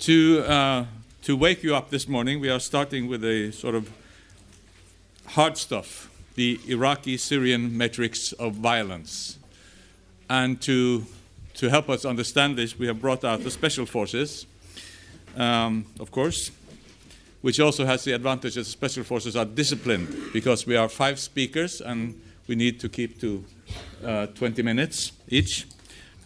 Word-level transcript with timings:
To, 0.00 0.44
uh, 0.46 0.84
to 1.22 1.36
wake 1.36 1.62
you 1.62 1.74
up 1.74 1.88
this 1.90 2.06
morning, 2.06 2.38
we 2.38 2.50
are 2.50 2.60
starting 2.60 3.08
with 3.08 3.24
a 3.24 3.50
sort 3.50 3.74
of 3.74 3.90
hard 5.26 5.56
stuff 5.56 6.10
the 6.34 6.60
Iraqi 6.68 7.16
Syrian 7.16 7.76
matrix 7.76 8.32
of 8.32 8.54
violence. 8.56 9.38
And 10.28 10.60
to, 10.60 11.06
to 11.54 11.70
help 11.70 11.88
us 11.88 12.04
understand 12.04 12.58
this, 12.58 12.78
we 12.78 12.86
have 12.86 13.00
brought 13.00 13.24
out 13.24 13.42
the 13.42 13.50
special 13.50 13.86
forces, 13.86 14.44
um, 15.34 15.86
of 15.98 16.10
course, 16.10 16.50
which 17.40 17.58
also 17.58 17.86
has 17.86 18.04
the 18.04 18.12
advantage 18.12 18.56
that 18.56 18.66
special 18.66 19.02
forces 19.02 19.34
are 19.34 19.46
disciplined 19.46 20.14
because 20.34 20.66
we 20.66 20.76
are 20.76 20.90
five 20.90 21.18
speakers 21.18 21.80
and 21.80 22.20
we 22.46 22.54
need 22.54 22.78
to 22.80 22.90
keep 22.90 23.18
to 23.22 23.42
uh, 24.04 24.26
20 24.26 24.62
minutes 24.62 25.12
each 25.28 25.66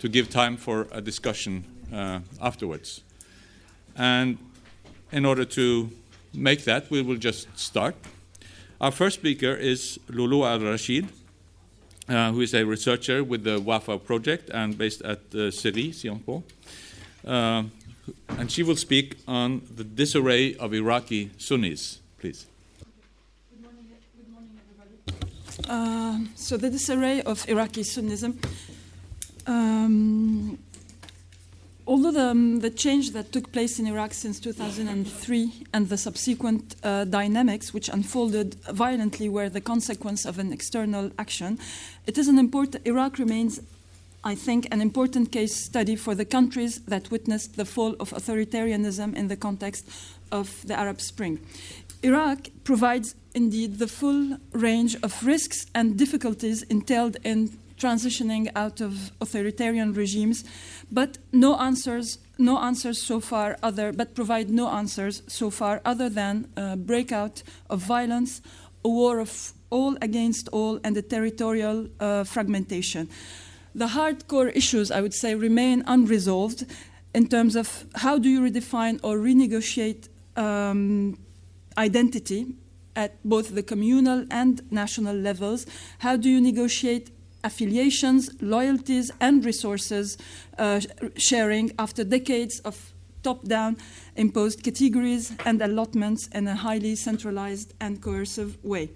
to 0.01 0.09
give 0.09 0.29
time 0.29 0.57
for 0.57 0.89
a 0.91 1.01
discussion 1.01 1.65
uh, 1.95 2.19
afterwards. 2.43 3.03
And 3.97 4.39
in 5.13 5.25
order 5.25 5.45
to 5.45 5.91
make 6.33 6.65
that, 6.65 6.91
we 6.91 7.03
will 7.03 7.17
just 7.17 7.49
start. 7.59 7.95
Our 8.81 8.91
first 8.91 9.17
speaker 9.21 9.55
is 9.55 9.99
Lulu 10.09 10.45
Al 10.45 10.61
Rachid, 10.61 11.09
uh, 12.09 12.33
who 12.33 12.41
is 12.41 12.55
a 12.55 12.65
researcher 12.65 13.23
with 13.23 13.45
the 13.45 13.61
WAFAW 13.61 14.03
project 14.05 14.51
and 14.51 14.77
based 14.77 15.03
at 15.03 15.21
uh, 15.35 15.51
Sciences 15.51 16.05
Po. 16.25 16.43
Uh, 17.27 17.65
and 18.39 18.51
she 18.51 18.63
will 18.63 18.77
speak 18.77 19.19
on 19.29 19.63
the 19.77 19.85
disarray 19.85 20.55
of 20.57 20.73
Iraqi 20.73 21.31
Sunnis. 21.39 22.01
Please. 22.19 22.47
Good 23.51 23.63
morning, 23.63 23.87
good 24.17 24.33
morning 24.33 24.61
everybody. 25.69 26.25
Uh, 26.25 26.27
so, 26.35 26.57
the 26.57 26.71
disarray 26.71 27.23
of 27.23 27.49
Iraqi 27.49 27.83
Sunnism. 27.83 28.43
Um, 29.47 30.59
although 31.91 32.13
the, 32.13 32.31
um, 32.31 32.61
the, 32.61 32.71
change 32.71 33.11
that 33.11 33.33
took 33.33 33.51
place 33.51 33.81
in 33.81 33.87
Iraq 33.89 34.15
since 34.15 34.39
2003 34.39 35.67
and 35.73 35.89
the 35.89 35.99
subsequent 35.99 36.77
uh, 36.85 37.05
dynamics 37.05 37.75
which 37.75 37.89
unfolded 37.89 38.55
violently 38.71 39.29
were 39.29 39.49
the 39.49 39.61
consequence 39.61 40.25
of 40.25 40.39
an 40.39 40.53
external 40.53 41.11
action, 41.19 41.59
it 42.07 42.17
is 42.17 42.29
an 42.29 42.39
important. 42.39 42.87
Iraq 42.87 43.19
remains, 43.19 43.61
I 44.23 44.37
think, 44.37 44.69
an 44.71 44.81
important 44.81 45.33
case 45.33 45.57
study 45.57 45.97
for 45.97 46.15
the 46.15 46.25
countries 46.25 46.79
that 46.83 47.11
witnessed 47.11 47.57
the 47.57 47.65
fall 47.65 47.97
of 47.99 48.11
authoritarianism 48.11 49.17
in 49.17 49.27
the 49.27 49.37
context 49.37 49.85
of 50.31 50.65
the 50.65 50.79
Arab 50.79 51.01
Spring. 51.01 51.41
Iraq 52.05 52.51
provides 52.63 53.17
indeed 53.35 53.81
the 53.81 53.89
full 53.89 54.39
range 54.53 54.95
of 55.03 55.27
risks 55.27 55.67
and 55.75 55.99
difficulties 55.99 56.63
entailed 56.63 57.17
in 57.25 57.59
transitioning 57.81 58.51
out 58.55 58.81
of 58.81 59.11
authoritarian 59.21 59.93
regimes, 59.93 60.45
but 60.93 61.19
no 61.33 61.57
answers, 61.57 62.19
no 62.39 62.59
answers 62.59 63.03
so 63.03 63.21
far 63.21 63.57
other, 63.63 63.93
but 63.93 64.15
provide 64.15 64.51
no 64.51 64.69
answers 64.69 65.23
so 65.27 65.51
far 65.51 65.81
other 65.85 66.09
than 66.09 66.47
a 66.57 66.77
breakout 66.77 67.43
of 67.69 67.81
violence, 67.81 68.43
a 68.85 68.89
war 68.89 69.19
of 69.19 69.53
all 69.71 69.97
against 70.03 70.49
all, 70.49 70.79
and 70.85 70.97
a 70.97 71.03
territorial 71.03 71.89
uh, 72.01 72.25
fragmentation. 72.25 73.09
The 73.75 73.89
hardcore 73.89 74.55
issues, 74.55 74.91
I 74.91 75.01
would 75.01 75.15
say, 75.15 75.35
remain 75.35 75.83
unresolved 75.87 76.67
in 77.15 77.29
terms 77.29 77.57
of 77.57 77.87
how 77.97 78.19
do 78.19 78.29
you 78.29 78.41
redefine 78.41 79.01
or 79.03 79.17
renegotiate 79.19 80.09
um, 80.37 81.19
identity 81.79 82.55
at 82.97 83.13
both 83.25 83.55
the 83.55 83.63
communal 83.63 84.27
and 84.31 84.61
national 84.73 85.15
levels? 85.15 85.67
How 86.01 86.17
do 86.17 86.29
you 86.29 86.41
negotiate 86.41 87.11
affiliations, 87.45 88.31
loyalties, 88.41 89.11
and 89.21 89.45
resources 89.45 90.19
uh, 90.59 90.81
sharing 91.17 91.73
after 91.79 92.05
decades 92.05 92.61
of 92.61 92.93
top 93.23 93.45
down 93.45 93.77
imposed 94.17 94.63
categories 94.63 95.33
and 95.45 95.61
allotments 95.61 96.29
in 96.29 96.49
a 96.49 96.55
highly 96.55 96.97
centralized 96.97 97.75
and 97.81 98.01
coercive 98.01 98.63
way. 98.65 98.91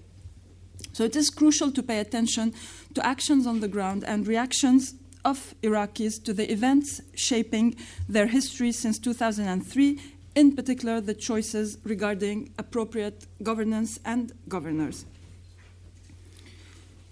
So 0.93 1.03
it 1.03 1.15
is 1.15 1.29
crucial 1.29 1.71
to 1.71 1.83
pay 1.83 1.99
attention 1.99 2.53
to 2.93 3.05
actions 3.05 3.45
on 3.45 3.59
the 3.59 3.67
ground 3.67 4.03
and 4.05 4.27
reactions 4.27 4.95
of 5.23 5.55
Iraqis 5.63 6.23
to 6.23 6.33
the 6.33 6.49
events 6.51 7.01
shaping 7.15 7.75
their 8.07 8.27
history 8.27 8.71
since 8.71 8.99
2003, 8.99 9.99
in 10.35 10.55
particular 10.55 11.01
the 11.01 11.13
choices 11.13 11.77
regarding 11.83 12.53
appropriate 12.59 13.25
governance 13.41 13.99
and 14.05 14.31
governors. 14.47 15.05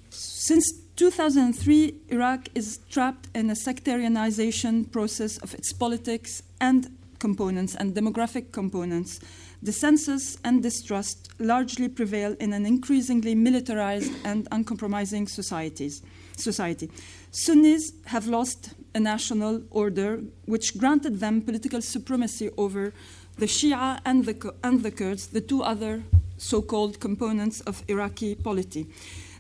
Since 0.09 0.82
2003, 0.95 1.95
Iraq 2.09 2.49
is 2.53 2.79
trapped 2.89 3.27
in 3.33 3.49
a 3.49 3.53
sectarianization 3.53 4.91
process 4.91 5.37
of 5.39 5.53
its 5.55 5.73
politics 5.73 6.43
and 6.61 6.95
components 7.17 7.73
and 7.75 7.95
demographic 7.95 8.51
components. 8.51 9.19
Dissensus 9.63 10.37
and 10.43 10.61
distrust 10.61 11.29
largely 11.39 11.87
prevail 11.87 12.35
in 12.39 12.53
an 12.53 12.65
increasingly 12.65 13.33
militarized 13.33 14.13
and 14.23 14.47
uncompromising 14.51 15.27
societies, 15.27 16.03
society. 16.37 16.91
Sunnis 17.31 17.93
have 18.05 18.27
lost 18.27 18.73
a 18.93 18.99
national 18.99 19.63
order 19.71 20.21
which 20.45 20.77
granted 20.77 21.19
them 21.19 21.41
political 21.41 21.81
supremacy 21.81 22.51
over 22.57 22.93
the 23.37 23.47
Shia 23.47 23.99
and 24.05 24.25
the, 24.25 24.53
and 24.63 24.83
the 24.83 24.91
Kurds, 24.91 25.27
the 25.27 25.41
two 25.41 25.63
other 25.63 26.03
so 26.37 26.61
called 26.61 26.99
components 26.99 27.61
of 27.61 27.83
Iraqi 27.87 28.35
polity. 28.35 28.85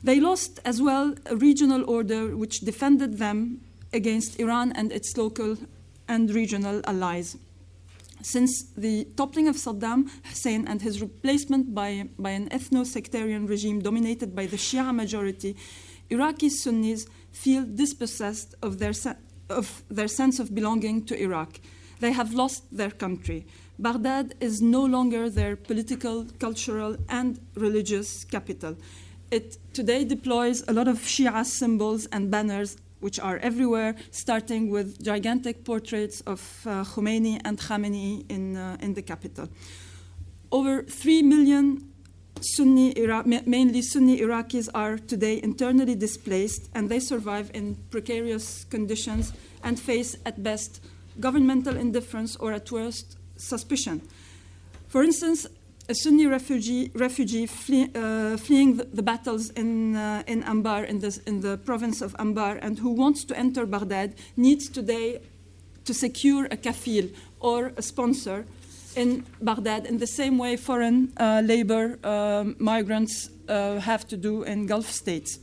They 0.03 0.19
lost 0.19 0.59
as 0.65 0.81
well 0.81 1.15
a 1.25 1.35
regional 1.35 1.89
order 1.89 2.35
which 2.35 2.59
defended 2.59 3.19
them 3.19 3.61
against 3.93 4.39
Iran 4.39 4.73
and 4.73 4.91
its 4.91 5.15
local 5.15 5.57
and 6.07 6.29
regional 6.29 6.81
allies. 6.85 7.37
Since 8.21 8.63
the 8.75 9.05
toppling 9.15 9.47
of 9.47 9.55
Saddam 9.55 10.09
Hussein 10.23 10.67
and 10.67 10.81
his 10.81 11.01
replacement 11.01 11.73
by, 11.73 12.09
by 12.17 12.31
an 12.31 12.49
ethno 12.49 12.85
sectarian 12.85 13.47
regime 13.47 13.81
dominated 13.81 14.35
by 14.35 14.45
the 14.45 14.57
Shia 14.57 14.93
majority, 14.93 15.55
Iraqi 16.09 16.49
Sunnis 16.49 17.05
feel 17.31 17.63
dispossessed 17.63 18.55
of 18.61 18.79
their, 18.79 18.93
of 19.49 19.83
their 19.89 20.07
sense 20.07 20.39
of 20.39 20.53
belonging 20.53 21.05
to 21.05 21.21
Iraq. 21.21 21.59
They 21.99 22.11
have 22.11 22.33
lost 22.33 22.63
their 22.75 22.91
country. 22.91 23.45
Baghdad 23.79 24.35
is 24.39 24.61
no 24.61 24.83
longer 24.85 25.29
their 25.29 25.55
political, 25.55 26.27
cultural, 26.39 26.97
and 27.09 27.39
religious 27.55 28.23
capital. 28.25 28.77
It 29.33 29.57
today 29.73 30.05
deploys 30.05 30.63
a 30.67 30.73
lot 30.73 30.87
of 30.87 30.99
Shia 30.99 31.43
symbols 31.43 32.05
and 32.11 32.29
banners, 32.29 32.77
which 32.99 33.19
are 33.19 33.37
everywhere, 33.37 33.95
starting 34.11 34.69
with 34.69 35.03
gigantic 35.03 35.65
portraits 35.65 36.21
of 36.27 36.39
uh, 36.67 36.83
Khomeini 36.83 37.41
and 37.43 37.57
Khamenei 37.57 38.29
in, 38.29 38.55
uh, 38.55 38.77
in 38.79 38.93
the 38.93 39.01
capital. 39.01 39.49
Over 40.51 40.83
3 40.83 41.23
million 41.23 41.81
Sunni, 42.41 42.91
Iraq, 42.95 43.25
mainly 43.25 43.81
Sunni 43.81 44.19
Iraqis, 44.19 44.69
are 44.75 44.99
today 44.99 45.41
internally 45.41 45.95
displaced, 45.95 46.69
and 46.75 46.87
they 46.87 46.99
survive 46.99 47.49
in 47.55 47.75
precarious 47.89 48.65
conditions 48.65 49.33
and 49.63 49.79
face, 49.79 50.15
at 50.27 50.43
best, 50.43 50.79
governmental 51.19 51.75
indifference 51.75 52.35
or, 52.35 52.53
at 52.53 52.71
worst, 52.71 53.17
suspicion. 53.35 53.99
For 54.89 55.01
instance, 55.01 55.47
a 55.89 55.93
Sunni 55.93 56.27
refugee, 56.27 56.91
refugee 56.95 57.45
flee, 57.45 57.89
uh, 57.93 58.37
fleeing 58.37 58.77
the, 58.77 58.85
the, 58.85 59.03
battles 59.03 59.49
in, 59.51 59.95
uh, 59.95 60.23
in 60.27 60.43
Anbar, 60.43 60.85
in, 60.85 60.99
this, 60.99 61.17
in 61.19 61.41
the 61.41 61.57
province 61.57 62.01
of 62.01 62.13
Anbar, 62.17 62.57
and 62.61 62.79
who 62.79 62.91
wants 62.91 63.25
to 63.25 63.37
enter 63.37 63.65
Baghdad, 63.65 64.15
needs 64.37 64.69
today 64.69 65.21
to 65.83 65.93
secure 65.93 66.45
a 66.45 66.57
kafil 66.57 67.09
or 67.39 67.73
a 67.75 67.81
sponsor 67.81 68.45
in 68.95 69.25
Baghdad 69.41 69.85
in 69.85 69.97
the 69.97 70.07
same 70.07 70.37
way 70.37 70.55
foreign 70.55 71.11
uh, 71.17 71.41
labor 71.43 71.99
um, 72.03 72.55
migrants 72.59 73.29
uh, 73.49 73.79
have 73.79 74.07
to 74.07 74.15
do 74.15 74.43
in 74.43 74.65
Gulf 74.65 74.89
states. 74.89 75.39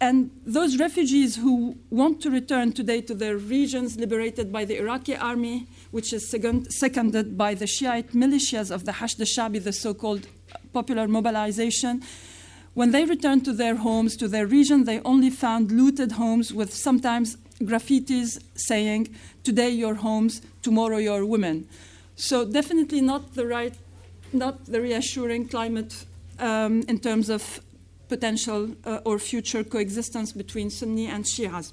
And 0.00 0.30
those 0.44 0.78
refugees 0.78 1.36
who 1.36 1.76
want 1.88 2.20
to 2.22 2.30
return 2.30 2.72
today 2.72 3.00
to 3.02 3.14
their 3.14 3.36
regions 3.38 3.96
liberated 3.96 4.52
by 4.52 4.66
the 4.66 4.76
Iraqi 4.78 5.16
army, 5.16 5.66
which 5.94 6.12
is 6.12 6.28
second, 6.28 6.66
seconded 6.72 7.38
by 7.38 7.54
the 7.54 7.68
Shiite 7.68 8.10
militias 8.14 8.72
of 8.72 8.84
the 8.84 8.90
Hashd 8.90 9.20
al-Shabi, 9.20 9.62
the 9.62 9.72
so-called 9.72 10.26
popular 10.72 11.06
mobilization, 11.06 12.02
when 12.74 12.90
they 12.90 13.04
returned 13.04 13.44
to 13.44 13.52
their 13.52 13.76
homes, 13.76 14.16
to 14.16 14.26
their 14.26 14.44
region, 14.44 14.86
they 14.86 15.00
only 15.04 15.30
found 15.30 15.70
looted 15.70 16.10
homes 16.12 16.52
with 16.52 16.74
sometimes 16.74 17.36
graffitis 17.60 18.42
saying, 18.56 19.14
Today 19.44 19.70
your 19.70 19.94
homes, 19.94 20.42
tomorrow 20.62 20.96
your 20.96 21.24
women. 21.24 21.68
So, 22.16 22.44
definitely 22.44 23.00
not 23.00 23.34
the 23.34 23.46
right, 23.46 23.74
not 24.32 24.66
the 24.66 24.80
reassuring 24.80 25.46
climate 25.46 25.94
um, 26.40 26.82
in 26.88 26.98
terms 26.98 27.28
of 27.28 27.60
potential 28.08 28.74
uh, 28.84 28.98
or 29.04 29.20
future 29.20 29.62
coexistence 29.62 30.32
between 30.32 30.70
Sunni 30.70 31.06
and 31.06 31.24
Shias. 31.24 31.72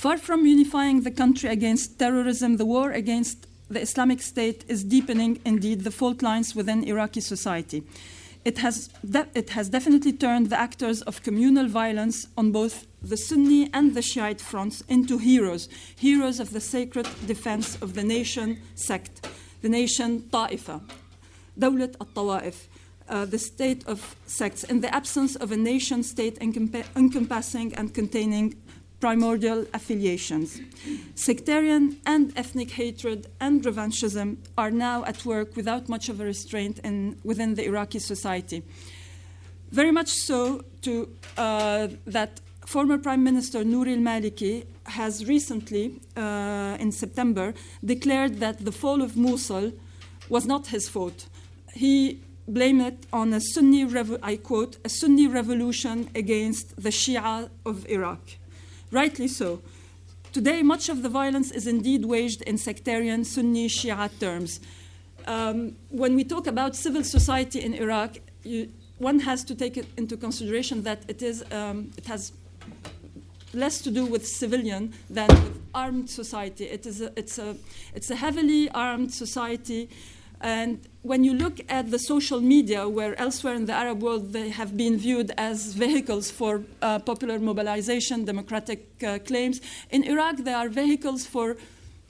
Far 0.00 0.16
from 0.16 0.46
unifying 0.46 1.02
the 1.02 1.10
country 1.10 1.50
against 1.50 1.98
terrorism, 1.98 2.56
the 2.56 2.64
war 2.64 2.90
against 2.90 3.46
the 3.68 3.82
Islamic 3.82 4.22
State 4.22 4.64
is 4.66 4.82
deepening 4.82 5.38
indeed 5.44 5.82
the 5.82 5.90
fault 5.90 6.22
lines 6.22 6.54
within 6.56 6.84
Iraqi 6.84 7.20
society. 7.20 7.82
It 8.42 8.56
has, 8.60 8.88
it 9.34 9.50
has 9.50 9.68
definitely 9.68 10.14
turned 10.14 10.48
the 10.48 10.58
actors 10.58 11.02
of 11.02 11.22
communal 11.22 11.68
violence 11.68 12.28
on 12.38 12.50
both 12.50 12.86
the 13.02 13.18
Sunni 13.18 13.68
and 13.74 13.94
the 13.94 14.00
Shiite 14.00 14.40
fronts 14.40 14.80
into 14.88 15.18
heroes, 15.18 15.68
heroes 15.96 16.40
of 16.40 16.54
the 16.54 16.62
sacred 16.62 17.06
defense 17.26 17.76
of 17.82 17.92
the 17.92 18.02
nation 18.02 18.58
sect, 18.74 19.28
the 19.60 19.68
nation 19.68 20.22
Ta'ifa, 20.32 20.80
Dawlat 21.58 21.96
al-Tawa'if, 22.00 22.68
uh, 23.10 23.26
the 23.26 23.38
state 23.38 23.86
of 23.86 24.16
sects, 24.24 24.64
in 24.64 24.80
the 24.80 24.94
absence 24.94 25.36
of 25.36 25.52
a 25.52 25.58
nation 25.58 26.02
state 26.02 26.38
encompassing 26.40 27.74
and 27.74 27.92
containing 27.92 28.54
primordial 29.00 29.66
affiliations. 29.72 30.60
Sectarian 31.14 31.96
and 32.06 32.32
ethnic 32.36 32.70
hatred 32.72 33.26
and 33.40 33.62
revanchism 33.62 34.36
are 34.58 34.70
now 34.70 35.04
at 35.04 35.24
work 35.24 35.56
without 35.56 35.88
much 35.88 36.08
of 36.08 36.20
a 36.20 36.24
restraint 36.24 36.78
in, 36.80 37.18
within 37.24 37.54
the 37.54 37.64
Iraqi 37.64 37.98
society. 37.98 38.62
Very 39.72 39.90
much 39.90 40.10
so 40.10 40.64
to 40.82 41.08
uh, 41.38 41.88
that 42.06 42.40
former 42.66 42.98
Prime 42.98 43.24
Minister 43.24 43.64
Nouri 43.64 43.94
al-Maliki 43.96 44.66
has 44.84 45.26
recently, 45.26 46.00
uh, 46.16 46.76
in 46.78 46.92
September, 46.92 47.54
declared 47.84 48.40
that 48.40 48.64
the 48.64 48.72
fall 48.72 49.02
of 49.02 49.16
Mosul 49.16 49.72
was 50.28 50.46
not 50.46 50.68
his 50.68 50.88
fault. 50.88 51.26
He 51.74 52.20
blamed 52.46 52.82
it 52.82 53.06
on 53.12 53.32
a 53.32 53.40
Sunni, 53.40 53.86
I 54.22 54.36
quote, 54.36 54.76
a 54.84 54.88
Sunni 54.88 55.26
revolution 55.28 56.10
against 56.14 56.80
the 56.82 56.90
Shia 56.90 57.48
of 57.64 57.88
Iraq. 57.88 58.20
Rightly 58.90 59.28
so. 59.28 59.62
Today, 60.32 60.62
much 60.62 60.88
of 60.88 61.02
the 61.02 61.08
violence 61.08 61.50
is 61.50 61.66
indeed 61.66 62.04
waged 62.04 62.42
in 62.42 62.58
sectarian 62.58 63.24
Sunni 63.24 63.68
Shia 63.68 64.10
terms. 64.18 64.60
Um, 65.26 65.76
when 65.90 66.14
we 66.16 66.24
talk 66.24 66.46
about 66.46 66.74
civil 66.74 67.04
society 67.04 67.60
in 67.60 67.74
Iraq, 67.74 68.18
you, 68.42 68.68
one 68.98 69.20
has 69.20 69.44
to 69.44 69.54
take 69.54 69.76
into 69.96 70.16
consideration 70.16 70.82
that 70.82 71.02
it, 71.08 71.22
is, 71.22 71.44
um, 71.52 71.90
it 71.96 72.06
has 72.06 72.32
less 73.54 73.80
to 73.82 73.90
do 73.90 74.04
with 74.04 74.26
civilian 74.26 74.92
than 75.08 75.28
with 75.28 75.60
armed 75.74 76.10
society. 76.10 76.64
It 76.64 76.86
is 76.86 77.00
a, 77.00 77.12
it's, 77.16 77.38
a, 77.38 77.56
it's 77.94 78.10
a 78.10 78.16
heavily 78.16 78.70
armed 78.70 79.12
society 79.12 79.88
and 80.40 80.80
when 81.02 81.24
you 81.24 81.34
look 81.34 81.60
at 81.68 81.90
the 81.90 81.98
social 81.98 82.40
media, 82.40 82.88
where 82.88 83.18
elsewhere 83.18 83.54
in 83.54 83.66
the 83.66 83.72
Arab 83.72 84.02
world 84.02 84.32
they 84.32 84.50
have 84.50 84.76
been 84.76 84.98
viewed 84.98 85.32
as 85.36 85.72
vehicles 85.72 86.30
for 86.30 86.62
uh, 86.82 86.98
popular 86.98 87.38
mobilization, 87.38 88.24
democratic 88.24 88.86
uh, 89.02 89.18
claims, 89.18 89.60
in 89.90 90.04
Iraq 90.04 90.38
they 90.38 90.52
are 90.52 90.68
vehicles 90.68 91.26
for 91.26 91.56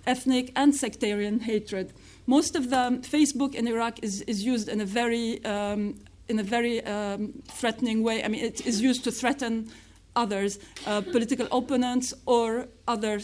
ethnic 0.06 0.52
and 0.56 0.74
sectarian 0.74 1.40
hatred. 1.40 1.92
Most 2.26 2.54
of 2.54 2.70
the 2.70 3.00
Facebook 3.02 3.54
in 3.54 3.66
Iraq 3.66 4.02
is, 4.02 4.22
is 4.22 4.44
used 4.44 4.68
in 4.68 4.80
a 4.80 4.84
very, 4.84 5.44
um, 5.44 5.96
in 6.28 6.38
a 6.38 6.42
very 6.42 6.84
um, 6.84 7.32
threatening 7.48 8.02
way. 8.02 8.22
I 8.24 8.28
mean, 8.28 8.44
it 8.44 8.66
is 8.66 8.80
used 8.80 9.04
to 9.04 9.10
threaten 9.10 9.70
others, 10.14 10.58
uh, 10.86 11.00
political 11.00 11.46
opponents, 11.50 12.14
or 12.26 12.68
other, 12.86 13.20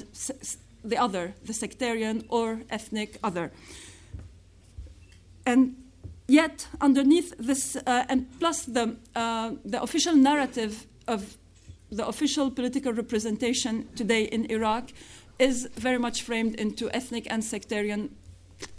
the 0.84 0.96
other, 0.96 1.34
the 1.44 1.52
sectarian 1.52 2.24
or 2.28 2.62
ethnic 2.70 3.18
other. 3.22 3.52
And 5.46 5.76
yet, 6.28 6.68
underneath 6.80 7.32
this, 7.38 7.76
uh, 7.76 8.04
and 8.08 8.26
plus 8.38 8.64
the, 8.64 8.96
uh, 9.14 9.52
the 9.64 9.80
official 9.80 10.16
narrative 10.16 10.86
of 11.06 11.38
the 11.90 12.06
official 12.06 12.50
political 12.50 12.92
representation 12.92 13.88
today 13.94 14.24
in 14.24 14.50
Iraq 14.50 14.90
is 15.38 15.68
very 15.76 15.98
much 15.98 16.22
framed 16.22 16.56
into 16.56 16.90
ethnic 16.90 17.26
and 17.30 17.44
sectarian 17.44 18.10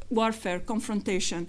warfare, 0.09 0.59
confrontation. 0.59 1.47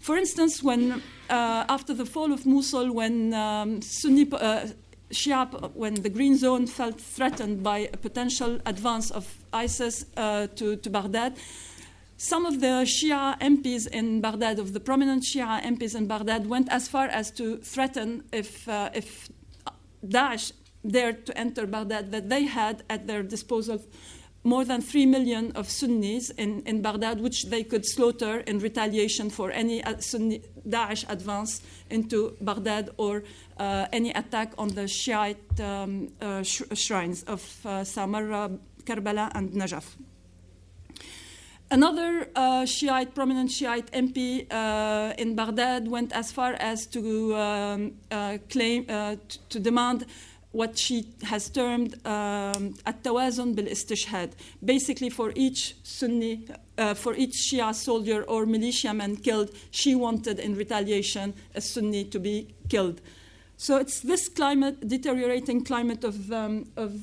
For 0.00 0.16
instance, 0.16 0.62
when 0.62 1.02
uh, 1.28 1.64
after 1.68 1.94
the 1.94 2.06
fall 2.06 2.32
of 2.32 2.46
Mosul, 2.46 2.92
when 2.92 3.34
um, 3.34 3.82
Sunni 3.82 4.28
uh, 4.32 4.66
Shia, 5.10 5.72
when 5.74 5.94
the 5.94 6.08
Green 6.08 6.36
Zone 6.36 6.66
felt 6.66 7.00
threatened 7.00 7.62
by 7.62 7.90
a 7.92 7.96
potential 7.96 8.60
advance 8.66 9.10
of 9.10 9.26
ISIS 9.52 10.04
uh, 10.16 10.46
to, 10.56 10.76
to 10.76 10.90
Baghdad, 10.90 11.36
some 12.18 12.46
of 12.46 12.60
the 12.60 12.84
Shia 12.84 13.38
MPs 13.38 13.86
in 13.86 14.20
Baghdad, 14.20 14.58
of 14.58 14.72
the 14.72 14.80
prominent 14.80 15.22
Shia 15.22 15.62
MPs 15.62 15.94
in 15.94 16.08
Baghdad, 16.08 16.48
went 16.48 16.68
as 16.68 16.88
far 16.88 17.06
as 17.06 17.30
to 17.32 17.58
threaten 17.58 18.24
if, 18.32 18.68
uh, 18.68 18.90
if 18.92 19.28
Daesh 20.04 20.52
dared 20.84 21.26
to 21.26 21.38
enter 21.38 21.64
Baghdad, 21.64 22.10
that 22.10 22.28
they 22.28 22.42
had 22.42 22.82
at 22.90 23.06
their 23.06 23.22
disposal 23.22 23.80
more 24.42 24.64
than 24.64 24.80
3 24.80 25.06
million 25.06 25.52
of 25.52 25.68
Sunnis 25.68 26.30
in, 26.30 26.62
in 26.62 26.82
Baghdad, 26.82 27.20
which 27.20 27.46
they 27.46 27.62
could 27.62 27.86
slaughter 27.86 28.40
in 28.40 28.58
retaliation 28.58 29.30
for 29.30 29.52
any 29.52 29.84
uh, 29.84 29.98
Sunni 29.98 30.42
Daesh 30.68 31.08
advance 31.08 31.62
into 31.88 32.36
Baghdad 32.40 32.90
or 32.96 33.22
uh, 33.58 33.86
any 33.92 34.10
attack 34.10 34.54
on 34.58 34.68
the 34.68 34.88
Shiite 34.88 35.60
um, 35.60 36.08
uh, 36.20 36.42
sh- 36.42 36.62
shrines 36.74 37.22
of 37.24 37.42
uh, 37.64 37.84
Samarra, 37.84 38.58
Karbala, 38.84 39.30
and 39.34 39.52
Najaf. 39.52 39.84
Another 41.70 42.30
uh, 42.34 42.64
Shiite, 42.64 43.14
prominent 43.14 43.50
Shiite 43.50 43.90
MP 43.92 44.46
uh, 44.50 45.12
in 45.18 45.34
Baghdad 45.34 45.86
went 45.86 46.12
as 46.12 46.32
far 46.32 46.54
as 46.54 46.86
to 46.86 47.36
um, 47.36 47.92
uh, 48.10 48.38
claim, 48.48 48.86
uh, 48.88 49.16
t- 49.28 49.38
to 49.50 49.60
demand 49.60 50.06
what 50.52 50.78
she 50.78 51.06
has 51.24 51.50
termed 51.50 51.94
um, 52.06 52.74
at-tawazun 52.86 53.54
bil-istishhad. 53.54 54.32
Basically, 54.64 55.10
for 55.10 55.30
each 55.34 55.76
Sunni, 55.82 56.48
uh, 56.78 56.94
for 56.94 57.14
each 57.14 57.34
Shia 57.34 57.74
soldier 57.74 58.22
or 58.22 58.46
militiaman 58.46 59.16
killed, 59.16 59.50
she 59.70 59.94
wanted 59.94 60.38
in 60.38 60.54
retaliation 60.54 61.34
a 61.54 61.60
Sunni 61.60 62.04
to 62.04 62.18
be 62.18 62.54
killed. 62.70 63.02
So 63.58 63.76
it's 63.76 64.00
this 64.00 64.26
climate, 64.30 64.88
deteriorating 64.88 65.64
climate 65.64 66.02
of, 66.02 66.32
um, 66.32 66.70
of 66.78 67.02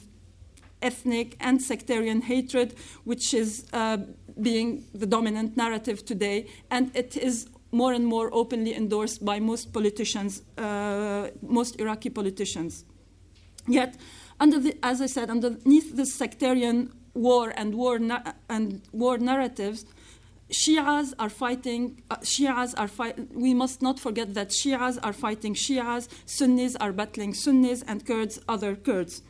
ethnic 0.81 1.35
and 1.39 1.61
sectarian 1.61 2.21
hatred, 2.21 2.75
which 3.03 3.33
is 3.33 3.65
uh, 3.73 3.97
being 4.41 4.83
the 4.93 5.05
dominant 5.05 5.57
narrative 5.57 6.05
today, 6.05 6.47
and 6.69 6.95
it 6.95 7.17
is 7.17 7.47
more 7.71 7.93
and 7.93 8.05
more 8.05 8.29
openly 8.33 8.73
endorsed 8.73 9.23
by 9.25 9.39
most 9.39 9.73
politicians, 9.73 10.43
uh, 10.57 11.29
most 11.41 11.79
Iraqi 11.79 12.09
politicians. 12.09 12.85
Yet, 13.67 13.97
under 14.39 14.59
the, 14.59 14.77
as 14.83 15.01
I 15.01 15.07
said, 15.07 15.29
underneath 15.29 15.95
the 15.95 16.05
sectarian 16.05 16.91
war 17.13 17.53
and 17.55 17.75
war 17.75 17.99
na- 17.99 18.33
and 18.49 18.81
war 18.91 19.17
narratives, 19.17 19.85
Shias 20.51 21.13
are 21.17 21.29
fighting. 21.29 22.03
Uh, 22.11 22.17
Shias 22.17 22.75
are 22.77 22.87
fight. 22.87 23.33
We 23.33 23.53
must 23.53 23.81
not 23.81 23.99
forget 23.99 24.35
that 24.35 24.49
Shias 24.49 24.99
are 25.01 25.13
fighting 25.13 25.55
Shias. 25.55 26.07
Sunnis 26.25 26.75
are 26.75 26.93
battling 26.93 27.33
Sunnis, 27.33 27.81
and 27.87 28.05
Kurds 28.05 28.39
other 28.47 28.75
Kurds. 28.75 29.23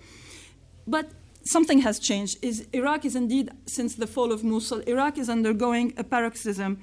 But 0.86 1.12
something 1.46 1.80
has 1.80 2.00
changed. 2.00 2.44
Is 2.44 2.68
Iraq 2.74 3.06
is 3.06 3.16
indeed, 3.16 3.52
since 3.66 3.96
the 3.96 4.08
fall 4.08 4.32
of 4.32 4.44
Mosul, 4.44 4.80
Iraq 4.82 5.18
is 5.18 5.30
undergoing 5.30 5.94
a 5.98 6.04
paroxysm 6.04 6.82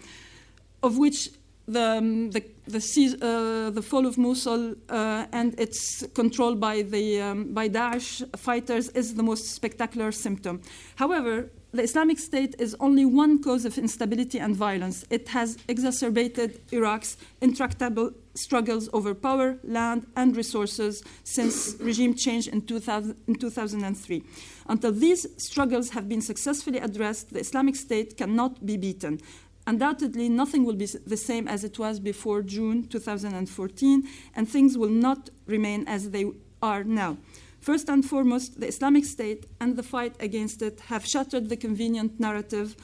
of 0.83 0.99
which 0.99 1.31
the, 1.67 1.99
um, 1.99 2.31
the, 2.31 2.43
the, 2.67 2.79
uh, 3.23 3.71
the, 3.71 3.83
fall 3.83 4.07
of 4.07 4.19
Mosul 4.19 4.75
uh, 4.89 5.27
and 5.33 5.59
its 5.61 6.05
control 6.15 6.55
by, 6.55 6.83
the, 6.83 7.21
um, 7.21 7.55
by 7.55 7.69
Daesh 7.69 8.23
fighters 8.37 8.89
is 8.91 9.15
the 9.15 9.23
most 9.23 9.55
spectacular 9.55 10.11
symptom. 10.11 10.61
However, 10.97 11.51
the 11.75 11.83
Islamic 11.83 12.19
State 12.19 12.55
is 12.59 12.77
only 12.81 13.07
one 13.07 13.43
cause 13.43 13.65
of 13.65 13.79
instability 13.79 14.39
and 14.39 14.55
violence. 14.55 15.07
It 15.09 15.29
has 15.29 15.57
exacerbated 15.69 16.61
Iraq's 16.71 17.17
intractable 17.41 18.13
struggles 18.35 18.91
over 18.93 19.15
power, 19.15 19.59
land, 19.65 20.07
and 20.15 20.37
resources 20.37 21.03
since 21.25 21.77
regime 21.81 22.15
change 22.15 22.47
in, 22.49 22.61
2000, 22.63 23.17
in 23.27 23.37
2003. 23.37 24.23
Until 24.67 24.93
these 24.93 25.27
struggles 25.37 25.91
have 25.91 26.09
been 26.09 26.21
successfully 26.21 26.79
addressed, 26.79 27.33
the 27.33 27.41
Islamic 27.41 27.77
State 27.77 28.17
cannot 28.17 28.65
be 28.65 28.77
beaten. 28.77 29.21
Undoubtedly, 29.67 30.29
nothing 30.29 30.65
will 30.65 30.75
be 30.75 30.87
the 30.87 31.17
same 31.17 31.47
as 31.47 31.63
it 31.63 31.79
was 31.79 32.01
before 32.01 32.43
June 32.43 32.87
2014, 32.89 34.09
and 34.35 34.49
things 34.49 34.77
will 34.77 34.91
not 34.91 35.31
remain 35.47 35.87
as 35.87 36.11
they 36.11 36.27
are 36.63 36.83
now. 36.83 37.17
First 37.61 37.89
and 37.89 38.05
foremost, 38.05 38.59
the 38.59 38.67
Islamic 38.67 39.05
State 39.05 39.47
and 39.61 39.77
the 39.77 39.85
fight 39.85 40.17
against 40.19 40.63
it 40.63 40.81
have 40.87 41.07
shattered 41.07 41.49
the 41.49 41.57
convenient 41.57 42.19
narrative 42.19 42.77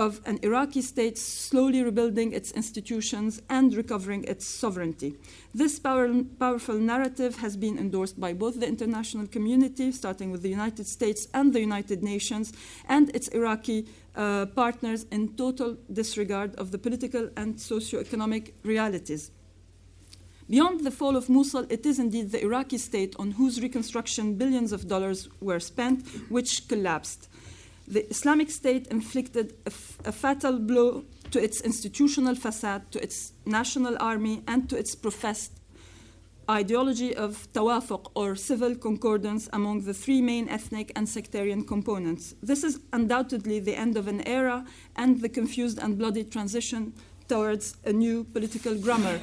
of 0.00 0.22
an 0.24 0.38
Iraqi 0.42 0.80
state 0.80 1.18
slowly 1.18 1.82
rebuilding 1.82 2.32
its 2.32 2.50
institutions 2.52 3.42
and 3.50 3.74
recovering 3.74 4.24
its 4.24 4.46
sovereignty. 4.46 5.14
This 5.54 5.78
power, 5.78 6.08
powerful 6.38 6.78
narrative 6.78 7.36
has 7.36 7.54
been 7.54 7.78
endorsed 7.78 8.18
by 8.18 8.32
both 8.32 8.58
the 8.58 8.66
international 8.66 9.26
community, 9.26 9.92
starting 9.92 10.30
with 10.30 10.40
the 10.40 10.48
United 10.48 10.86
States 10.86 11.28
and 11.34 11.52
the 11.52 11.60
United 11.60 12.02
Nations, 12.02 12.50
and 12.88 13.14
its 13.14 13.28
Iraqi 13.28 13.86
uh, 14.16 14.46
partners 14.46 15.04
in 15.10 15.36
total 15.36 15.76
disregard 15.92 16.56
of 16.56 16.70
the 16.70 16.78
political 16.78 17.28
and 17.36 17.60
socio-economic 17.60 18.54
realities. 18.64 19.30
Beyond 20.48 20.80
the 20.80 20.90
fall 20.90 21.14
of 21.14 21.28
Mosul, 21.28 21.66
it 21.68 21.84
is 21.84 21.98
indeed 21.98 22.32
the 22.32 22.42
Iraqi 22.42 22.78
state 22.78 23.14
on 23.18 23.32
whose 23.32 23.60
reconstruction 23.60 24.34
billions 24.34 24.72
of 24.72 24.88
dollars 24.88 25.28
were 25.40 25.60
spent, 25.60 26.08
which 26.30 26.66
collapsed. 26.68 27.28
The 27.90 28.08
Islamic 28.08 28.52
State 28.52 28.86
inflicted 28.86 29.54
a, 29.66 30.12
fatal 30.12 30.60
blow 30.60 31.02
to 31.32 31.42
its 31.42 31.60
institutional 31.60 32.36
facade, 32.36 32.92
to 32.92 33.02
its 33.02 33.32
national 33.44 33.96
army, 33.98 34.44
and 34.46 34.70
to 34.70 34.76
its 34.78 34.94
professed 34.94 35.60
ideology 36.48 37.16
of 37.16 37.48
tawafuq 37.52 38.12
or 38.14 38.36
civil 38.36 38.76
concordance 38.76 39.48
among 39.52 39.80
the 39.82 39.94
three 39.94 40.22
main 40.22 40.48
ethnic 40.48 40.92
and 40.94 41.08
sectarian 41.08 41.64
components. 41.64 42.34
This 42.40 42.62
is 42.62 42.78
undoubtedly 42.92 43.58
the 43.58 43.74
end 43.74 43.96
of 43.96 44.06
an 44.06 44.20
era 44.20 44.64
and 44.94 45.20
the 45.20 45.28
confused 45.28 45.80
and 45.80 45.98
bloody 45.98 46.22
transition 46.22 46.92
towards 47.26 47.76
a 47.84 47.92
new 47.92 48.22
political 48.22 48.76
grammar. 48.76 49.18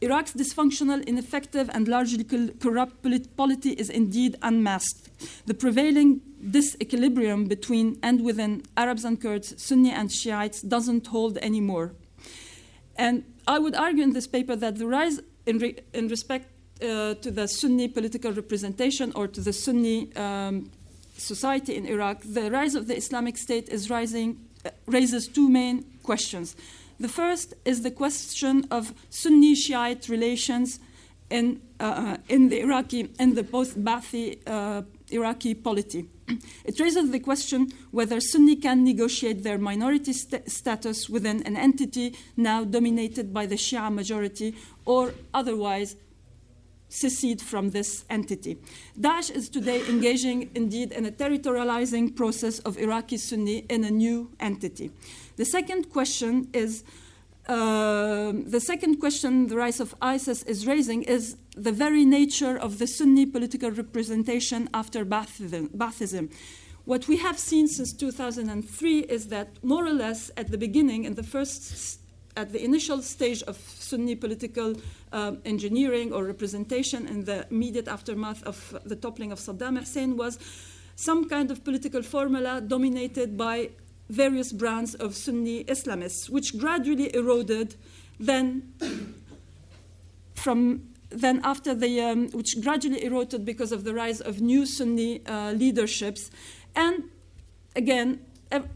Iraq's 0.00 0.32
dysfunctional, 0.32 1.04
ineffective, 1.04 1.70
and 1.74 1.86
largely 1.86 2.24
corrupt 2.24 3.02
polity 3.36 3.70
is 3.70 3.90
indeed 3.90 4.36
unmasked. 4.42 5.10
The 5.46 5.54
prevailing 5.54 6.22
disequilibrium 6.42 7.48
between 7.48 7.98
and 8.02 8.22
within 8.24 8.62
Arabs 8.76 9.04
and 9.04 9.20
Kurds, 9.20 9.62
Sunni 9.62 9.90
and 9.90 10.10
Shiites, 10.10 10.62
doesn't 10.62 11.06
hold 11.08 11.38
anymore. 11.38 11.92
And 12.96 13.24
I 13.46 13.58
would 13.58 13.74
argue 13.74 14.02
in 14.02 14.12
this 14.12 14.26
paper 14.26 14.56
that 14.56 14.76
the 14.76 14.86
rise 14.86 15.20
in, 15.46 15.58
re, 15.58 15.76
in 15.92 16.08
respect 16.08 16.46
uh, 16.82 17.14
to 17.14 17.30
the 17.30 17.46
Sunni 17.46 17.88
political 17.88 18.32
representation 18.32 19.12
or 19.14 19.26
to 19.28 19.40
the 19.40 19.52
Sunni 19.52 20.14
um, 20.16 20.70
society 21.16 21.76
in 21.76 21.86
Iraq, 21.86 22.22
the 22.24 22.50
rise 22.50 22.74
of 22.74 22.86
the 22.86 22.96
Islamic 22.96 23.36
State 23.36 23.68
is 23.68 23.90
rising, 23.90 24.38
uh, 24.64 24.70
raises 24.86 25.28
two 25.28 25.48
main 25.48 25.84
questions. 26.02 26.56
The 26.98 27.08
first 27.08 27.54
is 27.64 27.82
the 27.82 27.90
question 27.90 28.66
of 28.70 28.92
Sunni 29.08 29.54
Shiite 29.54 30.08
relations 30.08 30.80
in, 31.30 31.60
uh, 31.78 32.18
in 32.28 32.48
the 32.48 32.60
Iraqi, 32.60 33.10
in 33.18 33.34
the 33.34 33.44
post 33.44 33.82
Ba'athi 33.82 34.38
uh, 34.46 34.82
Iraqi 35.10 35.54
polity. 35.54 36.06
It 36.64 36.78
raises 36.78 37.10
the 37.10 37.20
question 37.20 37.72
whether 37.90 38.20
Sunni 38.20 38.56
can 38.56 38.84
negotiate 38.84 39.42
their 39.42 39.58
minority 39.58 40.12
st- 40.12 40.50
status 40.50 41.08
within 41.08 41.42
an 41.44 41.56
entity 41.56 42.14
now 42.36 42.64
dominated 42.64 43.32
by 43.32 43.46
the 43.46 43.56
Shia 43.56 43.92
majority 43.92 44.54
or 44.84 45.14
otherwise 45.34 45.96
secede 46.90 47.40
from 47.40 47.70
this 47.70 48.04
entity. 48.10 48.58
Daesh 48.98 49.30
is 49.30 49.48
today 49.48 49.86
engaging 49.88 50.50
indeed 50.54 50.92
in 50.92 51.06
a 51.06 51.12
territorializing 51.12 52.16
process 52.16 52.58
of 52.60 52.76
Iraqi 52.76 53.16
Sunni 53.16 53.58
in 53.68 53.84
a 53.84 53.90
new 53.90 54.30
entity. 54.40 54.90
The 55.36 55.44
second 55.44 55.90
question 55.90 56.48
is 56.52 56.84
uh, 57.50 58.32
the 58.46 58.60
second 58.60 59.00
question 59.00 59.48
the 59.48 59.56
rise 59.56 59.80
of 59.80 59.94
ISIS 60.00 60.44
is 60.44 60.68
raising 60.68 61.02
is 61.02 61.36
the 61.56 61.72
very 61.72 62.04
nature 62.04 62.56
of 62.56 62.78
the 62.78 62.86
Sunni 62.86 63.26
political 63.26 63.72
representation 63.72 64.68
after 64.72 65.04
Ba'athism. 65.04 66.32
What 66.84 67.08
we 67.08 67.16
have 67.16 67.40
seen 67.40 67.66
since 67.66 67.92
2003 67.92 69.00
is 69.00 69.28
that 69.28 69.48
more 69.64 69.84
or 69.84 69.92
less 69.92 70.30
at 70.36 70.52
the 70.52 70.58
beginning, 70.58 71.04
in 71.04 71.14
the 71.14 71.24
first 71.24 71.98
at 72.36 72.52
the 72.52 72.64
initial 72.64 73.02
stage 73.02 73.42
of 73.42 73.56
Sunni 73.56 74.14
political 74.14 74.76
uh, 75.12 75.32
engineering 75.44 76.12
or 76.12 76.24
representation 76.24 77.08
in 77.08 77.24
the 77.24 77.46
immediate 77.50 77.88
aftermath 77.88 78.44
of 78.44 78.78
the 78.84 78.94
toppling 78.94 79.32
of 79.32 79.40
Saddam 79.40 79.76
Hussein 79.76 80.16
was 80.16 80.38
some 80.94 81.28
kind 81.28 81.50
of 81.50 81.64
political 81.64 82.02
formula 82.02 82.60
dominated 82.60 83.36
by 83.36 83.70
various 84.10 84.52
brands 84.52 84.94
of 84.94 85.14
Sunni 85.14 85.64
Islamists, 85.64 86.28
which 86.28 86.58
gradually 86.58 87.14
eroded 87.14 87.76
then 88.18 88.72
from 90.34 90.82
then 91.10 91.40
after 91.42 91.74
the 91.74 92.00
um, 92.00 92.28
which 92.30 92.60
gradually 92.60 93.02
eroded 93.04 93.44
because 93.44 93.72
of 93.72 93.84
the 93.84 93.94
rise 93.94 94.20
of 94.20 94.40
new 94.40 94.66
Sunni 94.66 95.26
uh, 95.26 95.52
leaderships, 95.52 96.30
and 96.74 97.04
again 97.74 98.20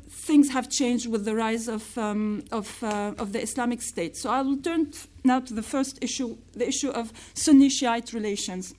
things 0.09 0.51
have 0.51 0.71
changed 0.71 1.09
with 1.09 1.25
the 1.25 1.35
rise 1.35 1.69
of, 1.69 1.99
um, 1.99 2.45
of, 2.53 2.83
uh, 2.83 3.13
of, 3.19 3.33
the 3.33 3.43
Islamic 3.43 3.83
State. 3.83 4.17
So 4.17 4.31
I 4.31 4.41
will 4.41 4.57
turn 4.57 4.93
now 5.25 5.41
to 5.41 5.53
the 5.53 5.63
first 5.63 5.99
issue, 6.03 6.37
the 6.53 6.69
issue 6.69 6.91
of 6.91 7.13
Sunni 7.35 7.69
Shiite 7.69 8.13
relations. 8.13 8.75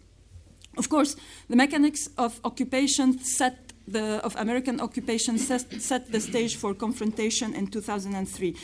Of 0.77 0.89
course, 0.89 1.15
the 1.49 1.55
mechanics 1.55 2.09
of 2.17 2.39
occupation 2.43 3.19
set 3.19 3.64
the, 3.87 4.23
of 4.23 4.35
American 4.35 4.79
occupation 4.79 5.37
set, 5.37 5.81
set 5.81 6.11
the 6.11 6.19
stage 6.19 6.55
for 6.55 6.73
confrontation 6.73 7.53
in 7.53 7.67
2003. 7.67 8.55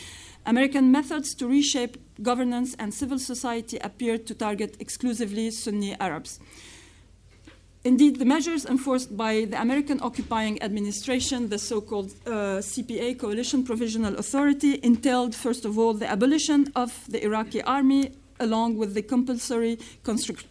American 0.44 0.90
methods 0.90 1.34
to 1.34 1.46
reshape 1.46 1.96
governance 2.22 2.74
and 2.78 2.92
civil 2.92 3.18
society 3.18 3.78
appeared 3.78 4.26
to 4.26 4.34
target 4.34 4.76
exclusively 4.80 5.50
Sunni 5.50 5.94
Arabs. 6.00 6.40
Indeed, 7.84 8.20
the 8.20 8.24
measures 8.24 8.64
enforced 8.64 9.16
by 9.16 9.44
the 9.44 9.60
American 9.60 10.00
occupying 10.02 10.62
administration, 10.62 11.48
the 11.48 11.58
so 11.58 11.80
called 11.80 12.12
uh, 12.26 12.60
CPA, 12.62 13.18
Coalition 13.18 13.64
Provisional 13.64 14.16
Authority, 14.16 14.78
entailed, 14.84 15.34
first 15.34 15.64
of 15.64 15.76
all, 15.78 15.92
the 15.92 16.08
abolition 16.08 16.70
of 16.76 17.04
the 17.08 17.24
Iraqi 17.24 17.60
army 17.62 18.12
along 18.38 18.76
with 18.76 18.94
the 18.94 19.02
compulsory 19.02 19.78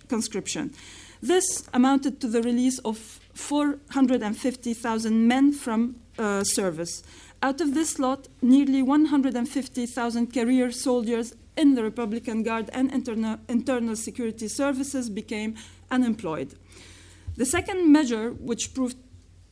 conscription. 0.08 0.74
This 1.22 1.64
amounted 1.74 2.20
to 2.22 2.28
the 2.28 2.42
release 2.42 2.80
of 2.80 3.21
450,000 3.42 5.28
men 5.28 5.52
from 5.52 5.96
uh, 6.18 6.44
service. 6.44 7.04
Out 7.44 7.60
of 7.60 7.74
this 7.74 7.98
lot, 7.98 8.28
nearly 8.42 8.82
150,000 8.84 10.34
career 10.34 10.72
soldiers 10.72 11.36
in 11.58 11.76
the 11.76 11.84
Republican 11.84 12.44
Guard 12.44 12.70
and 12.72 12.92
interna- 12.92 13.40
internal 13.50 13.96
security 13.96 14.48
services 14.48 15.10
became 15.10 15.56
unemployed. 15.90 16.56
The 17.36 17.46
second 17.46 17.92
measure, 17.92 18.32
which 18.32 18.74
proved 18.74 18.98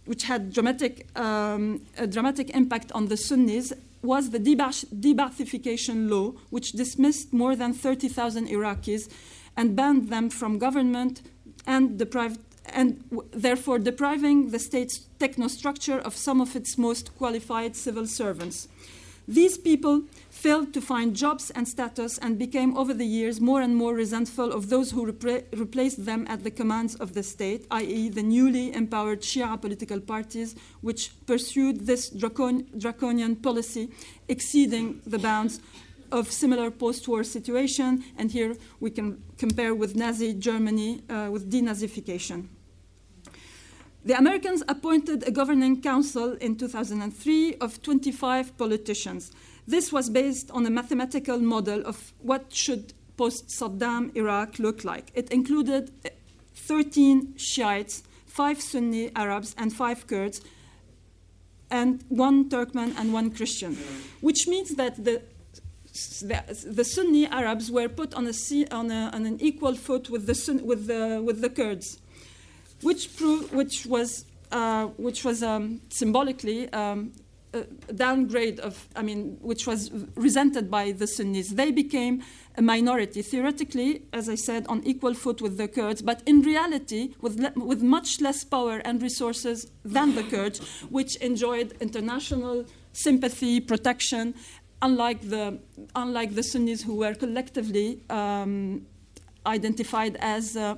which 0.05 0.24
had 0.24 0.51
dramatic, 0.51 1.08
um, 1.19 1.86
a 1.96 2.08
dramatic 2.08 2.50
impact 2.55 2.91
on 2.93 3.10
the 3.10 3.17
Sunnis, 3.17 3.72
was 4.01 4.31
the 4.31 4.39
Deba'athification 4.39 6.10
law, 6.10 6.34
which 6.50 6.72
dismissed 6.72 7.31
more 7.31 7.55
than 7.55 7.74
30,000 7.74 8.48
Iraqis 8.48 9.08
and 9.55 9.75
banned 9.75 10.10
them 10.10 10.31
from 10.31 10.58
government 10.58 11.22
and 11.67 12.00
the 12.00 12.05
deprived 12.05 12.49
and 12.74 13.04
therefore 13.32 13.80
depriving 13.80 14.52
the 14.52 14.60
state's 14.60 15.08
technostructure 15.20 16.00
of 16.00 16.16
some 16.16 16.42
of 16.42 16.56
its 16.56 16.78
most 16.78 17.16
qualified 17.18 17.76
civil 17.76 18.08
servants. 18.08 18.68
These 19.30 19.60
people 19.60 20.06
failed 20.32 20.74
to 20.74 20.82
find 20.82 21.16
jobs 21.16 21.52
and 21.52 21.68
status 21.68 22.18
and 22.18 22.40
became, 22.40 22.76
over 22.76 22.96
the 22.96 23.06
years, 23.06 23.40
more 23.40 23.62
and 23.62 23.76
more 23.76 23.94
resentful 23.94 24.52
of 24.52 24.70
those 24.70 24.90
who 24.90 25.06
repra- 25.06 25.44
replaced 25.56 26.04
them 26.06 26.26
at 26.28 26.44
the 26.44 26.50
commands 26.50 26.96
of 26.96 27.14
the 27.14 27.22
state, 27.22 27.68
i.e., 27.70 28.10
the 28.10 28.24
newly 28.24 28.74
empowered 28.74 29.22
Shia 29.22 29.62
political 29.62 30.00
parties, 30.00 30.56
which 30.82 31.12
pursued 31.28 31.86
this 31.86 32.10
dracon- 32.10 32.66
draconian 32.80 33.36
policy, 33.36 33.92
exceeding 34.28 35.00
the 35.06 35.20
bounds 35.20 35.60
of 36.12 36.32
similar 36.32 36.72
post-war 36.72 37.24
situation. 37.24 38.04
And 38.18 38.32
here 38.32 38.56
we 38.80 38.90
can 38.90 39.22
compare 39.38 39.76
with 39.76 39.96
Nazi 39.96 40.34
Germany 40.34 41.04
uh, 41.08 41.30
with 41.32 41.52
denazification. 41.52 42.48
The 44.06 44.18
Americans 44.18 44.63
appointed 44.68 45.27
a 45.27 45.32
governing 45.32 45.82
council 45.82 46.34
in 46.39 46.56
2003 46.56 47.56
of 47.56 47.82
25 47.82 48.58
politicians. 48.58 49.32
This 49.68 49.91
was 49.91 50.10
based 50.10 50.50
on 50.51 50.65
a 50.65 50.70
mathematical 50.70 51.38
model 51.39 51.86
of 51.86 52.13
what 52.20 52.53
should 52.53 52.94
post 53.18 53.50
Saddam 53.50 54.15
Iraq 54.15 54.58
look 54.58 54.86
like. 54.86 55.12
It 55.13 55.29
included 55.32 55.91
eh, 56.06 56.10
13 56.56 57.34
Shiites, 57.38 58.03
5 58.27 58.62
Sunni 58.62 59.12
Arabs, 59.15 59.53
and 59.58 59.74
5 59.74 60.08
Kurds, 60.08 60.41
and 61.70 62.01
one 62.08 62.50
Turkmen 62.50 62.96
and 62.98 63.13
one 63.13 63.32
Christian, 63.32 63.77
which 64.22 64.48
means 64.48 64.75
that 64.75 65.03
the 65.03 65.22
the, 66.22 66.65
the, 66.65 66.86
Sunni 66.86 67.25
Arabs 67.27 67.72
were 67.72 67.89
put 67.89 68.13
on, 68.13 68.25
a, 68.25 68.34
on, 68.72 68.91
a, 68.91 69.10
on 69.12 69.25
an 69.25 69.41
equal 69.41 69.75
foot 69.75 70.10
with 70.10 70.27
the, 70.27 70.63
with 70.63 70.88
the, 70.88 71.22
with 71.22 71.41
the 71.41 71.50
Kurds 71.50 72.00
which, 72.82 73.16
proved, 73.16 73.54
which 73.54 73.86
was, 73.86 74.26
uh, 74.52 74.86
which 74.98 75.24
was 75.24 75.44
um, 75.44 75.82
symbolically 75.90 76.72
um, 76.74 77.12
a 77.54 77.94
downgrade 77.94 78.60
of, 78.60 78.88
I 78.96 79.02
mean, 79.02 79.38
which 79.42 79.66
was 79.66 79.92
resented 80.16 80.70
by 80.70 80.92
the 80.92 81.08
Sunnis. 81.08 81.50
They 81.50 81.72
became 81.72 82.24
a 82.56 82.62
minority, 82.62 83.22
theoretically, 83.22 84.04
as 84.14 84.30
I 84.30 84.36
said, 84.36 84.68
on 84.68 84.84
equal 84.84 85.14
foot 85.14 85.42
with 85.42 85.58
the 85.58 85.68
Kurds, 85.68 86.02
but 86.02 86.22
in 86.26 86.42
reality, 86.42 87.16
with, 87.22 87.40
le- 87.40 87.54
with 87.56 87.82
much 87.82 88.22
less 88.22 88.44
power 88.44 88.82
and 88.86 89.02
resources 89.02 89.72
than 89.84 90.16
the 90.16 90.24
Kurds, 90.24 90.60
which 90.90 91.16
enjoyed 91.18 91.74
international 91.80 92.66
sympathy, 92.94 93.60
protection, 93.60 94.36
unlike 94.82 95.22
the, 95.22 95.60
unlike 95.96 96.36
the 96.36 96.44
Sunnis 96.44 96.84
who 96.84 96.96
were 96.96 97.14
collectively 97.14 98.02
um, 98.10 98.86
identified 99.46 100.18
as 100.18 100.56
uh, 100.56 100.76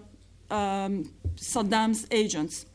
um, 0.51 1.11
Saddam's 1.35 2.05
agents. 2.11 2.65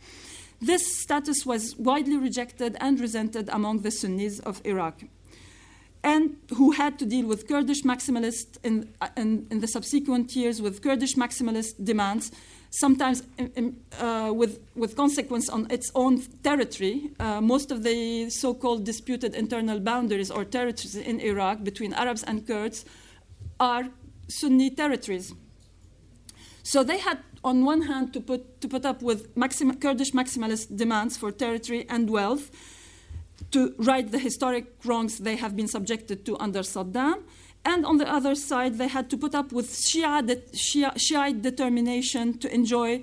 This 0.60 1.00
status 1.02 1.44
was 1.44 1.76
widely 1.76 2.16
rejected 2.16 2.76
and 2.80 2.98
resented 2.98 3.48
among 3.52 3.82
the 3.82 3.90
Sunnis 3.90 4.40
of 4.40 4.60
Iraq, 4.64 5.02
and 6.02 6.36
who 6.54 6.70
had 6.72 6.98
to 6.98 7.04
deal 7.04 7.26
with 7.26 7.46
Kurdish 7.46 7.82
maximalists 7.82 8.56
in, 8.62 8.94
in, 9.16 9.46
in 9.50 9.60
the 9.60 9.68
subsequent 9.68 10.34
years 10.34 10.62
with 10.62 10.80
Kurdish 10.80 11.14
maximalist 11.16 11.84
demands, 11.84 12.32
sometimes 12.70 13.22
uh, 14.00 14.32
with, 14.34 14.60
with 14.74 14.96
consequence 14.96 15.48
on 15.48 15.66
its 15.70 15.90
own 15.94 16.22
territory. 16.42 17.10
Uh, 17.18 17.40
most 17.40 17.70
of 17.70 17.82
the 17.82 18.30
so 18.30 18.54
called 18.54 18.84
disputed 18.84 19.34
internal 19.34 19.80
boundaries 19.80 20.30
or 20.30 20.44
territories 20.44 20.96
in 20.96 21.20
Iraq 21.20 21.64
between 21.64 21.92
Arabs 21.92 22.22
and 22.22 22.46
Kurds 22.46 22.84
are 23.58 23.88
Sunni 24.28 24.70
territories. 24.70 25.34
So 26.62 26.82
they 26.82 26.98
had, 26.98 27.18
on 27.46 27.64
one 27.64 27.82
hand, 27.82 28.12
to 28.12 28.20
put, 28.20 28.60
to 28.60 28.66
put 28.66 28.84
up 28.84 29.00
with 29.02 29.32
Kurdish 29.80 30.12
maximalist 30.12 30.76
demands 30.76 31.16
for 31.16 31.30
territory 31.30 31.86
and 31.88 32.10
wealth, 32.10 32.50
to 33.52 33.72
right 33.78 34.10
the 34.10 34.18
historic 34.18 34.66
wrongs 34.84 35.18
they 35.18 35.36
have 35.36 35.54
been 35.54 35.68
subjected 35.68 36.26
to 36.26 36.36
under 36.38 36.60
Saddam. 36.60 37.22
And 37.64 37.86
on 37.86 37.98
the 37.98 38.12
other 38.12 38.34
side, 38.34 38.78
they 38.78 38.88
had 38.88 39.08
to 39.10 39.16
put 39.16 39.34
up 39.34 39.52
with 39.52 39.68
Shia, 39.70 40.22
Shia, 40.52 40.98
Shiite 40.98 41.40
determination 41.40 42.36
to 42.38 42.52
enjoy 42.52 43.02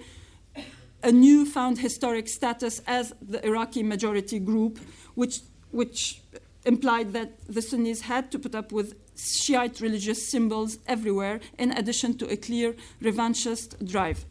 a 1.01 1.11
newfound 1.11 1.79
historic 1.79 2.27
status 2.27 2.81
as 2.85 3.13
the 3.21 3.45
Iraqi 3.45 3.81
majority 3.81 4.39
group, 4.39 4.79
which, 5.15 5.39
which 5.71 6.21
implied 6.65 7.13
that 7.13 7.29
the 7.47 7.61
Sunnis 7.61 8.01
had 8.01 8.29
to 8.31 8.39
put 8.39 8.55
up 8.55 8.73
with 8.73 8.95
Shiite 9.15 9.79
religious 9.79 10.27
symbols 10.27 10.79
everywhere, 10.85 11.39
in 11.57 11.71
addition 11.71 12.17
to 12.17 12.29
a 12.29 12.35
clear 12.35 12.75
revanchist 13.01 13.89
drive. 13.89 14.25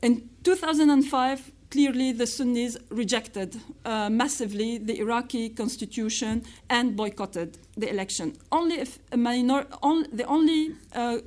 In 0.00 0.28
2005, 0.44 1.52
clearly 1.70 2.12
the 2.12 2.26
Sunnis 2.26 2.76
rejected 2.90 3.56
uh, 3.84 4.08
massively 4.08 4.78
the 4.78 4.98
Iraqi 5.00 5.48
constitution 5.50 6.44
and 6.70 6.96
boycotted 6.96 7.58
the 7.76 7.90
election. 7.90 8.36
Only 8.52 8.76
if 8.76 8.98
a 9.12 9.16
minor, 9.16 9.66
on, 9.82 10.06
the 10.12 10.24
only 10.24 10.74
uh, 10.94 11.18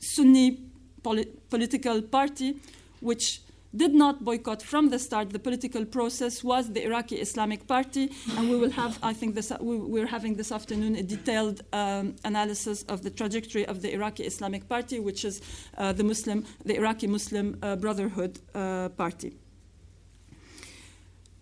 Sunni 0.00 0.60
poli- 1.02 1.28
political 1.50 2.00
party 2.02 2.56
which 3.00 3.40
did 3.76 3.94
not 3.94 4.24
boycott 4.24 4.62
from 4.62 4.88
the 4.88 4.98
start 4.98 5.30
the 5.30 5.38
political 5.38 5.84
process 5.84 6.42
was 6.42 6.72
the 6.72 6.84
Iraqi 6.84 7.16
Islamic 7.16 7.66
Party, 7.66 8.10
and 8.36 8.48
we 8.50 8.56
will 8.56 8.70
have, 8.70 8.98
I 9.02 9.12
think, 9.12 9.34
this, 9.34 9.52
we, 9.60 10.00
are 10.00 10.06
having 10.06 10.34
this 10.36 10.50
afternoon 10.52 10.96
a 10.96 11.02
detailed 11.02 11.62
um, 11.72 12.16
analysis 12.24 12.82
of 12.84 13.02
the 13.02 13.10
trajectory 13.10 13.66
of 13.66 13.82
the 13.82 13.92
Iraqi 13.92 14.24
Islamic 14.24 14.68
Party, 14.68 15.00
which 15.00 15.24
is 15.24 15.40
uh, 15.76 15.92
the 15.92 16.04
Muslim, 16.04 16.44
the 16.64 16.76
Iraqi 16.76 17.06
Muslim 17.06 17.58
uh, 17.62 17.76
Brotherhood 17.76 18.40
uh, 18.54 18.88
Party. 18.90 19.36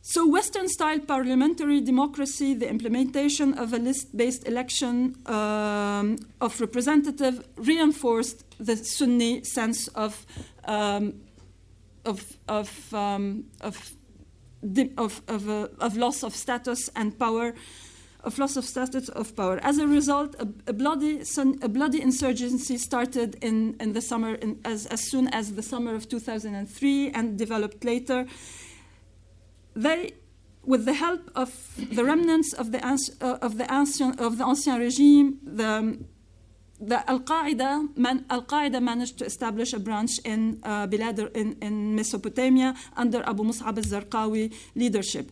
So, 0.07 0.29
Western 0.29 0.69
style 0.69 1.01
parliamentary 1.01 1.81
democracy, 1.81 2.53
the 2.53 2.69
implementation 2.69 3.55
of 3.55 3.73
a 3.73 3.79
list 3.79 4.15
based 4.15 4.47
election 4.47 5.17
um, 5.25 6.19
of 6.43 6.61
representative, 6.61 7.43
reinforced 7.57 8.45
the 8.59 8.77
Sunni 8.77 9.43
sense 9.45 9.89
of 9.89 10.27
um, 10.67 11.24
of 12.05 12.39
of 12.49 12.95
um, 12.95 13.45
of, 13.61 13.93
of, 14.97 15.23
of, 15.29 15.49
uh, 15.49 15.69
of, 15.81 15.97
loss 15.97 16.23
of 16.23 16.35
status 16.35 16.89
and 16.97 17.19
power, 17.19 17.55
of 18.23 18.39
loss 18.39 18.57
of 18.57 18.65
status 18.65 19.09
of 19.11 19.37
power. 19.37 19.59
As 19.63 19.79
a 19.79 19.87
result, 19.87 20.35
a, 20.39 20.49
a 20.67 20.73
bloody 20.73 21.23
a 21.63 21.69
bloody 21.69 22.01
insurgency 22.01 22.79
started 22.79 23.37
in, 23.43 23.77
in 23.81 23.93
the 23.93 24.01
summer, 24.01 24.35
in, 24.35 24.61
as, 24.65 24.87
as 24.87 25.01
soon 25.11 25.29
as 25.29 25.55
the 25.55 25.63
summer 25.63 25.95
of 25.95 26.09
2003, 26.09 27.11
and 27.11 27.39
developed 27.39 27.85
later. 27.85 28.27
They 29.75 30.13
with 30.67 30.87
the 30.87 30.95
help 30.95 31.31
of 31.35 31.53
the 31.93 32.05
remnants 32.05 32.55
of 32.55 32.73
the, 32.73 32.83
uh, 32.83 33.39
of 33.43 33.59
the, 33.59 33.71
ancien, 33.71 34.19
of 34.19 34.39
the 34.39 34.47
ancien 34.47 34.79
regime, 34.79 35.39
the, 35.43 35.99
the 36.81 37.09
Al 37.09 37.21
Qaeda 37.21 37.97
man, 37.97 38.25
Al 38.31 38.43
Qaeda 38.43 38.83
managed 38.83 39.19
to 39.19 39.25
establish 39.25 39.73
a 39.73 39.79
branch 39.79 40.19
in 40.25 40.61
uh, 40.63 40.87
Bilad 40.87 41.35
in, 41.37 41.57
in 41.61 41.95
Mesopotamia 41.95 42.75
under 42.97 43.23
Abu 43.29 43.45
Mus'ab 43.45 43.77
al-Zarqawi 43.79 44.53
leadership. 44.75 45.31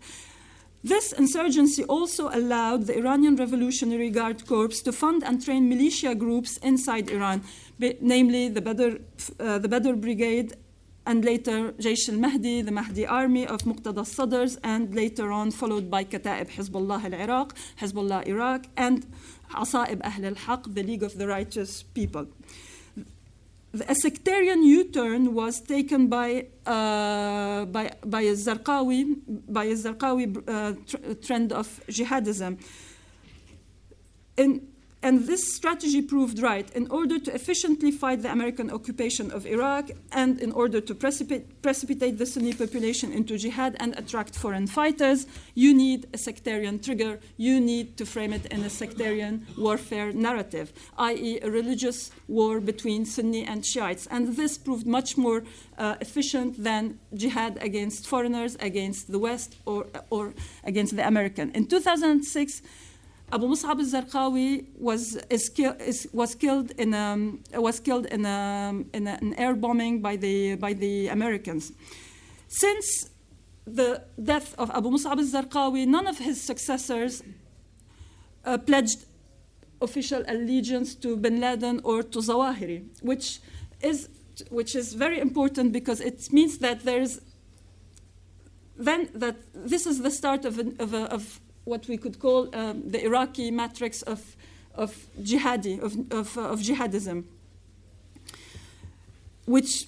This 0.84 1.12
insurgency 1.12 1.84
also 1.84 2.28
allowed 2.28 2.88
the 2.88 2.98
Iranian 2.98 3.36
Revolutionary 3.36 4.10
Guard 4.10 4.46
Corps 4.46 4.82
to 4.82 4.92
fund 4.92 5.22
and 5.22 5.44
train 5.44 5.68
militia 5.68 6.12
groups 6.14 6.56
inside 6.56 7.08
Iran, 7.08 7.42
namely 8.00 8.48
the 8.48 8.60
Badr, 8.60 8.96
uh, 9.38 9.58
the 9.58 9.68
Badr 9.68 9.92
Brigade 9.92 10.54
and 11.06 11.24
later 11.24 11.72
Jaysh 11.72 12.08
al-Mahdi, 12.08 12.62
the 12.62 12.70
Mahdi 12.70 13.06
army 13.06 13.46
of 13.46 13.62
Muqtada 13.62 13.98
al-Sadr's, 13.98 14.56
and 14.62 14.94
later 14.94 15.32
on 15.32 15.50
followed 15.50 15.90
by 15.90 16.04
Kata'ib 16.04 16.50
Hezbollah 16.50 17.04
al-Iraq, 17.04 17.54
Hezbollah 17.80 18.26
Iraq, 18.26 18.66
and 18.76 19.06
Asa'ib 19.54 20.00
Ahl 20.02 20.24
al-Haq, 20.24 20.64
the 20.74 20.82
League 20.82 21.02
of 21.02 21.16
the 21.18 21.26
Righteous 21.26 21.82
People. 21.82 22.26
A 23.88 23.94
sectarian 23.94 24.62
U-turn 24.62 25.32
was 25.32 25.60
taken 25.60 26.08
by 26.08 26.46
uh, 26.66 27.64
by 27.64 27.90
by 28.04 28.20
a 28.20 28.34
Zarqawi 28.34 29.16
by 29.48 29.64
a 29.64 29.74
Zarqawi 29.74 30.24
uh, 30.46 30.74
tr- 30.86 31.14
trend 31.24 31.52
of 31.52 31.80
jihadism. 31.88 32.60
In 34.36 34.71
and 35.02 35.26
this 35.26 35.54
strategy 35.54 36.00
proved 36.00 36.38
right. 36.38 36.70
In 36.76 36.86
order 36.88 37.18
to 37.18 37.34
efficiently 37.34 37.90
fight 37.90 38.22
the 38.22 38.30
American 38.30 38.70
occupation 38.70 39.32
of 39.32 39.46
Iraq 39.46 39.90
and 40.12 40.40
in 40.40 40.52
order 40.52 40.80
to 40.80 40.94
precipitate, 40.94 41.60
precipitate 41.60 42.18
the 42.18 42.26
Sunni 42.26 42.52
population 42.52 43.12
into 43.12 43.36
jihad 43.36 43.76
and 43.80 43.98
attract 43.98 44.36
foreign 44.36 44.68
fighters, 44.68 45.26
you 45.54 45.74
need 45.74 46.06
a 46.12 46.18
sectarian 46.18 46.78
trigger. 46.78 47.18
You 47.36 47.60
need 47.60 47.96
to 47.96 48.06
frame 48.06 48.32
it 48.32 48.46
in 48.46 48.62
a 48.62 48.70
sectarian 48.70 49.44
warfare 49.58 50.12
narrative, 50.12 50.72
i.e., 50.98 51.40
a 51.42 51.50
religious 51.50 52.12
war 52.28 52.60
between 52.60 53.04
Sunni 53.04 53.44
and 53.44 53.66
Shiites. 53.66 54.06
And 54.06 54.36
this 54.36 54.56
proved 54.56 54.86
much 54.86 55.18
more 55.18 55.42
uh, 55.78 55.96
efficient 56.00 56.62
than 56.62 57.00
jihad 57.12 57.58
against 57.60 58.06
foreigners, 58.06 58.56
against 58.60 59.10
the 59.10 59.18
West, 59.18 59.56
or, 59.66 59.86
or 60.10 60.32
against 60.62 60.94
the 60.94 61.06
American. 61.06 61.50
In 61.52 61.66
2006, 61.66 62.62
Abu 63.32 63.48
Mus'ab 63.48 63.78
al-Zarqawi 63.80 64.66
was, 64.78 65.18
was 66.12 66.34
killed 66.34 66.70
in 66.72 66.92
a, 66.92 67.58
was 67.58 67.80
killed 67.80 68.04
in, 68.06 68.26
a, 68.26 68.74
in 68.92 69.06
a, 69.06 69.18
an 69.22 69.34
air 69.38 69.54
bombing 69.54 70.02
by 70.02 70.16
the, 70.16 70.56
by 70.56 70.74
the 70.74 71.08
Americans. 71.08 71.72
Since 72.48 73.08
the 73.66 74.04
death 74.22 74.54
of 74.58 74.70
Abu 74.70 74.90
Mus'ab 74.90 75.18
al-Zarqawi, 75.18 75.86
none 75.86 76.06
of 76.06 76.18
his 76.18 76.42
successors 76.42 77.22
uh, 78.44 78.58
pledged 78.58 79.06
official 79.80 80.22
allegiance 80.28 80.94
to 80.96 81.16
bin 81.16 81.40
Laden 81.40 81.80
or 81.84 82.02
to 82.02 82.18
Zawahiri, 82.18 82.84
which 83.00 83.40
is, 83.80 84.10
which 84.50 84.76
is 84.76 84.92
very 84.92 85.18
important 85.18 85.72
because 85.72 86.02
it 86.02 86.30
means 86.32 86.58
that 86.58 86.84
there's 86.84 87.20
then 88.76 89.08
that 89.14 89.36
this 89.54 89.86
is 89.86 90.02
the 90.02 90.10
start 90.10 90.44
of, 90.44 90.58
an, 90.58 90.74
of, 90.78 90.94
a, 90.94 91.04
of 91.12 91.40
what 91.64 91.88
we 91.88 91.96
could 91.96 92.18
call 92.18 92.54
um, 92.54 92.88
the 92.88 93.04
Iraqi 93.04 93.50
matrix 93.50 94.02
of, 94.02 94.36
of 94.74 95.06
jihadi, 95.20 95.80
of, 95.80 95.96
of, 96.12 96.36
uh, 96.36 96.42
of 96.42 96.60
jihadism, 96.60 97.24
which 99.46 99.86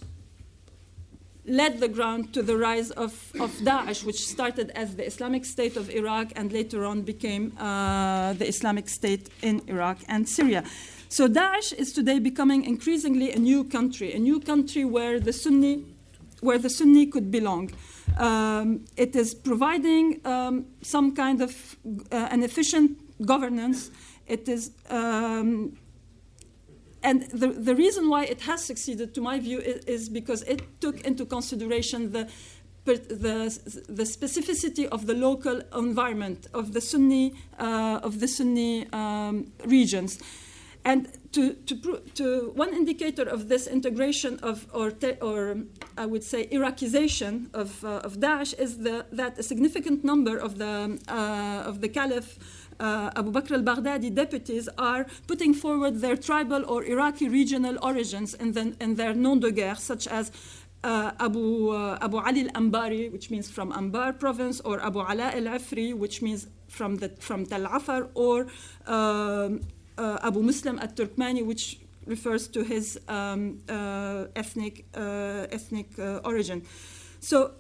led 1.47 1.79
the 1.79 1.89
ground 1.89 2.33
to 2.33 2.43
the 2.43 2.57
rise 2.57 2.91
of, 2.93 3.13
of 3.39 3.51
Daesh, 3.61 4.05
which 4.05 4.27
started 4.27 4.71
as 4.75 4.97
the 4.97 5.07
Islamic 5.07 5.45
State 5.45 5.77
of 5.77 5.91
Iraq 5.91 6.33
and 6.37 6.53
later 6.53 6.85
on 6.85 7.03
became 7.03 7.53
uh, 7.59 8.33
the 8.35 8.49
Islamic 8.49 8.89
State 8.89 9.29
in 9.43 9.61
Iraq 9.67 9.99
and 10.09 10.27
Syria. 10.29 10.65
So 11.09 11.29
Daesh 11.29 11.73
is 11.75 11.93
today 11.93 12.19
becoming 12.19 12.65
increasingly 12.65 13.31
a 13.33 13.39
new 13.39 13.65
country, 13.65 14.15
a 14.15 14.19
new 14.19 14.41
country 14.41 14.85
where 14.85 15.21
the 15.21 15.33
Sunni, 15.33 15.85
where 16.41 16.59
the 16.59 16.71
Sunni 16.71 17.07
could 17.07 17.31
belong. 17.31 17.73
Um, 18.17 18.85
it 18.97 19.17
is 19.17 19.35
providing 19.35 20.21
um, 20.25 20.67
some 20.83 21.15
kind 21.15 21.41
of 21.41 21.77
uh, 22.13 22.29
an 22.31 22.43
efficient 22.43 22.99
governance. 23.27 23.91
It 24.27 24.49
is, 24.49 24.71
um, 24.91 25.77
and 27.03 27.23
the, 27.31 27.49
the 27.49 27.75
reason 27.75 28.09
why 28.09 28.25
it 28.25 28.41
has 28.43 28.65
succeeded, 28.65 29.15
to 29.15 29.21
my 29.21 29.39
view, 29.41 29.59
is, 29.59 29.85
is 29.85 30.09
because 30.09 30.43
it 30.43 30.81
took 30.81 31.01
into 31.03 31.25
consideration 31.27 32.13
the 32.13 32.29
the, 32.85 32.95
the 33.89 34.03
specificity 34.03 34.87
of 34.89 35.07
the 35.07 35.15
local 35.15 35.63
environment 35.75 36.49
of 36.53 36.75
the 36.75 36.83
Sunni 36.83 37.33
uh, 37.59 38.01
of 38.03 38.21
the 38.21 38.29
Sunni 38.29 38.87
um, 38.93 39.51
regions. 39.65 40.19
And 40.85 41.09
to, 41.35 41.53
to, 41.69 41.75
to, 42.15 42.53
one 42.55 42.73
indicator 42.73 43.25
of 43.37 43.49
this 43.49 43.67
integration 43.67 44.39
of, 44.41 44.67
or, 44.73 44.91
te, 44.91 45.13
or 45.21 45.57
I 45.99 46.07
would 46.07 46.23
say, 46.23 46.47
Iraqization 46.47 47.53
of, 47.53 47.85
uh, 47.85 48.09
of 48.09 48.19
Daesh 48.19 48.59
is 48.59 48.79
the, 48.79 49.07
that 49.13 49.39
a 49.39 49.43
significant 49.43 50.05
number 50.05 50.37
of 50.37 50.59
the, 50.59 50.99
uh, 51.09 51.69
of 51.71 51.81
the 51.81 51.89
Caliph 51.89 52.39
uh, 52.81 53.11
Abu 53.17 53.31
Bakr 53.33 53.53
al-Baghdadi 53.53 54.15
deputies 54.15 54.69
are 54.79 55.07
putting 55.27 55.55
forward 55.55 56.01
their 56.01 56.17
tribal 56.17 56.65
or 56.67 56.85
Iraqi 56.85 57.29
regional 57.29 57.77
origins 57.83 58.35
in 58.35 58.95
their 58.95 59.15
nom 59.15 59.41
de 59.41 59.51
guerre, 59.51 59.77
such 59.77 60.07
as 60.07 60.31
uh, 60.83 61.13
Abu, 61.19 61.71
uh, 61.71 61.99
Abu 62.01 62.19
Ali 62.19 62.43
al-Anbari, 62.49 63.11
which 63.11 63.31
means 63.31 63.51
from 63.51 63.73
Anbar 63.73 64.19
province, 64.19 64.61
or 64.61 64.81
Abu 64.81 65.01
Ala 65.01 65.31
al-Afri, 65.35 65.95
which 65.95 66.21
means 66.21 66.47
from, 66.69 66.97
the, 66.97 67.09
from 67.21 67.47
Tal 67.47 67.67
Afar, 67.67 68.09
or 68.15 68.47
um, 68.87 69.61
Abu 69.99 70.43
Muslim 70.43 70.79
at-Turkmani, 70.79 71.45
which 71.45 71.79
refers 72.07 72.49
to 72.49 72.63
his 72.63 72.99
um, 73.09 73.59
uh, 73.69 74.27
ethnic, 74.37 74.85
uh, 74.95 75.47
ethnic 75.51 75.89
origin. 76.25 76.63
So 77.21 77.53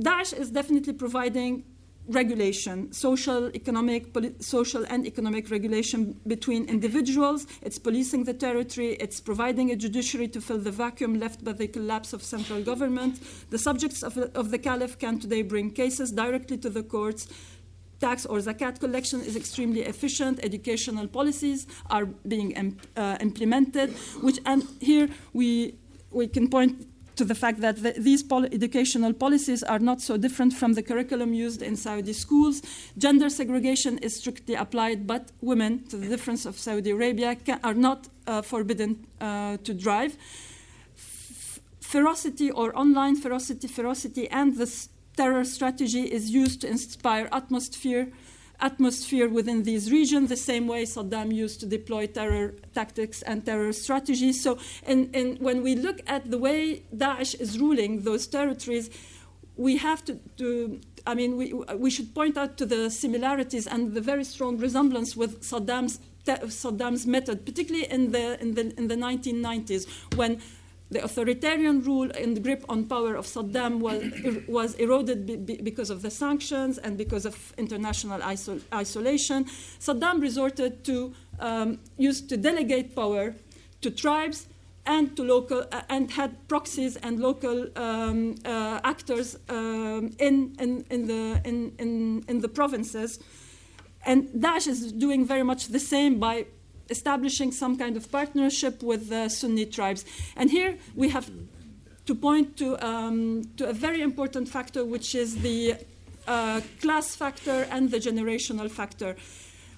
Daesh 0.00 0.32
is 0.38 0.50
definitely 0.50 0.92
providing 0.92 1.64
regulation, 2.08 2.92
social, 2.92 3.48
economic, 3.54 4.06
social 4.40 4.84
and 4.88 5.06
economic 5.06 5.50
regulation 5.50 6.20
between 6.26 6.68
individuals. 6.68 7.46
It's 7.62 7.78
policing 7.78 8.24
the 8.24 8.34
territory. 8.34 8.92
It's 8.94 9.20
providing 9.20 9.72
a 9.72 9.76
judiciary 9.76 10.28
to 10.28 10.40
fill 10.40 10.58
the 10.58 10.70
vacuum 10.70 11.18
left 11.18 11.44
by 11.44 11.52
the 11.52 11.66
collapse 11.66 12.12
of 12.12 12.22
central 12.22 12.62
government. 12.62 13.20
The 13.50 13.58
subjects 13.58 14.02
of, 14.02 14.16
of 14.18 14.50
the 14.50 14.58
caliph 14.58 14.98
can 14.98 15.18
today 15.18 15.42
bring 15.42 15.70
cases 15.72 16.12
directly 16.12 16.58
to 16.58 16.70
the 16.70 16.82
courts 16.82 17.26
tax 18.00 18.26
or 18.26 18.38
zakat 18.38 18.78
collection 18.80 19.20
is 19.20 19.36
extremely 19.36 19.82
efficient. 19.82 20.40
Educational 20.42 21.06
policies 21.08 21.66
are 21.90 22.06
being 22.06 22.76
uh, 22.96 23.16
implemented, 23.20 23.90
which 24.22 24.38
and 24.44 24.62
here 24.80 25.08
we 25.32 25.74
we 26.10 26.26
can 26.26 26.48
point 26.48 26.86
to 27.16 27.24
the 27.24 27.34
fact 27.34 27.60
that 27.60 27.82
the, 27.82 27.92
these 27.92 28.22
pol- 28.22 28.44
educational 28.44 29.12
policies 29.12 29.62
are 29.62 29.78
not 29.78 30.00
so 30.00 30.16
different 30.16 30.52
from 30.52 30.74
the 30.74 30.82
curriculum 30.82 31.32
used 31.32 31.62
in 31.62 31.74
Saudi 31.76 32.12
schools. 32.12 32.62
Gender 32.98 33.30
segregation 33.30 33.98
is 33.98 34.16
strictly 34.16 34.54
applied, 34.54 35.06
but 35.06 35.32
women, 35.40 35.84
to 35.88 35.96
the 35.96 36.08
difference 36.08 36.44
of 36.44 36.58
Saudi 36.58 36.90
Arabia, 36.90 37.34
can, 37.34 37.58
are 37.64 37.74
not 37.74 38.08
uh, 38.26 38.42
forbidden 38.42 39.06
uh, 39.20 39.56
to 39.64 39.72
drive. 39.72 40.16
F- 40.94 41.60
ferocity 41.80 42.50
or 42.50 42.76
online 42.76 43.16
ferocity, 43.16 43.66
ferocity, 43.66 44.28
and 44.28 44.56
the 44.58 44.66
terror 45.16 45.44
strategy 45.44 46.02
is 46.02 46.30
used 46.30 46.60
to 46.60 46.68
inspire 46.68 47.28
atmosphere 47.32 48.08
atmosphere 48.60 49.28
within 49.28 49.62
these 49.64 49.90
regions, 49.90 50.28
the 50.28 50.36
same 50.36 50.66
way 50.66 50.84
Saddam 50.84 51.32
used 51.32 51.60
to 51.60 51.66
deploy 51.66 52.06
terror 52.06 52.54
tactics 52.74 53.22
and 53.22 53.44
terror 53.44 53.72
strategies. 53.72 54.42
So, 54.42 54.58
and, 54.86 55.14
and 55.14 55.38
when 55.40 55.62
we 55.62 55.74
look 55.74 56.00
at 56.06 56.30
the 56.30 56.38
way 56.38 56.82
Daesh 56.94 57.38
is 57.38 57.58
ruling 57.58 58.02
those 58.02 58.26
territories, 58.26 58.90
we 59.56 59.76
have 59.78 60.04
to, 60.04 60.14
to 60.38 60.80
I 61.06 61.14
mean, 61.14 61.36
we, 61.36 61.52
we 61.76 61.90
should 61.90 62.14
point 62.14 62.36
out 62.36 62.56
to 62.58 62.66
the 62.66 62.90
similarities 62.90 63.66
and 63.66 63.94
the 63.94 64.00
very 64.00 64.24
strong 64.24 64.58
resemblance 64.58 65.16
with 65.16 65.42
Saddam's, 65.42 66.00
Saddam's 66.24 67.06
method, 67.06 67.46
particularly 67.46 67.90
in 67.90 68.12
the, 68.12 68.40
in 68.40 68.54
the, 68.54 68.74
in 68.76 68.88
the 68.88 68.96
1990s, 68.96 69.86
when 70.16 70.40
the 70.90 71.02
authoritarian 71.02 71.82
rule 71.82 72.10
and 72.12 72.42
grip 72.42 72.64
on 72.68 72.84
power 72.84 73.16
of 73.16 73.26
Saddam 73.26 73.80
was, 73.80 74.02
was 74.46 74.74
eroded 74.74 75.26
because 75.64 75.90
of 75.90 76.02
the 76.02 76.10
sanctions 76.10 76.78
and 76.78 76.96
because 76.96 77.26
of 77.26 77.52
international 77.58 78.20
isol- 78.20 78.62
isolation. 78.72 79.44
Saddam 79.80 80.20
resorted 80.20 80.84
to 80.84 81.12
um, 81.40 81.78
used 81.98 82.28
to 82.28 82.36
delegate 82.36 82.94
power 82.94 83.34
to 83.80 83.90
tribes 83.90 84.46
and 84.86 85.16
to 85.16 85.24
local 85.24 85.64
uh, 85.72 85.82
and 85.88 86.12
had 86.12 86.48
proxies 86.48 86.96
and 86.96 87.18
local 87.18 87.66
um, 87.76 88.36
uh, 88.44 88.80
actors 88.84 89.36
um, 89.48 90.14
in, 90.18 90.54
in, 90.60 90.84
in, 90.90 91.06
the, 91.06 91.40
in, 91.44 91.72
in, 91.78 92.24
in 92.28 92.40
the 92.40 92.48
provinces. 92.48 93.18
And 94.04 94.28
Daesh 94.28 94.68
is 94.68 94.92
doing 94.92 95.26
very 95.26 95.42
much 95.42 95.66
the 95.68 95.80
same 95.80 96.20
by 96.20 96.46
establishing 96.90 97.52
some 97.52 97.76
kind 97.76 97.96
of 97.96 98.10
partnership 98.10 98.82
with 98.82 99.08
the 99.08 99.28
Sunni 99.28 99.66
tribes. 99.66 100.04
And 100.36 100.50
here 100.50 100.78
we 100.94 101.08
have 101.10 101.30
to 102.06 102.14
point 102.14 102.56
to, 102.58 102.78
um, 102.86 103.42
to 103.56 103.68
a 103.68 103.72
very 103.72 104.00
important 104.00 104.48
factor, 104.48 104.84
which 104.84 105.14
is 105.14 105.38
the 105.38 105.76
uh, 106.26 106.60
class 106.80 107.14
factor 107.14 107.66
and 107.70 107.90
the 107.90 107.98
generational 107.98 108.70
factor. 108.70 109.16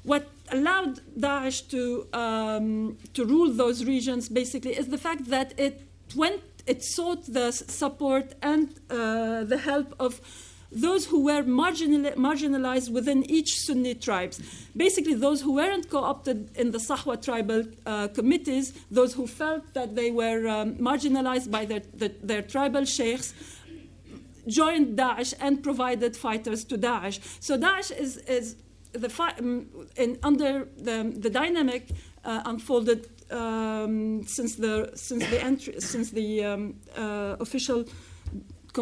What 0.02 0.28
allowed 0.50 1.00
Daesh 1.18 1.68
to, 1.70 2.06
um, 2.12 2.96
to 3.14 3.24
rule 3.24 3.52
those 3.52 3.84
regions 3.84 4.28
basically 4.28 4.76
is 4.76 4.88
the 4.88 4.98
fact 4.98 5.26
that 5.26 5.58
it 5.58 5.82
went, 6.14 6.42
it 6.66 6.82
sought 6.84 7.26
the 7.26 7.52
support 7.52 8.34
and 8.42 8.68
uh, 8.90 9.44
the 9.44 9.58
help 9.58 9.94
of 9.98 10.20
those 10.70 11.06
who 11.06 11.24
were 11.24 11.42
marginal, 11.42 12.10
marginalized 12.12 12.90
within 12.90 13.24
each 13.30 13.60
Sunni 13.60 13.94
tribes. 13.94 14.40
Basically, 14.76 15.14
those 15.14 15.40
who 15.40 15.54
weren't 15.54 15.88
co 15.88 15.98
opted 15.98 16.50
in 16.56 16.70
the 16.72 16.78
Sahwa 16.78 17.22
tribal 17.22 17.64
uh, 17.86 18.08
committees, 18.08 18.72
those 18.90 19.14
who 19.14 19.26
felt 19.26 19.72
that 19.74 19.96
they 19.96 20.10
were 20.10 20.46
um, 20.48 20.74
marginalized 20.74 21.50
by 21.50 21.64
their, 21.64 21.82
the, 21.94 22.12
their 22.22 22.42
tribal 22.42 22.84
sheikhs, 22.84 23.34
joined 24.46 24.98
Daesh 24.98 25.34
and 25.40 25.62
provided 25.62 26.16
fighters 26.16 26.64
to 26.64 26.78
Daesh. 26.78 27.20
So 27.40 27.58
Daesh 27.58 27.90
is, 27.96 28.18
is 28.18 28.56
the 28.92 29.08
fi- 29.08 29.34
um, 29.38 29.66
in, 29.96 30.18
under 30.22 30.68
the, 30.76 31.14
the 31.16 31.30
dynamic 31.30 31.88
uh, 32.24 32.42
unfolded 32.44 33.08
um, 33.30 34.24
since 34.24 34.56
the 34.56 34.90
since 34.94 35.26
the 35.26 35.44
entry 35.44 35.74
since 35.80 36.10
the 36.10 36.44
um, 36.44 36.74
uh, 36.96 37.36
official 37.40 37.84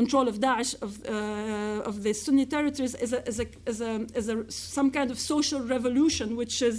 control 0.01 0.27
of 0.33 0.37
Daesh 0.47 0.73
of, 0.87 0.91
uh, 1.05 1.91
of 1.91 1.95
the 2.05 2.13
Sunni 2.13 2.47
territories 2.57 2.95
is, 3.05 3.13
a, 3.19 3.21
is, 3.31 3.39
a, 3.45 3.47
is, 3.71 3.81
a, 3.81 3.93
is 4.21 4.29
a, 4.35 4.37
some 4.51 4.89
kind 4.91 5.11
of 5.11 5.19
social 5.19 5.61
revolution, 5.75 6.27
which 6.41 6.57
is, 6.71 6.77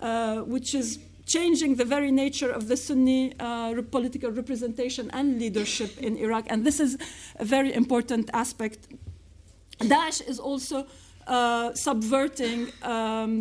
uh, 0.00 0.38
which 0.54 0.70
is 0.74 0.88
changing 1.26 1.70
the 1.82 1.88
very 1.96 2.12
nature 2.24 2.50
of 2.58 2.62
the 2.70 2.76
Sunni 2.76 3.32
uh, 3.40 3.82
political 3.96 4.30
representation 4.30 5.04
and 5.18 5.26
leadership 5.42 5.90
in 6.06 6.12
Iraq. 6.26 6.44
And 6.52 6.58
this 6.68 6.78
is 6.86 6.90
a 7.44 7.46
very 7.56 7.72
important 7.82 8.30
aspect. 8.32 8.80
Daesh 9.92 10.20
is 10.32 10.38
also 10.38 10.78
uh, 11.26 11.74
subverting 11.74 12.60
um, 12.82 13.32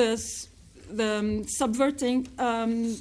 this, 0.00 0.48
the 0.98 1.10
um, 1.18 1.44
subverting 1.44 2.18
um, 2.38 2.96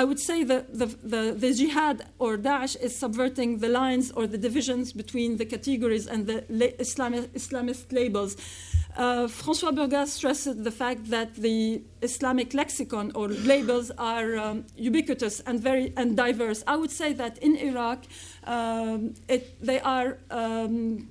I 0.00 0.04
would 0.04 0.20
say 0.20 0.44
that 0.44 0.78
the, 0.78 0.86
the, 0.86 1.34
the, 1.36 1.52
jihad 1.52 2.06
or 2.20 2.38
Daesh 2.38 2.80
is 2.80 2.94
subverting 2.94 3.58
the 3.58 3.68
lines 3.68 4.12
or 4.12 4.28
the 4.28 4.38
divisions 4.38 4.92
between 4.92 5.38
the 5.38 5.44
categories 5.44 6.06
and 6.06 6.24
the 6.28 6.42
Islamist, 6.78 7.30
Islamist 7.40 7.90
labels. 7.90 8.36
Uh, 8.96 9.26
Francois 9.26 9.72
Burgat 9.72 10.06
stressed 10.06 10.62
the 10.62 10.70
fact 10.70 11.10
that 11.10 11.34
the 11.34 11.82
Islamic 12.00 12.54
lexicon 12.54 13.10
or 13.16 13.26
labels 13.26 13.90
are 13.98 14.36
um, 14.36 14.66
ubiquitous 14.76 15.40
and 15.40 15.58
very 15.58 15.92
and 15.96 16.16
diverse. 16.16 16.62
I 16.68 16.76
would 16.76 16.92
say 16.92 17.12
that 17.14 17.38
in 17.38 17.56
Iraq, 17.56 18.04
um, 18.44 19.14
it, 19.26 19.60
they 19.60 19.80
are 19.80 20.18
um, 20.30 21.08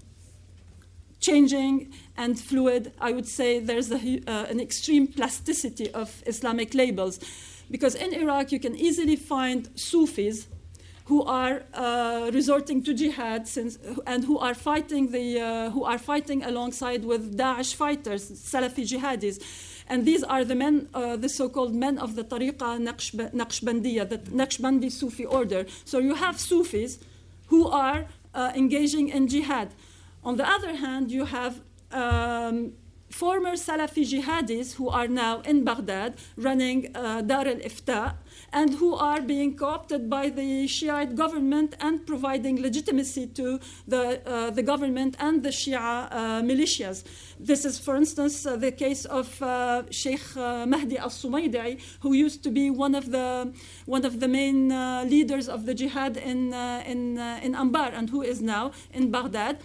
changing 1.20 1.92
and 2.16 2.40
fluid. 2.40 2.94
I 3.02 3.12
would 3.12 3.28
say 3.28 3.60
there's 3.60 3.92
a, 3.92 4.22
uh, 4.28 4.46
an 4.46 4.62
extreme 4.62 5.08
plasticity 5.08 5.92
of 5.92 6.24
Islamic 6.26 6.74
labels. 6.74 7.20
Because 7.70 7.96
in 7.96 8.14
Iraq, 8.14 8.52
you 8.52 8.60
can 8.60 8.76
easily 8.76 9.16
find 9.16 9.70
Sufis 9.76 10.48
who 11.06 11.24
are 11.24 11.64
uh, 11.74 12.30
resorting 12.34 12.84
to 12.84 12.94
jihad 12.94 13.48
since, 13.48 13.78
and 14.06 14.26
who 14.26 14.38
are 14.40 14.54
fighting 14.54 15.12
the 15.12 15.40
uh, 15.40 15.70
who 15.70 15.86
are 15.86 15.98
fighting 15.98 16.44
alongside 16.44 17.06
with 17.06 17.38
Daesh 17.38 17.76
fighters, 17.76 18.30
Salafi 18.30 18.84
jihadis, 18.92 19.40
and 19.88 20.06
these 20.06 20.24
are 20.24 20.44
the 20.44 20.56
men, 20.56 20.90
uh, 20.94 21.16
the 21.16 21.30
so-called 21.30 21.74
men 21.74 21.98
of 21.98 22.16
the 22.16 22.26
Tariqa 22.26 22.70
Naqshbandiya, 23.34 24.10
the 24.10 24.18
Naqshbandi 24.18 24.92
Sufi 24.92 25.26
order. 25.26 25.66
So 25.86 26.00
you 26.00 26.16
have 26.16 26.40
Sufis 26.40 27.00
who 27.48 27.70
are 27.70 28.06
uh, 28.34 28.52
engaging 28.54 29.08
in 29.08 29.30
jihad. 29.30 29.70
On 30.26 30.36
the 30.36 30.48
other 30.48 30.76
hand, 30.76 31.10
you 31.10 31.24
have 31.24 31.62
um, 31.92 32.74
former 33.18 33.54
Salafi 33.54 34.04
jihadis 34.12 34.76
who 34.76 34.90
are 34.90 35.08
now 35.08 35.42
in 35.42 35.64
Baghdad 35.64 36.14
running 36.36 36.80
uh, 36.96 37.24
Dar 37.24 37.48
al 37.48 37.62
Ifta 37.70 38.14
and 38.54 38.76
who 38.76 38.94
are 38.94 39.22
being 39.22 39.58
co 39.58 39.66
opted 39.78 40.08
by 40.08 40.30
the 40.30 40.68
Shiite 40.68 41.16
government 41.16 41.76
and 41.80 42.06
providing 42.06 42.62
legitimacy 42.62 43.26
to 43.40 43.60
the, 43.88 44.04
uh, 44.06 44.52
the 44.52 44.62
government 44.62 45.16
and 45.20 45.42
the 45.42 45.50
Shia 45.50 46.08
uh, 46.12 46.42
militias. 46.44 47.04
This 47.40 47.66
is, 47.66 47.80
for 47.80 47.96
instance, 47.96 48.46
uh, 48.46 48.56
the 48.56 48.72
case 48.72 49.06
of 49.06 49.42
uh, 49.42 49.84
Sheikh 49.90 50.38
uh, 50.38 50.68
Mahdi 50.68 51.00
al 51.00 51.10
Sumaydi, 51.10 51.82
who 52.02 52.14
used 52.14 52.44
to 52.44 52.52
be 52.52 52.70
one 52.70 52.94
of 52.94 53.10
the, 53.10 53.52
one 53.88 54.06
of 54.06 54.20
the 54.20 54.28
main 54.28 54.70
leaders 55.10 55.50
of 55.50 55.66
the 55.66 55.74
jihad 55.74 56.18
in, 56.18 56.54
in, 56.54 57.18
in 57.18 57.54
Anbar 57.56 57.92
and 57.98 58.12
who 58.12 58.22
is 58.22 58.42
now 58.42 58.72
in 58.94 59.10
Baghdad. 59.10 59.58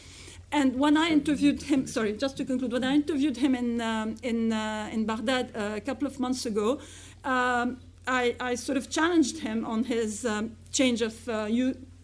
And 0.52 0.78
when 0.78 0.98
I 0.98 1.08
interviewed 1.08 1.62
him, 1.62 1.86
sorry, 1.86 2.12
just 2.12 2.36
to 2.36 2.44
conclude, 2.44 2.72
when 2.72 2.84
I 2.84 2.94
interviewed 2.94 3.38
him 3.38 3.54
in, 3.54 3.80
um, 3.80 4.16
in, 4.22 4.52
uh, 4.52 4.90
in 4.92 5.06
Baghdad 5.06 5.50
uh, 5.56 5.72
a 5.76 5.80
couple 5.80 6.06
of 6.06 6.20
months 6.20 6.44
ago, 6.44 6.78
um, 7.24 7.78
I, 8.06 8.36
I, 8.38 8.56
sort 8.56 8.76
of 8.76 8.90
challenged 8.90 9.38
him 9.38 9.64
on 9.64 9.84
his 9.84 10.26
um, 10.26 10.56
change 10.72 11.00
of 11.00 11.28
uh, 11.28 11.46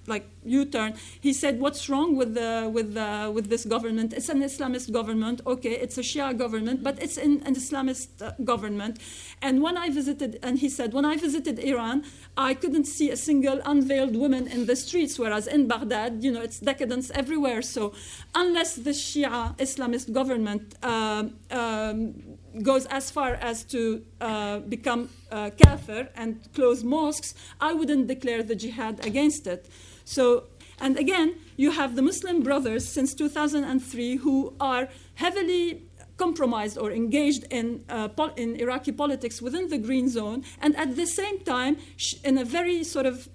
like 0.09 0.27
U-turn. 0.45 0.95
He 1.21 1.33
said, 1.33 1.61
"What's 1.61 1.89
wrong 1.89 2.17
with 2.17 2.35
the, 2.35 2.71
with 2.73 2.95
the, 2.95 3.31
with 3.35 3.49
this 3.49 3.65
government? 3.65 4.13
It's 4.13 4.29
an 4.29 4.43
Islamist 4.43 4.93
government. 4.93 5.41
Okay, 5.47 5.75
it's 5.85 5.99
a 5.99 6.03
Shia 6.03 6.37
government, 6.37 6.83
but 6.83 7.01
it's 7.03 7.17
an, 7.17 7.43
an 7.45 7.55
Islamist 7.55 8.09
uh, 8.21 8.33
government." 8.45 8.99
And 9.41 9.63
when 9.63 9.77
I 9.77 9.89
visited, 9.91 10.39
and 10.43 10.59
he 10.59 10.69
said, 10.69 10.93
when 10.93 11.05
I 11.05 11.17
visited 11.17 11.59
Iran, 11.59 12.05
I 12.37 12.55
couldn't 12.55 12.87
see 12.87 13.11
a 13.11 13.17
single 13.17 13.61
unveiled 13.65 14.17
woman 14.17 14.47
in 14.49 14.67
the 14.67 14.75
streets, 14.75 15.19
whereas 15.19 15.47
in 15.47 15.69
Baghdad, 15.69 16.25
you 16.25 16.33
know, 16.33 16.43
it's 16.43 16.59
decadence 16.59 17.11
everywhere. 17.11 17.63
So, 17.63 17.93
unless 18.35 18.75
the 18.77 18.91
Shia 18.91 19.57
Islamist 19.59 20.13
government 20.13 20.75
uh, 20.83 21.25
um, 21.51 22.15
goes 22.63 22.87
as 22.87 23.11
far 23.11 23.35
as 23.35 23.65
to 23.65 24.05
uh, 24.21 24.59
become 24.61 25.11
uh, 25.31 25.51
kafir 25.51 26.09
and 26.17 26.41
close 26.55 26.83
mosques, 26.83 27.35
I 27.61 27.73
wouldn't 27.75 28.09
declare 28.09 28.43
the 28.43 28.57
jihad 28.57 29.07
against 29.07 29.47
it. 29.47 29.69
So, 30.09 30.45
And 30.81 30.97
again, 30.97 31.35
you 31.57 31.73
have 31.73 31.97
the 31.97 32.03
Muslim 32.03 32.43
Brothers 32.43 32.89
since 32.89 33.13
2003 33.13 34.17
who 34.17 34.55
are 34.61 34.89
heavily 35.17 35.83
compromised 36.17 36.79
or 36.79 36.93
engaged 36.93 37.45
in, 37.51 37.85
uh, 37.89 38.09
in 38.37 38.57
Iraqi 38.57 38.93
politics 38.93 39.43
within 39.43 39.69
the 39.69 39.77
green 39.77 40.09
zone, 40.09 40.45
and 40.63 40.77
at 40.77 40.97
the 40.97 41.05
same 41.05 41.41
time, 41.41 41.77
in 42.25 42.39
a 42.39 42.45
very 42.45 42.85
sort 42.85 43.07
of 43.07 43.29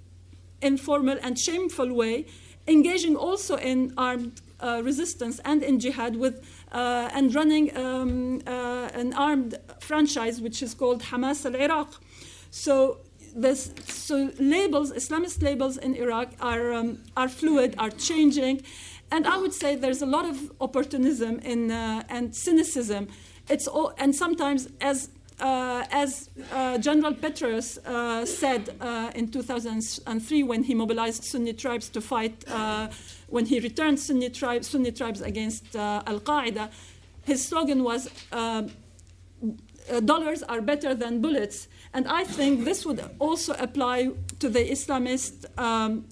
informal 0.62 1.17
and 1.21 1.38
shameful 1.38 1.93
way, 1.93 2.25
engaging 2.65 3.15
also 3.17 3.55
in 3.57 3.93
armed 3.97 4.41
uh, 4.59 4.81
resistance 4.83 5.39
and 5.43 5.62
in 5.62 5.79
jihad 5.79 6.15
with 6.15 6.36
uh, 6.71 7.09
and 7.13 7.36
running 7.36 7.75
um, 7.77 8.41
uh, 8.47 9.01
an 9.01 9.13
armed 9.13 9.59
franchise 9.79 10.39
which 10.41 10.63
is 10.63 10.73
called 10.73 11.03
Hamas 11.03 11.45
al 11.45 11.55
Iraq. 11.55 11.89
So 12.51 12.99
this, 13.36 13.74
so 13.86 14.32
labels, 14.39 14.91
Islamist 14.91 15.41
labels 15.41 15.78
in 15.78 15.96
Iraq 15.96 16.30
are 16.39 16.74
um, 16.74 17.04
are 17.17 17.30
fluid, 17.30 17.76
are 17.78 17.89
changing, 17.89 18.62
and 19.12 19.28
I 19.28 19.38
would 19.38 19.54
say 19.54 19.76
there's 19.76 20.02
a 20.02 20.06
lot 20.06 20.26
of 20.26 20.52
opportunism 20.62 21.39
in 21.39 21.72
uh, 21.72 22.04
and 22.10 22.36
cynicism. 22.36 23.08
It's 23.50 23.67
all, 23.67 23.93
and 23.98 24.15
sometimes 24.15 24.69
as 24.82 25.10
uh, 25.39 25.84
as 25.91 26.30
uh, 26.52 26.78
General 26.78 27.13
Petraeus 27.13 27.78
uh, 27.86 28.26
said 28.26 28.76
uh, 28.80 29.12
in 29.15 29.30
2003 29.32 30.43
when 30.43 30.63
he 30.63 30.74
mobilized 30.74 31.24
Sunni 31.24 31.54
tribes 31.54 31.89
to 31.89 32.02
fight, 32.02 32.43
uh, 32.48 32.88
when 33.28 33.46
he 33.46 33.60
returned 33.60 34.00
Sunni, 34.00 34.30
tribes, 34.30 34.67
Sunni 34.67 34.91
tribes 34.91 35.22
against 35.22 35.76
Al 35.76 36.19
Qaeda, 36.19 36.69
his 37.26 37.43
slogan 37.46 37.84
was 37.84 38.10
dollars 40.06 40.43
are 40.43 40.62
better 40.62 40.96
than 40.96 41.22
bullets. 41.22 41.67
And 41.93 42.08
I 42.08 42.24
think 42.24 42.65
this 42.65 42.86
would 42.86 43.02
also 43.19 43.54
apply 43.60 44.12
to 44.39 44.50
the 44.50 44.60
Islamist 44.60 45.46
um, 45.58 46.06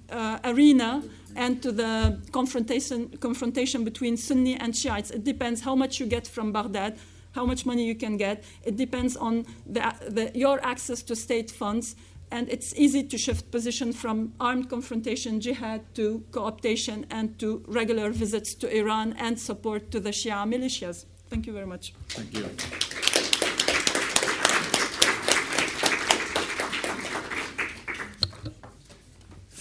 arena 0.43 1.03
and 1.35 1.61
to 1.63 1.71
the 1.71 2.19
confrontation, 2.31 3.09
confrontation 3.19 3.83
between 3.83 4.17
Sunni 4.17 4.55
and 4.55 4.75
Shiites. 4.75 5.11
It 5.11 5.23
depends 5.23 5.61
how 5.61 5.75
much 5.75 5.99
you 5.99 6.05
get 6.05 6.27
from 6.27 6.51
Baghdad 6.51 6.97
how 7.33 7.45
much 7.45 7.65
money 7.65 7.85
you 7.85 7.95
can 7.95 8.17
get. 8.17 8.43
It 8.63 8.75
depends 8.77 9.15
on 9.17 9.45
the, 9.65 9.93
the, 10.07 10.31
your 10.35 10.63
access 10.65 11.01
to 11.03 11.15
state 11.15 11.49
funds. 11.49 11.95
And 12.33 12.47
it's 12.49 12.73
easy 12.75 13.03
to 13.03 13.17
shift 13.17 13.51
position 13.51 13.91
from 13.91 14.33
armed 14.39 14.69
confrontation, 14.69 15.41
jihad, 15.41 15.81
to 15.95 16.23
co-optation 16.31 17.05
and 17.09 17.37
to 17.39 17.61
regular 17.67 18.09
visits 18.11 18.53
to 18.55 18.73
Iran 18.73 19.13
and 19.17 19.37
support 19.37 19.91
to 19.91 19.99
the 19.99 20.11
Shia 20.11 20.47
militias. 20.47 21.05
Thank 21.29 21.45
you 21.45 21.53
very 21.53 21.67
much. 21.67 21.93
Thank 22.09 22.33
you. 22.33 23.10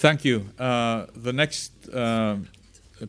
Thank 0.01 0.25
you. 0.25 0.47
Uh, 0.59 1.07
the 1.15 1.33
next 1.33 1.73
uh, 1.91 2.39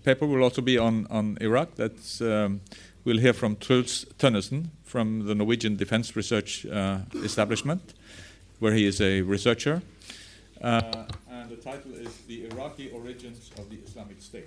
paper 0.03 0.27
will 0.27 0.43
also 0.43 0.61
be 0.61 0.77
on, 0.77 1.07
on 1.09 1.37
Iraq. 1.39 1.75
That's 1.75 2.19
um, 2.19 2.59
We'll 3.03 3.17
hear 3.17 3.33
from 3.33 3.55
Truls 3.55 4.05
Tønnesen 4.19 4.69
from 4.83 5.25
the 5.25 5.33
Norwegian 5.33 5.75
Defense 5.75 6.15
Research 6.15 6.67
uh, 6.67 6.99
Establishment, 7.23 7.93
where 8.59 8.73
he 8.73 8.85
is 8.85 9.01
a 9.01 9.21
researcher. 9.21 9.81
Uh, 10.61 11.05
and 11.31 11.49
the 11.49 11.55
title 11.55 11.95
is 11.95 12.15
The 12.27 12.45
Iraqi 12.51 12.91
Origins 12.91 13.49
of 13.57 13.69
the 13.71 13.77
Islamic 13.77 14.21
State. 14.21 14.45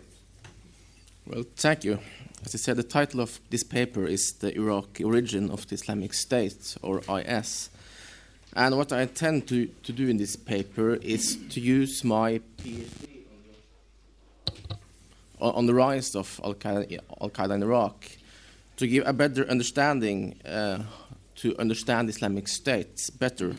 Well, 1.26 1.44
thank 1.57 1.83
you. 1.83 1.98
As 2.44 2.54
I 2.54 2.59
said, 2.59 2.76
the 2.76 2.85
title 2.85 3.20
of 3.20 3.40
this 3.50 3.64
paper 3.64 4.07
is 4.07 4.35
The 4.35 4.54
Iraqi 4.54 5.02
Origin 5.02 5.50
of 5.50 5.66
the 5.66 5.74
Islamic 5.74 6.14
State, 6.14 6.76
or 6.83 7.00
IS. 7.09 7.70
And 8.57 8.77
what 8.77 8.93
I 8.93 9.03
intend 9.03 9.49
to, 9.49 9.67
to 9.67 9.93
do 9.93 10.09
in 10.09 10.17
this 10.17 10.37
paper 10.37 10.95
is 10.95 11.37
to 11.51 11.61
use 11.61 12.05
my 12.05 12.40
PhD 12.59 13.14
on, 15.40 15.67
the 15.67 15.75
rise 15.75 16.14
of 16.14 16.40
Al 16.43 16.55
Qaeda 16.55 17.55
in 17.55 17.62
Iraq 17.62 18.07
to 18.77 18.87
give 18.87 19.07
a 19.07 19.12
better 19.12 19.45
understanding 19.49 20.37
uh, 20.45 20.79
to 21.37 21.59
understand 21.59 22.09
Islamic 22.09 22.49
states 22.49 23.11
better. 23.11 23.55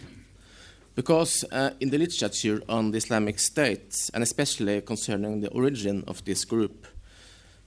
Because 0.95 1.43
uh, 1.51 1.71
in 1.81 1.89
the 1.89 1.97
literature 1.97 2.62
on 2.69 2.91
the 2.91 2.97
Islamic 2.97 3.38
states, 3.39 4.10
and 4.13 4.23
especially 4.23 4.81
concerning 4.81 5.41
the 5.41 5.49
origin 5.49 6.03
of 6.08 6.23
this 6.23 6.45
group, 6.45 6.88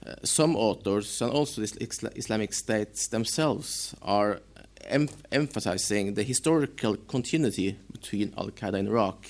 uh, 0.07 0.15
some 0.25 0.57
authors 0.57 1.21
and 1.21 1.31
also 1.31 1.61
the 1.61 2.13
Islamic 2.17 2.55
states 2.55 3.09
themselves 3.09 3.95
are 4.01 4.41
em 4.85 5.09
emphasizing 5.33 6.15
the 6.15 6.23
historical 6.23 6.97
continuity 6.97 7.77
between 7.93 8.35
Al 8.37 8.51
Qaeda 8.51 8.79
in 8.79 8.87
Iraq 8.87 9.27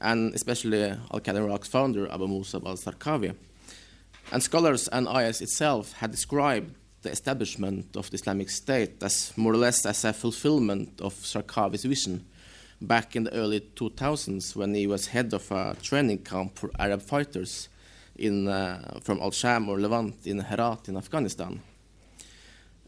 and 0.00 0.34
especially 0.34 0.82
Al 0.84 1.20
Qaeda 1.20 1.36
in 1.36 1.44
Iraq's 1.44 1.68
founder, 1.68 2.10
Abu 2.12 2.26
Musab 2.26 2.66
al 2.66 2.76
Zarqawi. 2.76 3.34
And 4.32 4.42
scholars 4.42 4.88
and 4.88 5.06
IS 5.08 5.40
itself 5.40 5.92
had 5.92 6.10
described 6.10 6.74
the 7.02 7.10
establishment 7.10 7.96
of 7.96 8.10
the 8.10 8.16
Islamic 8.16 8.50
State 8.50 9.02
as 9.02 9.32
more 9.36 9.52
or 9.52 9.56
less 9.56 9.84
as 9.86 10.04
a 10.04 10.12
fulfillment 10.12 11.00
of 11.00 11.14
Zarqawi's 11.14 11.84
vision 11.84 12.26
back 12.80 13.16
in 13.16 13.24
the 13.24 13.34
early 13.34 13.60
2000s 13.60 14.56
when 14.56 14.74
he 14.74 14.86
was 14.86 15.08
head 15.08 15.32
of 15.32 15.50
a 15.52 15.76
training 15.82 16.18
camp 16.18 16.58
for 16.58 16.70
Arab 16.78 17.02
fighters 17.02 17.68
in, 18.16 18.48
uh, 18.48 18.98
from 19.02 19.20
Al 19.20 19.30
Sham 19.30 19.68
or 19.68 19.78
Levant 19.78 20.26
in 20.26 20.40
Herat 20.40 20.88
in 20.88 20.96
Afghanistan. 20.96 21.60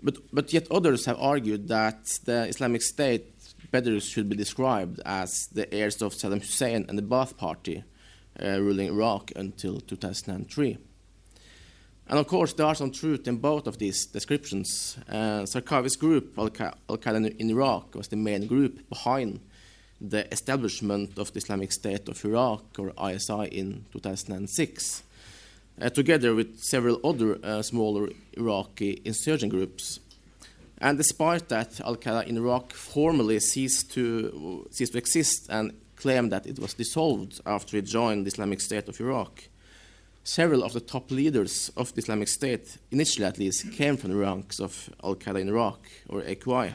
But, 0.06 0.18
but 0.32 0.52
yet 0.52 0.70
others 0.70 1.06
have 1.06 1.18
argued 1.18 1.66
that 1.66 2.04
the 2.26 2.46
Islamic 2.46 2.82
State 2.82 3.24
better 3.72 3.98
should 3.98 4.28
be 4.28 4.36
described 4.36 5.00
as 5.04 5.48
the 5.48 5.66
heirs 5.74 6.00
of 6.00 6.14
Saddam 6.14 6.38
Hussein 6.38 6.86
and 6.88 6.96
the 6.96 7.02
Ba'ath 7.02 7.36
Party 7.36 7.82
uh, 8.40 8.60
ruling 8.60 8.86
Iraq 8.86 9.32
until 9.34 9.80
2003. 9.80 10.78
And 12.08 12.18
of 12.20 12.28
course, 12.28 12.52
there 12.52 12.66
are 12.66 12.76
some 12.76 12.92
truth 12.92 13.26
in 13.26 13.38
both 13.38 13.66
of 13.66 13.78
these 13.78 14.06
descriptions. 14.06 14.96
Uh, 15.08 15.42
Zarqawi's 15.42 15.96
group, 15.96 16.38
Al 16.38 16.50
Qaeda 16.50 17.36
in 17.40 17.50
Iraq, 17.50 17.96
was 17.96 18.06
the 18.06 18.16
main 18.16 18.46
group 18.46 18.88
behind 18.88 19.40
the 20.00 20.32
establishment 20.32 21.18
of 21.18 21.32
the 21.32 21.38
Islamic 21.38 21.72
State 21.72 22.08
of 22.08 22.24
Iraq, 22.24 22.78
or 22.78 22.92
ISI, 23.10 23.46
in 23.50 23.86
2006, 23.92 25.02
uh, 25.02 25.05
together 25.94 26.34
with 26.34 26.58
several 26.60 27.00
other 27.04 27.38
uh, 27.42 27.62
smaller 27.62 28.10
Iraqi 28.34 29.00
insurgent 29.04 29.52
groups. 29.52 30.00
And 30.78 30.98
despite 30.98 31.48
that, 31.48 31.80
Al 31.80 31.96
Qaeda 31.96 32.26
in 32.26 32.36
Iraq 32.36 32.72
formally 32.72 33.40
ceased 33.40 33.92
to, 33.92 34.66
ceased 34.70 34.92
to 34.92 34.98
exist 34.98 35.46
and 35.48 35.72
claimed 35.96 36.32
that 36.32 36.46
it 36.46 36.58
was 36.58 36.74
dissolved 36.74 37.40
after 37.46 37.76
it 37.78 37.86
joined 37.86 38.26
the 38.26 38.28
Islamic 38.28 38.60
State 38.60 38.88
of 38.88 39.00
Iraq 39.00 39.48
several 40.26 40.64
of 40.64 40.72
the 40.72 40.80
top 40.80 41.10
leaders 41.10 41.70
of 41.76 41.94
the 41.94 42.00
Islamic 42.00 42.26
State, 42.26 42.78
initially 42.90 43.24
at 43.24 43.38
least, 43.38 43.72
came 43.72 43.96
from 43.96 44.10
the 44.10 44.16
ranks 44.16 44.58
of 44.58 44.90
Al 45.04 45.14
Qaeda 45.14 45.40
in 45.40 45.48
Iraq, 45.48 45.78
or 46.08 46.20
AQI. 46.22 46.72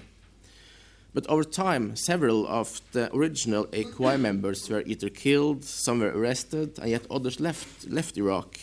But 1.13 1.27
over 1.27 1.43
time, 1.43 1.97
several 1.97 2.47
of 2.47 2.79
the 2.93 3.13
original 3.13 3.65
AQI 3.67 4.17
members 4.17 4.69
were 4.69 4.83
either 4.85 5.09
killed, 5.09 5.65
some 5.65 5.99
were 5.99 6.17
arrested, 6.17 6.79
and 6.79 6.89
yet 6.89 7.05
others 7.11 7.41
left, 7.41 7.89
left 7.89 8.17
Iraq. 8.17 8.57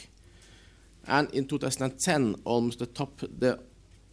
And 1.09 1.31
in 1.33 1.47
2010, 1.47 2.37
almost 2.45 2.79
the, 2.79 2.87
top, 2.87 3.19
the, 3.21 3.59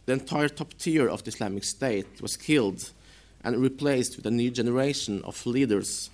the 0.06 0.12
entire 0.14 0.48
top 0.48 0.72
tier 0.78 1.08
of 1.08 1.22
the 1.22 1.28
Islamic 1.28 1.62
State 1.64 2.22
was 2.22 2.36
killed 2.36 2.90
and 3.44 3.60
replaced 3.60 4.16
with 4.16 4.26
a 4.26 4.30
new 4.30 4.50
generation 4.50 5.22
of 5.24 5.44
leaders. 5.44 6.10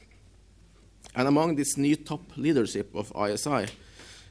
And 1.15 1.29
among 1.29 1.55
this 1.55 1.77
new 1.77 1.95
top 1.95 2.37
leadership 2.37 2.95
of 2.95 3.13
ISI, 3.17 3.51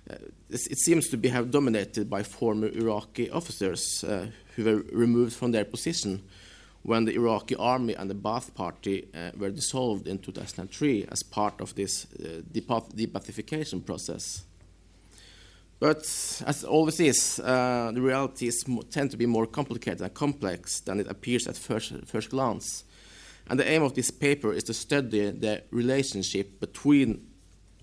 uh, 0.10 0.16
it 0.50 0.78
seems 0.80 1.08
to 1.10 1.18
be 1.18 1.30
have 1.30 1.52
dominated 1.52 2.10
by 2.10 2.24
former 2.24 2.68
Iraqi 2.68 3.30
officers 3.30 4.04
uh, 4.04 4.28
who 4.56 4.66
were 4.66 4.84
removed 4.92 5.34
from 5.34 5.52
their 5.52 5.64
position 5.64 6.22
when 6.84 7.06
the 7.06 7.14
Iraqi 7.14 7.56
army 7.56 7.94
and 7.94 8.10
the 8.10 8.16
Ba'ath 8.16 8.54
Party 8.54 9.08
uh, 9.14 9.32
were 9.38 9.52
dissolved 9.52 10.08
in 10.08 10.18
2003 10.18 11.06
as 11.12 11.24
part 11.24 11.62
of 11.62 11.76
this 11.76 12.08
uh, 12.20 12.42
de-Ba'athification 12.52 13.86
process. 13.86 14.44
But 15.82 16.44
as 16.46 16.64
always 16.64 17.00
is, 17.00 17.40
uh, 17.40 17.92
the 17.92 18.02
realities 18.02 18.64
tend 18.92 19.10
to 19.12 19.18
be 19.18 19.26
more 19.26 19.48
complicated 19.48 20.02
and 20.02 20.14
complex 20.14 20.80
than 20.80 21.00
it 21.00 21.08
appears 21.10 21.48
at 21.48 21.58
first, 21.58 21.92
first 22.06 22.30
glance. 22.30 22.84
And 23.50 23.60
the 23.60 23.68
aim 23.68 23.82
of 23.82 23.96
this 23.96 24.12
paper 24.12 24.54
is 24.54 24.64
to 24.66 24.76
study 24.76 25.32
the 25.32 25.64
relationship 25.72 26.60
between 26.60 27.28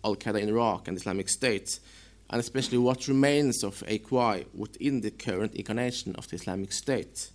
Al 0.05 0.15
Qaeda 0.15 0.41
in 0.41 0.49
Iraq 0.49 0.87
and 0.87 0.97
Islamic 0.97 1.29
State 1.29 1.81
and 2.31 2.41
especially 2.41 2.79
what 2.79 3.09
remains 3.09 3.65
of 3.65 3.83
AQI 3.87 4.47
within 4.55 5.01
the 5.01 5.11
current 5.11 5.55
incarnation 5.55 6.15
of 6.17 6.29
the 6.29 6.37
Islamic 6.37 6.73
State, 6.73 7.31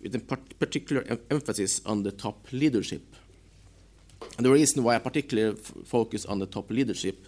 with 0.00 0.14
a 0.14 0.18
particular 0.18 1.02
em 1.08 1.18
emphasis 1.30 1.80
on 1.86 2.02
the 2.02 2.12
top 2.12 2.46
leadership. 2.52 3.02
And 4.36 4.44
the 4.44 4.52
reason 4.52 4.84
why 4.84 4.96
I 4.96 4.98
particularly 4.98 5.56
focus 5.84 6.26
on 6.26 6.38
the 6.38 6.46
top 6.46 6.70
leadership 6.70 7.26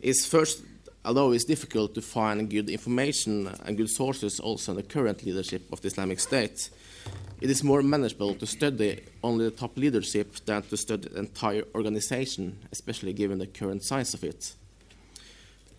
is 0.00 0.26
first, 0.26 0.62
although 1.06 1.32
it's 1.32 1.44
difficult 1.44 1.94
to 1.94 2.02
find 2.02 2.50
good 2.50 2.68
information 2.68 3.48
and 3.64 3.76
good 3.76 3.88
sources 3.88 4.40
also 4.40 4.72
on 4.72 4.76
the 4.76 4.82
current 4.82 5.24
leadership 5.24 5.72
of 5.72 5.80
the 5.80 5.86
Islamic 5.86 6.18
State, 6.18 6.68
it 7.40 7.48
is 7.48 7.62
more 7.62 7.82
manageable 7.82 8.34
to 8.34 8.46
study 8.46 9.04
only 9.22 9.44
the 9.44 9.50
top 9.50 9.76
leadership 9.76 10.34
than 10.44 10.62
to 10.62 10.76
study 10.76 11.08
the 11.08 11.18
entire 11.18 11.62
organization, 11.74 12.58
especially 12.72 13.12
given 13.12 13.38
the 13.38 13.46
current 13.46 13.82
size 13.84 14.14
of 14.14 14.24
it. 14.24 14.54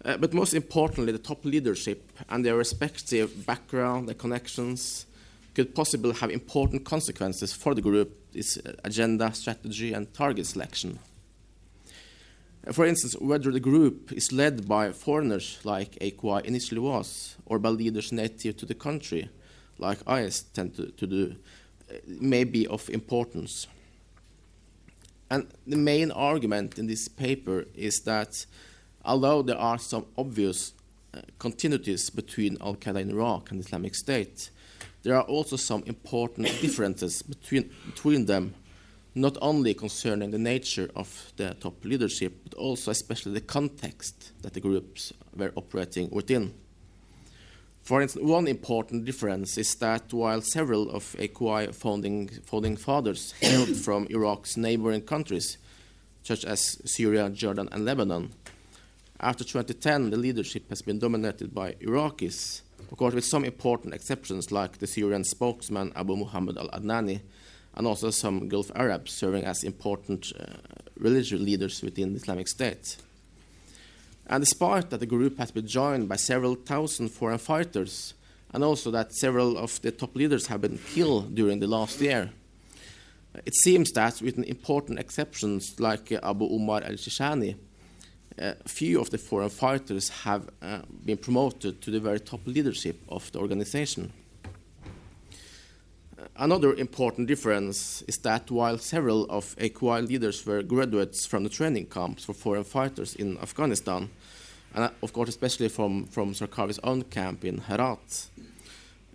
Uh, 0.06 0.16
but 0.16 0.34
most 0.34 0.54
importantly, 0.54 1.12
the 1.12 1.18
top 1.18 1.44
leadership 1.44 2.12
and 2.30 2.46
their 2.46 2.56
respective 2.56 3.46
background, 3.46 4.08
their 4.08 4.16
connections, 4.16 5.06
could 5.54 5.76
possibly 5.76 6.14
have 6.14 6.30
important 6.30 6.86
consequences 6.86 7.52
for 7.52 7.74
the 7.76 7.82
group, 7.82 8.16
its 8.34 8.60
agenda, 8.84 9.34
strategy, 9.34 9.92
and 9.92 10.14
target 10.14 10.46
selection. 10.46 11.00
For 12.72 12.86
instance, 12.86 13.16
whether 13.20 13.52
the 13.52 13.60
group 13.60 14.12
is 14.12 14.32
led 14.32 14.68
by 14.68 14.92
foreigners 14.92 15.60
like 15.64 15.92
AQI 16.00 16.44
initially 16.46 16.82
was, 16.82 17.38
or 17.46 17.60
by 17.60 17.70
leaders 17.70 18.12
native 18.12 18.58
to 18.58 18.66
the 18.66 18.76
country, 18.76 19.30
like 19.78 20.00
IS 20.10 20.42
tend 20.54 20.76
to, 20.76 20.88
to 20.88 21.08
do, 21.08 21.36
uh, 21.90 21.94
may 22.08 22.44
be 22.44 22.68
of 22.68 22.90
importance. 22.90 23.68
And 25.30 25.48
the 25.66 25.78
main 25.78 26.12
argument 26.12 26.80
in 26.80 26.88
this 26.88 27.08
paper 27.08 27.66
is 27.76 28.02
that 28.02 28.46
although 29.04 29.42
there 29.42 29.58
are 29.58 29.78
some 29.78 30.06
obvious 30.18 30.74
uh, 31.14 31.22
continuities 31.40 32.14
between 32.14 32.58
Al 32.62 32.76
Qaeda 32.76 33.02
in 33.02 33.12
Iraq 33.12 33.52
and 33.52 33.60
Islamic 33.60 33.96
State, 33.96 34.50
there 35.04 35.16
are 35.16 35.24
also 35.24 35.56
some 35.56 35.84
important 35.86 36.48
differences 36.62 37.22
between, 37.22 37.70
between 37.86 38.26
them, 38.26 38.54
not 39.18 39.38
only 39.42 39.74
concerning 39.74 40.32
the 40.32 40.38
nature 40.38 40.90
of 40.96 41.34
the 41.38 41.56
top 41.60 41.84
leadership, 41.84 42.40
but 42.44 42.54
also 42.54 42.92
especially 42.92 43.34
the 43.34 43.42
context 43.42 44.32
that 44.42 44.54
the 44.54 44.60
groups 44.60 45.12
were 45.36 45.52
operating 45.56 46.10
within. 46.12 46.54
For 47.82 48.02
instance, 48.02 48.26
one 48.26 48.48
important 48.48 49.06
difference 49.06 49.58
is 49.58 49.74
that 49.76 50.14
while 50.14 50.42
several 50.42 50.90
of 50.90 51.04
AQI 51.18 51.74
founding, 51.74 52.28
founding 52.44 52.76
fathers 52.76 53.32
hailed 53.40 53.76
from 53.78 54.08
Iraq's 54.10 54.58
neighboring 54.58 55.02
countries, 55.02 55.58
such 56.24 56.44
as 56.44 56.82
Syria, 56.86 57.30
Jordan, 57.30 57.70
and 57.72 57.86
Lebanon, 57.86 58.34
after 59.20 59.44
2010, 59.44 60.12
the 60.12 60.18
leadership 60.18 60.70
has 60.70 60.82
been 60.82 61.00
dominated 61.00 61.56
by 61.56 61.74
Iraqis, 61.76 62.62
of 62.92 62.98
course, 62.98 63.16
with 63.16 63.26
some 63.26 63.44
important 63.44 63.94
exceptions 63.94 64.52
like 64.52 64.78
the 64.78 64.88
Syrian 64.88 65.24
spokesman 65.24 65.92
Abu 65.96 66.16
Muhammad 66.16 66.58
al 66.58 66.70
Adnani, 66.70 67.22
and 67.78 67.86
also 67.86 68.10
some 68.10 68.50
Gulf 68.50 68.72
Arabs 68.76 69.14
serving 69.14 69.46
as 69.46 69.64
important 69.64 70.34
uh, 70.38 70.46
religious 70.98 71.40
leaders 71.40 71.84
within 71.84 72.14
the 72.14 72.20
Islamic 72.20 72.48
State. 72.48 72.98
And 74.26 74.44
despite 74.44 74.90
that 74.90 75.00
the 75.00 75.06
group 75.06 75.38
has 75.38 75.52
been 75.52 75.68
joined 75.68 76.10
by 76.10 76.16
several 76.16 76.56
thousand 76.56 77.10
foreign 77.10 77.38
fighters, 77.38 78.16
and 78.52 78.64
also 78.64 78.90
that 78.92 79.14
several 79.14 79.58
of 79.58 79.80
the 79.84 79.92
top 79.92 80.16
leaders 80.16 80.48
have 80.48 80.62
been 80.62 80.80
killed 80.94 81.36
during 81.36 81.60
the 81.60 81.68
last 81.68 82.02
year, 82.02 82.32
it 83.46 83.54
seems 83.56 83.92
that, 83.92 84.22
with 84.22 84.40
important 84.40 84.98
exceptions 84.98 85.80
like 85.80 86.12
Abu 86.12 86.46
Umar 86.46 86.82
al 86.84 86.94
Shishani, 86.94 87.56
uh, 88.42 88.54
few 88.66 89.00
of 89.00 89.12
the 89.12 89.20
foreign 89.20 89.50
fighters 89.50 90.10
have 90.10 90.50
uh, 90.64 90.80
been 91.06 91.18
promoted 91.18 91.82
to 91.82 91.92
the 91.92 92.00
very 92.00 92.20
top 92.20 92.42
leadership 92.48 93.00
of 93.10 93.32
the 93.32 93.40
organization. 93.40 94.12
Another 96.36 96.74
important 96.74 97.28
difference 97.28 98.04
is 98.08 98.18
that 98.20 98.50
while 98.50 98.78
several 98.78 99.26
of 99.26 99.56
AQI 99.58 100.08
leaders 100.08 100.46
were 100.46 100.64
graduates 100.64 101.26
from 101.26 101.44
the 101.44 101.50
training 101.50 101.88
camps 101.88 102.26
for 102.26 102.34
foreign 102.34 102.64
fighters 102.64 103.16
in 103.16 103.38
Afghanistan, 103.38 104.10
and 104.74 104.86
uh, 104.86 104.90
of 105.04 105.14
course 105.14 105.30
especially 105.30 105.70
from, 105.70 106.06
from 106.06 106.34
Zarqawi's 106.34 106.80
own 106.84 107.04
camp 107.04 107.46
in 107.46 107.60
Herat, 107.60 108.28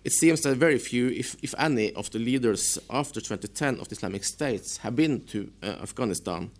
it 0.03 0.11
seems 0.11 0.41
that 0.41 0.57
very 0.57 0.77
few, 0.77 1.09
if, 1.09 1.35
if 1.41 1.53
any, 1.57 1.93
of 1.93 2.11
the 2.11 2.19
leaders 2.19 2.77
after 2.89 3.21
2010 3.21 3.79
of 3.79 3.87
the 3.87 3.95
Islamic 3.95 4.23
States 4.23 4.77
have 4.77 4.95
been 4.95 5.21
to 5.27 5.49
uh, 5.61 5.67
Afghanistan. 5.81 6.51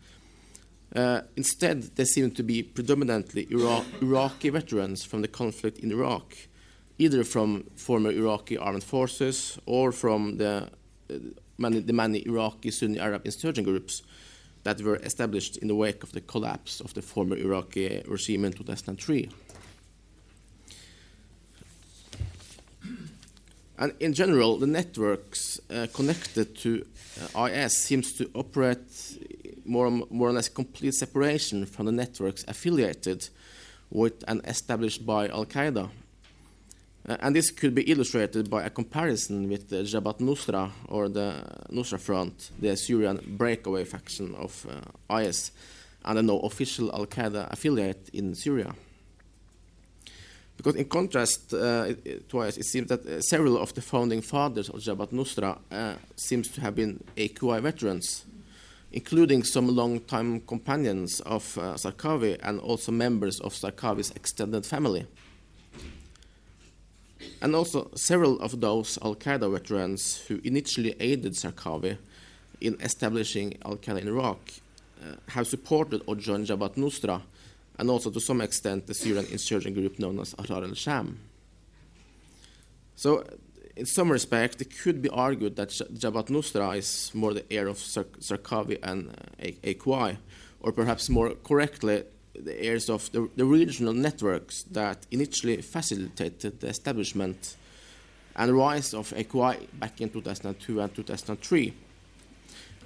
Uh, 0.95 1.21
instead, 1.36 1.84
they 1.95 2.06
seem 2.06 2.32
to 2.32 2.43
be 2.43 2.63
predominantly 2.63 3.47
Iraq, 3.51 3.86
Iraqi 4.01 4.49
veterans 4.49 5.03
from 5.03 5.21
the 5.21 5.27
conflict 5.27 5.79
in 5.79 5.91
Iraq, 5.91 6.36
either 6.97 7.23
from 7.23 7.63
former 7.75 8.12
Iraqi 8.12 8.58
armed 8.58 8.84
forces 8.84 9.58
or 9.65 9.91
from 9.91 10.38
the, 10.38 10.69
uh, 11.10 11.15
many, 11.58 11.79
the 11.79 11.93
many 11.93 12.25
Iraqi 12.25 12.71
Sunni 12.71 12.99
Arab 12.99 13.25
insurgent 13.25 13.65
groups 13.65 14.03
that 14.63 14.82
were 14.82 14.95
established 14.97 15.58
in 15.58 15.67
the 15.67 15.75
wake 15.75 16.03
of 16.03 16.12
the 16.12 16.21
collapse 16.21 16.79
of 16.79 16.93
the 16.93 17.01
former 17.01 17.36
Iraqi 17.36 18.01
regime 18.08 18.45
in 18.45 18.53
2003. 18.53 19.29
And 23.77 23.93
in 23.99 24.13
general, 24.13 24.58
the 24.58 24.67
networks 24.67 25.60
uh, 25.69 25.88
connected 25.93 26.56
to 26.60 26.86
uh, 27.36 27.45
IS 27.45 27.77
seems 27.77 28.13
to 28.13 28.29
operate 28.34 28.79
more, 29.65 29.89
more 29.89 30.29
or 30.29 30.32
less 30.32 30.47
complete 30.47 30.93
separation 30.93 31.65
from 31.65 31.88
the 31.88 31.91
networks 31.91 32.45
affiliated 32.47 33.27
with 33.89 34.23
and 34.27 34.41
established 34.45 35.06
by 35.06 35.27
Al 35.27 35.45
Qaeda. 35.45 35.89
Uh, 37.08 37.18
and 37.20 37.36
this 37.36 37.52
could 37.52 37.76
be 37.76 37.82
illustrated 37.84 38.50
by 38.50 38.63
a 38.63 38.70
comparison 38.70 39.50
with 39.50 39.70
the 39.70 39.84
Jabhat 39.84 40.20
Nusra 40.20 40.72
or 40.88 41.10
the 41.10 41.44
Nusra 41.70 42.00
Front, 42.00 42.52
the 42.60 42.78
Syrian 42.78 43.20
breakaway 43.38 43.84
faction 43.84 44.34
of 44.36 44.66
uh, 45.10 45.18
IS, 45.18 45.52
and 46.06 46.20
a 46.20 46.22
no 46.22 46.39
official 46.39 46.94
Al 46.94 47.06
Qaeda 47.06 47.52
affiliate 47.52 48.10
in 48.13 48.36
Syria. 48.36 48.74
Because 50.56 50.76
in 50.76 50.86
contrast 50.86 51.54
uh, 51.54 51.94
to 52.30 52.42
IS, 52.44 52.58
it 52.58 52.66
seems 52.66 52.88
that 52.88 53.06
uh, 53.06 53.22
several 53.22 53.58
of 53.58 53.74
the 53.74 53.82
founding 53.82 54.22
fathers 54.22 54.70
of 54.70 54.80
Jabhat 54.80 55.12
Nusra 55.12 55.58
uh, 55.72 55.96
seems 56.16 56.48
to 56.50 56.62
have 56.62 56.76
been 56.76 57.04
AQI 57.18 57.62
veterans, 57.62 58.24
including 58.94 59.44
some 59.44 59.68
long-time 59.68 60.39
companions 60.42 61.20
of 61.22 61.58
uh, 61.58 61.74
Zarqawi 61.74 62.39
and 62.44 62.62
also 62.62 62.94
members 62.94 63.42
of 63.42 63.54
Zarqawi's 63.54 64.12
extended 64.12 64.66
family. 64.66 65.06
And 67.43 67.53
also, 67.56 67.91
several 67.93 68.39
of 68.39 68.62
those 68.62 68.97
Al 69.01 69.15
Qaeda 69.15 69.51
veterans 69.51 70.23
who 70.29 70.39
initially 70.45 70.95
aided 71.01 71.34
Zarqawi 71.34 71.97
in 72.62 72.79
establishing 72.79 73.58
Al 73.65 73.75
Qaeda 73.75 74.01
in 74.01 74.08
Iraq 74.08 74.39
uh, 75.01 75.15
have 75.27 75.45
supported 75.45 76.01
or 76.08 76.15
joined 76.15 76.47
Jabhat 76.47 76.75
Nusra 76.75 77.21
and 77.77 77.89
also 77.89 78.10
to 78.12 78.21
some 78.21 78.39
extent 78.39 78.88
the 78.88 78.93
Syrian 78.93 79.25
insurgent 79.25 79.75
group 79.75 79.99
known 79.99 80.21
as 80.21 80.34
Ahrar 80.36 80.63
al 80.65 80.73
Sham. 80.73 81.19
So, 82.95 83.25
in 83.75 83.88
some 83.88 84.10
respect, 84.10 84.62
it 84.62 84.79
could 84.79 85.01
be 85.01 85.10
argued 85.10 85.58
that 85.58 85.69
Jabhat 85.69 86.27
Nusra 86.27 86.77
is 86.77 87.12
more 87.13 87.34
the 87.34 87.43
heir 87.51 87.67
of 87.67 87.77
Zarqawi 87.77 88.79
and 88.82 89.10
uh, 89.10 89.47
AQI, 89.67 90.15
or 90.62 90.71
perhaps 90.71 91.10
more 91.10 91.32
correctly, 91.43 92.03
the 92.36 92.60
heirs 92.62 92.89
of 92.89 93.12
the, 93.12 93.30
the, 93.36 93.46
regional 93.46 93.93
networks 93.93 94.63
that 94.63 95.06
initially 95.12 95.62
facilitated 95.62 96.60
the 96.60 96.67
establishment 96.67 97.56
and 98.36 98.52
rise 98.58 98.93
of 98.93 99.12
AQI 99.12 99.67
back 99.80 100.02
in 100.02 100.10
2002 100.10 100.80
and 100.80 100.96
2003. 100.96 101.74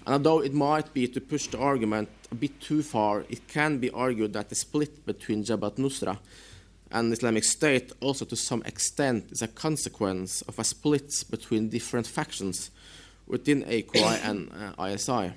And 0.06 0.14
although 0.14 0.42
it 0.42 0.54
might 0.54 0.94
be 0.94 1.08
to 1.08 1.22
push 1.22 1.48
the 1.48 1.60
argument 1.60 2.10
a 2.32 2.36
bit 2.36 2.60
too 2.60 2.84
far, 2.84 3.26
it 3.30 3.48
can 3.48 3.78
be 3.78 3.90
argued 3.92 4.34
that 4.34 4.50
the 4.50 4.56
split 4.56 5.06
between 5.06 5.44
Jabhat 5.44 5.76
Nusra 5.76 6.18
and 6.92 7.12
Islamic 7.12 7.44
State 7.44 7.92
also 8.02 8.26
to 8.26 8.36
some 8.36 8.64
extent 8.64 9.32
is 9.32 9.42
a 9.42 9.48
consequence 9.48 10.42
of 10.44 10.60
a 10.60 10.64
split 10.64 11.24
between 11.30 11.70
different 11.70 12.08
factions 12.08 12.72
within 13.28 13.64
AQI 13.64 14.20
and 14.24 14.52
uh, 14.78 14.86
ISI. 14.86 15.34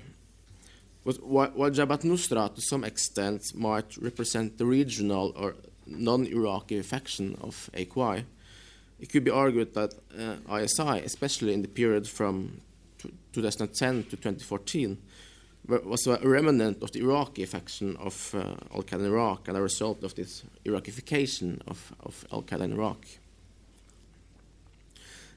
While 1.03 1.71
Jabhat 1.71 2.03
Nusra 2.03 2.55
to 2.55 2.61
some 2.61 2.85
extent 2.85 3.55
might 3.55 3.97
represent 3.97 4.59
the 4.59 4.67
regional 4.67 5.33
or 5.35 5.55
non-Iraqi 5.87 6.83
faction 6.83 7.37
of 7.41 7.71
AQI, 7.73 8.25
it 9.01 9.11
could 9.11 9.25
be 9.25 9.31
argued 9.31 9.73
that 9.75 9.95
uh, 10.19 10.59
ISI, 10.59 11.01
especially 11.05 11.55
in 11.55 11.63
the 11.63 11.69
period 11.69 12.07
from 12.07 12.61
2010 13.33 14.05
to 14.05 14.11
2014, 14.11 14.99
was 15.69 16.07
a 16.07 16.19
remnant 16.23 16.83
of 16.83 16.93
the 16.93 17.01
Iraqi 17.01 17.47
faction 17.47 17.97
of 17.97 18.35
uh, 18.35 18.55
Al 18.75 18.83
Qaeda 18.83 19.01
in 19.01 19.07
Iraq 19.07 19.49
and 19.49 19.57
a 19.57 19.63
result 19.63 20.03
of 20.03 20.15
this 20.15 20.43
Iraqification 20.65 21.61
of, 21.67 21.93
of 22.01 22.25
Al 22.33 22.43
Qaeda 22.43 22.63
in 22.63 22.73
Iraq. 22.73 23.07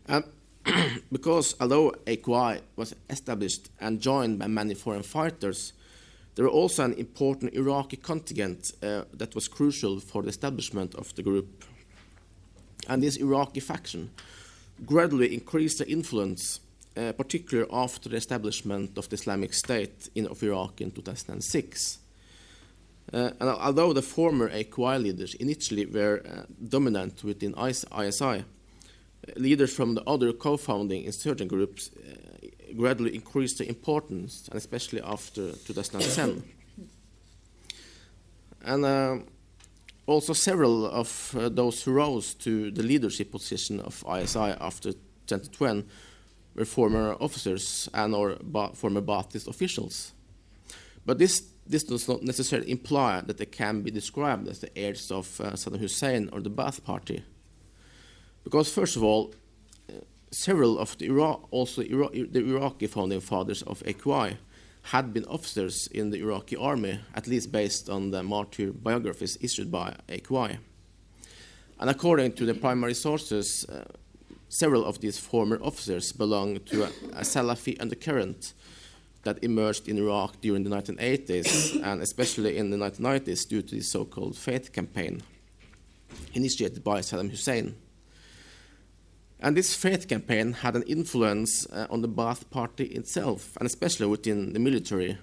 Um, 0.10 0.26
because 1.12 1.56
although 1.60 1.92
AQI 2.06 2.62
was 2.76 2.96
established 3.10 3.70
and 3.80 4.00
joined 4.00 4.40
by 4.40 4.48
many 4.48 4.74
foreign 4.74 5.04
fighters, 5.04 5.74
there 6.36 6.46
was 6.46 6.54
also 6.54 6.86
an 6.86 6.94
important 6.94 7.54
Iraqi 7.54 7.98
contingent 7.98 8.72
uh, 8.82 9.04
that 9.14 9.36
was 9.36 9.48
crucial 9.48 10.00
for 10.00 10.24
the 10.24 10.30
establishment 10.30 10.96
of 10.96 11.14
the 11.16 11.24
group. 11.24 11.64
And 12.88 13.04
this 13.04 13.18
Iraqi 13.18 13.60
faction 13.60 14.12
gradually 14.86 15.34
increased 15.34 15.78
their 15.78 15.88
influence 15.88 16.60
uh, 16.96 17.12
particularly 17.14 17.70
after 17.72 18.10
the 18.10 18.16
establishment 18.16 18.98
of 18.98 19.10
the 19.10 19.16
Islamic 19.16 19.54
State 19.54 20.10
in, 20.16 20.28
of 20.28 20.44
Iraq 20.44 20.82
in 20.82 20.92
2006. 20.92 22.00
Uh, 23.12 23.32
and 23.40 23.50
although 23.50 23.94
the 23.94 24.02
former 24.02 24.50
AQI 24.50 25.02
leaders 25.02 25.34
initially 25.36 25.86
were 25.86 26.22
uh, 26.26 26.44
dominant 26.68 27.24
within 27.24 27.54
ISI, 27.58 28.46
leaders 29.36 29.74
from 29.74 29.96
the 29.96 30.04
other 30.04 30.34
co-founding 30.34 31.04
insurgent 31.04 31.50
groups 31.50 31.90
uh, 31.90 32.48
gradually 32.76 33.16
increased 33.16 33.58
the 33.58 33.68
importance, 33.68 34.48
and 34.50 34.58
especially 34.58 35.02
after 35.02 35.52
2010. 35.52 36.44
and 38.66 38.86
uh, 38.86 39.18
also 40.06 40.34
several 40.34 40.86
of 40.86 41.36
uh, 41.38 41.50
those 41.50 41.84
who 41.84 41.92
rose 41.92 42.34
to 42.34 42.72
the 42.72 42.84
leadership 42.84 43.32
position 43.32 43.80
of 43.80 44.04
ISI 44.08 44.56
after 44.60 44.92
2012 45.28 45.84
were 46.56 46.66
former 46.66 47.16
officers 47.20 47.90
and 47.94 48.14
or 48.14 48.38
ba 48.42 48.70
former 48.74 49.02
Ba'athist 49.02 49.48
officials. 49.48 50.12
But 51.06 51.20
this, 51.20 51.44
this 51.66 51.84
does 51.84 52.08
not 52.08 52.24
necessarily 52.24 52.72
imply 52.72 53.22
that 53.22 53.38
they 53.38 53.46
can 53.46 53.82
be 53.82 53.92
described 53.92 54.48
as 54.48 54.60
the 54.60 54.78
heirs 54.78 55.12
of 55.12 55.40
uh, 55.42 55.52
Saddam 55.52 55.80
Hussein 55.80 56.30
or 56.32 56.42
the 56.42 56.50
Ba'ath 56.50 56.84
Party. 56.84 57.24
Because 58.44 58.72
first 58.72 58.96
of 58.96 59.04
all, 59.04 59.34
uh, 59.90 59.94
several 60.32 60.78
of 60.78 60.98
the 60.98 61.06
Iraq, 61.06 61.48
also 61.52 61.82
Ira 61.82 62.10
the 62.10 62.40
Iraqi 62.40 62.88
founding 62.88 63.22
fathers 63.22 63.62
of 63.64 63.82
AQI 63.84 64.38
had 64.84 65.14
been 65.14 65.26
officers 65.26 65.88
in 65.88 66.10
the 66.10 66.20
Iraqi 66.20 66.58
army, 66.58 67.00
at 67.16 67.28
least 67.28 67.52
based 67.52 67.90
on 67.90 68.12
the 68.12 68.22
martyr 68.22 68.72
biographies 68.72 69.38
issued 69.42 69.72
by 69.72 69.96
AQI. 70.10 70.58
And 71.80 71.90
according 71.90 72.34
to 72.34 72.46
the 72.46 72.54
primary 72.54 72.94
sources, 72.94 73.66
uh, 73.66 73.86
several 74.50 74.86
of 74.86 75.00
these 75.00 75.18
former 75.18 75.58
officers 75.62 76.12
belong 76.12 76.60
to 76.60 76.84
a, 76.84 76.88
a 77.14 77.24
Salafi 77.24 77.80
undercurrent 77.82 78.54
that 79.24 79.44
emerged 79.44 79.88
in 79.88 79.98
Iraq 79.98 80.40
during 80.42 80.64
the 80.64 80.70
1980s 80.70 81.82
and 81.84 82.02
especially 82.02 82.58
in 82.58 82.70
the 82.70 82.78
1990s 82.78 83.48
due 83.48 83.62
to 83.62 83.76
the 83.76 83.82
so 83.82 84.06
called 84.06 84.38
Faith 84.38 84.72
campaign 84.72 85.24
initiated 86.34 86.84
by 86.84 87.00
Saddam 87.00 87.30
Hussein. 87.30 87.76
And 89.44 89.58
this 89.58 89.76
faith 89.76 90.08
campaign 90.08 90.54
had 90.54 90.78
an 90.78 90.84
influence 90.84 91.68
uh, 91.68 91.86
on 91.90 92.02
the 92.02 92.08
Ba'ath 92.08 92.50
Party 92.50 92.86
itself, 92.86 93.58
and 93.58 93.66
especially 93.66 94.08
within 94.08 94.54
the 94.54 94.60
military. 94.60 95.18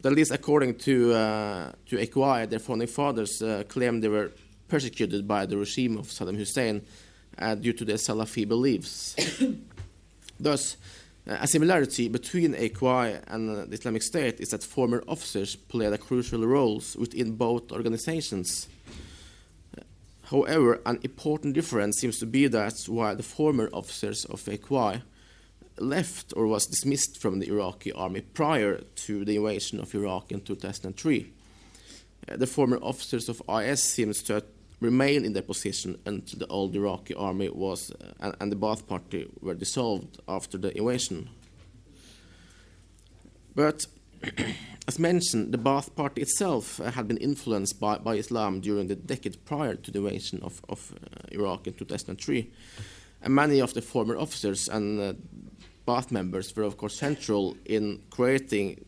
But 0.00 0.12
at 0.12 0.16
least 0.16 0.30
according 0.30 0.76
to, 0.76 1.12
uh, 1.14 1.72
to 1.86 1.96
AQI, 1.96 2.48
their 2.48 2.60
founding 2.60 2.86
fathers 2.86 3.42
uh, 3.42 3.64
claimed 3.66 4.04
they 4.04 4.08
were 4.08 4.30
persecuted 4.68 5.26
by 5.26 5.44
the 5.44 5.56
regime 5.56 5.98
of 5.98 6.06
Saddam 6.06 6.36
Hussein 6.36 6.82
uh, 7.36 7.56
due 7.56 7.72
to 7.72 7.84
their 7.84 7.96
Salafi 7.96 8.46
beliefs. 8.46 9.16
Thus, 10.38 10.76
uh, 11.28 11.38
a 11.40 11.48
similarity 11.48 12.08
between 12.08 12.54
AQI 12.54 13.24
and 13.26 13.50
uh, 13.50 13.64
the 13.64 13.74
Islamic 13.74 14.04
State 14.04 14.38
is 14.38 14.50
that 14.50 14.62
former 14.62 15.02
officers 15.08 15.56
played 15.56 15.92
a 15.92 15.98
crucial 15.98 16.46
roles 16.46 16.94
within 16.96 17.32
both 17.32 17.72
organizations. 17.72 18.68
However, 20.30 20.80
an 20.86 21.00
important 21.02 21.54
difference 21.54 21.98
seems 21.98 22.20
to 22.20 22.26
be 22.26 22.46
that 22.46 22.84
while 22.86 23.16
the 23.16 23.22
former 23.24 23.68
officers 23.72 24.24
of 24.26 24.44
AQI 24.44 25.02
left 25.78 26.32
or 26.36 26.46
was 26.46 26.66
dismissed 26.66 27.20
from 27.20 27.40
the 27.40 27.48
Iraqi 27.48 27.90
army 27.92 28.20
prior 28.20 28.78
to 29.06 29.24
the 29.24 29.36
invasion 29.36 29.80
of 29.80 29.92
Iraq 29.92 30.30
in 30.30 30.40
2003, 30.40 31.32
uh, 32.28 32.36
the 32.36 32.46
former 32.46 32.76
officers 32.76 33.28
of 33.28 33.42
IS 33.48 33.82
seems 33.82 34.22
to 34.24 34.44
remain 34.80 35.24
in 35.24 35.32
their 35.32 35.42
position 35.42 35.98
until 36.06 36.38
the 36.38 36.46
old 36.46 36.76
Iraqi 36.76 37.14
army 37.14 37.48
was 37.48 37.90
uh, 37.90 38.12
and, 38.20 38.36
and 38.40 38.52
the 38.52 38.56
Ba'ath 38.56 38.86
Party 38.86 39.28
were 39.40 39.54
dissolved 39.54 40.20
after 40.28 40.56
the 40.56 40.76
invasion. 40.78 41.28
But 43.56 43.86
as 44.88 44.98
mentioned, 44.98 45.52
the 45.52 45.58
Ba'ath 45.58 45.94
Party 45.94 46.22
itself 46.22 46.80
uh, 46.80 46.90
had 46.90 47.06
been 47.08 47.16
influenced 47.18 47.78
by, 47.80 47.98
by, 47.98 48.14
Islam 48.16 48.60
during 48.60 48.88
the 48.88 48.96
decade 48.96 49.44
prior 49.44 49.74
to 49.74 49.90
the 49.90 49.98
invasion 49.98 50.40
of, 50.42 50.60
of 50.68 50.92
uh, 50.94 51.28
Iraq 51.32 51.66
in 51.66 51.74
2003. 51.74 52.50
And 53.22 53.34
many 53.34 53.60
of 53.60 53.74
the 53.74 53.82
former 53.82 54.16
officers 54.16 54.68
and 54.68 55.00
uh, 55.00 55.12
Ba'ath 55.86 56.10
members 56.10 56.54
were, 56.54 56.64
of 56.64 56.76
course, 56.76 56.98
central 56.98 57.56
in 57.64 58.02
creating 58.10 58.84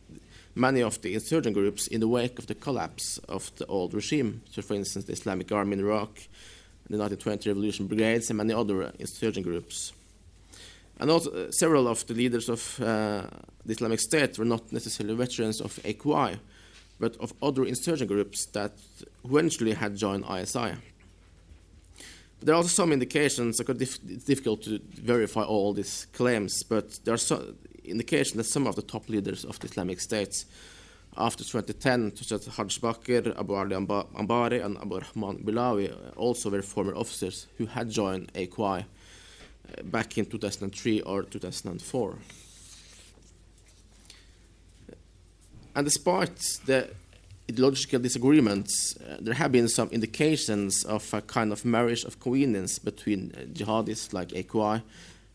many 0.55 0.81
of 0.81 1.01
the 1.01 1.13
insurgent 1.13 1.55
groups 1.55 1.87
in 1.87 1.99
the 1.99 2.07
wake 2.07 2.39
of 2.39 2.47
the 2.47 2.55
collapse 2.55 3.17
of 3.29 3.53
the 3.55 3.65
old 3.67 3.93
regime. 3.93 4.41
So, 4.51 4.61
for 4.61 4.75
instance, 4.75 5.05
the 5.05 5.13
Islamic 5.13 5.51
Army 5.51 5.73
in 5.73 5.79
Iraq, 5.79 6.15
the 6.89 6.97
1920 6.97 7.49
Revolution 7.49 7.87
Brigades, 7.87 8.29
and 8.29 8.37
many 8.37 8.53
other 8.53 8.91
insurgent 8.99 9.45
groups. 9.45 9.93
And 11.03 11.11
also, 11.11 11.31
uh, 11.31 11.51
several 11.51 11.89
of 11.89 12.07
the 12.07 12.13
leaders 12.13 12.47
of 12.47 12.79
uh, 12.79 13.23
the 13.65 13.73
Islamic 13.73 13.99
State 13.99 14.39
were 14.39 14.45
not 14.45 14.71
necessarily 14.71 15.13
veterans 15.15 15.59
of 15.59 15.73
AQI, 15.83 16.39
but 16.97 17.17
of 17.17 17.33
other 17.41 17.65
insurgent 17.65 18.09
groups 18.09 18.45
that 18.53 18.71
eventually 19.25 19.73
had 19.73 19.97
joined 19.97 20.23
ISI. 20.23 20.75
There 22.41 22.55
are 22.55 22.59
also 22.59 22.69
some 22.69 22.93
indications, 22.93 23.59
it's 23.59 23.97
difficult 23.97 24.61
to 24.63 24.79
verify 24.93 25.43
all 25.43 25.73
these 25.73 26.07
claims, 26.13 26.63
but 26.63 26.97
there 27.03 27.13
are 27.13 27.17
some 27.17 27.57
indications 27.83 28.37
that 28.37 28.45
some 28.45 28.65
of 28.65 28.77
the 28.77 28.81
top 28.81 29.09
leaders 29.09 29.43
of 29.43 29.59
the 29.59 29.67
Islamic 29.67 29.99
State 29.99 30.45
after 31.17 31.43
2010, 31.43 32.15
such 32.15 32.31
as 32.31 32.47
Hajj 32.47 32.79
Bakr, 32.79 33.37
Abu 33.37 33.53
Ali 33.53 33.75
Anbari, 33.75 34.63
and 34.63 34.77
Abu 34.77 35.01
Rahman 35.01 35.43
Bilawi, 35.43 35.93
also 36.15 36.49
were 36.49 36.61
former 36.61 36.95
officers 36.95 37.47
who 37.57 37.65
had 37.65 37.89
joined 37.89 38.31
AQI 38.35 38.85
back 39.83 40.17
in 40.17 40.25
2003 40.25 41.01
or 41.01 41.23
2004. 41.23 42.17
And 45.75 45.85
despite 45.85 46.37
the 46.65 46.89
ideological 47.49 47.99
disagreements, 47.99 48.95
uh, 48.97 49.17
there 49.19 49.33
have 49.33 49.51
been 49.51 49.67
some 49.67 49.89
indications 49.89 50.85
of 50.85 51.11
a 51.13 51.21
kind 51.21 51.51
of 51.51 51.65
marriage 51.65 52.03
of 52.03 52.19
convenience 52.19 52.79
between 52.79 53.31
uh, 53.35 53.41
jihadists 53.53 54.13
like 54.13 54.29
AQI 54.29 54.81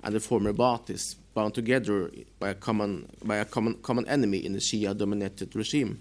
and 0.05 0.14
the 0.14 0.20
former 0.20 0.53
Ba'athists, 0.53 1.16
bound 1.35 1.55
together 1.55 2.11
by 2.39 2.51
a 2.51 2.55
common, 2.55 3.09
by 3.24 3.37
a 3.37 3.45
common, 3.45 3.74
common 3.83 4.07
enemy 4.09 4.39
in 4.39 4.53
the 4.53 4.61
Shia-dominated 4.61 5.55
regime. 5.57 6.01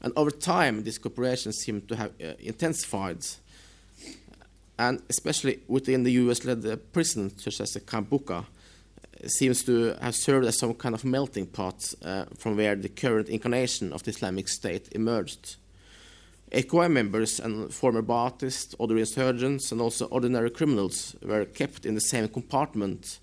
And 0.00 0.12
over 0.16 0.30
time, 0.30 0.84
this 0.84 0.98
cooperation 0.98 1.52
seemed 1.52 1.88
to 1.88 1.96
have 1.96 2.12
uh, 2.22 2.34
intensified 2.38 3.26
and 4.78 5.02
especially 5.08 5.60
within 5.68 6.02
the 6.02 6.12
US-led 6.12 6.64
uh, 6.66 6.76
prisons, 6.92 7.42
such 7.42 7.60
as 7.60 7.72
the 7.72 7.80
Camp 7.80 8.10
Bucca, 8.10 8.44
seems 9.26 9.64
to 9.64 9.96
have 10.00 10.14
served 10.14 10.46
as 10.46 10.58
some 10.58 10.74
kind 10.74 10.94
of 10.94 11.04
melting 11.04 11.46
pot 11.46 11.94
uh, 12.04 12.24
from 12.36 12.56
where 12.56 12.74
the 12.74 12.88
current 12.88 13.28
incarnation 13.28 13.92
of 13.92 14.02
the 14.02 14.10
Islamic 14.10 14.48
State 14.48 14.88
emerged. 14.92 15.56
AQI 16.52 16.90
members 16.90 17.40
and 17.40 17.72
former 17.72 18.02
Ba'athists, 18.02 18.74
other 18.78 18.96
insurgents, 18.96 19.72
and 19.72 19.80
also 19.80 20.06
ordinary 20.06 20.50
criminals 20.50 21.16
were 21.22 21.44
kept 21.44 21.84
in 21.84 21.94
the 21.94 22.00
same 22.00 22.28
compartment. 22.28 23.18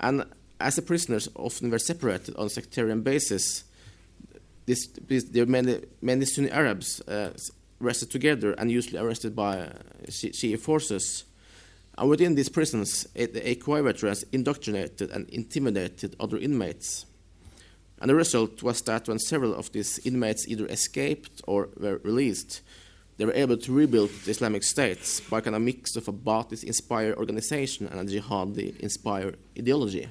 And 0.00 0.24
as 0.60 0.76
the 0.76 0.82
prisoners 0.82 1.28
often 1.34 1.70
were 1.70 1.78
separated 1.78 2.36
on 2.36 2.46
a 2.46 2.50
sectarian 2.50 3.02
basis, 3.02 3.64
this, 4.66 4.88
there 5.08 5.44
were 5.44 5.50
many, 5.50 5.80
many 6.02 6.24
Sunni 6.24 6.50
Arabs 6.50 7.00
uh, 7.02 7.30
arrested 7.80 8.10
together 8.10 8.52
and 8.52 8.70
usually 8.70 8.98
arrested 8.98 9.34
by 9.34 9.58
uh, 9.58 9.72
Shia 10.08 10.58
forces. 10.58 11.24
And 11.98 12.10
within 12.10 12.34
these 12.34 12.48
prisons, 12.48 13.06
AQI 13.14 13.82
veterans 13.84 14.24
indoctrinated 14.32 15.10
and 15.10 15.28
intimidated 15.30 16.14
other 16.20 16.36
inmates. 16.36 17.06
And 18.00 18.10
the 18.10 18.14
result 18.14 18.62
was 18.62 18.82
that 18.82 19.08
when 19.08 19.18
several 19.18 19.54
of 19.54 19.72
these 19.72 19.98
inmates 20.04 20.46
either 20.46 20.66
escaped 20.66 21.40
or 21.46 21.70
were 21.78 21.98
released, 22.04 22.60
they 23.16 23.24
were 23.24 23.32
able 23.32 23.56
to 23.56 23.72
rebuild 23.72 24.10
the 24.10 24.30
Islamic 24.30 24.62
State 24.62 25.22
by 25.30 25.40
kind 25.40 25.56
of 25.56 25.62
a 25.62 25.64
mix 25.64 25.96
of 25.96 26.06
a 26.06 26.12
Ba'athist 26.12 26.64
inspired 26.64 27.16
organization 27.16 27.86
and 27.86 27.98
a 27.98 28.12
jihadi 28.12 28.78
inspired 28.80 29.38
ideology. 29.58 30.08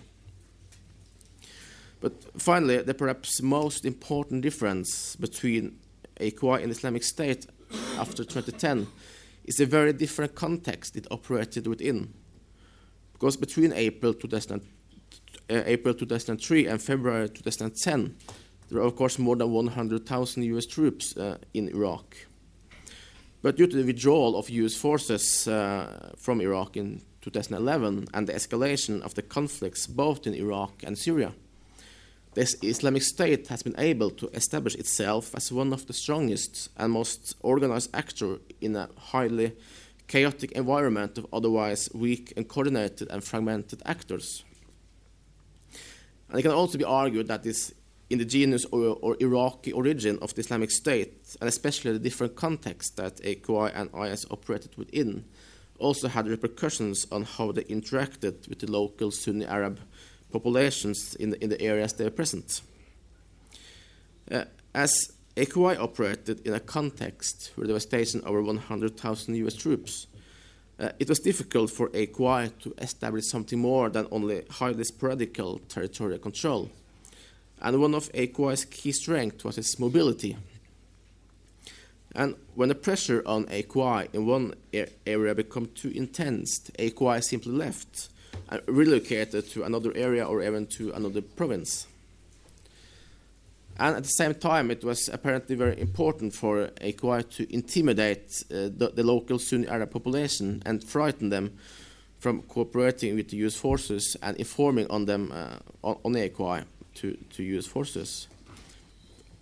But 2.01 2.13
finally, 2.41 2.77
the 2.81 2.93
perhaps 2.95 3.41
most 3.41 3.85
important 3.85 4.41
difference 4.41 5.15
between 5.15 5.77
AQI 6.19 6.63
and 6.63 6.71
Islamic 6.71 7.03
State 7.03 7.45
after 7.97 8.23
2010 8.23 8.87
is 9.45 9.59
a 9.59 9.65
very 9.65 9.93
different 9.93 10.35
context 10.35 10.95
it 10.95 11.07
operated 11.11 11.67
within. 11.67 12.13
Because 13.13 13.37
between 13.37 13.71
April, 13.73 14.13
2000, 14.13 14.61
uh, 15.49 15.61
April 15.65 15.93
2003 15.93 16.67
and 16.67 16.81
February 16.81 17.29
2010, 17.29 18.15
there 18.69 18.79
were, 18.79 18.85
of 18.85 18.95
course, 18.95 19.19
more 19.19 19.35
than 19.35 19.51
100,000 19.51 20.43
US 20.43 20.65
troops 20.65 21.15
uh, 21.17 21.37
in 21.53 21.69
Iraq. 21.69 22.15
But 23.41 23.57
due 23.57 23.67
to 23.67 23.77
the 23.77 23.83
withdrawal 23.83 24.35
of 24.35 24.49
US 24.49 24.75
forces 24.75 25.47
uh, 25.47 26.13
from 26.17 26.41
Iraq 26.41 26.77
in 26.77 27.01
2011 27.21 28.07
and 28.13 28.27
the 28.27 28.33
escalation 28.33 29.01
of 29.01 29.13
the 29.13 29.21
conflicts 29.21 29.87
both 29.87 30.25
in 30.25 30.33
Iraq 30.33 30.83
and 30.83 30.97
Syria, 30.97 31.33
the 32.35 32.67
Islamic 32.67 33.01
State 33.01 33.47
has 33.47 33.63
been 33.63 33.75
able 33.77 34.09
to 34.11 34.27
establish 34.33 34.75
itself 34.75 35.33
as 35.35 35.51
one 35.51 35.71
of 35.71 35.87
the 35.87 35.93
strongest 35.93 36.69
and 36.77 36.91
most 36.91 37.35
organized 37.39 37.89
actors 37.93 38.39
in 38.59 38.75
a 38.75 38.89
highly 38.97 39.53
chaotic 40.07 40.51
environment 40.51 41.17
of 41.17 41.25
otherwise 41.31 41.89
weak 41.93 42.33
and 42.35 42.47
coordinated 42.47 43.09
and 43.09 43.23
fragmented 43.23 43.81
actors. 43.85 44.43
And 46.29 46.39
it 46.39 46.43
can 46.43 46.51
also 46.51 46.77
be 46.77 46.83
argued 46.83 47.27
that 47.27 47.43
this 47.43 47.73
indigenous 48.09 48.65
or, 48.65 48.97
or, 49.01 49.15
Iraqi 49.19 49.71
origin 49.71 50.19
of 50.21 50.35
the 50.35 50.41
Islamic 50.41 50.71
State, 50.71 51.35
and 51.39 51.47
especially 51.47 51.93
the 51.93 51.99
different 51.99 52.35
contexts 52.35 52.95
that 52.95 53.17
AQI 53.17 53.71
and 53.73 53.89
IS 53.95 54.25
operated 54.29 54.77
within, 54.77 55.25
also 55.79 56.07
had 56.07 56.27
repercussions 56.27 57.07
on 57.11 57.23
how 57.23 57.51
they 57.51 57.63
interacted 57.63 58.47
with 58.47 58.59
the 58.59 58.71
local 58.71 59.09
Sunni 59.11 59.45
Arab 59.45 59.79
populations 60.31 61.15
in 61.15 61.31
the, 61.31 61.43
in 61.43 61.49
the 61.49 61.61
areas 61.61 61.93
they 61.93 62.05
are 62.05 62.11
present. 62.11 62.61
Uh, 64.31 64.43
as 64.73 65.11
AQI 65.35 65.77
operated 65.77 66.45
in 66.47 66.53
a 66.53 66.59
context 66.59 67.51
where 67.55 67.67
there 67.67 67.73
were 67.73 67.79
stationed 67.79 68.23
over 68.23 68.41
100,000 68.41 69.35
US 69.35 69.55
troops. 69.55 70.07
Uh, 70.79 70.89
it 70.99 71.07
was 71.07 71.19
difficult 71.19 71.69
for 71.69 71.89
AQI 71.89 72.51
to 72.59 72.73
establish 72.77 73.25
something 73.27 73.59
more 73.59 73.89
than 73.89 74.07
only 74.11 74.43
highly 74.49 74.83
sporadic 74.83 75.33
territorial 75.33 76.19
control. 76.19 76.69
And 77.61 77.81
one 77.81 77.95
of 77.95 78.11
AQI's 78.13 78.65
key 78.65 78.91
strengths 78.91 79.43
was 79.43 79.57
its 79.57 79.79
mobility. 79.79 80.37
And 82.13 82.35
when 82.55 82.69
the 82.69 82.75
pressure 82.75 83.21
on 83.25 83.45
AQI 83.45 84.13
in 84.13 84.25
one 84.25 84.53
area 85.05 85.35
became 85.35 85.67
too 85.67 85.89
intense, 85.89 86.59
AQI 86.79 87.23
simply 87.23 87.51
left 87.51 88.09
relocated 88.67 89.49
to 89.51 89.63
another 89.63 89.91
area 89.95 90.25
or 90.25 90.43
even 90.43 90.67
to 90.67 90.91
another 90.91 91.21
province. 91.21 91.87
And 93.77 93.97
at 93.97 94.03
the 94.03 94.09
same 94.09 94.33
time, 94.35 94.71
it 94.71 94.83
was 94.83 95.09
apparently 95.09 95.55
very 95.55 95.79
important 95.79 96.33
for 96.33 96.67
AQI 96.79 97.29
to 97.31 97.53
intimidate 97.53 98.43
uh, 98.49 98.69
the, 98.75 98.91
the, 98.95 99.03
local 99.03 99.37
Sunni 99.37 99.67
Arab 99.67 99.91
population 99.91 100.63
and 100.65 100.81
frighten 100.81 101.29
them 101.29 101.57
from 102.19 102.41
cooperating 102.43 103.15
with 103.15 103.29
the 103.29 103.37
US 103.45 103.55
forces 103.55 104.15
and 104.21 104.37
informing 104.37 104.89
on 104.89 105.05
them 105.05 105.31
uh, 105.33 105.57
on, 105.83 105.97
on 106.05 106.13
AQI 106.13 106.63
to, 106.95 107.17
to 107.31 107.43
US 107.43 107.67
forces. 107.67 108.27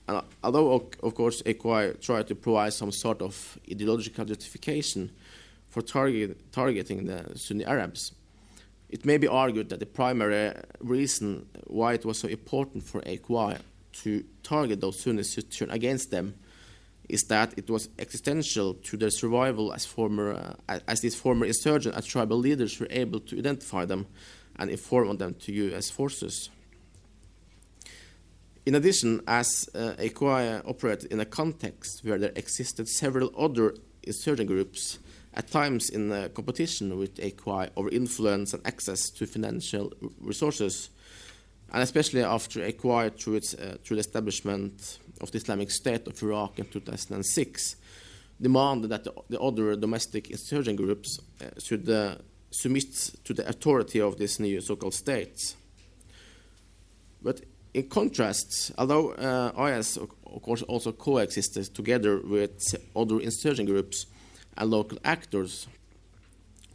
And 0.08 0.22
although, 0.44 0.90
of 1.04 1.14
course, 1.14 1.44
AQI 1.44 2.02
tried 2.02 2.28
to 2.28 2.36
provide 2.36 2.74
some 2.74 2.92
sort 2.92 3.22
of 3.22 3.60
ideological 3.72 4.26
justification 4.26 5.12
for 5.70 5.82
target, 5.82 6.52
targeting 6.52 7.06
the 7.06 7.32
Sunni 7.36 7.66
Arabs, 7.66 8.14
it 8.94 9.06
may 9.06 9.18
be 9.18 9.28
argued 9.28 9.70
that 9.70 9.80
the 9.80 9.88
primary 9.88 10.54
reason 10.80 11.48
why 11.66 11.94
it 11.94 12.06
was 12.06 12.20
so 12.20 12.28
important 12.28 12.84
for 12.84 13.02
AQI 13.02 13.58
to 14.04 14.24
target 14.44 14.82
those 14.82 15.00
Sunnis 15.00 15.34
who 15.34 15.42
turn 15.42 15.72
against 15.72 16.12
them 16.12 16.36
is 17.10 17.24
that 17.24 17.56
it 17.58 17.72
was 17.72 17.90
existential 17.98 18.76
to 18.76 18.96
their 18.96 19.10
survival 19.10 19.74
as 19.74 19.84
former 19.84 20.56
uh, 20.70 20.80
as 20.88 21.02
these 21.02 21.16
former 21.16 21.44
insurgent 21.48 21.96
and 21.96 22.06
tribal 22.06 22.38
leaders 22.38 22.80
were 22.80 22.88
able 22.92 23.20
to 23.20 23.36
identify 23.36 23.84
them 23.84 24.06
and 24.58 24.70
inform 24.70 25.10
on 25.10 25.18
them 25.18 25.34
to 25.34 25.52
U.S. 25.52 25.90
forces. 25.90 26.52
In 28.64 28.76
addition, 28.76 29.22
as 29.28 29.68
uh, 29.74 29.96
operated 30.66 31.12
in 31.12 31.20
a 31.20 31.26
context 31.26 32.02
where 32.04 32.20
there 32.20 32.32
existed 32.36 32.88
several 32.88 33.32
other 33.36 33.74
insurgent 34.04 34.48
groups, 34.48 35.00
at 35.36 35.48
times 35.50 35.90
in 35.90 36.12
uh, 36.12 36.30
competition 36.34 36.98
with 36.98 37.16
AQI 37.16 37.70
over 37.76 37.90
influence 37.90 38.54
and 38.54 38.66
access 38.66 39.10
to 39.10 39.26
financial 39.26 39.92
resources, 40.22 40.90
and 41.72 41.82
especially 41.82 42.24
after 42.24 42.64
acquired 42.64 43.18
through, 43.18 43.36
its, 43.36 43.54
uh, 43.56 43.78
through 43.84 43.96
the 43.96 44.02
establishment 44.02 45.00
of 45.22 45.32
the 45.32 45.38
Islamic 45.38 45.72
State 45.72 46.08
of 46.08 46.22
Iraq 46.22 46.60
in 46.60 46.66
2006, 46.66 47.76
demanded 48.40 48.90
that 48.90 49.04
the, 49.04 49.14
the 49.30 49.40
other 49.40 49.76
domestic 49.76 50.30
insurgent 50.30 50.78
groups 50.78 51.20
uh, 51.42 51.46
should 51.60 51.90
uh, 51.90 52.16
submit 52.52 52.94
to 53.24 53.34
the 53.34 53.48
authority 53.48 54.00
of 54.00 54.18
this 54.18 54.40
new 54.40 54.62
so-called 54.62 54.94
state. 54.94 55.56
But 57.24 57.42
in 57.74 57.90
contrast, 57.90 58.72
although 58.78 59.14
uh, 59.14 59.78
IS, 59.78 59.98
of 59.98 60.42
course, 60.44 60.62
also 60.64 60.92
coexisted 60.92 61.74
together 61.74 62.20
with 62.20 62.76
other 62.96 63.20
insurgent 63.20 63.68
groups 63.68 64.06
and 64.58 64.70
local 64.70 64.98
actors, 65.04 65.68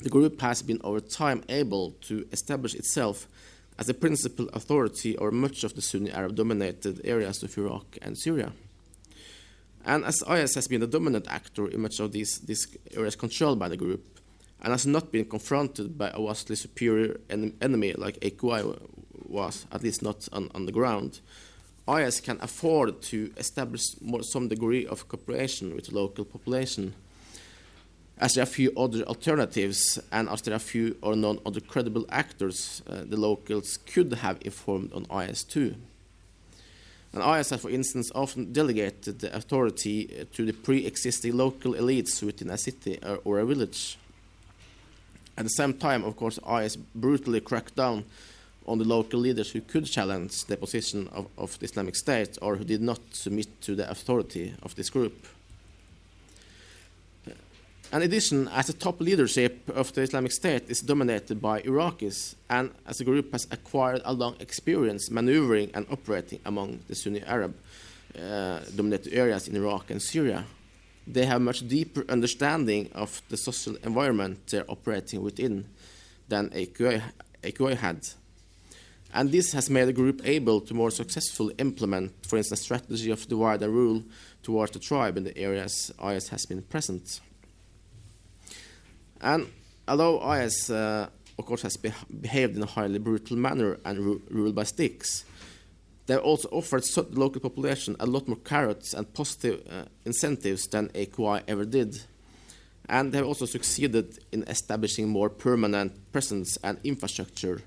the 0.00 0.08
group 0.08 0.40
has 0.40 0.62
been 0.62 0.80
over 0.84 1.00
time 1.00 1.42
able 1.48 1.92
to 2.02 2.26
establish 2.32 2.74
itself 2.74 3.26
as 3.78 3.86
the 3.86 3.94
principal 3.94 4.48
authority 4.50 5.16
over 5.18 5.30
much 5.30 5.64
of 5.64 5.74
the 5.74 5.82
Sunni 5.82 6.10
Arab 6.10 6.34
dominated 6.34 7.00
areas 7.04 7.42
of 7.42 7.56
Iraq 7.56 7.98
and 8.02 8.18
Syria. 8.18 8.52
And 9.84 10.04
as 10.04 10.22
IS 10.28 10.54
has 10.54 10.68
been 10.68 10.80
the 10.80 10.86
dominant 10.86 11.26
actor 11.28 11.68
in 11.68 11.80
much 11.80 12.00
of 12.00 12.12
these, 12.12 12.40
these 12.40 12.66
areas 12.94 13.16
controlled 13.16 13.58
by 13.58 13.68
the 13.68 13.76
group, 13.76 14.18
and 14.60 14.72
has 14.72 14.86
not 14.86 15.12
been 15.12 15.24
confronted 15.24 15.96
by 15.96 16.10
a 16.10 16.20
vastly 16.20 16.56
superior 16.56 17.20
en 17.30 17.56
enemy 17.62 17.92
like 17.92 18.18
AQI 18.20 18.78
was, 19.26 19.66
at 19.70 19.82
least 19.82 20.02
not 20.02 20.28
on, 20.32 20.50
on 20.54 20.66
the 20.66 20.72
ground, 20.72 21.20
IS 21.88 22.20
can 22.20 22.38
afford 22.40 23.00
to 23.02 23.32
establish 23.36 23.82
more, 24.00 24.22
some 24.22 24.48
degree 24.48 24.86
of 24.86 25.08
cooperation 25.08 25.74
with 25.74 25.86
the 25.86 25.94
local 25.94 26.24
population 26.24 26.94
as 28.20 28.34
there 28.34 28.42
are 28.42 28.46
few 28.46 28.72
other 28.76 29.02
alternatives 29.04 29.98
and 30.10 30.28
as 30.28 30.42
there 30.42 30.54
are 30.54 30.58
few 30.58 30.96
or 31.02 31.14
none 31.14 31.38
other 31.46 31.60
credible 31.60 32.04
actors 32.10 32.82
uh, 32.88 33.02
the 33.04 33.16
locals 33.16 33.78
could 33.86 34.12
have 34.12 34.38
informed 34.42 34.92
on 34.92 35.04
IS2. 35.06 35.74
And 37.12 37.38
IS 37.38 37.52
for 37.60 37.70
instance, 37.70 38.10
often 38.14 38.52
delegated 38.52 39.20
the 39.20 39.34
authority 39.34 40.08
uh, 40.20 40.24
to 40.34 40.44
the 40.44 40.52
pre-existing 40.52 41.36
local 41.36 41.74
elites 41.74 42.22
within 42.22 42.50
a 42.50 42.58
city 42.58 42.98
or, 43.02 43.20
or, 43.24 43.38
a 43.38 43.46
village. 43.46 43.96
At 45.36 45.44
the 45.44 45.50
same 45.50 45.74
time, 45.74 46.04
of 46.04 46.16
course, 46.16 46.38
IS 46.60 46.76
brutally 46.76 47.40
cracked 47.40 47.76
down 47.76 48.04
on 48.66 48.78
the 48.78 48.84
local 48.84 49.20
leaders 49.20 49.52
who 49.52 49.62
could 49.62 49.86
challenge 49.86 50.44
the 50.44 50.56
position 50.56 51.08
of, 51.08 51.28
of 51.38 51.58
the 51.58 51.64
Islamic 51.64 51.96
State 51.96 52.36
or 52.42 52.56
who 52.56 52.64
did 52.64 52.82
not 52.82 53.00
submit 53.12 53.48
to 53.62 53.74
the 53.74 53.88
authority 53.90 54.54
of 54.62 54.74
this 54.74 54.90
group. 54.90 55.26
In 57.90 58.02
addition, 58.02 58.48
as 58.48 58.66
the 58.66 58.74
top 58.74 59.00
leadership 59.00 59.66
of 59.70 59.94
the 59.94 60.02
Islamic 60.02 60.30
State 60.32 60.68
is 60.68 60.82
dominated 60.82 61.40
by 61.40 61.62
Iraqis, 61.62 62.34
and 62.50 62.70
as 62.84 62.98
the 62.98 63.04
group 63.04 63.32
has 63.32 63.46
acquired 63.50 64.02
a 64.04 64.12
long 64.12 64.36
experience 64.40 65.10
maneuvering 65.10 65.70
and 65.72 65.86
operating 65.90 66.38
among 66.44 66.80
the 66.86 66.94
Sunni 66.94 67.22
Arab 67.22 67.56
uh, 68.14 68.60
dominated 68.76 69.14
areas 69.14 69.48
in 69.48 69.56
Iraq 69.56 69.90
and 69.90 70.02
Syria, 70.02 70.44
they 71.06 71.24
have 71.24 71.40
much 71.40 71.66
deeper 71.66 72.04
understanding 72.10 72.90
of 72.92 73.22
the 73.30 73.38
social 73.38 73.76
environment 73.76 74.38
they're 74.48 74.70
operating 74.70 75.22
within 75.22 75.64
than 76.28 76.50
AQI, 76.50 77.02
AQI 77.42 77.74
had. 77.74 78.06
And 79.14 79.32
this 79.32 79.52
has 79.52 79.70
made 79.70 79.86
the 79.86 79.94
group 79.94 80.20
able 80.26 80.60
to 80.60 80.74
more 80.74 80.90
successfully 80.90 81.54
implement, 81.56 82.12
for 82.26 82.36
instance, 82.36 82.60
strategy 82.60 83.10
of 83.10 83.26
divide 83.26 83.62
and 83.62 83.72
rule 83.72 84.02
towards 84.42 84.72
the 84.72 84.78
tribe 84.78 85.16
in 85.16 85.24
the 85.24 85.38
areas 85.38 85.90
IS 86.04 86.28
has 86.28 86.44
been 86.44 86.60
present. 86.60 87.20
And 89.20 89.46
although 89.86 90.32
IS, 90.32 90.70
uh, 90.70 91.08
of 91.38 91.46
course, 91.46 91.62
has 91.62 91.76
be 91.76 91.92
behaved 92.20 92.56
in 92.56 92.62
a 92.62 92.66
highly 92.66 92.98
brutal 92.98 93.36
manner 93.36 93.78
and 93.84 93.98
ru 93.98 94.22
ruled 94.30 94.54
by 94.54 94.64
sticks, 94.64 95.24
they 96.06 96.16
also 96.16 96.48
offered 96.50 96.84
the 96.84 97.06
local 97.12 97.40
population 97.40 97.94
a 98.00 98.06
lot 98.06 98.26
more 98.26 98.38
carrots 98.38 98.94
and 98.94 99.12
positive 99.12 99.62
uh, 99.70 99.84
incentives 100.06 100.66
than 100.66 100.88
AQI 100.88 101.42
ever 101.46 101.66
did. 101.66 102.00
And 102.88 103.12
they 103.12 103.18
have 103.18 103.26
also 103.26 103.44
succeeded 103.44 104.18
in 104.32 104.44
establishing 104.44 105.08
more 105.08 105.28
permanent 105.28 106.10
presence 106.10 106.56
and 106.64 106.78
infrastructure 106.82 107.60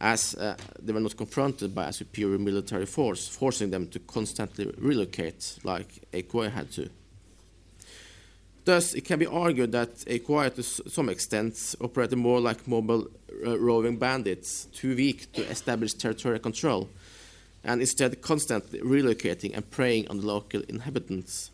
as 0.00 0.34
uh, 0.34 0.56
they 0.80 0.92
were 0.92 1.00
not 1.00 1.16
confronted 1.16 1.74
by 1.74 1.88
a 1.88 1.92
superior 1.92 2.38
military 2.38 2.86
force, 2.86 3.28
forcing 3.28 3.70
them 3.70 3.86
to 3.88 3.98
constantly 4.00 4.72
relocate 4.78 5.58
like 5.62 6.04
AQI 6.12 6.50
had 6.50 6.70
to. 6.72 6.88
Thus, 8.64 8.94
it 8.94 9.04
can 9.04 9.18
be 9.18 9.26
argued 9.26 9.72
that 9.72 9.96
AQI 10.06 10.54
to 10.54 10.62
some 10.62 11.10
extent 11.10 11.74
operated 11.82 12.18
more 12.18 12.40
like 12.40 12.66
mobile 12.66 13.08
uh, 13.46 13.58
roving 13.58 13.98
bandits, 13.98 14.66
too 14.66 14.96
weak 14.96 15.30
to 15.32 15.42
establish 15.42 15.92
territorial 15.92 16.40
control, 16.40 16.88
and 17.62 17.82
instead 17.82 18.22
constantly 18.22 18.80
relocating 18.80 19.54
and 19.54 19.70
preying 19.70 20.08
on 20.08 20.18
the 20.18 20.26
local 20.26 20.62
inhabitants, 20.62 21.50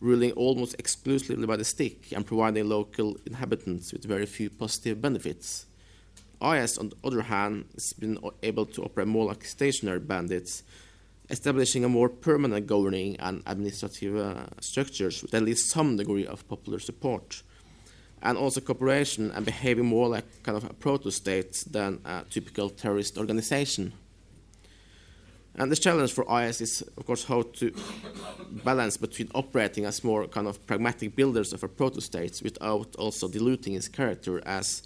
ruling 0.00 0.32
almost 0.32 0.74
exclusively 0.78 1.46
by 1.46 1.56
the 1.56 1.64
stick 1.64 2.12
and 2.12 2.26
providing 2.26 2.66
local 2.66 3.18
inhabitants 3.26 3.92
with 3.92 4.04
very 4.04 4.26
few 4.26 4.48
positive 4.48 5.02
benefits. 5.02 5.66
IS, 6.40 6.78
on 6.78 6.88
the 6.88 6.96
other 7.04 7.22
hand, 7.22 7.66
has 7.74 7.92
been 7.92 8.18
able 8.42 8.64
to 8.66 8.82
operate 8.82 9.08
more 9.08 9.26
like 9.26 9.44
stationary 9.44 10.00
bandits 10.00 10.62
establishing 11.30 11.84
a 11.84 11.88
more 11.88 12.08
permanent 12.08 12.66
governing 12.66 13.16
and 13.20 13.42
administrative 13.46 14.16
uh, 14.16 14.46
structures 14.60 15.22
with 15.22 15.34
at 15.34 15.42
least 15.42 15.70
some 15.70 15.96
degree 15.96 16.26
of 16.26 16.46
popular 16.48 16.78
support, 16.78 17.42
and 18.22 18.38
also 18.38 18.60
cooperation 18.60 19.30
and 19.32 19.44
behaving 19.44 19.86
more 19.86 20.08
like 20.08 20.24
kind 20.42 20.56
of 20.56 20.64
a 20.64 20.72
proto-state 20.72 21.64
than 21.70 22.00
a 22.04 22.24
typical 22.30 22.70
terrorist 22.70 23.18
organization. 23.18 23.92
And 25.58 25.72
the 25.72 25.76
challenge 25.76 26.12
for 26.12 26.26
IS 26.42 26.60
is, 26.60 26.82
of 26.98 27.06
course, 27.06 27.24
how 27.24 27.42
to 27.42 27.72
balance 28.62 28.98
between 28.98 29.30
operating 29.34 29.86
as 29.86 30.04
more 30.04 30.26
kind 30.28 30.46
of 30.46 30.64
pragmatic 30.66 31.16
builders 31.16 31.54
of 31.54 31.64
a 31.64 31.68
proto-state 31.68 32.42
without 32.44 32.94
also 32.96 33.26
diluting 33.26 33.74
its 33.74 33.88
character 33.88 34.42
as 34.44 34.82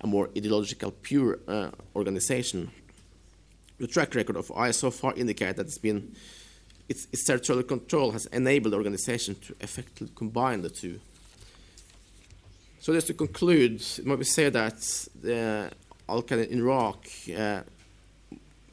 a 0.00 0.06
more 0.06 0.30
ideological, 0.36 0.92
pure 1.02 1.40
uh, 1.46 1.70
organization 1.94 2.70
the 3.78 3.86
track 3.86 4.14
record 4.14 4.36
of 4.36 4.50
IS 4.66 4.76
so 4.76 4.90
far 4.90 5.14
indicates 5.14 5.56
that 5.56 5.66
it's 5.66 5.78
been 5.78 6.14
its, 6.88 7.06
its, 7.12 7.24
territorial 7.24 7.64
control 7.64 8.12
has 8.12 8.26
enabled 8.26 8.72
the 8.72 8.76
organization 8.78 9.34
to 9.34 9.54
effectively 9.60 10.10
combine 10.14 10.62
the 10.62 10.70
two. 10.70 10.98
So 12.80 12.94
just 12.94 13.08
to 13.08 13.14
conclude, 13.14 13.82
it 13.82 14.06
might 14.06 14.18
be 14.18 14.24
said 14.24 14.54
that 14.54 14.78
the 15.20 15.70
Al 16.08 16.22
Qaeda 16.22 16.48
in 16.48 16.60
Iraq 16.60 17.06
uh, 17.36 17.60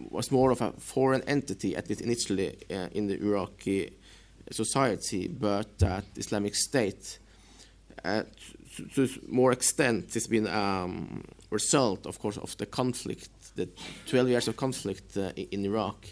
was 0.09 0.31
more 0.31 0.51
of 0.51 0.61
a 0.61 0.71
foreign 0.73 1.21
entity, 1.23 1.75
at 1.75 1.89
least 1.89 2.01
initially 2.01 2.55
uh, 2.71 2.87
in 2.93 3.07
the 3.07 3.21
Iraqi 3.21 3.91
society, 4.51 5.27
but 5.27 5.77
that 5.79 6.05
Islamic 6.15 6.55
State, 6.55 7.19
uh, 8.03 8.23
to, 8.93 9.07
to, 9.07 9.19
more 9.27 9.51
extent, 9.51 10.13
has 10.13 10.27
been 10.27 10.47
um, 10.47 11.23
result, 11.49 12.05
of 12.05 12.19
course, 12.19 12.37
of 12.37 12.55
the 12.57 12.65
conflict, 12.65 13.29
the 13.55 13.69
12 14.07 14.29
years 14.29 14.47
of 14.47 14.57
conflict 14.57 15.17
uh, 15.17 15.31
in 15.35 15.65
Iraq, 15.65 16.07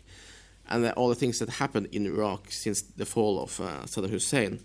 and 0.69 0.89
all 0.91 1.09
the 1.09 1.15
things 1.15 1.39
that 1.39 1.49
happened 1.49 1.87
in 1.91 2.05
Iraq 2.05 2.51
since 2.51 2.81
the 2.81 3.05
fall 3.05 3.41
of 3.41 3.59
uh, 3.59 3.83
Saddam 3.85 4.09
Hussein, 4.09 4.59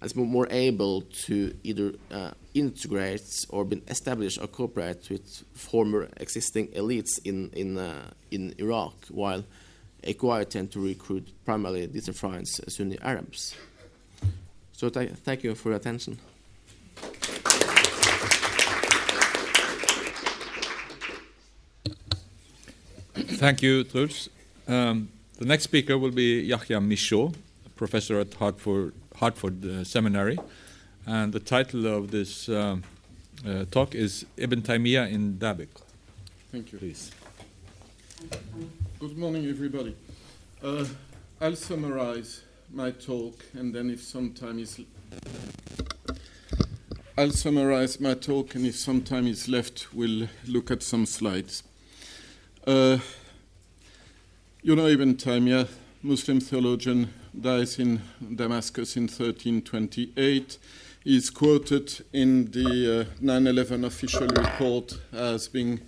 has 0.00 0.12
been 0.12 0.28
more 0.28 0.46
able 0.50 1.02
to 1.02 1.54
either 1.64 1.92
uh, 2.12 2.30
integrate 2.54 3.44
or 3.48 3.64
been 3.64 3.82
established 3.88 4.38
or 4.40 4.46
cooperate 4.46 5.10
with 5.10 5.44
former 5.54 6.08
existing 6.18 6.68
elites 6.68 7.18
in 7.24 7.50
in 7.50 7.78
uh, 7.78 8.10
in 8.30 8.54
Iraq, 8.58 8.94
while 9.10 9.44
AQI 10.04 10.48
tend 10.48 10.70
to 10.72 10.80
recruit 10.80 11.28
primarily 11.44 11.86
disenfranchised 11.86 12.70
Sunni 12.70 12.98
Arabs. 13.02 13.54
So 14.72 14.88
th 14.88 15.10
thank 15.24 15.42
you 15.42 15.54
for 15.54 15.70
your 15.70 15.78
attention. 15.78 16.18
Thank 23.38 23.62
you, 23.62 23.84
Truls. 23.84 24.28
Um, 24.66 25.10
the 25.38 25.44
next 25.44 25.62
speaker 25.62 25.96
will 25.96 26.10
be 26.10 26.40
Yahya 26.40 26.80
Michot, 26.80 27.36
professor 27.76 28.18
at 28.18 28.34
Hartford, 28.34 28.92
Hartford 29.14 29.64
uh, 29.64 29.84
Seminary. 29.84 30.40
And 31.06 31.32
the 31.32 31.38
title 31.38 31.86
of 31.86 32.10
this 32.10 32.48
um, 32.48 32.82
uh, 33.46 33.64
talk 33.70 33.94
is 33.94 34.26
Ibn 34.38 34.62
Taymiyyah 34.62 35.12
in 35.12 35.34
Dabiq. 35.34 35.68
Thank 36.50 36.72
you. 36.72 36.78
Please. 36.80 37.12
Good 38.98 39.16
morning, 39.16 39.46
everybody. 39.46 39.94
Uh, 40.60 40.86
I'll 41.40 41.54
summarize 41.54 42.42
my 42.72 42.90
talk, 42.90 43.44
and 43.54 43.72
then 43.72 43.88
if 43.88 44.02
some 44.02 44.32
time 44.32 44.58
is 44.58 44.80
I'll 47.16 47.30
summarize 47.30 48.00
my 48.00 48.14
talk, 48.14 48.56
and 48.56 48.66
if 48.66 48.74
some 48.74 49.00
time 49.00 49.28
is 49.28 49.48
left, 49.48 49.94
we'll 49.94 50.26
look 50.48 50.72
at 50.72 50.82
some 50.82 51.06
slides. 51.06 51.62
Uh, 52.66 52.98
you 54.68 54.76
know 54.76 54.86
Ibn 54.86 55.14
Taymiyyah, 55.14 55.66
Muslim 56.02 56.40
theologian, 56.40 57.08
dies 57.40 57.78
in 57.78 58.02
Damascus 58.20 58.98
in 58.98 59.04
1328. 59.04 60.58
He 61.04 61.16
is 61.16 61.30
quoted 61.30 62.04
in 62.12 62.50
the 62.50 63.06
9 63.18 63.46
uh, 63.46 63.50
11 63.50 63.86
official 63.86 64.26
report 64.26 64.92
as 65.10 65.48
being 65.48 65.80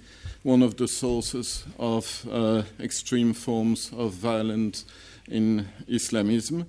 one 0.45 0.63
of 0.63 0.79
the 0.79 0.89
sources 0.89 1.65
of 1.79 2.27
uh, 2.33 2.63
extreme 2.81 3.35
forms 3.35 3.93
of 3.95 4.15
violence 4.15 4.87
in 5.29 5.69
Islamism. 5.87 6.65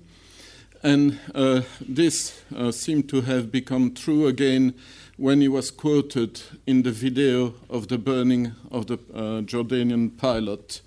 And 0.82 1.18
uh, 1.34 1.62
this 1.80 2.42
uh, 2.54 2.72
seemed 2.72 3.08
to 3.08 3.22
have 3.22 3.50
become 3.50 3.94
true 3.94 4.26
again 4.26 4.74
when 5.16 5.40
he 5.40 5.48
was 5.48 5.70
quoted 5.70 6.42
in 6.66 6.82
the 6.82 6.92
video 6.92 7.54
of 7.70 7.88
the 7.88 7.96
burning 7.96 8.52
of 8.70 8.88
the 8.88 8.98
uh, 9.14 9.40
Jordanian 9.40 10.18
pilot. 10.18 10.82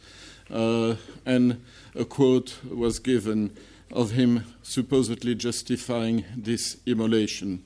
Uh, 0.49 0.95
and 1.25 1.63
a 1.95 2.05
quote 2.05 2.63
was 2.63 2.99
given 2.99 3.55
of 3.91 4.11
him 4.11 4.43
supposedly 4.61 5.35
justifying 5.35 6.25
this 6.35 6.77
immolation. 6.85 7.63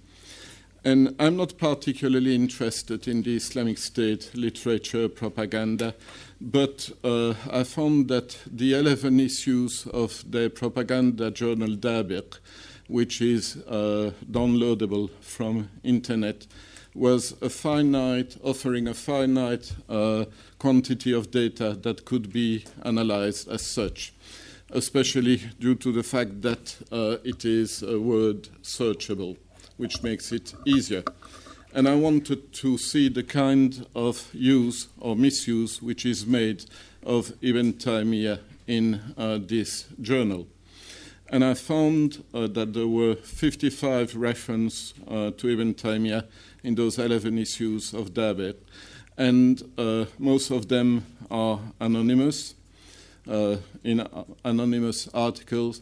And 0.86 1.14
I'm 1.20 1.36
not 1.36 1.58
particularly 1.58 2.34
interested 2.34 3.06
in 3.08 3.24
the 3.24 3.36
Islamic 3.36 3.78
State 3.78 4.32
literature 4.34 5.10
propaganda, 5.10 5.94
but 6.40 6.90
uh, 7.04 7.34
I 7.52 7.66
found 7.66 8.08
that 8.08 8.38
the 8.50 8.76
11 8.76 9.20
issues 9.20 9.88
of 9.88 10.24
the 10.30 10.50
propaganda 10.50 11.32
journal 11.32 11.76
Dabiq, 11.76 12.40
which 12.88 13.22
is 13.22 13.58
uh, 13.68 14.12
downloadable 14.32 15.10
from 15.20 15.70
internet, 15.84 16.48
was 16.96 17.36
a 17.42 17.50
finite, 17.50 18.38
offering 18.42 18.88
a 18.88 18.94
finite 18.94 19.74
uh, 19.90 20.26
quantity 20.60 21.14
of 21.14 21.32
data 21.32 21.74
that 21.82 22.06
could 22.06 22.32
be 22.32 22.66
analyzed 22.84 23.48
as 23.50 23.66
such, 23.66 24.14
especially 24.72 25.38
due 25.60 25.76
to 25.76 25.92
the 25.92 26.04
fact 26.04 26.42
that 26.42 26.76
uh, 26.92 27.18
it 27.24 27.46
is 27.46 27.82
word 27.82 28.50
searchable 28.62 29.38
which 29.78 30.04
makes 30.04 30.34
it 30.34 30.54
easier. 30.66 31.04
And 31.74 31.88
I 31.88 31.96
wanted 31.96 32.52
to 32.54 32.78
see 32.78 33.08
the 33.08 33.24
kind 33.24 33.86
of 33.96 34.28
use 34.34 34.88
or 35.00 35.16
misuse 35.16 35.82
which 35.82 36.06
is 36.06 36.26
made 36.26 36.66
of 37.06 37.32
Ibn 37.42 37.80
in 38.68 39.02
uh, 39.18 39.40
this 39.42 39.86
journal. 40.02 40.48
And 41.30 41.46
I 41.46 41.54
found 41.54 42.24
uh, 42.34 42.48
that 42.48 42.74
there 42.74 42.88
were 42.88 43.16
55 43.16 44.16
references 44.16 44.94
uh, 45.08 45.32
to 45.32 45.48
Ibn 45.48 46.24
in 46.64 46.76
those 46.76 46.98
11 46.98 47.38
issues 47.38 47.94
of 47.94 48.14
Dabiq, 48.14 48.56
and 49.20 49.62
uh, 49.78 50.06
most 50.18 50.50
of 50.50 50.70
them 50.70 51.06
are 51.30 51.60
anonymous, 51.80 52.56
uh, 53.30 53.58
in 53.84 54.00
uh, 54.00 54.24
anonymous 54.46 55.10
articles, 55.14 55.82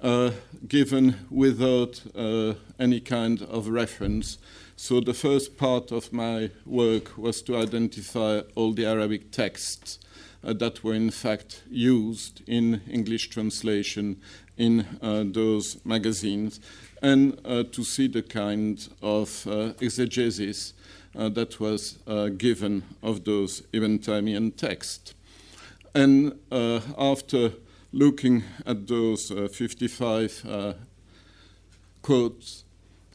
uh, 0.00 0.30
given 0.68 1.16
without 1.28 2.00
uh, 2.16 2.54
any 2.78 3.00
kind 3.00 3.42
of 3.42 3.68
reference. 3.68 4.38
So 4.76 5.00
the 5.00 5.12
first 5.12 5.58
part 5.58 5.90
of 5.90 6.12
my 6.12 6.50
work 6.64 7.18
was 7.18 7.42
to 7.42 7.56
identify 7.56 8.42
all 8.54 8.72
the 8.72 8.86
Arabic 8.86 9.32
texts 9.32 9.98
that 10.42 10.84
were 10.84 10.94
in 10.94 11.10
fact 11.10 11.64
used 11.68 12.42
in 12.46 12.80
English 12.88 13.28
translation 13.30 14.20
in 14.56 14.86
uh, 15.02 15.24
those 15.26 15.84
magazines 15.84 16.60
and 17.02 17.40
uh, 17.44 17.64
to 17.72 17.82
see 17.82 18.06
the 18.06 18.22
kind 18.22 18.88
of 19.02 19.46
uh, 19.48 19.72
exegesis 19.80 20.74
that 21.14 21.58
was 21.60 21.98
given 22.36 22.82
of 23.02 23.24
those 23.24 23.62
Ibn 23.72 23.98
Taymiyyah 23.98 24.56
texts. 24.56 25.14
And 25.94 26.38
after 26.50 27.52
looking 27.92 28.44
at 28.66 28.86
those 28.86 29.30
uh, 29.30 29.48
55 29.50 30.44
uh, 30.46 30.72
quotes 32.02 32.64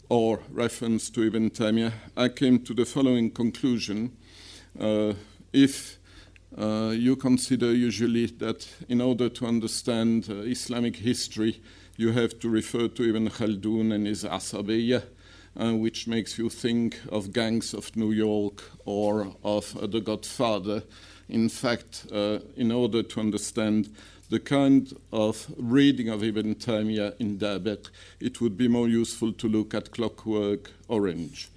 or 0.09 0.39
reference 0.51 1.09
to 1.11 1.23
Ibn 1.23 1.49
Taymiyyah, 1.51 1.93
I 2.17 2.29
came 2.29 2.59
to 2.59 2.73
the 2.73 2.85
following 2.85 3.31
conclusion. 3.31 4.17
Uh, 4.79 5.13
if 5.51 5.97
uh, 6.57 6.91
you 6.95 7.15
consider 7.15 7.73
usually 7.73 8.25
that 8.25 8.67
in 8.89 9.01
order 9.01 9.29
to 9.29 9.45
understand 9.45 10.27
uh, 10.29 10.41
Islamic 10.41 10.95
history, 10.97 11.61
you 11.97 12.11
have 12.11 12.39
to 12.39 12.49
refer 12.49 12.87
to 12.87 13.09
Ibn 13.09 13.29
Khaldun 13.29 13.93
and 13.93 14.07
his 14.07 14.23
Asabiyya, 14.23 15.03
uh, 15.59 15.71
which 15.73 16.07
makes 16.07 16.37
you 16.37 16.49
think 16.49 16.99
of 17.09 17.31
gangs 17.31 17.73
of 17.73 17.95
New 17.95 18.11
York 18.11 18.63
or 18.85 19.33
of 19.43 19.91
The 19.91 20.01
Godfather. 20.01 20.83
In 21.29 21.49
fact, 21.49 22.05
in 22.57 22.71
order 22.71 23.01
to 23.01 23.19
understand 23.19 23.89
the 24.29 24.39
kind 24.39 24.91
of 25.11 25.45
reading 25.57 26.09
of 26.09 26.23
Ibn 26.23 26.55
Taymiyyah 26.55 27.13
in 27.19 27.37
Dabiq, 27.37 27.89
it 28.19 28.41
would 28.41 28.57
be 28.57 28.67
more 28.67 28.87
useful 28.87 29.31
to 29.33 29.47
look 29.47 29.73
at 29.73 29.91
Clockwork 29.91 30.71
Orange. 30.87 31.49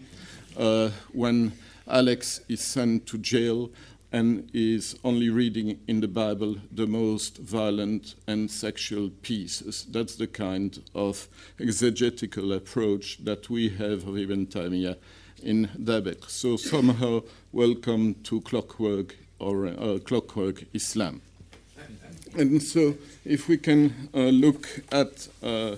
Uh, 0.57 0.91
when 1.13 1.53
Alex 1.89 2.41
is 2.49 2.61
sent 2.61 3.07
to 3.07 3.19
jail 3.19 3.71
and 4.17 4.49
is 4.55 4.97
only 5.05 5.29
reading 5.29 5.79
in 5.87 6.01
the 6.01 6.09
Bible 6.09 6.57
the 6.73 6.87
most 6.87 7.37
violent 7.37 8.15
and 8.27 8.51
sexual 8.51 9.11
pieces. 9.21 9.87
That's 9.91 10.15
the 10.15 10.27
kind 10.27 10.83
of 10.95 11.29
exegetical 11.61 12.55
approach 12.55 13.19
that 13.25 13.51
we 13.51 13.69
have 13.69 14.09
of 14.09 14.17
Ibn 14.17 14.47
Taymiyyah 14.47 14.97
in 15.43 15.69
Dabiq. 15.79 16.31
So 16.31 16.57
somehow, 16.57 17.25
welcome 17.53 18.15
to 18.23 18.41
Clockwork 18.41 19.17
or 19.39 19.67
uh, 19.67 19.99
Clockwork 20.03 20.65
Islam. 20.73 21.21
And 22.39 22.63
so, 22.63 22.95
if 23.23 23.49
we 23.49 23.59
can 23.59 24.09
uh, 24.15 24.31
look 24.45 24.67
at 24.93 25.29
uh, 25.43 25.77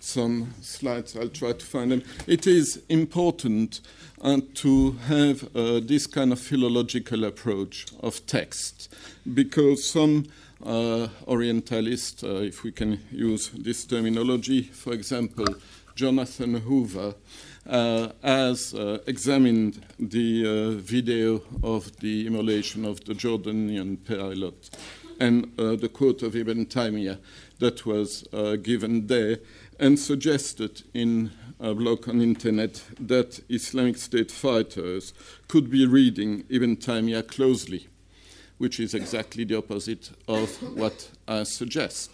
some 0.00 0.54
slides, 0.60 1.16
I'll 1.16 1.28
try 1.28 1.52
to 1.52 1.64
find 1.64 1.90
them. 1.90 2.02
It 2.26 2.46
is 2.46 2.82
important 2.88 3.80
uh, 4.20 4.40
to 4.54 4.92
have 5.06 5.44
uh, 5.54 5.80
this 5.80 6.06
kind 6.06 6.32
of 6.32 6.40
philological 6.40 7.24
approach 7.24 7.86
of 8.00 8.26
text 8.26 8.92
because 9.32 9.88
some 9.88 10.26
uh, 10.64 11.08
Orientalists, 11.26 12.24
uh, 12.24 12.40
if 12.42 12.64
we 12.64 12.72
can 12.72 13.00
use 13.12 13.50
this 13.50 13.84
terminology, 13.84 14.62
for 14.62 14.92
example, 14.92 15.46
Jonathan 15.94 16.54
Hoover, 16.54 17.14
uh, 17.68 18.08
has 18.22 18.74
uh, 18.74 18.98
examined 19.06 19.84
the 19.98 20.74
video 20.80 21.42
of 21.62 21.96
the 21.98 22.26
immolation 22.26 22.84
of 22.84 23.04
the 23.04 23.14
Jordanian 23.14 23.98
pilot 24.04 24.70
and 25.20 25.52
the 25.56 25.90
quote 25.92 26.22
of 26.22 26.36
Ibn 26.36 26.66
Taymiyyah 26.66 27.18
that 27.58 27.84
was 27.84 28.24
given 28.62 29.08
there, 29.08 29.38
and 29.79 29.97
suggested 29.97 30.83
in 30.93 31.31
a 31.59 31.73
blog 31.73 32.07
on 32.09 32.21
internet 32.21 32.83
that 32.99 33.39
Islamic 33.49 33.97
State 33.97 34.31
fighters 34.31 35.13
could 35.47 35.69
be 35.69 35.85
reading 35.85 36.43
Ibn 36.49 36.77
Taymiyyah 36.77 37.27
closely, 37.27 37.87
which 38.57 38.79
is 38.79 38.93
exactly 38.93 39.43
the 39.43 39.57
opposite 39.57 40.11
of 40.27 40.49
what 40.77 41.09
I 41.27 41.43
suggest. 41.43 42.11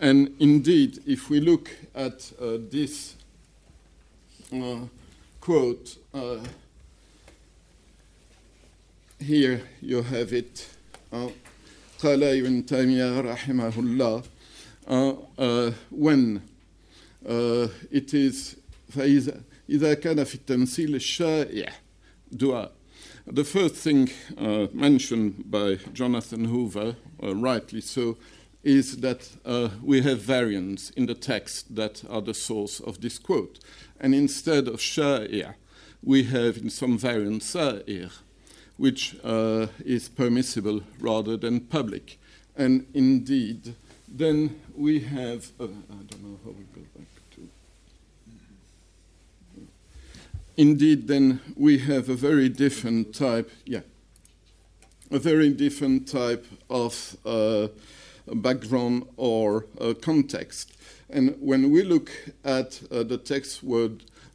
And 0.00 0.34
indeed, 0.38 1.02
if 1.06 1.30
we 1.30 1.40
look 1.40 1.70
at 1.94 2.32
uh, 2.40 2.58
this 2.70 3.14
uh, 4.52 4.80
quote, 5.40 5.96
uh, 6.12 6.38
here 9.18 9.62
you 9.80 10.02
have 10.02 10.32
it. 10.32 10.68
Uh, 11.12 11.28
قال 12.04 12.22
ابن 12.22 12.66
تيمية 12.66 13.20
رحمه 13.20 13.78
الله 13.78 14.22
uh, 14.86 15.14
uh, 15.38 15.72
when 15.90 16.36
uh, 16.36 16.47
it 17.26 18.14
is 18.14 18.56
فإذا 18.90 19.40
إذا 19.70 19.94
كان 19.94 20.24
في 20.24 20.34
التمثيل 20.34 20.94
الشائع 20.94 21.72
دعاء 22.32 22.72
the 23.26 23.44
first 23.44 23.76
thing 23.76 24.10
uh, 24.36 24.66
mentioned 24.74 25.50
by 25.50 25.76
Jonathan 25.94 26.44
Hoover, 26.44 26.96
uh, 27.22 27.34
rightly 27.34 27.80
so, 27.80 28.18
is 28.62 28.98
that 28.98 29.30
uh, 29.46 29.70
we 29.82 30.02
have 30.02 30.20
variants 30.20 30.90
in 30.90 31.06
the 31.06 31.14
text 31.14 31.74
that 31.74 32.02
are 32.10 32.20
the 32.20 32.34
source 32.34 32.80
of 32.80 33.00
this 33.00 33.18
quote. 33.18 33.60
And 33.98 34.14
instead 34.14 34.68
of 34.68 34.76
sha'ir, 34.76 35.54
we 36.02 36.24
have 36.24 36.58
in 36.58 36.68
some 36.68 36.98
variants 36.98 37.46
sa'ir, 37.46 38.10
which 38.76 39.16
uh, 39.24 39.68
is 39.84 40.10
permissible 40.10 40.82
rather 41.00 41.38
than 41.38 41.60
public. 41.60 42.18
And 42.56 42.86
indeed, 42.92 43.74
then 44.11 44.59
we 44.75 44.99
have, 45.01 45.51
uh, 45.59 45.65
I 45.65 46.03
don't 46.07 46.23
know 46.23 46.39
how 46.43 46.51
we 46.51 46.63
go 46.73 46.81
back 46.97 47.07
to. 47.35 47.47
Indeed, 50.57 51.07
then 51.07 51.39
we 51.55 51.79
have 51.79 52.09
a 52.09 52.15
very 52.15 52.49
different 52.49 53.13
type, 53.13 53.51
yeah, 53.65 53.81
a 55.11 55.19
very 55.19 55.49
different 55.49 56.07
type 56.07 56.45
of 56.69 57.17
uh, 57.25 57.67
background 58.33 59.07
or 59.15 59.67
uh, 59.79 59.93
context. 60.01 60.75
And 61.09 61.35
when 61.39 61.71
we 61.71 61.83
look 61.83 62.11
at 62.43 62.81
uh, 62.91 63.03
the 63.03 63.17
text 63.17 63.63
where 63.63 63.89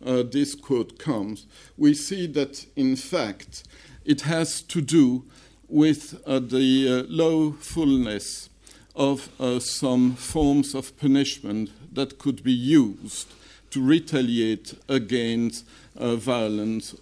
uh, 0.04 0.22
this 0.22 0.54
quote 0.54 0.98
comes, 0.98 1.46
we 1.76 1.94
see 1.94 2.26
that 2.28 2.66
in 2.76 2.96
fact 2.96 3.64
it 4.04 4.22
has 4.22 4.62
to 4.62 4.80
do 4.80 5.24
with 5.68 6.20
uh, 6.26 6.38
the 6.40 7.06
low 7.08 7.52
fullness 7.52 8.50
of 8.95 9.29
uh, 9.39 9.59
some 9.59 10.15
forms 10.15 10.75
of 10.75 10.97
punishment 10.99 11.69
that 11.93 12.19
could 12.19 12.43
be 12.43 12.51
used 12.51 13.27
to 13.71 13.81
retaliate 13.81 14.73
against 14.87 15.65
violence 15.95 16.95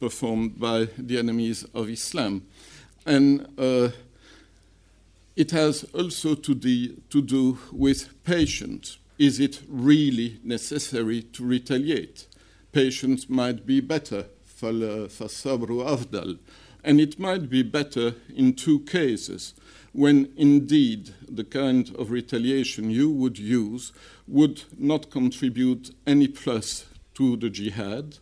performed 0.00 0.58
by 0.58 0.88
the 0.98 1.18
enemies 1.18 1.64
of 1.74 1.88
Islam. 1.88 2.42
And 3.06 3.46
it 5.36 5.50
has 5.50 5.84
also 5.92 6.34
to, 6.34 6.54
de- 6.54 6.94
to 7.10 7.20
do 7.20 7.58
with 7.72 8.22
patience. 8.24 8.98
Is 9.18 9.40
it 9.40 9.62
really 9.68 10.38
necessary 10.44 11.22
to 11.22 11.44
retaliate? 11.44 12.26
Patience 12.72 13.28
might 13.28 13.66
be 13.66 13.80
better, 13.80 14.26
فَالصَّبْرُ 14.60 15.68
أَفْضَلُ 15.68 16.38
And 16.82 17.00
it 17.00 17.18
might 17.18 17.48
be 17.48 17.62
better 17.62 18.14
in 18.34 18.54
two 18.54 18.80
cases 18.80 19.54
when 19.92 20.32
indeed 20.36 21.14
the 21.28 21.44
kind 21.44 21.94
of 21.96 22.10
retaliation 22.10 22.90
you 22.90 23.10
would 23.10 23.38
use 23.38 23.92
would 24.26 24.62
not 24.78 25.10
contribute 25.10 25.90
any 26.06 26.28
plus 26.28 26.86
to 27.14 27.36
the 27.36 27.50
jihad, 27.50 28.18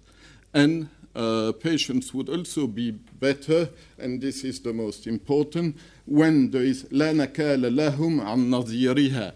and 0.53 0.89
uh, 1.15 1.53
patience 1.61 2.15
would 2.15 2.29
also 2.29 2.67
be 2.67 2.91
better, 2.91 3.69
and 3.99 4.21
this 4.21 4.45
is 4.45 4.61
the 4.61 4.73
most 4.73 5.07
important, 5.07 5.77
when 6.07 6.51
there 6.51 6.63
is 6.63 6.85
لا 6.91 7.13
نكال 7.13 7.77
لهم 7.77 8.21
عن 8.21 8.51
نظيرها 8.51 9.35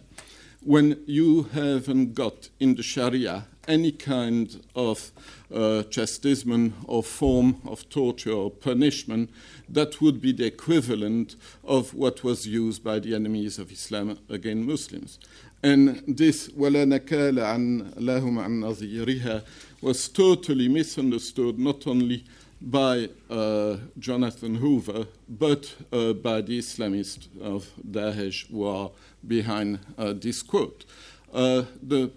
when 0.63 0.97
you 1.07 1.45
haven't 1.53 2.15
got 2.15 2.49
in 2.59 2.75
the 2.75 2.83
Sharia 2.83 3.47
any 3.69 3.93
kind 3.93 4.63
of 4.75 5.11
uh, 5.53 5.83
chastisement 5.85 6.75
or 6.87 7.03
form 7.03 7.61
of 7.67 7.89
torture 7.89 8.33
or 8.33 8.51
punishment 8.51 9.31
that 9.69 10.01
would 10.01 10.21
be 10.21 10.33
the 10.33 10.47
equivalent 10.47 11.37
of 11.65 11.93
what 11.95 12.23
was 12.23 12.47
used 12.47 12.85
by 12.85 12.99
the 12.99 13.15
enemies 13.15 13.59
of 13.59 13.73
Islam 13.73 14.19
against 14.29 14.69
Muslims. 14.69 15.19
And 15.63 16.03
this 16.07 16.49
وَلَا 16.49 16.85
نَكَالَ 16.99 17.39
عَنْ 17.39 17.95
لَهُمْ 17.95 18.39
عَنْ 18.39 18.61
نَظِيرِهَا 18.61 19.43
was 19.83 20.09
totally 20.09 20.69
misunderstood 20.69 21.59
not 21.59 21.87
only 21.87 22.25
by 22.61 23.09
uh, 23.29 23.77
Jonathan 23.99 24.57
Hoover, 24.57 25.07
but 25.29 25.75
uh, 25.93 26.13
by 26.15 26.41
the 26.41 26.59
Islamists 26.59 27.29
of 27.41 27.71
Daesh 27.89 28.51
who 28.51 28.65
are 28.65 28.91
behind 29.27 29.81
uh, 29.99 30.15
this 30.15 30.43
quote. 30.43 30.85
Uh, 31.33 31.65
the 31.83 32.11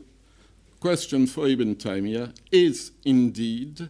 question 0.84 1.26
for 1.26 1.46
Ibn 1.48 1.76
Taymiyyah 1.76 2.34
is 2.52 2.92
indeed 3.06 3.88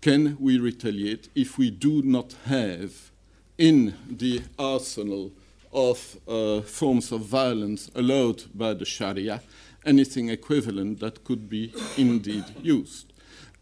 can 0.00 0.36
we 0.40 0.58
retaliate 0.58 1.28
if 1.36 1.56
we 1.56 1.70
do 1.70 2.02
not 2.02 2.34
have 2.46 3.12
in 3.56 3.94
the 4.10 4.42
arsenal 4.58 5.30
of 5.72 6.16
uh, 6.26 6.62
forms 6.62 7.12
of 7.12 7.20
violence 7.20 7.92
allowed 7.94 8.42
by 8.52 8.74
the 8.74 8.84
Sharia 8.84 9.40
anything 9.86 10.30
equivalent 10.30 10.98
that 10.98 11.22
could 11.22 11.48
be 11.48 11.72
indeed 11.96 12.46
used? 12.60 13.12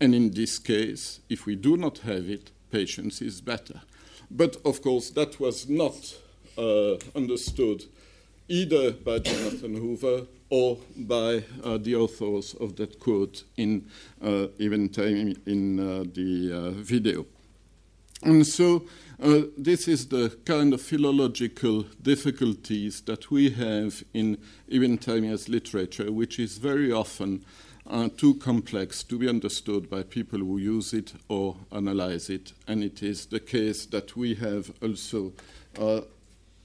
And 0.01 0.15
in 0.15 0.31
this 0.31 0.59
case, 0.59 1.21
if 1.29 1.45
we 1.45 1.55
do 1.55 1.77
not 1.77 1.99
have 1.99 2.31
it, 2.31 2.51
patience 2.71 3.21
is 3.21 3.43
better. 3.43 3.83
But 4.31 4.57
of 4.65 4.81
course, 4.81 5.11
that 5.11 5.39
was 5.39 5.69
not 5.69 6.17
uh, 6.57 6.97
understood 7.15 7.85
either 8.49 8.93
by 8.93 9.19
Jonathan 9.19 9.75
Hoover 9.75 10.27
or 10.51 10.79
by 10.97 11.45
uh, 11.63 11.77
the 11.79 11.95
authors 11.95 12.55
of 12.55 12.77
that 12.77 12.99
quote 12.99 13.45
in 13.57 13.87
uh, 14.23 14.47
even 14.59 14.89
time 14.89 15.35
in 15.47 15.79
uh, 15.79 16.05
the 16.15 16.53
uh, 16.53 16.71
video. 16.71 17.27
And 18.23 18.47
so 18.47 18.87
uh, 19.23 19.43
this 19.57 19.87
is 19.87 20.09
the 20.09 20.37
kind 20.45 20.73
of 20.73 20.81
philological 20.81 21.85
difficulties 22.03 23.03
that 23.03 23.31
we 23.31 23.51
have 23.51 24.03
in 24.15 24.39
Ibn 24.69 24.99
Taymiyyah's 24.99 25.49
literature, 25.49 26.11
which 26.11 26.39
is 26.39 26.59
very 26.59 26.91
often 26.91 27.45
uh, 27.87 28.09
too 28.17 28.35
complex 28.35 29.03
to 29.05 29.19
be 29.19 29.29
understood 29.29 29.89
by 29.89 30.03
people 30.03 30.39
who 30.39 30.59
use 30.59 30.93
it 30.93 31.13
or 31.29 31.57
analyze 31.71 32.29
it. 32.29 32.53
And 32.67 32.83
it 32.83 33.03
is 33.03 33.27
the 33.27 33.41
case 33.41 33.87
that 33.87 34.17
we 34.17 34.35
have 34.37 34.73
also, 34.83 35.33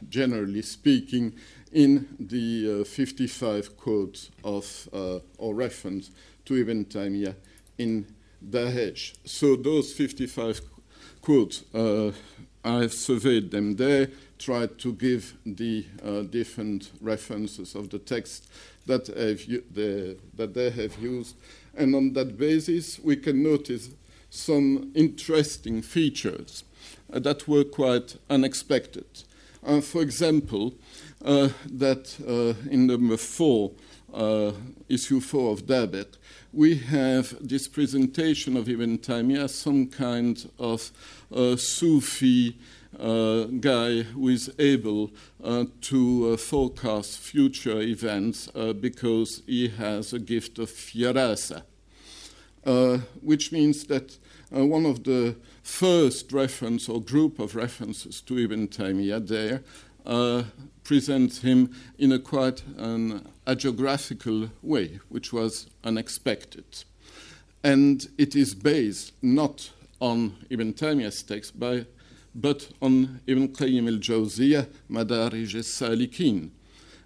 generally 0.09 0.61
speaking, 0.63 1.33
in 1.73 2.07
the 2.19 2.81
uh, 2.81 2.83
55 2.83 3.77
quotes 3.77 4.29
of 4.43 4.87
uh, 4.93 5.19
or 5.37 5.55
reference 5.55 6.11
to 6.45 6.55
Ibn 6.55 6.85
Taymiyyah 6.85 7.35
in 7.77 8.05
Daesh. 8.47 9.13
So 9.25 9.55
those 9.55 9.91
55 9.93 10.61
quotes, 11.21 11.63
uh, 11.73 12.11
I've 12.63 12.93
surveyed 12.93 13.51
them 13.51 13.75
there, 13.75 14.09
tried 14.37 14.77
to 14.79 14.93
give 14.93 15.35
the 15.45 15.85
uh, 16.03 16.21
different 16.21 16.91
references 17.01 17.75
of 17.75 17.89
the 17.89 17.99
text 17.99 18.47
that, 18.85 19.05
the, 19.05 20.17
that 20.35 20.53
they 20.53 20.69
have 20.69 20.97
used. 20.99 21.35
And 21.75 21.95
on 21.95 22.13
that 22.13 22.37
basis, 22.37 22.99
we 22.99 23.15
can 23.15 23.41
notice 23.41 23.89
some 24.29 24.91
interesting 24.95 25.81
features 25.81 26.63
uh, 27.11 27.19
that 27.19 27.47
were 27.47 27.63
quite 27.63 28.17
unexpected. 28.29 29.05
Uh, 29.65 29.79
for 29.79 30.01
example, 30.01 30.73
that 31.23 32.15
uh, 32.27 32.69
in 32.69 32.87
number 32.87 33.17
four, 33.17 33.71
uh, 34.13 34.51
issue 34.89 35.19
four 35.19 35.53
of 35.53 35.65
Dabiq, 35.65 36.17
we 36.51 36.75
have 36.75 37.35
this 37.41 37.67
presentation 37.67 38.55
of 38.55 38.69
Ibn 38.69 38.99
Taymiyyah, 38.99 39.49
some 39.49 39.87
kind 39.87 40.49
of 40.59 40.91
uh, 41.33 41.55
Sufi 41.55 42.57
uh, 42.99 43.45
guy 43.59 44.01
who 44.03 44.27
is 44.29 44.53
able 44.59 45.11
uh, 45.43 45.65
to 45.81 46.33
uh, 46.33 46.37
forecast 46.37 47.19
future 47.19 47.81
events 47.81 48.49
uh, 48.53 48.73
because 48.73 49.41
he 49.47 49.69
has 49.69 50.13
a 50.13 50.19
gift 50.19 50.59
of 50.59 50.69
firasa, 50.69 51.63
uh, 52.65 52.99
which 53.21 53.51
means 53.51 53.85
that 53.85 54.17
uh, 54.55 54.63
one 54.63 54.85
of 54.85 55.03
the 55.03 55.35
first 55.63 56.31
reference 56.31 56.87
or 56.87 57.01
group 57.01 57.39
of 57.39 57.55
references 57.55 58.21
to 58.21 58.37
Ibn 58.37 58.67
Taymiyyah 58.67 59.27
there 59.27 59.63
presents 60.83 61.41
him 61.41 61.73
in 61.97 62.11
a 62.11 62.19
quite 62.19 62.63
an 62.77 63.27
hagiographical 63.47 64.49
way, 64.61 64.99
which 65.09 65.31
was 65.31 65.67
unexpected. 65.83 66.65
And 67.63 68.07
it 68.17 68.35
is 68.35 68.53
based 68.53 69.13
not 69.21 69.71
on 70.01 70.35
Ibn 70.49 70.73
Taymiyyah's 70.73 71.23
text, 71.23 71.57
by 71.57 71.85
but 72.35 72.69
on 72.81 73.21
Ibn 73.27 73.49
Qayyim 73.49 73.87
al 73.87 73.99
Jawziyah, 73.99 74.67
Madarij 74.89 75.55
al 75.55 75.61
Salikin. 75.61 76.49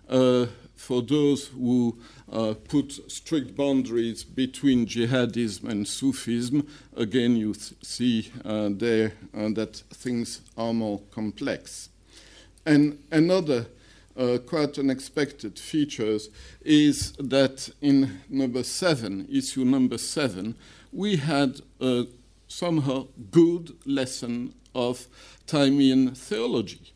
Uh, 0.10 0.48
for 0.76 1.02
those 1.02 1.48
who 1.48 1.98
uh, 2.32 2.54
put 2.68 3.12
strict 3.12 3.56
boundaries 3.56 4.24
between 4.24 4.86
jihadism 4.86 5.68
and 5.70 5.88
Sufism, 5.88 6.66
again, 6.96 7.36
you 7.36 7.54
see 7.54 8.32
uh, 8.46 8.70
there 8.72 9.14
uh, 9.36 9.50
that 9.50 9.76
things 9.94 10.42
are 10.58 10.74
more 10.74 11.02
complex. 11.12 11.90
And 12.68 13.02
another 13.12 13.68
uh, 14.18 14.40
quite 14.46 14.78
unexpected 14.78 15.58
features 15.58 16.30
is 16.66 17.14
that 17.14 17.70
in 17.80 18.20
number 18.30 18.62
seven, 18.64 19.26
issue 19.32 19.64
number 19.64 19.98
seven, 19.98 20.56
we 20.92 21.16
had 21.16 21.62
a 21.80 22.08
somehow 22.50 23.08
good 23.32 23.78
lesson 23.86 24.54
of 24.76 25.08
Taimian 25.48 26.18
theology, 26.18 26.92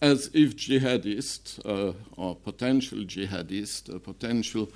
as 0.00 0.30
if 0.32 0.56
jihadists 0.56 1.60
uh, 1.66 1.92
or 2.16 2.34
potential 2.34 3.00
jihadists, 3.00 3.94
uh, 3.94 3.98
potential 3.98 4.70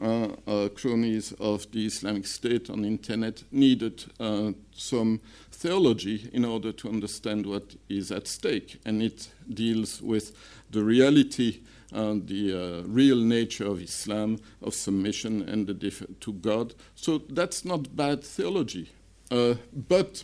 uh, 0.00 0.28
uh, 0.46 0.68
cronies 0.70 1.32
of 1.32 1.70
the 1.72 1.84
Islamic 1.84 2.26
State 2.26 2.70
on 2.70 2.80
the 2.80 2.88
internet 2.88 3.42
needed 3.52 4.04
uh, 4.20 4.52
some 4.72 5.20
theology 5.66 6.30
in 6.32 6.44
order 6.44 6.70
to 6.70 6.88
understand 6.88 7.44
what 7.44 7.74
is 7.88 8.12
at 8.12 8.28
stake, 8.28 8.78
and 8.84 9.02
it 9.02 9.28
deals 9.52 10.00
with 10.00 10.32
the 10.70 10.82
reality 10.82 11.60
and 11.92 12.28
the 12.28 12.52
uh, 12.52 12.82
real 12.86 13.16
nature 13.16 13.66
of 13.66 13.80
Islam, 13.80 14.38
of 14.62 14.74
submission 14.74 15.42
and 15.48 15.66
the 15.66 15.74
diff- 15.74 16.20
to 16.20 16.32
God. 16.34 16.74
So 16.94 17.18
that's 17.18 17.64
not 17.64 17.96
bad 17.96 18.22
theology. 18.22 18.90
Uh, 19.30 19.54
but 19.72 20.22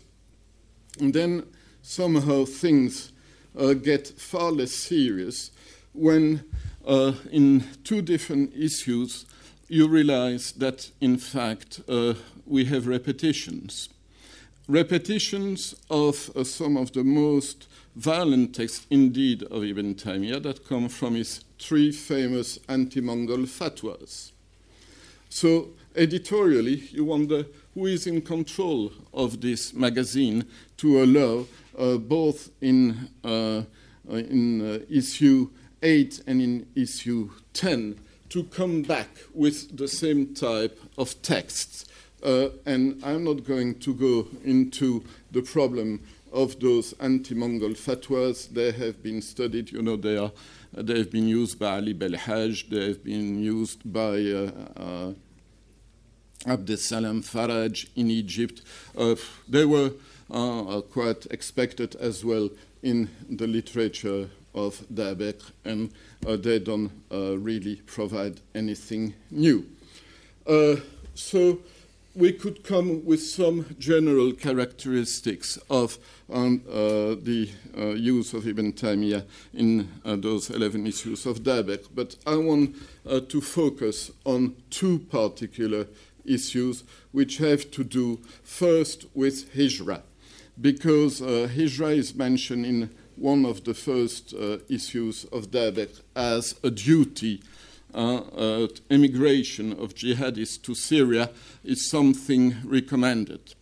then 0.98 1.46
somehow 1.82 2.44
things 2.44 3.12
uh, 3.58 3.72
get 3.72 4.06
far 4.06 4.52
less 4.52 4.72
serious 4.72 5.50
when, 5.92 6.44
uh, 6.86 7.12
in 7.32 7.64
two 7.82 8.00
different 8.00 8.54
issues, 8.54 9.26
you 9.68 9.88
realize 9.88 10.52
that 10.52 10.92
in 11.00 11.18
fact 11.18 11.80
uh, 11.88 12.14
we 12.46 12.66
have 12.66 12.86
repetitions. 12.86 13.88
Repetitions 14.68 15.74
of 15.90 16.30
uh, 16.36 16.44
some 16.44 16.76
of 16.76 16.92
the 16.92 17.02
most 17.02 17.66
violent 17.96 18.54
texts 18.54 18.86
indeed 18.90 19.42
of 19.42 19.64
Ibn 19.64 19.96
Taymiyyah 19.96 20.40
that 20.44 20.68
come 20.68 20.88
from 20.88 21.16
his 21.16 21.42
three 21.58 21.90
famous 21.90 22.60
anti 22.68 23.00
Mongol 23.00 23.38
fatwas. 23.46 24.30
So, 25.28 25.70
editorially, 25.96 26.76
you 26.92 27.04
wonder 27.04 27.46
who 27.74 27.86
is 27.86 28.06
in 28.06 28.22
control 28.22 28.92
of 29.12 29.40
this 29.40 29.74
magazine 29.74 30.44
to 30.76 31.02
allow 31.02 31.46
uh, 31.76 31.96
both 31.96 32.50
in, 32.60 33.08
uh, 33.24 33.62
uh 34.08 34.14
in 34.14 34.60
uh, 34.60 34.78
issue 34.88 35.50
8 35.82 36.22
and 36.28 36.40
in 36.40 36.66
issue 36.76 37.30
10 37.54 37.98
to 38.28 38.44
come 38.44 38.82
back 38.82 39.08
with 39.34 39.76
the 39.76 39.88
same 39.88 40.34
type 40.34 40.78
of 40.96 41.20
texts. 41.22 41.84
Uh, 42.22 42.48
and 42.66 43.02
I'm 43.04 43.24
not 43.24 43.44
going 43.44 43.78
to 43.80 43.94
go 43.94 44.28
into 44.44 45.04
the 45.30 45.42
problem 45.42 46.00
of 46.32 46.58
those 46.60 46.94
anti-Mongol 47.00 47.70
fatwas. 47.70 48.48
They 48.48 48.72
have 48.72 49.02
been 49.02 49.20
studied. 49.20 49.72
You 49.72 49.82
know, 49.82 49.96
they 49.96 50.16
are 50.16 50.32
they 50.72 50.98
have 50.98 51.10
been 51.10 51.28
used 51.28 51.58
by 51.58 51.76
Ali 51.76 51.94
Belhaj. 51.94 52.68
They 52.70 52.88
have 52.88 53.04
been 53.04 53.42
used 53.42 53.80
by 53.92 54.20
uh, 54.20 54.50
uh, 54.76 55.12
Abdesalam 56.46 57.22
Faraj 57.22 57.88
in 57.94 58.10
Egypt. 58.10 58.62
Uh, 58.96 59.16
they 59.48 59.64
were 59.64 59.92
uh, 60.30 60.80
quite 60.80 61.26
expected 61.30 61.94
as 61.96 62.24
well 62.24 62.48
in 62.82 63.10
the 63.28 63.46
literature 63.46 64.28
of 64.54 64.80
Dabiq, 64.92 65.40
and 65.64 65.90
uh, 66.26 66.36
they 66.36 66.58
don't 66.58 66.90
uh, 67.12 67.38
really 67.38 67.76
provide 67.86 68.40
anything 68.54 69.14
new. 69.30 69.66
Uh, 70.46 70.76
so 71.14 71.58
we 72.14 72.32
could 72.32 72.62
come 72.62 73.04
with 73.04 73.22
some 73.22 73.74
general 73.78 74.32
characteristics 74.32 75.58
of 75.70 75.98
um, 76.30 76.62
uh, 76.68 77.16
the 77.22 77.50
uh, 77.76 77.86
use 77.88 78.34
of 78.34 78.46
Ibn 78.46 78.72
Taymiyyah 78.74 79.24
in 79.54 79.88
uh, 80.04 80.16
those 80.16 80.50
11 80.50 80.86
issues 80.86 81.24
of 81.24 81.42
Dabiq, 81.42 81.88
but 81.94 82.16
I 82.26 82.36
want 82.36 82.76
to 83.28 83.40
focus 83.40 84.10
on 84.24 84.54
two 84.70 84.98
particular 84.98 85.86
issues 86.24 86.84
which 87.10 87.38
have 87.38 87.70
to 87.72 87.82
do 87.82 88.20
first 88.44 89.06
with 89.14 89.52
Hijra, 89.54 90.02
because 90.60 91.20
Hijra 91.20 91.96
is 91.96 92.14
mentioned 92.14 92.66
in 92.66 92.90
one 93.16 93.44
of 93.44 93.64
the 93.64 93.74
first 93.74 94.34
uh, 94.34 94.58
issues 94.68 95.24
of 95.26 95.50
Dabiq 95.50 96.00
as 96.14 96.54
a 96.62 96.70
duty. 96.70 97.42
Uh, 97.94 98.16
uh, 98.16 98.68
immigration 98.88 99.72
of 99.72 99.94
jihadists 99.94 100.62
to 100.62 100.74
Syria 100.74 101.30
is 101.62 101.90
something 101.90 102.56
recommended. 102.64 103.54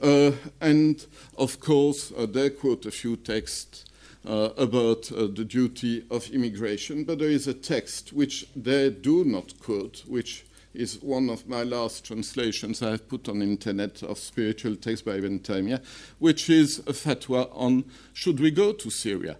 Uh, 0.00 0.32
and 0.60 1.06
of 1.36 1.60
course, 1.60 2.12
uh, 2.16 2.26
they 2.26 2.50
quote 2.50 2.86
a 2.86 2.90
few 2.90 3.16
texts 3.16 3.84
uh, 4.26 4.50
about 4.56 5.02
the 5.04 5.44
duty 5.44 6.04
of 6.10 6.28
immigration, 6.30 7.04
but 7.04 7.18
there 7.18 7.28
is 7.28 7.46
a 7.46 7.54
text 7.54 8.12
which 8.12 8.46
they 8.56 8.90
do 8.90 9.24
not 9.24 9.58
quote, 9.60 10.04
which 10.06 10.44
is 10.74 11.02
one 11.02 11.30
of 11.30 11.48
my 11.48 11.62
last 11.62 12.04
translations 12.04 12.82
I 12.82 12.90
have 12.92 13.08
put 13.08 13.28
on 13.28 13.40
internet 13.40 14.02
of 14.02 14.18
spiritual 14.18 14.76
texts 14.76 15.04
by 15.04 15.16
Ibn 15.16 15.40
Taymiyyah, 15.40 15.82
which 16.18 16.50
is 16.50 16.78
a 16.80 16.92
fatwa 16.92 17.48
on 17.52 17.84
should 18.12 18.40
we 18.40 18.50
go 18.50 18.72
to 18.72 18.90
Syria. 18.90 19.36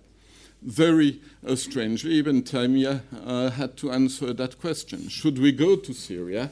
Very 0.67 1.21
uh, 1.47 1.55
strangely, 1.55 2.19
Ibn 2.19 2.43
Taymiyyah 2.43 3.01
uh, 3.25 3.51
had 3.51 3.77
to 3.77 3.93
answer 3.93 4.33
that 4.33 4.61
question: 4.61 5.09
Should 5.09 5.39
we 5.39 5.53
go 5.53 5.77
to 5.77 5.93
Syria? 5.95 6.51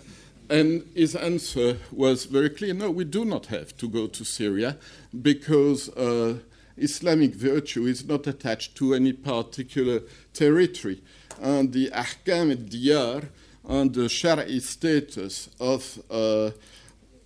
And 0.48 0.84
his 0.94 1.16
answer 1.16 1.78
was 1.90 2.26
very 2.26 2.50
clear: 2.50 2.74
No, 2.74 2.92
we 2.92 3.04
do 3.04 3.24
not 3.24 3.46
have 3.46 3.76
to 3.76 3.88
go 3.88 4.06
to 4.06 4.24
Syria 4.24 4.78
because. 5.22 5.88
Uh, 5.90 6.38
Islamic 6.76 7.36
virtue 7.36 7.86
is 7.86 8.04
not 8.04 8.26
attached 8.26 8.74
to 8.74 8.94
any 8.94 9.12
particular 9.12 10.02
territory. 10.32 11.00
And 11.40 11.72
the 11.72 11.88
Ahkam 11.90 12.50
al-Diyar 12.50 13.28
and 13.68 13.94
the 13.94 14.08
Shari 14.08 14.58
status 14.58 15.48
of 15.60 16.00
uh, 16.10 16.50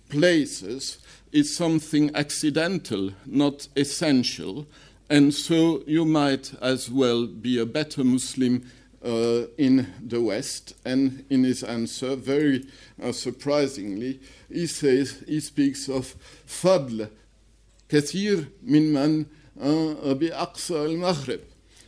places 0.07 0.99
is 1.31 1.55
something 1.55 2.15
accidental, 2.15 3.11
not 3.25 3.67
essential. 3.75 4.67
And 5.09 5.33
so 5.33 5.81
you 5.87 6.05
might 6.05 6.53
as 6.61 6.91
well 6.91 7.25
be 7.25 7.57
a 7.57 7.65
better 7.65 8.03
Muslim 8.03 8.69
uh, 9.03 9.47
in 9.57 9.87
the 10.05 10.21
West. 10.21 10.75
And 10.85 11.25
in 11.31 11.43
his 11.43 11.63
answer, 11.63 12.15
very 12.15 12.65
uh, 13.01 13.11
surprisingly, 13.11 14.19
he 14.51 14.67
says 14.67 15.23
he 15.25 15.39
speaks 15.39 15.89
of 15.89 16.15
fadl 16.45 17.09
kathir 17.89 18.49
min 18.61 18.93
man 18.93 19.25
uh, 19.59 20.13
bi-aqsa 20.13 20.85
al-Maghrib. 20.85 21.41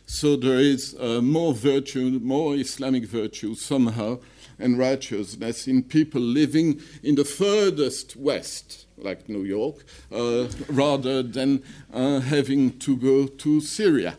So 0.04 0.34
there 0.36 0.58
is 0.58 0.96
uh, 0.98 1.20
more 1.22 1.54
virtue, 1.54 2.18
more 2.22 2.56
Islamic 2.56 3.04
virtue 3.04 3.54
somehow, 3.54 4.18
and 4.58 4.78
righteousness 4.78 5.68
in 5.68 5.84
people 5.84 6.20
living 6.20 6.80
in 7.02 7.14
the 7.14 7.24
furthest 7.24 8.16
west 8.16 8.86
like 9.02 9.28
New 9.28 9.44
York, 9.44 9.84
uh, 10.10 10.46
rather 10.68 11.22
than 11.22 11.62
uh, 11.92 12.20
having 12.20 12.78
to 12.78 12.96
go 12.96 13.26
to 13.26 13.60
Syria. 13.60 14.16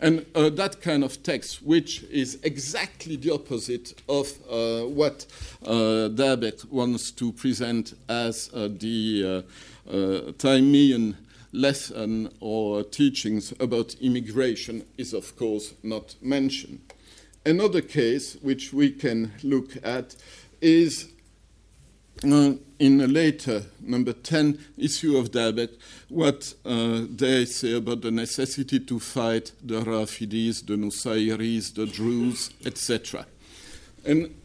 And 0.00 0.24
uh, 0.34 0.48
that 0.50 0.80
kind 0.80 1.02
of 1.02 1.22
text, 1.22 1.62
which 1.62 2.04
is 2.04 2.38
exactly 2.44 3.16
the 3.16 3.32
opposite 3.32 4.00
of 4.08 4.32
uh, 4.48 4.86
what 4.86 5.26
uh, 5.66 6.08
wants 6.70 7.10
to 7.12 7.32
present 7.32 7.94
as 8.08 8.48
uh, 8.54 8.68
the 8.68 9.44
uh, 9.88 9.92
Taimian 10.38 11.16
lesson 11.52 12.30
or 12.40 12.84
teachings 12.84 13.52
about 13.58 13.96
immigration, 14.00 14.84
is 14.96 15.12
of 15.12 15.34
course 15.36 15.74
not 15.82 16.14
mentioned. 16.22 16.80
Another 17.44 17.80
case 17.80 18.36
which 18.42 18.72
we 18.72 18.90
can 18.90 19.32
look 19.42 19.76
at 19.82 20.14
is 20.60 21.04
uh, 21.04 21.17
in 22.22 23.00
a 23.00 23.06
later 23.06 23.62
number 23.80 24.12
10 24.12 24.58
issue 24.76 25.16
of 25.16 25.30
Dabiq, 25.30 25.70
what 26.08 26.54
uh, 26.64 27.02
they 27.10 27.44
say 27.44 27.74
about 27.74 28.02
the 28.02 28.10
necessity 28.10 28.80
to 28.80 28.98
fight 28.98 29.52
the 29.62 29.80
Rafidis, 29.80 30.66
the 30.66 30.74
Nusayris, 30.74 31.74
the 31.74 31.86
Druze, 31.86 32.50
etc. 32.64 33.26
And 34.04 34.34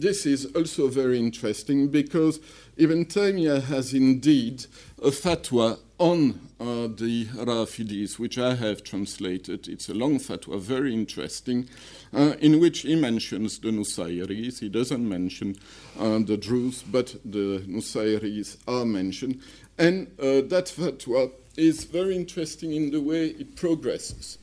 this 0.00 0.26
is 0.26 0.46
also 0.54 0.88
very 0.88 1.18
interesting 1.18 1.88
because 1.88 2.38
Ibn 2.76 3.06
Taymiyyah 3.06 3.64
has 3.64 3.92
indeed 3.92 4.66
a 5.02 5.10
fatwa 5.10 5.78
on 5.98 6.38
uh, 6.60 6.86
the 6.88 7.24
Rafidis, 7.34 8.18
which 8.18 8.36
I 8.36 8.54
have 8.54 8.84
translated. 8.84 9.66
It's 9.66 9.88
a 9.88 9.94
long 9.94 10.18
fatwa, 10.18 10.60
very 10.60 10.92
interesting, 10.92 11.68
uh, 12.12 12.34
in 12.40 12.60
which 12.60 12.80
he 12.80 12.96
mentions 12.96 13.58
the 13.58 13.68
Nusayris. 13.68 14.60
He 14.60 14.68
doesn't 14.68 15.06
mention 15.06 15.56
uh, 15.98 16.18
the 16.18 16.36
Druze, 16.36 16.82
but 16.82 17.16
the 17.24 17.64
Nusayris 17.66 18.58
are 18.68 18.84
mentioned. 18.84 19.40
And 19.78 20.08
uh, 20.18 20.42
that 20.48 20.66
fatwa 20.76 21.30
is 21.56 21.84
very 21.84 22.14
interesting 22.14 22.72
in 22.72 22.90
the 22.90 23.00
way 23.00 23.28
it 23.28 23.56
progresses 23.56 24.36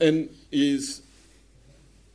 and 0.00 0.28
is 0.52 1.02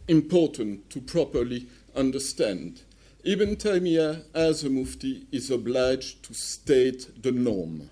important 0.07 0.89
to 0.91 1.01
properly 1.01 1.68
understand. 1.95 2.82
Ibn 3.24 3.55
Taymiyyah, 3.55 4.24
as 4.34 4.63
a 4.63 4.70
mufti, 4.70 5.28
is 5.32 5.51
obliged 5.51 6.24
to 6.24 6.34
state 6.34 7.22
the 7.22 7.32
norm 7.32 7.89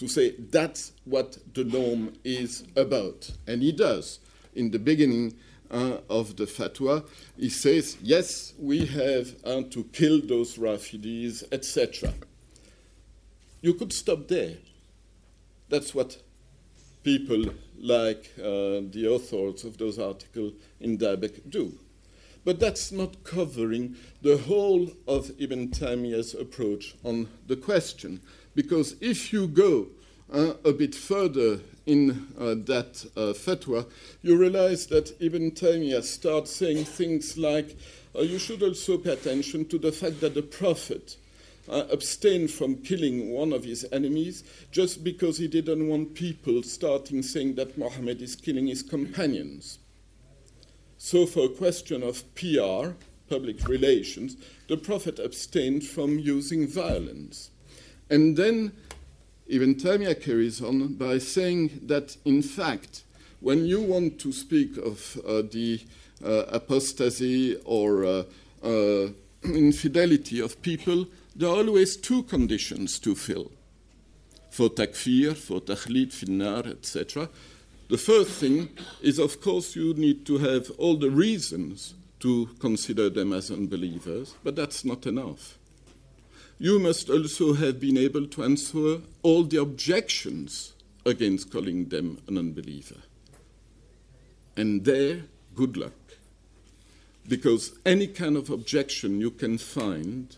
to 0.00 0.08
say 0.08 0.30
that's 0.50 0.92
what 1.04 1.36
the 1.52 1.62
norm 1.62 2.14
is 2.24 2.64
about. 2.74 3.30
And 3.46 3.60
he 3.60 3.70
does. 3.70 4.18
In 4.54 4.70
the 4.70 4.78
beginning 4.78 5.34
uh, 5.70 5.98
of 6.08 6.36
the 6.36 6.46
fatwa, 6.46 7.06
he 7.36 7.50
says, 7.50 7.98
yes, 8.00 8.54
we 8.58 8.86
have 8.86 9.36
uh, 9.44 9.60
to 9.68 9.84
kill 9.92 10.22
those 10.22 10.56
Rafidis, 10.56 11.44
etc. 11.52 12.14
You 13.60 13.74
could 13.74 13.92
stop 13.92 14.26
there. 14.26 14.54
That's 15.68 15.94
what 15.94 16.16
people 17.04 17.44
like 17.78 18.32
uh, 18.38 18.80
the 18.90 19.06
authors 19.06 19.64
of 19.64 19.76
those 19.76 19.98
articles 19.98 20.54
in 20.80 20.96
Dabiq 20.96 21.50
do. 21.50 21.78
But 22.44 22.58
that's 22.58 22.90
not 22.90 23.22
covering 23.24 23.96
the 24.22 24.38
whole 24.38 24.88
of 25.06 25.30
Ibn 25.38 25.68
Taymiyyah's 25.68 26.34
approach 26.34 26.94
on 27.04 27.28
the 27.46 27.56
question. 27.56 28.20
Because 28.54 28.96
if 29.00 29.32
you 29.32 29.46
go 29.46 29.88
uh, 30.32 30.54
a 30.64 30.72
bit 30.72 30.94
further 30.94 31.60
in 31.86 32.28
uh, 32.38 32.54
that 32.66 33.04
uh, 33.16 33.34
fatwa, 33.34 33.86
you 34.22 34.36
realize 34.36 34.86
that 34.86 35.12
Ibn 35.20 35.50
Taymiyyah 35.50 36.02
starts 36.02 36.50
saying 36.50 36.84
things 36.84 37.36
like, 37.36 37.76
uh, 38.16 38.22
you 38.22 38.38
should 38.38 38.62
also 38.62 38.96
pay 38.96 39.12
attention 39.12 39.66
to 39.66 39.78
the 39.78 39.92
fact 39.92 40.20
that 40.20 40.34
the 40.34 40.42
Prophet 40.42 41.16
uh, 41.68 41.84
abstained 41.92 42.50
from 42.50 42.76
killing 42.76 43.30
one 43.30 43.52
of 43.52 43.64
his 43.64 43.84
enemies 43.92 44.44
just 44.72 45.04
because 45.04 45.36
he 45.36 45.46
didn't 45.46 45.88
want 45.88 46.14
people 46.14 46.62
starting 46.62 47.22
saying 47.22 47.54
that 47.56 47.76
Muhammad 47.76 48.22
is 48.22 48.34
killing 48.34 48.66
his 48.66 48.82
companions. 48.82 49.79
So, 51.02 51.24
for 51.24 51.46
a 51.46 51.48
question 51.48 52.02
of 52.02 52.22
PR, 52.34 52.90
public 53.30 53.66
relations, 53.66 54.36
the 54.68 54.76
Prophet 54.76 55.18
abstained 55.18 55.84
from 55.84 56.18
using 56.18 56.68
violence. 56.68 57.50
And 58.10 58.36
then 58.36 58.72
Ibn 59.46 59.76
Taymiyyah 59.76 60.20
carries 60.20 60.60
on 60.60 60.96
by 60.96 61.16
saying 61.16 61.80
that, 61.86 62.18
in 62.26 62.42
fact, 62.42 63.04
when 63.40 63.64
you 63.64 63.80
want 63.80 64.18
to 64.20 64.30
speak 64.30 64.76
of 64.76 65.18
uh, 65.26 65.40
the 65.50 65.80
uh, 66.22 66.44
apostasy 66.52 67.56
or 67.64 68.04
uh, 68.04 68.22
uh 68.62 69.08
infidelity 69.42 70.38
of 70.38 70.60
people, 70.60 71.06
there 71.34 71.48
are 71.48 71.64
always 71.64 71.96
two 71.96 72.24
conditions 72.24 72.98
to 72.98 73.14
fill 73.14 73.50
for 74.50 74.68
takfir, 74.68 75.34
for 75.34 75.62
takhlid, 75.62 76.12
finnar, 76.12 76.66
etc. 76.66 77.30
The 77.90 77.98
first 77.98 78.30
thing 78.30 78.68
is, 79.02 79.18
of 79.18 79.40
course, 79.40 79.74
you 79.74 79.94
need 79.94 80.24
to 80.26 80.38
have 80.38 80.70
all 80.78 80.96
the 80.96 81.10
reasons 81.10 81.94
to 82.20 82.48
consider 82.60 83.10
them 83.10 83.32
as 83.32 83.50
unbelievers, 83.50 84.36
but 84.44 84.54
that's 84.54 84.84
not 84.84 85.06
enough. 85.06 85.58
You 86.60 86.78
must 86.78 87.10
also 87.10 87.54
have 87.54 87.80
been 87.80 87.98
able 87.98 88.28
to 88.28 88.44
answer 88.44 89.00
all 89.24 89.42
the 89.42 89.60
objections 89.60 90.74
against 91.04 91.50
calling 91.50 91.88
them 91.88 92.18
an 92.28 92.38
unbeliever. 92.38 93.02
And 94.56 94.84
there, 94.84 95.22
good 95.56 95.76
luck. 95.76 95.92
Because 97.26 97.72
any 97.84 98.06
kind 98.06 98.36
of 98.36 98.50
objection 98.50 99.20
you 99.20 99.32
can 99.32 99.58
find 99.58 100.36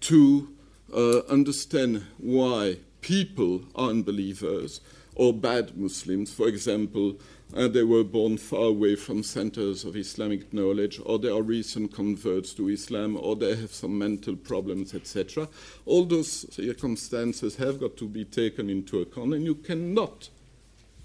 to 0.00 0.50
uh, 0.94 1.20
understand 1.30 2.04
why 2.18 2.76
people 3.00 3.62
are 3.74 3.88
unbelievers 3.88 4.82
or 5.14 5.32
bad 5.32 5.76
Muslims. 5.76 6.32
For 6.32 6.48
example, 6.48 7.16
uh, 7.54 7.68
they 7.68 7.84
were 7.84 8.04
born 8.04 8.36
far 8.36 8.64
away 8.64 8.96
from 8.96 9.22
centers 9.22 9.84
of 9.84 9.96
Islamic 9.96 10.52
knowledge, 10.52 11.00
or 11.04 11.18
they 11.18 11.28
are 11.28 11.42
recent 11.42 11.92
converts 11.94 12.52
to 12.54 12.68
Islam, 12.68 13.16
or 13.20 13.36
they 13.36 13.54
have 13.54 13.72
some 13.72 13.96
mental 13.96 14.34
problems, 14.34 14.94
etc. 14.94 15.48
All 15.86 16.04
those 16.04 16.52
circumstances 16.52 17.56
have 17.56 17.78
got 17.78 17.96
to 17.98 18.08
be 18.08 18.24
taken 18.24 18.68
into 18.68 19.00
account, 19.00 19.34
and 19.34 19.44
you 19.44 19.54
cannot 19.54 20.30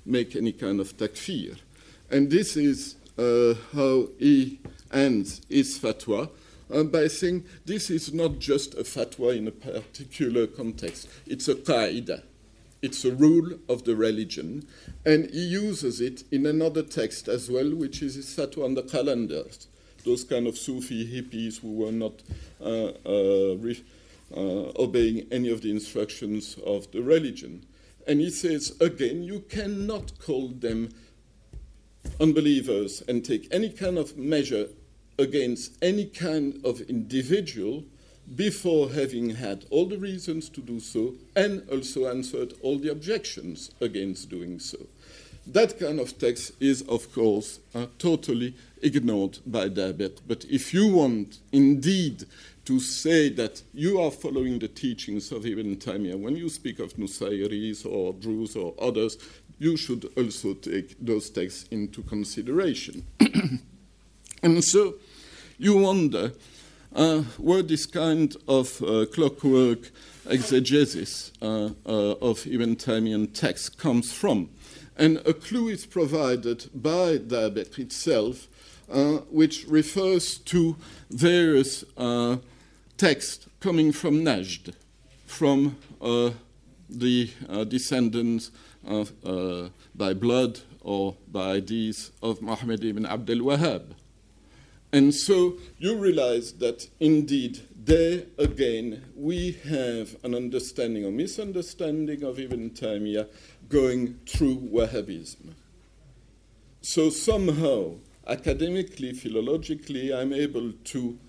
make 0.06 0.36
any 0.36 0.52
kind 0.52 0.80
of 0.80 0.98
takfir. 0.98 1.58
And 2.10 2.32
this 2.32 2.58
is 2.58 2.96
uh, 3.18 3.54
how 3.74 4.08
he 4.18 4.60
ends 4.92 5.42
his 5.50 5.78
fatwa. 5.78 6.30
Uh, 6.72 6.84
by 6.84 7.08
saying 7.08 7.44
this 7.66 7.90
is 7.90 8.14
not 8.14 8.40
just 8.40 8.76
a 8.76 8.84
fatwa 8.84 9.36
in 9.36 9.48
a 9.48 9.52
particular 9.52 10.48
context, 10.48 11.10
it's 11.26 11.48
a 11.48 11.56
qaida 11.56 12.24
it's 12.82 13.04
a 13.04 13.12
rule 13.12 13.60
of 13.68 13.84
the 13.84 13.96
religion, 13.96 14.68
and 15.06 15.30
he 15.30 15.46
uses 15.46 16.00
it 16.00 16.24
in 16.32 16.46
another 16.46 16.84
text 16.84 17.28
as 17.28 17.50
well, 17.50 17.76
which 17.76 18.02
is 18.02 18.16
his 18.16 18.34
fatwa 18.34 18.66
on 18.66 18.76
the 18.76 18.84
Qalandars. 18.84 19.68
Those 20.06 20.24
kind 20.24 20.48
of 20.48 20.58
Sufi 20.58 21.06
hippies 21.06 21.60
who 21.60 21.74
were 21.74 21.92
not 21.92 22.22
uh, 22.62 22.92
uh, 23.06 23.58
uh, 24.36 24.72
obeying 24.82 25.28
any 25.32 25.50
of 25.50 25.62
the 25.62 25.72
instructions 25.72 26.58
of 26.66 26.90
the 26.92 27.02
religion. 27.02 27.66
And 28.08 28.22
he 28.22 28.30
says, 28.30 28.76
again, 28.80 29.24
you 29.24 29.42
cannot 29.50 30.18
call 30.20 30.48
them 30.48 30.90
unbelievers 32.20 33.04
and 33.08 33.26
take 33.26 33.54
any 33.54 33.70
kind 33.70 33.98
of 33.98 34.18
measure 34.18 34.68
against 35.18 35.78
any 35.82 36.06
kind 36.06 36.62
of 36.64 36.80
individual 36.82 37.84
before 38.36 38.90
having 38.90 39.32
had 39.32 39.66
all 39.70 39.86
the 39.86 39.98
reasons 39.98 40.50
to 40.50 40.62
do 40.62 40.80
so 40.80 41.14
and 41.36 41.68
also 41.70 42.08
answered 42.08 42.54
all 42.62 42.78
the 42.78 42.92
objections 42.92 43.72
against 43.82 44.30
doing 44.30 44.60
so. 44.60 44.78
That 45.48 45.80
kind 45.80 46.00
of 46.00 46.18
text 46.20 46.52
is, 46.60 46.84
of 46.84 47.12
course, 47.12 47.60
uh, 47.74 47.88
totally 47.98 48.54
ignored 48.84 49.40
by 49.48 49.70
Dabiq. 49.70 50.20
But 50.28 50.46
if 50.46 50.74
you 50.74 50.94
want 50.94 51.40
indeed 51.52 52.26
to 52.66 52.80
say 52.80 53.30
that 53.30 53.64
you 53.74 54.00
are 54.00 54.12
following 54.12 54.60
the 54.60 54.68
teachings 54.68 55.32
of 55.32 55.46
Ibn 55.46 55.78
Taymiyyah, 55.78 56.20
when 56.20 56.36
you 56.36 56.50
speak 56.50 56.78
of 56.78 56.94
Nusayris 56.98 57.84
or 57.84 58.14
Druze 58.14 58.56
or 58.56 58.76
others, 58.80 59.18
you 59.58 59.76
should 59.76 60.12
also 60.16 60.54
take 60.54 60.96
those 61.04 61.32
texts 61.32 61.66
into 61.72 62.04
consideration. 62.04 63.06
and 64.44 64.64
so 64.64 64.96
you 65.58 65.78
wonder 65.78 66.32
uh, 66.96 67.22
where 67.38 67.62
this 67.62 67.86
kind 67.86 68.36
of 68.48 68.82
uh, 68.82 69.06
clockwork 69.14 69.92
exegesis 70.28 71.32
uh, 71.42 71.70
of 71.86 72.46
Ibn 72.48 72.76
Taymiyyah 72.76 73.34
text 73.34 73.78
comes 73.78 74.12
from. 74.12 74.50
And 74.98 75.18
a 75.26 75.34
clue 75.34 75.70
is 75.70 75.86
provided 75.86 76.70
by 76.74 77.18
Dabiq 77.18 77.80
itself, 77.80 78.48
which 79.30 79.66
refers 79.68 80.40
to 80.40 80.76
various 81.10 81.86
texts 82.98 83.48
coming 83.62 83.94
from 83.94 84.26
Najd, 84.26 84.74
from 85.26 85.78
the 86.90 87.30
descendants 87.70 88.52
of, 88.86 89.14
by 89.96 90.14
blood 90.14 90.60
or 90.82 91.16
by 91.32 91.62
deeds 91.62 92.12
of 92.22 92.42
Muhammad 92.42 92.84
ibn 92.84 93.06
Abdul 93.06 93.40
Wahhab. 93.40 93.94
And 94.92 95.14
so 95.14 95.58
you 95.78 95.96
realize 95.98 96.54
that 96.54 96.90
indeed, 97.00 97.62
there 97.76 98.24
again, 98.38 99.04
we 99.16 99.52
have 99.68 100.16
an 100.24 100.34
understanding 100.34 101.06
or 101.06 101.12
misunderstanding 101.12 102.24
of 102.24 102.40
Ibn 102.40 102.72
Taymiyyah 102.72 103.28
going 103.68 104.20
through 104.26 104.58
Wahhabism. 104.58 105.54
So 106.82 107.10
somehow, 107.12 107.96
academically, 108.28 109.14
philologically, 109.14 110.16
I'm 110.16 110.34
able 110.34 110.72
to 110.72 111.20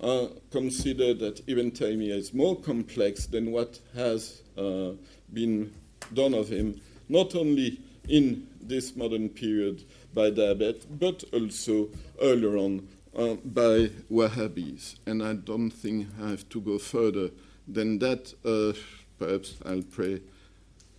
uh, 0.00 0.26
consider 0.50 1.14
that 1.14 1.40
Ibn 1.46 1.70
Taymiyyah 1.70 2.18
is 2.18 2.34
more 2.34 2.60
complex 2.60 3.26
than 3.26 3.50
what 3.50 3.80
has 3.94 4.42
uh, 4.58 4.90
been 5.32 5.72
done 6.12 6.34
of 6.34 6.50
him, 6.50 6.80
not 7.08 7.34
only 7.34 7.80
in 8.08 8.46
this 8.60 8.94
modern 8.94 9.30
period 9.30 9.84
by 10.12 10.30
Dabiq, 10.30 10.84
but 10.98 11.24
also 11.32 11.88
earlier 12.20 12.56
on 12.56 12.86
uh, 13.16 13.34
by 13.44 13.90
Wahhabis. 14.10 14.96
And 15.06 15.22
I 15.22 15.32
don't 15.34 15.70
think 15.70 16.08
I 16.22 16.30
have 16.30 16.48
to 16.50 16.60
go 16.60 16.78
further 16.78 17.30
than 17.66 17.98
that. 17.98 18.34
Uh, 18.44 18.78
perhaps 19.18 19.56
I'll 19.64 19.82
pray 19.82 20.20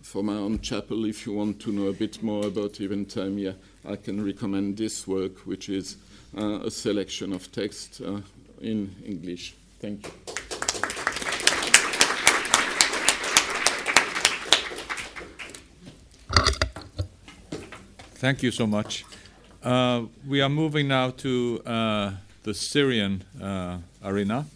for 0.02 0.22
my 0.22 0.34
own 0.34 0.60
chapel. 0.60 1.04
If 1.04 1.26
you 1.26 1.32
want 1.34 1.60
to 1.60 1.72
know 1.72 1.86
a 1.88 1.92
bit 1.92 2.22
more 2.22 2.46
about 2.46 2.80
Ibn 2.80 3.06
Taymiyyah, 3.06 3.56
I 3.84 3.96
can 3.96 4.24
recommend 4.24 4.76
this 4.76 5.06
work, 5.06 5.46
which 5.46 5.68
is 5.68 5.96
uh, 6.36 6.60
a 6.64 6.70
selection 6.70 7.32
of 7.32 7.50
texts 7.52 8.00
uh, 8.00 8.20
in 8.60 8.94
English. 9.04 9.54
Thank 9.80 10.06
you. 10.06 10.12
Thank 18.20 18.42
you 18.42 18.50
so 18.50 18.66
much. 18.66 19.04
Uh, 19.62 20.02
we 20.28 20.40
are 20.40 20.48
moving 20.48 20.86
now 20.86 21.10
to 21.10 21.60
uh, 21.66 22.12
the 22.44 22.54
Syrian 22.54 23.24
uh, 23.42 23.78
arena, 24.04 24.46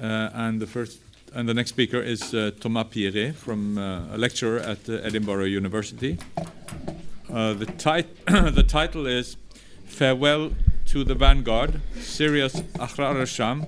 uh, 0.00 0.30
and 0.32 0.60
the 0.60 0.66
first 0.66 1.00
and 1.34 1.48
the 1.48 1.54
next 1.54 1.70
speaker 1.70 2.00
is 2.00 2.32
uh, 2.32 2.52
Thomas 2.60 2.86
Pierret, 2.88 3.34
from 3.34 3.78
a 3.78 4.16
lecturer 4.16 4.60
at 4.60 4.88
Edinburgh 4.88 5.46
University. 5.46 6.18
the, 7.28 7.66
tit- 7.78 8.26
the 8.26 8.62
title 8.62 9.06
is 9.06 9.36
"Farewell 9.86 10.52
to 10.86 11.02
the 11.02 11.16
Vanguard: 11.16 11.80
Syria's 12.00 12.62
Ahrar 12.78 13.18
al-Sham 13.18 13.66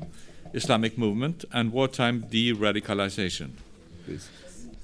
Islamic 0.52 0.96
Movement 0.96 1.44
and 1.52 1.72
Wartime 1.72 2.26
De-Radicalization." 2.30 3.50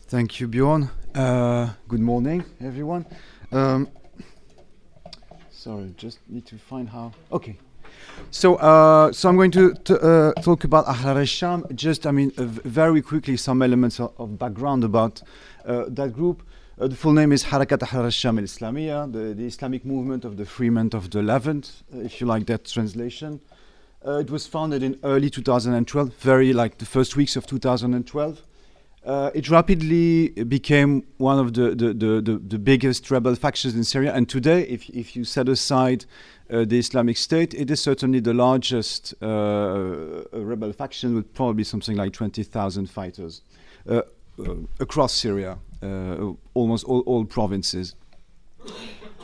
Thank 0.09 0.41
you, 0.41 0.49
Bjorn. 0.49 0.91
good 1.15 2.01
morning, 2.01 2.45
everyone. 2.61 3.07
Um, 3.53 3.89
Sorry, 5.61 5.93
just 5.99 6.21
need 6.27 6.47
to 6.47 6.57
find 6.57 6.89
how. 6.89 7.13
Okay. 7.31 7.59
So, 8.31 8.55
uh, 8.55 9.13
so 9.13 9.29
I'm 9.29 9.37
going 9.37 9.51
to, 9.51 9.75
uh, 9.91 10.33
talk 10.41 10.65
about 10.65 10.87
Ahrar 10.87 11.19
al-Sham. 11.19 11.67
Just, 11.75 12.07
I 12.07 12.13
mean, 12.13 12.33
uh, 12.39 12.45
very 12.45 13.03
quickly, 13.03 13.37
some 13.37 13.61
elements 13.61 14.01
of, 14.01 14.15
of 14.19 14.39
background 14.39 14.85
about 14.85 15.21
uh, 15.67 15.85
that 15.89 16.15
group. 16.15 16.43
Uh, 16.81 16.89
the 16.89 16.97
full 16.97 17.13
name 17.13 17.31
is 17.31 17.45
Harakat 17.45 17.83
al-Sham 17.93 18.39
al-Islamiyya, 18.39 19.13
the, 19.13 19.35
the 19.35 19.45
Islamic 19.45 19.85
movement 19.85 20.25
of 20.25 20.39
the 20.39 20.47
Freemen 20.47 20.89
of 20.95 21.11
the 21.11 21.23
Levant, 21.23 21.83
uh, 21.95 21.99
if 21.99 22.23
you 22.23 22.27
like 22.27 22.47
that 22.47 22.65
translation. 22.65 23.39
it 24.07 24.31
was 24.31 24.47
founded 24.47 24.83
in 24.83 24.99
early 25.05 25.29
2012, 25.29 26.15
very 26.15 26.55
like 26.55 26.79
the 26.79 26.87
first 26.87 27.17
weeks 27.17 27.37
of 27.37 27.47
2012. 27.47 28.41
Uh, 29.05 29.31
it 29.35 29.49
rapidly 29.49 30.29
became 30.45 31.03
one 31.17 31.39
of 31.39 31.55
the, 31.55 31.75
the, 31.75 31.95
the, 31.95 32.21
the, 32.47 32.59
biggest 32.59 33.11
rebel 33.11 33.35
factions 33.35 33.75
in 33.75 33.83
Syria. 33.83 34.13
And 34.13 34.29
today, 34.29 34.63
if, 34.65 34.91
if 34.91 35.17
you 35.17 35.25
set 35.25 35.49
aside 35.49 36.05
uh, 36.51 36.67
the 36.67 36.79
Islamic 36.79 37.17
State, 37.17 37.55
it 37.55 37.71
is 37.71 37.81
certainly 37.81 38.21
the 38.21 38.35
largest 38.35 39.15
uh, 39.23 40.23
rebel 40.33 40.75
faction 40.75 41.15
with 41.15 41.33
probably 41.33 41.65
something 41.65 41.97
like 41.97 42.13
20,000 42.13 42.91
fighters 42.91 43.41
uh, 43.89 44.03
uh, 44.39 44.55
across 44.81 45.15
Syria, 45.15 45.57
uh, 45.83 46.33
almost 46.53 46.85
all, 46.85 47.01
all 47.01 47.25
provinces. 47.25 47.95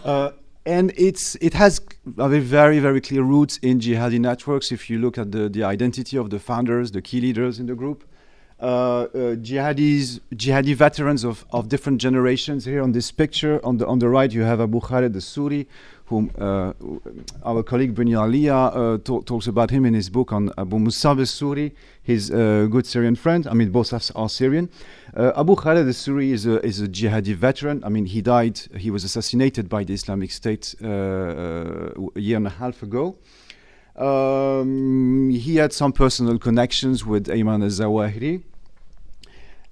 and 0.04 0.92
it's, 0.96 1.34
it 1.42 1.52
has 1.52 1.82
very, 2.06 2.78
very 2.78 3.02
clear 3.02 3.22
roots 3.22 3.58
in 3.58 3.80
jihadi 3.80 4.20
networks. 4.20 4.72
If 4.72 4.88
you 4.88 4.98
look 4.98 5.18
at 5.18 5.32
the, 5.32 5.50
the 5.50 5.64
identity 5.64 6.16
of 6.16 6.30
the 6.30 6.38
founders, 6.38 6.92
the 6.92 7.02
key 7.02 7.20
leaders 7.20 7.58
in 7.58 7.66
the 7.66 7.74
group, 7.74 8.04
Uh, 8.58 8.64
uh, 8.64 9.06
jihadis, 9.36 10.18
jihadi 10.34 10.74
veterans 10.74 11.24
of, 11.24 11.44
of 11.50 11.68
different 11.68 12.00
generations. 12.00 12.64
Here 12.64 12.80
on 12.80 12.92
this 12.92 13.12
picture, 13.12 13.60
on 13.62 13.76
the 13.76 13.86
on 13.86 13.98
the 13.98 14.08
right, 14.08 14.32
you 14.32 14.44
have 14.44 14.62
Abu 14.62 14.80
Khaled 14.80 15.14
al-Suri, 15.14 15.66
whom 16.06 16.30
uh, 16.38 16.72
our 17.44 17.62
colleague 17.62 17.94
Brynjar 17.94 18.30
Lia 18.30 18.54
uh, 18.54 18.96
talks 18.98 19.46
about 19.46 19.68
him 19.68 19.84
in 19.84 19.92
his 19.92 20.08
book 20.08 20.32
on 20.32 20.50
Abu 20.56 20.78
Musab 20.78 21.18
al-Suri, 21.18 21.72
his 22.02 22.30
good 22.30 22.86
Syrian 22.86 23.14
friend. 23.14 23.46
I 23.46 23.52
mean, 23.52 23.68
both 23.68 23.88
of 23.88 23.96
us 23.96 24.10
are 24.12 24.30
Syrian. 24.30 24.70
Abu 25.14 25.54
Khaled 25.54 25.86
al-Suri 25.86 26.30
is 26.30 26.46
a, 26.46 26.64
is 26.64 26.80
a 26.80 26.88
jihadi 26.88 27.34
veteran. 27.34 27.84
I 27.84 27.90
mean, 27.90 28.06
he 28.06 28.22
died, 28.22 28.58
he 28.74 28.90
was 28.90 29.04
assassinated 29.04 29.68
by 29.68 29.84
the 29.84 29.92
Islamic 29.92 30.30
State 30.30 30.74
a 30.80 31.92
year 32.14 32.38
and 32.38 32.46
a 32.46 32.50
half 32.56 32.82
ago. 32.82 33.16
Um, 33.96 35.30
he 35.30 35.56
had 35.56 35.72
some 35.72 35.92
personal 35.92 36.38
connections 36.38 37.04
with 37.04 37.26
Ayman 37.28 37.62
al-Zawahiri. 37.62 38.42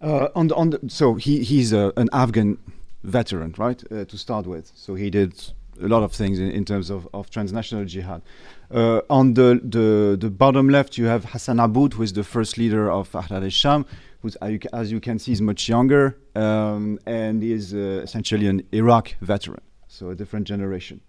Uh, 0.01 0.29
on 0.35 0.49
the, 0.49 0.55
on 0.55 0.71
the, 0.71 0.81
so 0.89 1.15
he, 1.15 1.43
he's 1.45 1.73
a, 1.73 1.93
an 1.97 2.09
Afghan 2.13 2.59
veteran, 3.03 3.55
right, 3.59 3.83
uh, 3.91 4.05
to 4.05 4.19
start 4.19 4.47
with. 4.47 4.71
So 4.75 4.95
he 4.95 5.11
did 5.11 5.35
a 5.81 5.89
lot 5.89 6.03
of 6.03 6.13
things 6.13 6.39
in, 6.39 6.51
in 6.51 6.65
terms 6.65 6.91
of, 6.91 7.09
of 7.13 7.31
transnational 7.31 7.85
jihad. 7.85 8.23
Uh, 8.71 9.01
on 9.11 9.35
the, 9.35 9.61
the, 9.63 10.17
the 10.19 10.31
bottom 10.31 10.69
left, 10.69 10.97
you 10.99 11.07
have 11.07 11.27
Hassan 11.27 11.61
Aboud, 11.61 11.95
who 11.95 12.03
is 12.03 12.13
the 12.13 12.25
first 12.25 12.59
leader 12.59 12.91
of 12.91 13.11
Ahrar 13.13 13.43
al-Sham, 13.43 13.87
who, 14.23 14.31
as 14.73 14.91
you 14.91 15.01
can 15.01 15.19
see, 15.19 15.33
is 15.33 15.43
much 15.43 15.69
younger 15.69 16.17
um, 16.35 16.99
and 17.07 17.43
is 17.43 17.75
uh, 17.75 18.01
essentially 18.03 18.47
an 18.47 18.63
Iraq 18.73 19.17
veteran, 19.21 19.61
so 19.87 20.11
a 20.11 20.15
different 20.15 20.47
generation. 20.47 21.01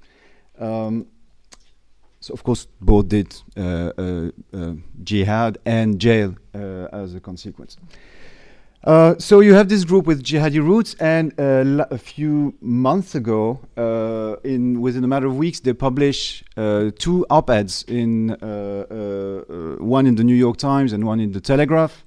Um, 0.60 1.08
so 2.26 2.34
of 2.34 2.44
course, 2.44 2.68
both 2.82 3.08
did 3.08 3.36
uh, 3.56 3.62
uh, 3.62 4.32
uh, 4.52 4.74
jihad 5.04 5.60
and 5.64 6.00
jail 6.00 6.34
as 6.56 7.14
a 7.14 7.20
consequence. 7.20 7.78
Uh, 8.84 9.14
so 9.20 9.42
you 9.42 9.54
have 9.54 9.70
this 9.70 9.84
group 9.84 10.08
with 10.08 10.24
jihadi 10.24 10.60
roots, 10.60 10.96
and 11.00 11.40
uh, 11.40 11.86
a 11.92 12.00
few 12.00 12.56
months 12.62 13.14
ago, 13.14 13.60
uh, 13.78 14.38
in 14.44 14.82
within 14.82 15.04
a 15.04 15.08
matter 15.08 15.28
of 15.28 15.38
weeks, 15.38 15.60
they 15.60 15.74
publish 15.74 16.44
two 16.98 17.26
op-eds 17.30 17.84
in 17.88 18.30
one 19.80 20.08
in 20.08 20.16
the 20.16 20.24
New 20.24 20.36
York 20.36 20.58
Times 20.58 20.94
and 20.94 21.04
one 21.06 21.20
in 21.20 21.32
the 21.32 21.42
Telegraph, 21.42 22.05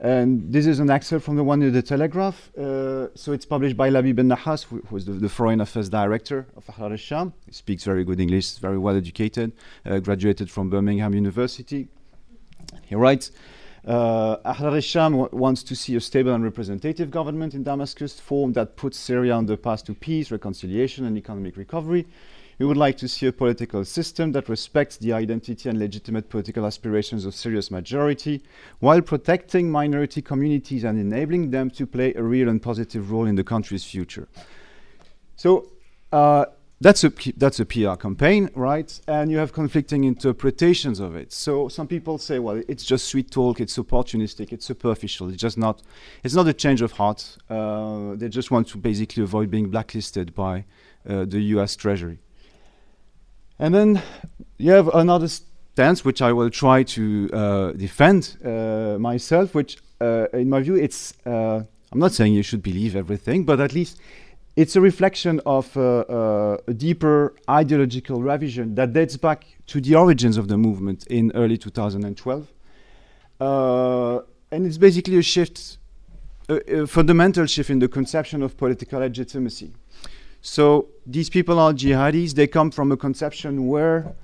and 0.00 0.52
this 0.52 0.66
is 0.66 0.78
an 0.78 0.90
excerpt 0.90 1.24
from 1.24 1.36
the 1.36 1.42
one 1.42 1.60
in 1.60 1.72
the 1.72 1.82
Telegraph. 1.82 2.56
Uh, 2.56 3.08
so 3.16 3.32
it's 3.32 3.44
published 3.44 3.76
by 3.76 3.90
Labib 3.90 4.16
Ben 4.16 4.28
Nahas, 4.28 4.64
who, 4.64 4.78
who 4.88 4.96
is 4.96 5.06
the, 5.06 5.12
the, 5.12 5.28
Foreign 5.28 5.60
Affairs 5.60 5.88
Director 5.88 6.46
of 6.56 6.64
Ahrar 6.66 6.92
al-Sham. 6.92 7.32
He 7.46 7.52
speaks 7.52 7.82
very 7.84 8.04
good 8.04 8.20
English, 8.20 8.58
very 8.58 8.78
well 8.78 8.96
educated, 8.96 9.52
uh, 9.84 9.98
graduated 9.98 10.50
from 10.50 10.70
Birmingham 10.70 11.14
University. 11.14 11.88
He 12.84 12.94
writes, 12.94 13.32
uh, 13.84 14.36
Ahrar 14.44 14.74
al-Sham 14.74 15.14
wants 15.32 15.64
to 15.64 15.74
see 15.74 15.96
a 15.96 16.00
stable 16.00 16.32
and 16.32 16.44
representative 16.44 17.10
government 17.10 17.54
in 17.54 17.64
Damascus, 17.64 18.20
form 18.20 18.52
that 18.52 18.76
puts 18.76 18.98
Syria 18.98 19.32
on 19.32 19.46
the 19.46 19.56
path 19.56 19.84
to 19.86 19.94
peace, 19.94 20.30
reconciliation, 20.30 21.06
and 21.06 21.18
economic 21.18 21.56
recovery. 21.56 22.06
We 22.58 22.66
would 22.66 22.76
like 22.76 22.96
to 22.98 23.08
see 23.08 23.26
a 23.26 23.32
political 23.32 23.84
system 23.84 24.32
that 24.32 24.48
respects 24.48 24.96
the 24.96 25.12
identity 25.12 25.68
and 25.68 25.78
legitimate 25.78 26.28
political 26.28 26.66
aspirations 26.66 27.24
of 27.24 27.34
Syria's 27.34 27.70
majority, 27.70 28.42
while 28.80 29.00
protecting 29.00 29.70
minority 29.70 30.22
communities 30.22 30.82
and 30.82 30.98
enabling 30.98 31.50
them 31.50 31.70
to 31.70 31.86
play 31.86 32.14
a 32.14 32.22
real 32.22 32.48
and 32.48 32.60
positive 32.60 33.12
role 33.12 33.26
in 33.26 33.36
the 33.36 33.44
country's 33.44 33.84
future. 33.84 34.26
So 35.36 35.70
uh, 36.10 36.46
that's 36.80 37.04
a 37.04 37.12
that's 37.36 37.60
a 37.60 37.66
PR 37.66 37.94
campaign, 37.94 38.50
right? 38.56 39.00
And 39.06 39.30
you 39.30 39.38
have 39.38 39.52
conflicting 39.52 40.02
interpretations 40.02 40.98
of 40.98 41.14
it. 41.14 41.32
So 41.32 41.68
some 41.68 41.86
people 41.86 42.18
say, 42.18 42.40
well, 42.40 42.60
it's 42.66 42.84
just 42.84 43.06
sweet 43.06 43.30
talk, 43.30 43.60
it's 43.60 43.78
opportunistic, 43.78 44.52
it's 44.52 44.66
superficial, 44.66 45.28
it's 45.28 45.40
just 45.40 45.58
not, 45.58 45.82
it's 46.24 46.34
not 46.34 46.48
a 46.48 46.52
change 46.52 46.82
of 46.82 46.92
heart. 46.92 47.36
Uh, 47.48 48.14
they 48.14 48.28
just 48.28 48.50
want 48.50 48.66
to 48.68 48.78
basically 48.78 49.22
avoid 49.22 49.48
being 49.48 49.70
blacklisted 49.70 50.34
by 50.34 50.64
uh, 51.08 51.24
the 51.24 51.40
U.S. 51.54 51.76
Treasury. 51.76 52.18
And 53.58 53.74
then 53.74 54.02
you 54.58 54.72
have 54.72 54.88
another 54.88 55.28
stance 55.28 56.04
which 56.04 56.22
I 56.22 56.32
will 56.32 56.50
try 56.50 56.82
to 56.82 57.30
uh, 57.32 57.72
defend 57.72 58.36
uh, 58.44 58.98
myself, 58.98 59.54
which, 59.54 59.78
uh, 60.00 60.26
in 60.32 60.48
my 60.48 60.60
view, 60.60 60.76
it's. 60.76 61.14
Uh, 61.26 61.62
I'm 61.90 61.98
not 61.98 62.12
saying 62.12 62.34
you 62.34 62.42
should 62.42 62.62
believe 62.62 62.94
everything, 62.94 63.44
but 63.44 63.60
at 63.60 63.72
least 63.72 63.98
it's 64.56 64.76
a 64.76 64.80
reflection 64.80 65.40
of 65.46 65.74
uh, 65.76 66.58
a 66.66 66.74
deeper 66.74 67.34
ideological 67.48 68.20
revision 68.20 68.74
that 68.74 68.92
dates 68.92 69.16
back 69.16 69.46
to 69.68 69.80
the 69.80 69.94
origins 69.94 70.36
of 70.36 70.48
the 70.48 70.58
movement 70.58 71.06
in 71.06 71.32
early 71.34 71.56
2012. 71.56 72.52
and 74.50 74.66
it's 74.66 74.78
basically 74.78 75.16
a 75.16 75.22
shift, 75.22 75.78
a 76.48 76.86
fundamental 76.86 77.46
shift 77.46 77.70
in 77.70 77.78
the 77.78 77.88
conception 77.88 78.42
of 78.42 78.56
political 78.56 79.00
legitimacy. 79.00 79.72
So 80.48 80.88
these 81.06 81.28
people 81.28 81.58
are 81.58 81.72
jihadis. 81.74 82.32
They 82.32 82.46
come 82.46 82.70
from 82.70 82.90
a 82.90 82.96
conception 82.96 83.68
where 83.68 84.14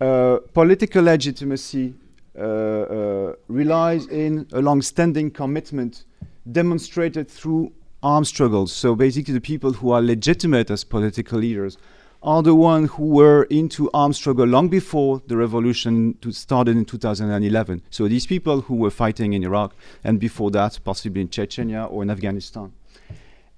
uh, 0.00 0.38
political 0.54 1.04
legitimacy 1.04 1.94
uh, 2.36 2.40
uh, 2.40 3.34
relies 3.48 4.06
in 4.06 4.46
a 4.52 4.62
long-standing 4.62 5.30
commitment 5.30 6.04
demonstrated 6.50 7.28
through 7.30 7.72
armed 8.02 8.26
struggles. 8.26 8.72
So 8.72 8.96
basically, 8.96 9.34
the 9.34 9.42
people 9.42 9.74
who 9.74 9.90
are 9.92 10.00
legitimate 10.00 10.70
as 10.70 10.84
political 10.84 11.38
leaders 11.38 11.76
are 12.22 12.42
the 12.42 12.54
ones 12.54 12.90
who 12.92 13.04
were 13.04 13.42
into 13.44 13.90
armed 13.92 14.16
struggle 14.16 14.46
long 14.46 14.68
before 14.68 15.20
the 15.26 15.36
revolution 15.36 16.16
started 16.30 16.76
in 16.78 16.86
2011. 16.86 17.82
So 17.90 18.08
these 18.08 18.26
people 18.26 18.62
who 18.62 18.76
were 18.76 18.90
fighting 18.90 19.34
in 19.34 19.44
Iraq 19.44 19.74
and 20.02 20.18
before 20.18 20.50
that, 20.52 20.80
possibly 20.82 21.20
in 21.20 21.28
Chechnya 21.28 21.90
or 21.90 22.02
in 22.02 22.08
Afghanistan. 22.08 22.72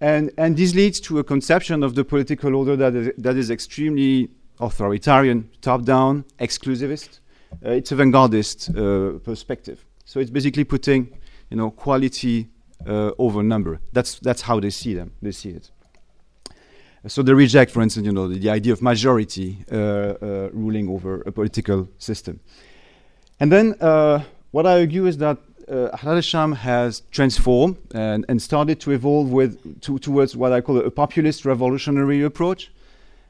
And, 0.00 0.30
and 0.36 0.56
this 0.56 0.74
leads 0.74 1.00
to 1.00 1.18
a 1.18 1.24
conception 1.24 1.82
of 1.82 1.94
the 1.94 2.04
political 2.04 2.54
order 2.54 2.76
that 2.76 2.94
is, 2.94 3.10
that 3.18 3.36
is 3.36 3.50
extremely 3.50 4.28
authoritarian, 4.60 5.48
top 5.60 5.84
down, 5.84 6.24
exclusivist. 6.38 7.20
Uh, 7.64 7.70
it's 7.70 7.92
a 7.92 7.94
vanguardist 7.94 8.70
uh, 8.70 9.18
perspective. 9.20 9.84
So 10.04 10.20
it's 10.20 10.30
basically 10.30 10.64
putting 10.64 11.16
you 11.50 11.56
know, 11.56 11.70
quality 11.70 12.48
uh, 12.86 13.12
over 13.18 13.42
number. 13.42 13.80
That's, 13.92 14.18
that's 14.18 14.42
how 14.42 14.60
they 14.60 14.70
see 14.70 14.94
them. 14.94 15.12
They 15.22 15.32
see 15.32 15.50
it. 15.50 15.70
So 17.06 17.22
they 17.22 17.32
reject, 17.32 17.70
for 17.70 17.82
instance, 17.82 18.04
you 18.04 18.12
know, 18.12 18.28
the, 18.28 18.38
the 18.38 18.50
idea 18.50 18.72
of 18.72 18.82
majority 18.82 19.64
uh, 19.70 19.76
uh, 19.76 20.50
ruling 20.52 20.88
over 20.88 21.22
a 21.22 21.32
political 21.32 21.88
system. 21.98 22.40
And 23.38 23.52
then 23.52 23.76
uh, 23.80 24.24
what 24.50 24.66
I 24.66 24.80
argue 24.80 25.06
is 25.06 25.18
that 25.18 25.38
uh, 25.70 25.88
al-Sham 26.02 26.52
has 26.52 27.02
transformed 27.10 27.76
and, 27.92 28.24
and, 28.28 28.40
started 28.40 28.80
to 28.80 28.92
evolve 28.92 29.30
with 29.30 29.80
to, 29.82 29.98
towards 29.98 30.36
what 30.36 30.52
I 30.52 30.60
call 30.60 30.78
a, 30.78 30.90
populist 30.90 31.44
revolutionary 31.44 32.22
approach, 32.22 32.70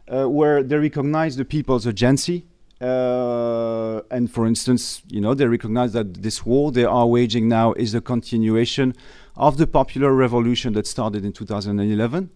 uh, 0.08 0.28
where 0.28 0.62
they 0.62 0.76
recognize 0.76 1.36
the 1.36 1.44
people's 1.44 1.86
agency. 1.86 2.44
Uh, 2.80 4.02
and 4.10 4.30
for 4.30 4.46
instance, 4.46 5.02
you 5.08 5.20
know, 5.20 5.32
they 5.32 5.46
recognize 5.46 5.94
that 5.94 6.22
this 6.22 6.44
war 6.44 6.70
they 6.72 6.84
are 6.84 7.06
waging 7.06 7.48
now 7.48 7.72
is 7.72 7.94
a 7.94 8.00
continuation 8.00 8.94
of 9.34 9.56
the 9.56 9.66
popular 9.66 10.12
revolution 10.12 10.74
that 10.74 10.86
started 10.86 11.24
in 11.24 11.32
2011. 11.32 12.30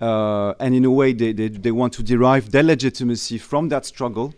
Uh, 0.00 0.54
and 0.60 0.74
in 0.74 0.84
a 0.84 0.90
way, 0.90 1.12
they, 1.12 1.32
they, 1.32 1.48
they 1.48 1.72
want 1.72 1.92
to 1.94 2.02
derive 2.02 2.50
their 2.50 2.62
legitimacy 2.62 3.38
from 3.38 3.68
that 3.70 3.86
struggle 3.86 4.34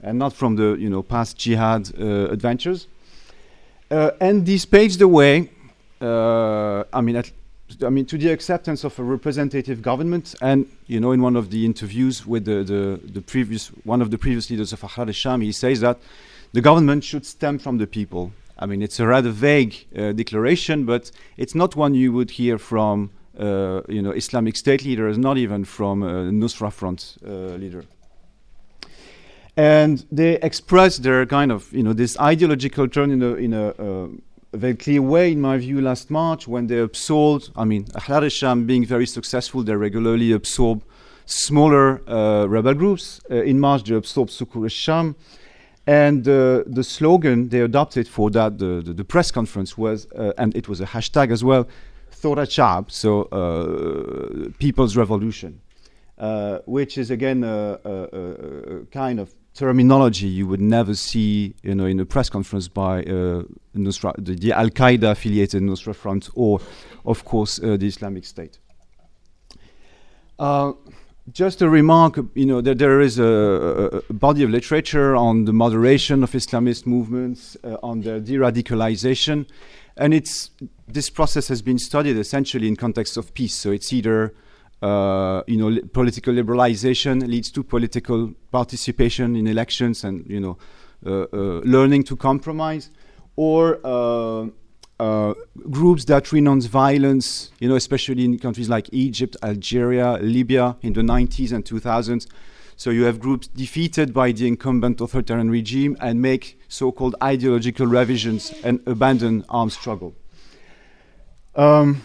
and 0.00 0.18
not 0.18 0.32
from 0.32 0.56
the 0.56 0.76
you 0.78 0.88
know, 0.88 1.02
past 1.02 1.36
jihad 1.36 1.92
uh, 2.00 2.28
adventures. 2.30 2.88
Uh, 3.90 4.10
and 4.20 4.44
this 4.44 4.64
paved 4.64 4.98
the 4.98 5.08
way. 5.08 5.50
Uh, 6.00 6.84
I 6.92 7.00
mean, 7.00 7.16
at, 7.16 7.30
I 7.84 7.88
mean, 7.88 8.04
to 8.06 8.18
the 8.18 8.30
acceptance 8.30 8.84
of 8.84 8.98
a 8.98 9.02
representative 9.02 9.82
government. 9.82 10.34
And 10.40 10.66
you 10.86 11.00
know, 11.00 11.12
in 11.12 11.22
one 11.22 11.36
of 11.36 11.50
the 11.50 11.64
interviews 11.64 12.26
with 12.26 12.44
the, 12.44 12.64
the, 12.64 13.00
the 13.12 13.20
previous 13.20 13.68
one 13.84 14.02
of 14.02 14.10
the 14.10 14.18
previous 14.18 14.50
leaders 14.50 14.72
of 14.72 14.80
Ahrar 14.80 15.06
al-Sham, 15.06 15.40
he 15.40 15.52
says 15.52 15.80
that 15.80 15.98
the 16.52 16.60
government 16.60 17.04
should 17.04 17.24
stem 17.24 17.58
from 17.58 17.78
the 17.78 17.86
people. 17.86 18.32
I 18.58 18.66
mean, 18.66 18.82
it's 18.82 18.98
a 19.00 19.06
rather 19.06 19.30
vague 19.30 19.86
uh, 19.94 20.12
declaration, 20.12 20.86
but 20.86 21.10
it's 21.36 21.54
not 21.54 21.76
one 21.76 21.94
you 21.94 22.12
would 22.12 22.30
hear 22.30 22.58
from, 22.58 23.10
uh, 23.38 23.82
you 23.88 24.00
know, 24.00 24.12
Islamic 24.12 24.56
State 24.56 24.82
leaders, 24.84 25.18
not 25.18 25.36
even 25.36 25.64
from 25.64 26.02
uh, 26.02 26.30
Nusra 26.30 26.72
Front 26.72 27.18
uh, 27.26 27.56
leader. 27.56 27.84
And 29.56 30.04
they 30.12 30.38
expressed 30.40 31.02
their 31.02 31.24
kind 31.24 31.50
of, 31.50 31.72
you 31.72 31.82
know, 31.82 31.94
this 31.94 32.18
ideological 32.18 32.88
turn 32.88 33.10
in 33.10 33.22
a, 33.22 33.34
in 33.34 33.54
a, 33.54 33.68
uh, 33.68 34.08
very 34.52 34.74
clear 34.74 35.02
way, 35.02 35.32
in 35.32 35.40
my 35.40 35.58
view, 35.58 35.80
last 35.80 36.10
March 36.10 36.48
when 36.48 36.66
they 36.66 36.78
absorbed, 36.78 37.50
I 37.56 37.64
mean, 37.64 37.86
al-Sham 38.08 38.66
being 38.66 38.84
very 38.84 39.06
successful, 39.06 39.62
they 39.62 39.74
regularly 39.74 40.32
absorb 40.32 40.82
smaller 41.26 42.00
uh, 42.08 42.46
rebel 42.48 42.74
groups. 42.74 43.20
in 43.28 43.60
March, 43.60 43.84
they 43.84 43.94
absorbed 43.94 44.30
Sukur 44.30 44.64
al-Sham. 44.64 45.16
And 45.86 46.26
uh, 46.26 46.64
the 46.66 46.82
slogan 46.82 47.48
they 47.48 47.60
adopted 47.60 48.08
for 48.08 48.30
that, 48.30 48.58
the, 48.58 48.82
the, 48.84 48.92
the 48.92 49.04
press 49.04 49.30
conference 49.30 49.78
was, 49.78 50.08
uh, 50.12 50.32
and 50.36 50.54
it 50.56 50.68
was 50.68 50.80
a 50.80 50.86
hashtag 50.86 51.30
as 51.30 51.44
well, 51.44 51.68
Thora 52.10 52.46
Chab, 52.46 52.90
so 52.90 53.22
uh, 53.24 54.50
People's 54.58 54.96
Revolution, 54.96 55.60
uh, 56.18 56.58
which 56.66 56.98
is 56.98 57.10
again 57.10 57.44
a, 57.44 57.78
a, 57.84 57.92
a, 57.92 58.84
kind 58.86 59.20
of 59.20 59.32
terminology 59.56 60.26
you 60.26 60.46
would 60.46 60.60
never 60.60 60.94
see 60.94 61.54
you 61.62 61.74
know, 61.74 61.86
in 61.86 61.98
a 62.00 62.04
press 62.04 62.28
conference 62.28 62.68
by 62.68 63.00
uh, 63.00 63.42
Nusra, 63.74 64.12
the, 64.18 64.34
the 64.34 64.52
Al 64.52 64.70
Qaeda 64.70 65.12
affiliated 65.12 65.62
Nusra 65.62 65.94
Front 65.94 66.28
or, 66.34 66.60
of 67.04 67.24
course, 67.24 67.58
uh, 67.58 67.76
the 67.76 67.86
Islamic 67.86 68.24
State 68.24 68.58
just 71.32 71.60
a 71.60 71.68
remark, 71.68 72.18
you 72.34 72.46
know, 72.46 72.60
that 72.60 72.78
there 72.78 73.00
is 73.00 73.18
a, 73.18 74.02
a, 74.08 74.12
body 74.12 74.44
of 74.44 74.50
literature 74.50 75.16
on 75.16 75.44
the 75.44 75.52
moderation 75.52 76.22
of 76.22 76.30
Islamist 76.32 76.86
movements, 76.86 77.56
uh, 77.64 77.76
on 77.82 78.02
their 78.02 78.20
de-radicalization, 78.20 79.46
and 79.96 80.14
it's 80.14 80.50
this 80.86 81.10
process 81.10 81.48
has 81.48 81.62
been 81.62 81.78
studied 81.78 82.16
essentially 82.16 82.68
in 82.68 82.76
context 82.76 83.16
of 83.16 83.34
peace. 83.34 83.54
So 83.54 83.72
it's 83.72 83.92
either 83.92 84.34
uh, 84.82 85.42
you 85.46 85.56
know 85.56 85.68
li 85.68 85.80
political 85.80 86.34
liberalization 86.34 87.26
leads 87.26 87.50
to 87.50 87.62
political 87.62 88.32
participation 88.50 89.36
in 89.36 89.46
elections 89.46 90.04
and 90.04 90.26
you 90.28 90.40
know 90.40 90.58
uh, 91.06 91.26
uh 91.32 91.60
learning 91.64 92.02
to 92.02 92.16
compromise, 92.16 92.90
or 93.36 93.78
uh, 93.84 94.46
uh, 94.98 95.34
groups 95.70 96.04
that 96.06 96.32
renounce 96.32 96.66
violence, 96.66 97.50
you 97.60 97.68
know, 97.68 97.76
especially 97.76 98.24
in 98.24 98.38
countries 98.38 98.68
like 98.68 98.88
Egypt, 98.92 99.36
Algeria, 99.42 100.18
Libya 100.22 100.76
in 100.82 100.94
the 100.94 101.02
90s 101.02 101.52
and 101.52 101.64
2000s. 101.64 102.26
So 102.78 102.90
you 102.90 103.04
have 103.04 103.20
groups 103.20 103.46
defeated 103.46 104.12
by 104.12 104.32
the 104.32 104.46
incumbent 104.46 105.00
authoritarian 105.00 105.50
regime 105.50 105.96
and 106.00 106.20
make 106.20 106.60
so-called 106.68 107.14
ideological 107.22 107.86
revisions 107.86 108.52
and 108.64 108.80
abandon 108.86 109.44
armed 109.48 109.72
struggle. 109.72 110.14
Um, 111.54 112.02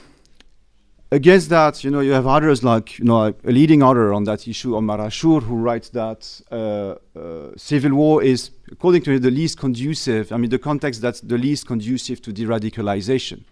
against 1.12 1.50
that, 1.50 1.84
you 1.84 1.92
know, 1.92 2.00
you 2.00 2.12
have 2.14 2.26
others 2.26 2.64
like, 2.64 2.98
you 2.98 3.06
know, 3.06 3.28
a 3.28 3.52
leading 3.52 3.84
author 3.84 4.14
on 4.14 4.24
that 4.24 4.48
issue, 4.48 4.76
Omar 4.76 5.00
Ashour, 5.00 5.44
who 5.44 5.56
writes 5.56 5.90
that 5.90 6.42
uh, 6.52 6.96
uh, 7.20 7.52
civil 7.58 7.94
war 7.94 8.24
is, 8.24 8.52
according 8.72 9.02
to 9.04 9.12
him, 9.12 9.22
the 9.22 9.32
least 9.32 9.58
conducive, 9.58 10.32
I 10.32 10.38
mean, 10.38 10.50
the 10.50 10.60
context 10.60 11.02
that's 11.02 11.20
the 11.22 11.38
least 11.38 11.68
conducive 11.68 12.22
to 12.22 12.32
de-radicalization. 12.32 13.44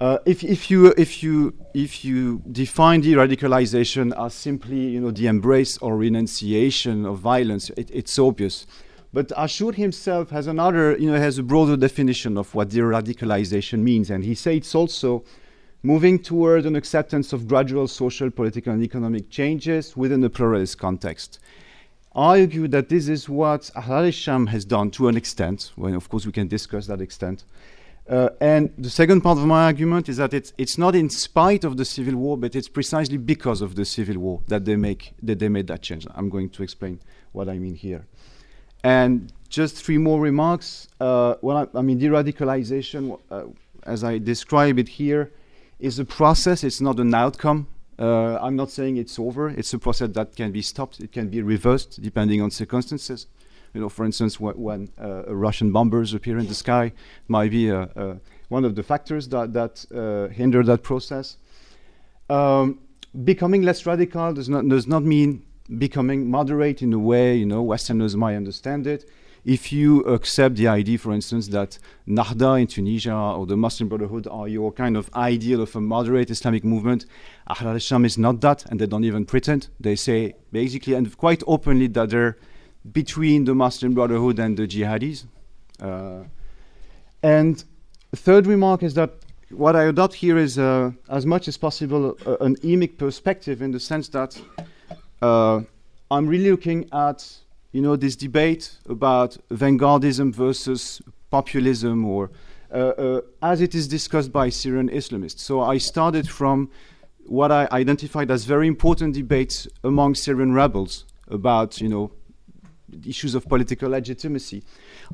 Uh, 0.00 0.18
if, 0.26 0.42
if, 0.42 0.68
you, 0.68 0.92
if, 0.98 1.22
you, 1.22 1.54
if 1.74 2.04
you 2.04 2.42
define 2.50 3.02
de-radicalization 3.02 4.12
as 4.18 4.34
simply, 4.34 4.80
you 4.80 5.00
know, 5.00 5.12
the 5.12 5.28
embrace 5.28 5.78
or 5.78 5.96
renunciation 5.96 7.06
of 7.06 7.18
violence, 7.18 7.70
it, 7.76 7.88
it's 7.92 8.18
obvious. 8.18 8.66
But 9.12 9.28
Ashour 9.28 9.76
himself 9.76 10.30
has 10.30 10.48
another, 10.48 10.96
you 10.98 11.08
know, 11.08 11.18
has 11.18 11.38
a 11.38 11.42
broader 11.44 11.76
definition 11.76 12.36
of 12.36 12.52
what 12.52 12.70
de-radicalization 12.70 13.78
means, 13.78 14.10
and 14.10 14.24
he 14.24 14.34
says 14.34 14.56
it's 14.56 14.74
also 14.74 15.22
moving 15.82 16.18
toward 16.18 16.64
an 16.64 16.76
acceptance 16.76 17.32
of 17.32 17.48
gradual 17.48 17.88
social, 17.88 18.30
political, 18.30 18.72
and 18.72 18.82
economic 18.82 19.30
changes 19.30 19.96
within 19.96 20.22
a 20.24 20.30
pluralist 20.30 20.78
context. 20.78 21.38
I 22.14 22.40
argue 22.40 22.68
that 22.68 22.88
this 22.88 23.08
is 23.08 23.28
what 23.28 23.70
al-Sham 23.74 24.46
has 24.48 24.64
done 24.64 24.90
to 24.92 25.08
an 25.08 25.16
extent, 25.16 25.72
when 25.76 25.94
of 25.94 26.08
course 26.08 26.26
we 26.26 26.32
can 26.32 26.46
discuss 26.46 26.86
that 26.86 27.00
extent. 27.00 27.44
Uh, 28.08 28.28
and 28.40 28.72
the 28.76 28.90
second 28.90 29.22
part 29.22 29.38
of 29.38 29.46
my 29.46 29.64
argument 29.64 30.08
is 30.08 30.16
that 30.18 30.34
it's, 30.34 30.52
it's 30.58 30.76
not 30.76 30.94
in 30.94 31.08
spite 31.08 31.64
of 31.64 31.76
the 31.76 31.84
civil 31.84 32.16
war, 32.16 32.36
but 32.36 32.54
it's 32.54 32.68
precisely 32.68 33.16
because 33.16 33.62
of 33.62 33.74
the 33.74 33.84
civil 33.84 34.18
war 34.18 34.42
that 34.48 34.64
they, 34.64 34.76
make, 34.76 35.14
that 35.22 35.38
they 35.38 35.48
made 35.48 35.66
that 35.68 35.82
change. 35.82 36.06
I'm 36.14 36.28
going 36.28 36.50
to 36.50 36.62
explain 36.62 37.00
what 37.32 37.48
I 37.48 37.58
mean 37.58 37.74
here. 37.74 38.06
And 38.84 39.32
just 39.48 39.76
three 39.76 39.98
more 39.98 40.20
remarks. 40.20 40.88
Uh, 41.00 41.36
well, 41.40 41.56
I, 41.56 41.78
I 41.78 41.82
mean, 41.82 41.98
de-radicalization, 41.98 43.18
uh, 43.30 43.44
as 43.84 44.02
I 44.02 44.18
describe 44.18 44.78
it 44.78 44.88
here, 44.88 45.32
is 45.82 45.98
a 45.98 46.04
process, 46.04 46.62
it's 46.62 46.80
not 46.80 46.98
an 47.00 47.12
outcome. 47.12 47.66
Uh, 47.98 48.38
I'm 48.40 48.56
not 48.56 48.70
saying 48.70 48.96
it's 48.96 49.18
over. 49.18 49.48
It's 49.48 49.74
a 49.74 49.78
process 49.78 50.10
that 50.12 50.34
can 50.36 50.52
be 50.52 50.62
stopped. 50.62 51.00
It 51.00 51.12
can 51.12 51.28
be 51.28 51.42
reversed 51.42 52.00
depending 52.00 52.40
on 52.40 52.50
circumstances. 52.50 53.26
You 53.74 53.80
know, 53.80 53.88
for 53.88 54.04
instance, 54.04 54.36
wh 54.36 54.56
when 54.56 54.90
uh, 55.00 55.24
Russian 55.34 55.72
bombers 55.72 56.14
appear 56.14 56.38
in 56.38 56.46
the 56.46 56.54
sky, 56.54 56.92
might 57.28 57.50
be 57.50 57.70
uh, 57.70 57.86
uh 57.96 58.14
one 58.48 58.64
of 58.64 58.74
the 58.74 58.82
factors 58.82 59.28
that, 59.28 59.52
that 59.54 59.84
uh, 59.94 60.28
hinder 60.32 60.62
that 60.62 60.82
process. 60.82 61.38
Um, 62.28 62.80
becoming 63.24 63.62
less 63.62 63.86
radical 63.86 64.32
does 64.34 64.48
not, 64.48 64.68
does 64.68 64.86
not 64.86 65.02
mean 65.02 65.42
becoming 65.78 66.30
moderate 66.30 66.82
in 66.82 66.92
a 66.92 66.98
way, 66.98 67.34
you 67.34 67.46
know, 67.46 67.62
Westerners 67.62 68.14
might 68.14 68.36
understand 68.36 68.86
it 68.86 69.08
if 69.44 69.72
you 69.72 70.00
accept 70.02 70.56
the 70.56 70.68
idea, 70.68 70.98
for 70.98 71.12
instance, 71.12 71.48
that 71.48 71.78
Nahda 72.06 72.60
in 72.60 72.66
Tunisia 72.68 73.14
or 73.14 73.44
the 73.46 73.56
Muslim 73.56 73.88
Brotherhood 73.88 74.28
are 74.30 74.46
your 74.46 74.70
kind 74.72 74.96
of 74.96 75.10
ideal 75.14 75.60
of 75.62 75.74
a 75.74 75.80
moderate 75.80 76.30
Islamic 76.30 76.64
movement, 76.64 77.06
Ahrar 77.48 77.72
al-Sham 77.72 78.04
is 78.04 78.16
not 78.16 78.40
that, 78.42 78.64
and 78.70 78.80
they 78.80 78.86
don't 78.86 79.04
even 79.04 79.24
pretend. 79.24 79.68
They 79.80 79.96
say 79.96 80.34
basically 80.52 80.94
and 80.94 81.16
quite 81.16 81.42
openly 81.46 81.88
that 81.88 82.10
they're 82.10 82.36
between 82.92 83.44
the 83.44 83.54
Muslim 83.54 83.94
Brotherhood 83.94 84.38
and 84.38 84.56
the 84.56 84.66
jihadis. 84.66 85.24
Uh, 85.80 86.24
and 87.22 87.64
third 88.14 88.46
remark 88.46 88.82
is 88.82 88.94
that 88.94 89.10
what 89.50 89.76
I 89.76 89.84
adopt 89.84 90.14
here 90.14 90.38
is, 90.38 90.58
uh, 90.58 90.92
as 91.08 91.26
much 91.26 91.48
as 91.48 91.56
possible, 91.56 92.16
uh, 92.26 92.36
an 92.38 92.56
emic 92.56 92.96
perspective 92.96 93.60
in 93.60 93.72
the 93.72 93.80
sense 93.80 94.08
that 94.08 94.40
uh, 95.20 95.60
I'm 96.10 96.26
really 96.26 96.50
looking 96.50 96.88
at 96.92 97.26
you 97.72 97.80
know, 97.80 97.96
this 97.96 98.16
debate 98.16 98.78
about 98.88 99.36
vanguardism 99.50 100.34
versus 100.34 101.00
populism, 101.30 102.04
or 102.04 102.30
uh, 102.70 102.74
uh, 102.74 103.20
as 103.40 103.60
it 103.60 103.74
is 103.74 103.88
discussed 103.88 104.30
by 104.30 104.50
Syrian 104.50 104.88
Islamists. 104.90 105.40
So 105.40 105.60
I 105.60 105.78
started 105.78 106.28
from 106.28 106.70
what 107.26 107.50
I 107.50 107.68
identified 107.72 108.30
as 108.30 108.44
very 108.44 108.66
important 108.66 109.14
debates 109.14 109.68
among 109.82 110.14
Syrian 110.14 110.52
rebels 110.52 111.06
about, 111.28 111.80
you 111.80 111.88
know, 111.88 112.12
issues 113.06 113.34
of 113.34 113.48
political 113.48 113.90
legitimacy. 113.90 114.62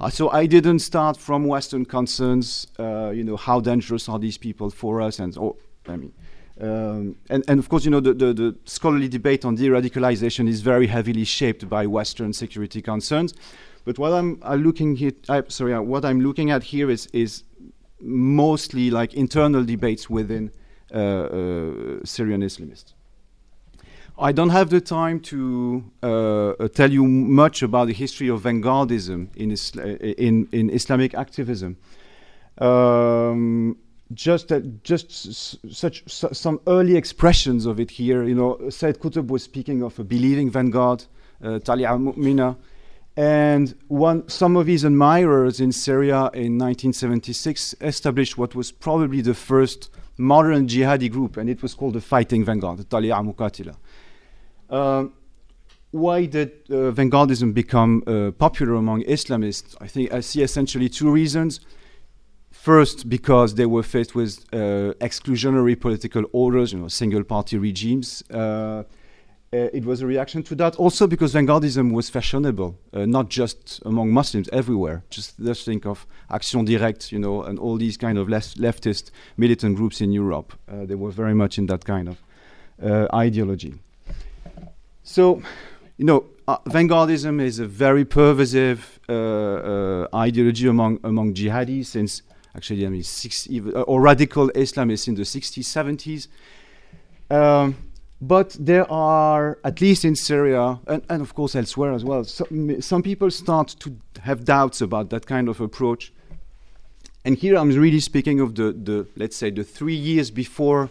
Uh, 0.00 0.10
so 0.10 0.30
I 0.30 0.46
didn't 0.46 0.80
start 0.80 1.16
from 1.16 1.46
Western 1.46 1.84
concerns, 1.84 2.66
uh, 2.78 3.10
you 3.10 3.22
know, 3.22 3.36
how 3.36 3.60
dangerous 3.60 4.08
are 4.08 4.18
these 4.18 4.38
people 4.38 4.70
for 4.70 5.00
us, 5.00 5.20
and 5.20 5.36
oh, 5.38 5.56
I 5.86 5.96
mean, 5.96 6.12
um, 6.60 7.16
and, 7.30 7.44
and, 7.46 7.60
of 7.60 7.68
course, 7.68 7.84
you 7.84 7.90
know, 7.90 8.00
the, 8.00 8.12
the, 8.12 8.32
the 8.32 8.56
scholarly 8.64 9.08
debate 9.08 9.44
on 9.44 9.54
de-radicalization 9.54 10.48
is 10.48 10.60
very 10.60 10.88
heavily 10.88 11.24
shaped 11.24 11.68
by 11.68 11.86
Western 11.86 12.32
security 12.32 12.82
concerns. 12.82 13.32
But 13.84 13.98
what 13.98 14.12
I'm 14.12 14.42
uh, 14.42 14.56
looking 14.56 14.96
here, 14.96 15.12
uh, 15.28 15.42
sorry, 15.48 15.72
uh, 15.72 15.82
what 15.82 16.04
I'm 16.04 16.20
looking 16.20 16.50
at 16.50 16.64
here 16.64 16.90
is, 16.90 17.06
is 17.12 17.44
mostly 18.00 18.90
like 18.90 19.14
internal 19.14 19.64
debates 19.64 20.10
within 20.10 20.50
uh, 20.92 20.98
uh, 20.98 22.00
Syrian 22.04 22.42
Islamists. 22.42 22.94
I 24.18 24.32
don't 24.32 24.50
have 24.50 24.70
the 24.70 24.80
time 24.80 25.20
to 25.20 25.84
uh, 26.02 26.68
tell 26.74 26.90
you 26.90 27.06
much 27.06 27.62
about 27.62 27.86
the 27.86 27.92
history 27.92 28.28
of 28.28 28.42
vanguardism 28.42 29.28
in, 29.36 29.54
in, 30.18 30.48
in 30.50 30.70
Islamic 30.70 31.14
activism. 31.14 31.76
Um, 32.58 33.76
just 34.14 34.50
uh, 34.52 34.60
just 34.82 35.10
such 35.74 36.02
some 36.08 36.60
early 36.66 36.96
expressions 36.96 37.66
of 37.66 37.78
it 37.78 37.90
here. 37.90 38.24
You 38.24 38.34
know, 38.34 38.70
Said 38.70 39.00
Qutb 39.00 39.28
was 39.28 39.42
speaking 39.42 39.82
of 39.82 39.98
a 39.98 40.04
believing 40.04 40.50
vanguard, 40.50 41.04
uh, 41.42 41.58
Talia 41.58 41.88
Mu'mina, 41.88 42.56
and 43.16 43.74
one 43.88 44.28
some 44.28 44.56
of 44.56 44.66
his 44.66 44.84
admirers 44.84 45.60
in 45.60 45.72
Syria 45.72 46.30
in 46.32 46.58
1976 46.58 47.74
established 47.80 48.38
what 48.38 48.54
was 48.54 48.72
probably 48.72 49.20
the 49.20 49.34
first 49.34 49.90
modern 50.16 50.66
jihadi 50.66 51.10
group, 51.10 51.36
and 51.36 51.50
it 51.50 51.62
was 51.62 51.74
called 51.74 51.94
the 51.94 52.00
Fighting 52.00 52.44
Vanguard, 52.44 52.78
the 52.78 52.84
Talia 52.84 53.14
Muqatila. 53.14 53.76
Uh, 54.70 55.06
why 55.90 56.26
did 56.26 56.52
uh, 56.68 56.92
vanguardism 56.92 57.54
become 57.54 58.02
uh, 58.06 58.30
popular 58.32 58.74
among 58.74 59.02
Islamists? 59.04 59.74
I 59.80 59.86
think 59.86 60.12
I 60.12 60.20
see 60.20 60.42
essentially 60.42 60.88
two 60.88 61.10
reasons 61.10 61.60
First, 62.60 63.08
because 63.08 63.54
they 63.54 63.66
were 63.66 63.84
faced 63.84 64.14
with 64.14 64.44
uh, 64.52 64.92
exclusionary 65.00 65.78
political 65.78 66.24
orders, 66.32 66.72
you 66.72 66.80
know, 66.80 66.88
single-party 66.88 67.56
regimes. 67.56 68.22
Uh, 68.30 68.36
uh, 68.38 68.82
it 69.72 69.84
was 69.84 70.02
a 70.02 70.06
reaction 70.06 70.42
to 70.42 70.54
that. 70.56 70.76
Also, 70.76 71.06
because 71.06 71.32
vanguardism 71.32 71.92
was 71.92 72.10
fashionable, 72.10 72.76
uh, 72.92 73.06
not 73.06 73.30
just 73.30 73.80
among 73.86 74.10
Muslims, 74.10 74.48
everywhere. 74.52 75.02
Just 75.08 75.38
just 75.42 75.64
think 75.64 75.86
of 75.86 76.06
Action 76.30 76.66
Directe, 76.66 77.12
you 77.12 77.18
know, 77.18 77.42
and 77.42 77.58
all 77.58 77.78
these 77.78 77.96
kind 77.96 78.18
of 78.18 78.28
left 78.28 78.58
leftist 78.58 79.10
militant 79.36 79.76
groups 79.76 80.00
in 80.00 80.12
Europe. 80.12 80.52
Uh, 80.68 80.84
they 80.84 80.96
were 80.96 81.12
very 81.12 81.34
much 81.34 81.58
in 81.58 81.66
that 81.66 81.84
kind 81.84 82.08
of 82.08 82.16
ideology. 83.14 83.74
So, 85.02 85.40
you 85.96 86.04
know, 86.04 86.26
uh, 86.46 86.58
vanguardism 86.66 87.40
is 87.40 87.58
a 87.58 87.66
very 87.66 88.04
pervasive 88.04 89.00
uh, 89.08 89.12
uh, 89.12 90.08
ideology 90.14 90.66
among 90.66 90.98
among 91.02 91.34
jihadis 91.34 91.86
since 91.86 92.22
actually 92.54 92.86
I 92.86 92.88
mean 92.88 93.02
six 93.02 93.48
uh, 93.48 93.82
or 93.82 94.00
radical 94.00 94.48
Islamists 94.50 95.08
in 95.08 95.14
the 95.14 95.22
60s 95.22 95.64
70s. 95.64 96.28
Um, 97.30 97.76
but 98.20 98.56
there 98.58 98.90
are 98.90 99.58
at 99.62 99.80
least 99.80 100.04
in 100.04 100.16
Syria 100.16 100.80
and, 100.86 101.02
and 101.08 101.22
of 101.22 101.34
course 101.34 101.54
elsewhere 101.54 101.92
as 101.92 102.04
well. 102.04 102.24
Some, 102.24 102.80
some 102.80 103.02
people 103.02 103.30
start 103.30 103.76
to 103.80 103.96
have 104.22 104.44
doubts 104.44 104.80
about 104.80 105.10
that 105.10 105.26
kind 105.26 105.48
of 105.48 105.60
approach. 105.60 106.12
And 107.24 107.36
here 107.36 107.56
I'm 107.56 107.70
really 107.70 108.00
speaking 108.00 108.40
of 108.40 108.54
the, 108.54 108.72
the 108.72 109.06
let's 109.16 109.36
say 109.36 109.50
the 109.50 109.64
three 109.64 109.94
years 109.94 110.30
before 110.30 110.90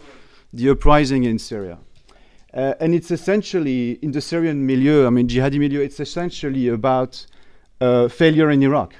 the 0.52 0.70
uprising 0.70 1.24
in 1.24 1.38
Syria. 1.38 1.78
Uh, 2.54 2.74
and 2.80 2.94
it's 2.94 3.10
essentially 3.10 3.98
in 4.00 4.12
the 4.12 4.20
Syrian 4.20 4.64
milieu, 4.64 5.06
I 5.06 5.10
mean, 5.10 5.28
jihadi 5.28 5.58
milieu, 5.58 5.80
it's 5.80 6.00
essentially 6.00 6.68
about 6.68 7.26
uh, 7.80 8.08
failure 8.08 8.50
in 8.50 8.62
Iraq. 8.62 8.94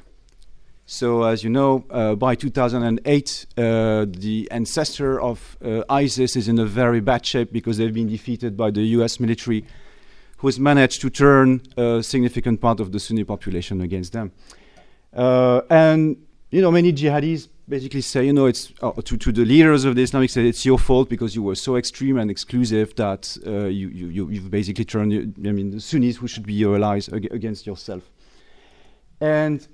So, 0.91 1.25
as 1.25 1.45
you 1.45 1.51
know, 1.51 1.85
uh, 1.91 2.15
by 2.15 2.35
2008, 2.35 3.47
uh, 3.59 4.07
the 4.09 4.49
ancestor 4.51 5.21
of 5.21 5.59
uh, 5.63 5.83
ISIS 5.91 6.35
is 6.35 6.49
in 6.49 6.59
a 6.59 6.65
very 6.65 7.01
bad 7.01 7.27
shape 7.27 7.53
because 7.53 7.77
they've 7.77 7.93
been 7.93 8.09
defeated 8.09 8.57
by 8.57 8.71
the 8.71 8.81
US 8.97 9.21
military, 9.21 9.67
who 10.39 10.47
has 10.49 10.59
managed 10.59 11.03
to 11.03 11.11
turn 11.11 11.61
a 11.77 12.03
significant 12.03 12.63
part 12.63 12.81
of 12.81 12.93
the 12.93 12.99
Sunni 12.99 13.23
population 13.23 13.83
against 13.83 14.15
them. 14.15 14.33
Uh, 15.13 15.61
and, 15.69 16.17
you 16.51 16.63
know, 16.63 16.71
many 16.71 16.91
jihadis 16.95 17.49
basically 17.69 18.01
say, 18.01 18.25
you 18.25 18.33
know, 18.33 18.47
it's 18.47 18.73
uh, 18.81 18.91
to, 18.93 19.19
to 19.19 19.31
the 19.31 19.45
leaders 19.45 19.85
of 19.85 19.95
the 19.95 20.03
Islamic 20.03 20.31
State, 20.31 20.47
it's 20.47 20.65
your 20.65 20.79
fault 20.79 21.11
because 21.11 21.37
you 21.37 21.43
were 21.43 21.55
so 21.55 21.77
extreme 21.77 22.17
and 22.17 22.31
exclusive 22.31 22.97
that 22.97 23.37
uh, 23.47 23.67
you, 23.67 23.89
you, 23.89 24.31
you've 24.31 24.51
basically 24.51 24.87
turned, 24.87 25.13
I 25.47 25.53
mean, 25.53 25.71
the 25.71 25.83
Sunnis 25.83 26.17
who 26.17 26.27
should 26.27 26.47
be 26.47 26.55
your 26.55 26.77
allies 26.77 27.11
ag- 27.11 27.31
against 27.31 27.67
yourself. 27.67 28.11
And 29.21 29.69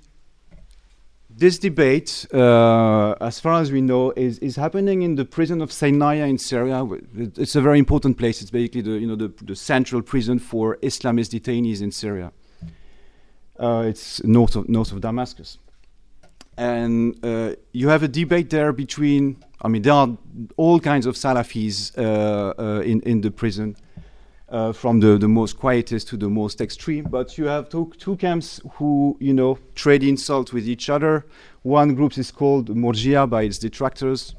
this 1.37 1.59
debate, 1.59 2.25
uh, 2.33 3.11
as 3.19 3.39
far 3.39 3.61
as 3.61 3.71
we 3.71 3.81
know, 3.81 4.11
is, 4.15 4.39
is 4.39 4.55
happening 4.55 5.01
in 5.01 5.15
the 5.15 5.25
prison 5.25 5.61
of 5.61 5.69
Saydnaya 5.69 6.27
in 6.27 6.37
Syria. 6.37 6.87
It's 7.13 7.55
a 7.55 7.61
very 7.61 7.77
important 7.77 8.17
place. 8.17 8.41
It's 8.41 8.51
basically 8.51 8.81
the, 8.81 8.91
you 8.91 9.07
know, 9.07 9.15
the, 9.15 9.33
the 9.43 9.55
central 9.55 10.01
prison 10.01 10.39
for 10.39 10.77
Islamist 10.77 11.37
detainees 11.37 11.81
in 11.81 11.91
Syria. 11.91 12.31
Uh, 13.59 13.83
it's 13.87 14.23
north 14.23 14.55
of, 14.55 14.69
north 14.69 14.93
of 14.93 15.01
Damascus. 15.01 15.57
And 16.57 17.17
uh, 17.23 17.55
you 17.73 17.89
have 17.89 18.03
a 18.03 18.07
debate 18.07 18.49
there 18.49 18.71
between, 18.71 19.43
I 19.61 19.67
mean, 19.67 19.81
there 19.81 19.93
are 19.93 20.17
all 20.55 20.79
kinds 20.79 21.05
of 21.05 21.15
Salafis 21.15 21.97
uh, 21.97 22.53
uh, 22.57 22.81
in, 22.81 23.01
in 23.01 23.19
the 23.21 23.31
prison 23.31 23.75
uh, 24.49 24.71
from 24.71 24.99
the, 24.99 25.17
the 25.17 25.27
most 25.27 25.57
quietest 25.57 26.07
to 26.09 26.17
the 26.17 26.29
most 26.29 26.61
extreme. 26.61 27.05
But 27.05 27.37
you 27.37 27.45
have 27.45 27.69
two, 27.69 27.91
two 27.97 28.15
camps 28.17 28.61
who, 28.73 29.17
you 29.19 29.33
know, 29.33 29.57
trade 29.75 30.03
insults 30.03 30.53
with 30.53 30.67
each 30.67 30.89
other. 30.89 31.25
One 31.63 31.95
group 31.95 32.17
is 32.17 32.31
called 32.31 32.69
Murjia 32.69 33.29
by 33.29 33.43
its 33.43 33.57
detractors. 33.57 34.35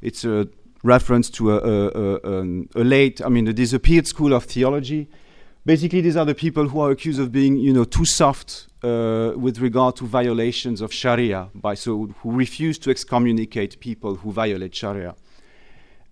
It's 0.00 0.24
a 0.24 0.48
reference 0.82 1.28
to 1.30 1.52
a, 1.52 1.58
a, 1.58 2.14
a, 2.16 2.42
a 2.76 2.84
late, 2.84 3.20
I 3.22 3.28
mean, 3.28 3.46
a 3.48 3.52
disappeared 3.52 4.06
school 4.06 4.32
of 4.32 4.44
theology. 4.44 5.08
Basically, 5.66 6.00
these 6.00 6.16
are 6.16 6.24
the 6.24 6.34
people 6.34 6.68
who 6.68 6.80
are 6.80 6.90
accused 6.90 7.20
of 7.20 7.30
being, 7.30 7.56
you 7.56 7.74
know, 7.74 7.84
too 7.84 8.06
soft 8.06 8.68
uh, 8.82 9.32
with 9.36 9.58
regard 9.58 9.94
to 9.96 10.06
violations 10.06 10.80
of 10.80 10.90
Sharia, 10.90 11.50
by 11.54 11.74
so 11.74 12.06
who 12.20 12.32
refuse 12.32 12.78
to 12.78 12.90
excommunicate 12.90 13.78
people 13.78 14.14
who 14.14 14.32
violate 14.32 14.74
Sharia 14.74 15.14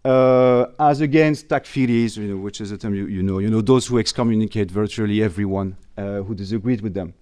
uh, 0.04 0.66
as 0.78 1.00
against 1.00 1.48
takfiris, 1.48 2.16
you 2.16 2.28
know, 2.28 2.36
which 2.36 2.60
is 2.60 2.70
a 2.70 2.78
term 2.78 2.94
you, 2.94 3.06
you 3.06 3.22
know, 3.22 3.38
you 3.38 3.48
know, 3.48 3.60
those 3.60 3.86
who 3.86 3.98
excommunicate 3.98 4.70
virtually 4.70 5.22
everyone 5.22 5.76
uh, 5.96 6.22
who 6.22 6.34
disagreed 6.34 6.80
with 6.80 6.94
them. 6.94 7.14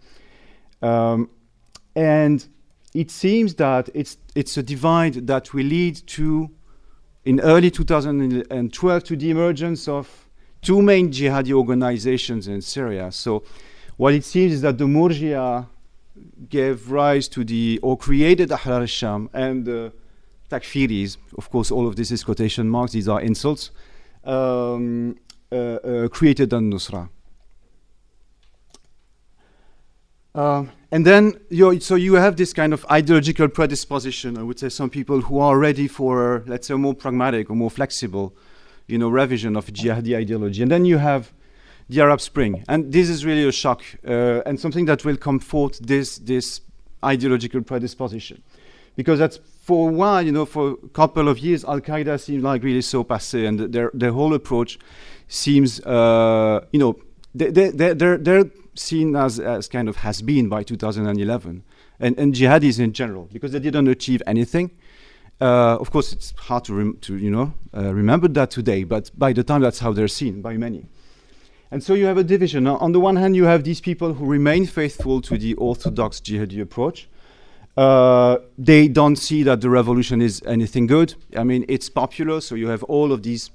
Um, 0.83 1.31
and 1.95 2.47
it 2.95 3.11
seems 3.11 3.55
that 3.55 3.89
it's, 3.95 4.19
it's 4.35 4.57
a 4.57 4.63
divide 4.63 5.27
that 5.27 5.55
will 5.55 5.65
lead 5.65 6.07
to, 6.07 6.51
in 7.25 7.41
early 7.41 7.71
2012, 7.71 9.05
to 9.05 9.17
the 9.17 9.31
emergence 9.31 9.89
of 9.89 10.29
two 10.63 10.83
main 10.83 11.11
jihadi 11.11 11.53
organizations 11.53 12.49
in 12.49 12.61
Syria. 12.61 13.11
So 13.11 13.43
what 13.97 14.15
it 14.15 14.25
seems 14.25 14.53
is 14.53 14.61
that 14.63 14.79
the 14.79 14.85
Murjia 14.85 15.67
gave 16.49 16.91
rise 16.91 17.29
to 17.29 17.45
the, 17.45 17.79
or 17.83 17.97
created 17.97 18.51
Ahrar 18.51 18.81
al-Sham 18.81 19.31
and 19.33 19.65
the 19.65 19.93
takfiris, 20.51 21.17
of 21.37 21.51
course, 21.51 21.71
all 21.71 21.87
of 21.87 21.97
this 21.97 22.11
is 22.11 22.25
quotation 22.25 22.69
marks, 22.69 22.93
these 22.93 23.09
are 23.09 23.21
insults, 23.21 23.71
um, 24.25 25.17
uh, 25.53 25.55
uh, 25.55 26.09
created 26.09 26.53
an 26.53 26.71
Nusra. 26.73 27.09
Uh, 30.35 30.67
and 30.93 31.07
then, 31.07 31.33
you 31.49 31.81
so 31.81 31.95
you 31.95 32.15
have 32.15 32.37
this 32.37 32.53
kind 32.53 32.75
of 32.75 32.85
ideological 32.91 33.49
predisposition. 33.49 34.37
I 34.37 34.43
would 34.43 34.59
say 34.59 34.69
some 34.69 34.91
people 34.91 35.23
who 35.23 35.39
are 35.39 35.59
ready 35.59 35.89
for, 35.89 36.45
let's 36.47 36.67
say, 36.67 36.75
a 36.75 36.79
more 36.79 36.95
pragmatic 36.95 37.49
or 37.49 37.57
more 37.57 37.71
flexible, 37.71 38.37
you 38.87 38.99
know, 38.99 39.09
revision 39.09 39.57
of 39.57 39.67
jihadi 39.67 40.15
ideology. 40.15 40.63
And 40.63 40.71
then 40.71 40.85
you 40.85 40.99
have 40.99 41.33
the 41.89 42.03
Arab 42.03 42.21
Spring, 42.21 42.65
and 42.69 42.93
this 42.93 43.09
is 43.09 43.25
really 43.25 43.49
a 43.49 43.53
shock 43.53 43.83
uh, 44.07 44.43
and 44.45 44.61
something 44.61 44.85
that 44.87 45.05
will 45.05 45.17
comfort 45.17 45.79
this 45.83 46.19
this 46.19 46.61
ideological 47.03 47.63
predisposition, 47.63 48.43
because 48.97 49.19
that's 49.19 49.39
for 49.61 49.91
a 49.91 49.93
while, 49.93 50.23
you 50.23 50.33
know, 50.33 50.47
for 50.47 50.77
a 50.83 50.89
couple 50.89 51.29
of 51.29 51.39
years, 51.39 51.65
Al 51.65 51.81
Qaeda 51.81 52.21
seemed 52.21 52.43
like 52.43 52.63
really 52.63 52.83
so 52.83 53.05
passé, 53.05 53.47
and 53.47 53.61
their 53.73 53.91
their 53.95 54.13
whole 54.13 54.35
approach 54.35 54.79
seems, 55.29 55.81
uh, 55.81 56.65
you 56.73 56.79
know, 56.79 56.97
they 57.35 57.51
they 57.51 57.71
they're, 57.71 57.95
they're, 57.95 58.17
they're 58.19 58.45
seen 58.75 59.17
as 59.17 59.39
as 59.39 59.69
kind 59.69 59.89
of 59.89 59.97
has 59.97 60.23
been 60.23 60.49
by 60.49 60.63
2011, 60.63 61.63
and 62.01 62.19
and 62.19 62.35
jihadis 62.35 62.81
in 62.81 62.93
general, 62.93 63.29
because 63.33 63.53
they 63.53 63.61
didn't 63.61 63.89
achieve 63.89 64.23
anything. 64.27 64.71
Uh, 65.41 65.77
of 65.79 65.91
course, 65.91 66.13
it's 66.13 66.33
hard 66.39 66.65
to 66.65 66.95
to 66.95 67.17
you 67.17 67.31
know 67.31 67.53
uh, 67.77 67.93
remember 67.93 68.29
that 68.29 68.51
today, 68.51 68.85
but 68.85 69.11
by 69.19 69.33
the 69.33 69.45
time 69.45 69.61
that's 69.61 69.81
how 69.81 69.93
they're 69.93 70.09
seen 70.09 70.41
by 70.41 70.57
many. 70.57 70.87
And 71.71 71.83
so 71.83 71.95
you 71.95 72.07
have 72.07 72.17
a 72.17 72.25
division. 72.25 72.65
Now, 72.65 72.77
on 72.77 72.93
the 72.93 73.01
one 73.01 73.17
hand, 73.17 73.35
you 73.35 73.45
have 73.45 73.65
these 73.65 73.81
people 73.81 74.15
who 74.15 74.25
remain 74.25 74.67
faithful 74.67 75.21
to 75.23 75.37
the 75.37 75.55
orthodox 75.55 76.21
jihadi 76.21 76.61
approach. 76.61 77.09
Uh, 77.77 78.39
they 78.57 78.89
don't 78.89 79.17
see 79.17 79.43
that 79.43 79.61
the 79.61 79.69
revolution 79.69 80.23
is 80.23 80.43
anything 80.47 80.87
good. 80.87 81.15
I 81.37 81.45
mean, 81.45 81.65
it's 81.69 81.91
popular, 81.91 82.41
so 82.41 82.55
you 82.55 82.69
have 82.69 82.83
all 82.85 83.13
of 83.13 83.23
these 83.23 83.51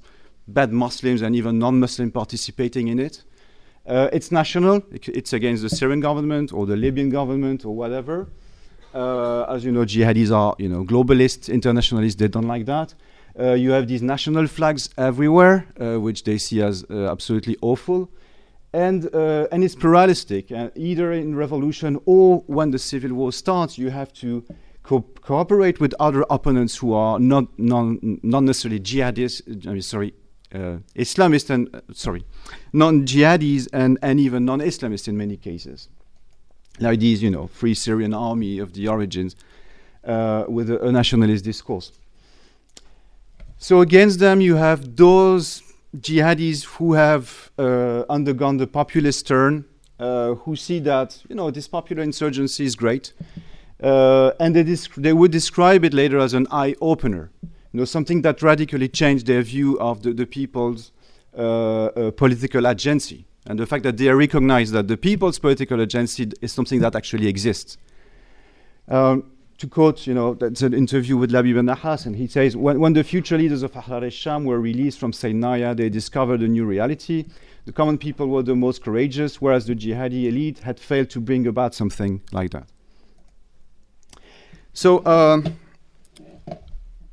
bad 0.48 0.72
Muslims 0.72 1.22
and 1.22 1.36
even 1.36 1.58
non-Muslim 1.58 2.12
participating 2.12 2.88
in 2.88 3.00
it. 3.00 3.24
Uh, 3.88 4.10
it's 4.14 4.32
national. 4.32 4.84
It's 4.92 5.34
against 5.34 5.64
the 5.64 5.70
Syrian 5.70 6.02
government 6.02 6.54
or 6.54 6.68
the 6.68 6.76
Libyan 6.76 7.10
government 7.10 7.66
or 7.66 7.76
whatever. 7.76 8.28
Uh, 8.94 9.44
as 9.44 9.66
you 9.66 9.72
know, 9.72 9.86
jihadis 9.86 10.32
are, 10.32 10.54
you 10.60 10.70
know, 10.70 10.84
globalists, 10.84 11.52
internationalists. 11.52 12.16
They 12.16 12.28
don't 12.28 12.48
like 12.48 12.66
that. 12.66 12.94
Uh, 13.40 13.54
you 13.54 13.72
have 13.72 13.88
these 13.88 14.02
national 14.04 14.46
flags 14.48 14.90
everywhere, 14.98 15.66
uh, 15.80 16.00
which 16.00 16.26
they 16.26 16.38
see 16.38 16.62
as 16.62 16.84
absolutely 16.92 17.58
awful, 17.62 18.10
and 18.74 19.14
uh, 19.14 19.48
and 19.52 19.64
it's 19.64 19.76
pluralistic. 19.76 20.52
Uh, 20.52 20.70
either 20.76 21.12
in 21.12 21.36
revolution 21.36 22.00
or 22.06 22.44
when 22.48 22.72
the 22.72 22.80
civil 22.80 23.14
war 23.14 23.32
starts, 23.32 23.78
you 23.78 23.90
have 23.90 24.14
to 24.14 24.44
co- 24.84 25.06
cooperate 25.22 25.80
with 25.80 25.94
other 26.00 26.26
opponents 26.30 26.78
who 26.78 26.94
are 26.94 27.20
not 27.20 27.48
non, 27.58 28.20
not 28.24 28.44
necessarily 28.44 28.80
jihadists. 28.80 29.68
I 29.68 29.72
mean, 29.74 29.82
sorry, 29.82 30.14
uh, 30.54 30.78
Islamists 30.96 31.50
and 31.50 31.74
uh, 31.76 31.82
sorry, 31.94 32.24
non-jihadis 32.74 33.68
and 33.74 33.98
and 34.02 34.20
even 34.20 34.46
non-Islamists 34.46 35.08
in 35.08 35.18
many 35.18 35.38
cases. 35.38 35.90
Like 36.80 37.00
these, 37.00 37.22
you 37.22 37.30
know, 37.30 37.48
Free 37.48 37.74
Syrian 37.74 38.14
Army 38.14 38.58
of 38.58 38.74
the 38.74 38.88
origins, 38.88 39.36
uh, 40.06 40.46
with 40.48 40.70
a, 40.70 40.82
a 40.84 40.92
nationalist 40.92 41.44
discourse. 41.44 41.92
So 43.58 43.82
against 43.82 44.20
them, 44.20 44.42
you 44.42 44.56
have 44.56 44.96
those 44.96 45.62
jihadis 45.98 46.64
who 46.64 46.94
have 46.94 47.52
uh, 47.58 48.04
undergone 48.10 48.58
the 48.58 48.68
populist 48.68 49.28
turn, 49.28 49.66
uh, 50.00 50.36
who 50.36 50.56
see 50.56 50.80
that 50.80 51.22
you 51.30 51.36
know 51.36 51.52
this 51.52 51.68
popular 51.68 52.04
insurgency 52.04 52.66
is 52.66 52.76
great, 52.76 53.14
uh, 53.84 54.32
and 54.40 54.56
they, 54.56 54.64
they 54.64 55.14
would 55.14 55.32
describe 55.32 55.84
it 55.84 55.94
later 55.94 56.20
as 56.20 56.34
an 56.34 56.48
eye 56.52 56.76
opener, 56.82 57.32
you 57.44 57.80
know, 57.80 57.86
something 57.86 58.22
that 58.22 58.42
radically 58.42 58.88
changed 58.88 59.28
their 59.28 59.42
view 59.42 59.80
of 59.80 60.04
the, 60.04 60.14
the 60.14 60.26
people's 60.26 60.92
uh, 61.38 61.86
uh, 61.86 62.12
political 62.12 62.68
agency, 62.68 63.26
and 63.46 63.60
the 63.60 63.66
fact 63.66 63.84
that 63.84 63.98
they 63.98 64.10
recognize 64.10 64.72
that 64.72 64.88
the 64.88 64.98
people's 64.98 65.40
political 65.40 65.82
agency 65.82 66.32
is 66.42 66.52
something 66.52 66.80
that 66.80 66.96
actually 66.96 67.28
exists. 67.28 67.78
Um, 68.88 69.32
to 69.62 69.68
quote, 69.68 70.08
you 70.08 70.14
know, 70.16 70.34
that's 70.34 70.64
an 70.64 70.74
interview 70.74 71.16
with 71.16 71.32
Labib 71.32 71.54
Ben 71.54 71.68
Nahas, 71.68 72.08
and 72.08 72.16
he 72.16 72.26
says, 72.26 72.58
when, 72.58 72.80
when 72.80 72.94
the 72.94 73.04
future 73.04 73.38
leaders 73.38 73.62
of 73.62 73.72
Ahrar 73.74 74.04
al-Sham 74.04 74.44
were 74.44 74.60
released 74.60 74.98
from 74.98 75.14
Saydnaya, 75.14 75.76
they 75.78 75.88
discovered 75.88 76.42
a 76.42 76.48
new 76.48 76.66
reality. 76.66 77.26
The 77.66 77.72
common 77.72 78.00
people 78.00 78.26
were 78.28 78.42
the 78.42 78.56
most 78.56 78.84
courageous, 78.84 79.40
whereas 79.40 79.68
the 79.68 79.76
jihadi 79.76 80.26
elite 80.26 80.60
had 80.60 80.80
failed 80.80 81.12
to 81.12 81.20
bring 81.22 81.46
about 81.46 81.76
something 81.76 82.24
like 82.32 82.50
that. 82.52 82.68
So, 84.74 85.06
um, 85.06 85.60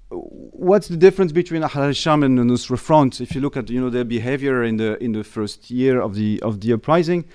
what's 0.08 0.88
the 0.88 0.96
difference 0.96 1.32
between 1.32 1.60
Ahrar 1.60 1.88
al-Sham 1.88 2.22
and 2.22 2.38
the 2.38 2.44
Nusra 2.44 2.78
Front? 2.78 3.20
If 3.20 3.34
you 3.34 3.42
look 3.42 3.58
at, 3.58 3.68
you 3.68 3.78
know, 3.78 3.90
their 3.90 4.04
behavior 4.04 4.64
in 4.64 4.78
the 4.78 4.96
in 5.04 5.12
the 5.12 5.22
first 5.22 5.70
year 5.70 6.00
of 6.00 6.14
the 6.14 6.40
of 6.42 6.62
the 6.62 6.72
uprising, 6.72 7.26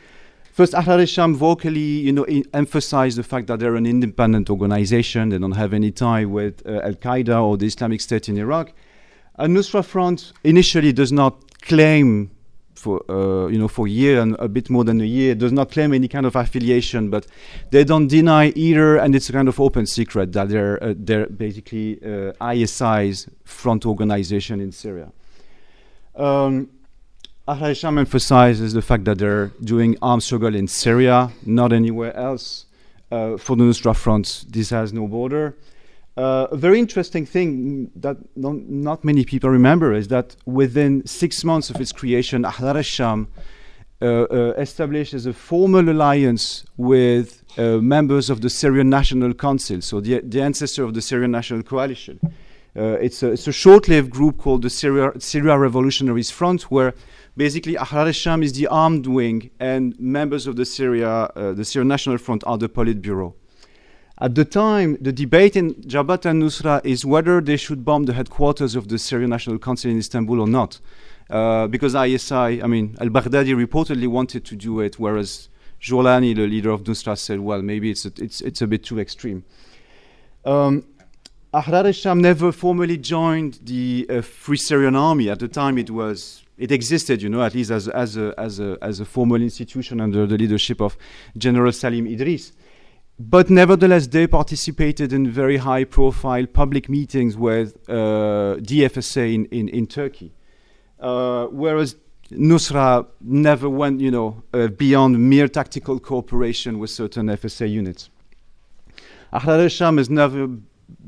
First, 0.53 0.73
Ahrar 0.73 0.99
al-Sham 0.99 1.34
vocally, 1.34 1.80
you 1.80 2.13
know, 2.13 2.27
emphasized 2.53 3.17
the 3.17 3.23
fact 3.23 3.47
that 3.47 3.57
they're 3.59 3.75
an 3.75 3.88
independent 3.88 4.51
organization. 4.51 5.30
They 5.30 5.39
don't 5.39 5.53
have 5.53 5.73
any 5.73 5.89
tie 5.89 6.25
with 6.25 6.61
uh, 6.67 6.80
Al 6.84 6.93
Qaeda 6.93 7.43
or 7.43 7.57
the 7.57 7.65
Islamic 7.65 8.01
State 8.01 8.30
in 8.30 8.38
Iraq. 8.38 8.71
And 9.39 9.57
Nusra 9.57 9.84
Front 9.84 10.31
initially 10.43 10.93
does 10.93 11.11
not 11.11 11.59
claim 11.63 12.30
for 12.75 13.01
uh, 13.09 13.47
you 13.47 13.57
know 13.57 13.67
for 13.67 13.88
a 13.88 13.89
year 13.89 14.21
and 14.21 14.35
a 14.38 14.47
bit 14.47 14.69
more 14.69 14.84
than 14.84 15.01
a 15.01 15.05
year 15.05 15.34
does 15.34 15.51
not 15.51 15.71
claim 15.71 15.91
any 15.91 16.07
kind 16.07 16.27
of 16.27 16.35
affiliation, 16.35 17.09
but 17.09 17.25
they 17.71 17.84
don't 17.84 18.07
deny 18.07 18.49
either, 18.49 18.97
and 18.97 19.15
it's 19.15 19.30
a 19.30 19.34
kind 19.34 19.47
of 19.47 19.59
open 19.59 19.88
secret 19.88 20.34
that 20.34 20.49
they're 20.49 20.84
uh, 20.84 20.93
they're 20.95 21.25
basically 21.25 21.99
uh, 22.05 22.53
ISI's 22.53 23.27
front 23.43 23.88
organization 23.88 24.59
in 24.61 24.71
Syria. 24.71 25.11
Um, 26.15 26.69
Al-Sham 27.45 27.97
emphasizes 27.97 28.71
the 28.71 28.81
fact 28.81 29.03
that 29.03 29.17
they're 29.17 29.47
doing 29.61 29.97
armed 30.01 30.23
struggle 30.23 30.55
in 30.55 30.67
Syria, 30.67 31.29
not 31.45 31.73
anywhere 31.73 32.15
else. 32.15 32.65
Uh, 33.11 33.37
for 33.37 33.55
the 33.57 33.63
Nusra 33.63 33.95
Front, 33.95 34.45
this 34.49 34.69
has 34.69 34.93
no 34.93 35.07
border. 35.07 35.55
Uh, 36.15 36.47
a 36.51 36.57
very 36.57 36.79
interesting 36.79 37.25
thing 37.25 37.91
that 37.95 38.17
not, 38.37 38.55
not, 38.55 39.03
many 39.03 39.25
people 39.25 39.49
remember 39.49 39.93
is 39.93 40.07
that 40.07 40.35
within 40.45 41.05
six 41.05 41.43
months 41.43 41.69
of 41.69 41.81
its 41.81 41.91
creation, 41.91 42.43
Ahrar 42.43 42.75
al-Sham 42.77 43.27
uh, 44.01 44.05
uh, 44.05 44.53
established 44.57 45.13
as 45.13 45.25
a 45.25 45.33
formal 45.33 45.89
alliance 45.89 46.65
with 46.77 47.43
uh, 47.57 47.77
members 47.77 48.29
of 48.29 48.41
the 48.41 48.49
Syrian 48.49 48.89
National 48.89 49.33
Council, 49.33 49.81
so 49.81 49.99
the, 49.99 50.21
the 50.21 50.41
ancestor 50.41 50.83
of 50.83 50.93
the 50.93 51.01
Syrian 51.01 51.31
National 51.31 51.61
Coalition. 51.61 52.19
Uh, 52.75 52.97
it's 53.01 53.21
a, 53.21 53.31
it's 53.31 53.47
a 53.47 53.51
short-lived 53.51 54.09
group 54.09 54.37
called 54.37 54.63
the 54.63 54.69
Syria, 54.69 55.11
Syria 55.19 55.57
Revolutionaries 55.57 56.31
Front, 56.31 56.63
where 56.63 56.95
basically 57.35 57.76
Ahrar 57.76 58.07
al-Sham 58.07 58.43
is 58.43 58.53
the 58.53 58.68
armed 58.68 59.07
wing, 59.07 59.49
and 59.60 59.99
members 59.99 60.47
of 60.47 60.55
the 60.55 60.65
Syria, 60.65 61.10
uh, 61.10 61.53
the 61.53 61.65
Syrian 61.65 61.88
National 61.88 62.18
Front, 62.18 62.43
are 62.45 62.57
the 62.57 62.69
Politburo. 62.69 63.34
At 64.19 64.35
the 64.35 64.45
time, 64.45 64.97
the 65.01 65.11
debate 65.11 65.55
in 65.55 65.73
Jabhat 65.73 66.26
al-Nusra 66.26 66.85
is 66.85 67.03
whether 67.03 67.41
they 67.41 67.57
should 67.57 67.84
bomb 67.84 68.03
the 68.03 68.14
headquarters 68.14 68.76
of 68.76 68.88
the 68.88 68.99
Syrian 68.99 69.31
National 69.31 69.57
Council 69.57 69.89
in 69.89 69.97
Istanbul 69.97 70.39
or 70.39 70.47
not. 70.47 70.80
Uh, 71.30 71.68
because 71.68 71.95
ISI, 71.95 72.61
I 72.61 72.68
mean, 72.68 72.95
al 73.01 73.10
Baghdadi 73.10 73.55
reportedly 73.55 74.07
wanted 74.07 74.45
to 74.45 74.55
do 74.55 74.81
it, 74.81 74.99
whereas 74.99 75.49
Joulani, 75.81 76.35
the 76.35 76.45
leader 76.47 76.69
of 76.69 76.84
Nusra, 76.84 77.18
said, 77.18 77.39
well, 77.39 77.61
maybe 77.61 77.89
it's 77.89 78.05
a, 78.05 78.11
it's, 78.18 78.41
it's 78.41 78.61
a 78.61 78.68
bit 78.68 78.84
too 78.84 78.99
extreme. 78.99 79.43
Um, 80.45 80.85
Ahrar 81.53 81.85
al-Sham 81.85 82.22
never 82.22 82.51
formally 82.51 82.97
joined 82.97 83.60
the 83.64 84.05
uh, 84.10 84.22
Free 84.22 84.57
Syrian 84.57 84.95
Army. 84.95 85.30
At 85.30 85.39
the 85.39 85.47
time, 85.47 85.77
it 85.77 85.89
was 85.89 86.42
it 86.57 86.71
existed, 86.71 87.21
you 87.21 87.30
know, 87.30 87.41
at 87.41 87.55
least 87.55 87.71
as, 87.71 87.88
as, 87.88 88.17
a, 88.17 88.34
as, 88.38 88.59
a, 88.59 88.77
as 88.81 88.99
a 88.99 89.05
formal 89.05 89.41
institution 89.41 89.99
under 89.99 90.25
the 90.25 90.38
leadership 90.38 90.81
of 90.81 90.97
General 91.38 91.71
Salim 91.71 92.07
Idris. 92.07 92.53
But 93.19 93.49
nevertheless, 93.49 94.07
they 94.07 94.27
participated 94.27 95.13
in 95.13 95.30
very 95.30 95.57
high 95.57 95.84
profile 95.84 96.45
public 96.45 96.89
meetings 96.89 97.38
with 97.38 97.77
uh, 97.89 98.55
the 98.59 98.89
FSA 98.89 99.34
in, 99.34 99.45
in, 99.45 99.69
in 99.69 99.88
Turkey. 99.88 100.34
Uh, 100.99 101.45
whereas 101.47 101.95
Nusra 102.31 103.05
never 103.21 103.69
went, 103.69 103.99
you 103.99 104.09
know, 104.09 104.43
uh, 104.53 104.67
beyond 104.67 105.19
mere 105.19 105.47
tactical 105.47 105.99
cooperation 105.99 106.80
with 106.80 106.89
certain 106.89 107.27
FSA 107.27 107.69
units. 107.69 108.09
Ahrar 109.31 109.61
al-Sham 109.61 109.97
has 109.97 110.09
never 110.09 110.47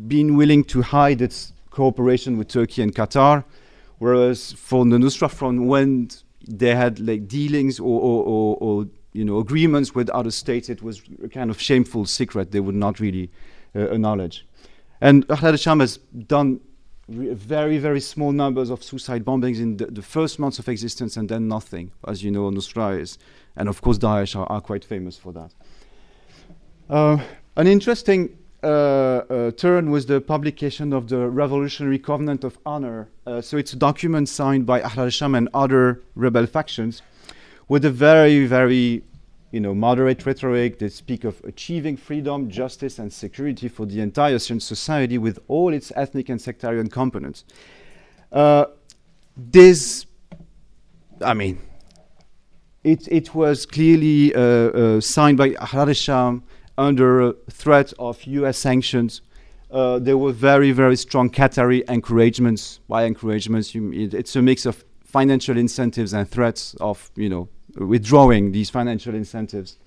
been 0.08 0.36
willing 0.36 0.64
to 0.66 0.82
hide 0.82 1.22
its 1.22 1.54
cooperation 1.70 2.38
with 2.38 2.48
Turkey 2.48 2.82
and 2.82 2.94
Qatar 2.94 3.44
Whereas 4.06 4.52
for 4.52 4.86
the 4.86 4.98
Nusra 4.98 5.32
Front, 5.32 5.64
when 5.64 6.10
they 6.48 6.76
had 6.76 7.00
like 7.00 7.28
dealings 7.28 7.80
or, 7.80 8.00
or, 8.00 8.24
or, 8.24 8.58
or, 8.62 8.88
you 9.14 9.26
know 9.26 9.40
agreements 9.40 9.96
with 9.96 10.12
other 10.12 10.30
states, 10.30 10.70
it 10.70 10.84
was 10.84 11.02
a 11.24 11.28
kind 11.28 11.50
of 11.50 11.60
shameful 11.60 12.06
secret 12.06 12.52
they 12.52 12.60
would 12.60 12.76
not 12.76 13.00
really 13.00 13.32
uh, 13.76 13.80
acknowledge. 13.96 14.46
And 15.02 15.28
Ahrar 15.28 15.54
al-Sham 15.54 15.80
has 15.80 15.98
done 16.28 16.60
very, 17.10 17.80
very 17.80 18.00
small 18.00 18.32
numbers 18.32 18.70
of 18.70 18.84
suicide 18.84 19.26
bombings 19.26 19.58
in 19.60 19.78
the, 19.78 19.88
the, 19.88 20.04
first 20.04 20.38
months 20.38 20.60
of 20.60 20.70
existence 20.70 21.18
and 21.18 21.28
then 21.28 21.48
nothing. 21.48 21.92
As 22.08 22.24
you 22.24 22.30
know, 22.30 22.52
Nusra 22.52 23.00
is, 23.00 23.18
and 23.56 23.68
of 23.68 23.82
course 23.82 23.98
Daesh 23.98 24.36
are, 24.36 24.46
are 24.52 24.62
quite 24.62 24.86
famous 24.86 25.18
for 25.18 25.34
that. 25.34 25.52
Uh, 26.92 27.18
an 27.56 27.66
interesting 27.66 28.38
turn 28.66 29.92
was 29.92 30.06
the 30.06 30.22
publication 30.22 30.94
of 30.94 31.10
the 31.10 31.30
Revolutionary 31.30 32.00
Covenant 32.00 32.44
of 32.44 32.58
Honor. 32.66 33.10
Uh, 33.26 33.42
so 33.42 33.58
it's 33.58 33.74
a 33.74 33.76
document 33.76 34.30
signed 34.30 34.66
by 34.66 34.82
Ahrar 34.82 35.06
al-Sham 35.06 35.36
and 35.36 35.50
other 35.54 36.02
rebel 36.16 36.46
factions 36.46 37.02
with 37.68 37.86
a 37.86 37.92
very, 37.92 38.46
very 38.46 39.04
you 39.52 39.62
know, 39.62 39.74
moderate 39.74 40.26
rhetoric. 40.26 40.80
They 40.80 40.90
speak 40.90 41.24
of 41.24 41.42
achieving 41.46 41.96
freedom, 41.96 42.50
justice, 42.50 43.00
and 43.00 43.12
security 43.14 43.70
for 43.70 43.86
the 43.86 44.02
entire 44.02 44.38
Syrian 44.38 44.60
society 44.60 45.18
with 45.18 45.40
all 45.48 45.74
its 45.74 45.94
ethnic 45.96 46.28
and 46.28 46.42
sectarian 46.42 46.90
components. 46.90 47.46
Uh, 48.32 48.66
this, 49.38 50.06
I 51.22 51.34
mean, 51.34 51.60
it, 52.84 53.08
it 53.08 53.34
was 53.34 53.66
clearly 53.66 54.36
uh, 54.36 54.40
uh, 54.42 55.02
signed 55.02 55.38
by 55.38 55.52
Ahrar 55.52 55.88
al-Sham 55.88 56.44
under 56.78 57.34
threat 57.50 57.94
of 58.00 58.24
US 58.26 58.58
sanctions. 58.58 59.22
Uh, 59.72 60.00
there 60.00 60.18
were 60.18 60.32
very, 60.32 60.72
very 60.72 60.96
strong 60.96 61.30
Qatari 61.30 61.84
encouragements. 61.90 62.80
By 62.88 63.04
encouragements, 63.04 63.74
you, 63.74 63.92
it, 63.92 64.14
it's 64.14 64.36
a 64.36 64.42
mix 64.42 64.66
of 64.66 64.84
financial 65.04 65.58
incentives 65.58 66.14
and 66.14 66.30
threats 66.30 66.76
of, 66.80 67.10
you 67.16 67.30
know, 67.30 67.50
withdrawing 67.78 68.52
these 68.52 68.70
financial 68.70 69.16
incentives. 69.16 69.78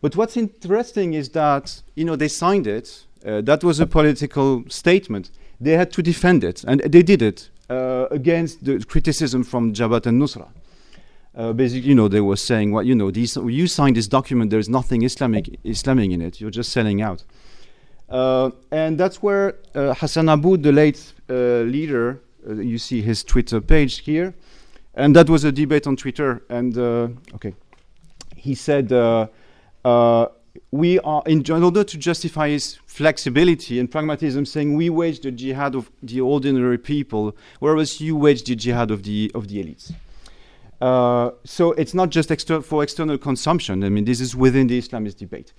But 0.00 0.16
what's 0.16 0.36
interesting 0.36 1.14
is 1.14 1.30
that, 1.30 1.82
you 1.94 2.04
know, 2.04 2.16
they 2.16 2.28
signed 2.28 2.66
it. 2.66 3.04
Uh, 3.24 3.40
that 3.42 3.64
was 3.64 3.80
a 3.80 3.86
political 3.86 4.64
statement. 4.68 5.30
They 5.60 5.72
had 5.72 5.92
to 5.92 6.02
defend 6.02 6.44
it, 6.44 6.62
and 6.64 6.80
they 6.80 7.02
did 7.02 7.22
it 7.22 7.48
uh, 7.70 8.06
against 8.10 8.64
the 8.64 8.84
criticism 8.84 9.44
from 9.44 9.72
Jabhat 9.72 10.06
and 10.06 10.20
Nusra 10.20 10.48
uh, 11.36 11.52
basically, 11.52 11.88
you 11.88 11.94
know, 11.94 12.08
they 12.08 12.20
were 12.20 12.36
saying, 12.36 12.70
well, 12.70 12.82
you 12.82 12.94
know, 12.94 13.10
these, 13.10 13.36
you 13.36 13.66
signed 13.66 13.96
this 13.96 14.06
document, 14.06 14.50
there's 14.50 14.68
nothing 14.68 15.02
Islamic, 15.02 15.58
Islamic 15.64 16.10
in 16.10 16.22
it, 16.22 16.40
you're 16.40 16.50
just 16.50 16.70
selling 16.70 17.02
out. 17.02 17.24
Uh, 18.08 18.50
and 18.70 18.98
that's 18.98 19.22
where 19.22 19.56
uh, 19.74 19.94
Hassan 19.94 20.28
Aboud, 20.28 20.62
the 20.62 20.70
late 20.72 21.12
uh, 21.28 21.62
leader, 21.62 22.20
uh, 22.48 22.54
you 22.54 22.78
see 22.78 23.02
his 23.02 23.24
Twitter 23.24 23.60
page 23.60 23.98
here, 24.00 24.34
and 24.94 25.16
that 25.16 25.28
was 25.28 25.42
a 25.44 25.50
debate 25.50 25.86
on 25.86 25.96
Twitter. 25.96 26.44
And 26.48 26.78
uh, 26.78 27.08
okay, 27.34 27.54
he 28.36 28.54
said, 28.54 28.90
we 30.70 31.00
are, 31.00 31.22
in, 31.26 31.42
in, 31.42 31.62
order 31.64 31.82
to 31.82 31.98
justify 31.98 32.50
his 32.50 32.78
flexibility 32.86 33.80
and 33.80 33.90
pragmatism, 33.90 34.46
saying 34.46 34.74
we 34.74 34.88
wage 34.88 35.18
the 35.20 35.32
jihad 35.32 35.74
of 35.74 35.90
the 36.00 36.20
ordinary 36.20 36.78
people, 36.78 37.36
whereas 37.58 38.00
you 38.00 38.14
wage 38.16 38.44
the 38.44 38.54
jihad 38.54 38.92
of 38.92 39.02
the, 39.02 39.32
of 39.34 39.48
the 39.48 39.64
elites. 39.64 39.92
Uh, 40.80 41.30
so 41.44 41.72
it's 41.72 41.94
not 41.94 42.10
just 42.10 42.30
exter 42.30 42.60
for 42.60 42.82
external 42.82 43.18
consumption. 43.18 43.84
I 43.84 43.88
mean, 43.88 44.04
this 44.04 44.20
is 44.20 44.34
within 44.36 44.66
the 44.66 44.78
Islamist 44.78 45.16
debate. 45.16 45.52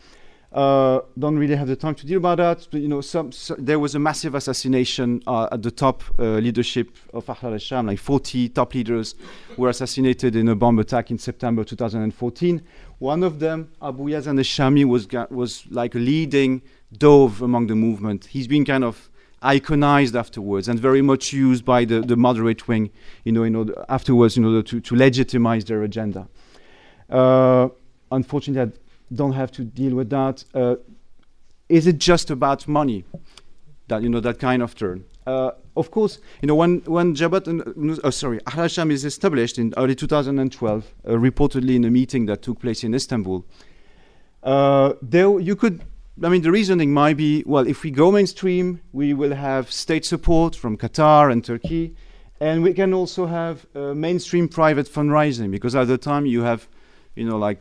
Uh, 0.52 1.02
don't 1.20 1.38
really 1.38 1.56
have 1.56 1.68
the 1.68 1.76
time 1.76 1.94
to 1.94 2.06
deal 2.06 2.18
about 2.18 2.38
that. 2.38 2.68
But, 2.72 2.80
you 2.80 2.88
know, 2.88 3.02
some, 3.02 3.32
so 3.34 3.56
there 3.58 3.78
was 3.78 3.94
a 3.94 4.00
massive 4.00 4.36
assassination 4.36 5.22
uh, 5.28 5.50
at 5.52 5.62
the 5.62 5.72
top 5.72 6.02
uh, 6.18 6.24
leadership 6.38 6.96
of 7.14 7.26
Ahrar 7.26 7.52
al-Sham. 7.52 7.88
Like 7.88 8.00
40 8.00 8.50
top 8.50 8.74
leaders 8.74 9.16
were 9.58 9.68
assassinated 9.68 10.36
in 10.36 10.48
a 10.48 10.56
bomb 10.56 10.80
attack 10.80 11.12
in 11.12 11.18
September 11.18 11.66
2014. 11.66 12.62
One 13.00 13.24
of 13.24 13.40
them, 13.40 13.70
Abu 13.82 14.06
Yazan 14.06 14.38
al-Shami, 14.38 14.86
was 14.86 15.08
was 15.30 15.66
like 15.70 15.94
a 15.96 16.00
leading 16.00 16.62
dove 16.98 17.42
among 17.42 17.68
the 17.68 17.76
movement. 17.76 18.26
He's 18.26 18.48
been 18.48 18.64
kind 18.64 18.86
of 18.86 19.10
iconized 19.46 20.16
afterwards 20.16 20.68
and 20.68 20.80
very 20.80 21.02
much 21.02 21.32
used 21.32 21.64
by 21.64 21.86
the, 21.86 22.02
the 22.02 22.16
moderate 22.16 22.68
wing, 22.68 22.90
you 23.24 23.32
know, 23.32 23.44
in 23.44 23.56
order, 23.56 23.86
afterwards 23.88 24.38
in 24.38 24.44
order 24.44 24.64
to, 24.64 24.80
to 24.82 24.96
legitimize 24.96 25.66
their 25.66 25.84
agenda. 25.84 26.28
Uh, 27.10 27.70
unfortunately, 28.12 28.74
I 28.74 29.14
don't 29.14 29.34
have 29.34 29.52
to 29.54 29.64
deal 29.64 29.96
with 29.96 30.10
that. 30.10 30.44
Uh, 30.54 30.76
is 31.70 31.88
it 31.88 32.00
just 32.00 32.30
about 32.32 32.68
money? 32.68 33.06
That 33.88 34.02
you 34.02 34.10
know 34.10 34.20
that 34.20 34.40
kind 34.40 34.64
of 34.64 34.74
turn. 34.76 35.06
Uh, 35.28 35.52
of 35.78 35.92
course, 35.92 36.20
you 36.42 36.48
know 36.48 36.56
when 36.56 36.80
when 36.86 37.16
Jabhat, 37.16 37.46
oh, 38.04 38.10
sorry, 38.10 38.40
Ahrar 38.40 38.64
al-Sham 38.64 38.90
is 38.90 39.06
established 39.06 39.60
in 39.60 39.74
early 39.78 39.94
2012, 39.96 40.94
uh, 41.08 41.12
reportedly 41.12 41.76
in 41.76 41.86
a 41.86 41.92
meeting 41.92 42.26
that 42.26 42.42
took 42.42 42.60
place 42.60 42.84
in 42.84 42.96
Istanbul. 42.96 43.46
Uh, 44.42 44.94
there 45.02 45.40
you 45.40 45.56
could 45.56 45.84
I 46.24 46.30
mean, 46.30 46.42
the 46.42 46.52
reasoning 46.52 46.94
might 46.94 47.18
be 47.18 47.44
well, 47.46 47.68
if 47.68 47.84
we 47.84 47.92
go 47.92 48.12
mainstream, 48.12 48.82
we 48.94 49.14
will 49.14 49.36
have 49.36 49.72
state 49.72 50.06
support 50.06 50.56
from 50.56 50.78
Qatar 50.78 51.30
and 51.30 51.44
Turkey, 51.44 51.94
and 52.40 52.64
we 52.64 52.74
can 52.74 52.94
also 52.94 53.26
have 53.26 53.66
uh, 53.76 53.94
mainstream 53.94 54.48
private 54.48 54.88
fundraising 54.88 55.52
because 55.52 55.76
at 55.76 55.88
the 55.88 55.98
time 55.98 56.26
you 56.26 56.44
have, 56.44 56.70
you 57.16 57.26
know, 57.26 57.38
like 57.38 57.60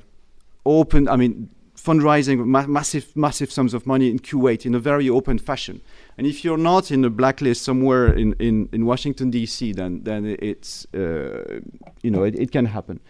open, 0.65 1.09
I 1.09 1.17
mean, 1.17 1.51
fundraising 1.77 2.47
ma- 2.47 2.67
massive, 2.67 3.17
massive 3.17 3.51
sums 3.51 3.75
of 3.75 3.87
money 3.87 4.09
in 4.09 4.21
Kuwait 4.21 4.65
in 4.65 4.75
a 4.75 4.79
very 4.79 5.11
open 5.11 5.39
fashion. 5.39 5.81
And 6.17 6.25
if 6.25 6.45
you're 6.45 6.57
not 6.57 6.93
in 6.93 7.05
a 7.05 7.11
blacklist 7.11 7.63
somewhere 7.63 8.13
in, 8.13 8.35
in, 8.35 8.69
in 8.73 8.87
Washington 8.87 9.31
D.C., 9.31 9.73
then 9.73 10.05
then 10.05 10.37
it's 10.41 10.87
uh, 10.95 11.61
you 12.03 12.11
know 12.11 12.23
it, 12.23 12.37
it 12.37 12.53
can 12.53 12.67
happen. 12.67 13.01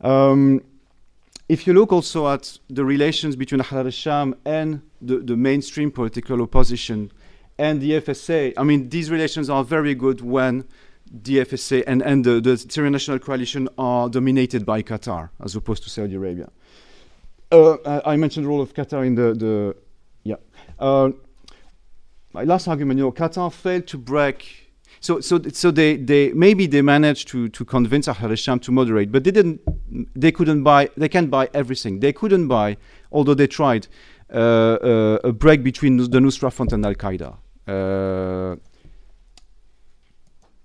Um, 0.00 0.62
if 1.48 1.66
you 1.66 1.72
look 1.72 1.92
also 1.92 2.28
at 2.28 2.58
the 2.68 2.84
relations 2.84 3.36
between 3.36 3.60
Ahrar 3.60 3.84
al-Sham 3.84 4.34
and 4.44 4.82
the, 5.00 5.18
the 5.18 5.36
mainstream 5.36 5.90
political 5.90 6.42
opposition 6.42 7.12
and 7.58 7.80
the 7.80 7.92
FSA, 7.92 8.54
I 8.56 8.64
mean, 8.64 8.88
these 8.88 9.10
relations 9.10 9.48
are 9.48 9.62
very 9.62 9.94
good 9.94 10.20
when 10.20 10.64
the 11.10 11.38
FSA 11.38 11.84
and, 11.86 12.02
and 12.02 12.24
the, 12.24 12.40
the 12.40 12.56
Syrian 12.56 12.92
National 12.92 13.18
Coalition 13.20 13.68
are 13.78 14.08
dominated 14.08 14.66
by 14.66 14.82
Qatar 14.82 15.30
as 15.40 15.54
opposed 15.54 15.84
to 15.84 15.90
Saudi 15.90 16.16
Arabia. 16.16 16.50
Uh, 17.52 18.00
I 18.04 18.16
mentioned 18.16 18.44
the 18.44 18.48
role 18.48 18.60
of 18.60 18.74
Qatar 18.74 19.06
in 19.06 19.14
the, 19.14 19.32
the 19.32 19.76
yeah. 20.24 20.36
Uh, 20.80 21.10
my 22.32 22.42
last 22.42 22.66
argument, 22.66 22.98
you 22.98 23.04
know, 23.04 23.12
Qatar 23.12 23.52
failed 23.52 23.86
to 23.86 23.98
break 23.98 24.65
so, 25.06 25.20
so, 25.20 25.40
so 25.52 25.70
they, 25.70 25.96
they 25.96 26.32
maybe 26.32 26.66
they 26.66 26.82
managed 26.82 27.28
to, 27.28 27.48
to 27.50 27.64
convince 27.64 28.08
al-Sham 28.08 28.58
to 28.60 28.72
moderate, 28.72 29.12
but 29.12 29.22
they 29.22 29.30
didn't. 29.30 29.60
They 30.16 30.32
couldn't 30.32 30.64
buy. 30.64 30.90
They 30.96 31.08
can't 31.08 31.30
buy 31.30 31.48
everything. 31.54 32.00
They 32.00 32.12
couldn't 32.12 32.48
buy, 32.48 32.76
although 33.12 33.34
they 33.34 33.46
tried, 33.46 33.86
uh, 34.32 34.36
uh, 34.36 35.18
a 35.30 35.32
break 35.32 35.62
between 35.62 35.96
the 35.98 36.18
Nusra 36.18 36.52
Front 36.52 36.72
and 36.72 36.84
Al 36.84 36.94
Qaeda. 36.94 37.36
Uh, 37.68 38.56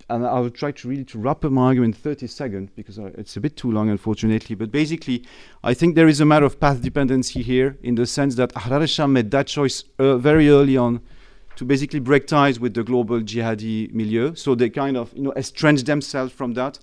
and 0.09 0.25
I 0.25 0.39
will 0.39 0.49
try 0.49 0.71
to 0.71 0.87
really 0.89 1.05
to 1.05 1.19
wrap 1.19 1.45
up 1.45 1.51
my 1.51 1.67
argument 1.67 1.95
in 1.95 2.01
30 2.01 2.27
seconds 2.27 2.71
because 2.75 2.97
it's 2.97 3.37
a 3.37 3.39
bit 3.39 3.55
too 3.55 3.71
long, 3.71 3.89
unfortunately. 3.89 4.55
But 4.55 4.71
basically, 4.71 5.23
I 5.63 5.75
think 5.75 5.93
there 5.93 6.07
is 6.07 6.19
a 6.19 6.25
matter 6.25 6.45
of 6.47 6.59
path 6.59 6.81
dependency 6.81 7.43
here 7.43 7.77
in 7.83 7.93
the 7.93 8.07
sense 8.07 8.35
that 8.35 8.51
Ahrar 8.55 9.09
made 9.09 9.29
that 9.31 9.47
choice 9.47 9.83
uh, 9.99 10.17
very 10.17 10.49
early 10.49 10.77
on 10.77 11.01
to 11.61 11.65
basically 11.65 11.99
break 11.99 12.25
ties 12.25 12.59
with 12.59 12.73
the 12.73 12.83
global 12.83 13.19
jihadi 13.21 13.93
milieu. 13.93 14.33
So 14.33 14.55
they 14.55 14.71
kind 14.71 14.97
of 14.97 15.13
you 15.15 15.21
know 15.21 15.33
estranged 15.33 15.85
themselves 15.85 16.33
from 16.33 16.55
that. 16.55 16.79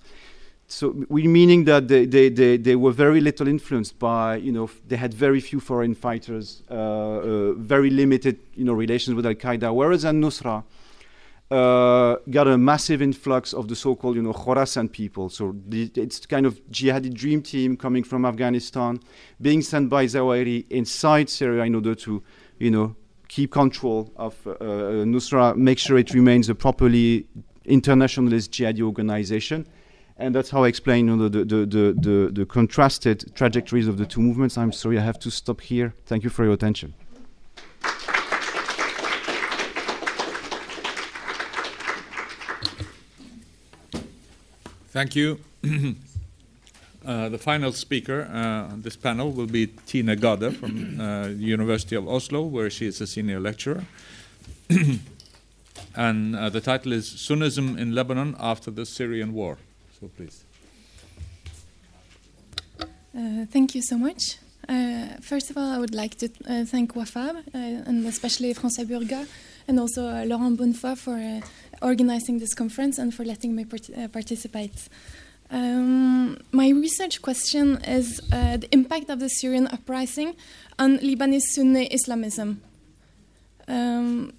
So 0.67 0.95
we 1.09 1.27
meaning 1.27 1.65
that 1.65 1.89
they, 1.89 2.05
they, 2.05 2.29
they, 2.29 2.55
they 2.55 2.77
were 2.77 2.93
very 2.93 3.19
little 3.19 3.47
influenced 3.49 3.99
by 3.99 4.37
you 4.37 4.53
know 4.53 4.69
they 4.87 4.95
had 4.95 5.13
very 5.13 5.41
few 5.41 5.59
foreign 5.59 5.95
fighters, 5.95 6.63
uh, 6.71 6.73
uh, 6.73 7.53
very 7.55 7.89
limited 7.89 8.39
you 8.55 8.63
know 8.63 8.71
relations 8.71 9.15
with 9.17 9.25
Al 9.25 9.33
Qaeda. 9.33 9.75
Whereas 9.75 10.05
Al 10.05 10.13
Nusra 10.13 10.63
uh, 11.51 12.15
got 12.29 12.47
a 12.47 12.57
massive 12.57 13.01
influx 13.01 13.53
of 13.53 13.67
the 13.67 13.75
so-called 13.75 14.15
you 14.15 14.21
know 14.21 14.31
Khorasan 14.31 14.89
people. 14.89 15.27
So 15.27 15.57
the, 15.67 15.91
it's 15.95 16.25
kind 16.25 16.45
of 16.45 16.53
jihadi 16.71 17.13
dream 17.13 17.41
team 17.41 17.75
coming 17.75 18.05
from 18.05 18.23
Afghanistan, 18.25 19.01
being 19.41 19.61
sent 19.61 19.89
by 19.89 20.05
Zawahiri 20.05 20.67
inside 20.69 21.29
Syria 21.29 21.63
in 21.63 21.75
order 21.75 21.95
to 21.95 22.23
you 22.59 22.71
know 22.71 22.95
keep 23.29 23.51
control 23.51 24.11
of 24.17 24.35
uh, 24.45 24.51
uh, 24.51 24.55
Nusra, 25.05 25.55
make 25.55 25.79
sure 25.79 25.97
it 25.97 26.13
remains 26.13 26.49
a 26.49 26.55
properly 26.55 27.25
internationalist 27.63 28.51
jihadi 28.51 28.81
organization. 28.81 29.65
And 30.17 30.35
that's 30.35 30.49
how 30.49 30.65
I 30.65 30.67
explain 30.67 31.07
you 31.07 31.15
know, 31.15 31.29
the, 31.29 31.45
the, 31.45 31.65
the, 31.65 31.95
the, 31.97 32.29
the 32.33 32.45
contrasted 32.45 33.33
trajectories 33.35 33.87
of 33.87 33.97
the 33.97 34.05
two 34.05 34.19
movements. 34.19 34.57
I'm 34.57 34.73
sorry, 34.73 34.97
I 34.97 35.01
have 35.01 35.19
to 35.19 35.31
stop 35.31 35.61
here. 35.61 35.93
Thank 36.05 36.25
you 36.25 36.29
for 36.29 36.43
your 36.43 36.53
attention. 36.53 36.93
Thank 44.91 45.15
you. 45.15 45.39
Uh, 47.09 47.27
the 47.27 47.39
final 47.39 47.71
speaker 47.71 48.29
uh, 48.31 48.71
on 48.71 48.83
this 48.83 48.95
panel 48.95 49.31
will 49.31 49.47
be 49.47 49.65
Tine 49.65 50.15
Gade 50.15 50.55
from 50.55 51.01
uh, 51.01 51.23
the 51.23 51.33
University 51.33 51.95
of 51.95 52.07
Oslo, 52.07 52.43
where 52.43 52.69
she 52.69 52.85
is 52.85 53.01
a 53.01 53.07
senior 53.07 53.39
lecturer. 53.39 53.83
and 55.95 56.35
uh, 56.35 56.49
the 56.49 56.61
title 56.61 56.93
is 56.93 57.09
Sunnism 57.09 57.79
in 57.79 57.95
Lebanon 57.95 58.35
After 58.39 58.69
the 58.69 58.85
Syrian 58.85 59.33
War. 59.33 59.57
So 59.99 60.11
please. 60.15 60.43
Uh, 62.79 63.47
thank 63.51 63.73
you 63.73 63.81
so 63.81 63.97
much. 63.97 64.37
First 65.23 65.49
of 65.49 65.57
all, 65.57 65.71
I 65.71 65.79
would 65.79 65.95
like 65.95 66.13
to 66.19 66.27
thank 66.65 66.93
WAFAW 66.93 67.43
and 67.55 68.05
especially 68.05 68.53
François 68.53 68.85
Burgat 68.85 69.27
and 69.67 69.79
also 69.79 70.03
Laurent 70.25 70.59
Bonnefoy 70.59 70.95
for 70.95 71.41
organizing 71.81 72.37
this 72.37 72.53
conference 72.53 72.99
and 72.99 73.11
for 73.15 73.25
letting 73.25 73.55
me 73.55 73.65
part- 73.65 74.11
participate. 74.11 74.89
Um, 75.51 76.37
my 76.51 76.69
research 76.69 77.21
question 77.21 77.77
is 77.83 78.21
uh, 78.31 78.57
the 78.57 78.67
impact 78.71 79.09
of 79.09 79.19
the 79.19 79.29
Syrian 79.29 79.67
uprising 79.67 80.35
on 80.77 80.99
Lebanese 80.99 81.41
Sunni 81.53 81.87
Islamism. 81.91 82.61
Um, 83.67 84.33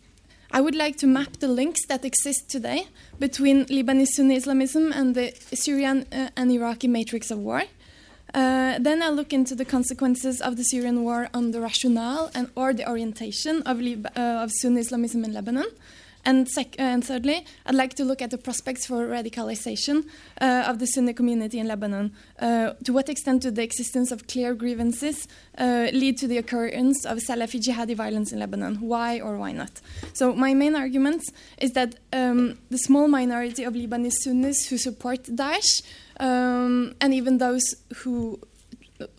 I 0.53 0.61
would 0.61 0.75
like 0.75 0.97
to 0.99 1.07
map 1.07 1.39
the 1.39 1.49
links 1.49 1.87
that 1.87 2.05
exist 2.05 2.49
today 2.49 2.87
between 3.19 3.67
Lebanese 3.67 4.09
Sunni 4.17 4.37
Islamism 4.37 4.93
and 4.93 5.15
the 5.15 5.33
Syrian 5.53 6.07
uh, 6.13 6.31
and 6.37 6.51
Iraqi 6.53 6.89
matrix 6.89 7.31
of 7.31 7.39
war. 7.39 7.63
Uh, 8.33 8.79
then 8.79 9.03
I'll 9.03 9.15
look 9.15 9.33
into 9.33 9.57
the 9.57 9.65
consequences 9.65 10.41
of 10.41 10.57
the 10.57 10.63
Syrian 10.63 11.03
war 11.03 11.29
on 11.35 11.51
the 11.51 11.61
rationale 11.61 12.31
and 12.35 12.49
or 12.55 12.73
the 12.73 12.89
orientation 12.89 13.63
of, 13.63 13.81
Lib- 13.81 14.07
uh, 14.17 14.45
of 14.45 14.53
Sunni 14.53 14.81
Islamism 14.81 15.25
in 15.25 15.33
Lebanon. 15.33 15.67
And, 16.25 16.49
sec- 16.49 16.79
and 16.79 17.05
thirdly, 17.05 17.45
I'd 17.67 17.75
like 17.75 17.95
to 17.95 18.05
look 18.05 18.21
at 18.21 18.31
the 18.31 18.39
prospects 18.39 18.87
for 18.87 19.07
radicalization 19.07 20.05
uh, 20.41 20.65
of 20.67 20.79
the 20.79 20.87
Sunni 20.87 21.15
community 21.15 21.59
in 21.59 21.67
Lebanon. 21.67 22.13
Uh, 22.39 22.73
to 22.85 22.93
what 22.93 23.09
extent 23.09 23.43
do 23.43 23.51
the 23.51 23.63
existence 23.63 24.13
of 24.13 24.27
clear 24.27 24.55
grievances 24.55 25.27
uh, 25.59 25.89
lead 25.93 26.19
to 26.19 26.29
the 26.29 26.39
occurrence 26.39 27.07
of 27.07 27.19
Salafi 27.19 27.61
jihadi 27.61 27.97
violence 27.97 28.33
in 28.33 28.39
Lebanon? 28.39 28.77
Why 28.81 29.21
or 29.21 29.39
why 29.39 29.53
not? 29.53 29.81
So 30.13 30.35
my 30.35 30.53
main 30.53 30.75
argument 30.75 31.23
is 31.59 31.73
that 31.73 31.95
um, 32.13 32.59
the 32.71 32.79
small 32.79 33.09
minority 33.09 33.65
of 33.65 33.75
Lebanese 33.75 34.13
Sunnis 34.23 34.69
who 34.69 34.77
support 34.77 35.23
Daesh, 35.25 35.83
um, 36.19 36.95
and 37.01 37.15
even 37.15 37.39
those 37.39 37.63
who 37.97 38.39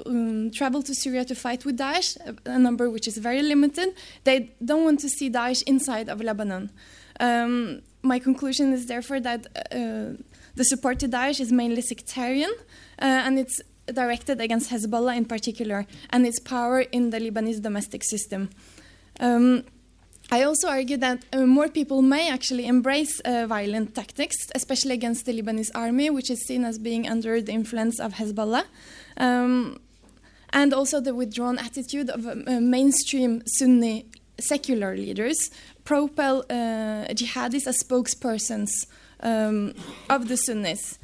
um, 0.06 0.52
travel 0.52 0.82
to 0.84 0.94
Syria 0.94 1.26
to 1.26 1.36
fight 1.36 1.66
with 1.66 1.78
Daesh, 1.78 2.18
a 2.46 2.60
number 2.60 2.90
which 2.90 3.08
is 3.08 3.18
very 3.18 3.42
limited. 3.42 3.94
They 4.24 4.52
don't 4.64 4.84
want 4.84 5.00
to 5.02 5.10
see 5.10 5.30
Daesh 5.30 5.64
inside 5.64 6.10
of 6.10 6.22
Lebanon. 6.22 6.72
Um, 7.20 7.82
my 8.02 8.20
conclusion 8.20 8.74
is 8.74 8.88
therefore 8.88 9.20
that 9.20 9.46
uh, 9.72 10.22
the 10.56 10.64
support 10.64 11.00
to 11.00 11.08
Daesh 11.08 11.40
is 11.40 11.52
mainly 11.52 11.82
sectarian 11.82 12.52
uh, 13.00 13.26
and 13.26 13.38
it's 13.40 13.62
directed 13.86 14.40
against 14.42 14.70
Hezbollah 14.70 15.16
in 15.18 15.26
particular 15.26 15.86
and 16.10 16.26
its 16.26 16.40
power 16.40 16.82
in 16.82 17.10
the 17.10 17.20
Lebanese 17.20 17.62
domestic 17.62 18.04
system. 18.04 18.50
Um, 19.20 19.64
I 20.34 20.44
also 20.44 20.70
argue 20.70 20.96
that 20.98 21.26
uh, 21.34 21.46
more 21.46 21.68
people 21.68 22.02
may 22.02 22.30
actually 22.30 22.66
embrace 22.66 23.20
uh, 23.20 23.48
violent 23.48 23.94
tactics, 23.96 24.38
especially 24.56 24.94
against 24.94 25.26
the 25.26 25.34
Lebanese 25.34 25.72
army, 25.76 26.10
which 26.10 26.30
is 26.30 26.46
seen 26.48 26.64
as 26.64 26.80
being 26.80 27.06
under 27.06 27.42
the 27.42 27.52
influence 27.52 28.00
of 28.00 28.14
Hezbollah. 28.14 28.64
Um, 29.18 29.80
and 30.54 30.74
also 30.74 31.00
the 31.00 31.16
withdrawn 31.16 31.58
attitude 31.58 32.10
of 32.10 32.28
uh, 32.28 32.60
mainstream 32.60 33.42
Sunni 33.46 34.06
secular 34.40 34.96
leaders 34.96 35.50
propel 35.84 36.44
uh, 36.50 37.06
jihadis 37.14 37.68
as 37.68 37.82
spokespersons 37.84 38.72
um, 39.22 39.74
of 40.10 40.28
the 40.28 40.36
Sunnis. 40.36 41.00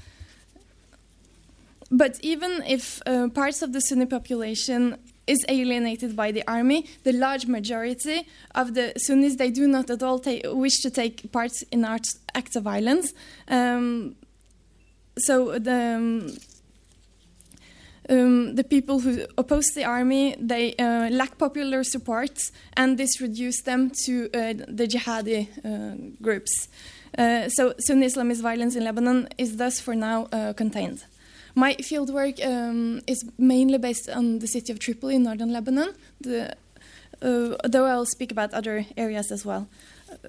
But 1.89 2.19
even 2.21 2.63
if 2.67 3.01
uh, 3.05 3.29
parts 3.29 3.61
of 3.61 3.71
the 3.71 3.79
Sunni 3.79 4.05
population 4.05 4.97
is 5.25 5.45
alienated 5.47 6.15
by 6.15 6.31
the 6.31 6.43
army, 6.47 6.85
the 7.03 7.13
large 7.13 7.47
majority 7.47 8.27
of 8.55 8.73
the 8.73 8.93
Sunnis 8.97 9.35
they 9.35 9.51
do 9.51 9.67
not 9.67 9.89
at 9.89 10.03
all 10.03 10.21
wish 10.45 10.79
to 10.81 10.89
take 10.89 11.31
part 11.31 11.51
in 11.71 11.85
acts 11.85 12.55
of 12.55 12.63
violence. 12.63 13.13
Um, 13.47 14.15
so 15.17 15.59
the 15.59 16.38
um, 18.09 18.55
the 18.55 18.63
people 18.63 18.99
who 18.99 19.25
oppose 19.38 19.67
the 19.75 19.84
army 19.84 20.35
they 20.39 20.75
uh, 20.75 21.09
lack 21.09 21.38
popular 21.38 21.84
support, 21.84 22.38
and 22.75 22.97
this 22.97 23.21
reduced 23.21 23.65
them 23.65 23.91
to 24.05 24.29
uh, 24.34 24.53
the 24.67 24.88
jihadi 24.88 25.47
uh, 25.63 26.13
groups. 26.21 26.67
Uh, 27.17 27.49
so 27.49 27.73
Sunni 27.79 28.05
Islamist 28.05 28.41
violence 28.41 28.75
in 28.75 28.84
Lebanon 28.84 29.27
is 29.38 29.57
thus 29.57 29.79
for 29.79 29.95
now 29.95 30.27
uh, 30.31 30.53
contained. 30.53 31.03
My 31.55 31.73
fieldwork 31.75 32.45
um, 32.45 33.01
is 33.07 33.25
mainly 33.38 33.79
based 33.79 34.09
on 34.09 34.39
the 34.39 34.47
city 34.47 34.71
of 34.71 34.79
Tripoli 34.79 35.15
in 35.15 35.23
northern 35.23 35.51
Lebanon, 35.51 35.93
the, 36.21 36.55
though 37.19 37.85
I'll 37.85 38.05
speak 38.05 38.31
about 38.31 38.53
other 38.53 38.85
areas 38.95 39.31
as 39.31 39.43
well. 39.43 39.67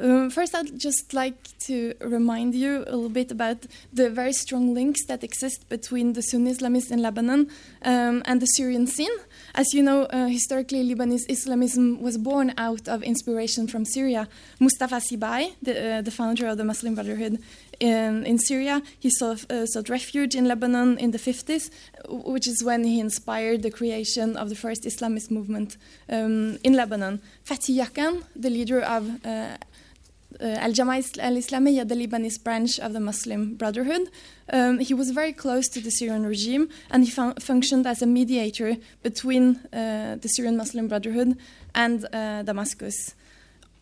Um, 0.00 0.30
first, 0.30 0.54
I'd 0.54 0.78
just 0.78 1.12
like 1.12 1.36
to 1.66 1.94
remind 2.00 2.54
you 2.54 2.84
a 2.86 2.94
little 2.94 3.08
bit 3.08 3.30
about 3.30 3.66
the 3.92 4.10
very 4.10 4.32
strong 4.32 4.74
links 4.74 5.04
that 5.06 5.24
exist 5.24 5.68
between 5.68 6.12
the 6.12 6.22
Sunni 6.22 6.52
Islamists 6.52 6.90
in 6.90 7.02
Lebanon 7.02 7.48
um, 7.82 8.22
and 8.24 8.40
the 8.40 8.46
Syrian 8.46 8.86
scene. 8.86 9.16
As 9.54 9.74
you 9.74 9.82
know, 9.82 10.02
uh, 10.04 10.26
historically, 10.26 10.82
Lebanese 10.84 11.28
Islamism 11.28 12.00
was 12.00 12.16
born 12.16 12.54
out 12.56 12.88
of 12.88 13.02
inspiration 13.02 13.66
from 13.66 13.84
Syria. 13.84 14.28
Mustafa 14.60 14.96
Sibai, 14.96 15.54
the, 15.62 15.96
uh, 15.96 16.02
the 16.02 16.10
founder 16.10 16.46
of 16.46 16.58
the 16.58 16.64
Muslim 16.64 16.94
Brotherhood 16.94 17.38
in, 17.80 18.24
in 18.26 18.38
Syria, 18.38 18.82
he 18.98 19.10
sought, 19.10 19.50
uh, 19.50 19.66
sought 19.66 19.88
refuge 19.88 20.34
in 20.34 20.46
Lebanon 20.46 20.98
in 20.98 21.12
the 21.12 21.18
50s, 21.18 21.70
which 22.08 22.46
is 22.46 22.62
when 22.64 22.84
he 22.84 22.98
inspired 22.98 23.62
the 23.62 23.70
creation 23.70 24.36
of 24.36 24.48
the 24.48 24.56
first 24.56 24.84
Islamist 24.84 25.30
movement 25.30 25.76
um, 26.08 26.58
in 26.64 26.74
Lebanon. 26.74 27.20
Fathi 27.44 27.76
Yakan, 27.76 28.24
the 28.34 28.50
leader 28.50 28.80
of 28.80 29.24
uh, 29.24 29.56
uh, 30.40 30.44
Al 30.44 30.72
Jama'ah 30.72 31.18
al 31.20 31.34
Islamiyya, 31.34 31.88
the 31.88 31.94
Lebanese 31.94 32.42
branch 32.42 32.78
of 32.78 32.92
the 32.92 33.00
Muslim 33.00 33.54
Brotherhood. 33.54 34.10
Um, 34.52 34.78
he 34.78 34.94
was 34.94 35.10
very 35.10 35.32
close 35.32 35.68
to 35.68 35.80
the 35.80 35.90
Syrian 35.90 36.26
regime 36.26 36.68
and 36.90 37.04
he 37.04 37.10
fun- 37.10 37.34
functioned 37.36 37.86
as 37.86 38.02
a 38.02 38.06
mediator 38.06 38.76
between 39.02 39.56
uh, 39.72 40.16
the 40.20 40.28
Syrian 40.28 40.56
Muslim 40.56 40.88
Brotherhood 40.88 41.38
and 41.74 42.04
uh, 42.12 42.42
Damascus. 42.42 43.14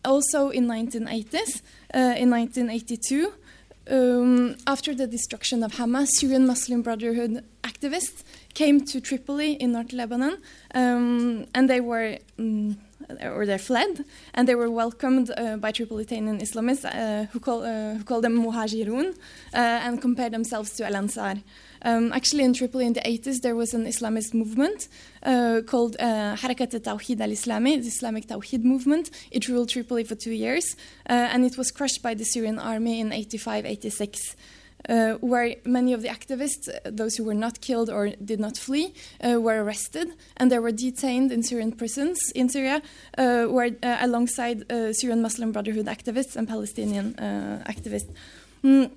Also 0.05 0.49
in 0.49 0.67
1980s, 0.67 1.61
uh, 1.93 2.15
in 2.17 2.29
1982, 2.29 3.33
um, 3.89 4.55
after 4.65 4.93
the 4.93 5.07
destruction 5.07 5.63
of 5.63 5.73
Hama, 5.73 6.05
Syrian 6.07 6.45
Muslim 6.45 6.81
Brotherhood 6.81 7.43
activists 7.63 8.23
came 8.53 8.85
to 8.85 9.01
Tripoli 9.01 9.53
in 9.53 9.71
North 9.71 9.93
Lebanon, 9.93 10.37
um, 10.73 11.45
and 11.53 11.69
they 11.69 11.81
were. 11.81 12.17
Um, 12.39 12.77
or 13.21 13.45
they 13.45 13.57
fled, 13.57 14.03
and 14.33 14.47
they 14.47 14.55
were 14.55 14.69
welcomed 14.69 15.31
uh, 15.37 15.55
by 15.57 15.71
Tripolitanian 15.71 16.41
Islamists 16.41 16.83
uh, 16.83 17.27
who, 17.31 17.39
call, 17.39 17.63
uh, 17.63 17.93
who 17.93 18.03
called 18.03 18.23
them 18.23 18.37
Muhajirun 18.43 19.15
and 19.53 20.01
compared 20.01 20.33
themselves 20.33 20.71
to 20.71 20.85
Al 20.85 20.95
Ansar. 20.95 21.35
Um, 21.83 22.11
actually, 22.13 22.43
in 22.43 22.53
Tripoli 22.53 22.85
in 22.85 22.93
the 22.93 23.01
80s, 23.01 23.41
there 23.41 23.55
was 23.55 23.73
an 23.73 23.85
Islamist 23.85 24.33
movement 24.33 24.87
uh, 25.23 25.61
called 25.65 25.95
uh, 25.99 26.35
Harakat 26.35 26.73
al-Tawhid 26.73 27.21
al-Islami, 27.21 27.81
the 27.81 27.87
Islamic 27.87 28.27
Tawhid 28.27 28.63
movement. 28.63 29.09
It 29.31 29.47
ruled 29.47 29.69
Tripoli 29.69 30.03
for 30.03 30.15
two 30.15 30.31
years, 30.31 30.75
uh, 31.09 31.13
and 31.13 31.45
it 31.45 31.57
was 31.57 31.71
crushed 31.71 32.01
by 32.01 32.13
the 32.13 32.25
Syrian 32.25 32.59
army 32.59 32.99
in 32.99 33.09
85-86. 33.11 34.35
Uh, 34.87 35.15
where 35.15 35.55
many 35.65 35.91
of 35.91 36.01
the 36.01 36.07
activists, 36.07 36.69
uh, 36.69 36.79
those 36.85 37.15
who 37.17 37.23
were 37.23 37.33
not 37.33 37.59
killed 37.59 37.89
or 37.89 38.09
did 38.23 38.39
not 38.39 38.57
flee, 38.57 38.93
uh, 39.21 39.41
were 39.41 39.61
arrested 39.63 40.07
and 40.37 40.49
they 40.51 40.59
were 40.59 40.71
detained 40.71 41.31
in 41.31 41.43
Syrian 41.43 41.73
prisons 41.73 42.19
in 42.35 42.47
Syria, 42.47 42.81
where, 43.17 43.75
alongside 43.83 44.63
Syrian 44.95 45.21
Muslim 45.21 45.51
Brotherhood 45.51 45.87
activists 45.87 46.35
and 46.37 46.47
Palestinian 46.47 47.15
activists. 47.65 48.09
Mm 48.63 48.91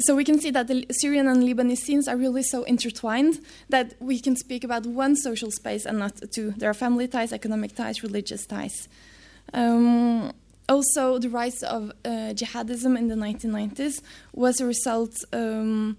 so 0.00 0.14
we 0.14 0.24
can 0.24 0.40
see 0.40 0.50
that 0.50 0.68
the 0.68 0.86
Syrian 0.90 1.28
and 1.28 1.42
Lebanese 1.42 1.78
scenes 1.78 2.08
are 2.08 2.16
really 2.16 2.42
so 2.42 2.62
intertwined 2.64 3.40
that 3.68 3.94
we 4.00 4.20
can 4.20 4.36
speak 4.36 4.64
about 4.64 4.86
one 4.86 5.16
social 5.16 5.50
space 5.50 5.86
and 5.86 5.98
not 5.98 6.20
two. 6.32 6.52
There 6.56 6.70
are 6.70 6.74
family 6.74 7.08
ties, 7.08 7.32
economic 7.32 7.74
ties, 7.74 8.02
religious 8.02 8.46
ties. 8.46 8.88
Um, 9.54 10.32
also, 10.68 11.18
the 11.18 11.30
rise 11.30 11.62
of 11.62 11.90
uh, 12.04 12.34
jihadism 12.34 12.98
in 12.98 13.08
the 13.08 13.14
1990s 13.14 14.02
was 14.34 14.60
a 14.60 14.66
result, 14.66 15.16
um, 15.32 15.96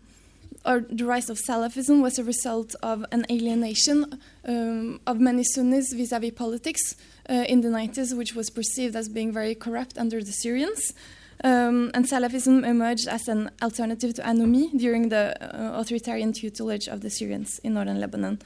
or 0.63 0.81
the 0.81 1.05
rise 1.05 1.29
of 1.29 1.39
Salafism 1.39 2.01
was 2.01 2.19
a 2.19 2.23
result 2.23 2.75
of 2.83 3.03
an 3.11 3.25
alienation 3.31 4.19
um, 4.45 4.99
of 5.07 5.19
many 5.19 5.43
Sunnis 5.43 5.91
vis 5.93 6.11
a 6.11 6.19
vis 6.19 6.31
politics 6.31 6.95
uh, 7.29 7.45
in 7.47 7.61
the 7.61 7.69
90s, 7.69 8.15
which 8.15 8.35
was 8.35 8.51
perceived 8.51 8.95
as 8.95 9.09
being 9.09 9.31
very 9.31 9.55
corrupt 9.55 9.97
under 9.97 10.19
the 10.21 10.31
Syrians. 10.31 10.93
Um, 11.43 11.91
and 11.93 12.05
Salafism 12.05 12.67
emerged 12.67 13.07
as 13.07 13.27
an 13.29 13.49
alternative 13.61 14.13
to 14.15 14.21
Anoumi 14.23 14.77
during 14.77 15.09
the 15.09 15.35
uh, 15.41 15.79
authoritarian 15.79 16.33
tutelage 16.33 16.87
of 16.87 16.99
the 17.01 17.09
Syrians 17.09 17.59
in 17.59 17.73
northern 17.73 17.99
Lebanon. 17.99 18.39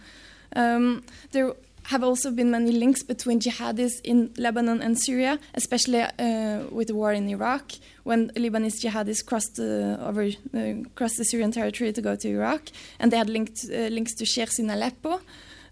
Um, 0.56 1.04
there 1.32 1.54
have 1.84 2.04
also 2.04 2.32
been 2.32 2.52
many 2.52 2.72
links 2.72 3.04
between 3.04 3.40
jihadists 3.40 4.00
in 4.04 4.32
Lebanon 4.38 4.82
and 4.82 4.98
Syria, 4.98 5.40
especially 5.54 6.02
uh, 6.02 6.64
with 6.72 6.88
the 6.88 6.96
war 6.96 7.12
in 7.12 7.28
Iraq, 7.30 7.74
when 8.04 8.30
Lebanese 8.32 8.80
jihadists 8.82 9.26
crossed 9.26 9.60
uh, 9.60 9.98
over 10.08 10.24
uh, 10.24 10.90
crossed 10.96 11.18
the 11.18 11.26
Syrian 11.26 11.52
territory 11.52 11.92
to 11.92 12.02
go 12.02 12.16
to 12.16 12.30
Iraq, 12.30 12.62
and 13.00 13.12
they 13.12 13.18
had 13.18 13.30
linked, 13.30 13.66
uh, 13.70 13.88
links 13.88 14.14
to 14.16 14.26
Sheikhs 14.26 14.60
in 14.60 14.70
Aleppo. 14.70 15.20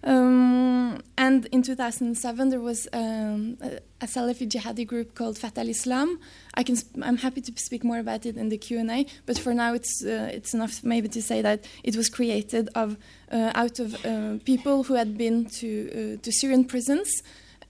Um, 0.03 1.01
and 1.17 1.45
in 1.47 1.61
2007, 1.61 2.49
there 2.49 2.59
was 2.59 2.87
um, 2.91 3.57
a, 3.61 4.05
Salafi 4.07 4.49
jihadi 4.49 4.85
group 4.87 5.13
called 5.13 5.37
Fatah 5.37 5.61
al-Islam. 5.61 6.19
I 6.55 6.63
can 6.63 6.77
I'm 7.03 7.17
happy 7.17 7.41
to 7.41 7.51
speak 7.57 7.83
more 7.83 7.99
about 7.99 8.25
it 8.25 8.35
in 8.35 8.49
the 8.49 8.57
Q&A, 8.57 9.05
but 9.27 9.37
for 9.37 9.53
now 9.53 9.73
it's, 9.73 10.03
uh, 10.03 10.29
it's 10.33 10.55
enough 10.55 10.83
maybe 10.83 11.07
to 11.09 11.21
say 11.21 11.41
that 11.43 11.65
it 11.83 11.95
was 11.95 12.09
created 12.09 12.69
of, 12.73 12.97
uh, 13.31 13.51
out 13.53 13.79
of 13.79 13.93
uh, 14.03 14.37
people 14.43 14.83
who 14.83 14.95
had 14.95 15.17
been 15.17 15.45
to, 15.59 16.17
uh, 16.17 16.21
to 16.23 16.31
Syrian 16.31 16.65
prisons 16.65 17.21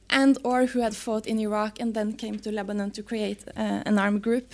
and 0.10 0.38
or 0.44 0.68
who 0.68 0.80
had 0.80 0.96
fought 0.96 1.26
in 1.26 1.38
Iraq 1.40 1.80
and 1.80 1.94
then 1.94 2.14
came 2.14 2.40
to 2.40 2.52
Lebanon 2.52 2.92
to 2.92 3.04
create 3.04 3.44
uh, 3.58 3.84
an 3.86 4.00
armed 4.00 4.22
group 4.22 4.54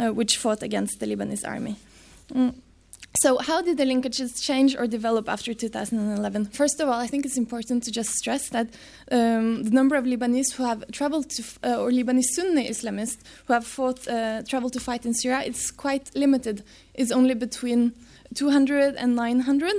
uh, 0.00 0.12
which 0.12 0.36
fought 0.36 0.62
against 0.62 1.00
the 1.00 1.06
Lebanese 1.06 1.46
army. 1.46 1.76
Mm. 2.32 2.54
So, 3.20 3.38
how 3.38 3.62
did 3.62 3.78
the 3.78 3.84
linkages 3.84 4.40
change 4.40 4.76
or 4.76 4.86
develop 4.86 5.28
after 5.28 5.52
2011? 5.52 6.44
First 6.46 6.78
of 6.78 6.88
all, 6.88 6.94
I 6.94 7.08
think 7.08 7.26
it's 7.26 7.36
important 7.36 7.82
to 7.84 7.90
just 7.90 8.10
stress 8.10 8.48
that 8.50 8.68
um, 9.10 9.64
the 9.64 9.72
number 9.72 9.96
of 9.96 10.04
Lebanese 10.04 10.52
who 10.52 10.64
have 10.64 10.84
traveled 10.92 11.28
to, 11.30 11.42
uh, 11.64 11.80
or 11.80 11.90
Lebanese 11.90 12.28
Sunni 12.36 12.70
Islamists 12.70 13.18
who 13.46 13.54
have 13.54 13.66
fought, 13.66 14.06
uh, 14.06 14.42
traveled 14.48 14.72
to 14.74 14.80
fight 14.80 15.04
in 15.04 15.14
Syria, 15.14 15.42
it's 15.44 15.72
quite 15.72 16.14
limited. 16.14 16.62
It's 16.94 17.10
only 17.10 17.34
between 17.34 17.92
200 18.34 18.94
and 18.94 19.16
900 19.16 19.74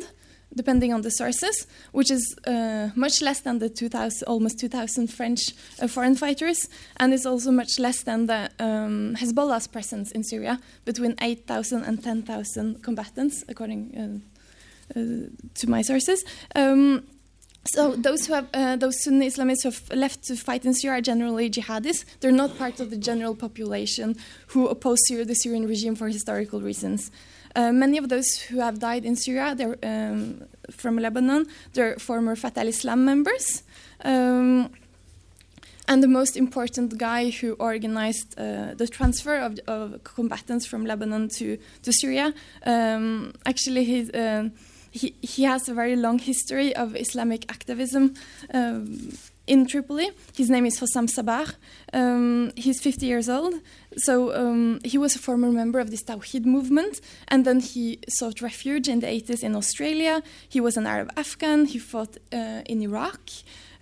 depending 0.55 0.93
on 0.93 1.01
the 1.01 1.11
sources, 1.11 1.67
which 1.91 2.11
is 2.11 2.35
uh, 2.47 2.89
much 2.95 3.21
less 3.21 3.41
than 3.41 3.59
the 3.59 3.69
2000, 3.69 4.27
almost 4.27 4.59
2,000 4.59 5.07
French 5.07 5.53
uh, 5.81 5.87
foreign 5.87 6.15
fighters, 6.15 6.67
and 6.97 7.13
is 7.13 7.25
also 7.25 7.51
much 7.51 7.79
less 7.79 8.03
than 8.03 8.25
the 8.25 8.49
um, 8.59 9.15
Hezbollah's 9.15 9.67
presence 9.67 10.11
in 10.11 10.23
Syria, 10.23 10.59
between 10.85 11.15
8,000 11.21 11.83
and 11.83 12.03
10,000 12.03 12.83
combatants, 12.83 13.43
according 13.47 14.23
uh, 14.95 14.99
uh, 14.99 15.29
to 15.53 15.69
my 15.69 15.81
sources. 15.81 16.23
Um, 16.55 17.03
so 17.65 17.95
those 17.95 18.25
who 18.25 18.33
have 18.33 18.47
uh, 18.53 18.77
those 18.77 19.03
Sunni 19.03 19.27
Islamists 19.27 19.63
who 19.63 19.69
have 19.69 19.89
left 19.91 20.23
to 20.23 20.35
fight 20.35 20.65
in 20.65 20.73
Syria 20.73 20.97
are 20.97 21.01
generally 21.01 21.49
jihadists. 21.49 22.05
They're 22.19 22.31
not 22.31 22.57
part 22.57 22.79
of 22.79 22.89
the 22.89 22.97
general 22.97 23.35
population 23.35 24.15
who 24.47 24.67
oppose 24.67 24.99
Syria, 25.07 25.25
the 25.25 25.35
Syrian 25.35 25.67
regime 25.67 25.95
for 25.95 26.07
historical 26.07 26.61
reasons. 26.61 27.11
Uh, 27.55 27.71
many 27.71 27.97
of 27.97 28.09
those 28.09 28.37
who 28.37 28.59
have 28.59 28.79
died 28.79 29.05
in 29.05 29.15
Syria, 29.15 29.55
um, 29.83 30.43
from 30.71 30.97
Lebanon, 30.97 31.47
they're 31.73 31.97
former 31.97 32.35
Fatah 32.35 32.61
al-Islam 32.61 33.05
members. 33.05 33.63
Um, 34.03 34.69
and 35.87 36.03
the 36.03 36.07
most 36.07 36.37
important 36.37 36.97
guy 36.99 37.31
who 37.31 37.53
organized 37.53 38.39
uh, 38.39 38.75
the 38.75 38.87
transfer 38.87 39.37
of, 39.37 39.59
of, 39.67 40.03
combatants 40.03 40.67
from 40.67 40.85
Lebanon 40.85 41.29
to, 41.29 41.57
to 41.81 41.91
Syria, 41.91 42.31
um, 42.65 43.33
actually 43.43 44.07
uh, 44.13 44.49
he, 44.91 45.15
he 45.21 45.43
has 45.43 45.67
a 45.67 45.73
very 45.73 45.95
long 45.95 46.19
history 46.19 46.75
of 46.75 46.95
Islamic 46.95 47.51
activism 47.51 48.13
um, 48.53 49.11
in 49.49 49.65
Tripoli. 49.65 50.11
His 50.37 50.49
name 50.49 50.65
is 50.67 50.79
Hossam 50.79 51.07
Sabah. 51.09 51.55
Um, 51.91 52.51
he's 52.55 52.79
50 52.79 53.05
years 53.05 53.27
old. 53.27 53.55
So 53.97 54.33
um, 54.33 54.79
he 54.85 54.97
was 54.97 55.15
a 55.15 55.19
former 55.19 55.51
member 55.51 55.79
of 55.79 55.89
this 55.89 56.03
Tawhid 56.03 56.45
movement, 56.45 57.01
and 57.27 57.43
then 57.43 57.59
he 57.59 57.99
sought 58.07 58.41
refuge 58.41 58.87
in 58.87 58.99
the 58.99 59.07
80s 59.07 59.43
in 59.43 59.55
Australia. 59.55 60.21
He 60.47 60.61
was 60.61 60.77
an 60.77 60.85
Arab 60.85 61.11
Afghan. 61.17 61.65
He 61.65 61.79
fought 61.79 62.15
uh, 62.31 62.61
in 62.65 62.81
Iraq, 62.81 63.19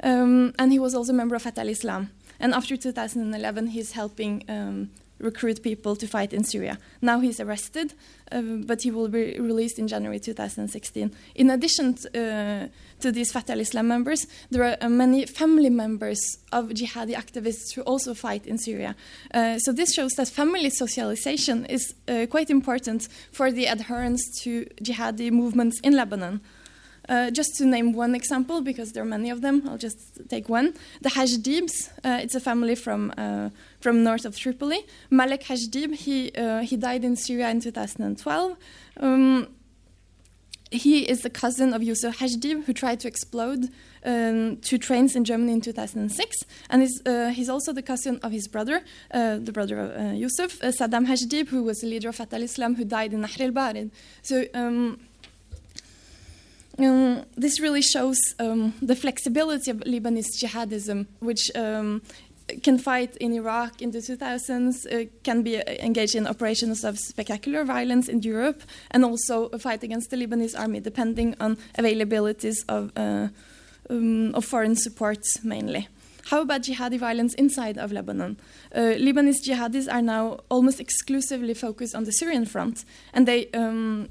um, 0.02 0.53
and 0.57 0.72
he 0.72 0.80
was 0.80 0.95
also 0.95 1.11
a 1.11 1.15
member 1.15 1.35
of 1.35 1.41
Fatah 1.41 1.61
al-Islam. 1.61 2.11
And 2.39 2.53
after 2.53 2.77
2011, 2.77 3.68
he's 3.68 3.91
helping 3.91 4.44
um, 4.48 4.89
recruit 5.19 5.64
people 5.64 5.95
to 5.95 6.07
fight 6.07 6.34
in 6.34 6.44
Syria. 6.44 6.77
Now 7.02 7.19
he's 7.19 7.39
arrested, 7.39 7.94
uh, 8.31 8.41
but 8.41 8.81
he 8.84 8.91
will 8.91 9.07
be 9.07 9.39
released 9.39 9.80
in 9.80 9.88
January 9.88 10.19
2016. 10.19 11.11
In 11.35 11.49
addition 11.49 11.98
uh, 12.15 12.68
to 12.99 13.11
these 13.11 13.32
Fatah 13.32 13.53
al-Islam 13.53 13.88
members, 13.88 14.26
there 14.49 14.64
are 14.64 14.78
uh, 14.82 14.90
many 14.90 15.26
family 15.26 15.69
members 15.69 16.19
of 16.52 16.69
jihadi 16.69 17.14
activists 17.15 17.74
who 17.74 17.82
also 17.82 18.14
fight 18.14 18.45
in 18.45 18.57
Syria. 18.57 18.95
Uh, 19.34 19.60
so 19.60 19.72
this 19.72 19.94
shows 19.94 20.14
that 20.14 20.28
family 20.28 20.69
socialization 20.69 21.65
is 21.65 21.94
uh, 22.07 22.26
quite 22.30 22.49
important 22.49 23.07
for 23.32 23.52
the 23.52 23.65
adherence 23.65 24.22
to 24.41 24.65
jihadi 24.82 25.32
movements 25.32 25.80
in 25.82 25.95
Lebanon. 25.95 26.41
Uh, 27.10 27.32
just 27.32 27.56
to 27.56 27.65
name 27.65 27.94
one 27.94 28.14
example, 28.14 28.61
because 28.61 28.91
there 28.91 29.02
are 29.02 29.06
many 29.06 29.30
of 29.30 29.40
them, 29.41 29.64
I'll 29.65 29.78
just 29.78 29.98
take 30.28 30.49
one. 30.49 30.74
The 31.02 31.10
Hajdibs, 31.10 31.90
uh, 32.03 32.19
it's 32.22 32.36
a 32.36 32.41
family 32.41 32.76
from, 32.76 33.14
uh, 33.18 33.49
from 33.80 34.03
north 34.03 34.26
of 34.26 34.36
Tripoli. 34.36 34.86
Malek 35.10 35.44
Hajdib, 35.44 35.95
he, 35.95 36.32
he 36.65 36.76
died 36.76 37.06
in 37.06 37.15
Syria 37.15 37.49
in 37.49 37.61
2012. 37.61 38.57
Um, 38.99 39.48
he 40.72 41.07
is 41.10 41.22
the 41.22 41.30
cousin 41.30 41.73
of 41.73 41.81
Yusuf 41.81 42.18
Hajdib, 42.18 42.65
who 42.65 42.73
tried 42.73 42.99
to 43.02 43.07
explode 43.07 43.69
um, 44.06 44.57
two 44.57 44.77
trains 44.77 45.15
in 45.15 45.23
Germany 45.23 45.53
in 45.53 45.61
2006. 45.61 46.38
And 46.69 46.81
he's, 46.81 47.02
uh, 47.06 47.30
he's 47.30 47.49
also 47.49 47.73
the 47.73 47.81
cousin 47.81 48.19
of 48.23 48.31
his 48.31 48.48
brother, 48.48 48.81
uh, 49.11 49.38
the 49.38 49.52
brother 49.52 49.80
of 49.80 49.99
uh, 49.99 50.14
Yusuf, 50.14 50.61
uh, 50.61 50.68
Saddam 50.68 51.07
Hajdib, 51.07 51.48
who 51.49 51.64
was 51.64 51.80
the 51.80 51.88
leader 51.88 52.10
of 52.10 52.15
Fatah 52.15 52.35
al-Islam, 52.35 52.76
who 52.76 52.85
died 52.85 53.14
in 53.14 53.22
Nahr 53.22 53.30
al-Barid. 53.39 53.91
So 54.22 54.45
um, 54.53 54.99
um, 56.80 57.26
this 57.35 57.60
really 57.60 57.81
shows 57.81 58.19
um, 58.39 58.73
the 58.81 58.95
flexibility 58.95 59.72
of 59.72 59.77
Lebanese 59.77 60.38
jihadism, 60.41 61.07
which 61.19 61.49
um, 61.56 62.02
can 62.64 62.78
fight 62.78 63.15
in 63.18 63.34
Iraq 63.34 63.82
in 63.82 63.91
the 63.91 63.99
2000s, 63.99 64.86
uh, 64.86 65.10
can 65.24 65.44
be 65.44 65.57
uh, 65.57 65.64
engaged 65.80 66.15
in 66.15 66.28
operations 66.28 66.84
of 66.84 66.98
spectacular 66.98 67.64
violence 67.64 68.07
in 68.07 68.22
Europe, 68.22 68.61
and 68.91 69.03
also 69.03 69.48
a 69.48 69.60
fight 69.60 69.84
against 69.84 70.10
the 70.10 70.18
Lebanese 70.18 70.57
army, 70.57 70.80
depending 70.80 71.36
on 71.40 71.57
availabilities 71.78 72.64
of, 72.69 72.91
uh, 72.95 73.28
um, 73.90 74.34
of 74.34 74.45
foreign 74.45 74.76
support 74.76 75.24
mainly. 75.44 75.88
How 76.30 76.41
about 76.41 76.64
jihadi 76.64 76.99
violence 76.99 77.34
inside 77.36 77.78
of 77.78 77.91
Lebanon? 77.91 78.38
Uh, 78.76 78.95
Lebanese 78.98 79.45
jihadis 79.45 79.91
are 79.91 80.02
now 80.02 80.40
almost 80.49 80.80
exclusively 80.80 81.53
focused 81.53 81.95
on 81.95 82.03
the 82.03 82.11
Syrian 82.11 82.45
front, 82.45 82.84
and 83.14 83.26
they 83.26 83.48
um, 83.53 84.10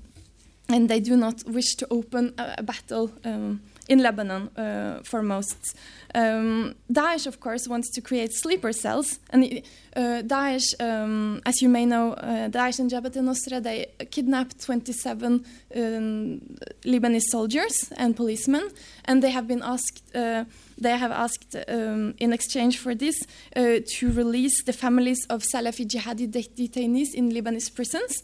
and 0.68 0.88
they 0.88 1.00
do 1.00 1.16
not 1.16 1.44
wish 1.46 1.74
to 1.76 1.86
open 1.90 2.34
a, 2.38 2.56
a 2.58 2.62
battle 2.62 3.12
um, 3.24 3.60
in 3.88 4.02
Lebanon 4.02 4.48
uh, 4.56 5.00
for 5.04 5.22
most. 5.22 5.76
Um, 6.14 6.74
Daesh, 6.90 7.26
of 7.26 7.40
course, 7.40 7.68
wants 7.68 7.90
to 7.90 8.00
create 8.00 8.32
sleeper 8.32 8.72
cells, 8.72 9.18
and 9.30 9.62
uh, 9.94 10.22
Daesh, 10.22 10.74
um, 10.80 11.42
as 11.44 11.60
you 11.60 11.68
may 11.68 11.84
know, 11.84 12.12
uh, 12.14 12.48
Daesh 12.48 12.78
and 12.78 12.90
Jabhat 12.90 13.16
al-Nusra, 13.16 13.62
they 13.62 13.86
kidnapped 14.10 14.60
27 14.60 15.44
um, 15.74 16.40
Lebanese 16.84 17.28
soldiers 17.30 17.92
and 17.96 18.16
policemen, 18.16 18.68
and 19.04 19.22
they 19.22 19.30
have 19.30 19.46
been 19.46 19.62
asked. 19.62 20.02
Uh, 20.14 20.44
they 20.78 20.96
have 20.96 21.10
asked, 21.10 21.56
um, 21.68 22.14
in 22.18 22.32
exchange 22.32 22.78
for 22.78 22.94
this, 22.94 23.16
uh, 23.56 23.80
to 23.86 24.12
release 24.12 24.62
the 24.64 24.74
families 24.74 25.24
of 25.30 25.42
Salafi 25.42 25.86
jihadi 25.86 26.30
det 26.30 26.54
detainees 26.56 27.14
in 27.14 27.30
Lebanese 27.30 27.74
prisons. 27.74 28.22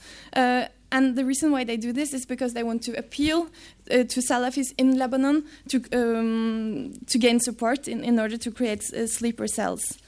And 0.92 1.16
the 1.16 1.24
reason 1.24 1.50
why 1.50 1.64
they 1.64 1.78
do 1.78 1.92
this 1.92 2.12
is 2.12 2.26
because 2.26 2.52
they 2.52 2.62
want 2.62 2.82
to 2.82 2.92
appeal 2.98 3.48
uh, 3.90 4.04
to 4.04 4.20
Salafis 4.20 4.74
in 4.76 4.98
Lebanon 4.98 5.44
to, 5.68 5.82
um, 5.92 6.92
to 7.06 7.18
gain 7.18 7.40
support 7.40 7.88
in, 7.88 8.04
in 8.04 8.20
order 8.20 8.36
to 8.36 8.50
create 8.50 8.84
uh, 8.92 9.06
sleeper 9.06 9.46
cells. 9.46 9.98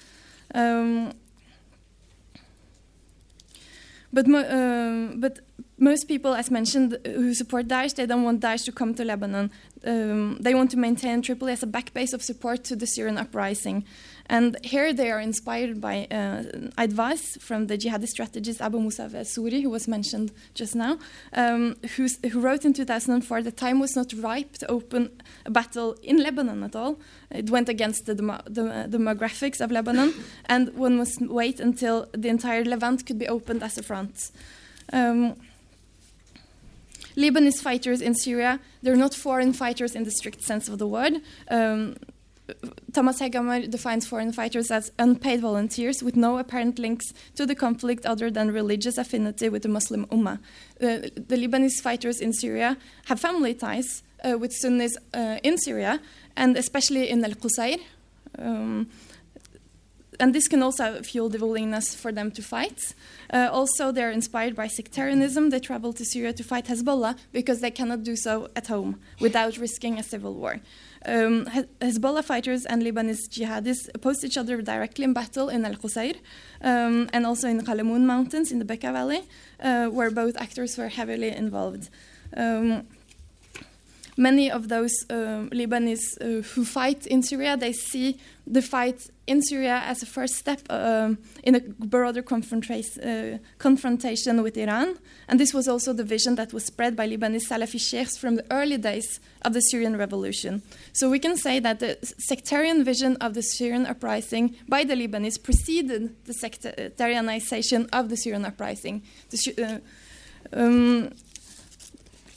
Um, 0.55 1.15
but, 4.13 4.27
mo 4.27 4.39
uh, 4.39 5.17
but 5.17 5.41
most 5.79 6.07
people, 6.07 6.35
as 6.35 6.51
mentioned, 6.51 6.99
who 7.05 7.33
support 7.33 7.67
Daesh, 7.67 7.95
they 7.95 8.07
don't 8.07 8.23
want 8.23 8.41
Daesh 8.41 8.65
to 8.67 8.73
come 8.73 8.95
to 8.95 9.05
Lebanon. 9.05 9.51
Um, 9.85 10.37
they 10.39 10.55
want 10.55 10.71
to 10.73 10.77
maintain 10.77 11.23
Tripoli 11.23 11.53
as 11.53 11.63
a 11.63 11.67
backbase 11.67 12.13
of 12.13 12.23
support 12.23 12.63
to 12.65 12.77
the 12.77 12.87
Syrian 12.87 13.19
uprising. 13.19 13.85
And 14.27 14.57
here 14.65 14.93
they 14.95 15.11
are 15.11 15.21
inspired 15.21 15.81
by 15.81 16.07
uh, 16.11 16.45
advice 16.79 17.37
from 17.41 17.67
the 17.67 17.77
jihadist 17.77 18.09
strategist 18.09 18.61
Abu 18.61 18.79
Musab 18.79 19.13
Suri, 19.13 19.63
who 19.63 19.69
was 19.69 19.87
mentioned 19.87 20.33
just 20.55 20.75
now, 20.75 20.99
um, 21.35 21.77
who 21.97 22.09
wrote 22.41 22.65
in 22.65 22.73
2004 22.73 23.43
the 23.43 23.53
time 23.53 23.81
was 23.81 23.95
not 23.95 24.13
ripe 24.15 24.55
to 24.59 24.71
open 24.71 25.11
a 25.45 25.51
battle 25.51 25.95
in 26.03 26.23
Lebanon 26.23 26.63
at 26.63 26.75
all. 26.75 26.99
It 27.31 27.51
went 27.51 27.69
against 27.69 28.07
the, 28.07 28.15
demo 28.15 28.41
the 28.47 28.87
demographics 28.89 29.61
of 29.61 29.71
Lebanon, 29.71 30.15
and 30.47 30.75
one 30.75 30.97
must 30.97 31.21
wait 31.21 31.61
until 31.61 32.09
the 32.13 32.29
entire 32.29 32.65
Levant 32.65 33.05
could 33.05 33.19
be 33.19 33.29
opened 33.29 33.63
as 33.63 33.77
a 33.77 33.83
front. 33.83 34.31
Um, 34.93 35.37
Lebanese 37.17 37.63
fighters 37.63 38.01
in 38.01 38.15
Syria, 38.15 38.59
they're 38.83 38.97
not 38.97 39.15
foreign 39.15 39.53
fighters 39.53 39.95
in 39.95 40.05
the 40.05 40.11
strict 40.11 40.43
sense 40.43 40.69
of 40.69 40.79
the 40.79 40.87
word. 40.87 41.21
Um, 41.49 41.97
Thomas 42.93 43.21
Hegghammer 43.21 43.71
defines 43.71 44.07
foreign 44.07 44.33
fighters 44.33 44.71
as 44.71 44.93
unpaid 44.99 45.41
volunteers 45.41 46.03
with 46.03 46.15
no 46.15 46.39
apparent 46.39 46.79
links 46.79 47.13
to 47.37 47.47
the 47.47 47.55
conflict 47.55 48.05
other 48.05 48.31
than 48.31 48.53
religious 48.53 48.99
affinity 48.99 49.49
with 49.49 49.63
the 49.63 49.69
Muslim 49.69 50.07
Ummah. 50.07 50.39
Uh, 50.81 51.09
the 51.29 51.37
Lebanese 51.37 51.81
fighters 51.81 52.21
in 52.21 52.33
Syria 52.33 52.77
have 53.07 53.19
family 53.19 53.55
ties 53.55 54.03
uh, 54.25 54.39
with 54.39 54.53
Sunnis 54.53 54.97
uh, 55.15 55.39
in 55.43 55.57
Syria, 55.59 56.01
and 56.37 56.57
especially 56.57 57.09
in 57.09 57.25
Al 57.25 57.33
Qusayr. 57.33 57.79
Um, 58.39 58.89
and 60.21 60.35
this 60.35 60.49
can 60.49 60.63
also 60.63 61.03
fuel 61.03 61.29
the 61.29 61.39
willingness 61.39 61.95
for 61.95 62.13
them 62.13 62.31
to 62.33 62.43
fight. 62.43 62.95
Uh, 63.33 63.49
also, 63.51 63.91
they're 63.91 64.11
inspired 64.11 64.55
by 64.55 64.69
sectarianism. 64.69 65.51
They 65.51 65.61
travel 65.61 65.93
to 65.93 66.05
Syria 66.05 66.33
to 66.35 66.45
fight 66.45 66.67
Hezbollah 66.67 67.17
because 67.33 67.61
they 67.61 67.71
cannot 67.71 68.05
do 68.05 68.17
so 68.17 68.49
at 68.55 68.69
home 68.69 69.01
without 69.21 69.59
risking 69.59 69.99
a 69.99 70.03
civil 70.03 70.35
war. 70.35 70.61
Um, 71.07 71.45
Hezbollah 71.81 72.25
fighters 72.25 72.65
and 72.65 72.83
Lebanese 72.83 73.29
jihadists 73.29 73.91
opposed 73.95 74.25
each 74.25 74.39
other 74.39 74.63
directly 74.63 75.05
in 75.05 75.13
battle 75.13 75.49
in 75.51 75.65
Al 75.65 75.75
Qusayr 75.75 76.17
um, 76.63 77.11
and 77.13 77.27
also 77.27 77.47
in 77.49 77.59
the 77.59 77.63
Qalamun 77.63 78.05
Mountains 78.07 78.51
in 78.51 78.59
the 78.59 78.65
Bekaa 78.65 78.93
Valley, 78.93 79.23
uh, 79.61 79.87
where 79.89 80.11
both 80.11 80.37
actors 80.37 80.79
were 80.79 80.89
heavily 80.89 81.29
involved. 81.29 81.91
Um, 82.37 82.87
many 84.17 84.51
of 84.51 84.69
those 84.69 84.93
uh, 85.11 85.49
Lebanese 85.51 86.17
uh, 86.21 86.43
who 86.55 86.65
fight 86.65 87.07
in 87.07 87.23
Syria, 87.23 87.57
they 87.57 87.73
see 87.73 88.19
the 88.47 88.63
fight 88.63 89.01
in 89.27 89.41
Syria 89.43 89.83
as 89.85 90.03
a 90.03 90.07
first 90.07 90.35
step 90.35 90.61
uh, 90.69 91.15
in 91.43 91.55
a 91.55 91.61
broader 91.61 92.21
uh, 92.21 93.39
confrontation 93.59 94.43
with 94.43 94.57
Iran. 94.57 94.99
And 95.29 95.41
this 95.41 95.55
was 95.55 95.67
also 95.67 95.93
the 95.93 96.05
vision 96.05 96.35
that 96.35 96.53
was 96.53 96.65
spread 96.65 96.95
by 96.95 97.09
Lebanese 97.09 97.49
Salafi 97.49 97.81
sheikhs 97.81 98.19
from 98.19 98.37
the 98.37 98.45
early 98.51 98.77
days 98.77 99.21
of 99.43 99.55
the 99.55 99.61
Syrian 99.61 99.97
revolution. 99.97 100.63
So 100.93 101.11
we 101.11 101.19
can 101.19 101.37
say 101.37 101.59
that 101.61 101.81
the 101.81 101.99
sectarian 102.19 102.85
vision 102.85 103.17
of 103.17 103.35
the 103.35 103.43
Syrian 103.43 103.87
uprising 103.87 104.57
by 104.69 104.85
the 104.85 104.95
Lebanese 104.95 105.43
preceded 105.43 106.15
the 106.27 106.35
sectarianization 106.35 107.89
of 107.93 108.11
the 108.11 108.17
Syrian 108.17 108.45
uprising. 108.45 109.03
The, 109.31 109.83
uh, 110.55 110.61
um, 110.61 111.11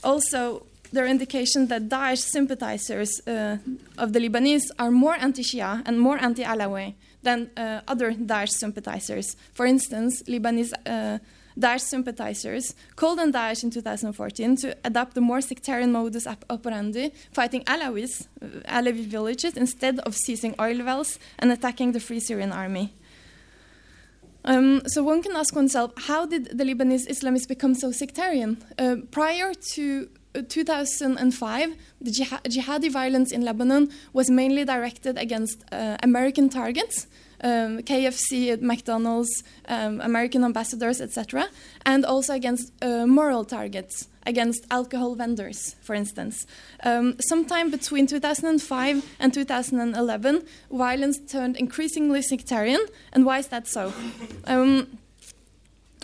also, 0.02 0.64
there 0.92 1.04
are 1.04 1.08
indications 1.08 1.68
that 1.68 1.88
Daesh 1.88 2.18
sympathizers 2.18 3.20
uh, 3.26 3.58
of 3.96 4.12
the 4.12 4.20
Lebanese 4.20 4.66
are 4.78 4.90
more 4.90 5.14
anti-Shia 5.14 5.82
and 5.86 6.00
more 6.00 6.18
anti-Alawi 6.18 6.94
than 7.22 7.50
uh, 7.56 7.80
other 7.86 8.12
Daesh 8.12 8.50
sympathizers. 8.50 9.36
For 9.52 9.66
instance, 9.66 10.22
Lebanese 10.24 10.72
uh, 10.86 11.18
Daesh 11.58 11.80
sympathizers 11.80 12.74
called 12.94 13.18
on 13.18 13.32
Daesh 13.32 13.64
in 13.64 13.70
2014 13.70 14.56
to 14.56 14.76
adopt 14.84 15.16
a 15.16 15.20
more 15.20 15.40
sectarian 15.40 15.92
modus 15.92 16.26
operandi, 16.26 17.12
fighting 17.32 17.64
Alawis, 17.64 18.26
uh, 18.40 18.46
Alawi 18.68 19.04
villages, 19.04 19.56
instead 19.56 19.98
of 20.00 20.14
seizing 20.14 20.54
oil 20.60 20.84
wells 20.84 21.18
and 21.38 21.50
attacking 21.50 21.92
the 21.92 22.00
Free 22.00 22.20
Syrian 22.20 22.52
Army. 22.52 22.94
Um, 24.44 24.82
so 24.86 25.02
one 25.02 25.22
can 25.22 25.32
ask 25.36 25.54
oneself, 25.54 25.92
how 25.96 26.24
did 26.24 26.56
the 26.56 26.64
Lebanese 26.64 27.06
Islamists 27.08 27.48
become 27.48 27.74
so 27.74 27.90
sectarian? 27.90 28.62
Uh, 28.78 28.96
prior 29.10 29.52
to 29.74 30.08
2005, 30.42 31.74
the 32.00 32.10
jihadi 32.10 32.90
violence 32.90 33.32
in 33.32 33.42
Lebanon 33.42 33.90
was 34.12 34.30
mainly 34.30 34.64
directed 34.64 35.18
against 35.18 35.64
uh, 35.72 35.96
American 36.02 36.48
targets, 36.48 37.06
um, 37.40 37.78
KFC, 37.82 38.60
McDonald's, 38.60 39.44
um, 39.66 40.00
American 40.00 40.44
ambassadors, 40.44 41.00
etc., 41.00 41.48
and 41.86 42.04
also 42.04 42.34
against 42.34 42.72
uh, 42.82 43.06
moral 43.06 43.44
targets, 43.44 44.08
against 44.26 44.66
alcohol 44.70 45.14
vendors, 45.14 45.76
for 45.82 45.94
instance. 45.94 46.46
Um, 46.82 47.16
sometime 47.20 47.70
between 47.70 48.06
2005 48.06 49.16
and 49.20 49.34
2011, 49.34 50.46
violence 50.70 51.18
turned 51.28 51.56
increasingly 51.56 52.22
sectarian, 52.22 52.80
and 53.12 53.24
why 53.24 53.38
is 53.38 53.48
that 53.48 53.66
so? 53.66 53.92
Um, 54.44 54.98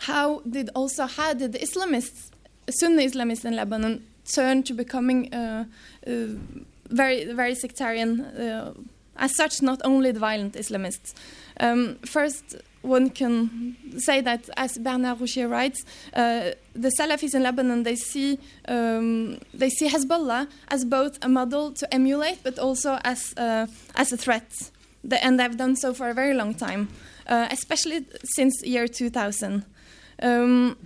how 0.00 0.40
did 0.40 0.70
also 0.74 1.06
how 1.06 1.32
did 1.34 1.52
the 1.52 1.58
Islamists, 1.58 2.30
Sunni 2.68 3.06
Islamists 3.06 3.44
in 3.44 3.56
Lebanon, 3.56 4.04
turn 4.24 4.62
to 4.64 4.74
becoming 4.74 5.32
uh, 5.34 5.64
uh, 6.06 6.10
very, 6.90 7.32
very 7.32 7.54
sectarian. 7.54 8.20
Uh, 8.20 8.74
as 9.16 9.36
such, 9.36 9.62
not 9.62 9.80
only 9.84 10.10
the 10.10 10.20
violent 10.20 10.54
Islamists. 10.54 11.14
Um, 11.60 11.96
first, 12.04 12.56
one 12.82 13.10
can 13.10 13.76
say 13.98 14.20
that, 14.20 14.48
as 14.56 14.76
Bernard 14.78 15.20
Rougier 15.20 15.48
writes, 15.48 15.84
uh, 16.12 16.50
the 16.74 16.90
Salafis 16.98 17.34
in 17.34 17.42
Lebanon 17.42 17.82
they 17.82 17.96
see 17.96 18.38
um, 18.68 19.38
they 19.54 19.70
see 19.70 19.88
Hezbollah 19.88 20.48
as 20.68 20.84
both 20.84 21.18
a 21.22 21.28
model 21.28 21.72
to 21.72 21.94
emulate, 21.94 22.42
but 22.42 22.58
also 22.58 22.98
as 23.04 23.34
uh, 23.36 23.66
as 23.94 24.12
a 24.12 24.16
threat, 24.16 24.50
the, 25.02 25.24
and 25.24 25.40
they've 25.40 25.56
done 25.56 25.76
so 25.76 25.94
for 25.94 26.10
a 26.10 26.14
very 26.14 26.34
long 26.34 26.54
time, 26.54 26.88
uh, 27.26 27.48
especially 27.50 28.04
since 28.24 28.62
year 28.64 28.86
2000. 28.86 29.64
Um, 30.22 30.76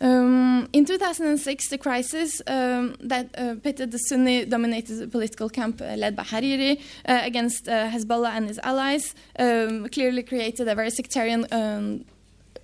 Um, 0.00 0.68
in 0.72 0.84
2006, 0.84 1.68
the 1.68 1.78
crisis 1.78 2.42
um, 2.46 2.96
that 3.00 3.28
uh, 3.38 3.54
pitted 3.62 3.90
the 3.92 3.98
Sunni 3.98 4.44
dominated 4.44 5.10
political 5.10 5.48
camp 5.48 5.80
uh, 5.80 5.96
led 5.96 6.16
by 6.16 6.22
Hariri 6.22 6.80
uh, 7.06 7.20
against 7.22 7.68
uh, 7.68 7.88
Hezbollah 7.88 8.30
and 8.30 8.48
his 8.48 8.58
allies 8.62 9.14
um, 9.38 9.88
clearly 9.88 10.22
created 10.22 10.68
a 10.68 10.74
very 10.74 10.90
sectarian 10.90 11.46
um, 11.50 12.04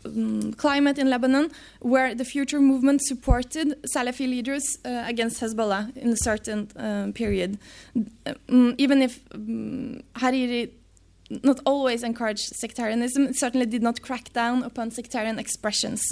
um, 0.05 0.53
climate 0.55 0.99
in 0.99 1.09
Lebanon 1.09 1.51
where 1.81 2.15
the 2.15 2.25
future 2.25 2.61
movement 2.61 3.01
supported 3.03 3.81
Salafi 3.95 4.27
leaders 4.27 4.79
uh, 4.85 5.05
against 5.07 5.41
Hezbollah 5.41 5.97
in 5.97 6.11
a 6.11 6.17
certain 6.17 6.69
uh, 6.77 7.13
period. 7.15 7.59
Um, 8.49 8.75
even 8.79 9.01
if 9.01 9.21
um, 9.35 10.03
Hariri 10.17 10.71
not 11.43 11.61
always 11.65 12.03
encouraged 12.03 12.45
sectarianism, 12.57 13.27
it 13.27 13.39
certainly 13.39 13.67
did 13.67 13.83
not 13.83 14.03
crack 14.03 14.33
down 14.33 14.63
upon 14.63 14.91
sectarian 14.91 15.39
expressions. 15.39 16.05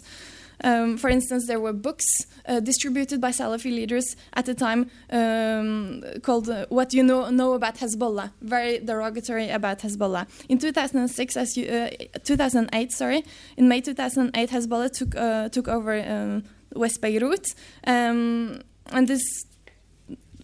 Um, 0.62 0.96
for 0.96 1.08
instance, 1.08 1.46
there 1.46 1.60
were 1.60 1.72
books 1.72 2.26
uh, 2.46 2.60
distributed 2.60 3.20
by 3.20 3.30
Salafi 3.30 3.70
leaders 3.70 4.16
at 4.34 4.46
the 4.46 4.54
time 4.54 4.90
um, 5.10 6.02
called 6.22 6.48
uh, 6.48 6.66
"What 6.68 6.92
You 6.92 7.02
Know 7.02 7.30
Know 7.30 7.54
About 7.54 7.76
Hezbollah," 7.76 8.32
very 8.42 8.78
derogatory 8.78 9.50
about 9.50 9.78
Hezbollah. 9.80 10.26
In 10.48 10.58
2006, 10.58 11.36
as 11.36 11.56
you, 11.56 11.66
uh, 11.66 11.88
2008, 12.24 12.92
sorry, 12.92 13.24
in 13.56 13.68
May 13.68 13.80
2008, 13.80 14.50
Hezbollah 14.50 14.90
took 14.90 15.16
uh, 15.16 15.48
took 15.48 15.68
over 15.68 15.98
um, 15.98 16.44
West 16.74 17.00
Beirut, 17.00 17.54
um, 17.86 18.60
and 18.92 19.08
this 19.08 19.22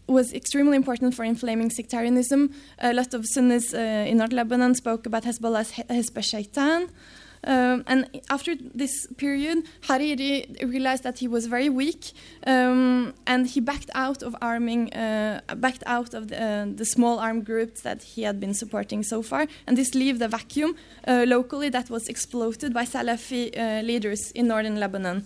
was 0.09 0.33
extremely 0.33 0.77
important 0.77 1.15
for 1.15 1.25
inflaming 1.25 1.71
sectarianism. 1.71 2.51
A 2.79 2.93
lot 2.93 3.13
of 3.13 3.27
Sunnis 3.27 3.75
uh, 3.75 3.79
in 3.79 4.19
North 4.19 4.33
Lebanon 4.33 4.75
spoke 4.75 5.07
about 5.07 5.25
Hezbollah 5.25 5.61
as 5.61 5.73
Hezb 5.73 6.23
Shaitan. 6.23 6.89
Um, 7.45 7.85
and 7.87 8.09
after 8.29 8.57
this 8.75 9.07
period, 9.17 9.65
Hariri 9.83 10.61
realized 10.69 11.05
that 11.05 11.19
he 11.19 11.29
was 11.29 11.47
very 11.47 11.69
weak, 11.69 12.13
um, 12.47 13.15
and 13.27 13.47
he 13.47 13.61
backed 13.61 13.91
out 13.95 14.23
of 14.23 14.35
arming, 14.43 14.93
uh, 14.93 15.41
backed 15.57 15.85
out 15.87 16.15
of 16.15 16.29
the, 16.29 16.43
uh, 16.43 16.67
the, 16.75 16.85
small 16.85 17.19
armed 17.19 17.45
groups 17.45 17.83
that 17.83 18.03
he 18.03 18.23
had 18.23 18.41
been 18.41 18.55
supporting 18.55 19.05
so 19.05 19.23
far, 19.23 19.47
and 19.67 19.77
this 19.77 19.95
left 19.95 20.21
a 20.23 20.29
vacuum 20.29 20.75
uh, 21.07 21.25
locally 21.27 21.69
that 21.69 21.89
was 21.89 22.09
exploited 22.09 22.75
by 22.75 22.85
Salafi 22.85 23.57
uh, 23.57 23.83
leaders 23.83 24.33
in 24.33 24.49
northern 24.49 24.81
Lebanon. 24.81 25.25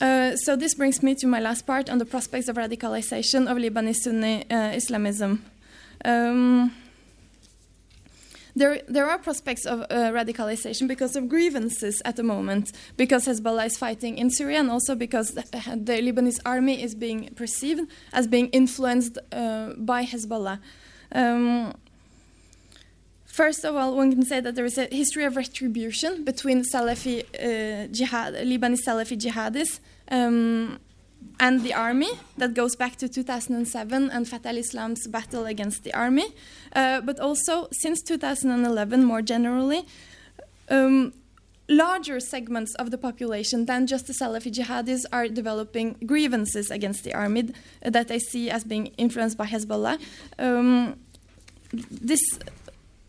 Uh, 0.00 0.34
so 0.36 0.56
this 0.56 0.74
brings 0.74 1.02
me 1.02 1.14
to 1.14 1.26
my 1.26 1.40
last 1.40 1.66
part 1.66 1.90
on 1.90 1.98
the 1.98 2.06
prospects 2.06 2.48
of 2.48 2.56
radicalization 2.56 3.50
of 3.50 3.58
Lebanese 3.58 3.96
Sunni 3.96 4.50
uh, 4.50 4.72
Islamism. 4.74 5.44
Um, 6.04 6.72
there, 8.54 8.82
there 8.88 9.08
are 9.08 9.18
prospects 9.18 9.66
of 9.66 9.80
uh, 9.80 10.10
radicalization 10.12 10.88
because 10.88 11.16
of 11.16 11.28
grievances 11.28 12.00
at 12.04 12.16
the 12.16 12.22
moment, 12.22 12.72
because 12.96 13.26
Hezbollah 13.26 13.66
is 13.66 13.76
fighting 13.76 14.18
in 14.18 14.30
Syria, 14.30 14.60
and 14.60 14.70
also 14.70 14.94
because 14.94 15.32
the, 15.32 15.42
the 15.52 15.94
Lebanese 16.00 16.40
army 16.44 16.82
is 16.82 16.94
being 16.94 17.32
perceived 17.34 17.90
as 18.12 18.26
being 18.26 18.48
influenced 18.48 19.18
uh, 19.32 19.72
by 19.76 20.04
Hezbollah. 20.04 20.58
Um, 21.12 21.74
First 23.30 23.64
of 23.64 23.76
all, 23.76 23.94
one 23.94 24.10
can 24.10 24.24
say 24.24 24.40
that 24.40 24.56
there 24.56 24.64
is 24.64 24.76
a 24.76 24.86
history 24.90 25.24
of 25.24 25.36
retribution 25.36 26.24
between 26.24 26.64
Salafi 26.64 27.22
uh, 27.22 27.86
jihad, 27.86 28.34
Lebanese 28.34 28.80
Salafi 28.84 29.16
jihadists 29.16 29.78
um, 30.10 30.80
and 31.38 31.62
the 31.62 31.72
army 31.72 32.10
that 32.36 32.54
goes 32.54 32.76
back 32.76 32.96
to 32.96 33.08
2007 33.08 34.10
and 34.10 34.28
Fatah 34.28 34.50
al-Islam's 34.50 35.06
battle 35.06 35.46
against 35.46 35.84
the 35.84 35.94
army. 35.94 36.26
Uh, 36.74 37.00
but 37.00 37.18
also, 37.18 37.68
since 37.72 38.02
2011, 38.02 39.04
more 39.04 39.22
generally, 39.22 39.86
um, 40.68 41.12
larger 41.68 42.20
segments 42.20 42.74
of 42.74 42.90
the 42.90 42.98
population 42.98 43.64
than 43.66 43.86
just 43.86 44.06
the 44.06 44.12
Salafi 44.12 44.52
jihadis 44.52 45.04
are 45.12 45.28
developing 45.28 45.96
grievances 46.04 46.70
against 46.70 47.04
the 47.04 47.14
army 47.14 47.52
that 47.82 48.08
they 48.08 48.18
see 48.18 48.50
as 48.50 48.64
being 48.64 48.86
influenced 48.98 49.38
by 49.38 49.46
Hezbollah. 49.46 49.98
Um, 50.38 50.96
this 51.72 52.20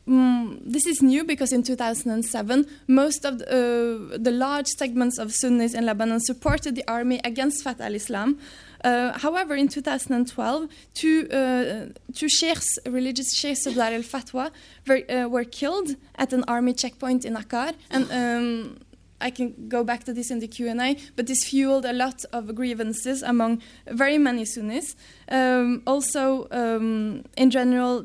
Mm, 0.08 0.62
this 0.66 0.88
is 0.88 1.02
new 1.02 1.24
because 1.24 1.52
in 1.52 1.62
2007, 1.62 2.66
most 2.88 3.24
of 3.24 3.38
the, 3.38 3.46
uh, 3.46 4.18
the, 4.18 4.32
large 4.32 4.68
segments 4.68 5.20
of 5.20 5.32
Sunnis 5.32 5.76
in 5.76 5.86
Lebanon 5.86 6.20
supported 6.20 6.76
the 6.76 6.84
army 6.88 7.22
against 7.24 7.64
Fatah 7.64 7.86
al-Islam. 7.86 8.40
Uh, 8.84 9.18
however, 9.20 9.54
in 9.54 9.68
2012, 9.68 10.68
two, 10.96 11.30
uh, 11.30 11.94
two 12.14 12.28
sheikhs, 12.28 12.80
religious 12.88 13.32
sheikhs 13.36 13.68
of 13.68 13.76
Dar 13.76 13.94
al-Fatwa, 13.94 14.50
were, 14.88 15.04
uh, 15.08 15.28
were, 15.30 15.44
killed 15.44 15.96
at 16.16 16.34
an 16.34 16.44
army 16.48 16.74
checkpoint 16.74 17.24
in 17.24 17.36
Akkar. 17.36 17.76
And 17.92 18.12
um, 18.12 18.80
I 19.22 19.30
can 19.30 19.70
go 19.70 19.84
back 19.84 20.04
to 20.06 20.14
this 20.14 20.32
in 20.32 20.40
the 20.40 20.48
Q&A, 20.48 20.98
but 21.16 21.28
this 21.28 21.44
fueled 21.44 21.86
a 21.86 21.94
lot 21.94 22.26
of 22.34 22.56
grievances 22.56 23.22
among 23.22 23.62
very 23.86 24.18
many 24.18 24.46
Sunnis. 24.46 24.96
Um, 25.30 25.84
also, 25.86 26.48
um, 26.50 27.24
in 27.38 27.52
general, 27.52 28.04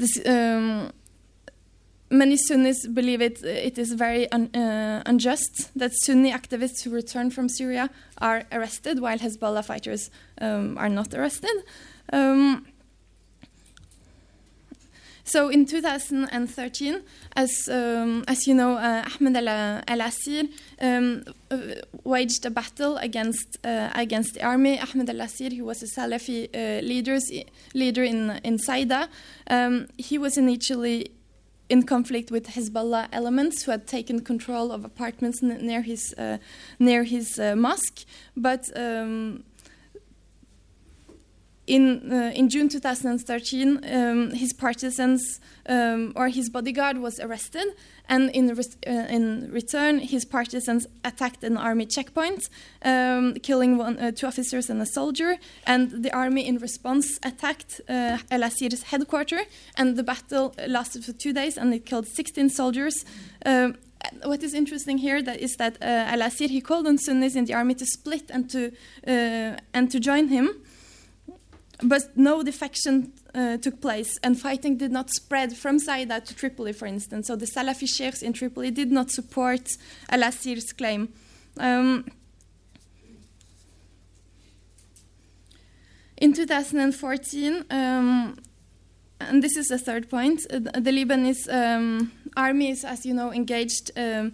this, 0.00 0.18
um, 0.26 0.92
many 2.10 2.36
Sunnis 2.36 2.86
believe 2.86 3.20
it, 3.20 3.42
it 3.44 3.78
is 3.78 3.92
very 3.92 4.30
un, 4.32 4.54
uh, 4.54 5.02
unjust 5.06 5.70
that 5.76 5.92
Sunni 6.04 6.32
activists 6.32 6.82
who 6.82 6.90
return 6.90 7.30
from 7.30 7.48
Syria 7.48 7.90
are 8.18 8.44
arrested 8.50 9.00
while 9.00 9.18
Hezbollah 9.18 9.64
fighters 9.64 10.10
um, 10.40 10.76
are 10.78 10.88
not 10.88 11.14
arrested. 11.14 11.56
Um, 12.12 12.66
so 15.30 15.48
in 15.48 15.64
2013, 15.64 17.02
as 17.36 17.68
um, 17.68 18.24
as 18.26 18.48
you 18.48 18.54
know, 18.54 18.76
uh, 18.76 19.04
Ahmed 19.14 19.36
Al 19.36 20.00
Asir 20.00 20.44
um, 20.80 21.22
uh, 21.50 21.58
waged 22.02 22.44
a 22.46 22.50
battle 22.50 22.96
against 22.96 23.58
uh, 23.64 23.90
against 23.94 24.34
the 24.34 24.42
army. 24.42 24.80
Ahmed 24.80 25.08
Al 25.08 25.20
Asir, 25.20 25.50
who 25.50 25.64
was 25.64 25.82
a 25.84 25.86
Salafi 25.86 26.48
uh, 26.52 26.82
leaders, 26.84 27.30
leader 27.74 28.02
in 28.02 28.40
in 28.42 28.58
Saida, 28.58 29.08
um, 29.48 29.86
he 29.98 30.18
was 30.18 30.36
initially 30.36 31.12
in 31.68 31.84
conflict 31.84 32.32
with 32.32 32.48
Hezbollah 32.48 33.08
elements 33.12 33.62
who 33.62 33.70
had 33.70 33.86
taken 33.86 34.20
control 34.20 34.72
of 34.72 34.84
apartments 34.84 35.40
near 35.42 35.82
his 35.82 36.12
uh, 36.18 36.38
near 36.80 37.04
his 37.04 37.38
uh, 37.38 37.54
mosque, 37.54 38.04
but 38.36 38.68
um, 38.76 39.44
in, 41.70 42.12
uh, 42.12 42.32
in 42.34 42.48
June 42.48 42.68
2013, 42.68 43.80
um, 43.84 44.30
his 44.32 44.52
partisans 44.52 45.40
um, 45.66 46.12
or 46.16 46.28
his 46.28 46.50
bodyguard 46.50 46.98
was 46.98 47.20
arrested, 47.20 47.68
and 48.08 48.28
in, 48.30 48.48
re 48.48 48.64
uh, 48.88 48.90
in 48.90 49.48
return, 49.52 50.00
his 50.00 50.24
partisans 50.24 50.88
attacked 51.04 51.44
an 51.44 51.56
army 51.56 51.86
checkpoint, 51.86 52.50
um, 52.84 53.34
killing 53.34 53.78
one, 53.78 53.96
uh, 53.98 54.10
two 54.10 54.26
officers 54.26 54.68
and 54.68 54.82
a 54.82 54.86
soldier. 54.86 55.36
And 55.64 56.02
the 56.02 56.12
army, 56.12 56.44
in 56.44 56.58
response, 56.58 57.20
attacked 57.22 57.80
uh, 57.88 58.18
El 58.32 58.42
Asir's 58.42 58.82
headquarters, 58.82 59.46
and 59.76 59.96
the 59.96 60.02
battle 60.02 60.52
lasted 60.66 61.04
for 61.04 61.12
two 61.12 61.32
days, 61.32 61.56
and 61.56 61.72
it 61.72 61.86
killed 61.86 62.08
16 62.08 62.50
soldiers. 62.50 63.04
Um, 63.46 63.76
what 64.24 64.42
is 64.42 64.54
interesting 64.54 64.98
here 64.98 65.22
that 65.22 65.38
is 65.38 65.56
that 65.58 65.76
uh, 65.80 65.84
Al 65.84 66.22
Asir 66.22 66.48
he 66.48 66.60
called 66.60 66.86
on 66.88 66.98
Sunnis 66.98 67.36
in 67.36 67.44
the 67.44 67.54
army 67.54 67.74
to 67.74 67.86
split 67.86 68.30
and 68.30 68.50
to 68.50 68.72
uh, 69.06 69.56
and 69.74 69.90
to 69.90 70.00
join 70.00 70.28
him 70.28 70.48
but 71.82 72.16
no 72.16 72.42
defection 72.42 73.12
uh, 73.34 73.56
took 73.56 73.80
place, 73.80 74.18
and 74.22 74.38
fighting 74.38 74.76
did 74.76 74.92
not 74.92 75.10
spread 75.10 75.56
from 75.56 75.78
Saida 75.78 76.20
to 76.20 76.34
Tripoli, 76.34 76.72
for 76.72 76.86
instance. 76.86 77.26
So 77.26 77.36
the 77.36 77.46
Salafi 77.46 77.88
sheikhs 77.88 78.22
in 78.22 78.32
Tripoli 78.32 78.70
did 78.70 78.90
not 78.90 79.10
support 79.10 79.76
Al 80.10 80.24
Asir's 80.24 80.72
claim. 80.72 81.12
Um, 81.58 82.06
in 86.16 86.32
2014, 86.32 87.64
um, 87.70 88.36
and 89.20 89.42
this 89.42 89.56
is 89.56 89.68
the 89.68 89.78
third 89.78 90.08
point, 90.08 90.40
uh, 90.50 90.58
the 90.58 90.90
Lebanese 90.90 91.52
um, 91.52 92.12
army 92.36 92.70
is, 92.70 92.84
as 92.84 93.04
you 93.04 93.14
know, 93.14 93.32
engaged 93.32 93.90
um, 93.96 94.32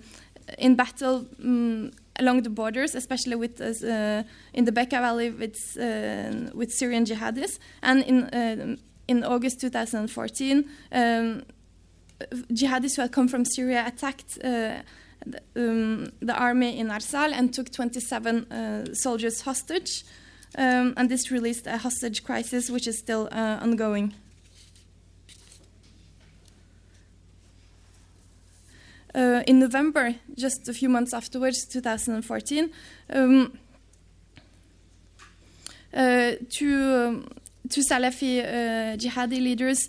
in 0.58 0.74
battle 0.76 1.26
um, 1.42 1.92
along 2.18 2.42
the 2.42 2.50
borders, 2.50 2.94
especially 2.94 3.36
with 3.36 3.60
uh, 3.60 4.22
in 4.52 4.64
the 4.64 4.72
Bekaa 4.72 5.00
Valley 5.00 5.30
with 5.30 5.76
uh, 5.80 6.50
with 6.54 6.72
Syrian 6.72 7.04
jihadists. 7.04 7.58
And 7.82 8.02
in 8.02 8.24
uh, 8.24 8.76
in 9.08 9.24
August 9.24 9.60
2014, 9.60 10.64
um, 10.92 11.42
jihadists 12.52 12.96
who 12.96 13.02
had 13.02 13.12
come 13.12 13.28
from 13.28 13.44
Syria 13.44 13.84
attacked. 13.86 14.40
The, 14.40 14.82
um, 15.56 16.12
the 16.20 16.34
army 16.34 16.78
in 16.78 16.88
Arsal 16.88 17.32
and 17.32 17.52
took 17.52 17.72
27 17.72 18.44
uh, 18.52 18.94
soldiers 18.94 19.40
hostage, 19.40 20.04
um, 20.56 20.94
and 20.96 21.08
this 21.08 21.32
released 21.32 21.66
a 21.66 21.78
hostage 21.78 22.22
crisis 22.22 22.70
which 22.70 22.86
is 22.86 22.98
still 22.98 23.28
uh, 23.32 23.58
ongoing. 23.60 24.14
Uh, 29.16 29.42
in 29.46 29.58
November, 29.58 30.14
just 30.36 30.68
a 30.68 30.72
few 30.72 30.88
months 30.88 31.14
afterwards, 31.14 31.64
2014, 31.66 32.70
um, 33.10 33.58
uh, 35.94 36.32
two, 36.50 36.94
um, 36.94 37.28
two 37.70 37.80
Salafi 37.80 38.40
uh, 38.40 38.96
jihadi 38.96 39.40
leaders 39.40 39.88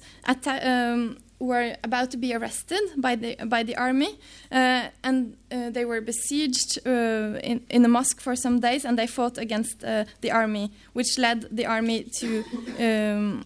um, 0.64 1.18
were 1.40 1.76
about 1.84 2.10
to 2.12 2.18
be 2.18 2.34
arrested 2.34 2.80
by 2.96 3.16
the 3.16 3.36
by 3.46 3.62
the 3.62 3.76
army, 3.76 4.18
uh, 4.52 4.88
and 5.04 5.36
uh, 5.52 5.70
they 5.70 5.86
were 5.86 6.02
besieged 6.02 6.80
uh, 6.88 7.38
in 7.44 7.62
in 7.70 7.86
a 7.86 7.88
mosque 7.88 8.22
for 8.22 8.36
some 8.36 8.60
days, 8.60 8.86
and 8.86 8.98
they 8.98 9.08
fought 9.08 9.38
against 9.38 9.82
the 9.82 10.32
army, 10.32 10.72
which 10.94 11.18
led 11.18 11.46
the 11.52 11.66
army 11.66 12.04
to 12.04 12.44
um, 12.80 13.46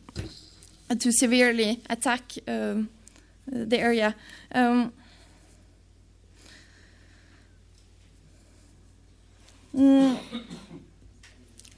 to 0.99 1.11
severely 1.11 1.81
attack. 1.89 2.21
Um, 2.47 2.89
the 3.47 3.79
area. 3.79 4.15
Um, 4.53 4.93
mm, 9.75 10.19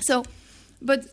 so, 0.02 0.24
but 0.82 1.06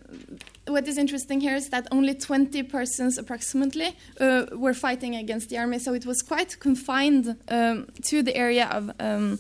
what 0.67 0.87
is 0.89 0.99
interesting 0.99 1.41
here 1.41 1.55
is 1.55 1.69
that 1.71 1.87
only 1.91 2.15
20 2.15 2.63
persons 2.65 3.19
approximately 3.19 3.97
uh, 4.21 4.47
were 4.53 4.75
fighting 4.75 5.15
against 5.15 5.49
the 5.49 5.59
army, 5.59 5.79
so 5.79 5.95
it 5.95 6.07
was 6.07 6.23
quite 6.23 6.59
confined 6.61 7.37
um, 7.49 7.89
to 8.09 8.23
the 8.23 8.37
area 8.37 8.67
of. 8.67 8.91
Um, 9.01 9.39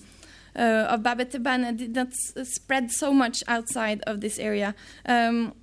uh, 0.56 0.88
of 0.90 1.04
Bab 1.04 1.20
and 1.20 1.78
did 1.78 1.94
not 1.94 2.12
spread 2.12 2.90
so 2.90 3.14
much 3.14 3.42
outside 3.46 4.02
of 4.08 4.20
this 4.20 4.36
area. 4.38 4.74
Um, 5.06 5.54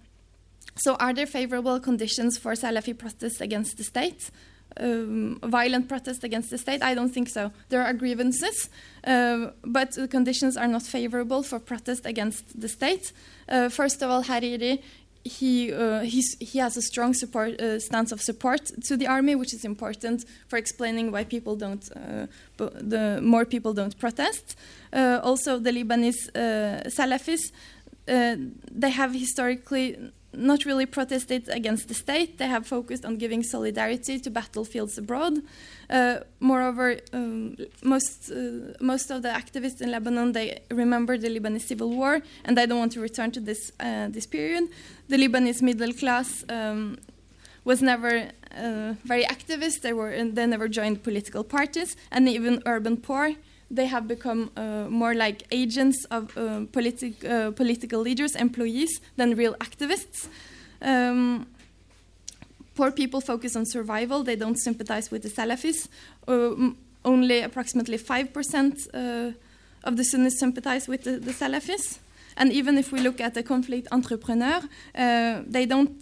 so, 0.77 0.95
are 0.95 1.13
there 1.13 1.25
favorable 1.25 1.79
conditions 1.81 2.37
for 2.37 2.53
Salafi 2.53 2.97
protests 2.97 3.41
against 3.41 3.77
the 3.77 3.83
state? 3.83 4.31
Um, 4.79 5.39
violent 5.43 5.87
protest 5.87 6.23
against 6.23 6.51
the 6.51 6.57
state? 6.57 6.83
I 6.83 6.93
don't 6.93 7.09
think 7.09 7.29
so. 7.29 7.51
There 7.69 7.81
are 7.81 7.93
grievances, 7.93 8.69
uh, 9.03 9.47
but 9.63 9.93
the 9.93 10.07
conditions 10.07 10.55
are 10.55 10.67
not 10.67 10.83
favorable 10.83 11.41
for 11.41 11.59
protest 11.59 12.05
against 12.05 12.61
the 12.61 12.67
state. 12.67 13.11
Uh, 13.49 13.69
first 13.69 14.03
of 14.03 14.11
all, 14.11 14.23
Hariri 14.23 14.83
he 15.27 15.73
uh, 15.73 16.01
he 16.01 16.59
has 16.59 16.77
a 16.77 16.81
strong 16.81 17.13
support 17.13 17.59
uh, 17.59 17.79
stance 17.79 18.11
of 18.11 18.21
support 18.21 18.71
to 18.85 18.97
the 18.97 19.07
army, 19.07 19.35
which 19.35 19.53
is 19.53 19.65
important 19.65 20.25
for 20.47 20.57
explaining 20.57 21.11
why 21.11 21.23
people 21.23 21.55
don't 21.55 21.89
uh, 21.95 22.27
the 22.57 23.19
more 23.21 23.45
people 23.45 23.73
don't 23.73 23.97
protest. 23.99 24.55
Uh, 24.93 25.19
also, 25.23 25.59
the 25.59 25.71
Lebanese 25.71 26.31
Salafis 26.87 27.51
they 28.05 28.89
have 28.89 29.13
historically 29.13 29.97
not 30.37 30.65
really 30.65 30.85
protested 30.85 31.49
against 31.49 31.87
the 31.87 31.93
state. 31.93 32.37
They 32.37 32.47
have 32.47 32.65
focused 32.65 33.03
on 33.05 33.17
giving 33.17 33.43
solidarity 33.43 34.19
to 34.19 34.29
battlefields 34.29 34.97
abroad. 34.97 35.41
Uh, 35.89 36.19
moreover, 36.39 36.97
um, 37.13 37.57
most 37.83 38.31
uh, 38.31 38.73
most 38.79 39.09
of 39.11 39.21
the 39.21 39.29
activists 39.29 39.81
in 39.81 39.91
Lebanon 39.91 40.31
they 40.33 40.61
remember 40.69 41.17
the 41.17 41.29
Lebanese 41.29 41.67
civil 41.67 41.89
war, 41.89 42.21
and 42.45 42.57
they 42.57 42.65
don't 42.65 42.79
want 42.79 42.91
to 42.93 43.01
return 43.01 43.31
to 43.31 43.39
this 43.39 43.71
uh, 43.79 44.07
this 44.09 44.25
period. 44.25 44.69
The 45.09 45.17
Lebanese 45.17 45.61
middle 45.61 45.93
class. 45.93 46.43
Um, 46.49 46.97
was 47.63 47.81
never 47.81 48.29
uh, 48.55 48.93
very 49.03 49.25
activist. 49.25 49.81
They 49.81 49.91
were 49.91 50.11
they 50.23 50.45
never 50.47 50.69
joined 50.69 51.03
political 51.03 51.43
parties, 51.43 51.97
and 52.11 52.29
even 52.29 52.63
urban 52.65 52.95
poor 52.95 53.35
they 53.69 53.85
have 53.85 54.07
become 54.07 54.49
uh, 54.55 54.87
more 54.89 55.13
like 55.13 55.43
agents 55.51 56.05
of 56.05 56.37
uh, 56.37 56.61
politi 56.71 57.13
uh, 57.23 57.51
political 57.51 58.01
leaders, 58.01 58.35
employees, 58.35 59.01
than 59.17 59.35
real 59.35 59.55
activists. 59.55 60.27
Um, 60.81 61.47
poor 62.75 62.91
people 62.91 63.21
focus 63.21 63.55
on 63.55 63.65
survival, 63.65 64.23
they 64.23 64.35
don't 64.35 64.57
sympathize 64.57 65.11
with 65.11 65.23
the 65.23 65.29
Salafis. 65.29 65.87
Uh, 66.27 66.71
only 67.05 67.41
approximately 67.41 67.97
5% 67.97 68.87
uh, 68.93 69.31
of 69.83 69.95
the 69.95 70.03
Sunnis 70.03 70.39
sympathize 70.39 70.87
with 70.87 71.03
the, 71.03 71.17
the, 71.17 71.31
Salafis. 71.31 71.99
And 72.35 72.51
even 72.51 72.77
if 72.77 72.91
we 72.91 72.99
look 72.99 73.21
at 73.21 73.33
the 73.33 73.43
conflict 73.43 73.87
entrepreneur, 73.91 74.61
uh, 74.93 75.41
they 75.47 75.65
don't 75.65 75.95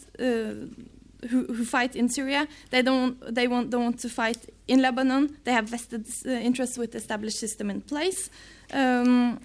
who, 1.29 1.45
who, 1.45 1.65
fight 1.65 1.95
in 1.95 2.09
Syria, 2.09 2.47
they 2.69 2.81
don't 2.81 3.19
they 3.33 3.47
want 3.47 3.69
don't 3.69 3.83
want 3.83 3.99
to 3.99 4.09
fight 4.09 4.49
in 4.67 4.81
Lebanon. 4.81 5.37
They 5.43 5.53
have 5.53 5.69
vested 5.69 6.05
uh, 6.25 6.29
interests 6.29 6.77
with 6.77 6.91
the 6.91 6.97
established 6.97 7.39
system 7.39 7.69
in 7.69 7.81
place. 7.81 8.29
Um, 8.73 9.39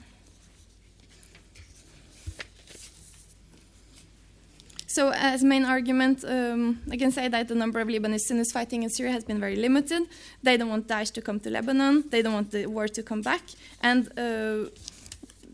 So, 4.93 5.11
as 5.11 5.44
main 5.44 5.65
argument, 5.65 6.24
um, 6.24 6.81
I 6.90 6.97
can 6.97 7.12
say 7.12 7.28
that 7.28 7.47
the 7.47 7.55
number 7.55 7.78
of 7.78 7.86
Lebanese 7.86 8.23
Sunnis 8.27 8.51
fighting 8.51 8.82
in 8.82 8.90
Syria 8.90 9.12
has 9.12 9.23
been 9.23 9.39
very 9.39 9.55
limited. 9.55 10.02
They 10.43 10.57
don't 10.57 10.69
want 10.69 10.89
Daesh 10.89 11.12
to 11.12 11.23
come 11.23 11.39
to 11.40 11.48
Lebanon. 11.48 12.09
They 12.11 12.23
don't 12.23 12.35
want 12.35 12.51
the 12.51 12.66
war 12.66 12.89
to 12.89 13.02
come 13.05 13.23
back. 13.23 13.43
And 13.85 14.09
uh, 14.19 14.69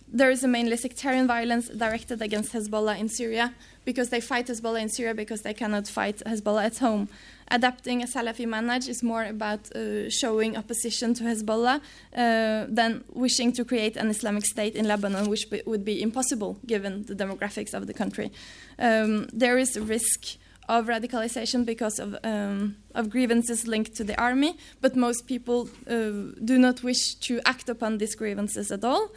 there 0.09 0.31
is 0.31 0.45
a 0.45 0.49
mainly 0.49 0.77
sectarian 0.77 1.27
violence 1.27 1.69
directed 1.69 2.23
against 2.23 2.53
Hezbollah 2.53 2.99
in 2.99 3.09
Syria 3.09 3.53
because 3.85 4.11
they 4.11 4.21
fight 4.21 4.47
Hezbollah 4.47 4.81
in 4.81 4.89
Syria 4.89 5.15
because 5.15 5.43
they 5.43 5.55
cannot 5.55 5.89
fight 5.89 6.23
Hezbollah 6.25 6.65
at 6.65 6.79
home. 6.79 7.09
Adapting 7.49 8.03
a 8.03 8.07
Salafi 8.07 8.47
manhaj 8.47 8.89
is 8.89 9.03
more 9.03 9.25
about 9.25 9.75
uh, 9.75 10.11
showing 10.11 10.57
opposition 10.57 11.15
to 11.15 11.25
Hezbollah 11.25 11.81
uh, 11.81 12.67
than 12.69 13.05
wishing 13.13 13.53
to 13.53 13.65
create 13.65 13.97
an 13.97 14.09
Islamic 14.09 14.45
state 14.45 14.75
in 14.75 14.89
Lebanon, 14.89 15.29
which 15.29 15.49
be, 15.51 15.63
would 15.67 15.85
be 15.85 16.03
impossible 16.03 16.59
given 16.67 17.05
the 17.07 17.15
demographics 17.15 17.75
of 17.75 17.87
the 17.87 17.95
country. 17.95 18.33
Um, 18.79 19.29
there 19.33 19.59
is 19.59 19.77
a 19.77 19.83
risk 19.83 20.39
of 20.69 20.87
radicalization 20.87 21.65
because 21.65 22.01
of, 22.01 22.17
um, 22.25 22.77
of 22.95 23.11
grievances 23.11 23.67
linked 23.69 23.95
to 23.95 24.05
the 24.05 24.21
army, 24.21 24.57
but 24.81 24.97
most 24.97 25.27
people 25.27 25.69
uh, 25.89 26.35
do 26.45 26.59
not 26.59 26.83
wish 26.83 27.15
to 27.15 27.41
act 27.45 27.69
upon 27.69 27.99
these 27.99 28.15
grievances 28.15 28.73
at 28.73 28.85
all. 28.85 29.11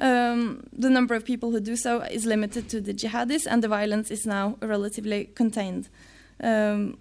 Um, 0.00 0.64
the 0.72 0.88
number 0.88 1.14
of 1.14 1.26
people 1.26 1.50
who 1.50 1.60
do 1.60 1.76
so 1.76 2.00
is 2.00 2.24
limited 2.24 2.70
to 2.70 2.80
the 2.80 2.94
jihadists, 2.94 3.46
and 3.46 3.62
the 3.62 3.68
violence 3.68 4.10
is 4.10 4.24
now 4.24 4.56
relatively 4.62 5.26
contained. 5.34 5.88
Um, 6.42 6.98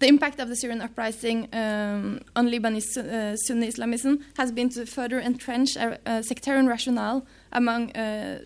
the 0.00 0.08
impact 0.08 0.40
of 0.40 0.48
the 0.48 0.56
Syrian 0.56 0.82
uprising 0.82 1.48
um, 1.54 2.20
on 2.36 2.48
Lebanese 2.48 2.98
uh, 2.98 3.36
Sunni 3.36 3.68
Islamism 3.68 4.18
has 4.36 4.52
been 4.52 4.68
to 4.70 4.84
further 4.84 5.18
entrench 5.18 5.76
a, 5.76 5.98
a 6.04 6.22
sectarian 6.22 6.66
rationale 6.66 7.24
among 7.52 7.90
uh, 7.92 8.40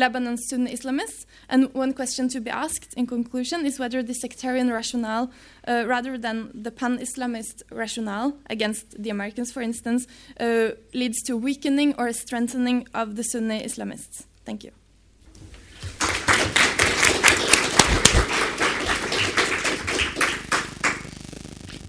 Lebanon's 0.00 0.48
Sunni 0.48 0.72
Islamists. 0.72 1.26
And 1.48 1.72
one 1.74 1.92
question 1.92 2.28
to 2.30 2.40
be 2.40 2.50
asked 2.50 2.94
in 2.94 3.06
conclusion 3.06 3.66
is 3.66 3.78
whether 3.78 4.02
the 4.02 4.14
sectarian 4.14 4.70
rationale, 4.70 5.30
uh, 5.68 5.84
rather 5.86 6.16
than 6.16 6.50
the 6.54 6.70
pan 6.70 6.98
Islamist 6.98 7.62
rationale 7.70 8.32
against 8.48 9.02
the 9.02 9.10
Americans, 9.10 9.52
for 9.52 9.62
instance, 9.62 10.06
uh, 10.40 10.70
leads 10.94 11.22
to 11.26 11.36
weakening 11.36 11.94
or 11.98 12.12
strengthening 12.12 12.86
of 12.94 13.16
the 13.16 13.22
Sunni 13.22 13.62
Islamists. 13.62 14.24
Thank 14.44 14.64
you. 14.64 14.72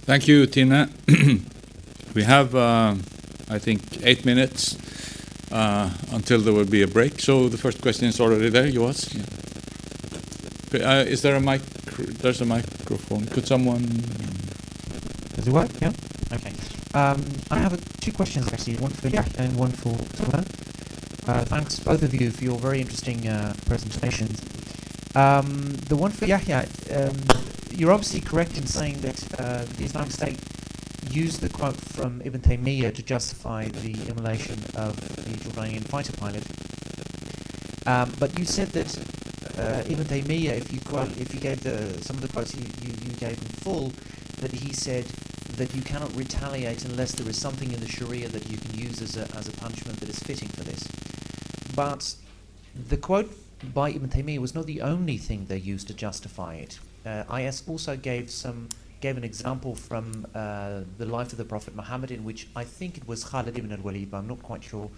Thank 0.05 0.27
you, 0.27 0.45
Tine. 0.45 0.89
we 2.15 2.23
have, 2.23 2.53
uh, 2.53 2.95
I 3.49 3.59
think, 3.59 3.81
eight 4.03 4.25
minutes 4.25 4.75
until 5.51 6.39
there 6.39 6.53
will 6.53 6.65
be 6.65 6.81
a 6.81 6.87
break. 6.87 7.19
So 7.19 7.49
the 7.49 7.57
first 7.57 7.81
question 7.81 8.07
is 8.07 8.19
already 8.19 8.49
there. 8.49 8.67
Yours? 8.67 9.13
Yeah. 9.13 9.25
Uh, 10.73 11.03
is 11.05 11.21
there 11.21 11.35
a 11.35 11.41
mic? 11.41 11.61
There's 12.21 12.41
a 12.41 12.45
microphone. 12.45 13.25
Could 13.25 13.45
someone? 13.45 13.85
Does 15.35 15.47
it 15.47 15.53
work? 15.53 15.69
Yeah. 15.81 15.91
Okay. 16.31 16.53
Um, 16.93 17.23
I 17.49 17.57
have 17.59 17.79
two 17.99 18.11
questions 18.11 18.51
actually. 18.51 18.77
One 18.77 18.91
for 18.91 19.09
Jack 19.09 19.29
and 19.37 19.55
one 19.57 19.71
for 19.71 19.95
Tola. 20.15 20.45
Uh, 21.27 21.45
thanks 21.45 21.79
both 21.79 22.03
of 22.03 22.13
you 22.13 22.31
for 22.31 22.43
your 22.43 22.57
very 22.57 22.81
interesting 22.81 23.27
uh, 23.27 23.53
presentations. 23.65 24.41
Um, 25.13 25.75
the 25.87 25.95
one 25.95 26.11
for 26.11 26.25
Yahya, 26.25 26.67
um, 26.95 27.17
you're 27.69 27.91
obviously 27.91 28.21
correct 28.21 28.57
in 28.57 28.65
saying 28.65 29.01
that 29.01 29.39
uh, 29.39 29.65
the 29.77 29.83
Islamic 29.83 30.11
State 30.11 30.39
used 31.13 31.41
the 31.41 31.49
quote 31.49 31.75
from 31.75 32.21
Ibn 32.23 32.41
Taymiyyah 32.41 32.95
to 32.95 33.03
justify 33.03 33.65
the 33.65 33.93
immolation 34.09 34.55
of 34.75 34.95
the 35.15 35.31
Jordanian 35.37 35.83
fighter 35.83 36.13
pilot. 36.13 36.43
Um, 37.85 38.13
but 38.19 38.37
you 38.37 38.45
said 38.45 38.69
that 38.69 38.97
uh, 39.57 39.83
Ibn 39.91 40.05
Taymiyyah, 40.05 40.57
if 40.57 40.73
you 40.73 40.79
quote, 40.81 41.09
if 41.17 41.33
you 41.33 41.39
gave 41.39 41.61
the, 41.63 42.01
some 42.03 42.15
of 42.15 42.21
the 42.21 42.29
quotes 42.29 42.55
you, 42.55 42.63
you, 42.81 42.93
you 43.03 43.11
gave 43.17 43.37
in 43.37 43.49
full, 43.63 43.91
that 44.37 44.51
he 44.51 44.73
said 44.73 45.05
that 45.57 45.75
you 45.75 45.81
cannot 45.81 46.15
retaliate 46.15 46.85
unless 46.85 47.11
there 47.13 47.27
is 47.27 47.39
something 47.39 47.71
in 47.71 47.79
the 47.79 47.87
Sharia 47.87 48.29
that 48.29 48.49
you 48.49 48.57
can 48.57 48.77
use 48.79 49.01
as 49.01 49.17
a, 49.17 49.23
as 49.35 49.47
a 49.47 49.51
punishment 49.51 49.99
that 49.99 50.09
is 50.09 50.19
fitting 50.19 50.47
for 50.47 50.63
this. 50.63 50.87
But 51.75 52.15
the 52.87 52.97
quote 52.97 53.31
by 53.73 53.89
Ibn 53.91 54.09
Taymiyyah 54.09 54.39
was 54.39 54.55
not 54.55 54.65
the 54.65 54.81
only 54.81 55.17
thing 55.17 55.45
they 55.47 55.57
used 55.57 55.87
to 55.87 55.93
justify 55.93 56.55
it. 56.55 56.79
Uh, 57.05 57.23
IS 57.35 57.63
also 57.67 57.95
gave 57.97 58.29
some 58.29 58.69
gave 59.01 59.17
an 59.17 59.23
example 59.23 59.75
from 59.75 60.27
uh, 60.33 60.81
the 60.97 61.05
life 61.05 61.31
of 61.31 61.37
the 61.37 61.43
Prophet 61.43 61.75
Muhammad, 61.75 62.11
in 62.11 62.23
which 62.23 62.47
I 62.55 62.63
think 62.63 62.97
it 62.97 63.07
was 63.07 63.23
Khalid 63.23 63.57
ibn 63.57 63.71
al-Walid, 63.71 64.11
but 64.11 64.17
I'm 64.17 64.27
not 64.27 64.41
quite 64.43 64.63
sure, 64.63 64.89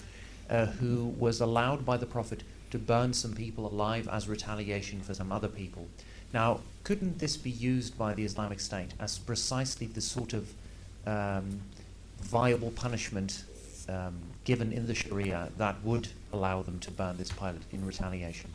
uh, 0.49 0.65
who 0.65 1.05
was 1.17 1.39
allowed 1.39 1.85
by 1.85 1.97
the 1.97 2.05
Prophet 2.05 2.43
to 2.71 2.77
burn 2.77 3.13
some 3.13 3.33
people 3.33 3.65
alive 3.65 4.07
as 4.11 4.27
retaliation 4.27 4.99
for 4.99 5.13
some 5.13 5.31
other 5.31 5.47
people. 5.47 5.87
Now, 6.33 6.59
couldn't 6.83 7.19
this 7.19 7.37
be 7.37 7.51
used 7.51 7.97
by 7.97 8.13
the 8.13 8.25
Islamic 8.25 8.59
State 8.59 8.91
as 8.99 9.19
precisely 9.19 9.87
the 9.87 10.01
sort 10.01 10.33
of 10.33 10.53
um, 11.05 11.61
viable 12.19 12.71
punishment 12.71 13.43
um, 13.87 14.15
given 14.43 14.73
in 14.73 14.87
the 14.87 14.95
Sharia 14.95 15.49
that 15.57 15.81
would 15.83 16.09
allow 16.33 16.61
them 16.61 16.79
to 16.79 16.91
burn 16.91 17.17
this 17.17 17.31
pilot 17.31 17.61
in 17.71 17.85
retaliation? 17.85 18.49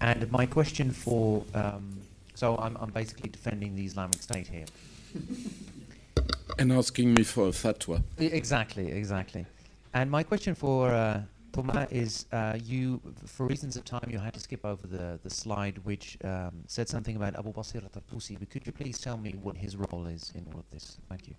And 0.00 0.30
my 0.30 0.46
question 0.46 0.92
for 0.92 1.44
um, 1.54 1.98
so 2.38 2.56
I'm, 2.56 2.76
I'm 2.80 2.90
basically 2.90 3.30
defending 3.30 3.74
the 3.74 3.84
Islamic 3.84 4.22
State 4.22 4.46
here. 4.46 4.66
and 6.58 6.72
asking 6.72 7.14
me 7.14 7.24
for 7.24 7.48
a 7.48 7.50
fatwa. 7.50 8.00
Exactly, 8.16 8.92
exactly. 8.92 9.44
And 9.92 10.08
my 10.08 10.22
question 10.22 10.54
for 10.54 10.88
uh, 10.90 11.22
Thomas, 11.52 11.90
is 11.90 12.26
uh, 12.30 12.56
you, 12.62 13.00
for 13.26 13.46
reasons 13.46 13.76
of 13.76 13.84
time, 13.84 14.08
you 14.08 14.18
had 14.18 14.34
to 14.34 14.40
skip 14.40 14.64
over 14.64 14.86
the, 14.86 15.18
the 15.24 15.30
slide 15.30 15.78
which 15.78 16.16
um, 16.22 16.52
said 16.68 16.88
something 16.88 17.16
about 17.16 17.34
Abu 17.36 17.52
Basir 17.52 17.82
al-Tartusi. 17.82 18.38
But 18.38 18.50
could 18.50 18.64
you 18.64 18.72
please 18.72 19.00
tell 19.00 19.16
me 19.16 19.32
what 19.42 19.56
his 19.56 19.76
role 19.76 20.06
is 20.06 20.30
in 20.36 20.46
all 20.52 20.60
of 20.60 20.70
this? 20.70 20.98
Thank 21.08 21.26
you. 21.26 21.34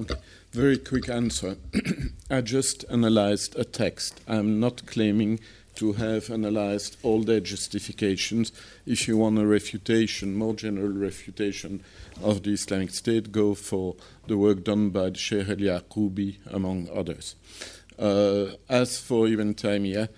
Okay, 0.00 0.14
Very 0.52 0.78
quick 0.78 1.08
answer. 1.08 1.56
I 2.30 2.42
just 2.42 2.84
analyzed 2.90 3.58
a 3.58 3.64
text. 3.64 4.20
I'm 4.28 4.60
not 4.60 4.86
claiming 4.86 5.40
to 5.80 5.94
have 5.94 6.28
analyzed 6.28 6.98
all 7.02 7.22
their 7.22 7.40
justifications. 7.40 8.52
If 8.84 9.08
you 9.08 9.16
want 9.16 9.38
a 9.38 9.46
refutation, 9.46 10.36
more 10.36 10.52
general 10.52 10.92
refutation 10.92 11.82
of 12.22 12.42
the 12.42 12.52
Islamic 12.52 12.90
State, 12.90 13.32
go 13.32 13.54
for 13.54 13.96
the 14.26 14.36
work 14.36 14.62
done 14.62 14.90
by 14.90 15.12
Sheikh 15.14 15.48
El 15.48 15.56
Yaqoubi, 15.56 16.36
among 16.52 16.90
others. 16.94 17.34
Uh, 17.98 18.56
as 18.68 18.98
for 18.98 19.26
Ibn 19.26 19.54
Taymiyyah, 19.54 20.08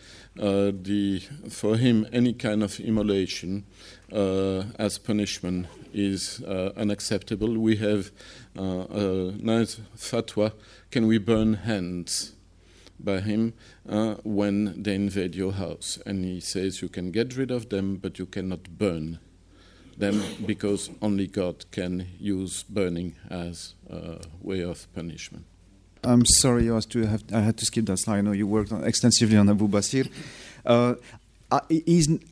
uh, 0.41 0.73
the, 0.83 1.21
for 1.49 1.77
him, 1.77 2.09
any 2.13 2.33
kind 2.33 2.65
of 2.65 2.81
immolation 2.81 3.65
uh, 4.13 4.65
as 4.81 4.99
punishment 4.99 5.69
is 5.95 6.43
uh, 6.43 6.73
unacceptable. 6.77 7.57
We 7.57 7.77
have 7.77 8.11
uh, 8.59 8.87
a 8.91 9.33
nice 9.39 9.81
fatwa 9.97 10.55
can 10.91 11.07
we 11.07 11.19
burn 11.19 11.55
hands 11.55 12.33
by 13.05 13.21
him 13.21 13.55
uh, 13.89 14.15
when 14.25 14.83
they 14.83 14.95
invade 14.95 15.35
your 15.35 15.53
house? 15.53 15.99
And 16.07 16.25
he 16.25 16.41
says 16.41 16.83
you 16.83 16.89
can 16.89 17.11
get 17.11 17.37
rid 17.37 17.51
of 17.51 17.69
them, 17.69 17.97
but 17.97 18.19
you 18.19 18.27
cannot 18.27 18.79
burn 18.79 19.19
them 19.97 20.23
because 20.47 20.91
only 21.01 21.27
God 21.27 21.65
can 21.71 22.07
use 22.19 22.63
burning 22.63 23.15
as 23.31 23.75
a 23.91 24.19
way 24.41 24.61
of 24.63 24.93
punishment. 24.95 25.45
I'm 26.05 26.25
sorry, 26.27 26.69
I, 26.69 26.81
have, 27.07 27.23
I 27.33 27.41
had 27.41 27.57
to 27.59 27.65
skip 27.65 27.87
that 27.87 27.99
slide. 27.99 28.19
I 28.19 28.21
know 28.23 28.33
you 28.33 28.47
worked 28.47 28.73
on, 28.73 28.83
extensively 28.85 29.37
on 29.37 29.49
Abu 29.49 29.69
Basir. 29.69 30.11
Uh, 30.67 30.95
I, 31.51 31.61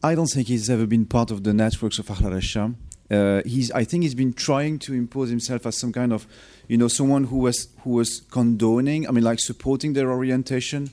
I 0.02 0.14
don't 0.14 0.26
think 0.26 0.48
he's 0.48 0.68
ever 0.68 0.86
been 0.86 1.06
part 1.06 1.30
of 1.30 1.44
the 1.44 1.52
networks 1.52 1.98
of 1.98 2.10
al-Sham. 2.10 2.76
Uh, 3.10 3.42
he's, 3.44 3.70
I 3.72 3.84
think 3.84 4.02
he's 4.04 4.14
been 4.14 4.32
trying 4.32 4.78
to 4.80 4.94
impose 4.94 5.30
himself 5.30 5.66
as 5.66 5.78
some 5.78 5.92
kind 5.92 6.12
of, 6.12 6.26
you 6.70 6.76
know, 6.76 6.86
someone 6.86 7.24
who 7.24 7.38
was 7.38 7.66
who 7.82 7.90
was 7.90 8.22
condoning, 8.30 9.08
I 9.08 9.10
mean, 9.10 9.24
like 9.24 9.40
supporting 9.40 9.94
their 9.94 10.08
orientation, 10.08 10.90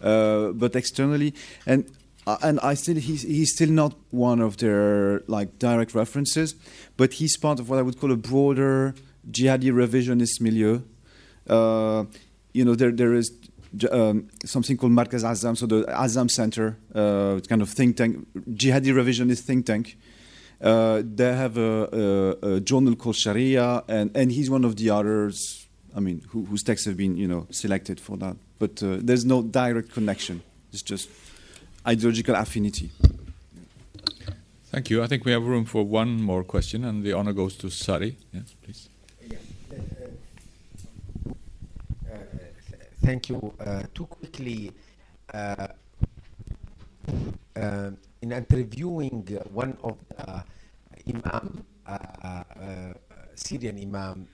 uh, 0.00 0.52
but 0.52 0.74
externally, 0.74 1.34
and 1.66 1.84
uh, 2.26 2.38
and 2.42 2.58
I 2.60 2.72
still 2.72 2.96
he's 2.96 3.22
he's 3.24 3.52
still 3.52 3.68
not 3.68 3.92
one 4.10 4.40
of 4.40 4.56
their 4.56 5.20
like 5.26 5.58
direct 5.58 5.94
references, 5.94 6.54
but 6.96 7.12
he's 7.12 7.36
part 7.36 7.60
of 7.60 7.68
what 7.68 7.78
I 7.78 7.82
would 7.82 8.00
call 8.00 8.10
a 8.10 8.16
broader 8.16 8.94
jihadi 9.30 9.70
revisionist 9.70 10.40
milieu. 10.40 10.80
Uh, 11.46 12.04
you 12.54 12.64
know, 12.64 12.74
there 12.74 12.90
there 12.90 13.12
is 13.12 13.30
um, 13.90 14.28
something 14.46 14.78
called 14.78 14.92
Markaz 14.92 15.24
Azam, 15.24 15.58
so 15.58 15.66
the 15.66 15.84
Azam 15.90 16.30
Center, 16.30 16.78
uh, 16.94 17.38
kind 17.46 17.60
of 17.60 17.68
think 17.68 17.98
tank, 17.98 18.26
jihadi 18.34 18.94
revisionist 18.94 19.40
think 19.40 19.66
tank. 19.66 19.98
Uh, 20.60 21.02
they 21.04 21.32
have 21.34 21.56
a, 21.56 22.36
a, 22.42 22.54
a, 22.54 22.60
journal 22.60 22.96
called 22.96 23.14
Sharia, 23.14 23.84
and, 23.86 24.10
and 24.16 24.32
he's 24.32 24.50
one 24.50 24.64
of 24.64 24.74
the 24.74 24.90
others. 24.90 25.68
I 25.94 26.00
mean, 26.00 26.22
who, 26.30 26.44
whose 26.46 26.64
texts 26.64 26.86
have 26.86 26.96
been 26.96 27.16
you 27.16 27.28
know 27.28 27.46
selected 27.50 28.00
for 28.00 28.16
that. 28.16 28.36
But 28.58 28.82
uh, 28.82 28.98
there's 29.00 29.24
no 29.24 29.42
direct 29.42 29.92
connection. 29.92 30.42
It's 30.72 30.82
just 30.82 31.08
ideological 31.86 32.34
affinity. 32.34 32.90
Thank 34.70 34.90
you. 34.90 35.02
I 35.02 35.06
think 35.06 35.24
we 35.24 35.32
have 35.32 35.44
room 35.44 35.64
for 35.64 35.84
one 35.84 36.20
more 36.20 36.42
question, 36.42 36.84
and 36.84 37.04
the 37.04 37.12
honor 37.12 37.32
goes 37.32 37.56
to 37.58 37.70
Sari. 37.70 38.16
Yes, 38.32 38.54
please. 38.62 38.88
thank 43.08 43.30
you. 43.30 43.54
Uh, 43.58 43.84
too 43.94 44.04
quickly, 44.04 44.70
uh, 45.32 45.68
uh, 47.56 47.90
in 48.22 48.32
interviewing 48.32 49.22
one 49.52 49.76
of 49.82 49.96
the 50.08 50.44
imam, 51.08 51.64
Syrian 53.34 53.78
imam, 53.80 54.26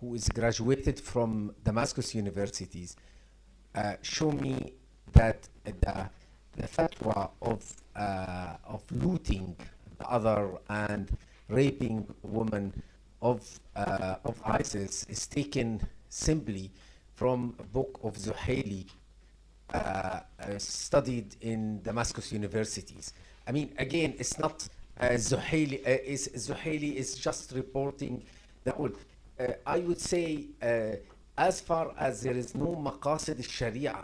who 0.00 0.14
is 0.14 0.28
graduated 0.28 0.98
from 1.00 1.54
Damascus 1.64 2.14
universities, 2.14 2.96
show 4.02 4.30
me 4.32 4.72
that 5.12 5.48
the, 5.64 6.08
the 6.56 6.68
fatwa 6.68 7.30
of 7.42 7.74
uh, 7.96 8.56
of 8.64 8.82
looting 8.92 9.56
the 9.98 10.08
other 10.08 10.52
and 10.68 11.10
raping 11.48 12.06
women 12.22 12.72
of 13.20 13.60
uh, 13.76 14.16
of 14.24 14.40
ISIS 14.44 15.04
is 15.08 15.26
taken 15.26 15.80
simply 16.08 16.70
from 17.14 17.54
a 17.58 17.64
book 17.64 18.00
of 18.02 18.16
Zuhaili 18.16 18.86
uh, 19.72 19.76
uh, 19.78 20.58
studied 20.58 21.36
in 21.40 21.82
Damascus 21.82 22.32
universities. 22.32 23.12
I 23.46 23.52
mean, 23.52 23.72
again, 23.78 24.14
it's 24.18 24.38
not 24.38 24.68
uh, 25.00 25.08
Zuhaili, 25.10 25.80
uh, 25.86 25.98
is, 26.04 26.28
Zuhaili 26.34 26.94
is 26.96 27.14
just 27.14 27.52
reporting 27.52 28.22
whole. 28.68 28.90
Uh, 29.38 29.52
I 29.66 29.78
would 29.78 30.00
say, 30.00 30.46
uh, 30.62 30.96
as 31.38 31.60
far 31.60 31.94
as 31.98 32.22
there 32.22 32.34
is 32.34 32.54
no 32.54 32.76
maqasid 32.76 33.42
sharia 33.48 33.96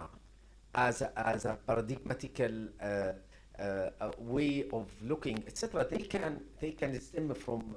as 0.74 1.02
a, 1.02 1.12
as 1.18 1.44
a 1.44 1.58
paradigmatical 1.68 2.68
uh, 2.80 4.10
way 4.18 4.64
of 4.72 4.86
looking, 5.02 5.42
etc., 5.46 5.86
they 5.90 5.98
can 5.98 6.40
they 6.60 6.72
can 6.72 6.98
stem 7.00 7.34
from 7.34 7.76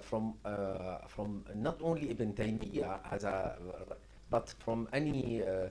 from 0.00 0.34
from 1.06 1.44
not 1.54 1.78
only 1.82 2.10
Ibn 2.10 2.32
Taymiyyah 2.32 2.98
as 3.12 3.24
a 3.24 3.56
but 4.30 4.54
from 4.64 4.88
any 4.92 5.42
uh, 5.42 5.68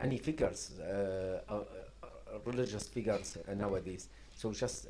any 0.00 0.18
figures, 0.18 0.72
uh, 0.80 1.40
uh, 1.48 1.64
religious 2.44 2.88
figures 2.88 3.38
nowadays. 3.56 4.08
So 4.36 4.52
just 4.52 4.88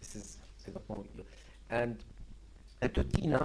this 0.00 0.16
is. 0.16 0.38
And 1.70 1.96
to 2.80 3.04
Tine, 3.04 3.38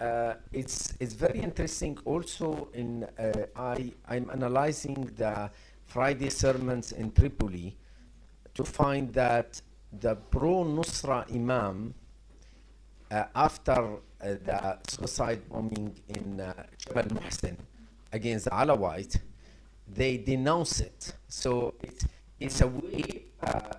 uh, 0.00 0.34
it's 0.52 0.94
it's 0.98 1.12
very 1.12 1.40
interesting. 1.40 1.98
Also, 2.04 2.68
in 2.72 3.04
uh, 3.18 3.46
I 3.54 3.92
I'm 4.08 4.30
analyzing 4.30 5.10
the 5.16 5.50
Friday 5.84 6.30
sermons 6.30 6.92
in 6.92 7.12
Tripoli 7.12 7.76
to 8.54 8.64
find 8.64 9.12
that 9.12 9.60
the 10.00 10.14
pro 10.14 10.64
Nusra 10.64 11.30
Imam 11.34 11.92
uh, 13.10 13.24
after 13.34 13.98
the 14.20 14.78
suicide 14.88 15.40
bombing 15.48 15.94
in 16.08 16.42
Jabal 16.78 17.08
Muhsin 17.16 17.56
against 18.12 18.44
the 18.46 18.50
Alawite, 18.50 19.20
they 19.94 20.16
denounce 20.18 20.80
it. 20.80 21.14
So 21.28 21.74
it's, 21.82 22.06
it's 22.38 22.60
a 22.60 22.68
way, 22.68 23.22
uh, 23.42 23.46
uh 23.46 23.70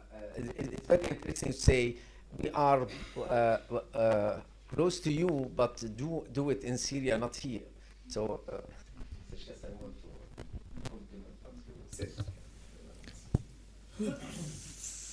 it's 0.58 0.88
very 0.88 1.04
interesting 1.10 1.52
to 1.52 1.58
say, 1.58 1.96
we 2.38 2.50
are 2.52 2.88
uh, 3.18 3.58
uh, 3.94 4.40
close 4.74 5.00
to 5.02 5.12
you, 5.12 5.52
but 5.56 5.84
do, 5.98 6.26
do 6.32 6.50
it 6.50 6.64
in 6.64 6.78
Syria, 6.78 7.18
not 7.18 7.36
here. 7.36 7.62
So 8.08 8.42
uh, 8.52 8.58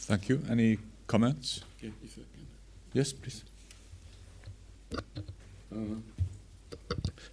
Thank 0.08 0.28
you. 0.30 0.40
Any 0.48 0.78
comments? 1.06 1.60
Yes, 2.94 3.12
please. 3.12 3.44
Uh, 5.70 5.76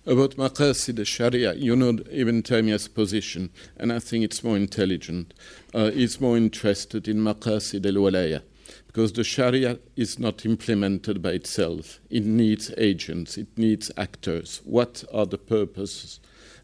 about 0.05 0.35
Maqasid 0.35 0.99
al-Sharia, 0.99 1.53
you 1.55 1.75
know 1.75 1.97
Ibn 2.11 2.43
Taymiyyah's 2.43 2.87
position, 2.87 3.49
and 3.77 3.91
I 3.91 3.99
think 3.99 4.23
it's 4.23 4.43
more 4.43 4.55
intelligent. 4.57 5.33
Uh, 5.73 5.91
he's 5.91 6.21
more 6.21 6.37
interested 6.37 7.07
in 7.07 7.17
Maqasid 7.17 7.85
al-Walaya, 7.85 8.41
because 8.87 9.13
the 9.13 9.23
Sharia 9.23 9.79
is 9.95 10.19
not 10.19 10.45
implemented 10.45 11.21
by 11.21 11.31
itself. 11.31 11.99
It 12.09 12.23
needs 12.23 12.71
agents, 12.77 13.37
it 13.37 13.57
needs 13.57 13.91
actors. 13.97 14.61
What 14.63 15.03
are 15.11 15.25
the 15.25 15.37
purposes 15.37 16.19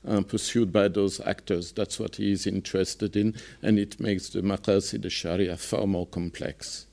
uh, 0.08 0.22
pursued 0.22 0.72
by 0.72 0.88
those 0.88 1.20
actors? 1.22 1.72
That's 1.72 2.00
what 2.00 2.18
he 2.18 2.32
is 2.32 2.46
interested 2.46 3.16
in, 3.16 3.36
and 3.62 3.80
it 3.80 4.00
makes 4.00 4.30
the 4.30 4.42
Maqasid 4.42 5.04
al-Sharia 5.04 5.58
far 5.58 5.88
more 5.88 6.06
complex. 6.06 6.86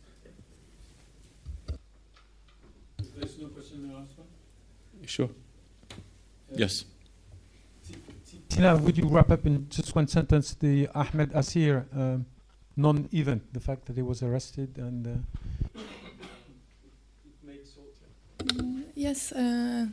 There's 3.17 3.39
no 3.39 3.49
question 3.49 3.83
in 3.83 3.89
the 3.89 3.95
last 3.95 4.17
one? 4.17 4.27
Sure. 5.07 5.29
Yes. 6.55 6.85
Tine, 8.49 8.83
would 8.83 8.97
you 8.97 9.07
wrap 9.07 9.31
up 9.31 9.47
in 9.47 9.69
just 9.69 9.95
one 9.95 10.09
sentence 10.09 10.55
the 10.55 10.89
Ahmed 10.95 11.31
Asir 11.35 11.87
um, 11.95 12.27
non-event, 12.77 13.53
the 13.53 13.61
fact 13.61 13.87
that 13.87 13.97
he 13.97 14.03
was 14.03 14.23
arrested 14.23 14.79
and. 14.79 15.07
Uh, 15.07 15.81
mm, 18.45 18.85
yes, 18.95 19.33
uh, 19.33 19.87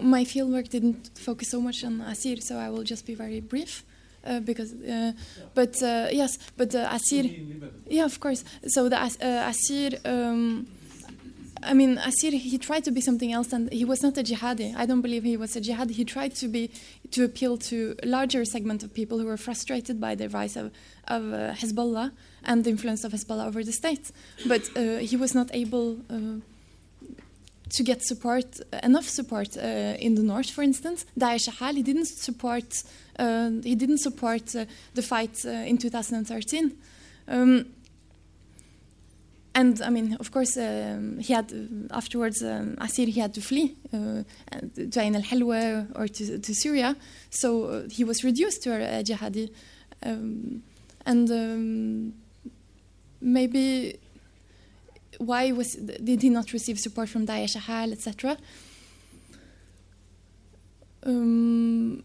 my 0.00 0.24
fieldwork 0.24 0.68
didn't 0.68 1.10
focus 1.18 1.50
so 1.50 1.60
much 1.60 1.84
on 1.84 2.00
Asir, 2.00 2.36
so 2.40 2.58
I 2.58 2.68
will 2.68 2.82
just 2.82 3.06
be 3.06 3.14
very 3.14 3.40
brief. 3.40 3.84
Uh, 4.24 4.38
because, 4.38 4.72
uh, 4.74 5.12
but 5.52 5.82
uh, 5.82 6.06
yes, 6.12 6.38
but 6.56 6.72
Asir, 6.74 7.24
yeah, 7.88 8.04
of 8.04 8.20
course. 8.20 8.44
So 8.68 8.88
the 8.88 9.00
Asir, 9.02 9.98
um, 10.04 10.68
I 11.64 11.74
mean, 11.74 11.98
Asir, 11.98 12.32
he 12.32 12.58
tried 12.58 12.84
to 12.84 12.90
be 12.90 13.00
something 13.00 13.32
else, 13.32 13.52
and 13.52 13.72
he 13.72 13.84
was 13.84 14.02
not 14.02 14.18
a 14.18 14.22
jihadi. 14.22 14.74
I 14.76 14.84
don't 14.84 15.00
believe 15.00 15.22
he 15.22 15.36
was 15.36 15.54
a 15.56 15.60
jihadi. 15.60 15.92
He 15.92 16.04
tried 16.04 16.34
to 16.36 16.48
be 16.48 16.70
to 17.12 17.24
appeal 17.24 17.56
to 17.58 17.94
a 18.02 18.06
larger 18.06 18.44
segment 18.44 18.82
of 18.82 18.92
people 18.92 19.18
who 19.18 19.26
were 19.26 19.36
frustrated 19.36 20.00
by 20.00 20.14
the 20.14 20.28
rise 20.28 20.56
of, 20.56 20.72
of 21.08 21.32
uh, 21.32 21.52
Hezbollah 21.54 22.10
and 22.44 22.64
the 22.64 22.70
influence 22.70 23.04
of 23.04 23.12
Hezbollah 23.12 23.46
over 23.46 23.62
the 23.62 23.72
state. 23.72 24.10
But 24.46 24.68
uh, 24.76 24.98
he 24.98 25.16
was 25.16 25.34
not 25.34 25.50
able 25.54 25.98
uh, 26.10 26.40
to 27.70 27.82
get 27.82 28.02
support, 28.02 28.60
enough 28.82 29.08
support 29.08 29.56
uh, 29.56 29.60
in 29.98 30.16
the 30.16 30.22
north, 30.22 30.50
for 30.50 30.62
instance. 30.62 31.06
Daesh 31.18 31.48
Ahal, 31.48 31.74
he 31.76 31.82
didn't 31.82 32.06
support. 32.06 32.82
Uh, 33.18 33.50
he 33.62 33.74
didn't 33.74 33.98
support 33.98 34.54
uh, 34.56 34.64
the 34.94 35.02
fight 35.02 35.44
in 35.44 35.78
2013. 35.78 36.72
Um, 37.28 37.66
and 39.54 39.82
I 39.82 39.90
mean, 39.90 40.16
of 40.18 40.30
course, 40.30 40.56
um, 40.56 41.18
he 41.18 41.32
had 41.32 41.52
afterwards. 41.90 42.42
Um, 42.42 42.76
Asir 42.80 43.06
he 43.06 43.20
had 43.20 43.34
to 43.34 43.40
flee 43.40 43.76
uh, 43.92 44.22
to 44.90 45.00
Ain 45.00 45.16
al 45.16 45.22
Hilweh 45.22 45.92
or 45.94 46.08
to, 46.08 46.38
to, 46.38 46.54
Syria, 46.54 46.96
so 47.30 47.64
uh, 47.64 47.88
he 47.90 48.04
was 48.04 48.24
reduced 48.24 48.62
to 48.62 48.70
a, 48.72 49.00
a 49.00 49.02
jihadi, 49.02 49.50
um, 50.04 50.62
and 51.04 51.30
um, 51.30 52.14
maybe 53.20 53.98
why 55.18 55.52
was 55.52 55.74
did 55.74 56.22
he 56.22 56.30
not 56.30 56.52
receive 56.52 56.78
support 56.80 57.08
from 57.08 57.26
Daesh 57.26 57.56
Ahal, 57.56 57.92
etc. 57.92 58.38
Um, 61.04 62.02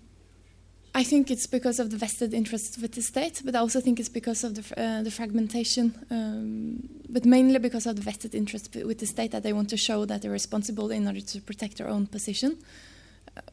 I 0.98 1.03
think 1.03 1.30
it's 1.30 1.45
because 1.45 1.80
of 1.80 1.91
the 1.91 1.98
vested 1.98 2.34
interests 2.34 2.76
with 2.76 2.94
the 2.94 3.03
state, 3.03 3.44
but 3.45 3.56
I 3.56 3.60
also 3.60 3.80
think 3.80 3.99
it's 3.99 4.10
because 4.10 4.44
of 4.44 4.56
the, 4.56 4.82
uh, 4.82 5.03
the 5.03 5.11
fragmentation, 5.11 5.94
um, 6.10 6.90
but 7.07 7.24
mainly 7.24 7.60
because 7.60 7.86
of 7.86 7.98
the 7.98 8.02
vested 8.02 8.34
interest 8.34 8.76
with 8.76 8.98
the 8.98 9.06
state 9.06 9.30
that 9.30 9.44
they 9.44 9.53
want 9.53 9.69
to 9.69 9.78
show 9.78 10.06
that 10.06 10.24
they're 10.24 10.32
responsible 10.32 10.90
in 10.90 11.06
order 11.06 11.22
to 11.22 11.40
protect 11.41 11.78
their 11.78 11.88
own 11.88 12.07
position, 12.07 12.57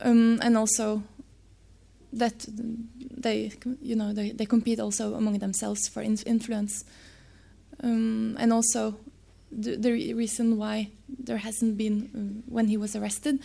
um, 0.01 0.39
and 0.41 0.57
also 0.57 1.03
that 2.15 2.47
they, 2.49 3.53
you 3.83 3.95
know, 3.95 4.15
they, 4.15 4.31
they 4.31 4.47
compete 4.47 4.81
also 4.81 5.13
among 5.13 5.39
themselves 5.39 5.87
for 5.87 6.01
in 6.01 6.17
influence, 6.25 6.87
um, 7.83 8.39
and 8.41 8.55
also 8.55 8.97
the, 9.53 9.77
the, 9.77 9.93
reason 10.15 10.57
why 10.57 10.89
there 11.09 11.37
hasn't 11.37 11.77
been 11.77 12.11
um, 12.15 12.43
when 12.47 12.69
he 12.69 12.79
was 12.79 12.97
arrested 12.97 13.39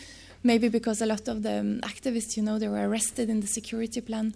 maybe 0.43 0.69
because 0.69 1.01
a 1.01 1.05
lot 1.05 1.27
of 1.27 1.43
the 1.43 1.59
um, 1.59 1.79
activists, 1.81 2.37
you 2.37 2.43
know, 2.43 2.59
they 2.59 2.67
were 2.67 2.87
arrested 2.87 3.29
in 3.29 3.39
the 3.41 3.47
security 3.47 4.01
plan 4.01 4.33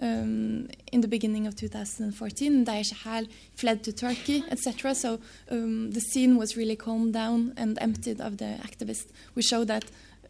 um, 0.00 0.68
in 0.92 1.00
the 1.00 1.08
beginning 1.08 1.46
of 1.46 1.56
2014. 1.56 2.64
Daesh 2.64 2.92
Ahal 2.92 3.28
fled 3.54 3.84
to 3.84 3.92
Turkey, 3.92 4.44
etc. 4.50 4.94
So 4.94 5.20
um, 5.50 5.90
the 5.92 6.00
scene 6.00 6.36
was 6.36 6.56
really 6.56 6.76
calmed 6.76 7.12
down 7.12 7.54
and 7.56 7.78
emptied 7.80 8.20
of 8.20 8.38
the 8.38 8.58
activists, 8.62 9.06
We 9.34 9.42
showed 9.42 9.68
that 9.68 9.84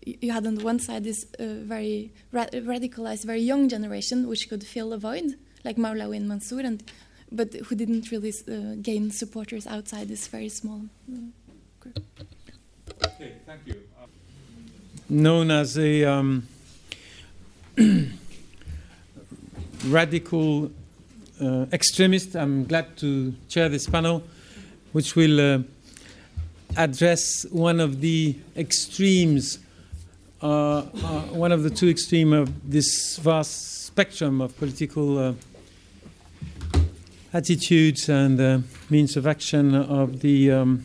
you 0.04 0.32
had 0.32 0.46
on 0.46 0.56
the 0.56 0.64
one 0.64 0.78
side 0.78 1.04
this 1.04 1.24
uh, 1.38 1.44
very 1.62 2.12
ra 2.30 2.44
radicalized, 2.52 3.24
very 3.24 3.40
young 3.40 3.68
generation 3.68 4.28
which 4.28 4.48
could 4.50 4.62
fill 4.64 4.92
a 4.92 4.98
void, 4.98 5.38
like 5.64 5.76
Maulawi 5.76 6.16
and 6.16 6.28
Mansour, 6.28 6.60
and, 6.60 6.82
but 7.32 7.54
who 7.54 7.74
didn't 7.74 8.10
really 8.10 8.34
uh, 8.48 8.74
gain 8.82 9.10
supporters 9.10 9.66
outside 9.66 10.08
this 10.08 10.26
very 10.26 10.50
small 10.50 10.82
uh, 11.10 11.16
group. 11.80 12.00
Okay, 13.02 13.32
thank 13.46 13.60
you 13.66 13.93
known 15.14 15.50
as 15.50 15.78
a 15.78 16.04
um, 16.04 16.48
radical 19.86 20.70
uh, 21.40 21.66
extremist. 21.72 22.34
I'm 22.34 22.64
glad 22.64 22.96
to 22.98 23.34
chair 23.48 23.68
this 23.68 23.88
panel, 23.88 24.24
which 24.92 25.14
will 25.14 25.40
uh, 25.40 25.62
address 26.76 27.46
one 27.50 27.80
of 27.80 28.00
the 28.00 28.36
extremes, 28.56 29.58
uh, 30.42 30.78
uh 30.78 30.82
one 31.30 31.52
of 31.52 31.62
the 31.62 31.70
two 31.70 31.88
extremes 31.88 32.34
of 32.34 32.70
this 32.70 33.16
vast 33.18 33.86
spectrum 33.86 34.40
of 34.40 34.56
political 34.58 35.18
uh, 35.18 35.32
attitudes 37.32 38.08
and 38.08 38.40
uh, 38.40 38.58
means 38.90 39.16
of 39.16 39.26
action 39.26 39.74
of 39.74 40.20
the 40.20 40.50
um, 40.50 40.84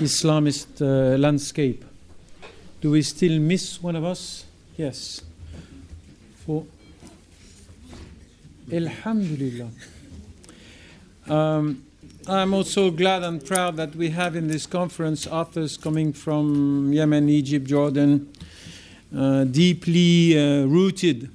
Islamist 0.00 0.80
landscape. 1.18 1.84
Do 2.80 2.92
we 2.92 3.02
still 3.02 3.40
miss 3.40 3.82
one 3.82 3.96
of 3.96 4.04
us? 4.04 4.44
Yes. 4.76 5.22
For 6.46 6.64
Alhamdulillah. 8.72 9.68
Um, 11.28 11.84
I'm 12.28 12.54
also 12.54 12.90
glad 12.92 13.24
and 13.24 13.44
proud 13.44 13.76
that 13.78 13.96
we 13.96 14.10
have 14.10 14.36
in 14.36 14.46
this 14.46 14.66
conference 14.66 15.26
authors 15.26 15.76
coming 15.76 16.12
from 16.12 16.92
Yemen, 16.92 17.28
Egypt, 17.28 17.66
Jordan, 17.66 18.32
uh, 19.16 19.44
deeply 19.44 20.38
uh, 20.38 20.66
rooted. 20.66 21.30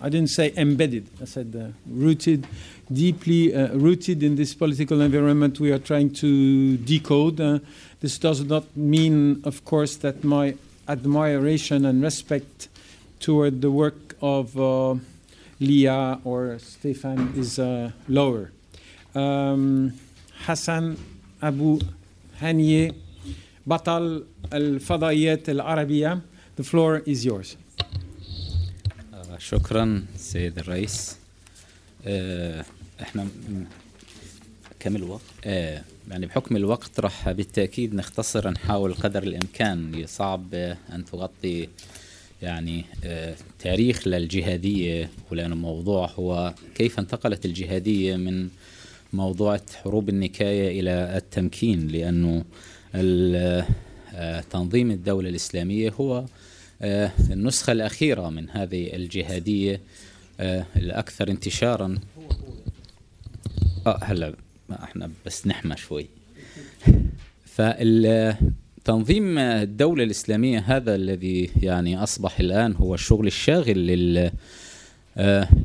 I 0.00 0.08
didn't 0.08 0.30
say 0.30 0.52
embedded, 0.56 1.08
I 1.20 1.24
said 1.24 1.56
uh, 1.58 1.72
rooted, 1.88 2.46
deeply 2.92 3.54
uh, 3.54 3.74
rooted 3.74 4.22
in 4.22 4.36
this 4.36 4.54
political 4.54 5.00
environment 5.00 5.58
we 5.58 5.72
are 5.72 5.78
trying 5.78 6.12
to 6.14 6.76
decode. 6.76 7.40
Uh, 7.40 7.58
this 8.00 8.18
does 8.18 8.44
not 8.44 8.76
mean, 8.76 9.40
of 9.42 9.64
course, 9.64 9.96
that 9.96 10.22
my 10.22 10.54
admiration 10.88 11.84
and 11.84 12.02
respect 12.02 12.68
toward 13.20 13.60
the 13.60 13.70
work 13.70 14.16
of 14.20 14.58
uh, 14.58 14.94
Lia 15.60 16.20
or 16.24 16.58
Stefan 16.58 17.32
is 17.36 17.58
uh, 17.58 17.90
lower. 18.08 18.52
Um, 19.14 19.92
Hassan 20.44 20.96
Abu 21.42 21.80
Haniye, 22.40 22.94
Batal 23.66 24.24
Al 24.52 24.78
Fadayat 24.78 25.48
Al 25.48 25.60
Arabiya, 25.76 26.20
the 26.56 26.64
floor 26.64 27.02
is 27.06 27.24
yours. 27.24 27.56
شكرا 29.38 30.04
سيد 30.16 30.58
الرئيس 30.58 31.16
احنا 33.02 33.28
كامل 34.80 35.18
يعني 36.10 36.26
بحكم 36.26 36.56
الوقت 36.56 37.00
راح 37.00 37.30
بالتأكيد 37.30 37.94
نختصر 37.94 38.50
نحاول 38.50 38.94
قدر 38.94 39.22
الإمكان 39.22 40.06
صعب 40.06 40.54
أن 40.92 41.04
تغطي 41.12 41.68
يعني 42.42 42.84
تاريخ 43.58 44.08
للجهادية 44.08 45.10
ولأن 45.30 45.52
الموضوع 45.52 46.10
هو 46.10 46.54
كيف 46.74 46.98
انتقلت 46.98 47.44
الجهادية 47.44 48.16
من 48.16 48.48
موضوع 49.12 49.60
حروب 49.82 50.08
النكاية 50.08 50.80
إلى 50.80 51.16
التمكين 51.16 51.88
لأنه 51.88 52.44
تنظيم 54.50 54.90
الدولة 54.90 55.28
الإسلامية 55.28 55.90
هو 56.00 56.24
النسخة 57.30 57.72
الأخيرة 57.72 58.30
من 58.30 58.50
هذه 58.50 58.96
الجهادية 58.96 59.80
الأكثر 60.76 61.30
انتشارا. 61.30 61.98
آه 63.86 63.98
هلا. 64.02 64.45
إحنا 64.72 65.10
بس 65.26 65.46
نحمى 65.46 65.76
شوي. 65.76 66.06
فالتنظيم 67.44 69.38
الدولة 69.38 70.04
الإسلامية 70.04 70.58
هذا 70.58 70.94
الذي 70.94 71.50
يعني 71.62 72.02
أصبح 72.02 72.40
الآن 72.40 72.74
هو 72.74 72.94
الشغل 72.94 73.26
الشاغل 73.26 73.86
لل 73.86 74.30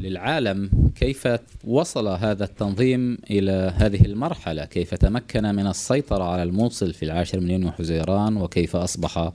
للعالم. 0.02 0.69
كيف 0.95 1.28
وصل 1.64 2.07
هذا 2.07 2.44
التنظيم 2.44 3.18
إلى 3.30 3.73
هذه 3.76 4.06
المرحلة؟ 4.06 4.65
كيف 4.65 4.95
تمكن 4.95 5.44
من 5.44 5.68
السيطرة 5.68 6.23
على 6.23 6.44
الموصل 6.44 6.94
في 6.94 7.06
العاشر 7.06 7.40
من 7.40 7.52
يونيو 7.52 7.72
حزيران 7.72 8.38
وكيف 8.38 8.76
أصبح 8.76 9.32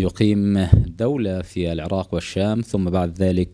يقيم 0.00 0.66
دولة 0.98 1.42
في 1.42 1.72
العراق 1.72 2.14
والشام 2.14 2.60
ثم 2.60 2.84
بعد 2.84 3.22
ذلك 3.22 3.52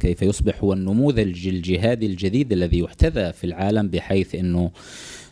كيف 0.00 0.22
يصبح 0.22 0.64
هو 0.64 0.72
النموذج 0.72 1.48
الجهادي 1.48 2.06
الجديد 2.06 2.52
الذي 2.52 2.78
يحتذى 2.78 3.32
في 3.32 3.44
العالم 3.44 3.88
بحيث 3.88 4.34
أنه 4.34 4.70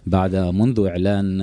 بعد 0.06 0.36
منذ 0.36 0.86
إعلان 0.86 1.40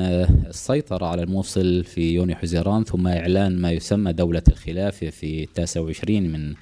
السيطرة 0.48 1.06
على 1.06 1.23
الموصل 1.23 1.84
في 1.84 2.14
يونيو 2.14 2.35
حزيران 2.35 2.84
ثم 2.84 3.07
إعلان 3.07 3.57
ما 3.61 3.72
يسمى 3.72 4.14
دولة 4.14 4.44
الخلافة 4.48 5.10
في 5.10 5.45
29 5.45 6.23
من 6.23 6.53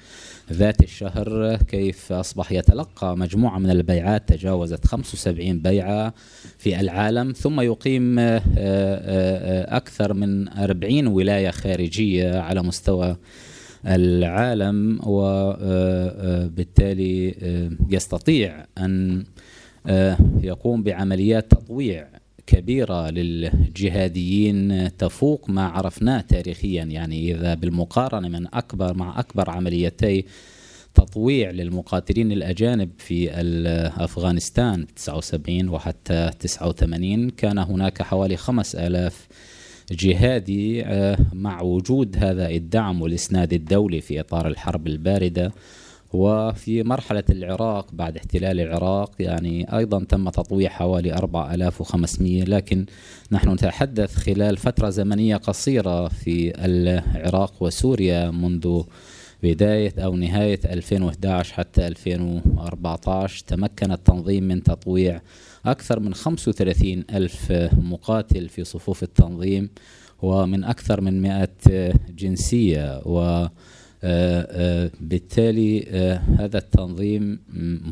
ذات 0.52 0.82
الشهر 0.82 1.56
كيف 1.56 2.12
أصبح 2.12 2.52
يتلقى 2.52 3.16
مجموعة 3.16 3.58
من 3.58 3.70
البيعات 3.70 4.28
تجاوزت 4.28 4.86
75 4.86 5.58
بيعة 5.58 6.14
في 6.58 6.80
العالم 6.80 7.32
ثم 7.32 7.60
يقيم 7.60 8.16
أكثر 9.68 10.14
من 10.14 10.48
40 10.48 11.06
ولاية 11.06 11.50
خارجية 11.50 12.38
على 12.40 12.62
مستوى 12.62 13.16
العالم 13.86 15.00
وبالتالي 16.66 17.34
يستطيع 17.90 18.64
أن 18.78 19.24
يقوم 20.42 20.82
بعمليات 20.82 21.50
تطويع 21.50 22.08
كبيرة 22.46 23.10
للجهاديين 23.10 24.90
تفوق 24.96 25.50
ما 25.50 25.68
عرفناه 25.68 26.20
تاريخيا. 26.20 26.84
يعني 26.84 27.34
إذا 27.34 27.54
بالمقارنة 27.54 28.28
من 28.28 28.46
أكبر 28.54 28.94
مع 28.94 29.20
أكبر 29.20 29.50
عمليتي 29.50 30.24
تطويع 30.94 31.50
للمقاتلين 31.50 32.32
الأجانب 32.32 32.90
في 32.98 33.30
أفغانستان 33.96 34.86
79 34.96 35.68
وحتى 35.68 36.30
89 36.40 37.30
كان 37.30 37.58
هناك 37.58 38.02
حوالي 38.02 38.36
5000 38.36 39.28
جهادي 39.92 40.84
آه، 40.84 41.18
مع 41.32 41.62
وجود 41.62 42.16
هذا 42.18 42.48
الدعم 42.48 43.02
والإسناد 43.02 43.52
الدولي 43.52 44.00
في 44.00 44.20
إطار 44.20 44.48
الحرب 44.48 44.86
الباردة. 44.86 45.52
وفي 46.12 46.82
مرحلة 46.82 47.24
العراق 47.30 47.86
بعد 47.92 48.16
احتلال 48.16 48.60
العراق 48.60 49.10
يعني 49.20 49.76
أيضا 49.76 50.04
تم 50.04 50.28
تطويع 50.28 50.70
حوالي 50.70 51.14
4500 51.14 52.44
لكن 52.44 52.86
نحن 53.32 53.50
نتحدث 53.50 54.16
خلال 54.16 54.56
فترة 54.56 54.90
زمنية 54.90 55.36
قصيرة 55.36 56.08
في 56.08 56.52
العراق 56.64 57.62
وسوريا 57.62 58.30
منذ 58.30 58.82
بداية 59.42 59.92
أو 59.98 60.16
نهاية 60.16 60.60
2011 60.64 61.54
حتى 61.54 61.86
2014 61.86 63.44
تمكن 63.46 63.92
التنظيم 63.92 64.44
من 64.44 64.62
تطويع 64.62 65.20
أكثر 65.66 66.00
من 66.00 66.14
35 66.14 67.04
ألف 67.10 67.52
مقاتل 67.72 68.48
في 68.48 68.64
صفوف 68.64 69.02
التنظيم 69.02 69.70
ومن 70.22 70.64
أكثر 70.64 71.00
من 71.00 71.22
100 71.22 71.48
جنسية 72.08 73.00
و 73.04 73.46
بالتالي 75.00 75.84
آه، 75.88 76.16
هذا 76.38 76.58
التنظيم 76.58 77.38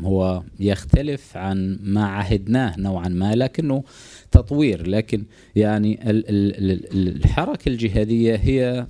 هو 0.03 0.43
يختلف 0.59 1.37
عن 1.37 1.79
ما 1.83 2.05
عهدناه 2.05 2.75
نوعا 2.79 3.07
ما 3.07 3.35
لكنه 3.35 3.83
تطوير. 4.31 4.87
لكن 4.87 5.23
يعني 5.55 6.09
ال- 6.09 6.29
ال- 6.29 6.71
ال- 6.71 7.15
الحركة 7.15 7.69
الجهادية 7.69 8.35
هي 8.35 8.87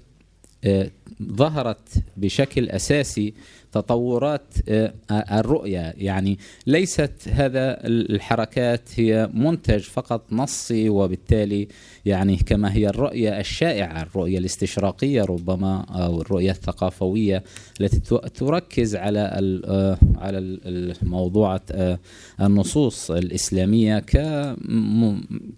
آه، 0.64 0.92
ظهرت 1.24 1.90
بشكل 2.18 2.70
أساسي 2.70 3.34
تطورات 3.72 4.54
آه، 4.70 4.94
الرؤية. 5.12 5.94
يعني 5.98 6.40
ليست 6.68 7.12
هذا 7.32 7.88
الحركات 7.88 8.90
هي 8.96 9.30
منتج 9.34 9.80
فقط 9.80 10.34
نصي 10.34 10.90
وبالتالي 10.90 11.68
يعني 12.06 12.38
كما 12.38 12.74
هي 12.74 12.88
الرؤية 12.88 13.40
الشائعة 13.40 14.02
الرؤية 14.02 14.38
الاستشراقية 14.38 15.22
ربما 15.22 15.86
أو 15.90 16.22
الرؤية 16.22 16.52
الثقافوية 16.52 17.44
التي 17.82 18.00
تركز 18.30 18.96
على 18.96 19.20
آه، 19.66 19.98
على 20.18 20.38
الموضوع 20.38 21.60
آه، 21.72 22.00
النصوص 22.42 23.12
الإسلامية 23.12 24.04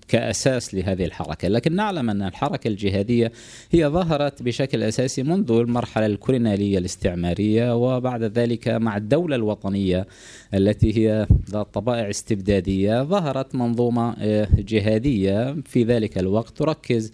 كأساس 0.08 0.76
لهذه 0.76 1.06
الحركة. 1.06 1.48
لكن 1.48 1.76
نعلم 1.76 2.10
أن 2.10 2.22
الحركة 2.22 2.68
الجهادية 2.68 3.32
هي 3.72 3.88
ظهرت 3.88 4.44
بشكل 4.44 4.84
أساسي 4.84 5.24
منذ 5.24 5.52
المرحلة 5.52 6.06
الكولونيالية 6.06 6.78
الاستعمارية 6.78 7.76
وبعد 7.76 8.24
ذلك 8.24 8.68
مع 8.68 8.98
الدولة 8.98 9.36
الوطنية 9.36 10.08
التي 10.54 10.98
هي 10.98 11.28
ذات 11.50 11.74
طبائع 11.74 12.10
استبدادية 12.10 13.04
ظهرت 13.04 13.56
منظومة 13.56 14.16
آه، 14.20 14.48
جهادية 14.58 15.56
في 15.66 15.84
ذلك 15.84 16.18
الوقت. 16.18 16.37
تركز 16.44 17.12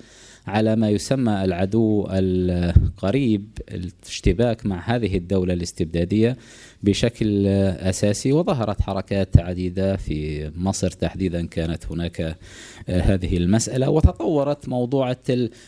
على 0.47 0.75
ما 0.75 0.89
يسمى 0.89 1.43
العدو 1.43 2.07
القريب 2.11 3.45
الاشتباك 3.71 4.65
مع 4.65 4.95
هذه 4.95 5.17
الدولة 5.17 5.53
الاستبدادية. 5.53 6.37
بشكل 6.83 7.47
أساسي 7.47 8.31
وظهرت 8.33 8.81
حركات 8.81 9.39
عديدة 9.39 9.95
في 9.95 10.51
مصر. 10.55 10.89
تحديدا 10.89 11.45
كانت 11.45 11.85
هناك 11.91 12.21
آه، 12.21 13.01
هذه 13.01 13.37
المسألة 13.37 13.89
وتطورت 13.89 14.69
موضوع 14.69 15.15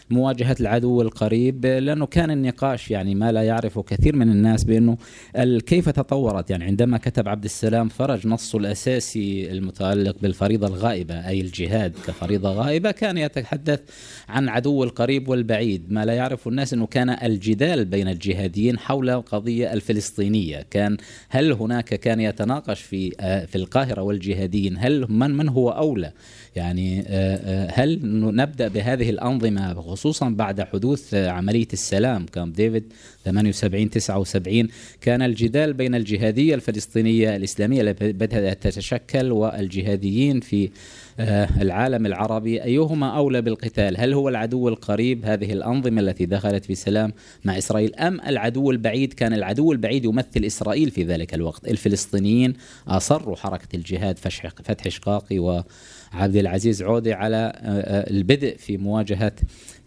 مواجهة 0.09 0.55
العدو 0.59 1.01
القريب 1.01 1.65
لأنه 1.65 2.05
كان 2.05 2.31
النقاش 2.31 2.91
يعني 2.91 3.15
ما 3.15 3.31
لا 3.31 3.43
يعرفه 3.43 3.81
كثير 3.83 4.15
من 4.15 4.29
الناس 4.29 4.63
بأنه 4.63 4.97
ال- 5.37 5.61
كيف 5.61 5.89
تطورت؟ 5.89 6.49
يعني 6.49 6.63
عندما 6.63 6.97
كتب 6.97 7.27
عبد 7.29 7.43
السلام 7.43 7.89
فرج 7.89 8.27
نصه 8.27 8.57
الأساسي 8.59 9.51
المتعلق 9.51 10.15
بالفريضة 10.21 10.67
الغائبة 10.67 11.27
أي 11.27 11.41
الجهاد 11.41 11.93
كفريضة 12.07 12.49
غائبة 12.53 12.91
كان 12.91 13.17
يتحدث 13.17 13.79
عن 14.29 14.49
عدو 14.49 14.83
القريب 14.83 15.27
والبعيد. 15.29 15.91
ما 15.91 16.05
لا 16.05 16.13
يعرف 16.13 16.47
الناس 16.47 16.73
أنه 16.73 16.85
كان 16.87 17.09
الجدال 17.09 17.85
بين 17.85 18.07
الجهاديين 18.07 18.79
حول 18.79 19.09
القضية 19.09 19.73
الفلسطينية. 19.73 20.65
كان 20.71 20.97
هل 21.29 21.51
هناك 21.51 21.85
كان 21.85 22.19
يتناقش 22.19 22.81
في 22.81 23.11
آه، 23.19 23.45
في 23.45 23.55
القاهرة 23.55 24.01
والجهاديين؟ 24.01 24.77
هل 24.77 25.05
من 25.09 25.31
من 25.31 25.49
هو 25.49 25.69
أولى؟ 25.69 26.11
يعني 26.55 26.99
آه، 26.99 27.05
آه، 27.07 27.71
هل 27.73 27.99
نبدأ 28.35 28.67
بهذه 28.67 29.09
الأنظمة 29.09 29.73
خصوصا 29.73 30.29
بعد 30.29 30.61
حدوث 30.61 31.13
عملية 31.13 31.67
السلام؟ 31.73 32.25
كامب 32.25 32.53
ديفيد 32.53 32.93
78 33.25 33.89
79 33.89 34.67
كان 35.01 35.21
الجدال 35.21 35.73
بين 35.73 35.95
الجهادية 35.95 36.55
الفلسطينية 36.55 37.35
الإسلامية 37.35 37.81
التي 37.81 38.11
بدأت 38.13 38.63
تتشكل 38.63 39.31
والجهاديين 39.31 40.39
في 40.39 40.69
العالم 41.19 42.05
العربي 42.05 42.63
أيهما 42.63 43.17
أولى 43.17 43.41
بالقتال؟ 43.41 43.97
هل 43.99 44.13
هو 44.13 44.29
العدو 44.29 44.67
القريب؟ 44.69 45.25
هذه 45.25 45.53
الأنظمة 45.53 46.01
التي 46.01 46.25
دخلت 46.25 46.65
في 46.65 46.75
سلام 46.75 47.13
مع 47.45 47.57
إسرائيل 47.57 47.95
أم 47.95 48.21
العدو 48.27 48.71
البعيد؟ 48.71 49.13
كان 49.13 49.33
العدو 49.33 49.71
البعيد 49.71 50.05
يمثل 50.05 50.43
إسرائيل 50.45 50.91
في 50.91 51.03
ذلك 51.03 51.33
الوقت. 51.33 51.67
الفلسطينيين 51.67 52.53
أصروا 52.87 53.35
حركة 53.35 53.75
الجهاد 53.75 54.17
فتح 54.17 54.87
شقاقي 54.89 55.39
وعبد 55.39 56.35
العزيز 56.35 56.81
عودي 56.83 57.13
على 57.13 57.35
آه، 57.37 57.51
آه، 57.61 58.09
البدء 58.11 58.57
في 58.57 58.77
مواجهة 58.77 59.31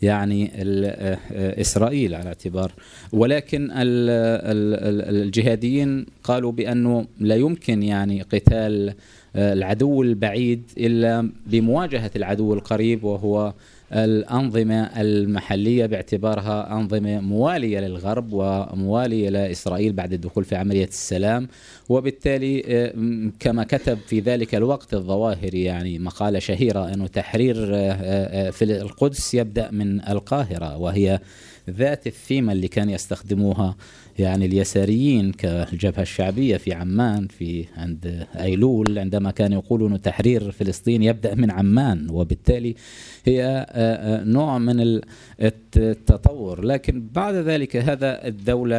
يعني 0.02 0.50
آه، 0.55 1.18
آه، 1.32 1.60
إسرائيل 1.60 2.14
على 2.14 2.26
اعتبار. 2.28 2.72
ولكن 3.12 3.70
ال- 3.70 3.74
ال- 3.80 5.10
ال- 5.10 5.22
الجهاديين 5.22 6.06
قالوا 6.24 6.52
بأنه 6.52 7.06
لا 7.20 7.34
يمكن 7.34 7.82
يعني 7.82 8.22
قتال 8.22 8.88
آه، 8.88 8.94
العدو 9.36 10.02
البعيد 10.02 10.62
إلا 10.78 11.30
بمواجهة 11.46 12.10
العدو 12.16 12.55
القريب 12.55 13.05
وهو 13.05 13.52
الأنظمة 13.92 15.00
المحلية 15.00 15.86
باعتبارها 15.86 16.72
أنظمة 16.72 17.20
موالية 17.20 17.80
للغرب 17.80 18.28
وموالية 18.32 19.30
لإسرائيل 19.30 19.92
بعد 19.92 20.12
الدخول 20.12 20.44
في 20.44 20.56
عملية 20.56 20.84
السلام. 20.88 21.48
وبالتالي 21.88 22.62
آه، 22.66 22.92
كما 23.40 23.64
كتب 23.64 23.98
في 24.06 24.20
ذلك 24.20 24.55
الوقت 24.55 24.94
الظواهري 24.94 25.62
يعني 25.62 25.98
مقالة 25.98 26.38
شهيرة 26.38 26.94
أنه 26.94 27.06
تحرير 27.06 27.56
آه، 27.74 27.92
آه، 27.92 28.50
في 28.50 28.64
القدس 28.64 29.34
يبدأ 29.34 29.70
من 29.70 30.09
القاهرة 30.09 30.76
وهي 30.76 31.20
ذات 31.70 32.06
الثيمة 32.06 32.52
اللي 32.52 32.68
كان 32.68 32.90
يستخدموها 32.90 33.76
يعني 34.18 34.46
اليساريين 34.46 35.32
كالجبهة 35.32 36.02
الشعبية 36.02 36.56
في 36.56 36.72
عمان 36.72 37.26
في 37.26 37.64
عند 37.76 38.26
أيلول 38.40 38.98
عندما 38.98 39.30
كان 39.30 39.52
يقول 39.52 39.92
أن 39.92 40.02
تحرير 40.02 40.50
فلسطين 40.50 41.02
يبدأ 41.02 41.34
من 41.34 41.50
عمان 41.50 42.06
وبالتالي 42.10 42.74
هي 43.24 43.44
آه، 43.44 44.20
آه، 44.20 44.24
نوع 44.24 44.58
من 44.58 45.00
التطور. 45.40 46.64
لكن 46.64 47.08
بعد 47.12 47.34
ذلك 47.34 47.76
هذا 47.76 48.26
الدولة 48.26 48.76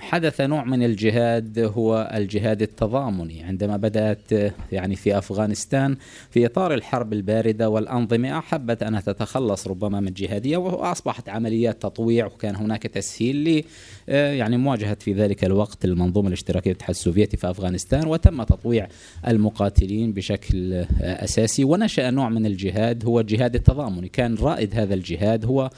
حدث 0.00 0.40
نوع 0.40 0.64
من 0.64 0.82
الجهاد 0.82 1.58
هو 1.58 2.10
الجهاد 2.14 2.62
التضامني. 2.62 3.42
عندما 3.42 3.76
بدأت 3.76 4.32
آه، 4.32 4.52
يعني 4.72 4.96
في 4.96 5.18
أفغانستان 5.18 5.96
في 6.30 6.46
إطار 6.46 6.74
الحرب 6.74 7.12
الباردة 7.12 7.68
والأنظمة 7.68 8.38
أحبت 8.38 8.82
انها 8.82 9.00
تتخلص 9.00 9.68
ربما 9.68 10.00
من 10.00 10.08
الجهادية 10.08 10.56
وأصبحت 10.56 11.28
عمليات 11.28 11.82
تطويع 11.82 12.26
وكان 12.26 12.56
هناك 12.56 12.82
تسهيل 12.82 13.64
آه، 14.01 14.01
يعني 14.08 14.56
مواجهة 14.56 14.94
في 15.00 15.12
ذلك 15.12 15.44
الوقت 15.44 15.84
المنظومة 15.84 16.28
الاشتراكية 16.28 16.70
للاتحاد 16.70 16.90
السوفيتي 16.90 17.36
في 17.36 17.50
أفغانستان 17.50 18.06
وتم 18.06 18.42
تطويع 18.42 18.88
المقاتلين 19.28 20.12
بشكل 20.12 20.72
آه، 20.74 20.86
أساسي. 21.24 21.64
ونشأ 21.64 22.10
نوع 22.10 22.28
من 22.28 22.46
الجهاد 22.46 23.04
هو 23.04 23.20
الجهاد 23.20 23.54
التضامني 23.54 24.08
كان 24.08 24.34
رائد 24.34 24.74
هذا 24.74 24.94
الجهاد 24.94 25.44
هو 25.44 25.70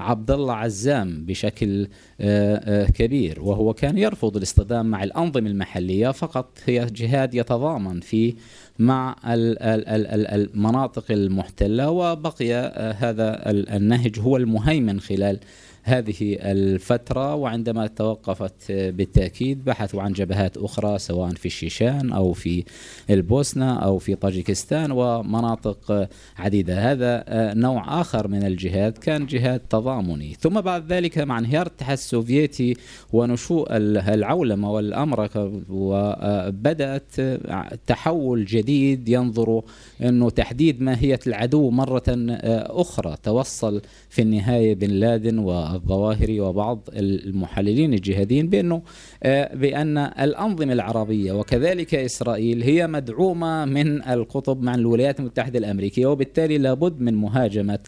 عبد 0.00 0.30
الله 0.30 0.54
عزام 0.54 1.24
بشكل 1.26 1.88
آه، 2.20 2.56
آه، 2.84 2.86
كبير 2.90 3.40
وهو 3.42 3.74
كان 3.74 3.98
يرفض 3.98 4.36
الاصطدام 4.36 4.86
مع 4.86 5.02
الأنظمة 5.04 5.50
المحلية 5.50 6.08
فقط 6.10 6.58
هي 6.66 6.86
جهاد 6.86 7.34
يتضامن 7.34 8.00
فيه 8.00 8.34
مع 8.78 9.16
ال- 9.26 9.62
ال- 9.62 9.88
ال- 9.88 10.06
ال- 10.06 10.26
المناطق 10.54 11.04
المحتلة. 11.10 11.90
وبقي 11.90 12.54
آه، 12.54 12.92
هذا 12.92 13.50
ال- 13.50 13.68
النهج 13.68 14.20
هو 14.20 14.36
المهيمن 14.36 15.00
خلال 15.00 15.40
هذه 15.82 16.36
الفترة 16.40 17.34
وعندما 17.34 17.86
توقفت 17.86 18.54
آه، 18.70 18.90
بالتأكيد 18.90 19.64
بحثوا 19.64 20.02
عن 20.02 20.12
جبهات 20.12 20.56
أخرى 20.56 20.98
سواء 20.98 21.30
في 21.30 21.46
الشيشان 21.46 22.12
أو 22.12 22.32
في 22.32 22.64
البوسنة 23.10 23.78
أو 23.78 23.98
في 23.98 24.14
طاجيكستان 24.14 24.90
ومناطق 24.90 25.90
آه، 25.90 26.08
عديدة. 26.38 26.92
هذا 26.92 27.24
آه، 27.28 27.54
نوع 27.54 28.00
آخر 28.00 28.28
من 28.28 28.46
الجهاد 28.46 28.98
كان 28.98 29.26
جهاد 29.26 29.60
تضامني. 29.60 30.34
ثم 30.40 30.60
بعد 30.60 30.92
ذلك 30.92 31.18
مع 31.18 31.38
انهيار 31.38 31.66
الاتحاد 31.66 31.92
السوفيتي 31.98 32.76
ونشوء 33.12 33.76
ال- 33.76 33.98
العولمة 33.98 34.72
والأمركة 34.72 35.52
وبدأت 35.70 37.18
آه، 37.18 37.78
تحول 37.86 38.44
جديد 38.44 39.08
ينظر 39.08 39.62
أنه 40.02 40.30
تحديد 40.30 40.82
ماهية 40.82 41.20
العدو 41.26 41.70
مرة 41.70 42.02
آه، 42.08 42.80
أخرى. 42.80 43.14
توصل 43.22 43.82
في 44.10 44.22
النهاية 44.22 44.74
بن 44.74 44.90
لادن 44.90 45.38
الظواهري 45.74 46.40
وبعض 46.40 46.88
المحللين 46.92 47.94
الجهاديين 47.94 48.48
بأنه 48.48 48.82
آه، 49.22 49.54
بأن 49.54 49.98
الأنظمة 49.98 50.72
العربية 50.72 51.32
وكذلك 51.32 51.94
إسرائيل 51.94 52.62
هي 52.62 52.86
مدعومة 52.86 53.64
من 53.64 54.08
القطب 54.08 54.62
مع 54.62 54.74
الولايات 54.74 55.20
المتحدة 55.20 55.58
الأمريكية 55.58 56.06
وبالتالي 56.06 56.58
لابد 56.58 57.00
من 57.00 57.14
مهاجمة 57.14 57.78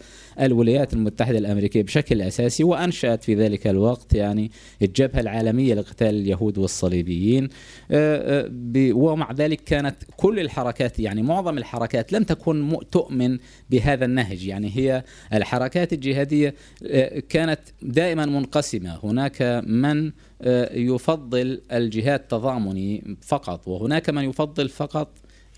الولايات 0.41 0.93
المتحدة 0.93 1.39
الأمريكية 1.39 1.83
بشكل 1.83 2.23
أساسي 2.23 2.65
وأنشأت 2.65 3.25
في 3.25 3.35
ذلك 3.35 3.67
الوقت 3.67 4.15
يعني 4.15 4.51
الجبهة 4.83 5.21
العالمية 5.21 5.75
لقتال 5.75 6.09
اليهود 6.09 6.59
والصليبيين. 6.59 7.49
آه، 7.91 8.49
آه، 8.77 8.93
ومع 8.93 9.33
ذلك 9.33 9.61
كانت 9.65 9.97
كل 10.17 10.41
الحركات 10.41 10.99
يعني 10.99 11.23
معظم 11.23 11.59
الحركات 11.59 12.13
لم 12.13 12.23
تكن 12.23 12.77
تؤمن 12.91 13.39
بهذا 13.71 14.05
النهج. 14.05 14.47
يعني 14.47 14.71
هي 14.75 15.05
الحركات 15.33 15.93
الجهادية 15.93 16.55
آه، 16.87 17.19
كانت 17.29 17.61
دائما 17.83 18.27
منقسمة. 18.27 18.99
هناك 19.03 19.63
من 19.67 20.13
يفضل 20.75 21.61
الجهاد 21.73 22.21
التضامني 22.21 23.17
فقط 23.23 23.69
وهناك 23.69 24.11
من 24.11 24.25
يفضل 24.25 24.69
فقط 24.69 25.09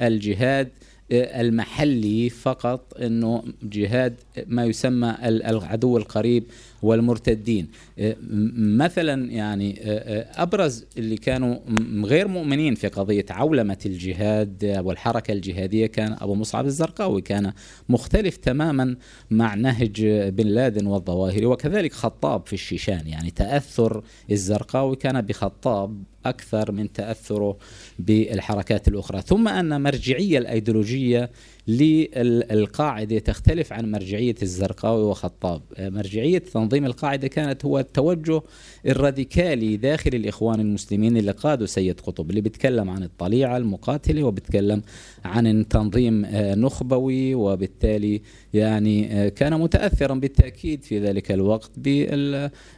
الجهاد 0.03 0.69
المحلي 1.13 2.31
فقط 2.31 2.95
إنه 3.01 3.43
جهاد 3.63 4.15
ما 4.47 4.65
يسمى 4.65 5.17
ال- 5.25 5.43
العدو 5.43 5.97
القريب 5.97 6.45
والمرتدين. 6.83 7.69
آه، 7.99 8.17
مثلا 8.57 9.31
يعني 9.33 9.81
آه، 9.83 9.85
آه، 9.85 10.43
أبرز 10.43 10.85
اللي 10.99 11.17
كانوا 11.17 11.57
غير 12.05 12.29
مؤمنين 12.29 12.75
في 12.75 12.89
قضية 12.89 13.25
عولمة 13.31 13.79
الجهاد 13.87 14.81
والحركة 14.85 15.33
الجهادية 15.33 15.87
كان 15.87 16.17
أبو 16.21 16.35
مصعب 16.35 16.67
الزرقاوي 16.67 17.21
كان 17.23 17.53
مختلف 17.89 18.37
تماما 18.37 18.97
مع 19.31 19.55
نهج 19.55 20.07
بن 20.29 20.47
لادن 20.47 20.87
والظواهري 20.87 21.47
وكذلك 21.47 21.93
خطاب 21.93 22.47
في 22.47 22.53
الشيشان. 22.53 23.07
يعني 23.07 23.31
تأثر 23.31 24.03
الزرقاوي 24.31 24.97
كان 24.97 25.21
بخطاب 25.21 26.03
أكثر 26.27 26.73
من 26.73 26.93
تأثره 26.93 27.57
بالحركات 27.99 28.89
الأخرى. 28.89 29.23
ثم 29.23 29.49
أن 29.49 29.83
مرجعية 29.83 30.39
الأيديولوجية 30.39 31.31
للقاعدة 31.69 33.19
تختلف 33.19 33.73
عن 33.73 33.91
مرجعية 33.91 34.35
الزرقاوي 34.43 35.03
وخطاب. 35.05 35.63
مرجعية 35.79 36.39
تنظيم 36.39 36.85
القاعدة 36.87 37.29
كانت 37.29 37.65
هو 37.65 37.79
التوجه 37.79 38.43
الراديكالي 38.87 39.77
داخل 39.77 40.11
الإخوان 40.15 40.61
المسلمين 40.61 41.17
اللي 41.17 41.31
قادوا 41.33 41.67
سيد 41.67 42.01
قطب 42.01 42.31
اللي 42.31 42.41
بيتكلم 42.41 42.91
عن 42.91 43.03
الطليعة 43.03 43.57
المقاتلة 43.57 44.23
وبيتكلم 44.23 44.83
عن 45.25 45.69
تنظيم 45.69 46.25
آه، 46.25 46.55
نخبوي 46.55 47.35
وبالتالي 47.35 48.23
يعني 48.55 49.13
آه، 49.13 49.29
كان 49.29 49.61
متاثرا 49.61 50.15
بالتأكيد 50.15 50.83
في 50.85 50.99
ذلك 51.01 51.33
الوقت 51.33 51.71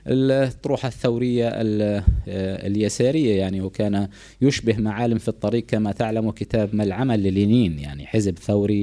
بالطروحه 0.06 0.88
الثورية 0.88 1.48
ال- 1.48 2.02
آه، 2.28 2.66
اليسارية 2.66 3.38
يعني 3.38 3.60
وكان 3.60 4.08
يشبه 4.40 4.76
معالم 4.78 5.18
في 5.18 5.28
الطريق 5.28 5.66
كما 5.66 5.92
تعلم 5.92 6.30
كتاب 6.30 6.74
ما 6.74 6.84
العمل 6.84 7.22
للينين 7.22 7.78
يعني 7.78 8.06
حزب 8.06 8.38
ثوري 8.38 8.75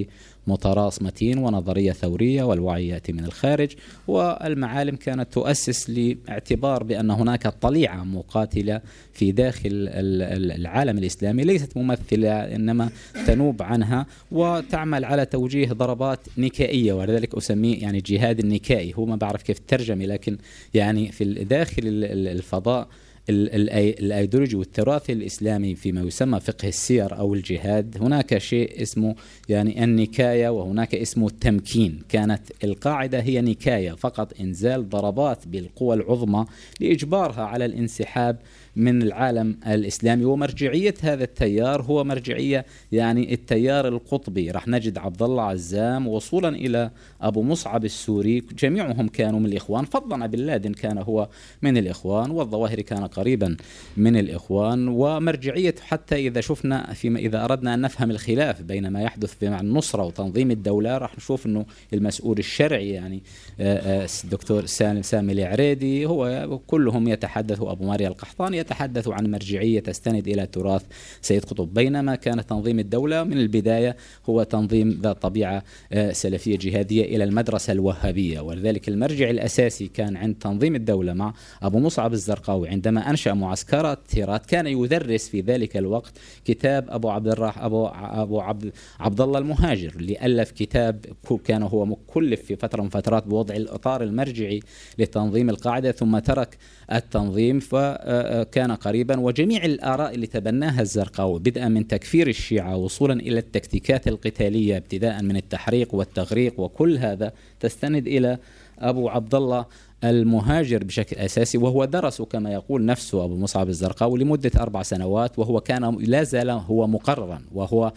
متراص 0.48 1.02
متين 1.02 1.38
ونظرية 1.38 1.92
ثورية 1.92 2.44
والوعي 2.44 2.88
يأتي 2.88 3.14
من 3.14 3.26
الخارج 3.26 3.72
والمعالم 4.08 4.96
كانت 4.96 5.34
تؤسس 5.34 5.90
لاعتبار 5.90 6.84
بأن 6.84 7.12
هناك 7.12 7.48
طليعة 7.48 8.04
مقاتلة 8.04 8.82
في 9.14 9.32
داخل 9.32 9.70
ال- 9.70 10.22
ال- 10.22 10.52
العالم 10.52 10.98
الإسلامي 10.98 11.44
ليست 11.44 11.78
ممثلة 11.78 12.32
إنما 12.56 12.90
تنوب 13.28 13.62
عنها 13.64 14.06
وتعمل 14.32 15.06
على 15.06 15.26
توجيه 15.26 15.68
ضربات 15.68 16.20
نكائية 16.38 16.94
ولذلك 16.94 17.36
أسميه 17.36 17.82
يعني 17.82 18.02
جهاد 18.02 18.40
النكائي 18.40 18.94
هو 18.98 19.06
ما 19.06 19.16
بعرف 19.16 19.42
كيف 19.44 19.60
ترجمة 19.68 20.06
لكن 20.06 20.38
يعني 20.74 21.12
في 21.12 21.24
داخل 21.44 21.88
ال- 21.88 22.04
ال- 22.06 22.28
الفضاء 22.28 22.88
الأيديولوجي 23.30 24.56
والتراث 24.56 25.10
الإسلامي 25.10 25.76
فيما 25.76 26.02
يسمى 26.02 26.40
فقه 26.40 26.68
السير 26.68 27.18
أو 27.18 27.34
الجهاد 27.34 27.98
هناك 28.02 28.38
شيء 28.38 28.82
اسمه 28.82 29.16
يعني 29.50 29.84
النكاية 29.84 30.50
وهناك 30.50 30.96
اسمه 30.96 31.28
التمكين. 31.28 32.00
كانت 32.10 32.42
القاعدة 32.64 33.20
هي 33.20 33.42
نكاية 33.42 33.92
فقط 33.92 34.40
إنزال 34.40 34.90
ضربات 34.90 35.48
بالقوى 35.48 35.96
العظمى 35.96 36.46
لإجبارها 36.80 37.44
على 37.44 37.66
الانسحاب 37.66 38.40
من 38.76 39.02
العالم 39.02 39.58
الإسلامي. 39.68 40.26
ومرجعية 40.26 40.94
هذا 41.02 41.24
التيار 41.24 41.82
هو 41.82 42.04
مرجعية 42.04 42.66
يعني 42.92 43.34
التيار 43.34 43.88
القطبي. 43.88 44.52
راح 44.52 44.68
نجد 44.68 44.98
عبد 44.98 45.24
الله 45.24 45.44
عزام 45.44 46.08
وصولا 46.08 46.50
إلى 46.50 46.92
أبو 47.22 47.44
مصعب 47.44 47.86
السوري. 47.86 48.40
جميعهم 48.40 49.08
كانوا 49.08 49.40
من 49.40 49.46
الإخوان. 49.46 49.86
فضلا 49.86 50.26
بن 50.26 50.40
لادن 50.40 50.74
كان 50.74 50.98
هو 50.98 51.30
من 51.62 51.78
الإخوان 51.78 52.32
والظواهري 52.32 52.84
كان 52.84 53.08
قريبا 53.08 53.58
من 53.98 54.18
الإخوان. 54.18 54.88
ومرجعية 54.88 55.76
حتى 55.82 56.16
إذا 56.16 56.42
شفنا 56.42 56.94
فيما 56.94 57.20
إذا 57.20 57.44
أردنا 57.44 57.74
أن 57.74 57.82
نفهم 57.82 58.12
الخلاف 58.12 58.62
بين 58.62 58.88
ما 58.88 59.02
يحدث 59.02 59.44
مع 59.44 59.60
النصرة 59.60 60.04
وتنظيم 60.04 60.52
الدولة 60.52 60.98
راح 60.98 61.18
نشوف 61.18 61.46
إنه 61.46 61.66
المسؤول 61.94 62.38
الشرعي 62.40 62.90
يعني 62.90 63.24
آه، 63.60 64.04
آه، 64.04 64.08
الدكتور 64.24 64.66
سالم 64.66 65.02
سامي 65.02 65.34
العريدي 65.34 66.06
هو 66.06 66.60
كلهم 66.68 67.08
يتحدثوا 67.08 67.72
ابو 67.72 67.86
ماريا 67.86 68.08
القحطاني 68.08 68.63
يتحدثوا 68.64 69.14
عن 69.14 69.32
مرجعية 69.32 69.80
تستند 69.80 70.28
إلى 70.28 70.46
تراث 70.46 70.84
سيد 71.22 71.46
قطب 71.46 71.74
بينما 71.74 72.16
كان 72.16 72.46
تنظيم 72.46 72.80
الدولة 72.80 73.24
من 73.24 73.38
البداية 73.38 73.96
هو 74.30 74.44
تنظيم 74.44 75.00
ذات 75.04 75.22
طبيعة 75.22 75.64
آه، 75.92 76.12
سلفية 76.12 76.58
جهادية 76.58 77.04
إلى 77.04 77.24
المدرسة 77.24 77.74
الوهابية. 77.74 78.40
ولذلك 78.40 78.90
المرجع 78.90 79.30
الأساسي 79.30 79.88
كان 79.88 80.18
عند 80.18 80.36
تنظيم 80.36 80.76
الدولة 80.76 81.14
مع 81.14 81.34
أبو 81.62 81.80
مصعب 81.80 82.14
الزرقاوي 82.14 82.70
عندما 82.70 83.10
أنشأ 83.10 83.34
معسكرات 83.34 84.00
هيرات 84.12 84.46
كان 84.46 84.68
يدرس 84.68 85.30
في 85.30 85.42
ذلك 85.42 85.78
الوقت 85.78 86.14
كتاب 86.46 86.90
أبو 86.90 87.10
عبد 87.10 87.28
الرح 87.28 87.64
أبو 87.64 87.88
أبو 87.96 88.40
عبد 88.42 88.72
عبد 89.00 89.22
الله 89.22 89.40
المهاجر 89.40 89.94
اللي 89.96 90.26
الف 90.26 90.52
كتاب 90.52 91.06
كان 91.46 91.64
هو 91.64 91.86
مكلف 91.86 92.42
في 92.42 92.56
فترة 92.56 92.82
من 92.82 92.90
فترات 92.90 93.28
بوضع 93.28 93.56
الإطار 93.56 94.04
المرجعي 94.04 94.60
لتنظيم 95.00 95.50
القاعدة 95.50 95.92
ثم 95.92 96.20
ترك 96.20 96.58
التنظيم 96.94 97.60
فكان 97.60 98.72
قريبا. 98.72 99.20
وجميع 99.20 99.66
الآراء 99.66 100.16
اللي 100.16 100.28
تبناها 100.28 100.82
الزرقاوي 100.82 101.40
بدءا 101.40 101.68
من 101.68 101.88
تكفير 101.88 102.28
الشيعة 102.28 102.76
وصولا 102.78 103.14
إلى 103.14 103.40
التكتيكات 103.40 104.08
القتالية 104.08 104.78
ابتداء 104.78 105.22
من 105.24 105.38
التحريق 105.38 105.96
والتغريق 105.96 106.60
وكل 106.60 106.98
هذا 106.98 107.34
تستند 107.60 108.08
إلى 108.08 108.38
أبو 108.80 109.10
عبد 109.10 109.36
الله 109.36 109.66
المهاجر 110.04 110.84
بشكل 110.84 111.16
أساسي. 111.16 111.58
وهو 111.58 111.86
درس 111.86 112.22
كما 112.22 112.54
يقول 112.54 112.86
نفسه 112.86 113.26
أبو 113.26 113.36
مصعب 113.36 113.70
الزرقاوي 113.70 114.20
لمدة 114.20 114.52
أربع 114.58 114.84
سنوات 114.84 115.40
وهو 115.40 115.60
كان 115.60 115.98
لا 116.00 116.24
زال 116.24 116.50
هو 116.50 116.88
مقررا 116.88 117.42
وهو 117.52 117.94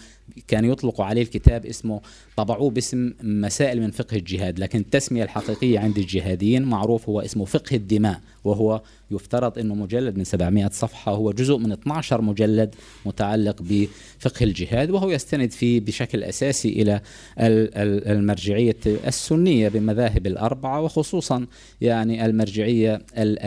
كان 0.48 0.64
يطلق 0.64 1.00
عليه 1.00 1.22
الكتاب 1.22 1.66
اسمه 1.66 2.00
طبعوه 2.36 2.70
باسم 2.70 3.12
مسائل 3.22 3.80
من 3.80 3.90
فقه 3.90 4.16
الجهاد 4.16 4.58
لكن 4.58 4.78
التسمية 4.78 5.22
الحقيقية 5.22 5.78
عند 5.78 5.98
الجهاديين 5.98 6.62
معروف 6.62 7.08
هو 7.08 7.20
اسمه 7.20 7.44
فقه 7.44 7.76
الدماء 7.76 8.20
وهو 8.44 8.82
يفترض 9.10 9.58
إنه 9.58 9.74
مجلد 9.74 10.18
من 10.18 10.24
700 10.24 10.68
صفحة 10.72 11.12
هو 11.12 11.32
جزء 11.32 11.56
من 11.56 11.72
12 11.72 12.20
مجلد 12.22 12.74
متعلق 13.06 13.56
بفقه 13.62 14.44
الجهاد 14.44 14.90
وهو 14.90 15.10
يستند 15.10 15.50
فيه 15.50 15.80
بشكل 15.80 16.22
أساسي 16.24 16.68
إلى 16.68 17.00
ال- 17.40 17.74
ال- 17.74 18.08
المرجعية 18.08 18.76
السنية 18.86 19.68
بمذاهب 19.68 20.26
الأربعة 20.26 20.80
وخصوصا 20.80 21.46
يعني 21.80 22.26
المرجعية 22.26 22.94
ال- 22.94 23.38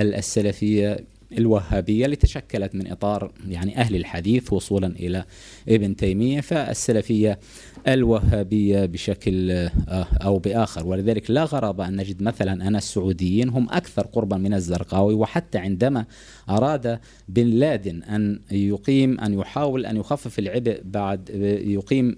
الوهابية 1.38 2.06
اللي 2.06 2.16
تشكلت 2.16 2.76
من 2.76 2.92
إطار 2.92 3.32
يعني 3.48 3.78
أهل 3.78 3.96
الحديث 3.96 4.54
وصولا 4.54 4.88
إلى 4.88 5.26
ابن 5.70 5.96
تيمية 5.96 6.42
فالسلفية 6.42 7.40
الوهابية 7.88 8.86
بشكل 8.86 9.52
آه، 9.52 10.08
أو 10.24 10.40
بآخر. 10.40 10.88
ولذلك 10.88 11.32
لا 11.32 11.44
غرابة 11.44 11.88
أن 11.88 11.96
نجد 11.96 12.24
مثلا 12.24 12.68
أن 12.68 12.76
السعوديين 12.76 13.50
هم 13.50 13.70
أكثر 13.70 14.08
قربا 14.08 14.38
من 14.38 14.54
الزرقاوي 14.54 15.14
وحتى 15.14 15.58
عندما 15.58 16.06
أراد 16.50 17.00
بن 17.30 17.46
لادن 17.46 18.04
أن 18.04 18.40
يقيم 18.52 19.20
أن 19.20 19.40
يحاول 19.40 19.86
أن 19.86 19.98
يخفف 19.98 20.40
العبء 20.40 20.82
بعد 20.84 21.30
يقيم 21.66 22.16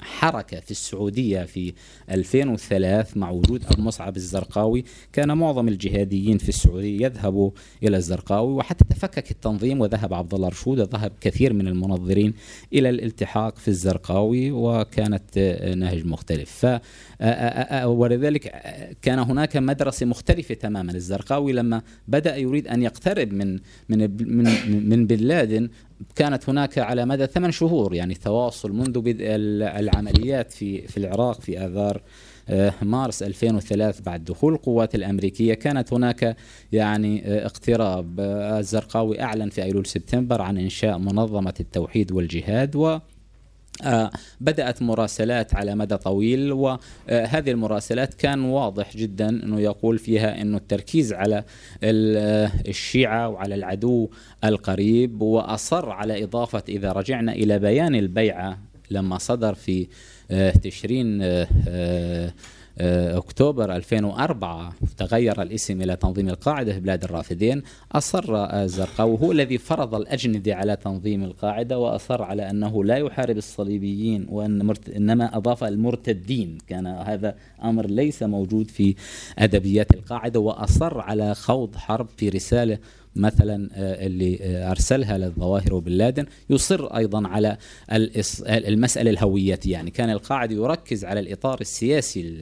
حركة 0.00 0.60
في 0.60 0.70
السعودية 0.70 1.42
في 1.42 1.72
2003 2.10 3.20
مع 3.20 3.30
وجود 3.30 3.64
المصعب 3.78 4.16
الزرقاوي 4.16 4.84
كان 5.12 5.38
معظم 5.38 5.68
الجهاديين 5.68 6.38
في 6.38 6.48
السعودية 6.48 7.06
يذهبوا 7.06 7.50
إلى 7.82 7.96
الزرقاوي 7.96 8.49
وحتى 8.56 8.84
تفكك 8.84 9.30
التنظيم 9.30 9.80
وذهب 9.80 10.14
عبد 10.14 10.34
الله 10.34 10.48
رشود 10.48 10.80
وذهب 10.80 11.12
كثير 11.20 11.52
من 11.52 11.68
المنظرين 11.68 12.34
إلى 12.72 12.88
الالتحاق 12.90 13.58
في 13.58 13.68
الزرقاوي 13.68 14.50
وكانت 14.50 15.24
آه، 15.36 15.74
نهج 15.74 16.06
مختلف. 16.06 16.50
ف 16.50 16.64
آه، 16.66 16.80
آه، 17.20 17.88
ولذلك 17.88 18.52
كان 19.02 19.18
هناك 19.18 19.56
مدرسة 19.56 20.06
مختلفة 20.06 20.54
تماما. 20.54 20.92
الزرقاوي 20.92 21.52
لما 21.52 21.82
بدأ 22.08 22.36
يريد 22.36 22.68
أن 22.68 22.82
يقترب 22.82 23.32
من 23.32 23.58
من 23.88 23.98
من 24.36 24.88
من 24.88 25.06
بن 25.06 25.16
لادن 25.16 25.68
كانت 26.14 26.48
هناك 26.48 26.78
على 26.78 27.06
مدى 27.06 27.26
ثمان 27.26 27.50
شهور 27.50 27.94
يعني 27.94 28.14
تواصل 28.14 28.72
منذ 28.72 29.00
بدء 29.00 29.24
ال- 29.26 29.62
العمليات 29.62 30.52
في 30.52 30.88
في 30.88 30.96
العراق 30.96 31.40
في 31.40 31.58
آذار 31.66 32.02
مارس 32.82 33.22
2003 33.22 34.02
بعد 34.04 34.24
دخول 34.24 34.52
القوات 34.52 34.94
الأمريكية 34.94 35.54
كانت 35.54 35.92
هناك 35.92 36.36
يعني 36.72 37.22
آه، 37.26 37.46
اقتراب. 37.46 38.20
آه، 38.20 38.58
الزرقاوي 38.58 39.22
أعلن 39.22 39.48
في 39.50 39.62
أيلول 39.62 39.86
سبتمبر 39.86 40.42
عن 40.42 40.58
إنشاء 40.58 40.98
منظمة 40.98 41.54
التوحيد 41.60 42.12
والجهاد 42.12 42.76
و 42.76 42.98
آه، 43.84 44.10
بدأت 44.40 44.82
مراسلات 44.82 45.54
على 45.54 45.74
مدى 45.74 45.96
طويل 45.96 46.52
وهذه 46.52 47.50
المراسلات 47.50 48.14
كان 48.14 48.40
واضح 48.44 48.96
جدا 48.96 49.28
أنه 49.28 49.60
يقول 49.60 49.98
فيها 49.98 50.40
أنه 50.42 50.56
التركيز 50.56 51.12
على 51.12 51.44
ال- 51.82 52.16
آه، 52.16 52.50
الشيعة 52.68 53.28
وعلى 53.28 53.54
العدو 53.54 54.10
القريب 54.44 55.22
وأصر 55.22 55.90
على 55.90 56.24
إضافة 56.24 56.62
إذا 56.68 56.92
رجعنا 56.92 57.32
إلى 57.32 57.58
بيان 57.58 57.94
البيعة 57.94 58.58
لما 58.90 59.18
صدر 59.18 59.54
في 59.54 59.82
آه، 59.82 59.86
تشرين 60.62 61.22
آه، 61.22 61.48
آه، 61.68 62.32
آه، 62.78 63.18
أكتوبر 63.18 63.76
2004 63.76 64.74
تغير 64.96 65.42
الاسم 65.42 65.82
إلى 65.82 65.96
تنظيم 65.96 66.28
القاعدة 66.28 66.72
في 66.72 66.80
بلاد 66.80 67.04
الرافدين. 67.04 67.62
أصر 67.92 68.24
الزرقاوي 68.62 69.18
هو 69.22 69.32
الذي 69.32 69.58
فرض 69.58 69.94
الأجندة 69.94 70.54
على 70.54 70.76
تنظيم 70.76 71.24
القاعدة 71.24 71.78
وأصر 71.78 72.22
على 72.22 72.50
أنه 72.50 72.84
لا 72.84 72.96
يحارب 72.96 73.36
الصليبيين 73.36 74.26
وأن 74.28 74.66
مرت... 74.66 74.88
إنما 74.88 75.36
أضاف 75.36 75.64
المرتدين. 75.64 76.58
كان 76.68 76.86
هذا 76.86 77.34
أمر 77.64 77.86
ليس 77.86 78.22
موجود 78.22 78.70
في 78.70 78.94
أدبيات 79.38 79.94
القاعدة 79.94 80.40
وأصر 80.40 81.00
على 81.00 81.34
خوض 81.34 81.76
حرب 81.76 82.08
في 82.16 82.28
رسالة 82.28 82.78
مثلا 83.16 83.68
آه، 83.74 84.06
اللي 84.06 84.38
آه، 84.42 84.70
أرسلها 84.70 85.18
للظواهر 85.18 85.74
وبن 85.74 85.92
لادن 85.92 86.26
يصر 86.50 86.86
أيضا 86.86 87.28
على 87.28 87.56
المسألة 88.40 89.10
الهوية 89.10 89.60
يعني. 89.64 89.90
كان 89.90 90.10
القاعدي 90.10 90.54
يركز 90.54 91.04
على 91.04 91.20
الإطار 91.20 91.60
السياسي 91.60 92.40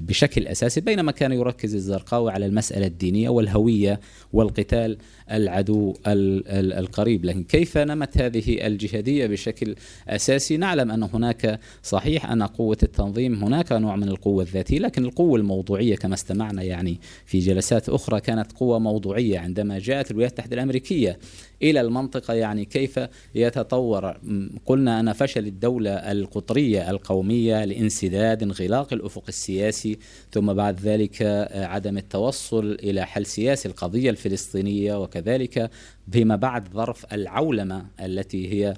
بشكل 0.00 0.46
أساسي 0.46 0.80
بينما 0.80 1.12
كان 1.12 1.32
يركز 1.32 1.74
الزرقاوي 1.74 2.32
على 2.32 2.46
المسألة 2.46 2.86
الدينية 2.86 3.28
والهوية 3.28 4.00
والقتال 4.32 4.98
العدو 5.32 5.94
ال- 6.06 6.48
ال- 6.48 6.72
القريب 6.72 7.24
لكن 7.24 7.44
كيف 7.44 7.78
نمت 7.78 8.18
هذه 8.18 8.66
الجهادية 8.66 9.26
بشكل 9.26 9.74
أساسي؟ 10.08 10.56
نعلم 10.56 10.90
أن 10.90 11.02
هناك 11.02 11.60
صحيح 11.82 12.30
أن 12.30 12.42
قوة 12.42 12.78
التنظيم 12.82 13.44
هناك 13.44 13.72
نوع 13.72 13.96
من 13.96 14.08
القوة 14.08 14.42
الذاتية 14.42 14.78
لكن 14.78 15.04
القوة 15.04 15.38
الموضوعية 15.38 15.96
كما 15.96 16.14
استمعنا 16.14 16.62
يعني 16.62 17.00
في 17.26 17.38
جلسات 17.38 17.88
أخرى 17.88 18.20
كانت 18.20 18.52
قوة 18.52 18.78
موضوعية 18.78 19.38
عندما 19.38 19.78
جاءت 19.78 20.10
الولايات 20.10 20.32
المتحدة 20.32 20.54
الأمريكية 20.54 21.18
إلى 21.62 21.80
المنطقة 21.80 22.34
يعني 22.34 22.64
كيف 22.64 23.00
يتطور؟ 23.34 24.20
قلنا 24.66 25.00
أن 25.00 25.12
فشل 25.12 25.46
الدولة 25.46 25.90
القطرية 25.90 26.90
القومية 26.90 27.64
لانسداد 27.64 28.42
انغلاق 28.42 28.92
الأفق 28.92 29.24
السياسي 29.28 29.98
ثم 30.32 30.52
بعد 30.52 30.80
ذلك 30.80 31.22
آه، 31.22 31.66
عدم 31.66 31.98
التوصل 31.98 32.78
إلى 32.82 33.06
حل 33.06 33.26
سياسي 33.26 33.68
القضية 33.68 34.10
الفلسطينية 34.10 35.02
وكذلك 35.02 35.70
فيما 36.12 36.36
بعد 36.36 36.68
ظرف 36.68 37.12
العولمة 37.12 37.86
التي 38.00 38.52
هي 38.52 38.74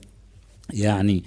يعني 0.73 1.23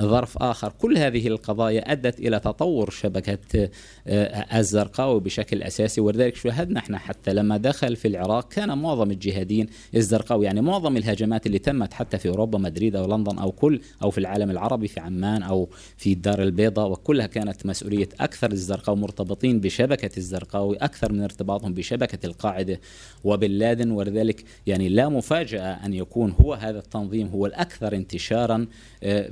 ظرف 0.00 0.38
آخر. 0.38 0.72
كل 0.78 0.98
هذه 0.98 1.28
القضايا 1.28 1.92
أدت 1.92 2.18
إلى 2.18 2.40
تطور 2.40 2.90
شبكة 2.90 3.68
آه، 4.06 4.58
الزرقاوي 4.58 5.20
بشكل 5.20 5.62
أساسي. 5.62 6.00
ولذلك 6.00 6.36
شاهدنا 6.36 6.80
إحنا 6.80 6.98
حتى 6.98 7.34
لما 7.34 7.56
دخل 7.56 7.96
في 7.96 8.08
العراق 8.08 8.52
كان 8.52 8.78
معظم 8.78 9.10
الجهاديين 9.10 9.66
الزرقاوي 9.94 10.46
يعني 10.46 10.60
معظم 10.60 10.96
الهجمات 10.96 11.46
اللي 11.46 11.58
تمت 11.58 11.92
حتى 11.92 12.18
في 12.18 12.28
أوروبا 12.28 12.58
مدريد 12.58 12.96
أو 12.96 13.06
لندن 13.16 13.38
أو 13.38 13.52
كل 13.52 13.80
أو 14.02 14.10
في 14.10 14.18
العالم 14.18 14.50
العربي 14.50 14.88
في 14.88 15.00
عمان 15.00 15.42
أو 15.42 15.68
في 15.96 16.12
الدار 16.12 16.42
البيضاء 16.42 16.90
وكلها 16.90 17.26
كانت 17.26 17.66
مسؤولية 17.66 18.08
أكثر 18.20 18.52
الزرقاوي 18.52 18.98
مرتبطين 18.98 19.60
بشبكة 19.60 20.10
الزرقاوي 20.16 20.76
أكثر 20.76 21.12
من 21.12 21.20
ارتباطهم 21.22 21.74
بشبكة 21.74 22.26
القاعدة 22.26 22.80
وبن 23.24 23.50
لادن. 23.50 23.90
ولذلك 23.90 24.44
يعني 24.66 24.88
لا 24.88 25.08
مفاجأة 25.08 25.86
أن 25.86 25.94
يكون 25.94 26.30
هو 26.30 26.54
هذا 26.54 26.78
التنظيم 26.78 27.28
هو 27.28 27.46
الأكثر 27.46 27.94
انتشارا 27.94 28.66
آه، 29.02 29.28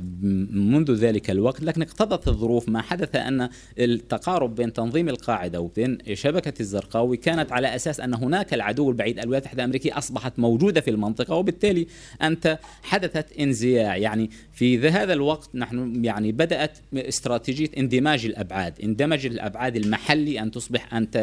منذ 0.51 0.93
ذلك 0.95 1.31
الوقت 1.31 1.63
لكن 1.63 1.83
اقتضت 1.83 2.29
الظروف 2.29 2.69
ما 2.69 2.83
حدث 2.83 3.17
أن 3.17 3.49
التقارب 3.79 4.55
بين 4.55 4.73
تنظيم 4.73 5.09
القاعدة 5.09 5.61
وبين 5.61 5.99
شبكة 6.13 6.53
الزرقاوي 6.61 7.17
كانت 7.17 7.53
على 7.53 7.75
أساس 7.75 8.01
أن 8.01 8.15
هناك 8.15 8.55
العدو 8.55 8.91
البعيد 8.91 9.19
الولايات 9.19 9.43
المتحدة 9.43 9.63
الأمريكية 9.63 9.99
أصبحت 9.99 10.39
موجودة 10.39 10.81
في 10.81 10.91
المنطقة 10.91 11.35
وبالتالي 11.35 11.87
أنت 12.23 12.59
حدثت 12.83 13.33
انزياع. 13.41 13.97
يعني 13.97 14.31
في 14.53 14.77
ذا- 14.77 14.89
هذا 14.91 15.13
الوقت 15.13 15.51
نحن 15.55 16.05
يعني 16.05 16.33
بدأت 16.33 16.79
استراتيجية 16.95 17.69
اندماج 17.79 18.25
الأبعاد 18.27 18.81
اندمج 18.83 19.27
الأبعاد 19.27 19.77
المحلي 19.77 20.41
أن 20.41 20.51
تصبح 20.51 20.95
أنت 20.95 21.17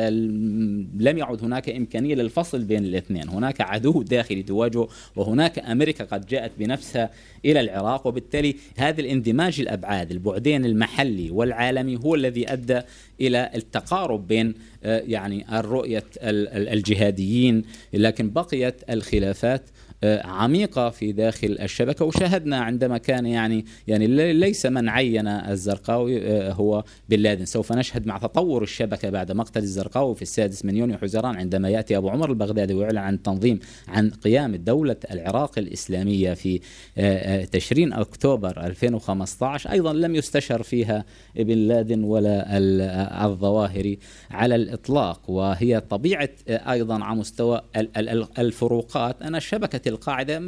لم 1.00 1.18
يعد 1.18 1.44
هناك 1.44 1.70
إمكانية 1.70 2.16
للفصل 2.16 2.64
بين 2.64 2.86
الاثنين. 2.86 3.30
هناك 3.30 3.62
عدو 3.62 4.02
داخلي 4.02 4.44
تواجهه 4.44 4.88
وهناك 5.16 5.60
أمريكا 5.60 6.04
قد 6.04 6.26
جاءت 6.26 6.52
بنفسها 6.60 7.10
إلى 7.46 7.60
العراق 7.60 8.08
وبالتالي 8.08 8.56
هذا 8.98 9.06
الاندماج 9.06 9.60
الأبعاد 9.60 10.12
البعدين 10.12 10.66
المحلي 10.66 11.32
والعالمي 11.32 11.98
هو 11.98 12.16
الذي 12.16 12.54
أدى 12.54 12.82
إلى 13.22 13.50
التقارب 13.56 14.28
بين 14.28 14.54
آه، 14.84 15.00
يعني 15.08 15.60
الرؤية 15.60 16.04
ال- 16.18 16.48
ال- 16.48 16.70
الجهاديين 16.70 17.64
لكن 17.94 18.30
بقيت 18.30 18.76
الخلافات 18.90 19.62
آه، 20.04 20.28
عميقة 20.28 20.90
في 20.90 21.12
داخل 21.12 21.58
الشبكة 21.62 22.06
وشاهدنا 22.06 22.58
عندما 22.58 22.98
كان 22.98 23.26
يعني 23.26 23.66
يعني 23.88 24.08
لي- 24.08 24.34
ليس 24.34 24.66
من 24.66 24.90
عين 24.90 25.28
الزرقاوي 25.28 26.28
آه، 26.28 26.52
هو 26.54 26.84
بن 27.10 27.20
لادن. 27.20 27.46
سوف 27.46 27.74
نشهد 27.74 28.08
مع 28.08 28.18
تطور 28.18 28.64
الشبكة 28.64 29.10
بعد 29.10 29.32
مقتل 29.32 29.64
الزرقاوي 29.64 30.16
في 30.16 30.22
السادس 30.22 30.66
من 30.66 30.78
يونيو 30.78 30.98
حزيران 30.98 31.36
عندما 31.36 31.70
يأتي 31.70 31.98
أبو 31.98 32.10
عمر 32.10 32.30
البغدادي 32.30 32.74
ويعلن 32.74 32.98
عن 32.98 33.22
تنظيم 33.24 33.60
عن 33.88 34.10
قيام 34.10 34.56
دولة 34.56 34.96
العراق 35.12 35.58
الإسلامية 35.60 36.34
في 36.34 36.60
آه، 36.98 37.46
تشرين 37.46 37.94
أكتوبر 37.94 38.66
2015 38.66 39.72
أيضا 39.72 39.94
لم 39.94 40.16
يستشر 40.16 40.64
فيها 40.64 41.06
ابن 41.38 41.58
لادن 41.58 42.04
ولا 42.04 42.58
ال- 42.58 42.82
الظواهري 43.26 44.00
على 44.32 44.56
الإطلاق 44.56 45.30
وهي 45.30 45.80
طبيعة 45.80 46.30
آه، 46.48 46.72
أيضا 46.72 47.04
على 47.04 47.20
مستوى 47.20 47.62
ال- 47.78 47.98
ال- 47.98 48.10
ال- 48.10 48.28
شبكة 49.88 49.96
القاعدة 49.96 50.40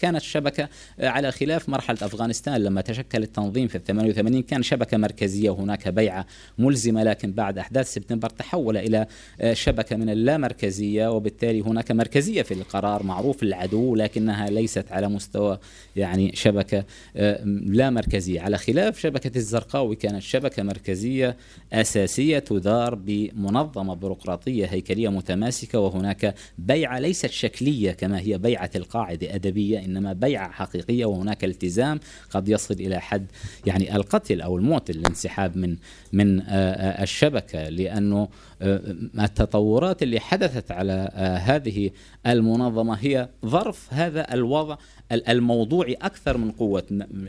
كانت 0.00 0.22
شبكة 0.22 0.68
آه، 1.00 1.08
على 1.08 1.32
خلاف 1.32 1.68
مرحلة 1.68 1.98
أفغانستان. 2.02 2.62
لما 2.62 2.80
تشكل 2.80 3.22
التنظيم 3.22 3.68
في 3.68 3.78
88 3.78 4.42
كان 4.42 4.62
شبكة 4.62 4.96
مركزية 4.96 5.50
وهناك 5.50 5.88
بيعة 5.88 6.26
ملزمة 6.58 7.02
لكن 7.02 7.32
بعد 7.32 7.58
أحداث 7.58 7.92
سبتمبر 7.94 8.28
تحول 8.28 8.76
إلى 8.76 9.06
آه، 9.40 9.52
شبكة 9.52 9.96
من 9.96 10.10
اللامركزية 10.10 11.10
وبالتالي 11.10 11.60
هناك 11.60 11.92
مركزية 11.92 12.42
في 12.42 12.54
القرار 12.54 13.02
معروف 13.02 13.42
العدو 13.42 13.94
لكنها 13.94 14.50
ليست 14.50 14.92
على 14.92 15.08
مستوى 15.08 15.58
يعني 15.96 16.36
شبكة 16.36 16.84
آه، 17.16 17.44
لا 17.44 17.90
مركزية 17.90 18.40
على 18.40 18.58
خلاف 18.58 18.98
شبكة 18.98 19.36
الزرقاوي 19.36 19.96
كانت 19.96 20.22
شبكة 20.22 20.62
مركزية 20.62 21.36
أساسية 21.72 22.38
تدار 22.38 22.94
بمنظمة 22.94 23.94
بيروقراطية 23.94 24.66
هيكلية 24.66 25.08
متماسكة 25.08 25.78
وهناك 25.78 26.34
بيعة 26.58 26.98
ليست 26.98 27.30
شكلية 27.30 27.92
كما 27.92 28.20
هي 28.20 28.38
بيعة 28.38 28.70
القاعدة 28.82 29.34
أدبية 29.34 29.84
إنما 29.84 30.12
بيعة 30.12 30.50
حقيقية 30.50 31.04
وهناك 31.04 31.44
التزام 31.44 32.00
قد 32.30 32.48
يصل 32.48 32.74
إلى 32.74 33.00
حد 33.00 33.26
يعني 33.66 33.96
القتل 33.96 34.40
أو 34.40 34.56
الموت 34.56 34.90
الانسحاب 34.90 35.56
من 35.56 35.76
من 36.12 36.40
آه، 36.40 36.44
آه، 36.46 37.02
الشبكة. 37.02 37.68
لأنه 37.68 38.28
آه، 38.62 38.80
التطورات 39.20 40.02
اللي 40.02 40.20
حدثت 40.20 40.70
على 40.70 41.10
هذه 41.44 41.90
المنظمة 42.26 42.94
هي 42.94 43.28
ظرف 43.46 43.86
هذا 43.94 44.34
الوضع 44.34 44.76
ال- 45.12 45.28
الموضوعي 45.28 45.94
أكثر 45.94 46.36
من 46.36 46.50
قوة. 46.50 46.82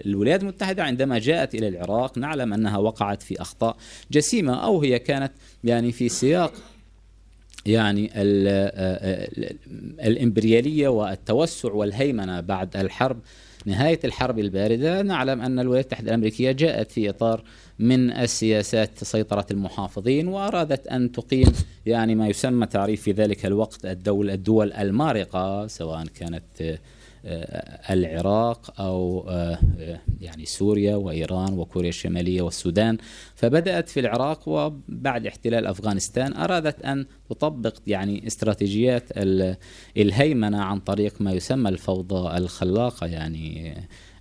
الولايات 0.06 0.42
المتحدة 0.42 0.84
عندما 0.84 1.20
جاءت 1.20 1.56
إلى 1.56 1.68
العراق 1.68 2.18
نعلم 2.18 2.54
أنها 2.54 2.78
وقعت 2.78 3.24
في 3.24 3.42
أخطاء 3.42 3.78
جسيمة 4.12 4.64
أو 4.66 4.82
هي 4.82 5.00
كانت 5.00 5.32
يعني 5.64 5.92
في 5.92 6.10
سياق 6.10 6.54
يعني 7.66 8.06
ال 8.16 8.48
ال 8.48 9.58
الإمبريالية 10.00 10.88
والتوسع 10.88 11.72
والهيمنة 11.72 12.40
بعد 12.40 12.78
الحرب 12.78 13.20
نهاية 13.66 14.00
الحرب 14.04 14.40
الباردة 14.40 15.02
نعلم 15.02 15.42
أن 15.42 15.60
الولايات 15.60 15.86
المتحدة 15.86 16.10
الأمريكية 16.10 16.52
جاءت 16.52 16.92
في 16.92 17.10
إطار 17.10 17.44
من 17.80 18.12
السياسات 18.12 19.04
سيطرة 19.04 19.46
المحافظين 19.52 20.28
وأرادت 20.28 20.88
أن 20.88 21.12
تقيم 21.12 21.54
يعني 21.86 22.16
ما 22.16 22.28
يسمى 22.28 22.66
تعريف 22.66 23.02
في 23.02 23.12
ذلك 23.12 23.46
الوقت 23.46 23.86
الدول 23.86 24.30
الدول 24.30 24.74
المارقة 24.74 25.68
سواء 25.68 26.06
كانت 26.06 26.44
آه، 26.62 26.74
آه، 26.74 26.80
العراق 27.90 28.82
أو 28.82 29.26
آه، 29.30 29.58
آه، 29.80 30.00
يعني 30.22 30.46
سوريا 30.46 30.96
وإيران 30.96 31.54
وكوريا 31.54 31.90
الشمالية 31.90 32.42
والسودان. 32.42 32.98
فبدأت 33.36 33.90
في 33.90 34.00
العراق 34.00 34.50
وبعد 34.50 35.28
احتلال 35.28 35.68
أفغانستان 35.68 36.34
أرادت 36.34 36.82
أن 36.86 37.06
تطبق 37.30 37.74
يعني 37.88 38.28
استراتيجيات 38.28 39.04
ال- 39.18 39.56
الهيمنة 39.98 40.62
عن 40.62 40.80
طريق 40.80 41.22
ما 41.22 41.32
يسمى 41.32 41.70
الفوضى 41.70 42.38
الخلاقة 42.38 43.08
يعني 43.08 43.74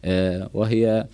آه، 0.04 0.50
وهي 0.54 1.06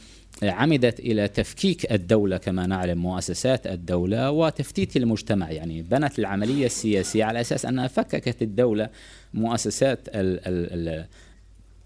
عمدت 0.42 1.00
إلى 1.00 1.28
تفكيك 1.28 1.92
الدولة 1.92 2.36
كما 2.36 2.66
نعلم 2.66 2.98
مؤسسات 2.98 3.66
الدولة 3.66 4.30
وتفتيت 4.30 4.96
المجتمع 4.96 5.50
يعني. 5.50 5.82
بنت 5.82 6.18
العملية 6.18 6.66
السياسية 6.66 7.24
على 7.24 7.40
أساس 7.40 7.66
أنها 7.66 7.86
فككت 7.86 8.42
الدولة 8.42 8.88
مؤسسات 9.34 10.08
ال 10.08 10.40
ال 10.46 11.04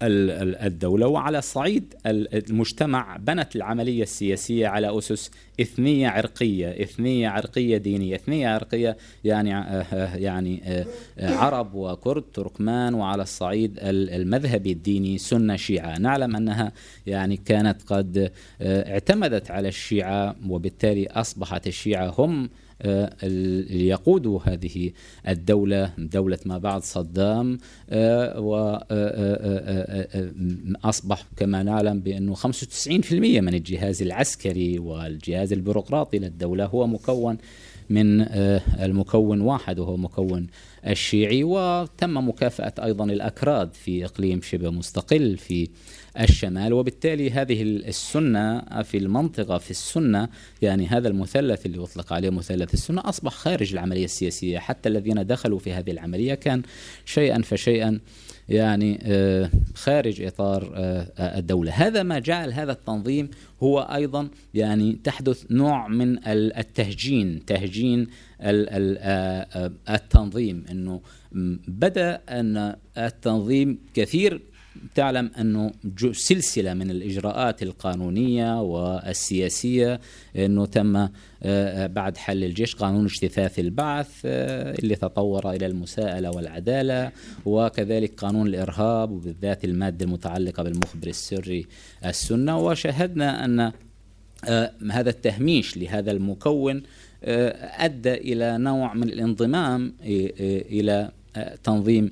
الدولة 0.07 1.07
وعلى 1.07 1.41
صعيد 1.41 1.93
المجتمع 2.05 3.17
بنت 3.17 3.55
العملية 3.55 4.03
السياسية 4.03 4.67
على 4.67 4.97
أسس 4.97 5.31
إثنية 5.61 6.07
عرقية 6.07 6.83
إثنية 6.83 7.29
عرقية 7.29 7.77
دينية 7.77 8.15
إثنية 8.15 8.49
عرقية 8.49 8.97
يعني 9.23 9.49
يعني 10.15 10.83
عرب 11.19 11.73
وكرد 11.73 12.23
تركمان 12.33 12.93
وعلى 12.93 13.23
الصعيد 13.23 13.79
المذهبي 13.81 14.71
الديني 14.71 15.17
سنة 15.17 15.55
شيعة. 15.55 15.97
نعلم 15.97 16.35
أنها 16.35 16.71
يعني 17.07 17.37
كانت 17.37 17.81
قد 17.87 18.31
اعتمدت 18.61 19.51
على 19.51 19.67
الشيعة 19.67 20.35
وبالتالي 20.49 21.07
أصبحت 21.07 21.67
الشيعة 21.67 22.13
هم 22.17 22.49
يقودوا 23.69 24.39
هذه 24.43 24.91
الدولة 25.27 25.91
دولة 25.97 26.39
ما 26.45 26.57
بعد 26.57 26.83
صدام 26.83 27.57
وأصبح 30.83 31.25
كما 31.37 31.63
نعلم 31.63 31.99
بأنه 31.99 32.35
95% 32.35 32.47
من 33.11 33.53
الجهاز 33.53 34.01
العسكري 34.01 34.79
والجهاز 34.79 35.42
البيروقراطي 35.51 36.19
للدولة. 36.19 36.65
هو 36.65 36.87
مكون 36.87 37.37
من 37.89 38.21
المكون 38.81 39.41
واحد 39.41 39.79
وهو 39.79 39.97
مكون 39.97 40.47
الشيعي 40.87 41.43
وتم 41.43 42.29
مكافأة 42.29 42.73
أيضا 42.83 43.05
الأكراد 43.05 43.73
في 43.73 44.05
إقليم 44.05 44.41
شبه 44.41 44.69
مستقل 44.69 45.37
في 45.37 45.69
الشمال. 46.19 46.73
وبالتالي 46.73 47.31
هذه 47.31 47.61
السنة 47.61 48.59
في 48.81 48.97
المنطقة 48.97 49.57
في 49.57 49.71
السنة 49.71 50.29
يعني 50.61 50.87
هذا 50.87 51.07
المثلث 51.07 51.65
اللي 51.65 51.83
أطلق 51.83 52.13
عليه 52.13 52.29
مثلث 52.29 52.73
السنة 52.73 53.01
أصبح 53.05 53.31
خارج 53.31 53.73
العملية 53.73 54.05
السياسية. 54.05 54.59
حتى 54.59 54.89
الذين 54.89 55.27
دخلوا 55.27 55.59
في 55.59 55.73
هذه 55.73 55.91
العملية 55.91 56.33
كان 56.33 56.61
شيئا 57.05 57.41
فشيئا 57.41 57.99
يعني 58.49 58.99
خارج 59.75 60.21
إطار 60.21 60.71
الدولة، 61.19 61.71
هذا 61.71 62.03
ما 62.03 62.19
جعل 62.19 62.53
هذا 62.53 62.71
التنظيم 62.71 63.29
هو 63.63 63.79
أيضا 63.79 64.27
يعني 64.53 64.99
تحدث 65.03 65.51
نوع 65.51 65.87
من 65.87 66.27
التهجين، 66.27 67.45
تهجين 67.45 68.07
التنظيم. 69.89 70.65
إنه 70.71 71.01
بدأ 71.67 72.21
أن 72.29 72.75
التنظيم 72.97 73.77
كثير 73.93 74.41
تعلم 74.95 75.31
أنه 75.39 75.71
سلسلة 76.11 76.73
من 76.73 76.91
الإجراءات 76.91 77.63
القانونية 77.63 78.61
والسياسية 78.61 79.99
أنه 80.35 80.65
تم 80.65 81.07
بعد 81.87 82.17
حل 82.17 82.43
الجيش 82.43 82.75
قانون 82.75 83.05
اجتثاث 83.05 83.59
البعث 83.59 84.21
اللي 84.25 84.95
تطور 84.95 85.51
إلى 85.51 85.65
المساءلة 85.65 86.29
والعدالة 86.29 87.11
وكذلك 87.45 88.13
قانون 88.15 88.47
الإرهاب 88.47 89.11
وبالذات 89.11 89.65
المادة 89.65 90.05
المتعلقة 90.05 90.63
بالمخبر 90.63 91.07
السري 91.07 91.65
السنة. 92.05 92.59
وشاهدنا 92.59 93.45
أن 93.45 93.71
هذا 94.91 95.09
التهميش 95.09 95.77
لهذا 95.77 96.11
المكون 96.11 96.83
أدى 97.23 98.13
إلى 98.13 98.57
نوع 98.57 98.93
من 98.93 99.03
الانضمام 99.03 99.93
إلى 100.01 101.11
تنظيم 101.63 102.11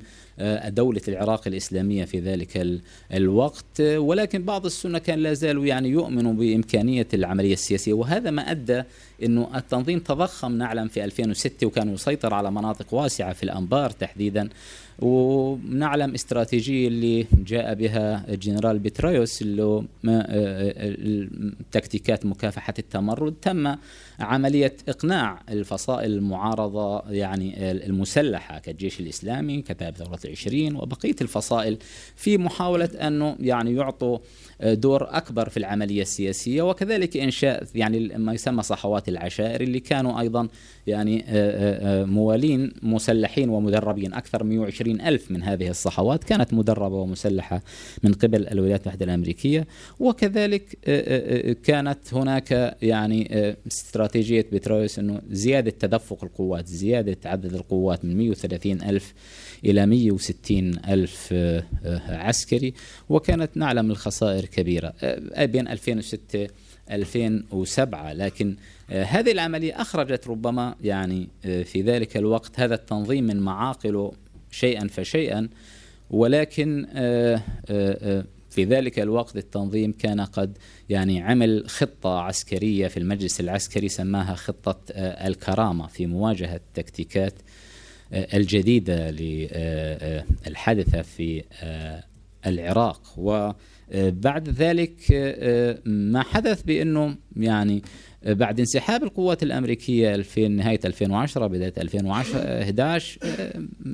دولة 0.67 1.01
العراق 1.07 1.47
الإسلامية 1.47 2.05
في 2.05 2.19
ذلك 2.19 2.81
الوقت. 3.13 3.81
ولكن 3.81 4.43
بعض 4.43 4.65
السنة 4.65 4.99
كان 4.99 5.19
لا 5.19 5.33
زالوا 5.33 5.65
يعني 5.65 5.89
يؤمنوا 5.89 6.33
بإمكانية 6.33 7.07
العملية 7.13 7.53
السياسية 7.53 7.93
وهذا 7.93 8.31
ما 8.31 8.51
أدى 8.51 8.83
أنه 9.23 9.49
التنظيم 9.55 9.99
تضخم 9.99 10.51
نعلم 10.51 10.87
في 10.87 11.03
2006 11.03 11.67
وكان 11.67 11.93
يسيطر 11.93 12.33
على 12.33 12.51
مناطق 12.51 12.93
واسعة 12.93 13.33
في 13.33 13.43
الأنبار 13.43 13.89
تحديدا. 13.89 14.49
ونعلم 14.99 16.13
استراتيجية 16.13 16.87
اللي 16.87 17.25
جاء 17.47 17.73
بها 17.73 18.33
الجنرال 18.33 18.79
بتريوس 18.79 19.41
اللي 19.41 19.83
تكتيكات 21.71 22.25
مكافحة 22.25 22.73
التمرد. 22.79 23.33
تم 23.41 23.75
عملية 24.19 24.75
إقناع 24.89 25.41
الفصائل 25.49 26.11
المعارضة 26.11 27.01
يعني 27.09 27.71
المسلحة 27.71 28.59
كالجيش 28.59 28.99
الإسلامي 28.99 29.61
كتائب 29.61 29.95
ثورة 29.95 30.19
العشرين 30.25 30.75
وبقية 30.75 31.15
الفصائل 31.21 31.77
في 32.15 32.37
محاولة 32.37 32.89
أنه 33.07 33.35
يعني 33.39 33.75
يعطوا 33.75 34.17
دور 34.61 35.17
أكبر 35.17 35.49
في 35.49 35.57
العملية 35.57 36.01
السياسية. 36.01 36.61
وكذلك 36.61 37.17
إنشاء 37.17 37.63
يعني 37.75 37.99
ما 38.17 38.33
يسمى 38.33 38.63
صحوات 38.63 39.09
العشائر 39.11 39.61
اللي 39.61 39.79
كانوا 39.79 40.19
أيضا 40.19 40.47
يعني 40.87 41.25
موالين 42.05 42.73
مسلحين 42.81 43.49
ومدربين. 43.49 44.13
أكثر 44.13 44.43
من 44.43 44.49
120 44.49 45.01
ألف 45.01 45.31
من 45.31 45.43
هذه 45.43 45.69
الصحوات 45.69 46.23
كانت 46.23 46.53
مدربة 46.53 46.95
ومسلحة 46.95 47.61
من 48.03 48.13
قبل 48.13 48.47
الولايات 48.47 48.81
المتحدة 48.81 49.05
الأمريكية. 49.05 49.67
وكذلك 49.99 50.77
كانت 51.63 52.13
هناك 52.13 52.77
يعني 52.81 53.55
استراتيجية 53.67 54.45
بترويس 54.51 54.99
أنه 54.99 55.21
زيادة 55.31 55.71
تدفق 55.71 56.23
القوات 56.23 56.67
زيادة 56.67 57.17
عدد 57.25 57.53
القوات 57.53 58.05
من 58.05 58.17
130 58.17 58.81
ألف 58.81 59.13
إلى 59.65 59.85
160 59.85 60.71
ألف 60.87 61.33
عسكري. 62.09 62.73
وكانت 63.09 63.57
نعلم 63.57 63.91
الخسائر 63.91 64.45
كبيرة 64.45 64.93
بين 65.39 65.67
2006 65.67 66.47
2007 66.91 68.13
لكن 68.13 68.55
هذه 68.91 69.31
العملية 69.31 69.81
أخرجت 69.81 70.27
ربما 70.27 70.75
يعني 70.81 71.27
في 71.41 71.81
ذلك 71.81 72.17
الوقت 72.17 72.59
هذا 72.59 72.75
التنظيم 72.75 73.23
من 73.23 73.39
معاقله 73.39 74.11
شيئا 74.51 74.87
فشيئا 74.87 75.49
ولكن 76.09 76.87
في 78.49 78.63
ذلك 78.63 78.99
الوقت 78.99 79.37
التنظيم 79.37 79.91
كان 79.91 80.21
قد 80.21 80.57
يعني 80.89 81.21
عمل 81.21 81.63
خطة 81.67 82.19
عسكرية 82.19 82.87
في 82.87 82.97
المجلس 82.97 83.39
العسكري 83.39 83.89
سماها 83.89 84.35
خطة 84.35 84.79
الكرامة 84.97 85.87
في 85.87 86.05
مواجهة 86.05 86.59
تكتيكات 86.73 87.33
الجديدة 88.13 89.11
للحادثة 90.47 91.01
في 91.01 91.43
العراق. 92.45 93.01
وبعد 93.17 94.49
ذلك 94.49 94.95
ما 95.85 96.23
حدث 96.23 96.61
بأنه 96.61 97.15
يعني 97.35 97.81
بعد 98.25 98.59
انسحاب 98.59 99.03
القوات 99.03 99.43
الأمريكية 99.43 100.21
في 100.21 100.47
نهاية 100.47 100.79
2010 100.85 101.47
بداية 101.47 101.73
2011 101.77 103.19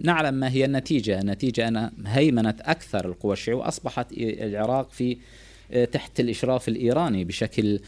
نعلم 0.03 0.33
ما 0.33 0.51
هي 0.51 0.65
النتيجة. 0.65 1.19
النتيجة 1.19 1.67
أن 1.67 1.91
هيمنت 2.05 2.61
أكثر 2.61 3.05
القوى 3.05 3.33
الشيوعية 3.33 3.65
وأصبحت 3.65 4.07
العراق 4.17 4.91
في 4.91 5.17
تحت 5.91 6.19
الإشراف 6.19 6.67
الإيراني 6.67 7.23
بشكل 7.23 7.79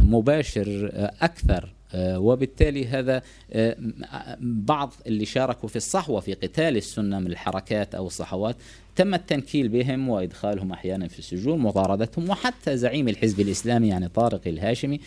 مباشر 0.00 0.90
أكثر. 1.22 1.74
وبالتالي 1.96 2.86
هذا 2.86 3.22
بعض 4.40 4.92
اللي 5.06 5.24
شاركوا 5.24 5.68
في 5.68 5.76
الصحوة 5.76 6.20
في 6.20 6.34
قتال 6.34 6.76
السنة 6.76 7.18
من 7.18 7.26
الحركات 7.26 7.94
أو 7.94 8.06
الصحوات 8.06 8.56
تم 8.96 9.14
التنكيل 9.14 9.68
بهم 9.68 10.08
وإدخالهم 10.08 10.72
أحيانا 10.72 11.08
في 11.08 11.18
السجون 11.18 11.58
مطاردتهم 11.58 12.30
وحتى 12.30 12.76
زعيم 12.76 13.08
الحزب 13.08 13.40
الإسلامي 13.40 13.88
يعني 13.88 14.08
طارق 14.08 14.40
الهاشمي 14.46 15.00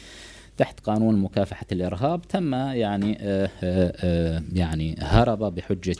تحت 0.57 0.79
قانون 0.79 1.15
مكافحة 1.15 1.65
الإرهاب 1.71 2.21
تم 2.21 2.53
يعني 2.53 3.17
آه، 3.21 3.49
آه، 3.63 3.93
آه، 3.95 4.43
يعني 4.53 4.95
هرب 4.99 5.55
بحجة 5.55 5.95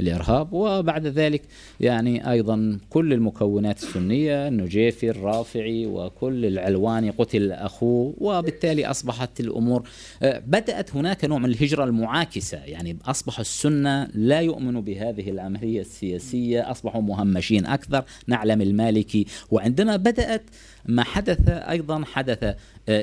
الإرهاب. 0.00 0.52
وبعد 0.52 1.06
ذلك 1.06 1.42
يعني 1.80 2.30
أيضا 2.30 2.78
كل 2.90 3.12
المكونات 3.12 3.82
السنية 3.82 4.48
النجيفي 4.48 5.10
الرافعي 5.10 5.86
وكل 5.86 6.46
العلواني 6.46 7.10
قتل 7.10 7.52
أخوه. 7.52 8.14
وبالتالي 8.18 8.86
أصبحت 8.86 9.40
الأمور 9.40 9.88
بدأت 10.22 10.96
هناك 10.96 11.24
نوع 11.24 11.38
من 11.38 11.44
الهجرة 11.44 11.84
المعاكسة. 11.84 12.58
يعني 12.58 12.96
أصبح 13.04 13.40
السنة 13.40 14.08
لا 14.14 14.40
يؤمن 14.40 14.80
بهذه 14.80 15.30
العملية 15.30 15.80
السياسية 15.80 16.70
أصبحوا 16.70 17.02
مهمشين 17.02 17.66
أكثر. 17.66 18.04
نعلم 18.26 18.62
المالكي. 18.62 19.26
وعندما 19.50 19.96
بدأت 19.96 20.42
ما 20.88 21.04
حدث 21.04 21.48
أيضا 21.48 22.04
حدث 22.04 22.56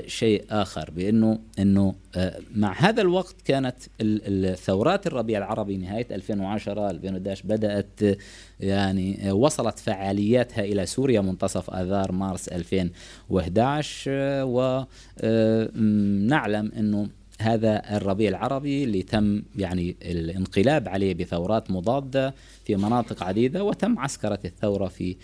شيء 0.07 0.45
آخر 0.49 0.91
بأنه 0.91 1.39
أنه 1.59 1.95
مع 2.55 2.73
هذا 2.77 3.01
الوقت 3.01 3.35
كانت 3.45 3.75
الثورات 4.01 5.07
الربيع 5.07 5.37
العربي 5.37 5.77
نهاية 5.77 6.07
2010 6.11 6.89
2011 6.89 7.43
بدأت 7.47 7.99
يعني 8.59 9.31
وصلت 9.31 9.79
فعالياتها 9.79 10.63
إلى 10.63 10.85
سوريا 10.85 11.21
منتصف 11.21 11.69
آذار 11.69 12.11
مارس 12.11 12.47
2011 12.47 14.11
ونعلم 15.23 16.71
أنه 16.77 17.09
هذا 17.39 17.97
الربيع 17.97 18.29
العربي 18.29 18.83
اللي 18.83 19.03
تم 19.03 19.43
يعني 19.55 19.95
الانقلاب 20.01 20.89
عليه 20.89 21.13
بثورات 21.13 21.71
مضادة 21.71 22.33
في 22.65 22.75
مناطق 22.75 23.23
عديدة 23.23 23.63
وتم 23.63 23.99
عسكرة 23.99 24.39
الثورة 24.45 24.87
في 24.87 25.15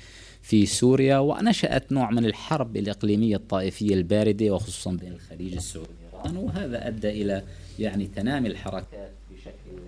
في 0.51 0.65
سوريا 0.65 1.17
ونشأت 1.17 1.91
نوع 1.91 2.11
من 2.11 2.25
الحرب 2.25 2.77
الإقليمية 2.77 3.35
الطائفية 3.35 3.93
الباردة 3.93 4.51
وخصوصا 4.51 4.91
بين 4.91 5.11
الخليج 5.11 5.53
السعودي 5.53 5.89
وإيران. 6.13 6.37
وهذا 6.37 6.87
أدى 6.87 7.09
إلى 7.09 7.43
يعني 7.79 8.07
تنامي 8.07 8.47
الحركات 8.47 9.11
بشكل 9.31 9.81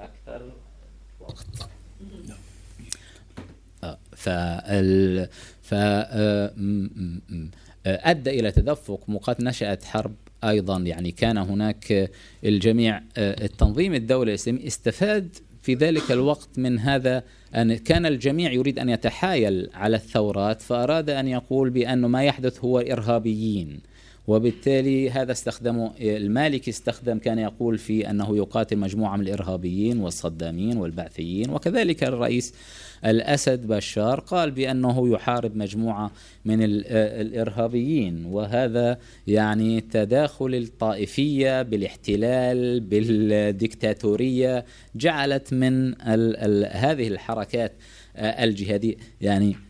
أكثر 0.00 0.50
وقت. 1.20 1.46
آه، 3.84 3.98
فال 4.16 5.28
ف 5.62 5.74
آه، 5.74 6.52
آه، 7.86 8.10
أدى 8.10 8.30
إلى 8.30 8.52
تدفق 8.52 9.00
وقد 9.08 9.42
نشأت 9.42 9.84
حرب 9.84 10.14
أيضا 10.44 10.78
يعني 10.78 11.10
كان 11.10 11.38
هناك 11.38 12.10
الجميع 12.44 13.02
التنظيم 13.18 13.94
الدولي 13.94 14.30
الإسلامي 14.30 14.66
استفاد 14.66 15.36
في 15.68 15.74
ذلك 15.74 16.12
الوقت 16.12 16.58
من 16.58 16.78
هذا 16.78 17.22
أن 17.54 17.76
كان 17.76 18.06
الجميع 18.06 18.52
يريد 18.52 18.78
أن 18.78 18.88
يتحايل 18.88 19.70
على 19.74 19.96
الثورات 19.96 20.62
فأراد 20.62 21.10
أن 21.10 21.28
يقول 21.28 21.70
بأن 21.70 21.98
ما 21.98 22.24
يحدث 22.24 22.64
هو 22.64 22.78
إرهابيين. 22.78 23.80
وبالتالي 24.26 25.10
هذا 25.10 25.32
استخدمه 25.32 25.92
المالكي 26.00 26.70
استخدم 26.70 27.18
كان 27.18 27.38
يقول 27.38 27.78
في 27.78 28.10
أنه 28.10 28.36
يقاتل 28.36 28.78
مجموعة 28.78 29.16
من 29.16 29.22
الإرهابيين 29.22 30.00
والصدامين 30.00 30.76
والبعثيين 30.76 31.50
وكذلك 31.50 32.04
الرئيس 32.04 32.54
الأسد 33.04 33.66
بشار 33.66 34.20
قال 34.20 34.50
بأنه 34.50 35.08
يحارب 35.08 35.56
مجموعة 35.56 36.10
من 36.44 36.58
الإرهابيين 36.62 38.24
وهذا 38.24 38.98
يعني 39.26 39.80
تداخل 39.80 40.54
الطائفية 40.54 41.62
بالاحتلال 41.62 42.80
بالديكتاتورية 42.80 44.64
جعلت 44.96 45.52
من 45.54 46.02
هذه 46.72 47.08
الحركات 47.08 47.72
الجهادية. 48.16 48.94
يعني 49.20 49.67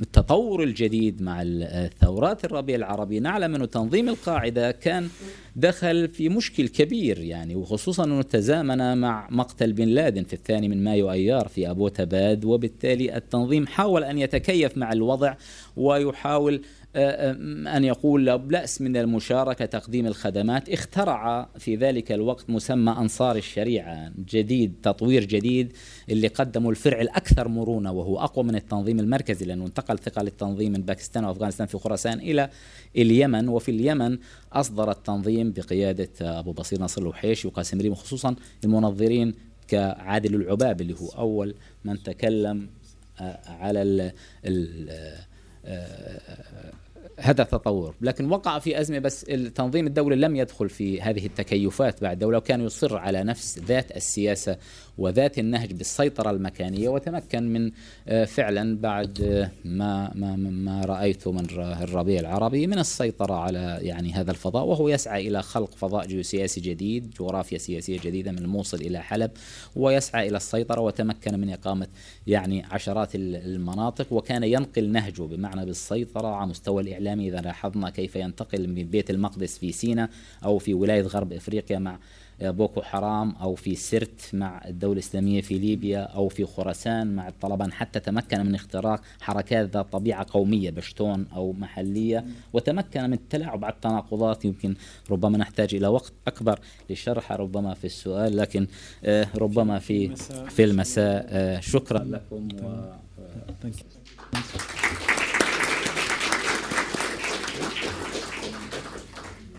التطور 0.00 0.62
الجديد 0.62 1.22
مع 1.22 1.42
الثورات 1.44 2.44
الربيع 2.44 2.76
العربي. 2.76 3.20
نعلم 3.20 3.54
أن 3.54 3.70
تنظيم 3.70 4.08
القاعدة 4.08 4.70
كان 4.70 5.08
دخل 5.56 6.08
في 6.08 6.28
مشكل 6.28 6.68
كبير 6.68 7.18
يعني 7.18 7.54
وخصوصا 7.54 8.04
أنه 8.04 8.22
تزامن 8.22 8.98
مع 8.98 9.28
مقتل 9.30 9.72
بن 9.72 9.88
لادن 9.88 10.24
في 10.24 10.32
الثاني 10.32 10.68
من 10.68 10.84
مايو 10.84 11.12
أيار 11.12 11.48
في 11.48 11.70
أبو 11.70 11.88
تباد 11.88 12.44
وبالتالي 12.44 13.16
التنظيم 13.16 13.66
حاول 13.66 14.04
أن 14.04 14.18
يتكيف 14.18 14.78
مع 14.78 14.92
الوضع 14.92 15.34
ويحاول 15.76 16.62
أن 16.96 17.84
يقول 17.84 18.26
لا 18.26 18.36
بأس 18.36 18.80
من 18.80 18.96
المشاركة 18.96 19.64
تقديم 19.64 20.06
الخدمات 20.06 20.68
اخترع 20.68 21.48
في 21.58 21.76
ذلك 21.76 22.12
الوقت 22.12 22.50
مسمى 22.50 22.92
أنصار 22.92 23.36
الشريعة 23.36 24.12
جديد 24.28 24.74
تطوير 24.82 25.24
جديد 25.24 25.72
اللي 26.10 26.28
قدموا 26.28 26.70
الفرع 26.70 27.00
الأكثر 27.00 27.48
مرونة 27.48 27.92
وهو 27.92 28.18
أقوى 28.18 28.44
من 28.44 28.54
التنظيم 28.54 29.00
المركزي 29.00 29.46
لأنه 29.46 29.66
انتقل 29.66 29.98
ثقل 29.98 30.26
التنظيم 30.26 30.72
من 30.72 30.82
باكستان 30.82 31.24
وأفغانستان 31.24 31.66
في 31.66 31.78
خراسان 31.78 32.18
إلى 32.18 32.50
اليمن 32.96 33.48
وفي 33.48 33.70
اليمن 33.70 34.18
أصدر 34.52 34.90
التنظيم 34.90 35.52
بقيادة 35.52 36.10
أبو 36.20 36.52
بصير 36.52 36.80
نصر 36.82 37.02
الوحيش 37.02 37.44
وقاسم 37.44 37.80
ريم 37.80 37.94
خصوصا 37.94 38.36
المنظرين 38.64 39.34
كعادل 39.68 40.34
العباب 40.34 40.80
اللي 40.80 40.94
هو 40.94 41.08
أول 41.08 41.54
من 41.84 42.02
تكلم 42.02 42.68
على 43.46 43.82
ال 43.82 44.12
ال 44.44 44.90
هذا 47.18 47.44
تطور. 47.44 47.94
لكن 48.00 48.30
وقع 48.30 48.58
في 48.58 48.80
أزمة 48.80 48.98
بس 48.98 49.24
التنظيم 49.24 49.86
الدولي 49.86 50.16
لم 50.16 50.36
يدخل 50.36 50.68
في 50.68 51.02
هذه 51.02 51.26
التكيفات 51.26 52.02
بعد 52.02 52.12
الدولة 52.12 52.38
وكان 52.38 52.60
يصر 52.60 52.96
على 52.96 53.24
نفس 53.24 53.58
ذات 53.58 53.96
السياسة 53.96 54.56
وذات 54.98 55.38
النهج 55.38 55.72
بالسيطرة 55.72 56.30
المكانية 56.30 56.88
وتمكن 56.88 57.52
من 57.52 57.70
آه، 58.08 58.24
فعلا 58.24 58.78
بعد 58.78 59.20
آه، 59.22 59.50
ما 59.64 60.12
ما 60.14 60.36
ما 60.36 60.80
رأيته 60.84 61.32
من 61.32 61.46
الربيع 61.60 62.20
العربي 62.20 62.66
من 62.66 62.78
السيطرة 62.78 63.34
على 63.34 63.78
يعني 63.82 64.12
هذا 64.12 64.30
الفضاء 64.30 64.64
وهو 64.64 64.88
يسعى 64.88 65.28
إلى 65.28 65.42
خلق 65.42 65.74
فضاء 65.74 66.06
جيوسياسي 66.06 66.60
جديد 66.60 67.14
جغرافيا 67.20 67.58
سياسية 67.58 67.98
جديدة 67.98 68.32
من 68.32 68.38
الموصل 68.38 68.76
إلى 68.76 69.02
حلب 69.02 69.30
ويسعى 69.76 70.28
إلى 70.28 70.36
السيطرة 70.36 70.80
وتمكن 70.80 71.40
من 71.40 71.50
إقامة 71.50 71.86
يعني 72.26 72.64
عشرات 72.70 73.10
المناطق 73.14 74.12
وكان 74.12 74.44
ينقل 74.44 74.92
نهجه 74.92 75.22
بمعنى 75.22 75.66
بالسيطرة 75.66 76.28
على 76.28 76.50
مستوى 76.50 76.82
الإعلامي 76.82 77.28
إذا 77.28 77.40
لاحظنا 77.40 77.90
كيف 77.90 78.16
ينتقل 78.16 78.68
من 78.68 78.84
بيت 78.84 79.10
المقدس 79.10 79.58
في 79.58 79.72
سيناء 79.72 80.10
أو 80.44 80.58
في 80.58 80.74
ولاية 80.74 81.02
غرب 81.02 81.32
إفريقيا 81.32 81.78
مع 81.78 81.98
بوكو 82.40 82.82
حرام 82.82 83.30
أو 83.30 83.54
في 83.54 83.74
سرت 83.74 84.30
مع 84.32 84.62
الدولة 84.64 84.92
الإسلامية 84.92 85.40
في 85.40 85.58
ليبيا 85.58 86.00
أو 86.00 86.28
في 86.28 86.44
خراسان 86.44 87.16
مع 87.16 87.28
الطلبان 87.28 87.72
حتى 87.72 88.00
تمكن 88.00 88.46
من 88.46 88.54
اختراق 88.54 89.00
حركات 89.20 89.70
ذات 89.70 89.92
طبيعة 89.92 90.26
قومية 90.30 90.70
بشتون 90.70 91.26
أو 91.34 91.52
محلية 91.52 92.24
وتمكن 92.52 93.02
من 93.02 93.12
التلاعب 93.12 93.64
على 93.64 93.74
التناقضات. 93.74 94.44
يمكن 94.44 94.74
ربما 95.10 95.38
نحتاج 95.38 95.74
إلى 95.74 95.88
وقت 95.88 96.12
أكبر 96.26 96.58
لشرح 96.90 97.32
ربما 97.32 97.74
في 97.74 97.84
السؤال 97.84 98.36
لكن 98.36 98.66
آه، 99.04 99.26
ربما 99.36 99.78
في 99.78 100.16
في 100.48 100.64
المساء. 100.64 101.26
آه، 101.28 101.60
شكرا 101.60 102.04
لكم 102.04 102.48
و 102.62 102.94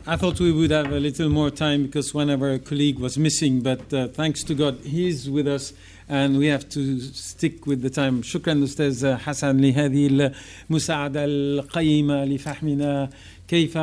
I 0.07 0.17
thought 0.17 0.41
we 0.41 0.51
would 0.51 0.71
have 0.71 0.93
a 0.93 0.99
little 0.99 1.29
more 1.29 1.51
time 1.51 1.85
because 1.85 2.15
one 2.15 2.31
of 2.31 2.43
our 2.43 2.59
colleague 2.59 2.99
was 2.99 3.19
missing, 3.19 3.61
but 3.61 3.93
uh, 3.93 4.09
thanks 4.09 4.43
to 4.45 4.55
God, 4.55 4.79
he's 4.83 5.29
with 5.29 5.47
us 5.47 5.73
and 6.09 6.39
we 6.39 6.47
have 6.47 6.69
to 6.71 7.01
stick 7.01 7.67
with 7.67 7.83
the 7.83 7.91
time. 7.91 8.23
شكرا 8.23 8.65
أستاذ 8.65 9.17
حسن 9.17 9.61
لهذه 9.61 10.33
المساعدة 10.71 11.25
القيمة 11.25 12.25
لفهمنا 12.25 13.11
كيف 13.49 13.79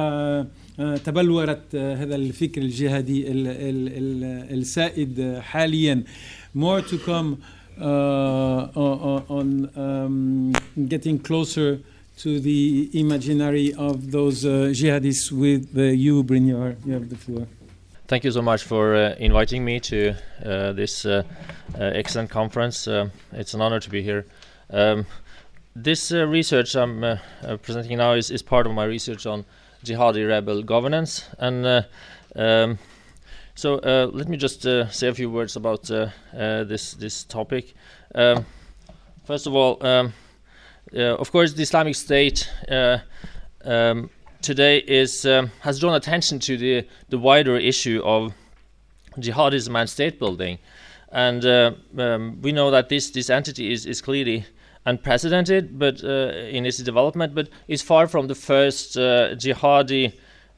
تبلورت 1.03 1.75
هذا 1.75 2.15
الفكر 2.15 2.61
الجهادي 2.61 3.25
السائد 4.51 5.39
حاليا. 5.41 6.03
More 6.55 6.81
to 6.81 6.97
come 6.97 7.37
uh, 7.79 7.83
on 9.37 9.69
um, 9.77 10.53
getting 10.87 11.19
closer 11.19 11.79
to 12.18 12.40
the 12.40 12.90
imaginary 12.92 13.74
of 13.74 14.10
those 14.10 14.44
uh, 14.44 14.70
jihadists 14.72 15.32
with 15.32 15.76
uh, 15.76 15.82
you, 15.82 16.22
Brynjar. 16.22 16.76
You 16.84 16.92
have 16.92 17.08
the 17.08 17.16
floor. 17.16 17.46
Thank 18.06 18.24
you 18.24 18.30
so 18.30 18.42
much 18.42 18.64
for 18.64 18.94
uh, 18.94 19.14
inviting 19.18 19.64
me 19.64 19.80
to 19.80 20.14
uh, 20.44 20.72
this 20.72 21.06
uh, 21.06 21.22
uh, 21.74 21.84
excellent 21.94 22.30
conference. 22.30 22.86
it's 23.32 23.54
an 23.54 23.60
honor 23.62 23.80
to 23.80 23.88
be 23.88 24.02
here. 24.02 24.26
Um, 24.70 25.06
this 25.74 26.12
research 26.12 26.76
I'm 26.76 27.18
presenting 27.62 27.96
now 27.96 28.12
is, 28.12 28.30
is 28.30 28.42
part 28.42 28.66
of 28.66 28.72
my 28.72 28.84
research 28.84 29.24
on 29.24 29.46
jihadi 29.82 30.28
rebel 30.28 30.62
governance. 30.62 31.24
And 31.38 31.86
um, 32.36 32.78
so 33.54 33.76
let 34.12 34.28
me 34.28 34.36
just 34.36 34.62
say 34.62 35.08
a 35.08 35.14
few 35.14 35.30
words 35.30 35.56
about 35.56 35.84
this, 35.84 36.92
this 36.92 37.24
topic. 37.24 37.72
Um, 38.14 38.44
first 39.24 39.46
of 39.46 39.54
all, 39.54 39.84
um, 39.86 40.12
of 40.94 41.30
course, 41.32 41.54
the 41.54 41.62
Islamic 41.62 41.94
State 41.94 42.50
uh, 42.70 42.98
um, 43.64 44.10
today 44.42 44.78
is 44.78 45.24
um, 45.24 45.50
has 45.60 45.78
drawn 45.80 45.94
attention 45.94 46.38
to 46.40 46.56
the 46.56 46.86
the 47.08 47.18
wider 47.18 47.56
issue 47.56 48.02
of 48.04 48.34
jihadism 49.18 49.78
and 49.78 49.88
state 49.88 50.18
building, 50.18 50.58
and 51.10 51.44
uh, 51.44 51.72
um, 51.98 52.40
we 52.42 52.52
know 52.52 52.70
that 52.70 52.88
this 52.88 53.10
this 53.10 53.30
entity 53.30 53.72
is 53.72 53.86
is 53.86 54.02
clearly 54.02 54.44
unprecedented, 54.84 55.78
but 55.78 56.02
uh, 56.02 56.32
in 56.50 56.66
its 56.66 56.78
development, 56.78 57.34
but 57.34 57.48
is 57.68 57.82
far 57.82 58.06
from 58.08 58.26
the 58.26 58.34
first 58.34 58.96
uh, 58.96 59.34
jihadi. 59.34 60.12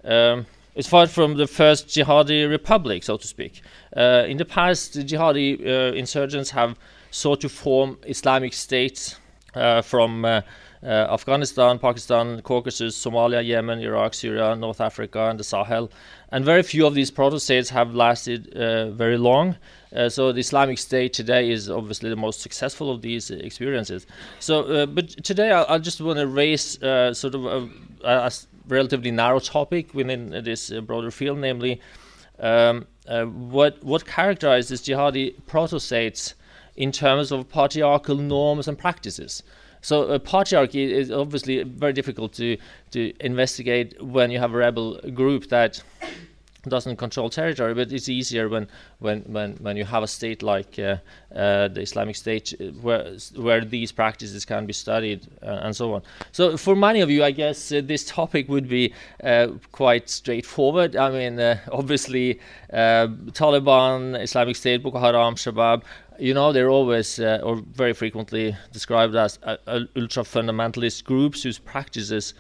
Um, 0.05 0.47
it's 0.75 0.89
far 0.89 1.07
from 1.07 1.37
the 1.37 1.47
first 1.47 1.87
jihadi 1.87 2.51
republic, 2.51 3.05
so 3.05 3.17
to 3.17 3.27
speak. 3.27 3.63
Uh, 3.97 4.25
in 4.27 4.39
the 4.39 4.45
past, 4.45 4.95
the 4.95 5.05
jihadi 5.05 5.95
insurgents 5.95 6.51
have 6.51 6.77
sought 7.13 7.41
to 7.43 7.49
form 7.49 7.97
Islamic 8.07 8.53
states 8.53 9.15
uh, 9.15 9.19
from 9.83 10.25
uh, 10.25 10.41
uh, 10.83 10.87
Afghanistan, 10.87 11.79
Pakistan, 11.79 12.43
Caucasus, 12.43 13.03
Somalia, 13.03 13.47
Yemen, 13.47 13.81
Iraq, 13.81 14.15
Syria, 14.15 14.55
North 14.55 14.81
Africa, 14.81 15.31
and 15.31 15.41
the 15.41 15.45
Sahel. 15.45 15.91
And 16.31 16.45
very 16.45 16.63
few 16.63 16.87
of 16.87 16.95
these 16.95 17.11
proto-states 17.11 17.71
have 17.71 17.95
lasted 17.95 18.53
very 18.97 19.17
long. 19.17 19.57
Uh, 19.95 20.09
so 20.09 20.33
the 20.33 20.41
Islamic 20.41 20.79
State 20.79 21.13
today 21.13 21.51
is 21.51 21.71
obviously 21.71 22.11
the 22.11 22.17
most 22.17 22.41
successful 22.41 22.91
of 22.91 23.01
these 23.01 23.31
uh, 23.31 23.35
experiences. 23.37 24.07
So, 24.41 24.65
uh, 24.65 24.87
but 24.87 25.09
today 25.25 25.53
I, 25.53 25.75
I 25.75 25.79
just 25.79 26.01
want 26.01 26.19
to 26.19 26.27
raise 26.27 26.79
sort 26.81 27.35
of 27.35 27.45
a, 27.45 27.69
a, 28.03 28.33
relatively 28.67 29.11
narrow 29.11 29.39
topic 29.39 29.95
within 29.95 30.31
this 30.43 30.71
broader 30.81 31.11
field, 31.11 31.39
namely 31.39 31.81
um, 32.41 32.87
what 33.07 33.83
what 33.85 34.07
characterizes 34.07 34.83
jihadi 34.83 35.35
proto-states 35.47 36.35
in 36.77 36.93
terms 36.93 37.33
of 37.33 37.49
patriarchal 37.49 38.17
norms 38.17 38.69
and 38.69 38.79
practices. 38.79 39.43
So 39.81 40.05
uh, 40.05 40.19
patriarchy 40.19 40.89
is 40.89 41.11
obviously 41.11 41.63
very 41.63 41.93
difficult 41.93 42.33
to 42.35 42.57
to 42.93 43.13
investigate 43.21 44.03
when 44.03 44.31
you 44.31 44.39
have 44.39 44.55
a 44.55 44.57
rebel 44.57 44.99
group 45.13 45.49
that 45.49 45.83
doesn't 46.69 46.97
control 46.97 47.31
territory, 47.31 47.75
but 47.75 47.93
it's 47.93 48.09
easier 48.09 48.49
when 48.49 48.69
when 48.99 49.21
when, 49.23 49.53
when 49.57 49.77
you 49.77 49.85
have 49.85 50.03
a 50.03 50.07
state 50.07 50.43
like 50.43 50.79
uh, 50.79 50.97
uh, 51.35 51.69
the 51.69 51.81
Islamic 51.81 52.17
State, 52.17 52.55
uh, 52.61 52.65
where 52.81 53.17
where 53.37 53.65
these 53.65 53.93
practices 53.93 54.45
can 54.45 54.67
be 54.67 54.73
studied 54.73 55.27
uh, 55.43 55.61
and 55.63 55.77
so 55.77 55.95
on. 55.95 56.03
So 56.33 56.57
for 56.57 56.75
many 56.75 57.01
of 57.01 57.11
you, 57.11 57.25
I 57.25 57.31
guess 57.31 57.73
uh, 57.73 57.83
this 57.85 58.05
topic 58.05 58.49
would 58.49 58.69
be 58.69 58.93
uh, 59.23 59.49
quite 59.73 60.09
straightforward. 60.09 60.97
I 60.97 61.11
mean, 61.11 61.41
obviously, 61.71 62.41
Taliban, 62.73 64.21
Islamic 64.23 64.57
State, 64.57 64.83
Boko 64.83 64.99
Haram, 64.99 65.35
Shabab. 65.35 65.83
You 66.19 66.33
know, 66.33 66.53
they're 66.53 66.71
always 66.71 67.19
or 67.19 67.57
very 67.57 67.93
frequently 67.93 68.57
described 68.73 69.17
as 69.17 69.39
ultra 69.67 70.23
fundamentalist 70.23 71.03
groups 71.03 71.43
whose 71.43 71.59
practices 71.59 72.35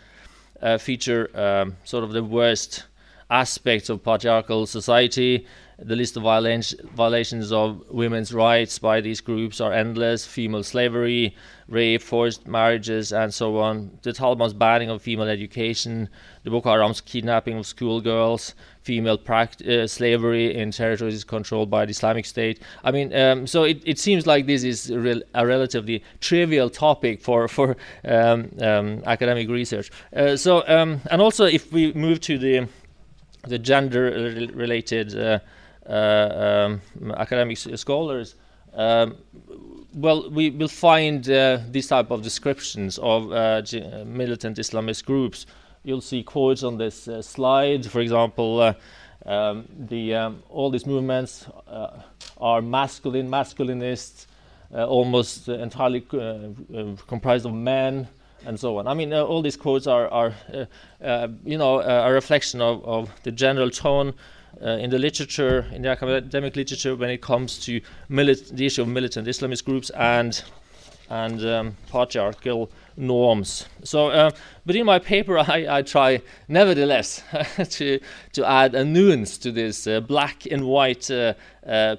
feature 0.78 1.28
um, 1.34 1.76
sort 1.84 2.04
of 2.04 2.12
the 2.12 2.22
worst 2.22 2.84
aspects 3.30 3.88
of 3.88 4.02
patriarchal 4.02 4.66
society. 4.66 5.46
The 5.76 5.96
list 5.96 6.16
of 6.16 6.22
violations 6.22 7.50
of 7.50 7.82
women's 7.90 8.32
rights 8.32 8.78
by 8.78 9.00
these 9.00 9.20
groups 9.20 9.60
are 9.60 9.72
endless 9.72 10.24
female 10.24 10.62
slavery, 10.62 11.34
rape, 11.66 12.00
forced 12.00 12.46
marriages, 12.46 13.12
and 13.12 13.34
so 13.34 13.58
on. 13.58 13.98
The 14.02 14.12
Taliban's 14.12 14.54
banning 14.54 14.88
of 14.88 15.02
female 15.02 15.26
education, 15.26 16.08
the 16.44 16.50
Boko 16.50 16.70
Haram's 16.70 17.00
kidnapping 17.00 17.58
of 17.58 17.66
schoolgirls, 17.66 18.54
female 18.82 19.18
uh, 19.28 19.86
slavery 19.88 20.54
in 20.54 20.70
territories 20.70 21.24
controlled 21.24 21.70
by 21.70 21.86
the 21.86 21.90
Islamic 21.90 22.26
State. 22.26 22.60
I 22.84 22.92
mean, 22.92 23.12
um, 23.12 23.46
so 23.46 23.64
it, 23.64 23.82
it 23.84 23.98
seems 23.98 24.28
like 24.28 24.46
this 24.46 24.62
is 24.62 24.90
a, 24.90 25.22
a 25.34 25.44
relatively 25.44 26.04
trivial 26.20 26.70
topic 26.70 27.20
for 27.20 27.48
for 27.48 27.76
um, 28.04 28.50
um, 28.60 29.02
academic 29.06 29.48
research. 29.48 29.90
Uh, 30.14 30.36
so, 30.36 30.62
um, 30.68 31.00
and 31.10 31.20
also 31.20 31.46
if 31.46 31.72
we 31.72 31.92
move 31.94 32.20
to 32.20 32.38
the 32.38 32.68
the 33.47 33.58
gender 33.58 34.02
related 34.55 35.16
uh, 35.16 35.39
uh, 35.89 36.70
um, 36.98 37.12
academic 37.16 37.58
scholars, 37.58 38.34
um, 38.74 39.16
well, 39.94 40.28
we 40.31 40.50
will 40.50 40.68
find 40.68 41.28
uh, 41.31 41.58
these 41.70 41.86
type 41.86 42.10
of 42.10 42.23
descriptions 42.23 42.98
of 42.98 43.28
militant 44.06 44.58
Islamist 44.58 45.05
groups. 45.05 45.47
You'll 45.84 46.00
see 46.00 46.23
quotes 46.23 46.62
on 46.62 46.78
this 46.78 47.08
slide. 47.20 47.86
For 47.86 48.00
example, 48.00 48.74
um, 49.26 49.68
the 49.78 50.14
um, 50.14 50.42
all 50.48 50.70
these 50.70 50.86
movements 50.86 51.47
are 52.39 52.62
masculine, 52.62 53.28
masculinist, 53.28 54.26
almost 54.73 55.48
entirely 55.48 56.00
comprised 57.06 57.47
of 57.47 57.55
men 57.55 58.08
and 58.47 58.58
so 58.58 58.78
on. 58.78 58.86
I 58.86 58.94
mean, 58.94 59.12
uh, 59.12 59.23
all 59.23 59.42
these 59.42 59.56
quotes 59.56 59.86
are, 59.86 60.08
are 60.08 60.34
uh, 60.52 60.64
uh, 61.05 61.28
you 61.44 61.58
know, 61.58 61.81
a 61.81 62.12
reflection 62.12 62.60
of, 62.60 62.84
of 62.84 63.10
the 63.23 63.32
general 63.32 63.70
tone 63.70 64.14
in 64.60 64.90
the 64.90 64.98
literature, 64.98 65.66
in 65.73 65.82
the 65.82 65.89
academic 65.89 66.55
literature, 66.55 66.94
when 66.94 67.10
it 67.10 67.20
comes 67.20 67.58
to 67.64 67.81
the 68.08 68.66
issue 68.66 68.82
of 68.82 68.89
militant 68.89 69.26
Islamist 69.26 69.64
groups 69.64 69.90
and 69.90 70.42
and 71.10 71.44
um, 71.44 71.76
patriarchal 71.90 72.70
norms. 72.97 73.66
So, 73.82 74.08
uh, 74.08 74.31
but 74.64 74.76
in 74.76 74.86
my 74.86 74.98
paper, 74.98 75.39
I, 75.56 75.78
I 75.78 75.82
try 75.82 76.23
nevertheless 76.48 77.23
to 77.70 78.00
to 78.32 78.48
add 78.48 78.74
a 78.74 78.84
nuance 78.84 79.39
to 79.39 79.52
this 79.52 79.86
uh, 79.86 80.00
black 80.00 80.47
and 80.50 80.66
white 80.66 81.10
uh, 81.10 81.34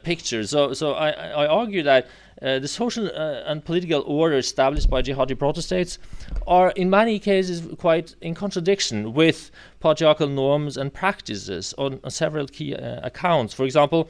picture. 0.03 0.45
So, 0.45 0.73
so 0.73 0.93
I, 0.93 1.09
I 1.11 1.47
argue 1.47 1.83
that 1.83 2.07
uh, 2.41 2.59
the 2.59 2.67
social 2.67 3.07
uh, 3.07 3.43
and 3.45 3.63
political 3.63 4.01
order 4.01 4.37
established 4.37 4.89
by 4.89 5.01
jihadi 5.01 5.35
protostates 5.35 5.97
are 6.45 6.71
in 6.71 6.89
many 6.89 7.17
cases 7.17 7.65
quite 7.77 8.15
in 8.21 8.35
contradiction 8.35 9.13
with 9.13 9.51
patriarchal 9.79 10.27
norms 10.27 10.75
and 10.75 10.93
practices 10.93 11.73
on, 11.77 11.99
on 12.03 12.11
several 12.11 12.47
key 12.47 12.75
uh, 12.75 12.99
accounts. 13.03 13.53
For 13.53 13.63
example, 13.63 14.09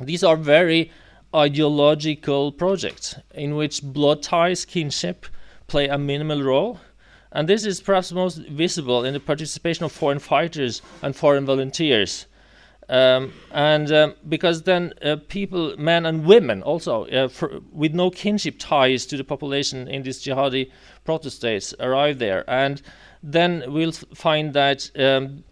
these 0.00 0.22
are 0.22 0.36
very 0.36 0.90
ideological 1.34 2.52
projects 2.52 3.16
in 3.34 3.56
which 3.56 3.82
blood 3.82 4.22
ties, 4.22 4.64
kinship, 4.64 5.26
play 5.66 5.88
a 5.88 5.98
minimal 5.98 6.42
role. 6.42 6.80
And 7.32 7.48
this 7.48 7.64
is 7.64 7.80
perhaps 7.80 8.12
most 8.12 8.36
visible 8.36 9.04
in 9.04 9.14
the 9.14 9.20
participation 9.20 9.84
of 9.84 9.90
foreign 9.90 10.18
fighters 10.18 10.82
and 11.00 11.16
foreign 11.16 11.46
volunteers 11.46 12.26
um, 12.88 13.32
and 13.52 13.92
um, 13.92 14.14
because 14.28 14.62
then 14.62 14.92
uh, 15.02 15.16
people, 15.28 15.76
men 15.78 16.04
and 16.06 16.26
women, 16.26 16.62
also 16.62 17.06
uh, 17.06 17.28
for, 17.28 17.60
with 17.72 17.94
no 17.94 18.10
kinship 18.10 18.56
ties 18.58 19.06
to 19.06 19.16
the 19.16 19.24
population 19.24 19.88
in 19.88 20.02
these 20.02 20.22
jihadi 20.22 20.70
protest 21.04 21.42
protostates, 21.42 21.74
arrive 21.80 22.18
there, 22.18 22.48
and 22.48 22.82
then 23.22 23.62
we'll 23.68 23.92
find 23.92 24.52
that 24.52 24.90
um, 24.98 25.44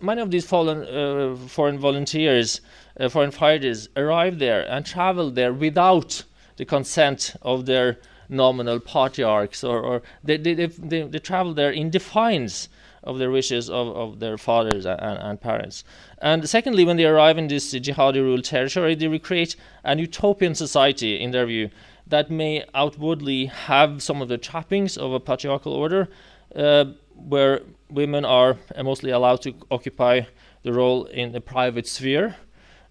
many 0.00 0.22
of 0.22 0.30
these 0.30 0.46
fallen, 0.46 0.84
uh, 0.84 1.36
foreign 1.48 1.78
volunteers, 1.78 2.60
uh, 2.98 3.08
foreign 3.08 3.30
fighters, 3.30 3.88
arrive 3.96 4.38
there 4.38 4.62
and 4.70 4.86
travel 4.86 5.30
there 5.30 5.52
without 5.52 6.24
the 6.56 6.64
consent 6.64 7.34
of 7.42 7.66
their 7.66 7.98
nominal 8.28 8.80
patriarchs, 8.80 9.62
or, 9.62 9.80
or 9.80 10.02
they, 10.24 10.36
they, 10.36 10.54
they, 10.54 11.02
they, 11.02 11.18
travel 11.18 11.52
there 11.52 11.70
in 11.70 11.90
defiance 11.90 12.68
of 13.02 13.18
the 13.18 13.30
wishes 13.30 13.68
of, 13.70 13.88
of 13.88 14.20
their 14.20 14.36
fathers 14.36 14.86
and, 14.86 15.00
and 15.00 15.40
parents. 15.40 15.84
And 16.18 16.48
secondly, 16.48 16.84
when 16.84 16.96
they 16.96 17.06
arrive 17.06 17.38
in 17.38 17.48
this 17.48 17.72
jihadi 17.72 18.16
ruled 18.16 18.44
territory, 18.44 18.94
they 18.94 19.08
recreate 19.08 19.56
an 19.84 19.98
utopian 19.98 20.54
society, 20.54 21.20
in 21.20 21.30
their 21.30 21.46
view, 21.46 21.70
that 22.06 22.30
may 22.30 22.64
outwardly 22.74 23.46
have 23.46 24.02
some 24.02 24.20
of 24.20 24.28
the 24.28 24.38
trappings 24.38 24.96
of 24.96 25.12
a 25.12 25.20
patriarchal 25.20 25.72
order, 25.72 26.08
uh, 26.56 26.84
where 27.14 27.60
women 27.88 28.24
are 28.24 28.56
mostly 28.82 29.10
allowed 29.10 29.42
to 29.42 29.54
occupy 29.70 30.22
the 30.62 30.72
role 30.72 31.04
in 31.06 31.32
the 31.32 31.40
private 31.40 31.86
sphere 31.86 32.36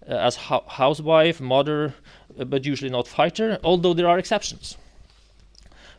uh, 0.08 0.14
as 0.14 0.36
ho- 0.36 0.64
housewife, 0.66 1.40
mother, 1.40 1.94
uh, 2.38 2.44
but 2.44 2.64
usually 2.64 2.90
not 2.90 3.06
fighter, 3.06 3.58
although 3.62 3.94
there 3.94 4.08
are 4.08 4.18
exceptions. 4.18 4.76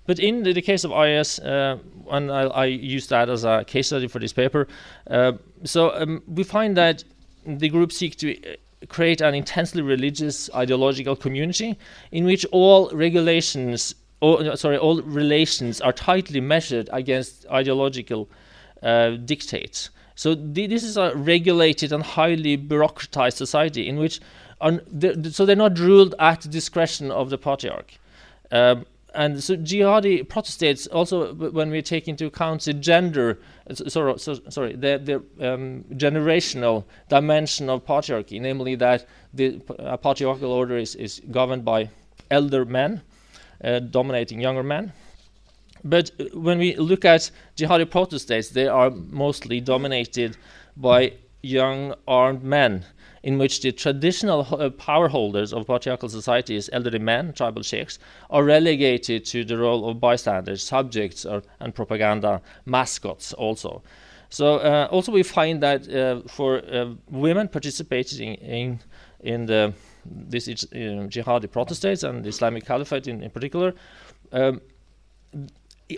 But 0.06 0.19
in 0.19 0.43
the, 0.43 0.53
the 0.53 0.61
case 0.61 0.83
of 0.83 0.91
IS, 0.91 1.40
uh, 1.40 1.77
and 2.11 2.31
I, 2.31 2.41
I 2.43 2.65
use 2.65 3.07
that 3.07 3.30
as 3.30 3.43
a 3.43 3.64
case 3.65 3.88
study 3.88 4.07
for 4.07 4.19
this 4.19 4.33
paper, 4.33 4.67
uh, 5.09 5.33
so 5.64 5.95
um, 5.95 6.22
we 6.27 6.43
find 6.43 6.77
that 6.77 7.03
the 7.45 7.69
group 7.69 7.91
seek 7.91 8.15
to 8.17 8.35
uh, 8.38 8.56
create 8.90 9.22
an 9.22 9.33
intensely 9.33 9.81
religious 9.81 10.49
ideological 10.53 11.15
community 11.15 11.77
in 12.11 12.25
which 12.25 12.45
all 12.51 12.90
regulations 12.93 13.95
or, 14.22 14.56
sorry 14.56 14.77
all 14.77 15.01
relations 15.01 15.81
are 15.81 15.91
tightly 15.91 16.40
measured 16.40 16.90
against 16.93 17.45
ideological 17.51 18.30
uh, 18.83 19.11
dictates. 19.11 19.90
So 20.15 20.35
th- 20.35 20.69
this 20.69 20.83
is 20.83 20.98
a 20.98 21.15
regulated 21.15 21.91
and 21.91 22.03
highly 22.03 22.57
bureaucratized 22.57 23.33
society 23.33 23.88
in 23.88 23.98
which 23.98 24.19
th- 24.99 25.33
so 25.33 25.45
they're 25.45 25.56
not 25.56 25.77
ruled 25.80 26.14
at 26.19 26.41
the 26.41 26.49
discretion 26.49 27.11
of 27.11 27.30
the 27.30 27.38
patriarch. 27.38 27.93
Um, 28.51 28.85
and 29.14 29.43
so 29.43 29.56
jihadi 29.57 30.25
protostates 30.25 30.88
also 30.91 31.33
when 31.33 31.69
we 31.69 31.81
take 31.81 32.07
into 32.07 32.25
account 32.27 32.64
the 32.64 32.73
gender 32.73 33.40
sorry, 33.73 34.17
sorry 34.17 34.75
the, 34.75 35.23
the 35.38 35.53
um, 35.53 35.83
generational 35.93 36.83
dimension 37.09 37.69
of 37.69 37.85
patriarchy 37.85 38.40
namely 38.40 38.75
that 38.75 39.06
the 39.33 39.61
uh, 39.80 39.98
patriarchal 39.98 40.51
order 40.51 40.77
is, 40.77 40.95
is 40.95 41.22
governed 41.31 41.65
by 41.65 41.90
elder 42.30 42.65
men 42.65 43.01
uh, 43.64 43.80
dominating 43.80 44.41
younger 44.41 44.64
men. 44.64 44.91
But 45.83 46.11
uh, 46.19 46.25
when 46.33 46.57
we 46.57 46.75
look 46.77 47.06
at 47.06 47.31
jihadi 47.57 47.85
protostates 47.85 48.51
they 48.51 48.67
are 48.67 48.90
mostly 48.90 49.59
dominated 49.59 50.38
by 50.77 51.14
young 51.41 51.95
armed 52.07 52.43
men 52.43 52.85
in 53.24 53.38
which 53.38 53.61
the 53.61 53.72
traditional 53.72 54.48
uh, 54.51 54.69
power 54.69 55.08
holders 55.08 55.53
of 55.53 55.67
patriarchal 55.67 56.09
societies, 56.09 56.69
elderly 56.74 57.00
men, 57.00 57.33
tribal 57.33 57.61
sheikhs, 57.61 58.00
are 58.30 58.43
relegated 58.43 59.25
to 59.25 59.43
the 59.45 59.58
role 59.58 59.88
of 59.88 60.00
bystanders, 60.00 60.64
subjects, 60.64 61.25
or, 61.25 61.43
and 61.59 61.75
propaganda 61.75 62.41
mascots 62.66 63.33
also. 63.33 63.83
So 64.30 64.56
uh, 64.56 64.88
also 64.90 65.11
we 65.11 65.24
find 65.24 65.61
that 65.61 65.90
uh, 65.93 66.22
for 66.27 66.64
uh, 66.66 66.93
women 67.09 67.48
participating 67.48 68.35
in, 68.35 68.80
in 69.19 69.45
the 69.45 69.74
this 70.03 70.48
uh, 70.48 70.53
jihadi 71.09 71.48
protostates 71.48 72.08
and 72.08 72.24
the 72.24 72.30
Islamic 72.30 72.66
Caliphate 72.66 73.08
in, 73.08 73.22
in 73.22 73.30
particular, 73.30 73.75
um, 74.32 74.61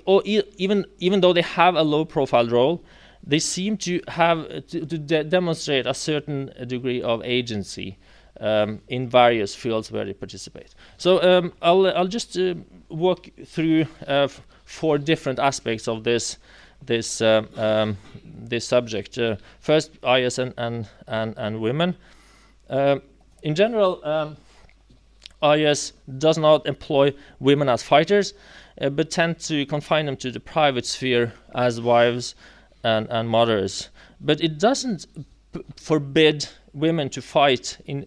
even 0.06 0.86
even 1.00 1.22
though 1.22 1.32
they 1.32 1.42
have 1.42 1.76
a 1.76 1.84
low 1.84 2.04
profile 2.04 2.48
role, 2.48 2.84
they 3.26 3.40
seem 3.40 3.78
to 3.78 4.02
have 4.08 4.48
to, 4.68 4.86
to 4.86 4.98
de 4.98 5.24
demonstrate 5.24 5.88
a 5.88 5.94
certain 5.94 6.52
degree 6.68 7.02
of 7.02 7.24
agency 7.24 7.98
um, 8.40 8.82
in 8.88 9.08
various 9.08 9.56
fields 9.56 9.92
where 9.92 10.06
they 10.06 10.14
participate. 10.14 10.76
So 10.98 11.22
um, 11.22 11.54
I'll 11.62 11.88
I'll 11.88 12.08
just 12.08 12.38
uh, 12.38 12.56
walk 12.90 13.30
through 13.46 13.86
uh, 14.08 14.28
four 14.66 14.98
different 14.98 15.40
aspects 15.40 15.88
of 15.88 16.04
this 16.04 16.38
this 16.86 17.22
uh, 17.22 17.46
um, 17.56 17.98
this 18.26 18.68
subject. 18.68 19.18
Uh, 19.18 19.38
first, 19.60 19.92
IS 20.04 20.40
and 20.40 20.54
and 20.58 20.88
and, 21.08 21.34
and 21.38 21.62
women. 21.62 21.96
Um, 22.70 23.02
in 23.44 23.56
general, 23.56 24.00
um, 24.06 24.38
IS 25.44 25.94
does 26.18 26.38
not 26.38 26.66
employ 26.66 27.14
women 27.40 27.70
as 27.70 27.84
fighters, 27.84 28.34
uh, 28.82 28.90
but 28.90 29.12
tend 29.12 29.40
to 29.40 29.66
confine 29.66 30.06
them 30.06 30.18
to 30.18 30.32
the 30.32 30.40
private 30.40 30.86
sphere 30.86 31.34
as 31.54 31.80
wives 31.80 32.36
and, 32.84 33.08
and 33.10 33.30
mothers. 33.30 33.90
But 34.20 34.42
it 34.42 34.60
doesn't 34.60 35.06
p- 35.54 35.64
forbid 35.76 36.48
women 36.74 37.10
to 37.10 37.22
fight 37.22 37.78
in 37.86 38.06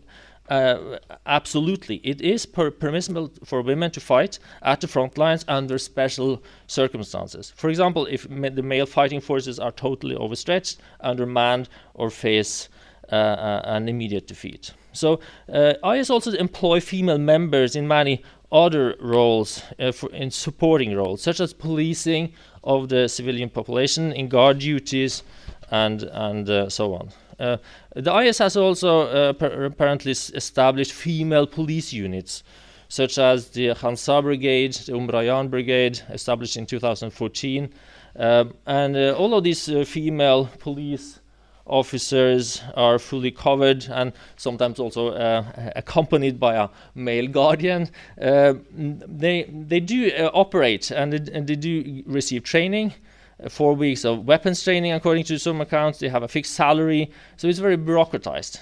uh, 0.49 0.99
absolutely. 1.27 1.97
It 2.05 2.21
is 2.21 2.47
per- 2.47 2.71
permissible 2.71 3.33
for 3.45 3.63
women 3.63 3.91
to 3.93 4.01
fight 4.01 4.39
at 4.63 4.81
the 4.81 4.87
front 4.87 5.19
lines 5.19 5.45
under 5.49 5.79
special 5.79 6.43
circumstances. 6.69 7.53
For 7.57 7.69
example, 7.69 8.07
if 8.07 8.29
ma- 8.31 8.51
the 8.51 8.63
male 8.63 8.87
fighting 8.87 9.21
forces 9.21 9.59
are 9.59 9.73
totally 9.73 10.15
overstretched, 10.15 10.79
undermanned, 11.01 11.69
or 11.95 12.11
face 12.11 12.69
uh, 13.11 13.15
uh, 13.15 13.63
an 13.65 13.89
immediate 13.89 14.27
defeat. 14.27 14.73
So, 14.93 15.21
uh, 15.53 15.75
IS 15.93 16.11
also 16.11 16.33
employ 16.33 16.81
female 16.81 17.19
members 17.19 17.77
in 17.77 17.87
many 17.87 18.23
other 18.51 18.97
roles, 19.01 19.63
uh, 19.79 19.93
in 20.13 20.31
supporting 20.31 20.95
roles, 20.97 21.23
such 21.23 21.41
as 21.41 21.53
policing 21.53 22.33
of 22.67 22.89
the 22.91 23.09
civilian 23.09 23.49
population, 23.49 24.12
in 24.12 24.28
guard 24.28 24.59
duties, 24.59 25.23
and 25.70 26.03
and 26.12 26.51
uh, 26.51 26.69
so 26.69 26.95
on. 26.95 27.11
Uh, 27.39 27.57
the 27.95 28.15
IS 28.19 28.39
has 28.39 28.57
also 28.57 29.03
uh, 29.03 29.33
apparently 29.67 30.12
established 30.12 30.93
female 30.93 31.47
police 31.47 31.93
units, 31.93 32.43
such 32.89 33.19
as 33.19 33.51
the 33.51 33.69
Khansa 33.69 34.23
Brigade, 34.23 34.73
the 34.73 34.93
Umbrayan 34.93 35.49
Brigade, 35.51 36.01
established 36.11 36.57
in 36.57 36.67
2014. 36.67 37.73
Um, 38.19 38.55
and 38.67 38.97
uh, 38.97 39.15
all 39.19 39.35
of 39.35 39.45
these 39.45 39.69
uh, 39.69 39.85
female 39.85 40.49
police 40.59 41.20
officers 41.67 42.62
are 42.75 42.99
fully 42.99 43.31
covered 43.31 43.85
and 43.91 44.12
sometimes 44.36 44.78
also 44.78 45.09
uh, 45.09 45.45
accompanied 45.75 46.39
by 46.39 46.55
a 46.55 46.69
male 46.95 47.27
guardian. 47.27 47.89
Uh, 48.20 48.55
they, 48.73 49.45
they 49.45 49.81
do 49.81 50.11
uh, 50.12 50.31
operate 50.33 50.91
and 50.91 51.12
they, 51.12 51.33
and 51.33 51.47
they 51.47 51.57
do 51.57 52.03
receive 52.07 52.45
training 52.45 52.95
uh, 53.43 53.49
four 53.49 53.75
weeks 53.75 54.05
of 54.05 54.27
weapons 54.27 54.62
training, 54.62 54.93
according 54.93 55.25
to 55.25 55.39
some 55.39 55.61
accounts. 55.61 55.99
They 55.99 56.09
have 56.09 56.23
a 56.23 56.28
fixed 56.28 56.55
salary, 56.55 57.11
so 57.36 57.49
it's 57.49 57.59
very 57.59 57.77
bureaucratized. 57.77 58.61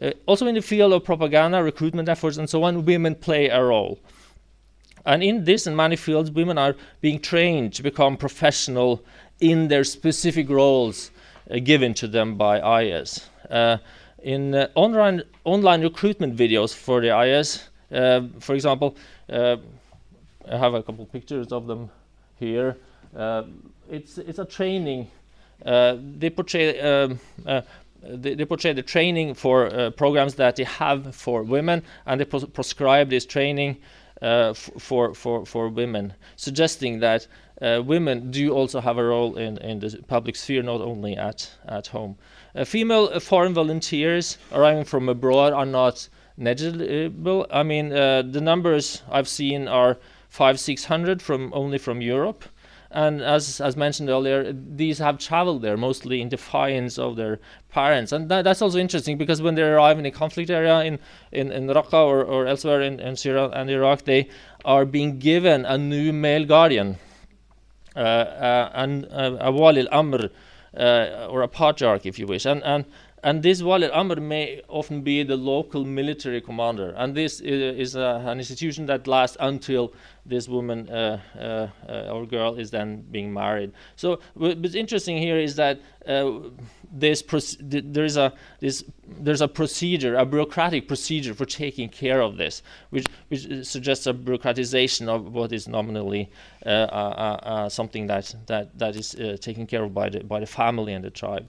Uh, 0.00 0.12
also, 0.26 0.46
in 0.46 0.54
the 0.54 0.62
field 0.62 0.92
of 0.92 1.04
propaganda, 1.04 1.62
recruitment 1.62 2.08
efforts, 2.08 2.36
and 2.36 2.48
so 2.48 2.62
on, 2.62 2.84
women 2.84 3.14
play 3.14 3.48
a 3.48 3.62
role. 3.62 3.98
And 5.06 5.22
in 5.22 5.44
this 5.44 5.66
and 5.66 5.76
many 5.76 5.96
fields, 5.96 6.30
women 6.30 6.56
are 6.56 6.74
being 7.00 7.20
trained 7.20 7.74
to 7.74 7.82
become 7.82 8.16
professional 8.16 9.04
in 9.40 9.68
their 9.68 9.84
specific 9.84 10.48
roles 10.48 11.10
given 11.62 11.94
to 11.94 12.08
them 12.08 12.36
by 12.36 12.82
IS. 12.82 13.28
Uh, 13.50 13.78
in 14.22 14.54
uh, 14.54 14.68
online, 14.74 15.22
online 15.44 15.82
recruitment 15.82 16.36
videos 16.36 16.74
for 16.74 17.00
the 17.00 17.18
IS, 17.20 17.68
uh, 17.92 18.22
for 18.40 18.54
example, 18.54 18.96
uh, 19.28 19.56
I 20.50 20.56
have 20.56 20.74
a 20.74 20.82
couple 20.82 21.04
pictures 21.06 21.52
of 21.52 21.66
them 21.66 21.90
here. 22.38 22.76
Uh, 23.16 23.44
it's 23.90 24.18
it's 24.18 24.38
a 24.38 24.44
training. 24.44 25.10
Uh, 25.64 25.96
they 26.18 26.30
portray 26.30 26.80
um, 26.80 27.20
uh, 27.46 27.62
they, 28.02 28.34
they 28.34 28.44
portray 28.44 28.72
the 28.72 28.82
training 28.82 29.34
for 29.34 29.66
uh, 29.66 29.90
programs 29.90 30.34
that 30.34 30.56
they 30.56 30.64
have 30.64 31.14
for 31.14 31.42
women, 31.42 31.82
and 32.06 32.20
they 32.20 32.24
pros- 32.24 32.44
prescribe 32.46 33.08
this 33.08 33.24
training 33.24 33.76
uh, 34.20 34.50
f- 34.50 34.70
for 34.78 35.14
for 35.14 35.46
for 35.46 35.68
women, 35.68 36.12
suggesting 36.36 37.00
that 37.00 37.26
uh, 37.64 37.82
women 37.82 38.30
do 38.30 38.52
also 38.52 38.80
have 38.80 38.98
a 38.98 39.04
role 39.04 39.36
in 39.36 39.58
in 39.58 39.78
the 39.80 40.02
public 40.06 40.36
sphere, 40.36 40.62
not 40.62 40.80
only 40.80 41.16
at 41.16 41.50
at 41.66 41.86
home. 41.88 42.16
Uh, 42.54 42.64
female 42.64 43.10
uh, 43.12 43.20
foreign 43.20 43.54
volunteers 43.54 44.38
arriving 44.52 44.84
from 44.84 45.08
abroad 45.08 45.52
are 45.52 45.66
not 45.66 46.08
negligible. 46.36 47.46
I 47.50 47.62
mean, 47.62 47.92
uh, 47.92 48.22
the 48.22 48.40
numbers 48.40 49.02
I've 49.10 49.28
seen 49.28 49.68
are 49.68 49.96
five 50.28 50.58
six 50.58 50.84
hundred 50.84 51.22
from 51.22 51.52
only 51.54 51.78
from 51.78 52.00
Europe 52.00 52.44
and 52.94 53.20
as 53.20 53.60
as 53.60 53.76
mentioned 53.76 54.08
earlier, 54.08 54.52
these 54.52 54.98
have 54.98 55.18
traveled 55.18 55.62
there 55.62 55.76
mostly 55.76 56.20
in 56.22 56.28
defiance 56.28 56.96
of 56.96 57.16
their 57.16 57.40
parents, 57.68 58.12
and 58.12 58.28
that, 58.28 58.44
that's 58.44 58.62
also 58.62 58.78
interesting 58.78 59.18
because 59.18 59.42
when 59.42 59.56
they 59.56 59.62
arrive 59.62 59.98
in 59.98 60.06
a 60.06 60.12
conflict 60.12 60.48
area 60.48 60.80
in 60.82 61.00
in, 61.32 61.50
in 61.50 61.66
Raqqa 61.66 61.94
or, 61.94 62.22
or 62.22 62.46
elsewhere 62.46 62.80
in, 62.82 63.00
in 63.00 63.16
Syria 63.16 63.48
and 63.48 63.68
Iraq, 63.68 64.04
they 64.04 64.28
are 64.64 64.84
being 64.84 65.18
given 65.18 65.64
a 65.66 65.76
new 65.76 66.12
male 66.12 66.44
guardian, 66.44 66.96
uh, 67.96 68.00
uh, 68.00 68.70
and 68.74 69.06
uh, 69.12 69.36
a 69.40 69.52
wali 69.52 69.86
al-amr, 69.88 70.30
or 71.28 71.42
a 71.42 71.48
patriarch, 71.48 72.06
if 72.06 72.18
you 72.18 72.26
wish, 72.26 72.46
and 72.46 72.62
and. 72.64 72.84
And 73.24 73.42
this 73.42 73.62
Wali 73.62 73.86
al-Amr 73.86 74.20
may 74.20 74.60
often 74.68 75.00
be 75.00 75.22
the 75.22 75.36
local 75.36 75.82
military 75.86 76.42
commander, 76.42 76.92
and 76.94 77.14
this 77.14 77.40
i- 77.40 77.44
is 77.84 77.96
uh, 77.96 78.22
an 78.26 78.38
institution 78.38 78.84
that 78.86 79.06
lasts 79.06 79.38
until 79.40 79.94
this 80.26 80.46
woman 80.46 80.90
uh, 80.90 81.18
uh, 81.38 81.68
uh, 81.88 82.12
or 82.12 82.26
girl 82.26 82.54
is 82.56 82.70
then 82.70 83.00
being 83.10 83.32
married. 83.32 83.72
So 83.96 84.18
what's 84.34 84.74
interesting 84.74 85.16
here 85.16 85.38
is 85.38 85.56
that 85.56 85.80
uh, 86.06 86.50
proce- 87.00 87.56
there 87.94 88.04
is 88.04 88.18
a 88.18 88.34
this 88.60 88.84
there's 89.08 89.40
a 89.40 89.48
procedure, 89.48 90.16
a 90.16 90.26
bureaucratic 90.26 90.86
procedure 90.86 91.32
for 91.32 91.46
taking 91.46 91.88
care 91.88 92.20
of 92.20 92.36
this, 92.36 92.62
which 92.90 93.06
which 93.28 93.64
suggests 93.64 94.06
a 94.06 94.12
bureaucratization 94.12 95.08
of 95.08 95.32
what 95.32 95.50
is 95.50 95.66
nominally 95.66 96.28
uh, 96.66 97.70
something 97.70 98.06
that 98.06 98.34
that 98.48 98.78
that 98.78 98.96
is 98.96 99.14
uh, 99.14 99.38
taken 99.40 99.66
care 99.66 99.82
of 99.82 99.94
by 99.94 100.10
the 100.10 100.22
by 100.22 100.40
the 100.40 100.46
family 100.46 100.92
and 100.92 101.02
the 101.04 101.10
tribe. 101.10 101.48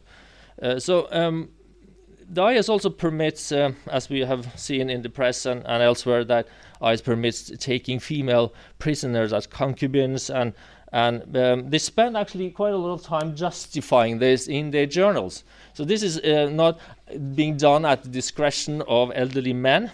So. 0.80 1.10
Um, 1.12 1.50
the 2.30 2.46
IS 2.48 2.70
also 2.70 2.90
permits, 2.90 3.52
uh, 3.52 3.72
as 3.88 4.10
we 4.10 4.22
have 4.22 4.60
seen 4.60 4.90
in 4.90 5.02
the 5.02 5.10
press 5.10 5.46
and, 5.46 5.66
and 5.66 5.84
elsewhere, 5.84 6.24
that 6.26 6.48
IS 6.82 7.02
permits 7.02 7.52
taking 7.60 8.00
female 8.00 8.54
prisoners 8.80 9.34
as 9.34 9.48
concubines, 9.48 10.30
and 10.30 10.54
and 10.92 11.36
um, 11.36 11.70
they 11.70 11.78
spend 11.78 12.16
actually 12.16 12.52
quite 12.52 12.74
a 12.74 12.78
lot 12.78 12.94
of 12.94 13.04
time 13.04 13.36
justifying 13.36 14.20
this 14.20 14.48
in 14.48 14.72
their 14.72 14.86
journals. 14.86 15.44
So 15.74 15.84
this 15.84 16.02
is 16.02 16.20
uh, 16.20 16.50
not 16.52 16.80
being 17.36 17.58
done 17.58 17.86
at 17.86 18.04
the 18.04 18.10
discretion 18.10 18.82
of 18.88 19.12
elderly 19.14 19.52
men. 19.52 19.92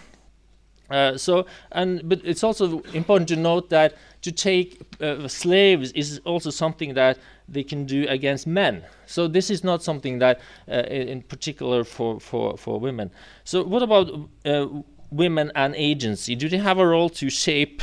Uh, 0.92 1.16
so, 1.16 1.46
and 1.72 2.06
but 2.08 2.20
it's 2.22 2.44
also 2.44 2.80
important 2.92 3.26
to 3.28 3.36
note 3.36 3.70
that 3.70 3.94
to 4.20 4.30
take 4.30 4.80
uh, 5.00 5.26
slaves 5.26 5.90
is 5.92 6.20
also 6.24 6.50
something 6.50 6.94
that 6.94 7.18
they 7.48 7.64
can 7.64 7.86
do 7.86 8.06
against 8.08 8.46
men. 8.46 8.84
So 9.06 9.26
this 9.26 9.50
is 9.50 9.64
not 9.64 9.82
something 9.82 10.18
that, 10.20 10.40
uh, 10.68 10.82
in 11.14 11.22
particular, 11.22 11.84
for, 11.84 12.20
for, 12.20 12.56
for 12.56 12.78
women. 12.78 13.10
So 13.44 13.64
what 13.64 13.82
about 13.82 14.10
uh, 14.44 14.66
women 15.10 15.50
and 15.54 15.74
agency? 15.76 16.36
Do 16.36 16.48
they 16.48 16.58
have 16.58 16.78
a 16.78 16.86
role 16.86 17.10
to 17.10 17.30
shape 17.30 17.82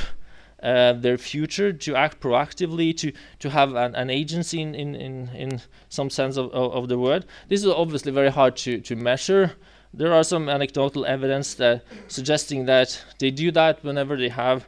uh, 0.64 0.94
their 0.94 1.18
future, 1.18 1.74
to 1.74 1.96
act 1.96 2.20
proactively, 2.20 2.96
to, 2.98 3.12
to 3.40 3.50
have 3.50 3.76
an, 3.76 3.96
an 3.96 4.10
agency 4.10 4.62
in, 4.62 4.76
in, 4.76 4.96
in, 4.96 5.30
in 5.30 5.62
some 5.90 6.10
sense 6.10 6.38
of, 6.38 6.52
of, 6.52 6.72
of 6.74 6.88
the 6.90 6.98
word? 6.98 7.26
This 7.48 7.62
is 7.62 7.68
obviously 7.68 8.12
very 8.12 8.32
hard 8.32 8.56
to, 8.58 8.80
to 8.82 8.96
measure. 8.96 9.54
There 9.94 10.14
are 10.14 10.24
some 10.24 10.50
anecdotal 10.50 11.06
evidence 11.06 11.56
that 11.56 11.84
suggesting 12.08 12.66
that 12.66 13.04
they 13.20 13.32
do 13.32 13.52
that 13.52 13.84
whenever 13.84 14.16
they 14.16 14.30
have 14.30 14.68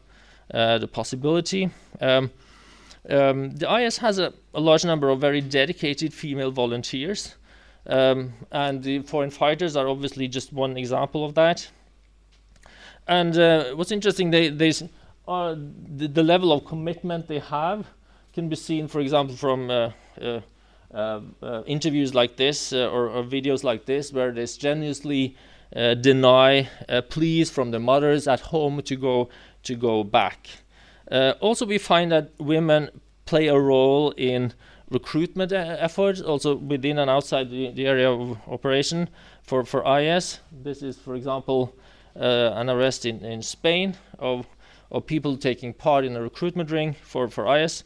uh, 0.53 0.77
the 0.79 0.87
possibility. 0.87 1.69
Um, 1.99 2.31
um, 3.09 3.51
the 3.51 3.73
IS 3.73 3.97
has 3.97 4.19
a, 4.19 4.33
a 4.53 4.59
large 4.59 4.85
number 4.85 5.09
of 5.09 5.19
very 5.19 5.41
dedicated 5.41 6.13
female 6.13 6.51
volunteers, 6.51 7.35
um, 7.87 8.33
and 8.51 8.83
the 8.83 8.99
foreign 8.99 9.31
fighters 9.31 9.75
are 9.75 9.87
obviously 9.87 10.27
just 10.27 10.53
one 10.53 10.77
example 10.77 11.25
of 11.25 11.33
that. 11.35 11.69
And 13.07 13.37
uh, 13.37 13.73
what's 13.73 13.91
interesting, 13.91 14.29
they, 14.29 14.49
they 14.49 14.71
are 15.27 15.55
the, 15.55 16.07
the 16.07 16.23
level 16.23 16.51
of 16.51 16.65
commitment 16.65 17.27
they 17.27 17.39
have 17.39 17.87
can 18.33 18.49
be 18.49 18.55
seen, 18.55 18.87
for 18.87 18.99
example, 19.01 19.35
from 19.35 19.69
uh, 19.69 19.91
uh, 20.21 20.21
uh, 20.21 20.27
uh, 20.27 20.41
interviews 21.65 22.13
like 22.13 22.35
this 22.35 22.73
uh, 22.73 22.89
or, 22.89 23.09
or 23.09 23.23
videos 23.23 23.63
like 23.63 23.85
this, 23.85 24.11
where 24.11 24.31
they 24.31 24.45
strenuously 24.45 25.35
uh, 25.75 25.93
deny 25.93 26.69
uh, 26.89 27.01
pleas 27.01 27.49
from 27.49 27.71
the 27.71 27.79
mothers 27.79 28.27
at 28.27 28.39
home 28.41 28.81
to 28.81 28.95
go 28.95 29.29
to 29.63 29.75
go 29.75 30.03
back. 30.03 30.49
Uh, 31.09 31.33
also, 31.39 31.65
we 31.65 31.77
find 31.77 32.11
that 32.11 32.31
women 32.39 32.89
play 33.25 33.47
a 33.47 33.59
role 33.59 34.11
in 34.11 34.53
recruitment 34.89 35.53
uh, 35.53 35.77
efforts, 35.79 36.21
also 36.21 36.55
within 36.55 36.99
and 36.99 37.09
outside 37.09 37.49
the, 37.49 37.71
the 37.71 37.87
area 37.87 38.09
of 38.09 38.37
operation 38.47 39.09
for, 39.41 39.63
for 39.63 39.81
IS. 39.99 40.39
This 40.51 40.83
is, 40.83 40.97
for 40.97 41.15
example, 41.15 41.75
uh, 42.15 42.51
an 42.55 42.69
arrest 42.69 43.05
in, 43.05 43.23
in 43.23 43.41
Spain 43.41 43.95
of, 44.19 44.45
of 44.91 45.05
people 45.05 45.37
taking 45.37 45.73
part 45.73 46.03
in 46.05 46.15
a 46.15 46.21
recruitment 46.21 46.71
ring 46.71 46.95
for, 47.01 47.27
for 47.29 47.55
IS. 47.57 47.83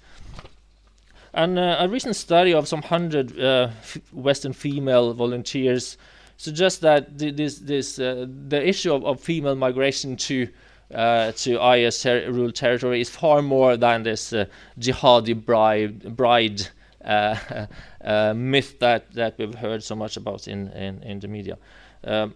And 1.36 1.60
uh, 1.60 1.76
a 1.80 1.90
recent 1.90 2.16
study 2.16 2.54
of 2.54 2.66
some 2.66 2.82
hundred 2.82 3.38
uh, 3.38 3.70
f- 3.82 3.98
Western 4.14 4.54
female 4.54 5.14
volunteers 5.14 5.98
suggests 6.38 6.80
that 6.80 7.20
th- 7.20 7.36
this, 7.36 7.60
this, 7.60 8.00
uh, 8.00 8.26
the 8.48 8.66
issue 8.66 8.94
of, 8.94 9.04
of 9.06 9.20
female 9.20 9.56
migration 9.56 10.16
to 10.16 10.48
uh, 10.94 11.34
to 11.34 11.74
IS 11.74 12.02
ter- 12.02 12.32
ruled 12.32 12.56
territory 12.56 13.02
is 13.02 13.10
far 13.10 13.42
more 13.42 13.76
than 13.76 14.04
this 14.04 14.32
uh, 14.32 14.46
jihadi 14.80 15.34
bride, 15.34 16.16
bride 16.16 16.62
uh, 17.04 18.34
myth 18.36 18.80
that, 18.80 19.12
that 19.14 19.38
we've 19.38 19.56
heard 19.56 19.84
so 19.84 19.96
much 19.96 20.16
about 20.16 20.48
in, 20.48 20.70
in, 20.70 21.04
in 21.04 21.20
the 21.20 21.28
media. 21.28 21.58
Um, 22.04 22.34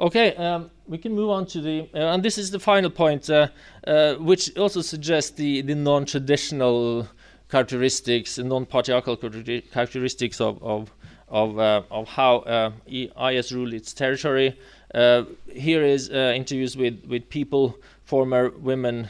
okay, 0.00 0.34
um, 0.36 0.70
we 0.88 0.98
can 0.98 1.14
move 1.14 1.30
on 1.30 1.46
to 1.46 1.60
the, 1.60 1.88
uh, 1.94 2.14
and 2.14 2.22
this 2.22 2.38
is 2.38 2.50
the 2.50 2.58
final 2.58 2.90
point, 2.90 3.28
uh, 3.30 3.48
uh, 3.86 4.14
which 4.14 4.56
also 4.56 4.80
suggests 4.80 5.30
the, 5.30 5.60
the 5.62 5.74
non 5.74 6.06
traditional 6.06 7.06
characteristics, 7.52 8.38
non 8.38 8.64
patriarchal 8.64 9.14
characteristics 9.16 10.40
of, 10.40 10.62
of, 10.62 10.90
of, 11.28 11.58
uh, 11.58 11.82
of 11.90 12.08
how 12.08 12.38
uh, 12.38 12.70
IS 12.88 13.52
ruled 13.52 13.74
its 13.74 13.92
territory. 13.92 14.58
Uh, 14.94 15.24
here 15.52 15.84
is 15.84 16.08
uh, 16.08 16.32
interviews 16.34 16.78
with, 16.78 17.04
with 17.06 17.28
people, 17.28 17.78
former 18.04 18.48
women, 18.50 19.08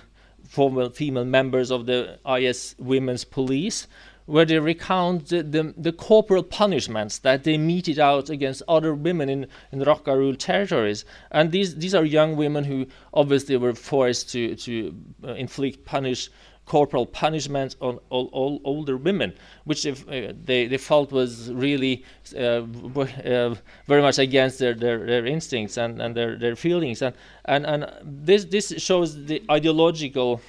former 0.48 0.90
female 0.90 1.24
members 1.24 1.70
of 1.70 1.86
the 1.86 2.18
IS 2.26 2.74
women's 2.80 3.24
police, 3.24 3.86
where 4.26 4.44
they 4.44 4.58
recount 4.58 5.28
the, 5.28 5.42
the, 5.44 5.74
the, 5.76 5.92
corporal 5.92 6.42
punishments 6.42 7.18
that 7.18 7.44
they 7.44 7.56
meted 7.56 7.98
out 7.98 8.28
against 8.28 8.62
other 8.66 8.92
women 8.94 9.28
in, 9.28 9.46
in 9.70 9.80
Raqqa 9.80 10.16
ruled 10.16 10.40
territories. 10.40 11.04
And 11.30 11.52
these, 11.52 11.76
these 11.76 11.94
are 11.94 12.04
young 12.04 12.36
women 12.36 12.64
who 12.64 12.86
obviously 13.14 13.56
were 13.56 13.74
forced 13.74 14.30
to, 14.30 14.56
to 14.56 14.94
uh, 15.24 15.34
inflict 15.34 15.84
punish 15.84 16.28
corporal 16.64 17.06
punishment 17.06 17.76
on 17.80 17.98
all, 18.08 18.28
all 18.32 18.60
older 18.64 18.96
women, 18.96 19.32
which 19.64 19.84
if, 19.84 20.08
uh, 20.08 20.32
they, 20.44 20.66
they 20.66 20.78
felt 20.78 21.10
was 21.12 21.52
really 21.52 22.04
uh, 22.36 22.62
uh, 22.62 23.54
very 23.86 24.02
much 24.02 24.18
against 24.18 24.58
their, 24.58 24.74
their, 24.74 25.04
their 25.04 25.26
instincts 25.26 25.76
and, 25.76 26.00
and 26.00 26.16
their, 26.16 26.36
their 26.36 26.56
feelings. 26.56 27.02
And, 27.02 27.14
and, 27.46 27.66
and 27.66 27.92
this, 28.02 28.44
this 28.44 28.72
shows 28.78 29.24
the 29.26 29.42
ideological 29.50 30.40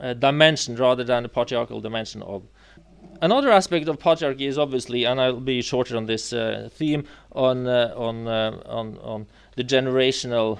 uh, 0.00 0.14
dimension 0.14 0.76
rather 0.76 1.04
than 1.04 1.22
the 1.22 1.28
patriarchal 1.28 1.80
dimension 1.80 2.22
of. 2.22 2.42
Another 3.22 3.50
aspect 3.50 3.86
of 3.86 3.98
patriarchy 3.98 4.48
is 4.48 4.58
obviously, 4.58 5.04
and 5.04 5.20
I'll 5.20 5.40
be 5.40 5.60
shorter 5.60 5.96
on 5.96 6.06
this 6.06 6.32
uh, 6.32 6.70
theme, 6.72 7.04
on, 7.32 7.66
uh, 7.66 7.92
on, 7.94 8.26
on, 8.26 8.98
on 8.98 9.26
the 9.56 9.64
generational 9.64 10.58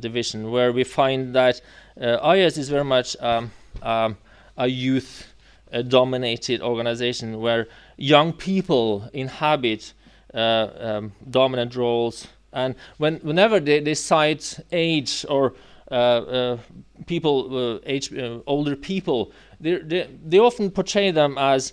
division, 0.00 0.50
where 0.50 0.72
we 0.72 0.82
find 0.82 1.34
that 1.34 1.60
that 1.96 2.36
IS 2.36 2.58
is 2.58 2.68
very 2.68 2.84
much 2.84 3.16
um, 3.20 3.52
um, 3.82 4.16
a 4.56 4.66
youth 4.66 5.26
uh, 5.72 5.82
dominated 5.82 6.60
organization 6.60 7.40
where 7.40 7.68
young 7.96 8.32
people 8.32 9.08
inhabit 9.12 9.92
uh, 10.34 10.68
um, 10.78 11.12
dominant 11.30 11.76
roles. 11.76 12.26
And 12.52 12.74
when, 12.98 13.16
whenever 13.16 13.60
they, 13.60 13.80
they 13.80 13.94
cite 13.94 14.58
age 14.72 15.24
or 15.28 15.54
uh, 15.90 15.94
uh 15.94 16.58
people, 17.06 17.76
uh, 17.76 17.78
age, 17.84 18.12
uh, 18.12 18.38
older 18.46 18.76
people, 18.76 19.32
they, 19.60 19.78
they, 19.78 20.08
they 20.24 20.38
often 20.38 20.70
portray 20.70 21.10
them 21.10 21.36
as 21.38 21.72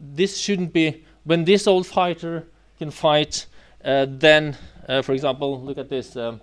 this 0.00 0.38
shouldn't 0.38 0.72
be, 0.72 1.04
when 1.24 1.44
this 1.44 1.66
old 1.66 1.86
fighter 1.86 2.46
can 2.78 2.90
fight, 2.90 3.46
then, 3.82 4.56
for 5.02 5.12
example, 5.12 5.60
look 5.60 5.78
at 5.78 5.88
this. 5.88 6.16
Um, 6.16 6.40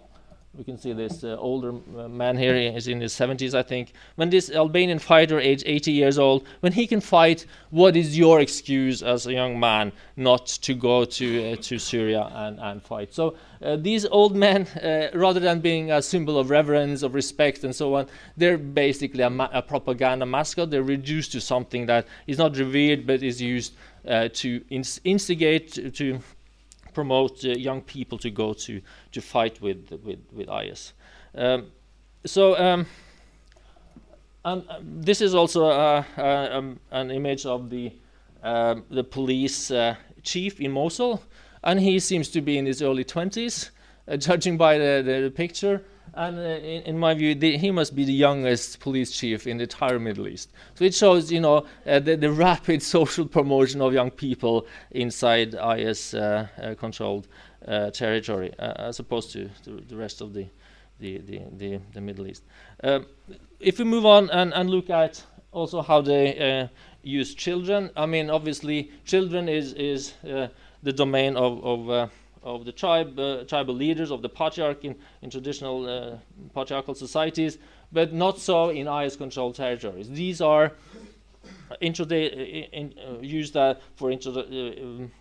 we 0.56 0.64
can 0.64 0.78
see 0.78 0.94
this 0.94 1.24
uh, 1.24 1.36
older 1.40 1.74
uh, 1.98 2.08
man 2.08 2.38
here 2.38 2.56
is 2.56 2.88
in 2.88 3.02
his 3.02 3.12
70s 3.14 3.56
i 3.56 3.64
think. 3.64 3.94
When 4.16 4.30
this 4.30 4.52
albanian 4.52 5.00
fighter 5.00 5.40
age 5.40 5.64
80 5.66 5.92
years 5.92 6.20
old 6.20 6.46
when 6.60 6.72
he 6.74 6.86
can 6.86 7.02
fight 7.02 7.48
what 7.72 7.96
is 7.96 8.18
your 8.18 8.40
excuse 8.40 9.02
as 9.02 9.26
a 9.26 9.34
young 9.34 9.60
man 9.60 9.92
not 10.16 10.46
to 10.46 10.76
go 10.76 11.06
to 11.06 11.54
uh, 11.54 11.56
to 11.56 11.80
syria 11.80 12.30
and, 12.36 12.60
and 12.60 12.84
fight? 12.84 13.14
So 13.16 13.36
uh, 13.64 13.78
these 13.78 14.06
old 14.06 14.36
men 14.36 14.68
uh, 14.84 15.08
rather 15.18 15.40
than 15.40 15.60
being 15.60 15.92
a 15.92 16.04
symbol 16.04 16.38
of 16.38 16.52
reverence 16.52 17.02
of 17.02 17.16
respect 17.16 17.64
and 17.64 17.76
so 17.76 17.96
on 17.96 18.08
they're 18.38 18.60
basically 18.60 19.24
a, 19.24 19.30
ma- 19.32 19.50
a 19.52 19.62
propaganda 19.62 20.26
mascot. 20.26 20.70
They're 20.70 20.84
reduced 20.84 21.32
to 21.32 21.42
something 21.42 21.88
that 21.88 22.06
is 22.28 22.38
not 22.38 22.58
revered 22.58 23.08
but 23.08 23.24
is 23.24 23.42
used 23.42 23.74
uh, 24.08 24.30
to 24.34 24.64
ins- 24.70 25.02
instigate 25.04 25.72
to, 25.74 25.90
to 25.90 26.20
promote 26.94 27.44
uh, 27.46 27.50
young 27.50 27.82
people 27.82 28.18
to 28.20 28.30
go 28.30 28.54
to 28.54 28.82
to 29.12 29.22
fight 29.22 29.62
with 29.62 29.92
with 30.04 30.20
with 30.32 30.50
IS. 30.50 30.94
Um, 31.36 31.72
so. 32.26 32.58
Um, 32.58 32.86
and 34.46 34.68
uh, 34.68 34.80
this 34.82 35.22
is 35.22 35.34
also 35.34 35.68
uh, 35.68 36.04
um, 36.18 36.78
an 36.92 37.12
image 37.12 37.46
of 37.46 37.70
the 37.70 37.94
um, 38.44 38.84
the 38.90 39.02
police 39.02 39.72
chief 40.24 40.60
in 40.60 40.72
Mosul, 40.72 41.22
and 41.64 41.80
he 41.80 42.00
seems 42.00 42.30
to 42.30 42.42
be 42.42 42.58
in 42.58 42.66
his 42.66 42.82
early 42.82 43.06
20s, 43.06 43.70
uh, 44.08 44.18
judging 44.18 44.58
by 44.58 44.78
the, 44.78 45.02
the, 45.06 45.22
the 45.22 45.32
picture 45.32 45.84
and 46.16 46.38
uh, 46.38 46.42
in, 46.42 46.84
in, 46.84 47.00
my 47.00 47.14
view, 47.14 47.34
the, 47.34 47.58
he 47.58 47.72
must 47.72 47.96
be 47.96 48.06
the 48.06 48.14
youngest 48.14 48.80
police 48.80 49.12
chief 49.12 49.48
in 49.48 49.58
the 49.58 49.64
entire 49.64 49.98
Middle 49.98 50.28
East. 50.28 50.52
So 50.76 50.86
it 50.86 50.94
shows, 50.94 51.32
you 51.32 51.40
know, 51.40 51.66
uh, 51.88 52.00
the, 52.00 52.16
the, 52.16 52.32
rapid 52.32 52.84
social 52.98 53.26
promotion 53.26 53.82
of 53.82 53.94
young 53.94 54.12
people 54.12 54.68
inside 54.92 55.56
IS-controlled 55.56 57.28
uh, 57.68 57.72
uh, 57.72 57.92
territory, 57.92 58.54
uh, 58.60 58.74
as 58.78 59.00
opposed 59.00 59.32
to, 59.32 59.50
the 59.66 59.96
rest 59.96 60.22
of 60.22 60.34
the 60.34 60.48
the, 61.00 61.18
the, 61.58 61.80
the, 61.94 62.00
Middle 62.00 62.28
East. 62.28 62.44
If 63.60 63.80
we 63.80 63.84
move 63.84 64.06
on 64.06 64.30
and, 64.30 64.54
and 64.54 64.70
look 64.70 64.90
at 64.90 65.22
also 65.52 65.82
how 65.82 66.00
they 66.00 66.70
use 67.02 67.34
children, 67.36 67.90
I 67.98 68.06
mean, 68.06 68.30
obviously, 68.30 68.92
children 69.04 69.50
is 69.50 69.74
is 69.74 70.14
the 70.22 70.94
domain 70.94 71.36
of, 71.36 71.62
of 71.66 72.10
of 72.44 72.66
the 72.66 72.72
tribe, 72.72 73.18
uh, 73.18 73.44
tribal 73.46 73.74
leaders 73.74 74.12
of 74.12 74.22
the 74.22 74.30
patriarch 74.30 74.84
in, 74.84 74.96
in 75.22 75.30
traditional 75.30 75.88
uh, 75.88 76.18
patriarchal 76.54 76.96
societies, 76.96 77.58
but 77.92 78.14
not 78.14 78.40
so 78.40 78.70
in 78.70 78.88
IS-controlled 78.88 79.56
territories. 79.56 80.10
These 80.10 80.42
are 80.42 80.74
in, 81.82 81.94
in, 81.94 82.94
uh, 83.00 83.20
used 83.22 83.58
uh, 83.58 83.76
for 83.96 84.12
uh, 84.12 84.44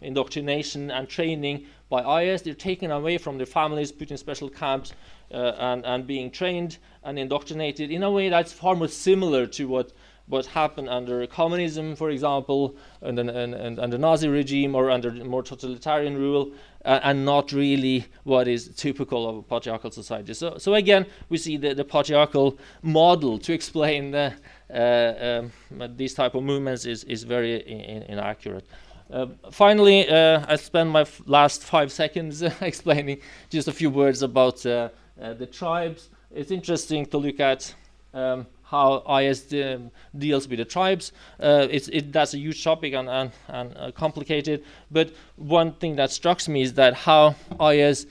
indoctrination 0.00 0.90
and 0.90 1.08
training 1.08 1.66
by 1.88 2.22
IS. 2.22 2.42
They're 2.42 2.54
taken 2.54 2.90
away 2.90 3.18
from 3.18 3.36
their 3.36 3.46
families, 3.46 3.92
put 3.92 4.10
in 4.10 4.16
special 4.16 4.48
camps, 4.48 4.92
uh, 5.32 5.54
and, 5.58 5.84
and 5.86 6.06
being 6.06 6.30
trained 6.30 6.78
and 7.04 7.18
indoctrinated 7.18 7.90
in 7.90 8.02
a 8.02 8.10
way 8.10 8.28
that's 8.28 8.52
far 8.52 8.74
more 8.74 8.88
similar 8.88 9.46
to 9.46 9.66
what 9.66 9.92
what 10.26 10.46
happened 10.46 10.88
under 10.88 11.26
communism, 11.26 11.96
for 11.96 12.10
example, 12.10 12.76
and, 13.00 13.18
and, 13.18 13.54
and 13.78 13.98
Nazi 13.98 14.28
regime 14.28 14.74
or 14.74 14.90
under 14.90 15.10
more 15.10 15.42
totalitarian 15.42 16.16
rule, 16.16 16.52
uh, 16.84 17.00
and 17.02 17.24
not 17.24 17.52
really 17.52 18.06
what 18.24 18.48
is 18.48 18.68
typical 18.76 19.28
of 19.28 19.36
a 19.36 19.42
patriarchal 19.42 19.90
society. 19.90 20.34
So, 20.34 20.58
so 20.58 20.74
again, 20.74 21.06
we 21.28 21.38
see 21.38 21.56
the, 21.56 21.74
the 21.74 21.84
patriarchal 21.84 22.58
model 22.82 23.38
to 23.38 23.52
explain 23.52 24.10
the, 24.10 24.34
uh, 24.72 25.48
um, 25.80 25.96
these 25.96 26.14
type 26.14 26.34
of 26.34 26.42
movements 26.42 26.86
is, 26.86 27.04
is 27.04 27.22
very 27.22 27.56
in, 27.56 28.02
inaccurate. 28.02 28.66
Uh, 29.10 29.26
finally, 29.50 30.08
uh, 30.08 30.44
I 30.48 30.56
spend 30.56 30.90
my 30.90 31.04
last 31.26 31.62
five 31.62 31.92
seconds 31.92 32.42
explaining 32.60 33.20
just 33.50 33.68
a 33.68 33.72
few 33.72 33.90
words 33.90 34.22
about 34.22 34.64
uh, 34.64 34.88
uh, 35.20 35.34
the 35.34 35.46
tribes. 35.46 36.08
It's 36.34 36.50
interesting 36.50 37.04
to 37.06 37.18
look 37.18 37.38
at 37.38 37.74
um, 38.14 38.46
how 38.72 39.04
IS 39.18 39.42
de 39.42 39.78
deals 40.16 40.48
with 40.48 40.58
the 40.58 40.64
tribes. 40.64 41.12
Uh, 41.38 41.68
it, 41.70 42.10
that's 42.10 42.32
a 42.34 42.38
huge 42.38 42.64
topic 42.64 42.94
and, 42.94 43.08
and, 43.08 43.30
and 43.48 43.76
uh, 43.76 43.92
complicated. 43.92 44.64
But 44.90 45.12
one 45.36 45.74
thing 45.74 45.96
that 45.96 46.10
strikes 46.10 46.48
me 46.48 46.62
is 46.62 46.72
that 46.74 46.94
how 46.94 47.34
IS 47.60 48.06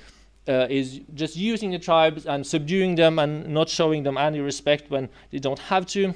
uh, 0.47 0.67
is 0.69 1.01
just 1.15 1.35
using 1.35 1.71
the 1.71 1.79
tribes 1.79 2.25
and 2.27 2.45
subduing 2.45 2.95
them 2.95 3.17
and 3.17 3.47
not 3.47 3.69
showing 3.69 4.03
them 4.03 4.17
any 4.17 4.39
respect 4.39 4.91
when 4.91 5.09
they 5.31 5.39
don't 5.39 5.59
have 5.59 5.85
to. 5.87 6.13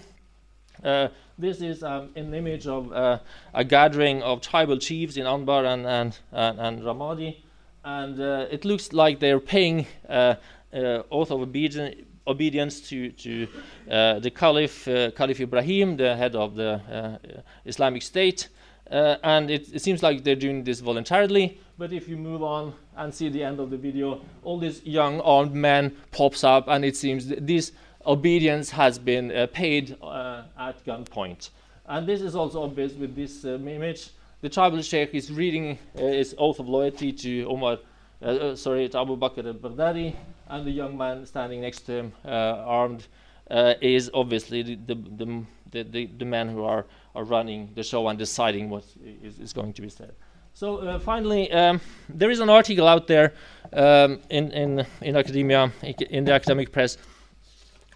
Uh, 0.84 1.08
this 1.40 1.62
is 1.62 1.84
um, 1.84 2.10
an 2.16 2.34
image 2.34 2.68
of 2.68 2.94
uh, 2.94 3.18
a 3.54 3.64
gathering 3.64 4.22
of 4.22 4.42
tribal 4.42 4.78
chiefs 4.78 5.18
in 5.18 5.26
Anbar 5.26 5.66
and, 5.74 5.86
and, 5.88 6.18
and, 6.32 6.60
and 6.60 6.82
Ramadi. 6.84 7.38
And 7.84 8.20
uh, 8.20 8.46
it 8.52 8.64
looks 8.64 8.94
like 8.94 9.20
they're 9.20 9.40
paying 9.40 9.88
oath 10.08 11.32
of 11.32 11.42
obedience 11.42 11.96
obedience 12.28 12.82
to, 12.90 13.12
to 13.12 13.48
uh, 13.90 14.20
the 14.20 14.32
Caliph, 14.32 14.88
uh, 14.88 15.12
Caliph 15.12 15.40
Ibrahim, 15.40 15.98
the 15.98 16.16
head 16.16 16.36
of 16.36 16.56
the 16.56 16.82
uh, 16.92 17.42
Islamic 17.66 18.02
State. 18.02 18.50
Uh, 18.90 19.18
and 19.24 19.50
it, 19.50 19.74
it, 19.74 19.82
seems 19.82 20.04
like 20.04 20.24
they're 20.24 20.36
doing 20.36 20.64
this 20.64 20.80
voluntarily. 20.80 21.60
But 21.78 21.92
if 21.92 22.08
you 22.08 22.18
move 22.18 22.44
on 22.44 22.74
and 22.96 23.14
see 23.14 23.30
the 23.30 23.44
end 23.44 23.60
of 23.60 23.72
the 23.72 23.78
video, 23.78 24.22
all 24.44 24.60
these 24.60 24.84
young 24.86 25.22
armed 25.22 25.54
men 25.54 25.96
pops 26.12 26.44
up, 26.44 26.68
and 26.68 26.86
it 26.86 26.96
seems 26.96 27.28
th- 27.28 27.40
this 27.42 27.72
obedience 28.06 28.70
has 28.70 29.00
been 29.00 29.32
uh, 29.32 29.48
paid 29.48 29.98
uh, 30.04 30.44
at 30.60 30.86
gunpoint. 30.86 31.50
And 31.88 32.08
this 32.08 32.22
is 32.22 32.36
also 32.36 32.62
obvious 32.62 32.94
with 32.94 33.16
this 33.16 33.44
image. 33.44 34.10
The 34.42 34.50
tribal 34.50 34.82
sheikh 34.84 35.16
is 35.16 35.32
reading 35.32 35.80
his 35.96 36.36
oath 36.38 36.60
of 36.60 36.70
loyalty 36.70 37.12
to 37.12 37.46
Omar, 37.46 37.80
sorry, 38.56 38.88
to 38.90 39.00
Abu 39.00 39.18
Bakr 39.18 39.46
al-Baghdadi, 39.46 40.16
and 40.48 40.66
the 40.66 40.72
young 40.72 40.98
man 40.98 41.26
standing 41.26 41.62
next 41.62 41.82
to 41.82 41.92
him, 41.92 42.14
uh, 42.24 42.30
armed, 42.66 43.08
uh, 43.50 43.74
is 43.82 44.10
obviously 44.14 44.62
the 44.64 44.76
the, 44.76 45.84
the, 45.84 46.06
the, 46.18 46.26
men 46.26 46.50
who 46.50 46.64
are, 46.64 46.86
are 47.16 47.24
running 47.24 47.70
the 47.76 47.84
show 47.84 48.08
and 48.08 48.18
deciding 48.18 48.70
what 48.70 48.84
is, 49.24 49.40
is 49.40 49.54
going 49.54 49.74
to 49.74 49.82
be 49.82 49.90
said. 49.90 50.14
So 50.54 50.78
uh, 50.78 51.00
finally, 51.00 51.52
um, 51.52 51.82
there 52.08 52.32
is 52.32 52.40
an 52.40 52.50
article 52.50 52.88
out 52.88 53.08
there 53.08 53.34
um, 53.74 54.20
in, 54.30 54.52
in, 54.52 54.86
in 55.02 55.18
academia, 55.18 55.72
in 56.10 56.24
the 56.24 56.32
academic 56.32 56.72
press, 56.72 56.98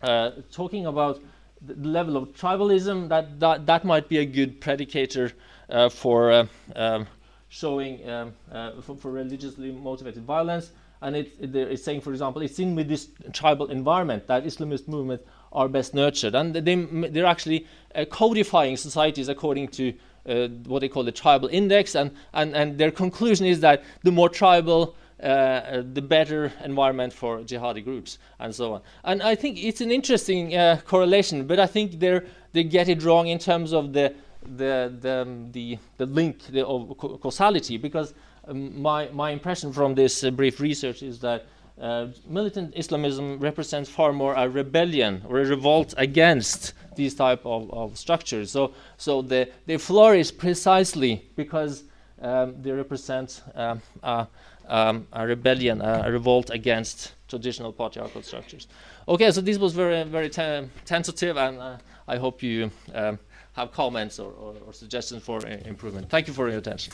uh, 0.04 0.32
talking 0.52 0.88
about 0.88 1.22
the 1.62 1.76
level 1.88 2.18
of 2.18 2.34
tribalism 2.34 3.08
that, 3.10 3.40
that, 3.40 3.66
that 3.66 3.86
might 3.86 4.10
be 4.10 4.18
a 4.18 4.26
good 4.26 4.60
predicator 4.60 5.32
uh, 5.70 5.88
for 5.88 6.32
uh, 6.32 6.46
um, 6.76 7.08
showing 7.48 8.08
um, 8.10 8.34
for, 8.82 8.96
for 8.96 9.12
religiously 9.12 9.72
motivated 9.72 10.24
violence 10.24 10.72
and 11.02 11.16
it, 11.16 11.32
it, 11.40 11.56
it's 11.56 11.84
saying, 11.84 12.02
for 12.02 12.12
example, 12.12 12.42
it's 12.42 12.60
in 12.60 12.76
with 12.76 12.88
this 12.88 13.10
tribal 13.34 13.68
environment 13.68 14.28
that 14.28 14.44
Islamist 14.44 14.88
movements 14.88 15.24
are 15.52 15.68
best 15.68 15.94
nurtured, 15.94 16.36
and 16.36 16.54
they, 16.54 16.76
they're 17.10 17.26
actually 17.26 17.66
uh, 17.96 18.06
codifying 18.06 18.78
societies 18.78 19.30
according 19.30 19.68
to 19.68 19.94
uh, 20.28 20.48
what 20.68 20.80
they 20.80 20.90
call 20.90 21.04
the 21.04 21.12
tribal 21.12 21.48
index, 21.50 21.96
and, 21.96 22.12
and, 22.34 22.56
and 22.56 22.78
their 22.78 22.92
conclusion 22.92 23.46
is 23.46 23.62
that 23.62 23.84
the 24.04 24.12
more 24.12 24.30
tribal, 24.30 24.96
uh, 25.22 25.26
uh, 25.26 25.84
the 25.94 26.02
better 26.02 26.52
environment 26.64 27.12
for 27.12 27.40
jihadi 27.40 27.84
groups, 27.84 28.20
and 28.40 28.54
so 28.54 28.74
on. 28.74 28.82
And 29.04 29.24
I 29.24 29.36
think 29.36 29.58
it's 29.64 29.82
an 29.82 29.92
interesting 29.92 30.56
uh, 30.56 30.80
correlation, 30.86 31.48
but 31.48 31.60
I 31.60 31.68
think 31.68 32.00
they 32.00 32.22
they 32.52 32.64
get 32.64 32.90
it 32.90 33.04
wrong 33.04 33.28
in 33.28 33.40
terms 33.40 33.74
of 33.74 33.94
the 33.94 34.14
the 34.58 34.94
the 35.02 35.22
um, 35.22 35.52
the, 35.52 35.78
the 35.98 36.06
link 36.06 36.44
the, 36.52 36.66
of 36.66 36.96
causality, 36.98 37.78
because 37.78 38.14
um, 38.50 38.82
my 38.82 39.10
my 39.10 39.32
impression 39.32 39.72
from 39.72 39.96
this 39.96 40.24
uh, 40.24 40.32
brief 40.32 40.60
research 40.60 41.04
is 41.04 41.20
that. 41.20 41.46
Uh, 41.82 42.08
militant 42.28 42.74
Islamism 42.76 43.40
represents 43.40 43.90
far 43.90 44.12
more 44.12 44.34
a 44.34 44.50
rebellion 44.50 45.22
or 45.30 45.40
a 45.40 45.46
revolt 45.46 45.94
against 45.96 46.74
these 47.00 47.16
type 47.16 47.46
of, 47.46 47.72
of 47.72 47.98
structures. 47.98 48.52
So, 48.52 48.74
so 48.98 49.22
they, 49.22 49.48
they 49.66 49.78
flourish 49.78 50.38
precisely 50.38 51.24
because 51.38 51.84
um, 52.22 52.62
they 52.62 52.72
represent 52.72 53.42
um, 53.56 53.82
a, 54.04 54.28
um, 54.68 55.08
a, 55.14 55.26
rebellion, 55.26 55.82
a, 55.82 56.04
a, 56.06 56.12
revolt 56.12 56.50
against 56.50 57.14
traditional 57.28 57.72
patriarchal 57.72 58.22
structures. 58.22 58.68
Okay, 59.08 59.32
so 59.32 59.42
this 59.42 59.58
was 59.58 59.74
very, 59.74 60.04
very 60.04 60.30
te- 60.30 60.68
tentative, 60.86 61.38
and 61.38 61.60
uh, 61.60 61.78
I 62.08 62.18
hope 62.18 62.44
you 62.44 62.70
um, 62.94 63.18
have 63.54 63.72
comments 63.72 64.20
or, 64.20 64.32
or, 64.34 64.56
or 64.68 64.74
suggestions 64.74 65.24
for 65.24 65.38
uh, 65.46 65.50
improvement. 65.66 66.10
Thank 66.10 66.28
you 66.28 66.34
for 66.34 66.50
your 66.50 66.60
attention. 66.60 66.94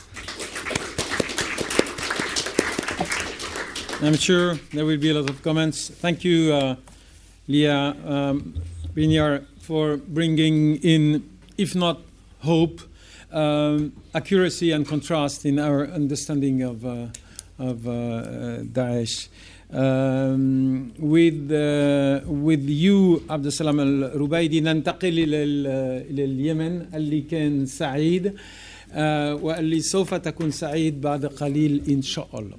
I'm 4.02 4.14
sure 4.14 4.56
there 4.74 4.84
will 4.84 4.98
be 4.98 5.08
a 5.08 5.14
lot 5.14 5.30
of 5.30 5.42
comments. 5.42 5.88
Thank 5.88 6.22
you, 6.22 6.52
uh, 6.52 6.76
Lia 7.48 7.96
um, 8.04 8.54
Brynjar, 8.94 9.46
for 9.60 9.96
bringing 9.96 10.76
in, 10.82 11.24
if 11.56 11.74
not 11.74 12.00
hope, 12.40 12.82
um, 13.32 13.94
accuracy 14.14 14.72
and 14.72 14.86
contrast 14.86 15.46
in 15.46 15.58
our 15.58 15.86
understanding 15.86 16.60
of, 16.60 16.84
uh, 16.84 17.06
of 17.58 17.88
uh, 17.88 18.60
Daesh. 18.68 19.28
Um, 19.72 20.92
with 20.98 21.50
uh, 21.50 22.20
with 22.26 22.68
you 22.68 23.22
عبد 23.30 23.46
Al 23.46 24.10
Rubaidi, 24.14 24.60
ننتقل 24.60 25.18
الى 25.18 25.42
الى 26.10 26.24
اليمن 26.24 26.86
اللي 26.94 27.20
كان 27.20 27.66
سعيد 27.66 28.34
واللي 28.94 29.80
سوف 29.80 30.14
تكون 30.14 30.50
سعيد 30.50 31.00
بعد 31.00 31.26
قليل 31.26 31.82
ان 31.88 32.02
شاء 32.02 32.28
الله 32.34 32.56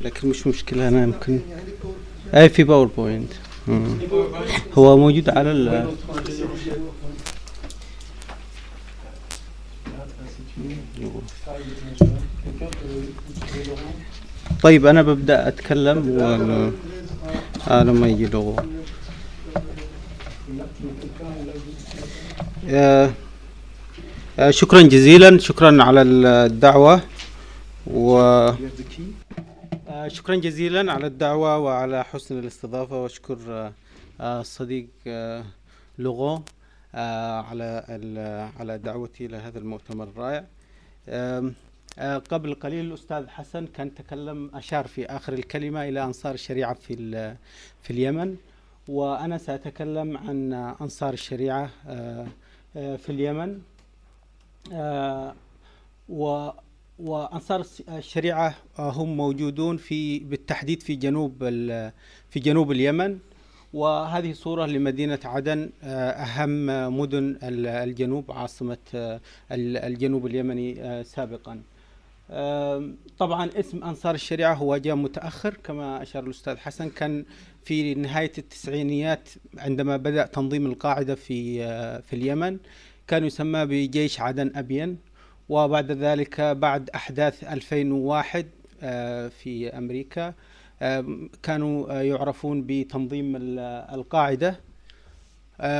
لكن 0.00 0.28
مش 0.28 0.46
مشكلة 0.46 0.88
أنا 0.88 1.02
يمكن 1.02 1.40
أي 2.34 2.48
في 2.48 2.64
باوربوينت 2.64 3.32
هو 4.74 4.96
موجود 4.96 5.28
على 5.30 5.50
ال 5.52 5.88
طيب 14.62 14.86
أنا 14.86 15.02
ببدأ 15.02 15.48
أتكلم 15.48 16.10
وأنا 17.68 17.92
ما 17.92 18.08
يجي 18.08 18.26
لغو 18.26 18.56
شكرا 24.50 24.82
جزيلا. 24.82 25.38
شكرا 25.38 25.82
على 25.82 26.02
الدعوة. 26.02 27.00
و 27.86 28.18
شكرا 30.06 30.36
جزيلا 30.36 30.92
على 30.92 31.06
الدعوة 31.06 31.58
وعلى 31.58 32.04
حسن 32.04 32.38
الاستضافة 32.38 33.02
وأشكر 33.02 33.72
الصديق 34.20 34.88
لغو 35.98 36.42
على 36.94 37.84
على 38.60 38.78
دعوتي 38.78 39.26
لهذا 39.26 39.58
المؤتمر 39.58 40.04
الرائع. 40.04 40.44
قبل 42.18 42.54
قليل 42.54 42.84
الأستاذ 42.84 43.28
حسن 43.28 43.66
كان 43.66 43.94
تكلم 43.94 44.50
أشار 44.54 44.86
في 44.86 45.06
آخر 45.06 45.32
الكلمة 45.32 45.88
إلى 45.88 46.04
أنصار 46.04 46.34
الشريعة 46.34 46.74
في 46.74 46.96
في 47.82 47.90
اليمن 47.90 48.36
وأنا 48.88 49.38
سأتكلم 49.38 50.16
عن 50.16 50.52
أنصار 50.80 51.12
الشريعة 51.12 51.70
في 52.74 53.08
اليمن. 53.08 53.60
و 56.08 56.50
وأنصار 56.98 57.64
الشريعة 57.88 58.54
هم 58.78 59.16
موجودون 59.16 59.76
في 59.76 60.18
بالتحديد 60.18 60.82
في 60.82 60.94
جنوب 60.94 61.38
في 62.30 62.40
جنوب 62.40 62.72
اليمن. 62.72 63.18
وهذه 63.72 64.32
صورة 64.32 64.66
لمدينة 64.66 65.18
عدن 65.24 65.70
أهم 65.82 66.66
مدن 66.98 67.38
الجنوب 67.42 68.32
عاصمة 68.32 68.78
الجنوب 69.52 70.26
اليمني 70.26 71.04
سابقا. 71.04 71.62
طبعا 73.18 73.50
اسم 73.56 73.84
أنصار 73.84 74.14
الشريعة 74.14 74.54
هو 74.54 74.76
جاء 74.76 74.94
متأخر 74.94 75.54
كما 75.54 76.02
أشار 76.02 76.24
الأستاذ 76.24 76.56
حسن. 76.56 76.88
كان 76.88 77.24
في 77.64 77.94
نهاية 77.94 78.32
التسعينيات 78.38 79.28
عندما 79.58 79.96
بدأ 79.96 80.26
تنظيم 80.26 80.66
القاعدة 80.66 81.14
في 81.14 81.58
في 82.02 82.16
اليمن 82.16 82.58
كان 83.06 83.24
يسمى 83.24 83.66
بجيش 83.66 84.20
عدن 84.20 84.52
أبين. 84.56 84.98
وبعد 85.48 85.92
ذلك 85.92 86.40
بعد 86.40 86.90
أحداث 86.90 87.44
2001 87.44 88.46
في 89.30 89.70
أمريكا 89.78 90.34
كانوا 91.42 91.92
يعرفون 91.92 92.64
بتنظيم 92.66 93.36
القاعدة. 93.94 94.60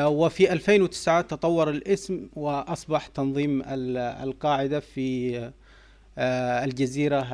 وفي 0.05 0.53
2009 0.53 1.21
تطور 1.21 1.71
الاسم 1.71 2.29
وأصبح 2.37 3.07
تنظيم 3.07 3.63
القاعدة 3.67 4.81
في 4.81 5.51
الجزيرة 6.65 7.27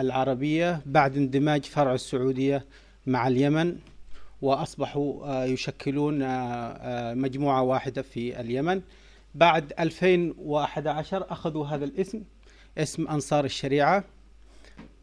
العربية 0.00 0.80
بعد 0.86 1.16
اندماج 1.16 1.64
فرع 1.64 1.94
السعودية 1.94 2.64
مع 3.06 3.28
اليمن 3.28 3.76
وأصبحوا 4.42 5.44
يشكلون 5.44 6.18
مجموعة 7.18 7.62
واحدة 7.62 8.02
في 8.02 8.40
اليمن. 8.40 8.80
بعد 9.34 9.72
2011 9.78 11.26
أخذوا 11.32 11.66
هذا 11.66 11.84
الاسم 11.84 12.22
اسم 12.78 13.08
أنصار 13.08 13.44
الشريعة 13.44 14.04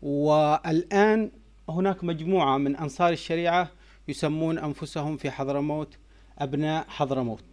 والآن 0.01 1.31
هناك 1.69 2.03
مجموعة 2.03 2.57
من 2.57 2.75
أنصار 2.75 3.09
الشريعة 3.09 3.71
يسمون 4.07 4.57
أنفسهم 4.59 5.17
في 5.17 5.31
حضرموت 5.31 5.97
أبناء 6.39 6.85
حضرموت 6.87 7.43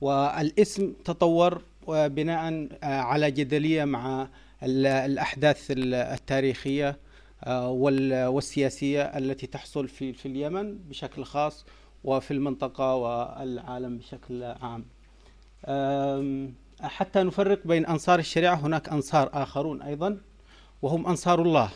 والاسم 0.00 0.92
تطور 1.04 1.62
بناء 1.88 2.68
على 2.82 3.30
جدلية 3.30 3.84
مع 3.84 4.28
الأحداث 4.62 5.66
التاريخية 5.70 6.98
والسياسية 8.28 9.02
التي 9.02 9.46
تحصل 9.46 9.88
في 9.88 10.12
في 10.12 10.26
اليمن 10.28 10.78
بشكل 10.78 11.24
خاص 11.24 11.66
وفي 12.04 12.30
المنطقة 12.30 12.94
والعالم 12.94 13.98
بشكل 13.98 14.42
عام. 14.44 14.84
حتى 16.80 17.22
نفرق 17.22 17.60
بين 17.64 17.86
أنصار 17.86 18.18
الشريعة 18.18 18.54
هناك 18.54 18.88
أنصار 18.88 19.30
آخرون 19.32 19.82
أيضا 19.82 20.18
وهم 20.82 21.06
أنصار 21.06 21.42
الله. 21.42 21.70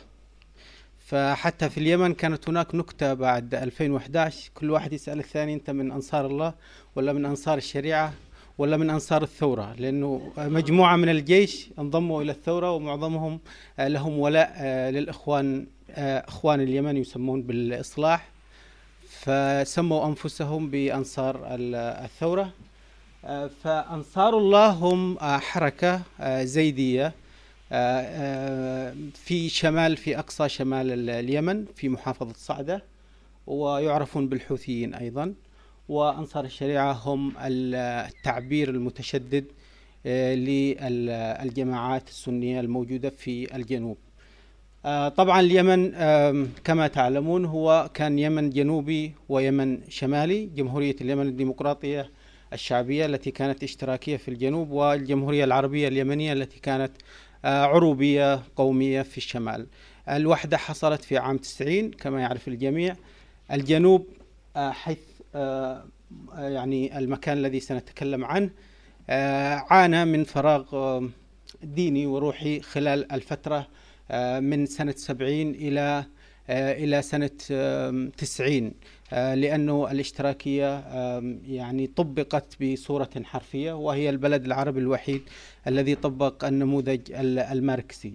فحتى 1.07 1.71
في 1.71 1.79
اليمن 1.79 2.15
كانت 2.15 2.49
هناك 2.49 2.75
نكتة 2.75 3.15
بعد 3.15 3.55
2011 3.55 4.51
كل 4.55 4.71
واحد 4.71 4.93
يسأل 4.93 5.19
الثاني 5.19 5.55
أنت 5.55 5.71
من 5.71 5.93
أنصار 5.93 6.27
الله 6.27 6.55
ولا 6.97 7.13
من 7.13 7.25
أنصار 7.25 7.59
الشريعة 7.59 8.13
ولا 8.59 8.77
من 8.77 8.91
أنصار 8.91 9.23
الثورة 9.23 9.75
لأنه 9.79 10.33
مجموعة 10.39 10.97
من 10.97 11.09
الجيش 11.09 11.69
انضموا 11.79 12.23
إلى 12.23 12.33
الثورة 12.33 12.71
ومعظمهم 12.71 13.41
لهم 13.79 14.19
ولاء 14.19 14.63
للإخوان 14.91 15.67
إخوان 15.99 16.61
اليمن 16.61 16.97
يسمون 16.97 17.43
بالإصلاح. 17.43 18.29
فسموا 19.09 20.07
أنفسهم 20.07 20.71
بأنصار 20.71 21.41
الثورة. 21.51 22.53
فأنصار 23.63 24.39
الله 24.39 24.71
هم 24.71 25.19
حركة 25.21 26.03
زيدية 26.43 27.13
في 29.15 29.49
شمال 29.49 29.97
في 29.97 30.19
أقصى 30.19 30.49
شمال 30.49 31.11
اليمن 31.11 31.65
في 31.77 31.89
محافظة 31.89 32.33
صعدة 32.37 32.83
ويعرفون 33.47 34.29
بالحوثيين 34.29 34.95
أيضا. 34.95 35.35
وأنصار 35.89 36.45
الشريعة 36.45 36.93
هم 36.93 37.33
التعبير 37.39 38.71
المتشدد 38.71 39.45
للجماعات 40.35 42.09
السنية 42.09 42.61
الموجودة 42.61 43.11
في 43.11 43.57
الجنوب. 43.57 43.97
طبعا 45.17 45.41
اليمن 45.41 45.93
كما 46.65 46.87
تعلمون 46.87 47.45
هو 47.45 47.91
كان 47.95 48.19
يمن 48.19 48.51
جنوبي 48.51 49.13
ويمن 49.29 49.79
شمالي. 49.89 50.47
جمهورية 50.47 50.97
اليمن 51.01 51.27
الديمقراطية 51.27 52.11
الشعبية 52.53 53.07
التي 53.07 53.31
كانت 53.31 53.63
اشتراكية 53.63 54.17
في 54.17 54.29
الجنوب 54.29 54.71
والجمهورية 54.71 55.45
العربية 55.45 55.89
اليمنية 55.89 56.33
التي 56.33 56.61
كانت 56.61 56.93
عروبية 57.45 58.43
قومية 58.57 59.03
في 59.03 59.17
الشمال. 59.19 59.67
الوحدة 60.09 60.57
حصلت 60.57 61.05
في 61.05 61.19
عام 61.19 61.37
90 61.39 61.91
كما 61.91 62.21
يعرف 62.21 62.49
الجميع. 62.49 62.97
الجنوب 63.53 64.07
آه، 64.57 64.71
حيث 64.71 64.99
آه، 65.35 65.85
آه، 66.35 66.49
يعني 66.49 66.99
المكان 66.99 67.39
الذي 67.39 67.61
سنتكلم 67.61 68.25
عنه 68.25 68.51
آه، 69.11 69.55
عانى 69.71 70.05
من 70.05 70.25
فراغ 70.25 70.65
آه، 70.77 71.09
ديني 71.63 72.07
وروحي 72.07 72.61
خلال 72.61 73.13
الفترة 73.13 73.69
آه، 74.11 74.41
من 74.41 74.67
سنة 74.67 74.95
70 74.97 75.51
إلى 75.55 76.05
آه، 76.49 76.73
إلى 76.73 77.03
سنة 77.03 77.31
آم، 77.51 78.11
90 78.11 78.67
آه، 78.67 78.73
لأنه 79.13 79.91
الاشتراكية 79.91 80.79
يعني 81.47 81.87
طبقت 81.87 82.63
بصورة 82.63 83.11
حرفية 83.25 83.73
وهي 83.73 84.11
البلد 84.11 84.45
العربي 84.45 84.81
الوحيد 84.81 85.23
الذي 85.67 85.95
طبق 85.95 86.45
النموذج 86.45 87.01
ال- 87.13 87.39
الماركسي. 87.39 88.15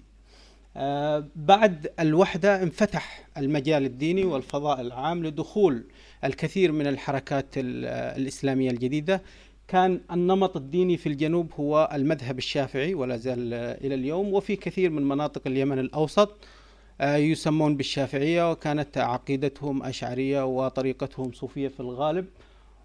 آه، 0.77 1.27
بعد 1.35 1.87
الوحدة 1.99 2.63
انفتح 2.63 3.27
المجال 3.37 3.85
الديني 3.85 4.23
والفضاء 4.23 4.81
العام 4.81 5.23
لدخول 5.25 5.83
الكثير 6.23 6.71
من 6.71 6.87
الحركات 6.87 7.45
ال- 7.57 7.85
الإسلامية 8.21 8.71
الجديدة. 8.71 9.21
كان 9.67 10.01
النمط 10.11 10.57
الديني 10.57 10.97
في 10.97 11.09
الجنوب 11.09 11.51
هو 11.59 11.89
المذهب 11.93 12.37
الشافعي 12.37 12.93
ولا 12.93 13.17
زال 13.17 13.53
آه، 13.53 13.77
إلى 13.87 13.95
اليوم 13.95 14.33
وفي 14.33 14.55
كثير 14.55 14.89
من 14.89 15.03
مناطق 15.07 15.41
اليمن 15.47 15.79
الأوسط. 15.79 16.29
آه، 16.29 16.35
يسمون 17.01 17.77
بالشافعية 17.77 18.51
وكانت 18.51 18.97
عقيدتهم 18.97 19.83
أشعرية 19.83 20.45
وطريقتهم 20.45 21.31
صوفية 21.33 21.67
في 21.67 21.79
الغالب. 21.79 22.25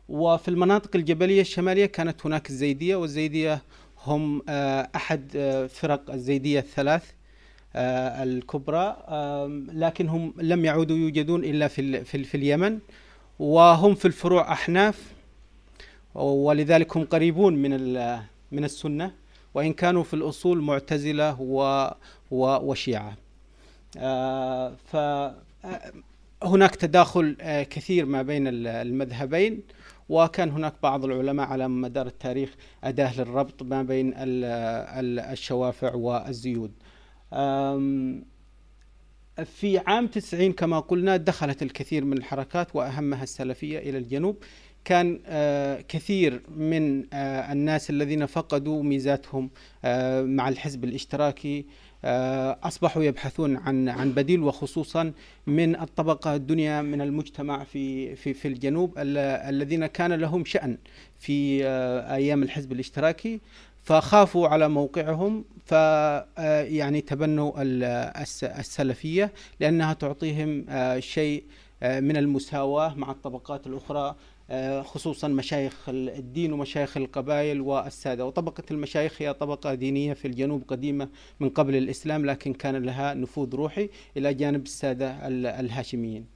وفي 0.09 0.49
المناطق 0.49 0.97
الجبلية 0.97 1.41
الشمالية 1.41 1.87
كانت 1.87 2.27
هناك 2.27 2.51
الزيدية 2.51 2.97
والزيدية 2.97 3.63
هم 4.07 4.43
آه، 4.49 4.89
أحد 4.97 5.33
آه، 5.37 5.67
فرق 5.67 6.11
الزيدية 6.11 6.59
الثلاث 6.59 7.11
آه، 7.77 8.23
الكبرى. 8.23 8.97
آم، 9.09 9.67
لكن 9.73 10.09
هم 10.09 10.35
لم 10.37 10.65
يعودوا 10.65 10.97
يوجدون 10.97 11.45
إلا 11.45 11.69
في, 11.69 12.05
في, 12.05 12.25
في 12.25 12.37
اليمن. 12.37 12.79
وهم 13.39 13.95
في 13.95 14.05
الفروع 14.05 14.53
أحناف 14.53 15.13
ولذلك 16.15 16.97
هم 16.97 17.05
قريبون 17.05 17.55
من 17.55 17.71
من 18.53 18.65
السنة. 18.65 19.13
وإن 19.55 19.73
كانوا 19.73 20.03
في 20.03 20.15
الأصول 20.15 20.61
معتزلة 20.63 21.41
و 21.41 21.91
وشيعة. 22.31 23.09
آه، 23.11 23.24
فهناك 26.43 26.77
تداخل 26.77 27.37
آه، 27.41 27.63
كثير 27.63 28.07
ما 28.07 28.23
بين 28.23 28.47
ال- 28.49 28.67
المذهبين 28.67 29.61
وكان 30.09 30.51
هناك 30.51 30.75
بعض 30.83 31.05
العلماء 31.05 31.47
على 31.47 31.69
مدار 31.69 32.07
التاريخ 32.07 32.55
أداة 32.85 33.21
للربط 33.21 33.63
ما 33.63 33.83
بين 33.83 34.09
ال- 34.17 34.45
ال- 35.05 35.21
الشوافع 35.33 35.95
والزيود. 35.95 36.73
في 39.45 39.79
عام 39.87 40.07
90 40.07 40.53
كما 40.53 40.81
قلنا 40.81 41.17
دخلت 41.17 41.63
الكثير 41.63 42.05
من 42.05 42.19
الحركات 42.19 42.77
وأهمها 42.77 43.23
السلفية 43.23 43.79
إلى 43.79 43.99
الجنوب. 43.99 44.37
كان 44.85 45.21
آه، 45.27 45.81
كثير 45.81 46.43
من 46.57 47.05
آه، 47.15 47.53
الناس 47.53 47.91
الذين 47.91 48.27
فقدوا 48.27 48.83
ميزاتهم 48.83 49.51
آه، 49.85 50.23
مع 50.23 50.49
الحزب 50.49 50.85
الاشتراكي 50.85 51.67
آه، 52.05 52.59
أصبحوا 52.63 53.03
يبحثون 53.05 53.57
عن 53.57 53.89
عن 53.89 54.13
بديل 54.13 54.43
وخصوصا 54.43 55.13
من 55.47 55.81
الطبقة 55.81 56.35
الدنيا 56.35 56.83
من 56.83 57.01
المجتمع 57.01 57.65
في 57.65 58.17
في 58.17 58.35
في 58.35 58.49
الجنوب 58.49 58.99
ال- 58.99 59.19
الذين 59.55 59.87
كان 59.87 60.13
لهم 60.13 60.45
شأن 60.45 60.79
في 61.19 61.65
آه، 61.67 62.15
أيام 62.15 62.43
الحزب 62.43 62.73
الاشتراكي 62.73 63.41
فخافوا 63.83 64.49
على 64.49 64.69
موقعهم 64.69 65.45
ف 65.67 65.75
آه، 65.75 66.63
يعني 66.63 67.01
تبنوا 67.01 67.63
ال- 67.63 67.85
الس- 68.23 68.45
السلفية 68.45 69.33
لأنها 69.61 69.93
تعطيهم 69.93 70.65
شيء 70.99 71.45
من 71.83 72.17
المساواة 72.17 72.95
مع 72.95 73.11
الطبقات 73.11 73.67
الأخرى 73.67 74.01
آه، 74.09 74.15
خصوصا 74.83 75.29
مشايخ 75.29 75.89
الدين 75.89 76.53
ومشايخ 76.53 76.97
القبائل 76.97 77.61
والسادة. 77.61 78.27
وطبقة 78.27 78.63
المشايخ 78.71 79.23
هي 79.23 79.33
طبقة 79.33 79.75
دينية 79.75 80.13
في 80.13 80.29
الجنوب 80.29 80.63
قديمة 80.69 81.09
من 81.41 81.49
قبل 81.49 81.77
الإسلام 81.77 82.27
لكن 82.27 82.53
كان 82.53 82.77
لها 82.77 83.15
نفوذ 83.15 83.55
روحي 83.55 83.89
إلى 84.17 84.35
جانب 84.35 84.63
السادة 84.63 85.27
ال- 85.29 85.47
الهاشميين. 85.47 86.27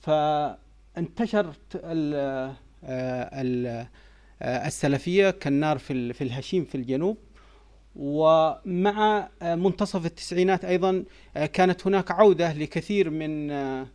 فانتشرت 0.00 1.58
ال- 1.74 2.54
آه، 2.84 3.40
ال- 3.42 3.86
آه، 4.42 4.66
السلفية 4.66 5.30
كالنار 5.30 5.78
في 5.78 6.12
في 6.12 6.24
الهشيم 6.24 6.64
في 6.64 6.74
الجنوب. 6.74 7.16
ومع 7.96 9.28
آه، 9.42 9.54
منتصف 9.54 10.06
التسعينات 10.06 10.64
أيضا 10.64 11.04
آه، 11.36 11.46
كانت 11.46 11.86
هناك 11.86 12.10
عودة 12.10 12.52
لكثير 12.52 13.10
من 13.10 13.50
آه، 13.50 13.82
آه، 13.82 13.86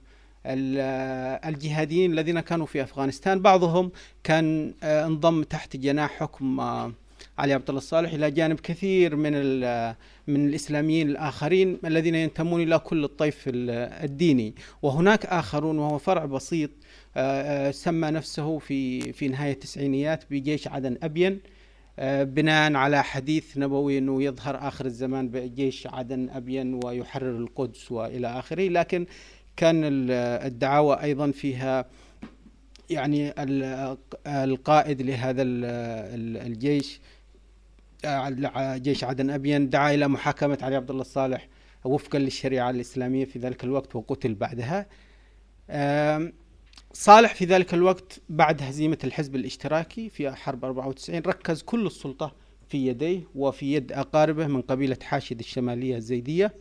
الجهاديين 0.45 2.11
الذين 2.13 2.39
كانوا 2.39 2.65
في 2.65 2.83
أفغانستان. 2.83 3.39
بعضهم 3.41 3.91
كان 4.23 4.73
آه، 4.83 5.05
انضم 5.05 5.43
تحت 5.43 5.77
جناح 5.77 6.11
حكم 6.19 6.59
آه، 6.59 6.91
علي 7.37 7.53
عبد 7.53 7.69
الله 7.69 7.77
الصالح 7.81 8.13
إلى 8.13 8.31
جانب 8.31 8.59
كثير 8.59 9.15
من 9.15 9.31
ال- 9.35 9.95
من 10.27 10.47
الإسلاميين 10.47 11.09
الآخرين 11.09 11.77
الذين 11.85 12.15
ينتمون 12.15 12.61
إلى 12.61 12.79
كل 12.79 13.03
الطيف 13.03 13.43
ال- 13.47 13.69
الديني. 14.03 14.53
وهناك 14.81 15.25
آخرون 15.25 15.77
وهو 15.79 15.97
فرع 15.97 16.25
بسيط 16.25 16.69
آه، 17.17 17.67
آه، 17.67 17.71
سمى 17.71 18.07
نفسه 18.11 18.59
في 18.59 19.13
في 19.13 19.27
نهاية 19.27 19.51
التسعينيات 19.53 20.23
بجيش 20.31 20.67
عدن 20.67 20.97
أبين 21.03 21.39
آه، 21.99 22.23
بناء 22.23 22.73
على 22.73 23.03
حديث 23.03 23.57
نبوي 23.57 23.97
إنه 23.97 24.23
يظهر 24.23 24.67
آخر 24.67 24.85
الزمان 24.85 25.29
بجيش 25.29 25.87
عدن 25.87 26.29
أبين 26.29 26.79
ويحرر 26.83 27.37
القدس 27.37 27.91
وإلى 27.91 28.27
آخره. 28.39 28.67
لكن 28.69 29.05
كان 29.57 29.83
ال- 29.83 30.11
الدعاوى 30.47 31.01
أيضا 31.03 31.31
فيها 31.31 31.85
يعني 32.89 33.29
ال- 33.43 33.97
القائد 34.27 35.01
لهذا 35.01 35.41
ال- 35.41 35.65
ال- 35.65 36.47
الجيش 36.51 36.99
جيش 38.81 39.03
عدن 39.03 39.29
ابين 39.29 39.69
دعا 39.69 39.93
إلى 39.93 40.07
محاكمة 40.07 40.57
علي 40.61 40.75
عبد 40.75 40.89
الله 40.89 41.01
الصالح 41.01 41.47
وفقا 41.83 42.19
للشريعة 42.19 42.69
الإسلامية 42.69 43.25
في 43.25 43.39
ذلك 43.39 43.63
الوقت 43.63 43.95
وقتل 43.95 44.35
بعدها. 44.35 44.85
صالح 46.93 47.35
في 47.35 47.45
ذلك 47.45 47.73
الوقت 47.73 48.19
بعد 48.29 48.61
هزيمة 48.61 48.97
الحزب 49.03 49.35
الاشتراكي 49.35 50.09
في 50.09 50.31
حرب 50.31 50.65
94 50.65 51.19
ركز 51.19 51.61
كل 51.61 51.85
السلطة 51.87 52.35
في 52.69 52.87
يديه 52.87 53.21
وفي 53.35 53.73
يد 53.73 53.91
أقاربه 53.91 54.47
من 54.47 54.61
قبيلة 54.61 54.97
حاشد 55.03 55.39
الشمالية 55.39 55.95
الزيدية. 55.97 56.53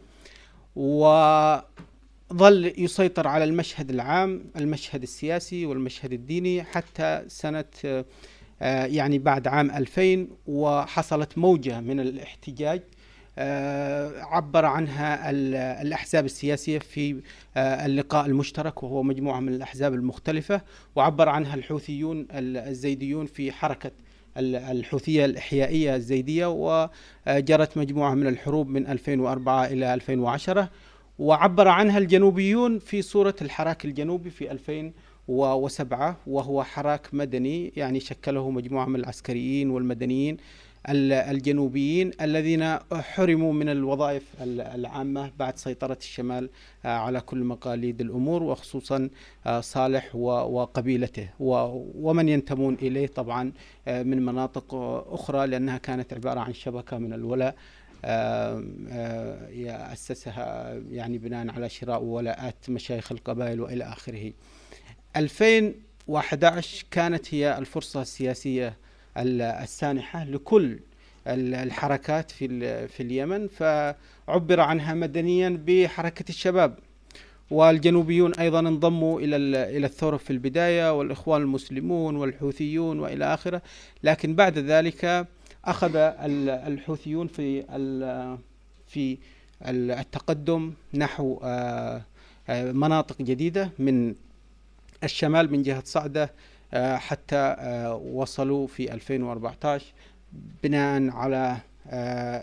وظل 2.35 2.73
يسيطر 2.79 3.29
على 3.29 3.45
المشهد 3.45 3.91
العام 3.91 4.45
المشهد 4.57 5.03
السياسي 5.03 5.67
والمشهد 5.67 6.13
الديني 6.13 6.63
حتى 6.63 7.23
سنة 7.29 7.65
آه، 8.63 8.87
يعني 8.87 9.19
بعد 9.19 9.47
عام 9.49 9.71
2000 9.71 10.29
وحصلت 10.47 11.39
موجة 11.39 11.81
من 11.81 12.01
الاحتجاج 12.01 12.83
آه، 13.39 14.23
عبر 14.23 14.65
عنها 14.65 15.31
ال- 15.31 15.55
الأحزاب 15.87 16.25
السياسية 16.25 16.79
في 16.79 17.21
آه، 17.57 17.87
اللقاء 17.87 18.27
المشترك 18.27 18.83
وهو 18.83 19.03
مجموعة 19.03 19.41
من 19.41 19.55
الأحزاب 19.55 19.95
المختلفة 19.95 20.61
وعبر 20.97 21.29
عنها 21.29 21.55
الحوثيون 21.55 22.21
ال- 22.21 22.57
الزيديون 22.57 23.27
في 23.27 23.53
حركة 23.53 23.91
ال- 24.37 24.57
الحوثية 24.57 25.25
الإحيائية 25.25 25.97
الزيدية 25.97 26.47
وجرت 27.27 27.77
مجموعة 27.79 28.15
من 28.15 28.27
الحروب 28.27 28.69
من 28.69 28.87
2004 28.87 29.67
إلى 29.67 29.95
2010 29.95 30.71
وعبر 31.19 31.69
عنها 31.69 31.99
الجنوبيون 31.99 32.79
في 32.79 33.03
صورة 33.03 33.35
الحراك 33.43 33.85
الجنوبي 33.85 34.31
في 34.31 34.51
2007 35.29 36.17
وهو 36.27 36.63
حراك 36.65 37.09
مدني 37.13 37.73
يعني 37.77 38.01
شكله 38.01 38.51
مجموعة 38.51 38.87
من 38.87 38.97
العسكريين 39.01 39.71
والمدنيين 39.71 40.37
ال- 40.89 41.13
الجنوبيين 41.13 42.11
الذين 42.21 42.79
حرموا 42.93 43.53
من 43.53 43.69
الوظائف 43.69 44.23
ال- 44.43 44.61
العامة 44.61 45.31
بعد 45.39 45.57
سيطرة 45.59 45.99
الشمال 46.01 46.51
آه، 46.85 46.89
على 46.89 47.21
كل 47.21 47.45
مقاليد 47.45 48.01
الأمور 48.01 48.43
وخصوصا 48.43 49.09
آه، 49.47 49.61
صالح 49.61 50.15
وقبيلته. 50.17 51.29
ومن 51.41 52.29
ينتمون 52.29 52.75
إليه 52.83 53.07
طبعا 53.07 53.53
آه، 53.89 54.03
من 54.03 54.23
مناطق 54.25 54.75
أخرى 55.09 55.47
لأنها 55.47 55.79
كانت 55.79 56.13
عبارة 56.15 56.41
عن 56.41 56.53
شبكة 56.55 56.99
من 56.99 57.13
الولاء 57.13 57.55
آه، 58.07 59.49
يأسسها 59.49 60.75
يعني 60.91 61.19
بناء 61.19 61.51
على 61.51 61.69
شراء 61.69 62.03
ولاءات 62.03 62.71
مشايخ 62.71 63.13
القبائل 63.13 63.61
وإلى 63.61 63.85
آخره. 63.85 64.33
2011 65.17 66.85
كانت 66.91 67.35
هي 67.35 67.59
الفرصة 67.59 68.03
السياسية 68.03 68.77
ال- 69.17 69.43
السانحة 69.43 70.25
لكل 70.25 70.79
ال- 71.27 71.55
الحركات 71.55 72.31
في 72.31 72.49
في 72.89 73.03
اليمن 73.03 73.49
فعبر 73.49 74.61
عنها 74.61 74.95
مدنيا 74.95 75.61
بحركة 75.67 76.25
الشباب. 76.29 76.79
والجنوبيون 77.51 78.35
أيضا 78.35 78.61
انضموا 78.61 79.21
إلى 79.21 79.37
ال- 79.37 79.55
إلى 79.57 79.87
الثورة 79.87 80.17
في 80.17 80.31
البداية 80.31 80.99
والإخوان 80.99 81.43
المسلمون 81.43 82.17
والحوثيون 82.17 83.01
وإلى 83.01 83.35
آخره. 83.35 83.63
لكن 84.03 84.35
بعد 84.35 84.59
ذلك 84.59 85.27
أخذ 85.65 85.97
ال- 85.97 86.49
الحوثيون 86.51 87.27
في 87.27 87.63
في 88.87 89.19
التقدم 89.69 90.73
نحو 90.95 91.41
مناطق 92.51 93.23
جديدة 93.23 93.71
من 93.79 94.15
الشمال 95.05 95.53
من 95.53 95.63
جهة 95.63 95.83
صعدة 95.87 96.33
حتى 96.75 97.57
وصلوا 98.05 98.67
في 98.67 98.93
2014 98.95 99.87
بناء 100.63 101.11
على 101.11 101.57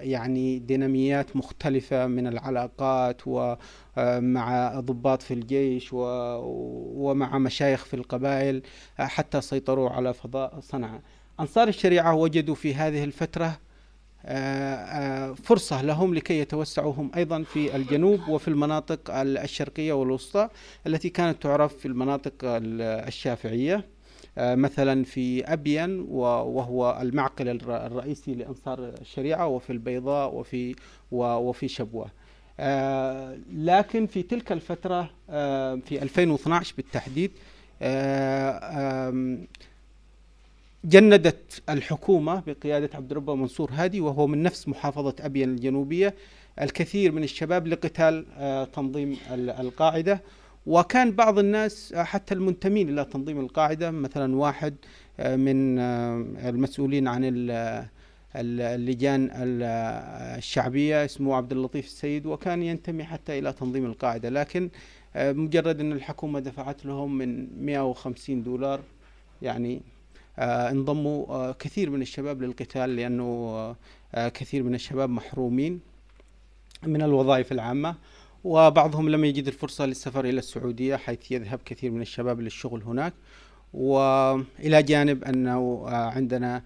يعني 0.10 0.60
ديناميات 0.60 1.36
مختلفة 1.36 2.08
من 2.08 2.28
العلاقات 2.28 3.22
ومع 3.26 4.80
ضباط 4.80 5.22
في 5.22 5.34
الجيش 5.34 5.90
ومع 5.94 7.38
مشايخ 7.38 7.86
في 7.86 7.94
القبائل 7.94 8.62
حتى 8.98 9.42
سيطروا 9.42 9.90
على 9.90 10.14
فضاء 10.14 10.60
صنعاء. 10.60 11.02
أنصار 11.40 11.68
الشريعة 11.68 12.14
وجدوا 12.16 12.56
في 12.56 12.76
هذه 12.76 13.04
الفترة 13.04 13.60
فرصة 15.44 15.82
لهم 15.82 16.14
لكي 16.16 16.40
يتوسعوا 16.40 16.94
هم 16.94 17.12
أيضا 17.16 17.44
في 17.44 17.76
الجنوب 17.76 18.28
وفي 18.28 18.48
المناطق 18.48 19.00
الشرقية 19.16 19.94
والوسطى 19.94 20.50
التي 20.88 21.10
كانت 21.10 21.44
تعرف 21.44 21.78
في 21.78 21.88
المناطق 21.88 22.34
الشافعية 22.44 23.86
مثلا 24.38 25.04
في 25.04 25.44
أبين 25.54 26.00
وهو 26.10 27.00
المعقل 27.02 27.48
الرئيسي 27.70 28.34
لأنصار 28.34 28.80
الشريعة 29.02 29.48
وفي 29.48 29.70
البيضاء 29.70 30.36
وفي 30.36 30.76
وفي 31.12 31.68
شبوة. 31.68 32.08
لكن 33.54 34.08
في 34.08 34.24
تلك 34.24 34.52
الفترة 34.52 35.10
في 35.86 36.02
2012 36.04 36.74
بالتحديد 36.78 37.32
جندت 40.86 41.62
الحكومة 41.70 42.44
بقيادة 42.48 42.90
عبد 42.94 43.12
الرب 43.12 43.30
منصور 43.30 43.72
هادي 43.74 44.02
وهو 44.02 44.28
من 44.28 44.44
نفس 44.44 44.68
محافظة 44.68 45.16
أبين 45.20 45.50
الجنوبية 45.50 46.16
الكثير 46.62 47.12
من 47.12 47.24
الشباب 47.24 47.68
لقتال 47.68 48.26
تنظيم 48.74 49.18
القاعدة. 49.32 50.22
وكان 50.66 51.12
بعض 51.12 51.40
الناس 51.40 51.94
حتى 51.96 52.34
المنتمين 52.34 52.90
إلى 52.90 53.06
تنظيم 53.06 53.40
القاعدة 53.40 53.92
مثلا 53.92 54.36
واحد 54.36 54.76
من 55.20 55.80
المسؤولين 55.80 57.08
عن 57.08 57.22
اللجان 58.36 59.30
الشعبية 60.38 61.06
اسمه 61.06 61.36
عبد 61.36 61.52
اللطيف 61.52 61.86
السيد 61.86 62.26
وكان 62.26 62.64
ينتمي 62.64 63.04
حتى 63.04 63.40
إلى 63.40 63.54
تنظيم 63.54 63.86
القاعدة. 63.86 64.30
لكن 64.30 64.70
مجرد 65.16 65.80
أن 65.80 65.92
الحكومة 65.92 66.40
دفعت 66.40 66.86
لهم 66.86 67.18
من 67.18 67.48
150 67.66 68.44
دولار 68.44 68.82
يعني 69.42 69.82
انضموا 70.42 71.52
كثير 71.52 71.90
من 71.90 72.02
الشباب 72.02 72.42
للقتال 72.42 72.96
لأنه 72.96 73.76
كثير 74.14 74.64
من 74.64 74.76
الشباب 74.76 75.10
محرومين 75.10 75.80
من 76.84 77.02
الوظائف 77.02 77.52
العامة 77.52 77.96
وبعضهم 78.44 79.10
لم 79.10 79.26
يجد 79.26 79.48
الفرصة 79.48 79.86
للسفر 79.86 80.26
إلى 80.26 80.40
السعودية 80.40 80.96
حيث 80.96 81.32
يذهب 81.32 81.60
كثير 81.66 81.92
من 81.92 82.02
الشباب 82.02 82.42
للشغل 82.42 82.84
هناك. 82.84 83.14
وإلى 83.74 84.84
جانب 84.84 85.24
أنه 85.24 85.84
عندنا 85.90 86.64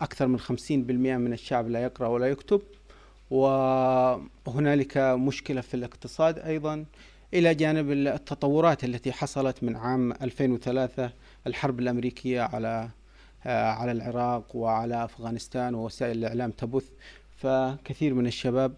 أكثر 0.00 0.26
من 0.26 0.40
50% 0.40 0.70
من 0.70 1.32
الشعب 1.32 1.68
لا 1.68 1.82
يقرأ 1.82 2.08
ولا 2.08 2.26
يكتب 2.26 2.62
وهنالك 3.30 4.96
مشكلة 4.98 5.60
في 5.60 5.74
الاقتصاد 5.74 6.38
أيضا. 6.38 6.84
إلى 7.34 7.54
جانب 7.54 7.90
التطورات 7.90 8.84
التي 8.84 9.12
حصلت 9.12 9.62
من 9.62 9.76
عام 9.76 10.12
2003 10.12 11.10
الحرب 11.46 11.80
الأمريكية 11.80 12.40
على 12.42 12.88
على 13.46 13.92
العراق 13.92 14.56
وعلى 14.56 15.04
أفغانستان 15.04 15.74
ووسائل 15.74 16.18
الإعلام 16.18 16.50
تبث. 16.50 16.90
فكثير 17.36 18.14
من 18.14 18.26
الشباب 18.26 18.74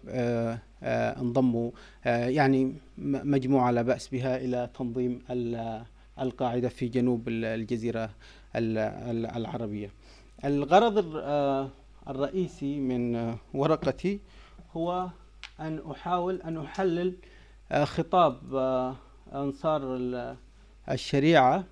انضموا 0.83 1.71
يعني 2.05 2.75
مجموعة 2.97 3.71
لا 3.71 3.81
بأس 3.81 4.07
بها 4.07 4.37
إلى 4.37 4.69
تنظيم 4.77 5.21
القاعدة 6.19 6.69
في 6.69 6.87
جنوب 6.87 7.29
الجزيرة 7.29 8.09
العربية. 8.55 9.89
الغرض 10.45 11.05
الرئيسي 12.07 12.79
من 12.79 13.35
ورقتي 13.53 14.19
هو 14.73 15.09
أن 15.59 15.81
أحاول 15.91 16.41
أن 16.41 16.57
أحلل 16.57 17.13
خطاب 17.83 18.35
أنصار 19.33 19.81
الشريعة 20.91 21.63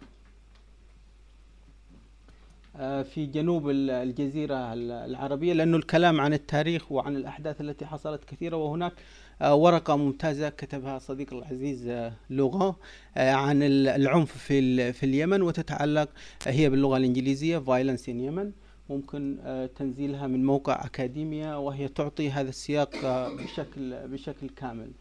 في 3.03 3.25
جنوب 3.25 3.69
الجزيرة 3.69 4.73
العربية 4.73 5.53
لأنه 5.53 5.77
الكلام 5.77 6.21
عن 6.21 6.33
التاريخ 6.33 6.91
وعن 6.91 7.15
الأحداث 7.15 7.61
التي 7.61 7.85
حصلت 7.85 8.23
كثيرة 8.23 8.57
وهناك 8.57 8.93
ورقة 9.41 9.95
ممتازة 9.95 10.49
كتبها 10.49 10.99
صديق 10.99 11.33
العزيز 11.33 12.11
لغة 12.29 12.75
عن 13.17 13.63
العنف 13.63 14.37
في 14.37 14.93
في 14.93 15.05
اليمن 15.05 15.41
وتتعلق 15.41 16.09
هي 16.47 16.69
باللغة 16.69 16.97
الإنجليزية 16.97 17.59
Violence 17.59 18.01
in 18.01 18.31
Yemen 18.31 18.47
ممكن 18.89 19.37
تنزيلها 19.75 20.27
من 20.27 20.45
موقع 20.45 20.85
أكاديمية 20.85 21.59
وهي 21.59 21.87
تعطي 21.87 22.29
هذا 22.31 22.49
السياق 22.49 22.91
بشكل 23.27 24.07
بشكل 24.07 24.49
كامل. 24.49 24.91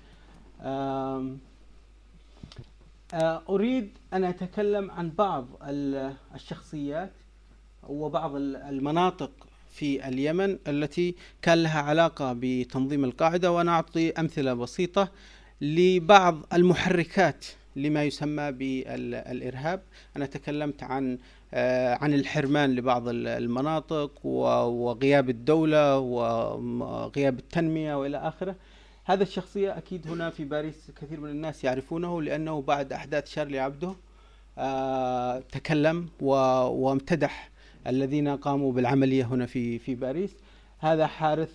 أريد 3.49 3.99
أن 4.13 4.25
أتكلم 4.25 4.91
عن 4.91 5.11
بعض 5.11 5.47
الشخصيات 6.35 7.13
وبعض 7.89 8.37
المناطق 8.37 9.31
في 9.71 10.09
اليمن 10.09 10.59
التي 10.69 11.15
كان 11.43 11.63
لها 11.63 11.81
علاقة 11.81 12.37
بتنظيم 12.37 13.05
القاعدة 13.05 13.53
وأنا 13.53 13.73
أعطي 13.73 14.11
أمثلة 14.13 14.55
بسيطة 14.55 15.09
لبعض 15.61 16.37
المحركات 16.53 17.47
لما 17.77 18.05
يسمى 18.05 18.53
بالإرهاب. 18.53 19.83
أنا 20.17 20.27
تكلمت 20.27 20.83
عن 20.83 21.19
عن 22.01 22.15
الحرمان 22.15 22.75
لبعض 22.75 23.03
المناطق 23.09 24.27
وغياب 24.27 25.31
الدولة 25.31 25.99
وغياب 25.99 27.39
التنمية 27.39 27.95
وإلى 27.95 28.17
آخره. 28.17 28.57
هذا 29.05 29.23
الشخصية 29.23 29.79
أكيد 29.79 30.09
هنا 30.09 30.31
في 30.31 30.45
باريس 30.45 30.91
كثير 31.03 31.21
من 31.21 31.31
الناس 31.31 31.65
يعرفونه 31.65 32.23
لأنه 32.23 32.63
بعد 32.63 32.93
أحداث 32.93 33.31
شارلي 33.31 33.59
عبده 33.59 33.95
تكلم 35.53 36.09
وامتدح 36.21 37.51
الذين 37.87 38.29
قاموا 38.29 38.73
بالعملية 38.73 39.25
هنا 39.25 39.47
في 39.47 39.79
في 39.79 39.95
باريس. 39.95 40.31
هذا 40.79 41.07
حارث 41.07 41.51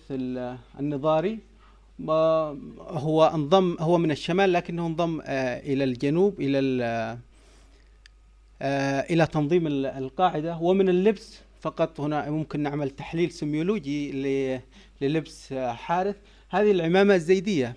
النضاري 0.80 1.38
هو 2.80 3.32
انضم 3.34 3.76
هو 3.80 3.98
من 3.98 4.10
الشمال 4.10 4.52
لكنه 4.52 4.86
انضم 4.86 5.20
إلى 5.26 5.84
الجنوب 5.84 6.40
إلى 6.40 7.18
إلى 9.10 9.26
تنظيم 9.26 9.66
القاعدة. 9.66 10.56
ومن 10.56 10.88
اللبس 10.88 11.40
فقط. 11.60 12.00
هنا 12.00 12.30
ممكن 12.30 12.60
نعمل 12.60 12.90
تحليل 12.90 13.30
سيميولوجي 13.30 14.12
للبس 15.00 15.52
حارث. 15.54 16.16
هذه 16.48 16.70
العمامة 16.70 17.14
الزيدية 17.14 17.74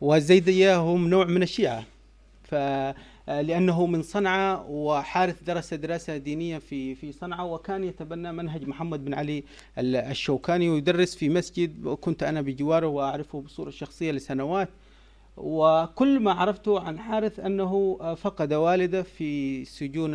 والزيدية 0.00 0.76
هم 0.76 1.08
نوع 1.08 1.24
من 1.24 1.42
الشيعة. 1.42 1.84
ف 2.42 2.54
لأنه 3.28 3.86
من 3.86 4.02
صنعاء 4.02 4.66
وحارث 4.68 5.42
درس 5.42 5.74
دراسة 5.74 6.16
دينية 6.16 6.58
في 6.58 6.94
في 6.94 7.12
صنعاء 7.12 7.46
وكان 7.46 7.84
يتبنى 7.84 8.32
منهج 8.32 8.68
محمد 8.68 9.04
بن 9.04 9.14
علي 9.14 9.44
الشوكاني 9.78 10.68
ويدرس 10.68 11.14
في 11.14 11.28
مسجد 11.28 11.86
وكنت 11.86 12.22
أنا 12.22 12.40
بجواره 12.40 12.86
وأعرفه 12.86 13.40
بصورة 13.40 13.70
شخصية 13.70 14.12
لسنوات. 14.12 14.68
وكل 15.36 16.20
ما 16.20 16.32
عرفته 16.32 16.80
عن 16.80 16.98
حارث 16.98 17.40
أنه 17.40 17.98
فقد 18.14 18.52
والده 18.52 19.02
في 19.02 19.64
سجون 19.64 20.10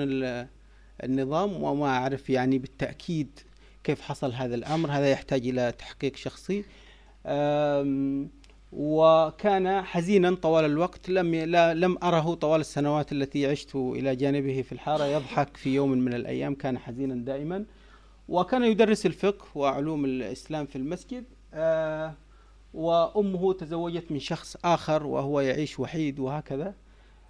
النظام 1.03 1.63
وما 1.63 1.87
أعرف 1.87 2.29
يعني 2.29 2.57
بالتأكيد 2.57 3.39
كيف 3.83 4.01
حصل 4.01 4.31
هذا 4.31 4.55
الأمر. 4.55 4.91
هذا 4.91 5.11
يحتاج 5.11 5.47
إلى 5.47 5.73
تحقيق 5.79 6.15
شخصي. 6.15 6.63
وكان 8.75 9.81
حزينا 9.81 10.35
طوال 10.35 10.65
الوقت 10.65 11.09
لم 11.09 11.35
لا 11.35 11.73
لم 11.73 11.97
أره 12.03 12.33
طوال 12.33 12.59
السنوات 12.59 13.11
التي 13.11 13.47
عشت 13.47 13.75
إلى 13.75 14.15
جانبه 14.15 14.61
في 14.61 14.71
الحارة. 14.71 15.05
يضحك 15.05 15.57
في 15.57 15.75
يوم 15.75 15.91
من 15.91 16.13
الأيام 16.13 16.55
كان 16.55 16.77
حزينا 16.77 17.15
دائما. 17.15 17.65
وكان 18.29 18.63
يدرس 18.63 19.05
الفقه 19.05 19.45
وعلوم 19.55 20.05
الإسلام 20.05 20.65
في 20.65 20.75
المسجد 20.75 21.23
آه 21.53 22.13
وأمه 22.73 23.53
تزوجت 23.53 24.11
من 24.11 24.19
شخص 24.19 24.57
آخر 24.65 25.05
وهو 25.05 25.41
يعيش 25.41 25.79
وحيد 25.79 26.19
وهكذا. 26.19 26.73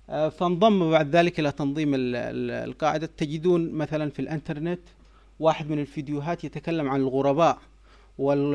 آه 0.10 0.30
فانضم 0.30 0.92
بعد 0.92 1.16
ذلك 1.16 1.40
إلى 1.40 1.52
تنظيم 1.52 1.92
القاعدة. 1.96 3.10
تجدون 3.18 3.72
مثلا 3.72 4.10
في 4.10 4.20
الإنترنت 4.20 4.82
واحد 5.40 5.70
من 5.70 5.80
الفيديوهات 5.80 6.44
يتكلم 6.44 6.90
عن 6.90 7.00
الغرباء. 7.00 7.58
وال 8.18 8.54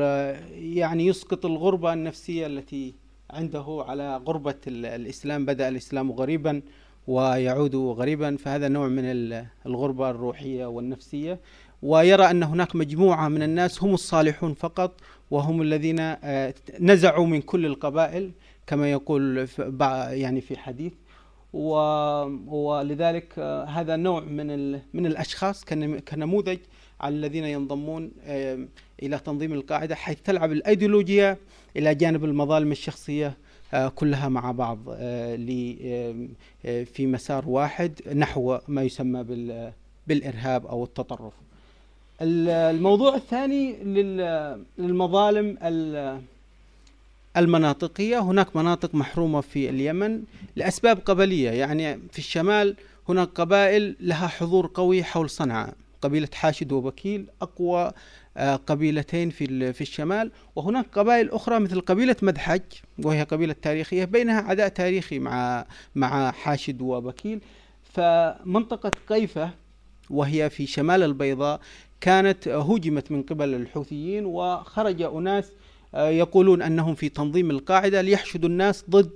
يعني 0.53 1.05
يسقط 1.05 1.45
الغربة 1.45 1.93
النفسية 1.93 2.47
التي 2.47 2.93
عنده 3.29 3.85
على 3.87 4.17
غربة 4.17 4.55
الإسلام 4.67 5.45
بدأ 5.45 5.67
الإسلام 5.69 6.11
غريبا 6.11 6.61
ويعود 7.07 7.75
غريبا 7.75 8.35
فهذا 8.37 8.67
نوع 8.67 8.87
من 8.87 9.03
الغربة 9.65 10.09
الروحية 10.09 10.65
والنفسية. 10.65 11.39
ويرى 11.83 12.23
أن 12.31 12.43
هناك 12.43 12.75
مجموعة 12.75 13.27
من 13.27 13.43
الناس 13.43 13.83
هم 13.83 13.93
الصالحون 13.93 14.53
فقط 14.53 15.01
وهم 15.31 15.61
الذين 15.61 15.99
آه، 15.99 16.53
نزعوا 16.79 17.25
من 17.27 17.41
كل 17.41 17.65
القبائل 17.65 18.31
كما 18.67 18.91
يقول 18.91 19.47
يعني 20.09 20.41
في 20.41 20.57
حديث 20.57 20.93
ولذلك 22.47 23.33
آه، 23.37 23.63
هذا 23.65 23.95
نوع 23.95 24.19
من 24.21 24.71
من 24.93 25.05
الأشخاص 25.05 25.65
كنم- 25.65 25.99
كنموذج 25.99 26.57
على 27.01 27.15
الذين 27.15 27.43
ينضمون 27.45 28.11
إلى 29.03 29.19
تنظيم 29.19 29.53
القاعدة 29.53 29.95
حيث 29.95 30.17
تلعب 30.23 30.51
الايديولوجيا 30.51 31.37
إلى 31.77 31.95
جانب 31.95 32.25
المظالم 32.25 32.71
الشخصية 32.71 33.33
آه، 33.73 33.87
كلها 33.87 34.29
مع 34.29 34.51
بعض 34.51 34.79
آه، 34.89 35.37
آه، 36.65 36.83
في 36.83 37.07
مسار 37.07 37.43
واحد 37.49 37.91
نحو 38.15 38.57
ما 38.67 38.83
يسمى 38.83 39.23
بال- 39.23 39.71
بالإرهاب 40.07 40.65
أو 40.67 40.83
التطرف. 40.83 41.33
ال- 42.21 42.49
الموضوع 42.49 43.15
الثاني 43.15 43.73
لل- 43.83 44.63
للمظالم 44.77 45.57
ال- 45.63 46.21
المناطقية 47.37 48.19
هناك 48.19 48.55
مناطق 48.55 48.95
محرومة 48.95 49.41
في 49.41 49.69
اليمن 49.69 50.23
لأسباب 50.55 50.99
قبلية 51.05 51.49
يعني 51.49 51.99
في 52.11 52.19
الشمال 52.19 52.75
هناك 53.09 53.27
قبائل 53.27 53.95
لها 53.99 54.27
حضور 54.27 54.71
قوي 54.73 55.03
حول 55.03 55.29
صنعاء 55.29 55.73
قبيلة 56.01 56.27
حاشد 56.33 56.71
وبكيل 56.71 57.25
أقوى 57.41 57.81
آه، 57.81 57.93
قبيلتين 58.37 59.29
في 59.29 59.73
في 59.73 59.81
الشمال 59.81 60.31
وهناك 60.55 60.85
قبائل 60.93 61.29
أخرى 61.31 61.59
مثل 61.59 61.81
قبيلة 61.81 62.15
مدحج 62.21 62.61
وهي 63.03 63.23
قبيلة 63.23 63.55
تاريخية 63.61 64.05
بينها 64.05 64.41
عداء 64.41 64.67
تاريخي 64.67 65.19
مع 65.19 65.65
مع 65.95 66.31
حاشد 66.31 66.81
وبكيل 66.81 67.39
فمنطقة 67.83 68.93
قيفة 69.09 69.49
وهي 70.09 70.49
في 70.49 70.65
شمال 70.65 71.03
البيضاء 71.03 71.59
كانت 72.01 72.47
هجمت 72.47 73.11
من 73.11 73.23
قبل 73.23 73.53
الحوثيين 73.53 74.25
وخرج 74.25 75.01
أناس 75.01 75.51
آه، 75.95 76.09
يقولون 76.09 76.61
أنهم 76.61 76.95
في 76.95 77.09
تنظيم 77.09 77.51
القاعدة 77.51 78.01
ليحشدوا 78.01 78.49
الناس 78.49 78.83
ضد 78.89 79.11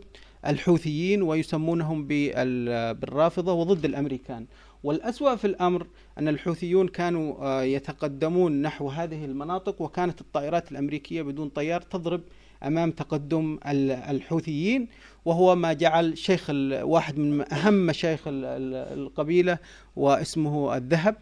الحوثيين 0.47 1.21
ويسمونهم 1.21 2.07
بال- 2.07 2.93
بالرافضة 2.93 3.53
وضد 3.53 3.85
الأمريكان. 3.85 4.45
والأسوأ 4.83 5.35
في 5.35 5.47
الأمر 5.47 5.87
أن 6.17 6.27
الحوثيون 6.27 6.87
كانوا 6.87 7.35
آه، 7.41 7.63
يتقدمون 7.63 8.61
نحو 8.61 8.89
هذه 8.89 9.25
المناطق 9.25 9.81
وكانت 9.81 10.21
الطائرات 10.21 10.71
الأمريكية 10.71 11.21
بدون 11.21 11.49
طيار 11.49 11.81
تضرب 11.81 12.21
أمام 12.63 12.91
تقدم 12.91 13.59
ال- 13.67 13.91
الحوثيين 13.91 14.87
وهو 15.25 15.55
ما 15.55 15.73
جعل 15.73 16.17
شيخ 16.17 16.49
واحد 16.83 17.17
من 17.19 17.53
أهم 17.53 17.73
مشايخ 17.85 18.27
ال- 18.27 18.45
ال- 18.45 18.99
القبيلة 18.99 19.57
واسمه 19.95 20.77
الذهب 20.77 21.15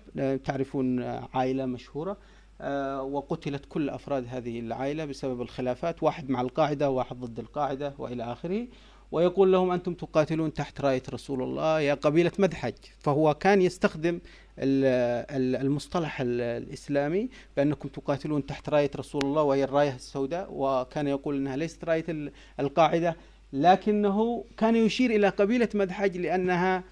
تعرفون 0.46 1.00
عائلة 1.34 1.66
مشهورة 1.66 2.18
آه، 2.64 3.04
وقتلت 3.04 3.66
كل 3.70 3.90
أفراد 3.90 4.26
هذه 4.30 4.60
العائلة 4.60 5.06
بسبب 5.06 5.42
الخلافات 5.42 6.04
واحد 6.04 6.30
مع 6.30 6.42
القاعدة 6.42 6.90
واحد 6.90 7.20
ضد 7.20 7.40
القاعدة 7.40 7.94
وإلى 7.98 8.24
آخره. 8.24 8.68
ويقول 9.12 9.52
لهم 9.52 9.72
أنتم 9.72 9.94
تقاتلون 9.94 10.54
تحت 10.54 10.82
رأية 10.82 11.02
رسول 11.10 11.44
الله 11.44 11.80
يا 11.80 11.94
قبيلة 11.94 12.32
مدحج. 12.40 12.74
فهو 13.00 13.34
كان 13.34 13.62
يستخدم 13.62 14.20
ال- 14.60 15.26
ال- 15.38 15.62
المصطلح 15.62 16.22
ال- 16.22 16.42
الإسلامي 16.42 17.30
بأنكم 17.58 17.90
تقاتلون 17.90 18.46
تحت 18.46 18.70
رأية 18.70 18.92
رسول 18.96 19.22
الله 19.26 19.42
وهي 19.44 19.64
الراية 19.64 19.96
السوداء 19.96 20.48
وكان 20.52 21.08
يقول 21.08 21.36
أنها 21.36 21.56
ليست 21.56 21.84
رأية 21.86 22.06
ال- 22.10 22.32
القاعدة. 22.60 23.16
لكنه 23.54 24.44
كان 24.58 24.76
يشير 24.76 25.10
إلى 25.12 25.30
قبيلة 25.30 25.70
مدحج 25.76 26.18
لأنها 26.18 26.84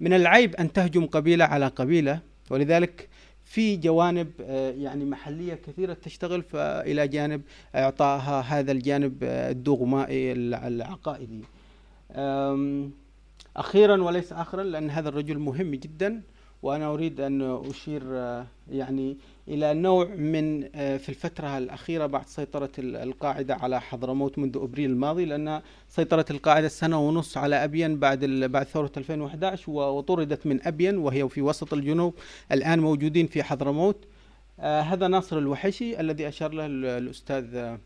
من 0.00 0.12
العيب 0.12 0.56
أن 0.56 0.72
تهجم 0.72 1.06
قبيلة 1.06 1.44
على 1.44 1.66
قبيلة. 1.66 2.20
ولذلك 2.50 3.08
في 3.44 3.76
جوانب 3.76 4.30
آه، 4.40 4.70
يعني 4.70 5.04
محلية 5.04 5.54
كثيرة 5.54 5.92
تشتغل 5.92 6.42
فإلى 6.42 7.08
جانب 7.08 7.42
إعطائها 7.74 8.40
هذا 8.40 8.72
الجانب 8.72 9.18
آه، 9.22 9.50
الدغمائي 9.50 10.32
الع- 10.32 10.66
العقائدي. 10.66 11.40
أخيرا 13.56 14.02
وليس 14.02 14.32
آخرا 14.32 14.62
لأن 14.62 14.90
هذا 14.90 15.08
الرجل 15.08 15.38
مهم 15.38 15.74
جدا 15.74 16.22
وأنا 16.62 16.92
أريد 16.94 17.20
أن 17.20 17.42
أشير 17.70 18.02
آه، 18.06 18.46
يعني 18.70 19.16
إلى 19.48 19.74
نوع 19.74 20.04
من 20.04 20.68
آه، 20.74 20.96
في 20.96 21.08
الفترة 21.08 21.58
الأخيرة 21.58 22.06
بعد 22.06 22.26
سيطرة 22.26 22.70
ال- 22.78 22.96
القاعدة 22.96 23.54
على 23.54 23.80
حضرموت 23.80 24.38
منذ 24.38 24.56
أبريل 24.56 24.90
الماضي 24.90 25.24
لأن 25.24 25.60
سيطرة 25.88 26.24
القاعدة 26.30 26.68
سنة 26.68 27.08
ونص 27.08 27.36
على 27.36 27.64
أبين 27.64 27.98
بعد 27.98 28.24
بعد 28.24 28.66
ثورة 28.66 28.92
2011 28.96 29.70
و- 29.70 29.98
وطردت 29.98 30.46
من 30.46 30.66
أبين 30.66 30.98
وهي 30.98 31.28
في 31.28 31.42
وسط 31.42 31.72
الجنوب 31.74 32.14
الآن 32.52 32.78
موجودين 32.78 33.26
في 33.26 33.42
حضرموت. 33.42 33.96
آه، 34.60 34.80
هذا 34.80 35.08
ناصر 35.08 35.38
الوحشي 35.38 36.00
الذي 36.00 36.28
أشار 36.28 36.52
له 36.52 36.66
ال- 36.66 36.84
الأستاذ 36.84 37.76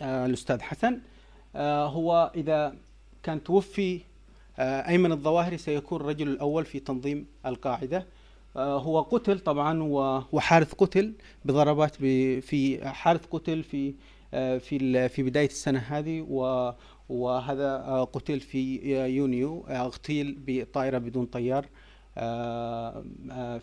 الأستاذ 0.00 0.60
حسن. 0.60 0.98
هو 1.86 2.32
إذا 2.34 2.74
كان 3.26 3.42
توفي 3.42 4.00
آه، 4.58 4.88
أيمن 4.88 5.12
الظواهري 5.12 5.58
سيكون 5.58 6.00
الرجل 6.00 6.28
الأول 6.28 6.64
في 6.64 6.80
تنظيم 6.80 7.26
القاعدة. 7.46 8.06
آه، 8.56 8.78
هو 8.78 9.00
قتل 9.00 9.38
طبعا 9.38 9.82
وحارث 10.32 10.74
قتل 10.74 11.12
بضربات 11.44 11.94
في 12.40 12.80
حارث 12.88 13.26
قتل 13.26 13.62
في 13.62 13.94
آه، 14.34 14.58
في 14.58 15.08
في 15.08 15.22
بداية 15.22 15.46
السنة 15.46 15.78
هذه 15.78 16.26
وهذا 17.08 18.02
قتل 18.12 18.40
في 18.40 18.92
يونيو 19.16 19.64
اغتيل 19.68 20.38
بطائرة 20.46 20.98
بدون 20.98 21.26
طيار 21.26 21.66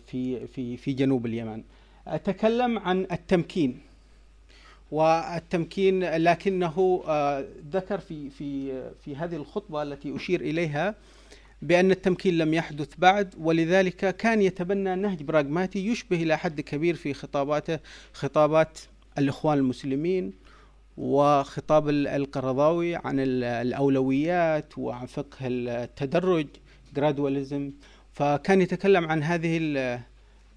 في 0.06 0.46
في 0.46 0.76
في 0.76 0.92
جنوب 0.92 1.26
اليمن. 1.26 1.62
أتكلم 2.06 2.78
عن 2.78 3.06
التمكين. 3.12 3.80
والتمكين 4.90 6.04
لكنه 6.04 7.04
آه، 7.08 7.44
ذكر 7.72 7.98
في 7.98 8.30
في 8.30 8.82
في 9.04 9.16
هذه 9.16 9.36
الخطبة 9.36 9.82
التي 9.82 10.16
أشير 10.16 10.40
إليها 10.40 10.94
بأن 11.62 11.90
التمكين 11.90 12.38
لم 12.38 12.54
يحدث 12.54 12.88
بعد 12.98 13.34
ولذلك 13.38 14.16
كان 14.16 14.42
يتبنى 14.42 14.94
نهج 14.94 15.22
براغماتي 15.22 15.86
يشبه 15.86 16.22
إلى 16.22 16.38
حد 16.38 16.60
كبير 16.60 16.94
في 16.94 17.14
خطاباته 17.14 17.78
خطابات 18.12 18.78
الإخوان 19.18 19.58
المسلمين 19.58 20.32
وخطاب 20.96 21.88
ال- 21.88 22.06
القرضاوي 22.06 22.96
عن 22.96 23.20
ال- 23.20 23.44
الأولويات 23.44 24.78
وعن 24.78 25.06
فقه 25.06 25.36
التدرج 25.42 26.46
gradualism. 26.98 27.62
فكان 28.12 28.60
يتكلم 28.60 29.04
عن 29.06 29.22
هذه 29.22 29.56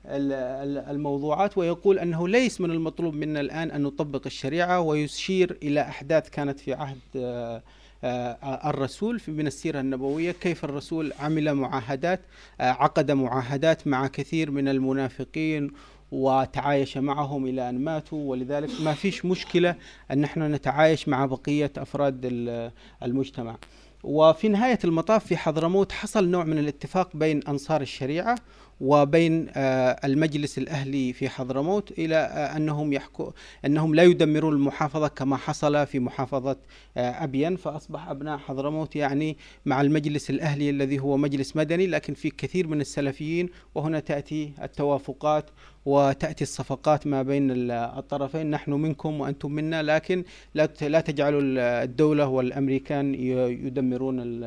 الموضوعات 0.09 1.57
ويقول 1.57 1.99
أنه 1.99 2.27
ليس 2.27 2.61
من 2.61 2.71
المطلوب 2.71 3.13
منا 3.13 3.39
الآن 3.39 3.71
أن 3.71 3.81
نطبق 3.83 4.21
الشريعة 4.25 4.79
ويشير 4.79 5.57
إلى 5.63 5.81
أحداث 5.81 6.29
كانت 6.29 6.59
في 6.59 6.73
عهد 6.73 6.97
آه، 7.15 7.61
آه، 8.03 8.69
الرسول 8.69 9.21
من 9.27 9.47
السيرة 9.47 9.79
النبوية 9.79 10.31
كيف 10.31 10.63
الرسول 10.65 11.13
عمل 11.19 11.53
معاهدات 11.53 12.19
آه، 12.61 12.63
عقد 12.71 13.11
معاهدات 13.11 13.87
مع 13.87 14.07
كثير 14.07 14.51
من 14.51 14.67
المنافقين 14.67 15.71
وتعايش 16.11 16.97
معهم 16.97 17.45
إلى 17.45 17.69
أن 17.69 17.79
ماتوا. 17.79 18.29
ولذلك 18.31 18.69
ما 18.81 18.93
فيش 18.93 19.25
مشكلة 19.25 19.75
أن 20.11 20.21
نحن 20.21 20.41
نتعايش 20.51 21.07
مع 21.07 21.25
بقية 21.25 21.71
أفراد 21.77 22.21
ال- 22.25 22.71
المجتمع. 23.03 23.55
وفي 24.03 24.47
نهاية 24.47 24.79
المطاف 24.83 25.25
في 25.25 25.37
حضرموت 25.37 25.91
حصل 25.91 26.27
نوع 26.27 26.43
من 26.43 26.57
الاتفاق 26.57 27.09
بين 27.17 27.41
أنصار 27.47 27.81
الشريعة 27.81 28.35
وبين 28.81 29.47
آه، 29.55 29.99
المجلس 30.03 30.57
الأهلي 30.57 31.13
في 31.13 31.29
حضرموت 31.29 31.91
إلى 31.91 32.15
آه، 32.15 32.57
أنهم 32.57 32.93
يحكوا 32.93 33.31
أنهم 33.65 33.95
لا 33.95 34.03
يدمرون 34.03 34.53
المحافظة 34.53 35.07
كما 35.07 35.37
حصل 35.37 35.85
في 35.87 35.99
محافظة 35.99 36.57
آه، 36.97 37.23
أبين 37.23 37.55
فأصبح 37.55 38.09
أبناء 38.09 38.37
حضرموت 38.37 38.95
يعني 38.95 39.37
مع 39.65 39.81
المجلس 39.81 40.29
الأهلي 40.29 40.69
الذي 40.69 40.99
هو 40.99 41.17
مجلس 41.17 41.55
مدني 41.55 41.87
لكن 41.87 42.13
في 42.13 42.29
كثير 42.29 42.67
من 42.67 42.81
السلفيين 42.81 43.49
وهنا 43.75 43.99
تأتي 43.99 44.51
التوافقات 44.63 45.45
وتأتي 45.85 46.43
الصفقات 46.43 47.07
ما 47.07 47.21
بين 47.23 47.51
ال- 47.51 47.71
الطرفين 47.71 48.49
نحن 48.51 48.71
منكم 48.71 49.19
وأنتم 49.21 49.51
منا 49.51 49.83
لكن 49.83 50.23
لا 50.53 50.69
لا 50.81 51.01
تجعلوا 51.01 51.41
ال- 51.41 51.59
الدولة 51.59 52.27
والأمريكان 52.27 53.15
يدمرون 53.15 54.19
ال- 54.19 54.43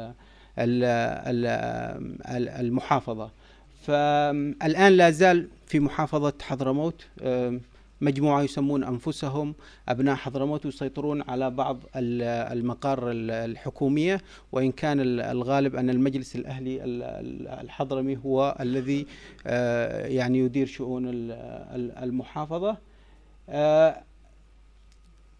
ال- 0.58 0.84
ال- 1.28 1.46
ال- 2.36 2.48
المحافظة. 2.48 3.30
فالآن 3.80 4.92
لا 4.92 5.10
زال 5.10 5.48
في 5.66 5.80
محافظة 5.80 6.32
حضرموت 6.42 7.06
مجموعة 8.02 8.42
يسمون 8.42 8.84
أنفسهم 8.84 9.54
أبناء 9.88 10.14
حضرموت 10.14 10.64
يسيطرون 10.64 11.22
على 11.22 11.50
بعض 11.50 11.78
ال- 11.96 12.22
المقار 12.58 13.10
ال- 13.10 13.30
الحكومية 13.30 14.20
وإن 14.52 14.72
كان 14.72 15.00
ال- 15.00 15.20
الغالب 15.20 15.76
أن 15.76 15.90
المجلس 15.90 16.36
الأهلي 16.36 16.84
ال- 16.84 17.02
ال- 17.02 17.48
الحضرمي 17.48 18.16
هو 18.24 18.56
الذي 18.60 19.06
آه، 19.46 20.06
يعني 20.06 20.38
يدير 20.38 20.66
شؤون 20.66 21.08
ال- 21.08 21.32
ال- 21.74 21.98
المحافظة. 22.04 22.76
آه، 23.48 24.02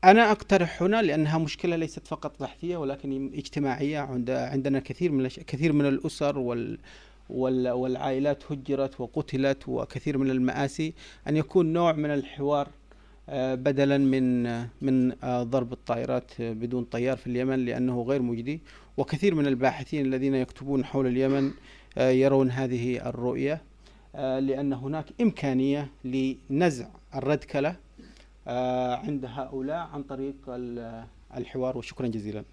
أنا 0.05 0.31
أقترح 0.31 0.83
هنا 0.83 1.03
لأنها 1.03 1.39
مشكلة 1.39 1.77
ليست 1.77 2.07
فقط 2.07 2.41
بحثية 2.43 2.77
ولكن 2.77 3.31
اجتماعية 3.35 3.99
عند 3.99 4.31
عندنا 4.31 4.81
كثير 4.81 5.13
من 5.13 5.29
كثير 5.29 5.73
من 5.73 5.87
الأسر 5.87 6.39
وال- 6.39 6.79
والعائلات 7.31 8.53
هجرت 8.53 9.01
وقتلت 9.01 9.69
وكثير 9.69 10.19
من 10.19 10.31
المآسي 10.31 10.93
أن 11.29 11.37
يكون 11.37 11.73
نوع 11.73 11.93
من 11.93 12.11
الحوار 12.11 12.69
آه، 13.29 13.55
بدلا 13.55 13.99
من 13.99 14.47
آه، 14.47 14.69
من 14.81 15.13
آه، 15.25 15.43
ضرب 15.43 15.73
الطائرات 15.73 16.31
بدون 16.41 16.85
طيار 16.85 17.17
في 17.17 17.27
اليمن 17.27 17.65
لأنه 17.65 18.03
غير 18.03 18.23
مجدي. 18.23 18.61
وكثير 18.97 19.35
من 19.35 19.47
الباحثين 19.47 20.07
الذين 20.07 20.35
يكتبون 20.35 20.85
حول 20.85 21.07
اليمن 21.07 21.51
يرون 21.97 22.51
هذه 22.51 23.09
الرؤية 23.09 23.61
لأن 24.15 24.73
هناك 24.73 25.05
إمكانية 25.21 25.89
لنزع 26.05 26.87
الردكلة 27.15 27.77
عند 28.47 29.25
هؤلاء 29.25 29.89
عن 29.93 30.03
طريق 30.03 30.35
ال- 30.49 31.05
الحوار. 31.37 31.79
وشكرا 31.79 32.07
جزيلا. 32.07 32.45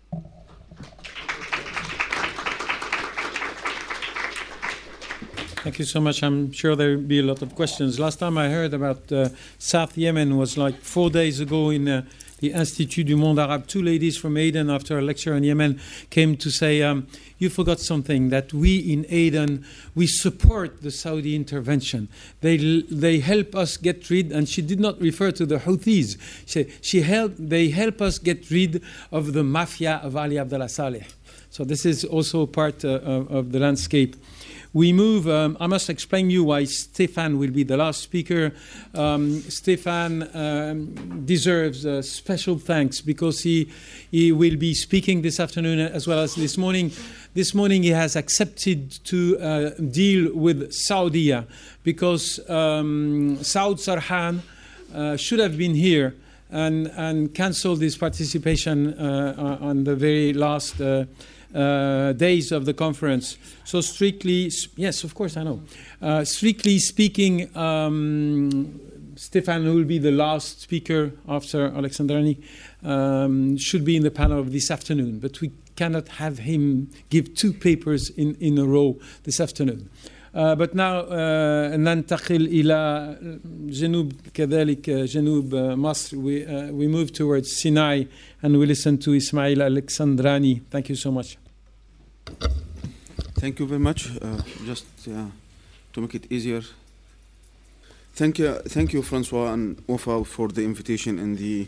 Thank 5.68 5.80
you 5.80 5.86
so 5.86 6.00
much. 6.00 6.24
I'm 6.24 6.54
sure 6.54 6.78
there 6.78 6.96
will 6.96 7.04
be 7.04 7.20
a 7.20 7.24
lot 7.24 7.42
of 7.42 7.54
questions. 7.54 8.00
Last 8.00 8.20
time 8.20 8.38
I 8.38 8.48
heard 8.48 8.74
about 8.74 9.12
uh, 9.12 9.28
South 9.60 9.98
Yemen 9.98 10.38
was 10.38 10.58
like 10.58 10.80
four 10.80 11.10
days 11.10 11.42
ago 11.42 11.72
in 11.72 11.90
uh, 11.90 12.06
the 12.40 12.54
Institut 12.54 13.06
du 13.06 13.18
Monde 13.18 13.40
Arabe. 13.40 13.68
Two 13.68 13.82
ladies 13.82 14.18
from 14.18 14.38
Aden, 14.38 14.70
after 14.70 14.98
a 14.98 15.02
lecture 15.02 15.34
on 15.34 15.44
Yemen, 15.44 15.82
came 16.10 16.38
to 16.38 16.50
say, 16.50 16.82
um, 16.82 17.06
"You 17.38 17.50
forgot 17.50 17.82
something. 17.82 18.30
That 18.30 18.54
we 18.54 18.78
in 18.78 19.06
Aden 19.10 19.66
we 19.94 20.08
support 20.08 20.84
the 20.84 20.90
Saudi 20.90 21.36
intervention. 21.36 22.08
They 22.40 22.56
they 22.90 23.20
help 23.20 23.54
us 23.54 23.76
get 23.76 24.10
rid." 24.10 24.32
And 24.32 24.48
she 24.48 24.62
did 24.62 24.80
not 24.80 25.02
refer 25.02 25.32
to 25.34 25.46
the 25.46 25.58
Houthis. 25.58 26.16
She 26.46 26.72
she 26.82 27.02
help 27.02 27.34
they 27.38 27.72
help 27.72 28.02
us 28.02 28.20
get 28.20 28.50
rid 28.50 28.82
of 29.12 29.34
the 29.34 29.44
mafia 29.44 30.00
of 30.02 30.16
Ali 30.16 30.40
Abdullah 30.40 30.70
Saleh. 30.70 31.04
So 31.50 31.66
this 31.66 31.86
is 31.86 32.06
also 32.06 32.46
part 32.46 32.86
uh, 32.86 33.00
of 33.30 33.52
the 33.52 33.60
landscape. 33.60 34.16
We 34.74 34.94
move, 34.94 35.28
um, 35.28 35.58
I 35.60 35.68
must 35.68 35.90
explain 35.90 36.30
you 36.30 36.44
why 36.44 36.64
Stéphane 36.64 37.38
will 37.38 37.52
be 37.52 37.64
the 37.64 37.78
last 37.78 38.02
speaker. 38.02 38.54
Um, 38.94 39.42
Stéphane 39.42 40.36
um, 40.36 41.26
deserves 41.26 41.86
uh, 41.86 42.02
special 42.02 42.58
thanks 42.60 43.02
because 43.02 43.42
he, 43.42 43.72
he 44.12 44.32
will 44.32 44.58
be 44.58 44.74
speaking 44.74 45.22
this 45.22 45.40
afternoon 45.40 45.80
as 45.80 46.08
well 46.08 46.20
as 46.20 46.36
this 46.36 46.58
morning. 46.58 46.92
This 47.34 47.54
morning 47.54 47.84
he 47.84 47.90
has 47.90 48.16
accepted 48.16 48.92
to 49.06 49.40
uh, 49.40 49.70
deal 49.92 50.36
with 50.36 50.72
Saudi 50.74 51.34
because 51.84 52.40
um, 52.50 53.38
Saud 53.38 53.78
Sarhan 53.78 54.42
uh, 54.94 55.16
should 55.16 55.40
have 55.40 55.58
been 55.58 55.76
here 55.76 56.16
and, 56.50 56.88
and 56.96 57.34
cancelled 57.34 57.82
his 57.82 57.98
participation 57.98 58.94
uh, 58.94 59.58
on 59.62 59.84
the 59.84 59.96
very 59.96 60.34
last 60.34 60.82
uh, 61.54 62.14
days 62.14 62.52
of 62.52 62.66
the 62.66 62.74
conference. 62.74 63.38
So, 63.64 63.82
strictly, 63.82 64.52
yes, 64.76 65.04
of 65.04 65.16
course, 65.16 65.38
I 65.38 65.44
know. 65.44 65.64
Uh, 66.02 66.24
strictly 66.24 66.80
speaking, 66.80 67.56
um, 67.56 68.80
Stéphane, 69.16 69.74
will 69.74 69.84
be 69.84 69.98
the 69.98 70.12
last 70.12 70.62
speaker 70.62 71.12
after 71.28 71.70
Alexandrani, 71.72 72.44
um, 72.84 73.58
should 73.58 73.84
be 73.84 73.96
in 73.96 74.04
the 74.04 74.12
panel 74.12 74.40
of 74.40 74.52
this 74.52 74.70
afternoon, 74.70 75.20
but 75.20 75.42
we 75.42 75.52
cannot 75.76 76.08
have 76.08 76.40
him 76.40 76.90
give 77.10 77.36
two 77.36 77.54
papers 77.54 78.10
in, 78.12 78.36
in 78.36 78.58
a 78.58 78.66
row 78.66 78.98
this 79.24 79.40
afternoon. 79.40 79.90
Uh, 80.35 80.55
but 80.55 80.75
now 80.75 81.01
uh, 81.01 81.77
ننتقل 81.77 82.47
إلى 82.47 83.19
جنوب 83.67 84.13
كذلك 84.35 84.91
جنوب 84.91 85.55
مصر 85.55 86.17
we, 86.17 86.47
uh, 86.47 86.73
we 86.73 86.87
move 86.89 87.13
towards 87.13 87.61
Sinai 87.61 88.05
and 88.43 88.57
we 88.59 88.67
listen 88.67 88.97
to 88.99 89.13
Ismail 89.13 89.59
Alexandrani. 89.59 90.63
Thank 90.71 90.89
you 90.89 90.97
so 90.97 91.11
much. 91.11 91.37
Thank 93.35 93.59
you 93.59 93.67
very 93.67 93.81
much. 93.81 94.09
Uh, 94.23 94.41
just 94.65 94.87
uh, 95.09 95.27
to 95.93 96.01
make 96.01 96.15
it 96.15 96.31
easier. 96.31 96.63
Thank 98.15 98.39
you, 98.39 98.55
thank 98.69 98.93
you, 98.93 99.03
Francois 99.03 99.53
and 99.53 99.83
Wafa, 99.87 100.25
for 100.25 100.49
the 100.49 100.63
invitation 100.63 101.19
and 101.19 101.37
the 101.39 101.67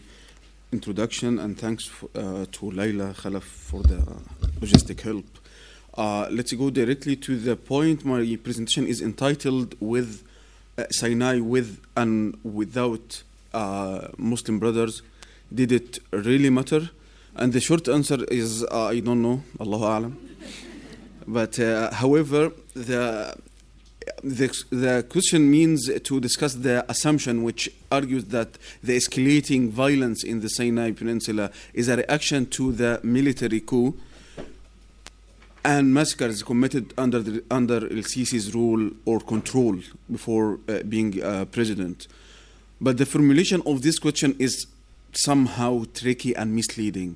introduction, 0.73 1.39
and 1.39 1.59
thanks 1.59 1.89
f- 1.89 2.05
uh, 2.15 2.47
to 2.53 2.71
Laila 2.71 3.15
Khalaf 3.15 3.43
for 3.43 3.83
the 3.83 3.99
logistic 4.61 5.01
help. 5.01 5.25
Uh, 5.96 6.28
let's 6.32 6.54
go 6.54 6.70
directly 6.70 7.16
to 7.18 7.38
the 7.38 7.56
point. 7.56 8.06
My 8.06 8.38
presentation 8.42 8.88
is 8.88 9.02
entitled 9.02 9.76
"With 9.80 10.24
uh, 10.78 10.86
Sinai, 10.92 11.40
with 11.40 11.80
and 11.98 12.38
without 12.44 13.24
uh, 13.54 14.08
Muslim 14.18 14.60
brothers, 14.60 15.02
did 15.54 15.72
it 15.72 16.00
really 16.12 16.50
matter?" 16.50 16.90
And 17.36 17.54
the 17.54 17.62
short 17.62 17.88
answer 17.88 18.24
is, 18.26 18.64
uh, 18.66 18.88
I 18.88 19.00
don't 19.00 19.22
know. 19.22 19.44
Allahu 19.60 19.84
a'lam. 19.84 20.14
But 21.28 21.60
uh, 21.60 21.92
however, 21.94 22.52
the, 22.74 23.36
the 24.24 24.64
the 24.72 25.06
question 25.08 25.50
means 25.50 25.90
to 26.04 26.20
discuss 26.20 26.56
the 26.56 26.84
assumption 26.90 27.44
which 27.44 27.70
argues 27.92 28.26
that 28.26 28.58
the 28.84 28.98
escalating 28.98 29.70
violence 29.70 30.24
in 30.24 30.42
the 30.42 30.50
Sinai 30.50 30.92
Peninsula 30.92 31.52
is 31.74 31.88
a 31.88 31.98
reaction 31.98 32.48
to 32.48 32.72
the 32.72 33.00
military 33.04 33.62
coup 33.62 33.96
and 35.64 35.94
massacres 35.94 36.44
committed 36.44 36.94
under 36.98 37.20
the, 37.20 37.44
under 37.52 37.78
El 37.78 38.04
Sisi's 38.04 38.54
rule 38.54 38.92
or 39.06 39.20
control 39.20 39.78
before 40.10 40.60
uh, 40.68 40.84
being 40.84 41.22
uh, 41.22 41.46
president. 41.46 42.08
But 42.80 42.98
the 42.98 43.06
formulation 43.06 43.62
of 43.66 43.82
this 43.82 44.00
question 44.00 44.36
is 44.40 44.68
somehow 45.12 45.84
tricky 45.94 46.36
and 46.36 46.56
misleading. 46.56 47.16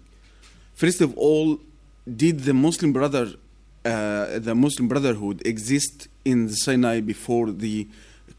First 0.75 1.01
of 1.01 1.17
all, 1.17 1.59
did 2.05 2.41
the 2.41 2.53
Muslim 2.53 2.91
brother, 2.91 3.33
uh, 3.85 4.39
the 4.39 4.55
Muslim 4.55 4.87
Brotherhood, 4.87 5.41
exist 5.45 6.07
in 6.25 6.47
the 6.47 6.55
Sinai 6.55 6.99
before 6.99 7.51
the 7.51 7.87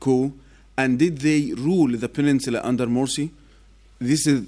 coup, 0.00 0.34
and 0.76 0.98
did 0.98 1.18
they 1.18 1.52
rule 1.54 1.96
the 1.96 2.08
peninsula 2.08 2.60
under 2.62 2.86
Morsi? 2.86 3.30
This 3.98 4.26
is, 4.26 4.46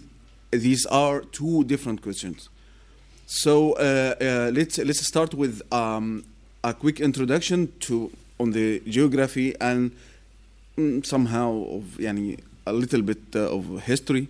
these 0.50 0.84
are 0.86 1.20
two 1.20 1.64
different 1.64 2.02
questions. 2.02 2.48
So 3.26 3.72
uh, 3.72 4.14
uh, 4.20 4.50
let's 4.54 4.78
let's 4.78 5.04
start 5.04 5.34
with 5.34 5.60
um, 5.72 6.24
a 6.62 6.72
quick 6.72 7.00
introduction 7.00 7.72
to 7.80 8.12
on 8.38 8.52
the 8.52 8.80
geography 8.86 9.52
and 9.60 9.90
mm, 10.78 11.04
somehow 11.04 11.64
of 11.68 11.98
a 11.98 12.72
little 12.72 13.02
bit 13.02 13.18
uh, 13.34 13.50
of 13.50 13.82
history. 13.82 14.28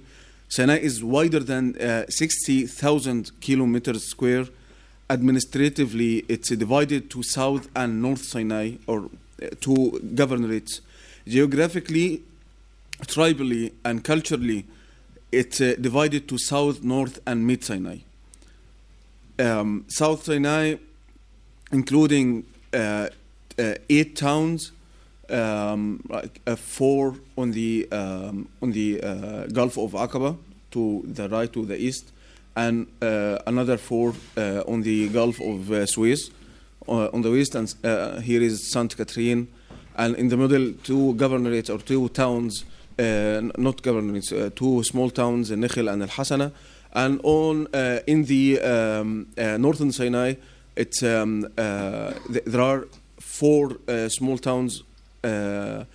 Sinai 0.49 0.79
is 0.79 1.05
wider 1.05 1.41
than 1.41 1.77
uh, 1.77 2.07
60,000 2.09 3.33
kilometers 3.41 4.09
square. 4.09 4.47
Administratively, 5.11 6.25
it's 6.29 6.49
divided 6.51 7.11
to 7.11 7.23
South 7.23 7.69
and 7.77 8.01
North 8.01 8.25
Sinai, 8.25 8.77
or 8.87 9.11
uh, 9.43 9.49
two 9.61 10.01
governorates. 10.15 10.81
Geographically, 11.27 12.23
tribally, 13.03 13.73
and 13.85 14.05
culturally, 14.05 14.65
it's 15.33 15.61
uh, 15.61 15.75
divided 15.81 16.29
to 16.29 16.39
South, 16.39 16.83
North, 16.83 17.21
and 17.27 17.47
Mid 17.47 17.63
Sinai. 17.63 17.99
Um, 19.39 19.85
South 19.89 20.25
Sinai, 20.25 20.77
including 21.73 22.45
uh, 22.73 23.09
uh, 23.59 23.75
eight 23.91 24.17
towns, 24.17 24.73
um, 25.31 26.03
like 26.09 26.41
uh, 26.47 26.57
four 26.57 27.17
on 27.37 27.51
the 27.53 27.89
um, 27.91 28.49
on 28.63 28.73
the 28.73 29.01
uh, 29.03 29.47
Gulf 29.47 29.77
of 29.79 29.93
Aqaba 29.93 30.37
to 30.71 31.03
the 31.07 31.29
right 31.29 31.53
to 31.53 31.65
the 31.65 31.77
east, 31.77 32.13
and 32.55 32.87
uh, 33.03 33.39
another 33.47 33.77
four 33.77 34.15
uh, 34.37 34.63
on 34.67 34.83
the 34.83 35.09
Gulf 35.09 35.41
of 35.41 35.89
Suez 35.89 36.31
on 36.87 37.21
the 37.23 37.31
west, 37.31 37.55
and 37.57 38.23
here 38.23 38.41
is 38.41 38.71
Saint 38.71 38.97
Catherine, 38.97 39.49
and 39.97 40.15
in 40.17 40.29
the 40.29 40.37
middle 40.37 40.73
two 40.85 41.15
governorates 41.15 41.69
or 41.69 41.79
two 41.79 42.09
towns, 42.11 42.65
not 42.97 43.83
governorates, 43.83 44.55
two 44.55 44.83
small 44.85 45.11
towns, 45.11 45.51
Nakhl 45.51 45.93
and 45.93 46.03
Al 46.03 46.09
Hasana, 46.09 46.53
and 46.97 47.21
on 47.23 47.69
uh, 47.75 48.01
in 48.07 48.25
the 48.25 48.59
um, 48.61 49.27
uh, 49.37 49.59
northern 49.59 49.93
Sinai, 49.93 50.35
um, 51.03 51.47
uh, 51.57 52.13
th- 52.33 52.45
there 52.47 52.61
are 52.61 52.89
four 53.21 53.77
small 54.09 54.39
towns 54.39 54.83
are 55.23 55.87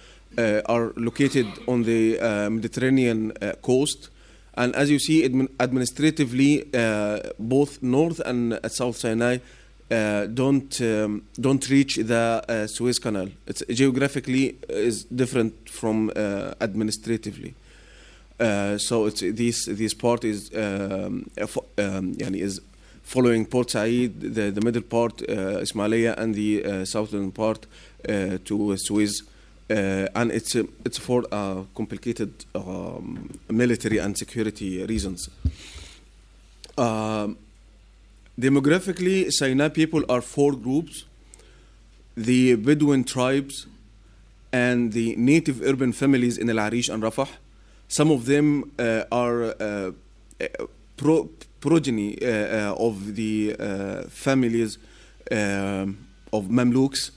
located 0.95 1.47
on 1.67 1.83
the 1.83 2.19
Mediterranean 2.49 3.33
coast. 3.61 4.09
And 4.53 4.75
as 4.75 4.91
you 4.91 4.99
see, 4.99 5.27
admin- 5.27 5.49
administratively, 5.59 6.65
both 7.39 7.81
North 7.81 8.19
and 8.19 8.59
South 8.67 8.97
Sinai 8.97 9.39
uh, 9.91 10.25
don't 10.27 10.79
um, 10.81 11.23
don't 11.39 11.69
reach 11.69 11.95
the 11.97 12.43
uh, 12.47 12.67
Suez 12.67 12.99
Canal. 12.99 13.29
It's 13.47 13.63
geographically 13.69 14.57
is 14.69 15.03
different 15.05 15.69
from 15.69 16.11
uh, 16.15 16.53
administratively. 16.61 17.55
Uh, 18.41 18.77
so 18.77 19.05
it's 19.05 19.21
this 19.21 19.65
this 19.65 19.93
part 19.93 20.23
is 20.23 20.49
um, 20.55 21.29
um, 21.77 22.15
is 22.17 22.59
following 23.03 23.45
Port 23.45 23.69
Said, 23.69 24.21
the, 24.21 24.51
the 24.51 24.61
middle 24.61 24.81
part, 24.81 25.21
uh, 25.23 25.59
Ismailia, 25.59 26.15
and 26.17 26.33
the 26.33 26.63
uh, 26.63 26.85
southern 26.85 27.31
part 27.31 27.65
uh, 28.07 28.37
to 28.45 28.77
Suez. 28.77 29.23
Uh, 29.69 30.07
and 30.15 30.31
it's, 30.31 30.55
uh, 30.55 30.63
it's 30.85 30.97
for 30.97 31.23
uh, 31.31 31.63
complicated 31.75 32.33
um, 32.55 33.37
military 33.49 33.97
and 33.99 34.17
security 34.17 34.85
reasons. 34.85 35.29
Um, 36.77 37.37
demographically, 38.39 39.29
Sinai 39.29 39.69
people 39.69 40.03
are 40.09 40.21
four 40.21 40.53
groups 40.53 41.05
the 42.17 42.55
Bedouin 42.55 43.03
tribes 43.03 43.67
and 44.51 44.91
the 44.91 45.15
native 45.15 45.61
urban 45.61 45.93
families 45.93 46.37
in 46.37 46.49
Al 46.49 46.59
Arish 46.59 46.89
and 46.89 47.01
Rafah, 47.01 47.29
some 47.91 48.09
of 48.09 48.25
them 48.25 48.71
uh, 48.79 49.03
are 49.11 49.43
uh, 49.43 49.91
uh, 50.39 50.47
pro- 50.95 51.29
progeny 51.59 52.17
of 52.21 53.15
the 53.15 53.53
families 54.09 54.77
of 55.29 56.45
Mamluks 56.47 57.11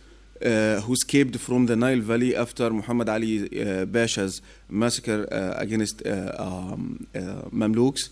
uh, 0.45 0.81
who 0.81 0.95
escaped 0.95 1.37
from 1.39 1.67
the 1.67 1.77
Nile 1.77 2.01
Valley 2.01 2.35
after 2.35 2.71
Muhammad 2.71 3.09
Ali 3.09 3.43
uh, 3.45 3.87
Pasha's 3.87 4.43
massacre 4.69 5.29
uh, 5.31 5.55
against 5.63 6.05
um, 6.07 7.07
Mamluks 7.53 8.11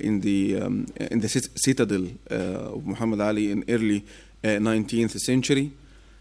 in 0.00 0.20
the 0.20 0.62
um, 0.62 0.86
in 0.96 1.20
the 1.20 1.28
citadel 1.28 2.06
of 2.30 2.86
Muhammad 2.86 3.20
Ali 3.20 3.50
in 3.52 3.62
early 3.68 4.06
uh, 4.42 4.48
19th 4.58 5.18
century. 5.20 5.70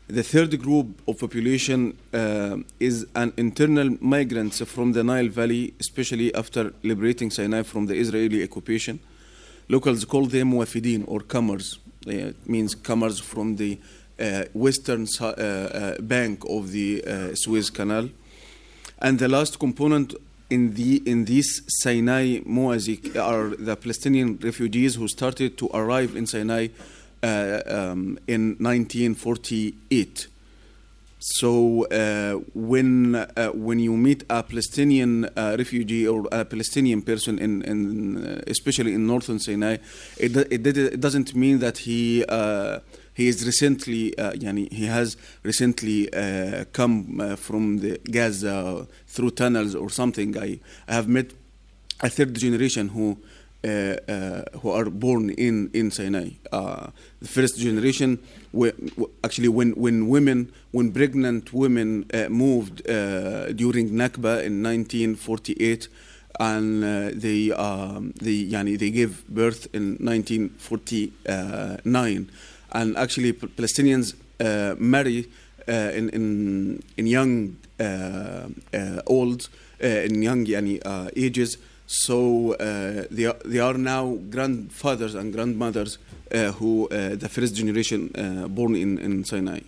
The 0.07 0.21
third 0.23 0.61
group 0.61 1.01
of 1.07 1.17
population 1.17 1.97
uh, 2.13 2.57
is 2.77 3.07
an 3.15 3.31
internal 3.37 3.95
migrants 4.01 4.61
from 4.63 4.91
the 4.91 5.01
Nile 5.01 5.29
Valley, 5.29 5.73
especially 5.79 6.35
after 6.35 6.73
liberating 6.83 7.31
Sinai 7.31 7.63
from 7.63 7.85
the 7.85 7.95
Israeli 7.95 8.43
occupation. 8.43 8.99
Locals 9.69 10.03
call 10.03 10.25
them 10.25 10.51
wafidin 10.51 11.05
or 11.07 11.21
comers. 11.21 11.79
It 12.05 12.35
means 12.45 12.75
comers 12.75 13.19
from 13.21 13.55
the 13.55 13.79
uh, 14.19 14.43
western 14.53 15.07
uh, 15.21 15.25
uh, 15.25 16.01
bank 16.01 16.43
of 16.49 16.71
the 16.71 17.01
uh, 17.05 17.35
Suez 17.35 17.69
Canal. 17.69 18.09
And 18.99 19.17
the 19.19 19.29
last 19.29 19.57
component 19.57 20.15
in 20.49 20.73
the 20.73 21.01
in 21.05 21.23
this 21.23 21.61
Sinai 21.67 22.39
mosaic 22.45 23.15
are 23.15 23.55
the 23.55 23.77
Palestinian 23.77 24.37
refugees 24.43 24.95
who 24.95 25.07
started 25.07 25.57
to 25.59 25.69
arrive 25.73 26.17
in 26.17 26.27
Sinai 26.27 26.67
uh, 27.23 27.61
um, 27.67 28.19
in 28.27 28.57
1948. 28.59 30.27
So 31.19 31.85
uh, 31.85 32.33
when 32.53 33.15
uh, 33.15 33.51
when 33.53 33.79
you 33.79 33.95
meet 33.95 34.25
a 34.29 34.43
Palestinian 34.43 35.23
uh, 35.37 35.55
refugee 35.57 36.05
or 36.05 36.27
a 36.33 36.43
Palestinian 36.43 37.01
person 37.01 37.39
in, 37.39 37.61
in 37.61 38.25
uh, 38.25 38.41
especially 38.47 38.93
in 38.93 39.07
northern 39.07 39.39
Sinai, 39.39 39.77
it, 40.17 40.35
it, 40.35 40.67
it 40.67 40.99
doesn't 40.99 41.33
mean 41.33 41.59
that 41.59 41.77
he 41.77 42.25
uh, 42.27 42.79
he 43.13 43.29
is 43.29 43.45
recently 43.45 44.13
yani 44.17 44.69
he 44.73 44.87
has 44.87 45.15
recently 45.43 46.09
come 46.73 47.37
from 47.37 47.77
the 47.77 48.01
Gaza 48.11 48.85
through 49.07 49.31
tunnels 49.31 49.75
or 49.75 49.89
something. 49.89 50.37
I, 50.37 50.59
I 50.89 50.95
have 50.95 51.07
met 51.07 51.31
a 52.01 52.09
third 52.09 52.33
generation 52.35 52.89
who 52.89 53.17
who 53.63 54.71
are 54.71 54.89
born 54.89 55.29
in 55.31 55.69
in 55.73 55.91
Sinai. 55.91 56.29
Uh, 56.51 56.87
the 57.21 57.27
first 57.27 57.59
generation, 57.59 58.19
actually, 59.23 59.47
when 59.47 59.71
when 59.71 60.07
women, 60.07 60.51
when 60.71 60.91
pregnant 60.91 61.53
women 61.53 62.05
uh, 62.13 62.27
moved 62.29 62.87
uh, 62.89 63.51
during 63.53 63.91
Nakba 63.91 64.43
in 64.43 64.61
1948, 64.63 65.87
and 66.39 66.83
uh, 66.83 67.09
they 67.13 67.51
um, 67.51 68.13
they 68.21 68.43
yani, 68.45 68.77
they 68.77 68.91
gave 68.91 69.25
birth 69.27 69.67
in 69.73 69.97
1949, 69.99 72.29
and 72.71 72.97
actually 72.97 73.33
Palestinians 73.33 74.13
uh, 74.39 74.75
marry 74.79 75.27
uh, 75.67 75.91
in 75.93 76.09
in 76.09 76.83
in 76.97 77.07
young 77.07 77.55
uh, 77.79 78.47
uh, 78.73 79.01
old 79.07 79.49
uh, 79.83 79.87
in 79.87 80.21
young 80.21 80.45
yani, 80.45 80.79
uh, 80.85 81.09
ages. 81.15 81.57
So 81.85 82.53
uh, 82.53 83.05
they 83.11 83.25
are, 83.25 83.35
they 83.45 83.59
are 83.59 83.73
now 83.73 84.17
grandfathers 84.29 85.15
and 85.15 85.33
grandmothers 85.33 85.97
uh, 86.33 86.51
who 86.53 86.87
uh, 86.87 87.15
the 87.15 87.29
first 87.29 87.55
generation 87.55 88.11
uh, 88.15 88.47
born 88.47 88.75
in, 88.75 88.97
in 88.99 89.23
Sinai. 89.23 89.59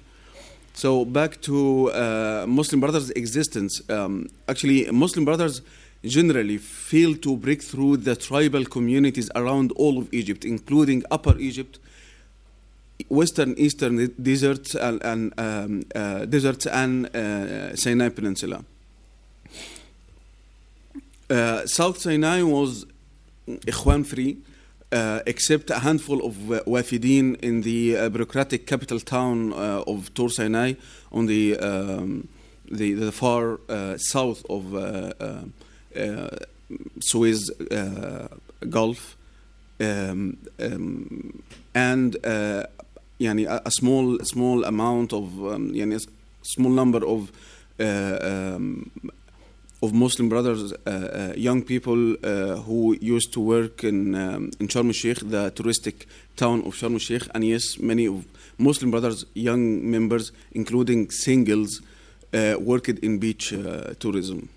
So 0.74 1.06
back 1.06 1.42
to 1.42 2.46
Muslim 2.48 2.82
Brothers' 2.82 3.10
existence. 3.12 3.82
Um, 3.90 4.30
actually, 4.50 4.92
Muslim 4.92 5.24
Brothers 5.24 5.62
generally 6.04 6.58
fail 6.58 7.16
to 7.16 7.36
break 7.38 7.62
through 7.62 7.98
the 7.98 8.16
tribal 8.16 8.66
communities 8.66 9.30
around 9.36 9.72
all 9.74 9.98
of 9.98 10.14
Egypt, 10.14 10.46
including 10.46 11.04
Upper 11.12 11.38
Egypt, 11.38 11.80
Western 13.10 13.54
Eastern 13.58 14.14
deserts 14.22 14.76
and, 14.76 15.04
and 15.04 15.34
um, 15.40 15.84
uh, 15.94 16.26
deserts 16.26 16.66
and 16.68 17.14
uh, 17.16 17.76
Sinai 17.76 18.10
Peninsula. 18.10 18.64
Uh, 21.29 21.65
South 21.67 21.99
Sinai 21.99 22.43
was 22.43 22.87
Ikhwan 23.49 24.05
free, 24.05 24.39
uh, 24.93 25.21
except 25.27 25.71
a 25.71 25.79
handful 25.79 26.25
of 26.27 26.51
uh, 26.51 26.61
Wafidin 26.67 27.37
in 27.41 27.63
the 27.63 27.97
uh, 27.97 28.09
bureaucratic 28.09 28.67
capital 28.67 28.99
town 29.01 29.53
uh, 29.53 29.83
of 29.87 30.13
Tor 30.15 30.29
Sinai 30.31 30.75
on 31.13 31.27
the 31.27 31.57
um, 31.59 32.29
the, 32.71 32.95
the 32.95 33.13
far 33.13 33.59
uh, 33.69 33.97
south 33.99 34.45
of 34.49 34.75
uh, 34.75 35.13
uh, 35.21 36.01
uh, 36.01 36.29
Suez 37.01 37.51
uh, 37.71 38.29
Gulf, 38.69 39.17
um, 39.81 40.37
um, 40.61 41.43
and 41.75 42.17
uh, 42.27 42.65
يعني 43.21 43.47
a, 43.49 43.63
a 43.67 43.71
small 43.71 44.19
small 44.25 44.65
amount 44.65 45.13
of 45.13 45.25
um, 45.45 45.73
يعني 45.75 45.93
a 45.93 45.97
s- 45.97 46.07
small 46.43 46.71
number 46.71 47.05
of 47.05 47.31
uh, 47.81 48.19
um, 48.23 48.91
of 49.86 49.94
Muslim 49.94 50.28
brothers, 50.30 50.74
uh, 50.74 50.76
uh, 50.90 51.34
young 51.38 51.62
people 51.64 52.14
uh, 52.14 52.58
who 52.66 52.98
used 53.00 53.32
to 53.34 53.40
work 53.40 53.84
in 53.84 54.16
um, 54.16 54.52
in 54.60 54.68
Sharm 54.68 54.88
el 54.88 54.94
Sheikh, 54.94 55.20
the 55.20 55.52
touristic 55.52 56.06
town 56.36 56.64
of 56.66 56.74
Sharm 56.74 56.94
el 56.94 57.00
Sheikh, 57.00 57.24
and 57.34 57.44
yes, 57.44 57.78
many 57.80 58.08
of 58.08 58.26
Muslim 58.58 58.92
brothers, 58.92 59.26
young 59.34 59.90
members, 59.90 60.32
including 60.54 61.10
singles, 61.12 61.82
worked 62.60 63.00
in 63.08 63.20
beach 63.20 63.54
tourism. 64.00 64.50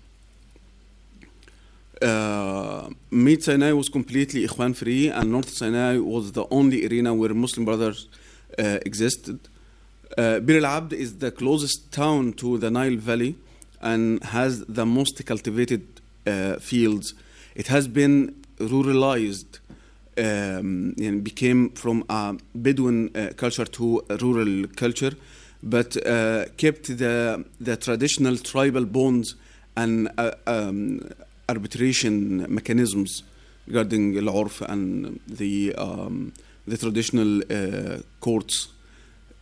Uh, 2.01 2.89
Mid 3.11 3.43
Sinai 3.43 3.73
was 3.73 3.89
completely 3.89 4.47
Ikhwan 4.47 4.75
free, 4.75 5.09
and 5.09 5.31
North 5.31 5.49
Sinai 5.49 5.97
was 5.97 6.31
the 6.31 6.45
only 6.49 6.85
arena 6.87 7.13
where 7.13 7.33
Muslim 7.33 7.65
brothers 7.65 8.07
uh, 8.57 8.79
existed. 8.85 9.39
Uh, 10.17 10.39
Bir 10.39 10.57
al 10.57 10.65
Abd 10.65 10.93
is 10.93 11.17
the 11.17 11.31
closest 11.31 11.91
town 11.91 12.33
to 12.33 12.57
the 12.57 12.71
Nile 12.71 12.97
Valley 12.97 13.35
and 13.81 14.23
has 14.23 14.65
the 14.65 14.85
most 14.85 15.25
cultivated 15.25 15.85
uh, 16.27 16.55
fields. 16.59 17.13
It 17.55 17.67
has 17.67 17.87
been 17.87 18.35
ruralized 18.57 19.59
um, 20.17 20.93
and 20.97 21.23
became 21.23 21.69
from 21.71 22.03
a 22.09 22.35
Bedouin 22.53 23.15
uh, 23.15 23.29
culture 23.35 23.65
to 23.65 24.03
rural 24.21 24.67
culture, 24.75 25.13
but 25.63 25.95
uh, 26.05 26.45
kept 26.57 26.97
the, 26.97 27.43
the 27.59 27.77
traditional 27.77 28.37
tribal 28.37 28.85
bonds 28.85 29.35
and 29.75 30.09
uh, 30.17 30.31
um, 30.47 31.09
arbitration 31.47 32.45
mechanisms 32.53 33.23
regarding 33.67 34.17
al-urf 34.17 34.61
and 34.61 35.19
the, 35.27 35.73
um, 35.75 36.33
the 36.67 36.77
traditional 36.77 37.41
uh, 37.51 37.99
courts, 38.19 38.69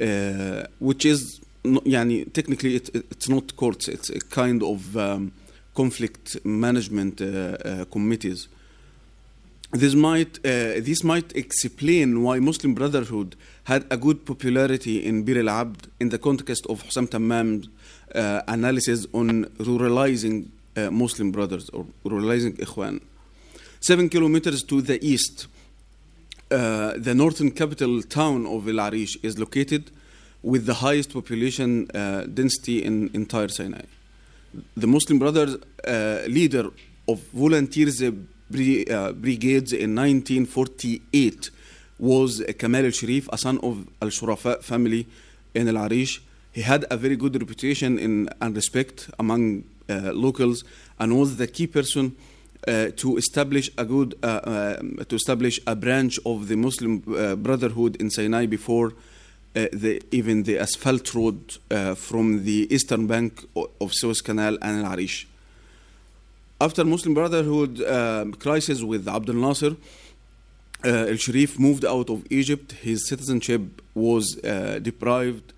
uh, 0.01 0.63
which 0.79 1.05
is 1.05 1.39
يعني 1.86 2.24
technically 2.32 2.74
it, 2.76 2.88
it- 2.96 3.04
it's 3.10 3.28
not 3.28 3.56
courts, 3.56 3.88
it's 3.88 4.10
a 4.10 4.20
kind 4.20 4.62
of 4.62 4.96
um, 4.96 5.32
conflict 5.74 6.36
management 6.44 7.20
uh, 7.20 7.24
uh, 7.24 7.84
committees. 7.94 8.48
This 9.82 9.94
might 9.94 10.38
uh, 10.44 10.80
this 10.88 11.02
might 11.02 11.30
explain 11.34 12.22
why 12.24 12.38
Muslim 12.40 12.74
Brotherhood 12.74 13.36
had 13.64 13.82
a 13.90 13.96
good 13.96 14.18
popularity 14.26 14.96
in 15.08 15.14
Bir 15.26 15.38
al 15.44 15.48
Abd 15.60 15.82
in 16.02 16.08
the 16.10 16.18
context 16.18 16.66
of 16.72 16.82
Hussam 16.82 17.06
Tammam's 17.08 17.68
uh, 18.14 18.42
analysis 18.48 19.06
on 19.14 19.46
ruralizing 19.68 20.36
uh, 20.76 20.90
Muslim 20.90 21.28
brothers 21.36 21.70
or 21.70 21.86
ruralizing 22.04 22.52
Ikhwan. 22.66 23.00
Seven 23.80 24.08
kilometers 24.10 24.62
to 24.64 24.82
the 24.82 24.98
east, 25.12 25.46
uh, 26.50 26.92
the 27.06 27.14
northern 27.14 27.50
capital 27.50 28.02
town 28.02 28.46
of 28.46 28.68
El 28.68 28.78
Arish 28.88 29.16
is 29.22 29.38
located 29.38 29.90
with 30.43 30.65
the 30.65 30.75
highest 30.75 31.13
population 31.13 31.89
uh, 31.93 32.21
density 32.33 32.83
in 32.83 33.09
entire 33.13 33.47
Sinai. 33.47 33.81
The 34.75 34.87
Muslim 34.87 35.19
Brothers 35.19 35.55
uh, 35.87 36.21
leader 36.27 36.69
of 37.07 37.19
volunteers 37.33 38.01
uh, 38.01 38.07
uh, 38.07 39.11
brigades 39.13 39.73
in 39.73 39.95
1948 39.95 41.49
was 41.99 42.43
Kamal 42.57 42.85
al 42.85 42.91
Sharif, 42.91 43.27
a 43.31 43.37
son 43.37 43.57
of 43.59 43.87
Al 44.01 44.09
Shurafa 44.09 44.63
family 44.63 45.07
in 45.53 45.67
Al 45.67 45.77
Arish. 45.77 46.21
He 46.51 46.61
had 46.61 46.85
a 46.89 46.97
very 46.97 47.15
good 47.15 47.39
reputation 47.39 47.99
in, 47.99 48.29
and 48.41 48.55
respect 48.55 49.09
among 49.19 49.63
uh, 49.89 50.11
locals 50.13 50.63
and 50.99 51.17
was 51.17 51.37
the 51.37 51.47
key 51.47 51.67
person 51.67 52.15
uh, 52.67 52.87
to 52.95 53.17
establish 53.17 53.69
a 53.77 53.85
good 53.85 54.15
uh, 54.23 54.75
um, 54.79 54.97
to 55.07 55.15
establish 55.15 55.59
a 55.67 55.75
branch 55.75 56.19
of 56.25 56.47
the 56.47 56.55
Muslim 56.55 57.03
uh, 57.15 57.35
Brotherhood 57.35 57.95
in 57.97 58.09
Sinai 58.09 58.45
before 58.45 58.87
uh, 58.87 58.91
uh, 59.57 59.67
the, 59.73 59.99
even 60.11 60.43
the 60.43 60.59
asphalt 60.59 61.15
road 61.15 61.57
uh, 61.71 61.95
from 61.95 62.43
the 62.43 62.67
eastern 62.69 63.07
bank 63.07 63.43
of 63.81 63.91
Suez 63.91 64.21
Canal 64.21 64.55
and 64.61 64.85
Al 64.85 64.91
Arish. 64.91 65.25
After 66.61 66.85
Muslim 66.85 67.15
Brotherhood 67.15 67.81
um, 67.81 68.33
crisis 68.33 68.83
with 68.83 69.07
Abdel 69.07 69.33
Nasser, 69.33 69.75
uh, 70.85 71.09
Al 71.09 71.15
Sharif 71.15 71.57
moved 71.57 71.85
out 71.85 72.11
of 72.11 72.23
Egypt. 72.29 72.73
His 72.73 73.07
citizenship 73.07 73.81
was 73.95 74.39
uh, 74.43 74.77
deprived. 74.79 75.53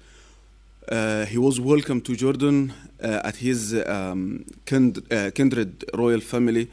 Uh, 0.87 1.25
he 1.25 1.37
was 1.37 1.59
welcomed 1.59 2.05
to 2.05 2.15
Jordan 2.15 2.71
uh, 3.03 3.19
at 3.25 3.35
his 3.35 3.75
um, 3.85 4.45
kind, 4.65 4.97
kindred 5.35 5.83
royal 5.93 6.21
family 6.21 6.69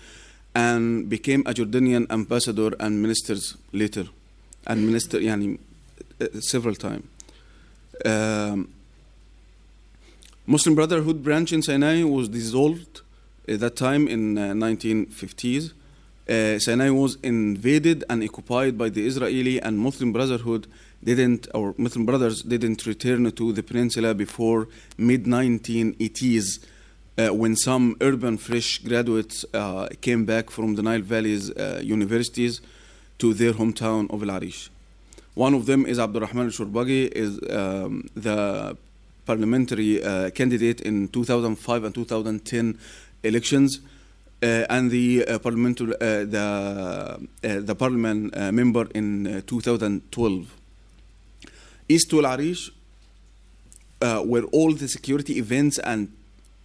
and 0.55 1.09
became 1.09 1.41
a 1.41 1.53
Jordanian 1.53 2.09
ambassador 2.09 2.71
and 2.79 3.03
ministers 3.03 3.57
later, 3.73 4.05
and 4.69 4.87
minister 4.87 5.19
yani, 5.19 5.59
several 6.39 6.77
times. 6.77 7.03
Um, 8.05 8.73
Muslim 10.47 10.75
Brotherhood 10.75 11.23
branch 11.25 11.53
in 11.53 11.63
Sinai 11.63 12.03
was 12.05 12.29
dissolved 12.29 13.01
at 13.49 13.61
that 13.61 13.77
time 13.77 14.07
in 14.07 14.39
uh, 14.39 14.53
1950s. 14.53 15.73
Uh, 16.29 16.59
Sinai 16.59 16.91
was 16.91 17.19
invaded 17.23 18.05
and 18.11 18.23
occupied 18.23 18.77
by 18.77 18.89
the 18.89 19.07
Israeli 19.07 19.61
and 19.61 19.79
Muslim 19.79 20.13
Brotherhood 20.13 20.67
didn't, 21.03 21.49
or 21.55 21.75
Muslim 21.79 22.07
Brothers 22.07 22.43
didn't 22.43 22.87
return 22.87 23.31
to 23.31 23.53
the 23.53 23.63
peninsula 23.63 24.15
before 24.15 24.69
mid 24.99 25.25
1980s 25.25 26.65
uh, 27.19 27.29
when 27.35 27.57
some 27.57 27.97
urban 28.01 28.37
fresh 28.39 28.79
graduates 28.79 29.45
uh, 29.55 29.89
came 30.01 30.25
back 30.25 30.51
from 30.51 30.75
the 30.75 30.83
Nile 30.83 31.01
Valley's 31.01 31.51
uh, 31.51 31.81
universities 31.83 32.61
to 33.19 33.33
their 33.35 33.53
hometown 33.53 34.11
of 34.13 34.23
El 34.23 34.31
Arish. 34.31 34.71
One 35.36 35.54
of 35.54 35.66
them 35.66 35.86
is 35.86 35.98
Abdurrahman 35.98 36.46
al-Shurbagi, 36.48 37.12
is 37.14 37.40
um, 37.50 38.10
the 38.16 38.76
parliamentary 39.26 40.04
uh, 40.04 40.30
candidate 40.32 40.82
in 40.82 41.08
2005 41.08 41.84
and 41.86 41.96
2010 41.96 42.78
elections, 43.24 43.80
uh, 44.44 44.66
and 44.70 44.92
the 44.92 45.26
uh, 45.26 45.40
parliamentary 45.40 45.94
uh, 45.96 46.26
the 46.26 47.28
uh, 47.44 47.60
the 47.62 47.76
parliament 47.76 48.36
uh, 48.36 48.52
member 48.52 48.88
in 48.94 49.28
uh, 49.28 49.42
2012. 49.46 50.58
East 51.88 52.10
to 52.10 52.26
Al 52.26 52.38
Arish, 52.38 52.72
uh, 54.02 54.20
where 54.22 54.44
all 54.46 54.74
the 54.74 54.88
security 54.88 55.38
events 55.38 55.80
and 55.80 56.12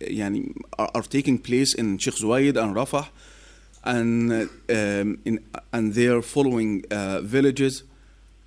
uh, 0.02 0.07
يعني, 0.07 0.55
are, 0.78 0.91
are 0.94 1.02
taking 1.02 1.39
place 1.39 1.75
in 1.75 1.99
Sheikh 1.99 2.15
Zuaid 2.15 2.57
and 2.57 2.75
Rafah, 2.75 3.08
and 3.84 4.33
uh, 4.33 4.36
um, 4.70 5.18
in 5.25 5.44
and 5.73 5.94
their 5.94 6.23
following 6.23 6.84
uh, 6.91 7.20
villages. 7.20 7.84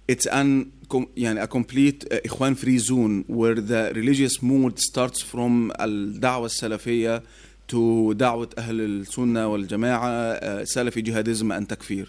It's 0.08 0.26
an 0.26 0.72
com- 0.90 1.08
يعني, 1.16 1.42
a 1.44 1.48
complete 1.48 2.06
uh, 2.12 2.18
Ikhwan 2.26 2.58
free 2.58 2.80
zone 2.80 3.26
where 3.28 3.56
the 3.56 3.92
religious 3.96 4.42
mood 4.42 4.80
starts 4.80 5.22
from 5.22 5.72
al-da'wah 5.78 6.50
salafiyya 6.50 7.22
to 7.68 8.14
da'wat 8.18 8.56
أهل 8.58 8.82
السنة 8.82 9.48
والجماعة 9.48 10.40
uh, 10.42 10.66
Salafi 10.66 11.04
jihadism 11.04 11.56
and 11.56 11.70
takfir. 11.70 12.08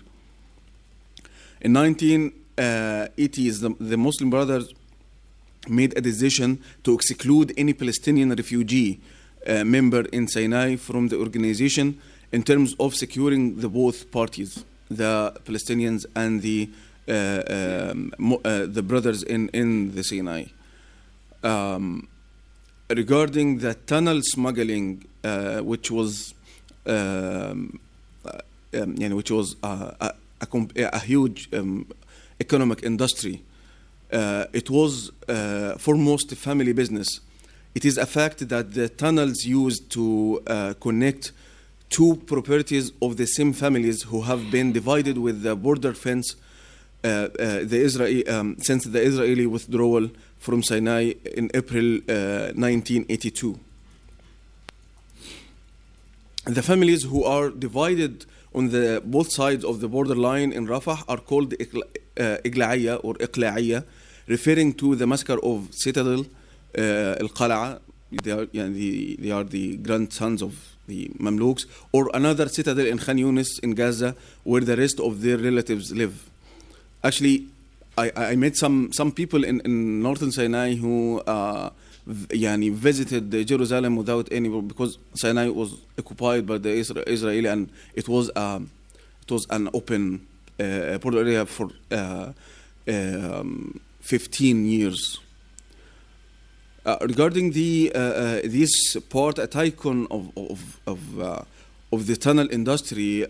In 1.60 1.74
1980s, 1.74 3.60
the, 3.60 3.74
the 3.78 3.96
Muslim 3.98 4.30
Brothers 4.30 4.72
made 5.68 5.96
a 5.96 6.00
decision 6.00 6.58
to 6.84 6.94
exclude 6.94 7.52
any 7.58 7.74
Palestinian 7.74 8.30
refugee 8.30 9.00
uh, 9.46 9.62
member 9.64 10.06
in 10.06 10.26
Sinai 10.26 10.76
from 10.76 11.08
the 11.08 11.18
organization 11.18 12.00
in 12.32 12.42
terms 12.42 12.74
of 12.80 12.94
securing 12.94 13.60
the 13.60 13.68
both 13.68 14.10
parties, 14.10 14.64
the 14.90 15.34
Palestinians 15.44 16.06
and 16.16 16.40
the 16.40 16.62
uh, 16.62 16.66
um, 16.66 16.70
mo- 16.70 16.72
uh, 16.72 16.83
uh, 17.07 17.91
um, 17.91 18.11
uh, 18.43 18.65
the 18.65 18.81
brothers 18.81 19.21
in, 19.21 19.47
in 19.49 19.93
the 19.93 20.03
Sinai. 20.03 20.45
Um, 21.43 22.07
regarding 22.89 23.59
the 23.59 23.75
tunnel 23.75 24.21
smuggling, 24.23 25.05
uh, 25.23 25.59
which 25.59 25.91
was 25.91 26.33
um, 26.87 27.79
um 28.73 28.95
you 28.97 29.07
know, 29.09 29.15
which 29.15 29.29
was 29.29 29.55
a, 29.61 30.13
a, 30.41 30.57
a 30.91 30.99
huge 30.99 31.47
um, 31.53 31.85
economic 32.39 32.81
industry. 32.81 33.43
Uh, 34.11 34.45
it 34.53 34.69
was 34.71 35.11
uh, 35.27 35.75
foremost 35.77 36.31
family 36.35 36.73
business. 36.73 37.19
It 37.75 37.85
is 37.85 37.97
a 37.97 38.05
fact 38.05 38.49
that 38.49 38.73
the 38.73 38.89
tunnels 38.89 39.45
used 39.45 39.91
to 39.91 40.41
uh, 40.47 40.73
connect 40.79 41.33
two 41.89 42.15
properties 42.25 42.91
of 43.01 43.17
the 43.17 43.27
same 43.27 43.53
families 43.53 44.03
who 44.03 44.21
have 44.21 44.49
been 44.49 44.71
divided 44.71 45.17
with 45.17 45.43
the 45.43 45.55
border 45.55 45.93
fence 45.93 46.35
the 47.05 47.81
Israeli, 47.87 48.27
um, 48.27 48.55
since 48.59 48.85
the 48.85 49.01
Israeli 49.01 49.45
withdrawal 49.45 50.09
from 50.37 50.63
Sinai 50.63 51.13
in 51.35 51.49
April 51.53 51.97
uh, 52.09 52.53
1982. 52.53 53.59
The 56.45 56.61
families 56.61 57.03
who 57.03 57.23
are 57.23 57.49
divided 57.49 58.25
on 58.53 58.69
the 58.69 59.01
both 59.03 59.31
sides 59.31 59.65
of 59.65 59.79
the 59.81 59.87
borderline 59.87 60.51
in 60.53 60.67
Rafah 60.67 61.03
are 61.07 61.17
called 61.17 61.53
uh, 61.53 61.57
or 61.57 63.13
Iqla'iyya, 63.15 63.83
referring 64.27 64.73
to 64.75 64.95
the 64.95 65.07
massacre 65.07 65.39
of 65.43 65.69
Citadel, 65.71 66.25
uh, 66.77 67.21
Al 67.23 67.29
Qala'a. 67.29 67.79
They 68.11 68.31
are, 68.31 68.47
yeah, 68.51 68.67
the, 68.67 69.15
they 69.19 69.31
are 69.31 69.43
the 69.43 69.77
grandsons 69.77 70.41
of 70.41 70.75
the 70.87 71.09
Mamluks, 71.19 71.65
or 71.91 72.09
another 72.13 72.47
citadel 72.47 72.85
in 72.85 72.99
Khan 72.99 73.17
Yunis 73.17 73.59
in 73.63 73.71
Gaza, 73.73 74.15
where 74.43 74.61
the 74.61 74.77
rest 74.77 74.99
of 74.99 75.21
their 75.21 75.37
relatives 75.37 75.91
live 75.91 76.29
actually, 77.05 77.47
I, 77.97 78.11
I 78.15 78.35
met 78.35 78.57
some 78.57 78.91
some 78.91 79.11
people 79.11 79.43
in, 79.43 79.61
in 79.61 80.01
northern 80.01 80.31
Sinai 80.31 80.75
who 80.75 81.19
uh, 81.21 81.69
yani 82.05 82.71
visited 82.71 83.31
Jerusalem 83.47 83.95
without 83.95 84.27
any 84.31 84.49
because 84.61 84.97
Sinai 85.15 85.49
was 85.49 85.75
occupied 85.97 86.45
by 86.45 86.57
the 86.57 86.69
Isra- 86.69 87.07
Israeli 87.07 87.47
and 87.47 87.69
it 87.93 88.09
was 88.09 88.29
um, 88.35 88.69
it 89.21 89.31
was 89.31 89.47
an 89.49 89.69
open 89.73 90.27
uh, 90.59 90.97
border 90.97 91.19
area 91.19 91.45
for 91.45 91.69
uh, 91.91 92.31
um, 92.87 93.79
15 94.01 94.65
years. 94.65 95.19
Uh, 96.85 96.97
regarding 97.01 97.51
the 97.51 97.91
uh, 97.95 97.99
uh, 97.99 98.41
this 98.43 98.95
part, 99.09 99.39
a 99.39 99.47
tycoon 99.47 100.05
of 100.11 100.31
of 100.37 100.79
of, 100.85 101.19
uh, 101.19 101.41
of 101.91 102.07
the 102.07 102.15
tunnel 102.15 102.47
industry 102.51 103.25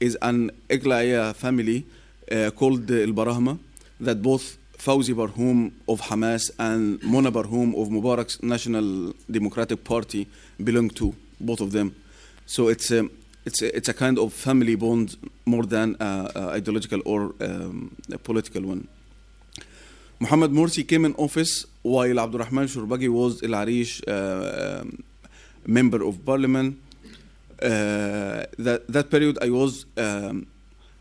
is 0.00 0.16
an 0.22 0.50
Eglaya 0.68 1.34
family 1.34 1.86
called 2.30 2.90
Al 2.90 3.12
Barahma 3.12 3.58
that 4.00 4.22
both 4.22 4.56
Fawzi 4.80 5.14
Barhoum 5.14 5.72
of 5.86 6.00
Hamas 6.00 6.50
and 6.58 7.02
Mona 7.02 7.30
Barhoum 7.30 7.74
of 7.80 7.88
Mubarak's 7.88 8.42
National 8.42 9.12
Democratic 9.30 9.84
Party 9.84 10.26
belong 10.62 10.88
to, 10.90 11.14
both 11.38 11.60
of 11.60 11.72
them. 11.72 11.94
So 12.46 12.68
it's 12.68 12.90
a, 12.90 13.06
it's 13.44 13.60
a, 13.60 13.76
it's 13.76 13.88
a 13.90 13.94
kind 13.94 14.18
of 14.18 14.32
family 14.32 14.76
bond 14.76 15.16
more 15.44 15.64
than 15.64 15.96
uh, 16.00 16.32
uh, 16.34 16.48
ideological 16.48 17.02
or 17.04 17.34
um, 17.42 17.94
a 18.10 18.16
political 18.16 18.62
one. 18.62 18.88
Muhammad 20.18 20.50
Morsi 20.50 20.86
came 20.88 21.04
in 21.04 21.14
office 21.16 21.66
while 21.82 22.18
Abdurrahman 22.18 22.66
Shurbagi 22.66 23.10
was 23.10 23.42
El 23.42 23.54
Arish 23.54 24.00
uh, 24.08 24.80
um, 24.80 25.04
member 25.66 26.02
of 26.02 26.24
parliament. 26.24 26.78
Uh, 27.62 28.44
that, 28.58 28.84
that 28.88 29.10
period 29.10 29.36
I 29.42 29.50
was 29.50 29.84
um, 29.98 30.46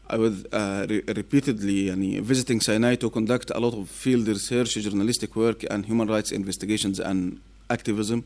I 0.09 0.17
was 0.17 0.45
uh, 0.45 0.87
re- 0.89 1.03
repeatedly 1.07 1.89
visiting 2.21 2.61
Sinai 2.61 2.95
to 2.95 3.09
conduct 3.09 3.51
a 3.51 3.59
lot 3.59 3.75
of 3.75 3.87
field 3.89 4.27
research, 4.27 4.73
journalistic 4.73 5.35
work, 5.35 5.63
and 5.69 5.85
human 5.85 6.07
rights 6.07 6.31
investigations 6.31 6.99
and 6.99 7.39
activism. 7.69 8.23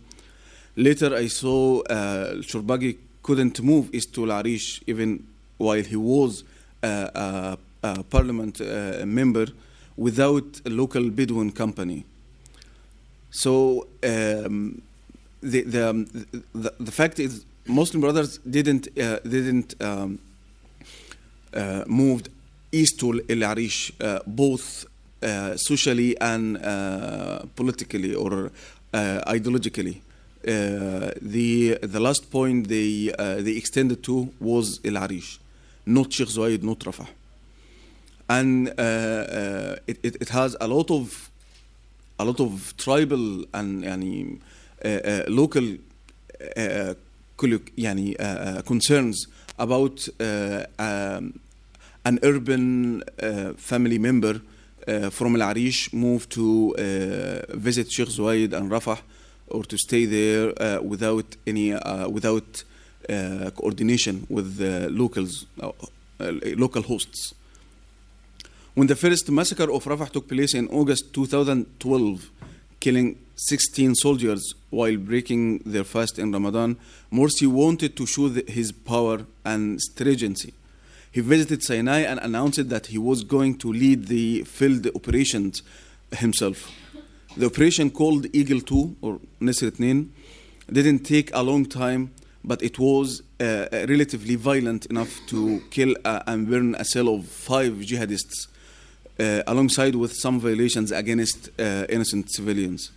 Later, 0.76 1.14
I 1.14 1.28
saw 1.28 1.82
uh, 1.82 2.36
Shurbagi 2.42 2.98
couldn't 3.22 3.62
move 3.62 3.94
east 3.94 4.14
to 4.16 4.22
Larish 4.22 4.82
even 4.88 5.28
while 5.58 5.84
he 5.84 5.96
was 5.96 6.44
uh, 6.82 7.10
a, 7.14 7.58
a 7.84 8.04
parliament 8.04 8.62
uh, 8.62 9.06
member 9.06 9.48
without 9.98 10.62
a 10.66 10.70
local 10.70 11.10
Bedouin 11.10 11.52
company. 11.52 12.06
So 13.30 13.88
um, 14.04 14.82
the, 15.42 15.62
the, 15.64 16.08
the 16.54 16.74
the 16.80 16.92
fact 16.92 17.20
is, 17.20 17.46
Muslim 17.68 18.02
brothers 18.02 18.38
didn't 18.40 18.88
uh, 18.98 19.20
didn't 19.20 19.76
um, 19.82 20.20
uh, 21.56 21.84
moved 21.88 22.30
east 22.72 23.00
to 23.00 23.22
El-Arish, 23.30 23.92
uh, 24.02 24.20
both 24.26 24.86
uh, 25.22 25.56
socially 25.56 26.18
and 26.20 26.58
politically 27.56 28.16
or 28.16 28.52
ideologically. 28.94 30.02
the 30.44 31.78
the 31.82 32.00
last 32.00 32.30
point 32.30 32.68
they 32.68 33.12
they 33.18 33.56
extended 33.56 34.04
to 34.04 34.30
was 34.40 34.80
El 34.84 34.98
Arish, 34.98 35.40
not 35.86 36.12
Sheikh 36.12 36.30
Zuwaid, 36.30 36.64
not 36.64 36.80
Rafah, 36.80 37.08
and 38.30 38.68
it, 39.88 39.98
it, 40.04 40.16
it 40.22 40.30
has 40.30 40.58
a 40.60 40.68
lot 40.68 40.92
of 40.92 41.30
a 42.20 42.26
lot 42.26 42.40
of 42.40 42.74
tribal 42.78 43.46
and 43.54 43.84
and 43.86 44.42
uh, 44.84 44.90
uh, 44.90 45.24
local 45.30 45.64
uh, 46.58 46.94
يعني, 47.78 48.66
concerns 48.66 49.28
about 49.58 50.08
um, 50.20 51.40
an 52.06 52.20
urban 52.24 53.02
uh, 53.22 53.54
family 53.56 53.98
member 53.98 54.42
uh, 54.88 55.10
from 55.10 55.36
Al 55.36 55.50
Arish 55.50 55.94
moved 55.94 56.30
to 56.32 56.76
uh, 56.76 57.56
visit 57.58 57.92
Sheikh 57.92 58.10
Zuaid 58.10 58.54
and 58.54 58.70
Rafah 58.70 59.00
or 59.48 59.64
to 59.64 59.78
stay 59.78 60.06
there 60.06 60.82
without 60.82 61.36
any 61.46 61.74
without 62.10 62.64
coordination 63.56 64.26
with 64.30 64.58
the 64.58 64.90
locals 64.90 65.46
local 66.58 66.82
hosts. 66.82 67.34
When 68.74 68.88
the 68.88 68.96
first 68.96 69.30
massacre 69.30 69.72
of 69.72 69.84
Rafah 69.84 70.12
took 70.12 70.28
place 70.28 70.56
in 70.56 70.68
August 70.70 71.14
2012, 71.14 72.32
killing 72.80 73.18
16 73.36 73.96
soldiers 73.96 74.56
while 74.70 74.98
breaking 74.98 75.60
their 75.60 75.84
fast 75.84 76.18
in 76.18 76.32
Ramadan, 76.32 76.78
Morsi 77.12 77.48
wanted 77.48 77.96
to 77.96 78.06
show 78.06 78.30
his 78.30 78.72
power 78.72 79.26
and 79.46 79.80
stringency. 79.80 80.54
He 81.14 81.22
visited 81.22 81.64
Sinai 81.64 82.00
and 82.00 82.20
announced 82.22 82.70
that 82.70 82.88
he 82.88 82.98
was 82.98 83.24
going 83.24 83.60
to 83.60 83.72
lead 83.72 84.08
the 84.08 84.44
field 84.46 84.88
operations 84.96 85.62
himself. 86.12 86.72
The 87.38 87.46
operation 87.46 87.92
called 87.92 88.26
Eagle 88.36 88.62
2 88.62 88.96
or 89.00 89.20
Nisr 89.40 89.78
2 89.78 90.10
didn't 90.72 91.00
take 91.00 91.30
a 91.36 91.44
long 91.44 91.68
time, 91.68 92.16
but 92.44 92.64
it 92.64 92.80
was 92.80 93.22
uh, 93.40 93.68
relatively 93.72 94.34
violent 94.34 94.88
enough 94.88 95.20
to 95.28 95.62
kill 95.70 95.96
uh, 96.04 96.24
and 96.26 96.50
burn 96.50 96.74
a 96.80 96.84
cell 96.84 97.10
of 97.10 97.28
five 97.28 97.74
jihadists, 97.74 98.48
uh, 99.20 99.44
alongside 99.46 99.94
with 99.94 100.14
some 100.14 100.40
violations 100.40 100.92
against 100.92 101.50
uh, 101.60 101.86
innocent 101.90 102.32
civilians. 102.32 102.92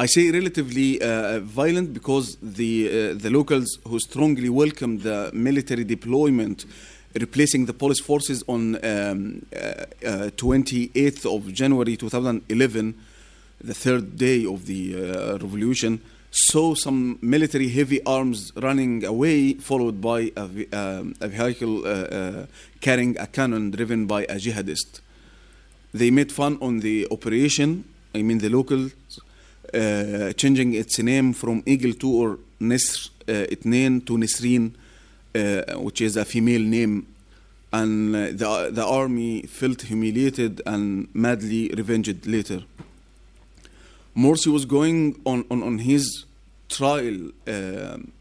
I 0.00 0.06
say 0.06 0.30
relatively 0.30 0.98
uh, 1.02 1.40
violent 1.40 1.92
because 1.92 2.38
the, 2.40 2.88
uh, 2.88 3.14
the 3.18 3.28
locals 3.28 3.78
who 3.86 4.00
strongly 4.00 4.48
welcomed 4.48 5.02
the 5.02 5.30
military 5.34 5.84
deployment 5.84 6.64
replacing 7.20 7.66
the 7.66 7.74
police 7.74 8.00
forces 8.00 8.42
on 8.48 8.76
um, 8.82 9.44
uh, 9.54 9.58
uh, 9.58 10.30
28th 10.38 11.26
of 11.26 11.52
January 11.52 11.98
2011, 11.98 12.94
the 13.62 13.74
third 13.74 14.16
day 14.16 14.46
of 14.46 14.64
the 14.64 14.94
uh, 14.94 15.32
revolution, 15.32 16.00
saw 16.30 16.74
some 16.74 17.18
military 17.20 17.68
heavy 17.68 18.02
arms 18.06 18.52
running 18.56 19.04
away, 19.04 19.52
followed 19.52 20.00
by 20.00 20.32
a, 20.34 20.44
um, 20.72 21.14
a 21.20 21.28
vehicle 21.28 21.84
uh, 21.86 21.90
uh, 21.90 22.46
carrying 22.80 23.18
a 23.18 23.26
cannon 23.26 23.70
driven 23.70 24.06
by 24.06 24.22
a 24.22 24.36
jihadist. 24.36 25.02
They 25.92 26.10
made 26.10 26.32
fun 26.32 26.56
on 26.62 26.80
the 26.80 27.06
operation, 27.10 27.84
I 28.14 28.22
mean 28.22 28.38
the 28.38 28.48
locals, 28.48 28.92
uh, 29.74 30.32
changing 30.34 30.74
its 30.74 30.98
name 30.98 31.32
from 31.32 31.62
Eagle 31.66 31.92
2 31.92 32.12
or 32.12 32.38
Nisr 32.60 33.10
uh, 33.28 33.46
Itnain 33.46 34.04
to 34.06 34.16
Nisreen, 34.16 34.74
uh, 35.34 35.78
which 35.80 36.00
is 36.00 36.16
a 36.16 36.24
female 36.24 36.60
name. 36.62 37.06
And 37.72 38.14
uh, 38.16 38.18
the, 38.32 38.70
the 38.72 38.84
army 38.84 39.42
felt 39.42 39.82
humiliated 39.82 40.60
and 40.66 41.08
madly 41.14 41.68
revenged 41.76 42.26
later. 42.26 42.62
Morsi 44.16 44.52
was 44.52 44.64
going 44.64 45.20
on, 45.24 45.44
on, 45.50 45.62
on 45.62 45.78
his 45.78 46.24
trial 46.68 47.30
um, 47.46 48.12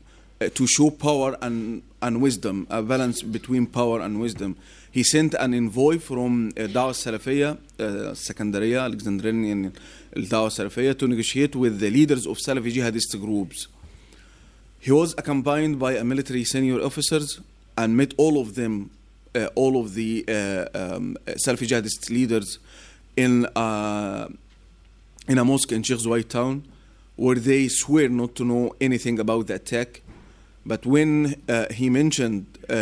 uh, 0.42 0.50
to 0.54 0.68
show 0.68 0.92
power 0.92 1.36
and, 1.42 1.82
and 2.02 2.22
wisdom, 2.22 2.68
a 2.70 2.82
balance 2.84 3.24
between 3.24 3.66
power 3.66 4.02
and 4.02 4.20
wisdom. 4.22 4.56
He 4.92 5.04
sent 5.04 5.34
an 5.34 5.54
envoy 5.54 6.00
from 6.00 6.50
uh, 6.50 6.62
Dawah 6.62 6.94
Salafiyya, 6.94 7.58
uh, 7.80 8.86
Alexandrian 8.86 9.74
Salafiyya, 10.16 10.98
to 10.98 11.08
negotiate 11.08 11.56
with 11.56 11.80
the 11.80 11.90
leaders 11.90 12.26
of 12.26 12.38
Salafi 12.38 12.72
jihadist 12.74 13.20
groups. 13.20 13.68
He 14.80 14.92
was 14.92 15.14
accompanied 15.18 15.78
by 15.78 15.94
a 15.94 16.04
military 16.04 16.44
senior 16.44 16.82
officers 16.82 17.42
and 17.78 17.96
met 17.96 18.14
all 18.18 18.40
of 18.40 18.56
them, 18.56 18.92
uh, 19.36 19.48
all 19.56 19.80
of 19.80 19.94
the 19.94 20.26
uh, 20.28 20.78
um, 20.78 21.18
Salafi 21.28 21.68
jihadist 21.68 22.10
leaders 22.10 22.60
in, 23.16 23.46
uh, 23.56 24.28
in 25.28 25.38
a 25.38 25.46
mosque 25.46 25.72
in 25.72 25.84
Sheikh 25.84 26.00
Zuwaid 26.00 26.30
town 26.30 26.64
where 27.20 27.36
they 27.36 27.68
swear 27.68 28.08
not 28.08 28.34
to 28.36 28.46
know 28.46 28.74
anything 28.80 29.20
about 29.20 29.48
the 29.48 29.56
attack. 29.56 30.02
But 30.66 30.86
when 30.86 31.42
uh, 31.50 31.66
he 31.72 31.90
mentioned 31.90 32.46
uh, 32.70 32.74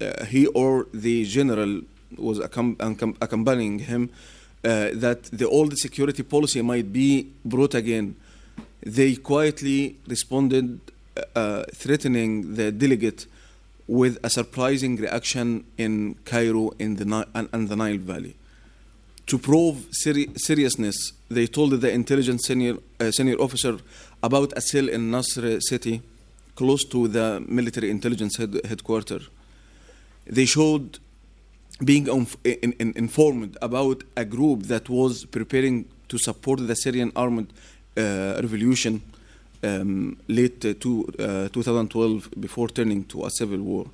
uh, 0.00 0.24
he 0.24 0.46
or 0.48 0.86
the 0.92 1.24
general 1.24 1.82
was 2.16 2.40
accom- 2.40 2.76
accom- 2.76 3.16
accompanying 3.20 3.78
him 3.80 4.10
uh, 4.64 4.90
that 4.94 5.24
the 5.24 5.48
old 5.48 5.78
security 5.78 6.22
policy 6.22 6.62
might 6.62 6.92
be 6.92 7.28
brought 7.44 7.74
again, 7.74 8.16
they 8.82 9.16
quietly 9.16 9.96
responded, 10.06 10.80
uh, 11.34 11.64
threatening 11.74 12.54
the 12.54 12.70
delegate 12.72 13.26
with 13.86 14.18
a 14.22 14.30
surprising 14.30 14.96
reaction 14.96 15.64
in 15.76 16.14
Cairo 16.24 16.70
in 16.78 16.96
the 16.96 17.04
Ni- 17.04 17.24
and, 17.34 17.48
and 17.52 17.68
the 17.68 17.76
Nile 17.76 17.98
Valley. 17.98 18.34
To 19.26 19.38
prove 19.38 19.86
seri- 19.90 20.30
seriousness, 20.36 21.12
they 21.30 21.46
told 21.46 21.72
the 21.80 21.90
intelligence 21.90 22.46
senior, 22.46 22.76
uh, 23.00 23.10
senior 23.10 23.36
officer 23.36 23.78
about 24.22 24.52
a 24.56 24.60
cell 24.60 24.88
in 24.88 25.10
Nasr 25.10 25.60
city, 25.60 26.02
close 26.54 26.84
to 26.84 27.08
the 27.08 27.42
military 27.46 27.90
intelligence 27.90 28.36
head- 28.36 28.60
headquarters. 28.64 29.28
They 30.26 30.44
showed 30.44 30.98
being 31.84 32.08
in, 32.44 32.72
in, 32.72 32.92
informed 32.96 33.56
about 33.62 34.02
a 34.16 34.24
group 34.24 34.64
that 34.64 34.88
was 34.88 35.24
preparing 35.26 35.84
to 36.08 36.18
support 36.18 36.66
the 36.66 36.74
Syrian 36.74 37.12
armed 37.14 37.52
uh, 37.96 38.40
revolution 38.42 39.02
um, 39.62 40.16
late 40.28 40.64
uh, 40.64 40.74
to, 40.80 41.06
uh, 41.18 41.48
2012 41.48 42.30
before 42.40 42.68
turning 42.68 43.04
to 43.04 43.24
a 43.24 43.30
civil 43.30 43.58
war. 43.58 43.86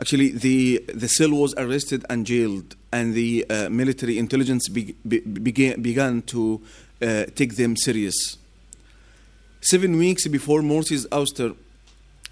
Actually, 0.00 0.30
the, 0.30 0.82
the 0.94 1.08
cell 1.08 1.30
was 1.30 1.54
arrested 1.58 2.04
and 2.08 2.24
jailed, 2.24 2.74
and 2.92 3.12
the 3.12 3.44
uh, 3.50 3.68
military 3.68 4.18
intelligence 4.18 4.68
be, 4.68 4.94
be, 5.06 5.20
began, 5.20 5.82
began 5.82 6.22
to 6.22 6.60
uh, 7.02 7.24
take 7.34 7.56
them 7.56 7.76
serious. 7.76 8.38
Seven 9.60 9.98
weeks 9.98 10.26
before 10.26 10.62
Morsi's 10.62 11.06
ouster, 11.08 11.54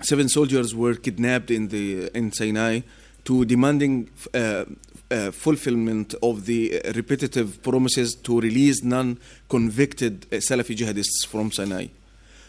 seven 0.00 0.28
soldiers 0.28 0.74
were 0.74 0.94
kidnapped 0.94 1.50
in, 1.50 1.68
the, 1.68 2.08
in 2.16 2.32
Sinai 2.32 2.80
to 3.28 3.44
demanding 3.44 4.08
uh, 4.32 4.64
uh, 5.10 5.30
fulfillment 5.30 6.14
of 6.22 6.46
the 6.46 6.80
uh, 6.82 6.92
repetitive 6.94 7.62
promises 7.62 8.14
to 8.14 8.40
release 8.40 8.82
non-convicted 8.82 10.24
uh, 10.32 10.36
Salafi 10.36 10.74
jihadists 10.74 11.26
from 11.26 11.52
Sinai. 11.52 11.88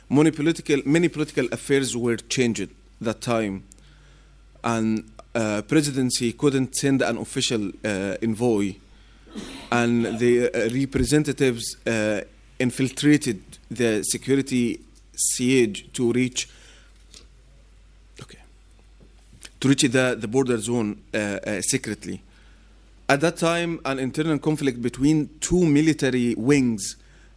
Many 0.09 0.31
political, 0.31 0.81
many 0.85 1.09
political 1.09 1.47
affairs 1.51 1.97
were 1.97 2.15
changed 2.15 2.69
that 3.01 3.19
time, 3.19 3.65
and 4.63 5.03
uh, 5.35 5.63
presidency 5.63 6.31
couldn't 6.31 6.73
send 6.77 7.01
an 7.01 7.17
official 7.17 7.71
uh, 7.83 8.15
envoy, 8.21 8.75
and 9.73 10.17
the 10.17 10.49
representatives 10.73 11.75
infiltrated 12.57 13.41
the 13.69 14.01
security 14.03 14.79
siege 15.13 15.91
to 15.91 16.13
reach 16.13 16.47
okay 18.21 18.39
to 19.59 19.67
reach 19.67 19.81
the, 19.81 20.17
the 20.19 20.27
border 20.27 20.57
zone 20.57 21.01
uh, 21.13 21.17
uh, 21.17 21.61
secretly. 21.61 22.21
At 23.07 23.21
that 23.21 23.37
time, 23.37 23.79
an 23.85 23.99
internal 23.99 24.37
conflict 24.37 24.81
between 24.81 25.29
two 25.39 25.65
military 25.65 26.35
wings 26.35 26.95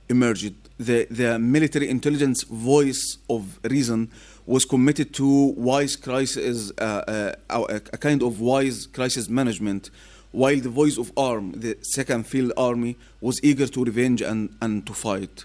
emerged. 0.09 0.55
The, 0.79 1.07
the 1.11 1.39
military 1.39 1.89
intelligence 1.89 2.43
voice 2.45 3.19
of 3.31 3.59
reason 3.65 4.11
was 4.47 4.65
committed 4.65 5.15
to 5.15 5.27
wise 5.57 5.97
crisis, 5.97 6.73
uh, 6.79 7.35
uh, 7.49 7.67
a, 7.71 7.99
kind 7.99 8.23
of 8.23 8.41
wise 8.41 8.87
crisis 8.87 9.29
management, 9.29 9.91
while 10.33 10.59
the 10.59 10.69
voice 10.69 10.99
of 10.99 11.13
arm, 11.17 11.53
the 11.53 11.77
Second 11.83 12.27
Field 12.27 12.53
Army, 12.57 12.97
was 13.21 13.41
eager 13.43 13.67
to 13.67 13.85
revenge 13.85 14.23
and, 14.23 14.55
and 14.61 14.87
to 14.87 14.93
fight. 14.93 15.45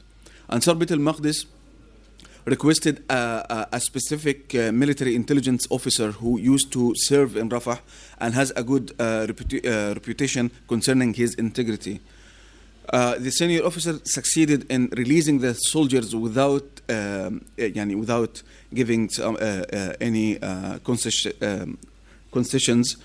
Ansar 0.49 0.75
Beit 0.75 0.91
al-Maqdis 0.91 1.45
requested 2.47 3.03
a, 3.09 3.13
a, 3.13 3.67
a 3.73 3.79
specific 3.79 4.55
uh, 4.55 4.71
military 4.71 5.15
intelligence 5.15 5.67
officer 5.69 6.11
who 6.13 6.39
used 6.39 6.71
to 6.71 6.93
serve 6.95 7.35
in 7.35 7.49
Rafah 7.49 7.79
and 8.19 8.33
has 8.33 8.51
a 8.55 8.63
good 8.63 8.95
uh, 8.99 9.03
uh 9.03 9.93
reputation 9.93 10.49
concerning 10.67 11.13
his 11.13 11.35
integrity. 11.35 11.99
Uh, 12.89 13.15
the 13.19 13.31
senior 13.31 13.65
officer 13.65 13.99
succeeded 14.05 14.65
in 14.69 14.87
releasing 14.95 15.39
the 15.39 15.53
soldiers 15.53 16.15
without, 16.15 16.63
um, 16.89 16.95
uh, 17.59 17.63
yani 17.63 17.97
without 17.97 18.41
giving 18.73 19.09
some, 19.09 19.37
any 19.99 20.39
concession, 20.85 21.33
um, 21.41 21.77
concessions. 22.31 22.95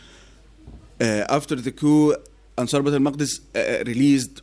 after 1.00 1.56
the 1.56 1.72
coup, 1.72 2.14
Ansar 2.56 2.78
al-Maqdis 2.78 3.40
released 3.86 4.42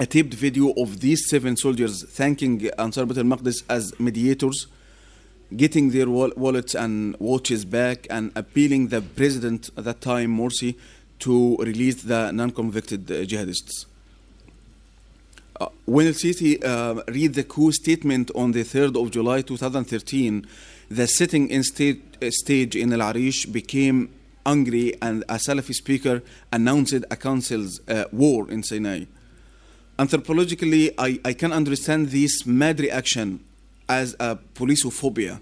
a 0.00 0.06
taped 0.06 0.34
video 0.34 0.72
of 0.76 1.00
these 1.00 1.28
seven 1.28 1.56
soldiers 1.56 2.04
thanking 2.04 2.70
Ansar 2.78 3.04
Bait 3.04 3.18
al-Maqdis 3.18 3.64
as 3.68 3.98
mediators, 3.98 4.68
getting 5.56 5.90
their 5.90 6.08
wallets 6.08 6.74
and 6.74 7.16
watches 7.18 7.64
back, 7.64 8.06
and 8.08 8.30
appealing 8.36 8.88
the 8.88 9.00
president 9.00 9.70
at 9.76 9.84
that 9.84 10.00
time, 10.00 10.36
Morsi, 10.36 10.76
to 11.18 11.56
release 11.56 12.02
the 12.02 12.30
non-convicted 12.30 13.10
uh, 13.10 13.14
jihadists. 13.24 13.86
Uh, 15.60 15.66
when 15.86 16.06
El 16.06 16.12
Sisi 16.12 16.64
uh, 16.64 17.02
read 17.08 17.34
the 17.34 17.42
coup 17.42 17.72
statement 17.72 18.30
on 18.36 18.52
the 18.52 18.62
3rd 18.62 19.02
of 19.02 19.10
July 19.10 19.42
2013, 19.42 20.46
the 20.88 21.08
sitting 21.08 21.48
in 21.48 21.64
state, 21.64 22.16
uh, 22.22 22.30
stage 22.30 22.76
in 22.76 22.92
Al 22.92 23.02
Arish 23.02 23.46
became 23.46 24.10
angry, 24.46 24.94
and 25.02 25.24
a 25.24 25.34
Salafi 25.34 25.74
speaker 25.74 26.22
announced 26.52 27.04
a 27.10 27.16
council's 27.16 27.80
uh, 27.88 28.04
war 28.12 28.48
in 28.48 28.62
Sinai. 28.62 29.06
Anthropologically, 29.98 30.94
I, 30.96 31.18
I 31.24 31.32
can 31.32 31.52
understand 31.52 32.10
this 32.10 32.46
mad 32.46 32.78
reaction 32.78 33.40
as 33.88 34.14
a 34.20 34.38
policeophobia, 34.54 35.40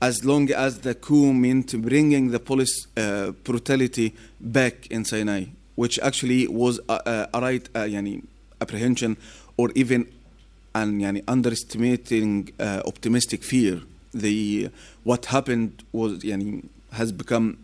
as 0.00 0.24
long 0.24 0.48
as 0.52 0.78
the 0.80 0.94
coup 0.94 1.32
meant 1.32 1.80
bringing 1.82 2.30
the 2.30 2.38
police 2.38 2.86
uh, 2.96 3.32
brutality 3.42 4.14
back 4.40 4.86
in 4.92 5.04
Sinai, 5.04 5.46
which 5.74 5.98
actually 5.98 6.46
was 6.46 6.78
a, 6.88 7.28
a, 7.34 7.40
right, 7.40 7.68
uh, 7.74 7.80
yani, 7.80 8.22
apprehension 8.60 9.16
or 9.56 9.72
even 9.74 10.06
an 10.74 11.00
yani, 11.00 11.24
underestimating 11.26 12.52
uh, 12.60 12.82
optimistic 12.86 13.42
fear. 13.42 13.80
The 14.14 14.70
what 15.02 15.26
happened 15.26 15.82
was 15.90 16.20
yani, 16.20 16.64
has 16.92 17.10
become 17.10 17.58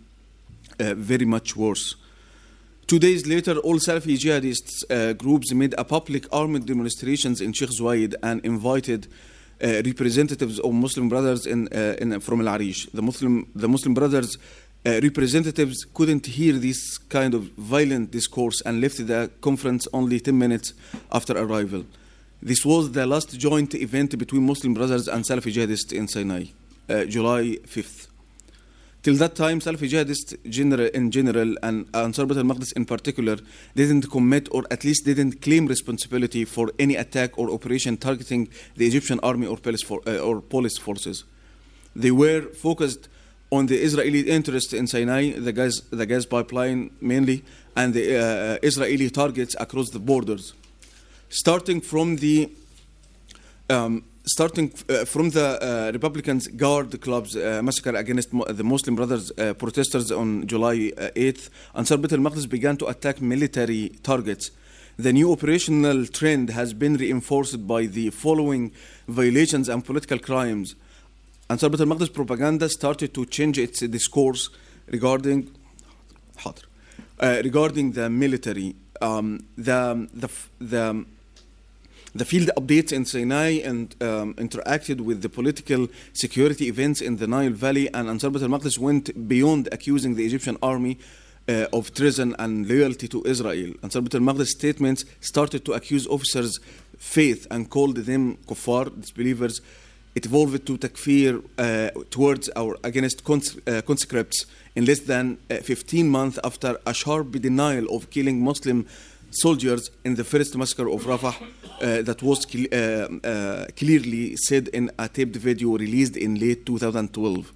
uh, 0.80 0.94
very 0.94 1.24
much 1.24 1.56
worse. 1.56 1.94
Two 2.86 3.00
days 3.00 3.26
later, 3.26 3.58
all 3.58 3.80
Salafi 3.80 4.16
jihadist 4.16 4.84
uh, 4.90 5.12
groups 5.14 5.52
made 5.52 5.74
a 5.76 5.82
public 5.82 6.24
armed 6.32 6.66
demonstrations 6.66 7.40
in 7.40 7.52
Sheikh 7.52 7.70
Zwaid 7.70 8.14
and 8.22 8.40
invited 8.44 9.08
uh, 9.60 9.82
representatives 9.84 10.60
of 10.60 10.72
Muslim 10.72 11.08
brothers 11.08 11.46
in, 11.46 11.66
uh, 11.72 11.96
in, 11.98 12.20
from 12.20 12.46
Al 12.46 12.54
Arish. 12.54 12.86
The 12.94 13.02
Muslim, 13.02 13.50
the 13.56 13.68
Muslim 13.68 13.92
brothers 13.92 14.38
uh, 14.86 15.00
representatives 15.02 15.84
couldn't 15.94 16.26
hear 16.26 16.52
this 16.52 16.96
kind 16.98 17.34
of 17.34 17.42
violent 17.58 18.12
discourse 18.12 18.60
and 18.60 18.80
left 18.80 19.04
the 19.04 19.32
conference 19.40 19.88
only 19.92 20.20
10 20.20 20.38
minutes 20.38 20.72
after 21.10 21.36
arrival. 21.36 21.84
This 22.40 22.64
was 22.64 22.92
the 22.92 23.04
last 23.04 23.36
joint 23.36 23.74
event 23.74 24.16
between 24.16 24.46
Muslim 24.46 24.74
brothers 24.74 25.08
and 25.08 25.24
Salafi 25.24 25.52
jihadists 25.52 25.92
in 25.92 26.06
Sinai, 26.06 26.44
uh, 26.88 27.04
July 27.06 27.58
5th. 27.66 28.06
Till 29.06 29.14
that 29.18 29.36
time, 29.36 29.60
Salafi 29.60 29.88
jihadists 29.88 30.34
general, 30.50 30.88
in 30.88 31.12
general 31.12 31.54
and 31.62 31.86
Ansar 31.94 32.26
Bait 32.26 32.38
al-Maqdis 32.38 32.72
in 32.72 32.84
particular 32.84 33.36
didn't 33.76 34.10
commit 34.10 34.48
or 34.50 34.64
at 34.68 34.82
least 34.82 35.04
didn't 35.04 35.40
claim 35.40 35.68
responsibility 35.68 36.44
for 36.44 36.72
any 36.80 36.96
attack 36.96 37.38
or 37.38 37.48
operation 37.52 37.96
targeting 37.96 38.48
the 38.74 38.84
Egyptian 38.84 39.20
army 39.22 39.46
or 39.46 39.58
police, 39.58 39.84
for, 39.84 40.00
uh, 40.08 40.18
or 40.18 40.40
police 40.40 40.76
forces. 40.76 41.22
They 41.94 42.10
were 42.10 42.48
focused 42.48 43.08
on 43.52 43.66
the 43.66 43.80
Israeli 43.80 44.28
interest 44.28 44.74
in 44.74 44.88
Sinai, 44.88 45.38
the 45.38 45.52
gas, 45.52 45.82
the 45.90 46.04
gas 46.04 46.26
pipeline 46.26 46.90
mainly, 47.00 47.44
and 47.76 47.94
the 47.94 48.04
uh, 48.18 48.58
Israeli 48.60 49.08
targets 49.10 49.54
across 49.60 49.90
the 49.90 50.00
borders. 50.00 50.52
Starting 51.28 51.80
from 51.80 52.16
the 52.16 52.50
um, 53.70 54.02
starting 54.28 54.72
uh, 54.88 55.04
from 55.04 55.30
the 55.30 55.62
uh, 55.62 55.92
Republicans 55.92 56.48
Guard 56.48 57.00
Club's 57.00 57.36
uh, 57.36 57.60
massacre 57.62 57.94
against 57.94 58.30
the 58.30 58.64
Muslim 58.64 58.96
Brothers 58.96 59.30
protesters 59.58 60.10
on 60.10 60.46
July 60.46 60.90
8th, 60.96 61.48
Ansar 61.74 61.98
Bait 61.98 62.12
al-Maqdis 62.12 62.48
began 62.48 62.76
to 62.76 62.86
attack 62.86 63.20
military 63.20 63.90
targets. 64.02 64.50
The 64.98 65.12
new 65.12 65.30
operational 65.30 66.06
trend 66.06 66.50
has 66.50 66.74
been 66.74 66.96
reinforced 66.96 67.66
by 67.66 67.86
the 67.86 68.10
following 68.10 68.72
violations 69.06 69.68
and 69.68 69.84
political 69.84 70.18
crimes. 70.18 70.74
Ansar 71.48 71.70
Bait 71.70 71.80
al-Maqdis 71.80 72.12
propaganda 72.12 72.68
started 72.68 73.14
to 73.14 73.26
change 73.26 73.58
its 73.58 73.80
discourse 73.80 74.50
regarding 74.88 75.50
uh, 77.18 77.40
regarding 77.44 77.92
the 77.92 78.10
military. 78.10 78.74
Um, 79.00 79.44
the, 79.56 80.08
the, 80.14 80.30
the 80.58 81.04
the 82.18 82.24
field 82.24 82.50
updates 82.56 82.92
in 82.92 83.04
Sinai 83.04 83.60
and 83.64 83.94
um, 84.00 84.34
interacted 84.34 85.00
with 85.00 85.22
the 85.22 85.28
political 85.28 85.88
security 86.12 86.66
events 86.68 87.00
in 87.00 87.16
the 87.16 87.26
Nile 87.26 87.50
Valley, 87.50 87.92
and 87.92 88.08
Ansar 88.08 88.30
Bait 88.30 88.42
al-Maqdis 88.42 88.78
went 88.78 89.28
beyond 89.28 89.68
accusing 89.72 90.14
the 90.14 90.24
Egyptian 90.24 90.56
army 90.62 90.98
uh, 91.48 91.66
of 91.72 91.92
treason 91.94 92.34
and 92.38 92.68
loyalty 92.68 93.08
to 93.08 93.24
Israel. 93.24 93.74
Ansar 93.82 94.02
Bait 94.02 94.14
al-Maqdis 94.14 94.46
statements 94.46 95.04
started 95.20 95.64
to 95.64 95.72
accuse 95.72 96.06
officers' 96.06 96.58
faith 96.98 97.46
and 97.50 97.68
called 97.68 97.96
them 97.96 98.36
kuffar, 98.46 98.88
disbelievers. 99.00 99.60
It 100.14 100.24
evolved 100.24 100.66
to 100.66 100.78
takfir 100.78 101.44
uh, 101.58 101.90
towards 102.10 102.48
our 102.56 102.78
against 102.82 103.24
cons- 103.24 103.58
uh, 103.66 103.82
conscripts 103.82 104.46
in 104.74 104.86
less 104.86 105.00
than 105.00 105.38
uh, 105.50 105.56
15 105.56 106.08
months 106.08 106.38
after 106.42 106.78
a 106.86 106.94
sharp 106.94 107.32
denial 107.32 107.94
of 107.94 108.08
killing 108.10 108.42
Muslim 108.42 108.86
soldiers 109.36 109.90
in 110.04 110.14
the 110.14 110.24
first 110.24 110.56
massacre 110.56 110.88
of 110.88 111.02
Rafah 111.04 111.34
uh, 111.80 112.02
that 112.02 112.22
was 112.22 112.46
cle- 112.46 112.72
uh, 112.72 113.08
uh, 113.26 113.66
clearly 113.76 114.36
said 114.36 114.68
in 114.68 114.90
a 114.98 115.08
taped 115.08 115.36
video 115.36 115.76
released 115.76 116.16
in 116.16 116.38
late 116.38 116.64
2012 116.64 117.52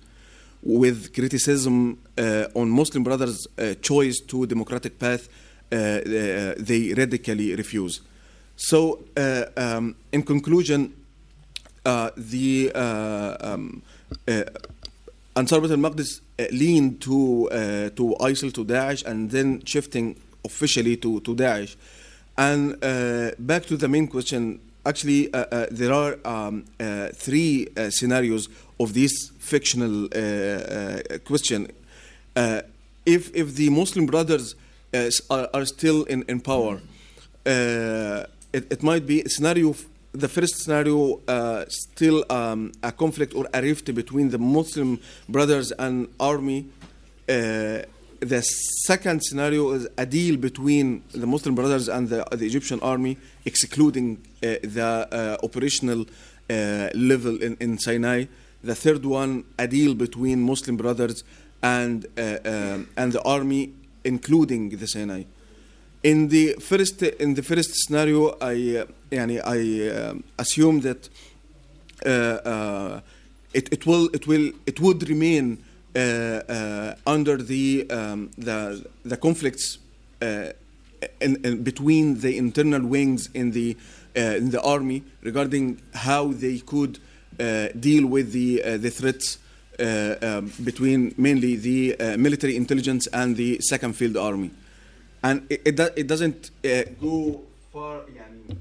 with 0.63 1.15
criticism 1.15 1.99
uh, 2.19 2.47
on 2.55 2.69
Muslim 2.69 3.03
brothers' 3.03 3.47
uh, 3.59 3.75
choice 3.81 4.21
to 4.21 4.47
democratic 4.47 4.99
path 4.99 5.29
uh, 5.73 6.01
they 6.59 6.93
radically 6.97 7.55
refuse. 7.55 8.01
So, 8.57 9.05
um, 9.57 9.95
in 10.13 10.23
conclusion, 10.23 10.93
the 11.85 12.73
um, 12.75 13.83
Ansar 15.37 15.63
al-Maqdis 15.63 16.21
leaned 16.51 17.01
to 17.03 17.49
to 17.95 18.17
ISIL 18.21 18.53
to 18.53 18.65
Daesh 18.65 19.05
and 19.07 19.31
then 19.31 19.63
shifting 19.65 20.17
officially 20.45 20.97
to 20.97 21.21
to 21.21 21.35
Daesh. 21.35 21.77
And 22.37 22.83
uh, 22.83 23.33
back 23.39 23.67
to 23.67 23.77
the 23.77 23.89
main 23.89 24.07
question. 24.09 24.61
Actually, 24.87 25.33
uh, 25.35 25.45
uh, 25.53 25.67
there 25.71 25.93
are 25.93 26.17
um, 26.25 26.65
three 27.13 27.69
scenarios 27.91 28.49
of 28.79 28.95
this 28.95 29.31
fictional 29.39 30.09
question. 31.25 31.69
If 33.05 33.31
if 33.35 33.55
the 33.55 33.69
Muslim 33.69 34.07
brothers 34.07 34.55
are, 35.29 35.51
are 35.53 35.67
still 35.67 36.05
in, 36.05 36.25
in 36.29 36.41
power, 36.41 36.81
it, 37.45 38.73
it 38.73 38.83
might 38.83 39.07
be 39.07 39.21
a 39.21 39.29
scenario. 39.29 39.75
The 40.13 40.29
first 40.29 40.63
scenario, 40.63 41.21
uh, 41.29 41.67
still 41.69 42.25
um, 42.31 42.73
a 42.83 42.91
conflict 42.91 43.35
or 43.35 43.47
a 43.53 43.61
rift 43.61 43.95
between 43.95 44.31
the 44.31 44.39
Muslim 44.39 44.99
brothers 45.29 45.73
and 45.73 46.09
army 46.19 46.67
the 48.20 48.42
second 48.42 49.24
scenario 49.24 49.72
is 49.72 49.88
a 49.98 50.06
deal 50.06 50.38
between 50.38 51.04
the 51.12 51.28
Muslim 51.28 51.56
brothers 51.56 51.88
and 51.88 52.10
the, 52.10 52.26
the 52.32 52.46
Egyptian 52.46 52.80
army, 52.82 53.18
excluding 53.46 54.18
uh, 54.18 54.56
the 54.64 55.08
uh, 55.12 55.46
operational 55.46 56.06
uh, 56.50 56.90
level 56.94 57.42
in, 57.42 57.58
in 57.60 57.78
Sinai. 57.78 58.26
The 58.64 58.76
third 58.76 59.06
one, 59.06 59.44
a 59.60 59.68
deal 59.68 59.94
between 59.94 60.42
Muslim 60.42 60.78
brothers 60.78 61.24
and 61.62 62.06
uh, 62.18 62.38
um, 62.46 62.90
and 62.98 63.12
the 63.12 63.22
army, 63.24 63.74
including 64.04 64.70
the 64.70 64.88
Sinai. 64.88 65.24
In 66.04 66.30
the 66.30 66.54
first 66.60 67.02
in 67.02 67.34
the 67.34 67.44
first 67.44 67.76
scenario, 67.76 68.38
I 68.42 68.78
uh, 68.78 68.86
يعني 69.12 69.42
I 69.44 70.10
um, 70.10 70.24
assume 70.38 70.82
that 70.82 71.10
uh, 72.06 72.10
uh, 72.10 73.02
it, 73.54 73.72
it 73.72 73.86
will 73.86 74.10
it 74.14 74.28
will 74.28 74.52
it 74.66 74.80
would 74.80 75.08
remain 75.10 75.58
uh, 75.58 75.58
uh, 75.58 75.69
uh, 75.97 75.99
uh, 75.99 76.95
under 77.05 77.37
the, 77.37 77.85
um, 77.91 78.31
the, 78.39 78.87
the 79.05 79.17
conflicts 79.17 79.79
uh, 80.23 80.51
in, 81.21 81.35
in 81.45 81.65
between 81.65 82.21
the 82.21 82.39
internal 82.39 82.81
wings 82.87 83.29
in 83.35 83.51
the 83.51 83.77
in 84.15 84.51
the 84.51 84.61
army 84.63 85.03
regarding 85.23 85.81
how 85.95 86.29
they 86.29 86.59
could 86.59 86.99
deal 87.81 88.07
with 88.07 88.33
the 88.33 88.61
the 88.77 88.91
threats 88.91 89.39
um, 89.81 90.53
between 90.63 91.15
mainly 91.17 91.57
the 91.57 91.97
military 92.19 92.55
intelligence 92.55 93.07
and 93.13 93.37
the 93.37 93.59
second 93.61 93.95
field 93.95 94.17
army, 94.17 94.51
and 95.23 95.47
it 95.49 95.63
it, 95.65 95.77
do, 95.77 95.89
it 95.97 96.07
doesn't 96.07 96.51
go 97.01 97.41
far 97.73 98.03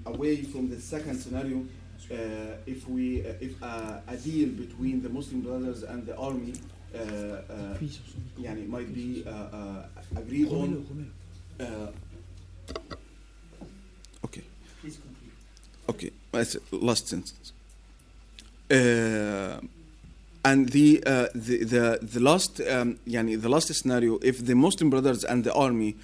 away 0.05 0.43
from 0.43 0.69
the 0.69 0.79
second 0.79 1.19
scenario 1.19 1.65
uh, 2.11 2.15
if 2.65 2.87
we 2.87 3.21
uh, 3.21 3.33
if 3.39 3.61
uh, 3.61 3.99
a 4.07 4.17
deal 4.17 4.49
between 4.49 5.01
the 5.01 5.09
Muslim 5.09 5.41
brothers 5.41 5.83
and 5.83 6.05
the 6.05 6.15
army 6.17 6.53
يعني, 8.38 8.68
might 8.68 8.94
be 8.94 9.24
uh, 9.26 9.30
uh, 9.30 9.86
agreed 10.16 10.48
on 10.48 10.84
uh, 11.60 11.64
okay 14.24 14.42
okay 15.88 16.10
that's 16.32 16.56
last 16.70 17.08
sentence 17.08 17.52
uh, 18.70 19.60
and 20.44 20.68
the, 20.70 21.02
uh, 21.06 21.26
the 21.34 21.64
the 21.64 21.98
the 22.02 22.20
last 22.20 22.60
um, 22.60 22.98
يعني, 23.06 23.40
the 23.40 23.48
last 23.48 23.74
scenario 23.74 24.18
if 24.22 24.44
the 24.44 24.54
Muslim 24.54 24.90
brothers 24.90 25.24
and 25.24 25.42
the 25.44 25.52
army 25.52 25.96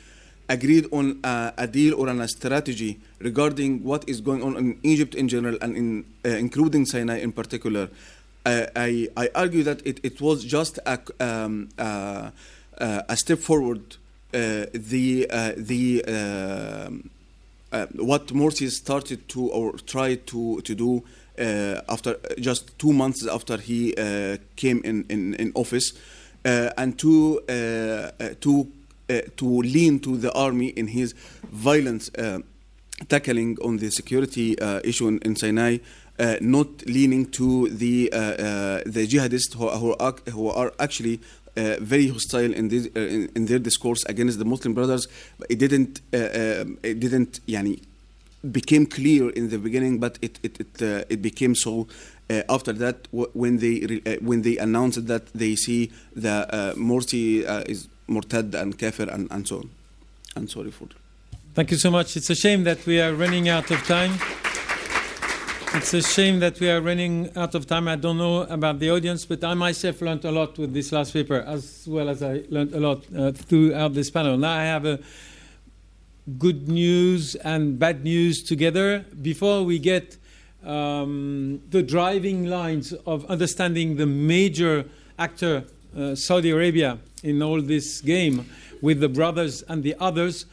agreed 0.48 0.86
on 0.90 1.20
uh, 1.24 1.52
a 1.56 1.66
deal 1.66 1.94
or 1.94 2.08
on 2.08 2.20
a 2.20 2.28
strategy 2.28 2.98
regarding 3.20 3.84
what 3.84 4.08
is 4.08 4.20
going 4.20 4.42
on 4.42 4.56
in 4.56 4.78
Egypt 4.82 5.14
in 5.14 5.28
general 5.28 5.56
and 5.62 5.76
in 5.76 6.04
uh, 6.24 6.30
including 6.30 6.84
Sinai 6.84 7.18
in 7.20 7.32
particular. 7.32 7.88
I, 8.45 9.09
I 9.17 9.29
argue 9.33 9.63
that 9.63 9.85
it, 9.85 9.99
it 10.03 10.21
was 10.21 10.43
just 10.43 10.77
a, 10.85 10.99
um, 11.19 11.69
uh, 11.79 12.29
uh, 12.77 13.01
a 13.07 13.17
step 13.17 13.39
forward. 13.39 13.97
Uh, 14.33 14.65
the 14.73 15.27
uh, 15.29 15.53
the 15.55 16.03
uh, 17.71 17.85
what 17.95 18.27
Morsi 18.27 18.69
started 18.69 19.29
to 19.29 19.49
or 19.49 19.73
tried 19.87 20.27
to 20.27 20.59
to 20.61 20.75
do 20.75 21.03
after 21.87 22.17
just 22.39 22.77
two 22.77 22.91
months 22.91 23.25
after 23.25 23.57
he 23.57 23.93
came 24.57 24.81
in 24.83 25.05
in, 25.09 25.35
in 25.35 25.51
office, 25.55 25.93
and 26.43 26.99
to 26.99 27.39
to 28.41 28.67
to 29.37 29.45
lean 29.61 29.99
to 30.01 30.17
the 30.17 30.33
army 30.33 30.67
in 30.67 30.87
his 30.87 31.13
violent 31.51 32.09
uh, 32.17 32.39
tackling 33.07 33.57
on 33.61 33.77
the 33.77 33.89
security 33.89 34.57
issue 34.83 35.07
in, 35.07 35.19
in 35.19 35.37
Sinai 35.37 35.77
Uh, 36.18 36.36
not 36.42 36.68
leaning 36.84 37.24
to 37.24 37.70
the 37.70 38.12
uh, 38.12 38.16
uh, 38.16 38.82
the 38.84 39.06
jihadists 39.06 39.54
who, 39.54 39.70
who, 39.70 39.96
are, 39.96 40.14
who 40.28 40.48
are 40.50 40.70
actually 40.78 41.18
uh, 41.56 41.76
very 41.80 42.08
hostile 42.08 42.52
in, 42.52 42.68
this, 42.68 42.88
uh, 42.94 43.00
in, 43.00 43.30
in 43.34 43.46
their 43.46 43.58
discourse 43.58 44.04
against 44.04 44.38
the 44.38 44.44
Muslim 44.44 44.74
brothers. 44.74 45.08
But 45.38 45.50
it 45.50 45.58
didn't 45.58 46.02
uh, 46.12 46.18
um, 46.62 46.78
it 46.82 47.00
didn't 47.00 47.40
يعني 47.48 47.80
became 48.50 48.84
clear 48.84 49.30
in 49.30 49.48
the 49.48 49.58
beginning, 49.58 49.98
but 49.98 50.18
it 50.20 50.38
it 50.42 50.60
it, 50.60 50.82
uh, 50.82 51.04
it 51.08 51.22
became 51.22 51.54
so 51.54 51.88
uh, 52.28 52.42
after 52.50 52.74
that 52.74 53.08
w- 53.12 53.30
when 53.32 53.58
they 53.58 53.86
re- 53.86 54.02
uh, 54.06 54.16
when 54.20 54.42
they 54.42 54.58
announced 54.58 55.06
that 55.06 55.26
they 55.34 55.56
see 55.56 55.90
the 56.14 56.46
uh, 56.54 56.74
Morsi 56.74 57.46
uh, 57.48 57.64
is 57.66 57.88
murtad 58.08 58.54
and 58.54 58.78
kafir 58.78 59.08
and, 59.08 59.30
and 59.30 59.48
so 59.48 59.56
on. 59.56 59.70
I'm 60.36 60.48
sorry 60.48 60.70
for. 60.70 60.88
Thank 61.54 61.70
you 61.70 61.78
so 61.78 61.90
much. 61.90 62.16
It's 62.16 62.30
a 62.30 62.34
shame 62.34 62.64
that 62.64 62.84
we 62.86 63.00
are 63.00 63.14
running 63.14 63.48
out 63.48 63.70
of 63.70 63.82
time. 63.86 64.12
It's 65.77 65.93
a 65.93 66.01
shame 66.01 66.39
that 66.39 66.57
we 66.61 66.69
are 66.69 66.79
running 66.79 67.29
out 67.35 67.53
of 67.53 67.67
time. 67.67 67.89
I 67.89 67.97
don't 67.97 68.17
know 68.17 68.43
about 68.43 68.79
the 68.79 68.91
audience, 68.91 69.25
but 69.25 69.43
I 69.43 69.53
myself 69.55 70.01
learned 70.01 70.23
a 70.23 70.31
lot 70.31 70.57
with 70.57 70.73
this 70.73 70.93
last 70.93 71.11
paper, 71.11 71.41
as 71.41 71.85
well 71.85 72.07
as 72.07 72.23
I 72.23 72.43
learned 72.49 72.73
a 72.73 72.79
lot 72.79 73.03
uh, 73.13 73.33
throughout 73.33 73.93
this 73.93 74.09
panel. 74.09 74.37
Now 74.37 74.53
I 74.53 74.63
have 74.63 74.85
a 74.85 74.99
good 76.39 76.69
news 76.69 77.35
and 77.35 77.77
bad 77.77 78.05
news 78.05 78.41
together. 78.41 79.05
Before 79.21 79.63
we 79.63 79.77
get 79.77 80.15
um, 80.63 81.61
the 81.69 81.83
driving 81.83 82.45
lines 82.45 82.93
of 83.05 83.25
understanding 83.25 83.97
the 83.97 84.05
major 84.05 84.85
actor, 85.19 85.65
uh, 85.95 86.15
Saudi 86.15 86.51
Arabia, 86.51 86.99
in 87.21 87.43
all 87.43 87.61
this 87.61 87.99
game 87.99 88.49
with 88.81 89.01
the 89.01 89.09
brothers 89.09 89.61
and 89.63 89.83
the 89.83 89.95
others, 89.99 90.45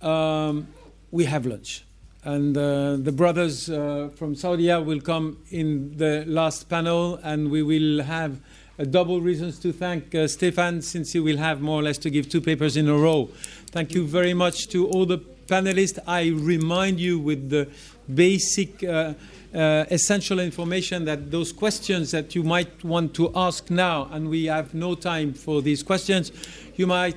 um, 0.00 0.68
we 1.10 1.26
have 1.26 1.44
lunch. 1.44 1.84
And 2.22 2.56
uh, 2.56 2.96
the 2.96 3.12
brothers 3.12 3.70
uh, 3.70 4.10
from 4.14 4.34
Saudi 4.34 4.68
will 4.74 5.00
come 5.00 5.38
in 5.50 5.96
the 5.96 6.24
last 6.26 6.68
panel, 6.68 7.18
and 7.22 7.50
we 7.50 7.62
will 7.62 8.02
have 8.02 8.38
a 8.78 8.84
double 8.84 9.22
reasons 9.22 9.58
to 9.60 9.72
thank 9.72 10.14
uh, 10.14 10.26
Stéphane, 10.26 10.82
since 10.82 11.12
he 11.12 11.20
will 11.20 11.38
have 11.38 11.62
more 11.62 11.80
or 11.80 11.82
less 11.82 11.96
to 11.98 12.10
give 12.10 12.28
two 12.28 12.42
papers 12.42 12.76
in 12.76 12.88
a 12.88 12.94
row. 12.94 13.30
Thank 13.70 13.94
you 13.94 14.06
very 14.06 14.34
much 14.34 14.68
to 14.68 14.86
all 14.88 15.06
the 15.06 15.18
panelists. 15.18 15.98
I 16.06 16.28
remind 16.28 17.00
you 17.00 17.18
with 17.18 17.48
the 17.48 17.68
basic 18.14 18.84
uh, 18.84 19.14
uh, 19.54 19.84
essential 19.90 20.40
information 20.40 21.06
that 21.06 21.30
those 21.30 21.52
questions 21.52 22.10
that 22.10 22.34
you 22.34 22.42
might 22.42 22.84
want 22.84 23.14
to 23.14 23.32
ask 23.34 23.70
now, 23.70 24.08
and 24.12 24.28
we 24.28 24.44
have 24.44 24.74
no 24.74 24.94
time 24.94 25.32
for 25.32 25.62
these 25.62 25.82
questions, 25.82 26.32
you 26.76 26.86
might 26.86 27.16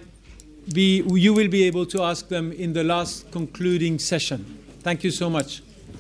be, 0.74 1.04
you 1.14 1.34
will 1.34 1.50
be 1.50 1.64
able 1.64 1.86
to 1.88 2.04
ask 2.04 2.30
them 2.30 2.54
in 2.54 2.72
the 2.72 2.86
last 2.86 3.30
concluding 3.32 4.00
session. 4.00 4.63
Thank 4.84 5.06
you 5.06 5.12
so 5.12 5.30
much. 5.30 5.62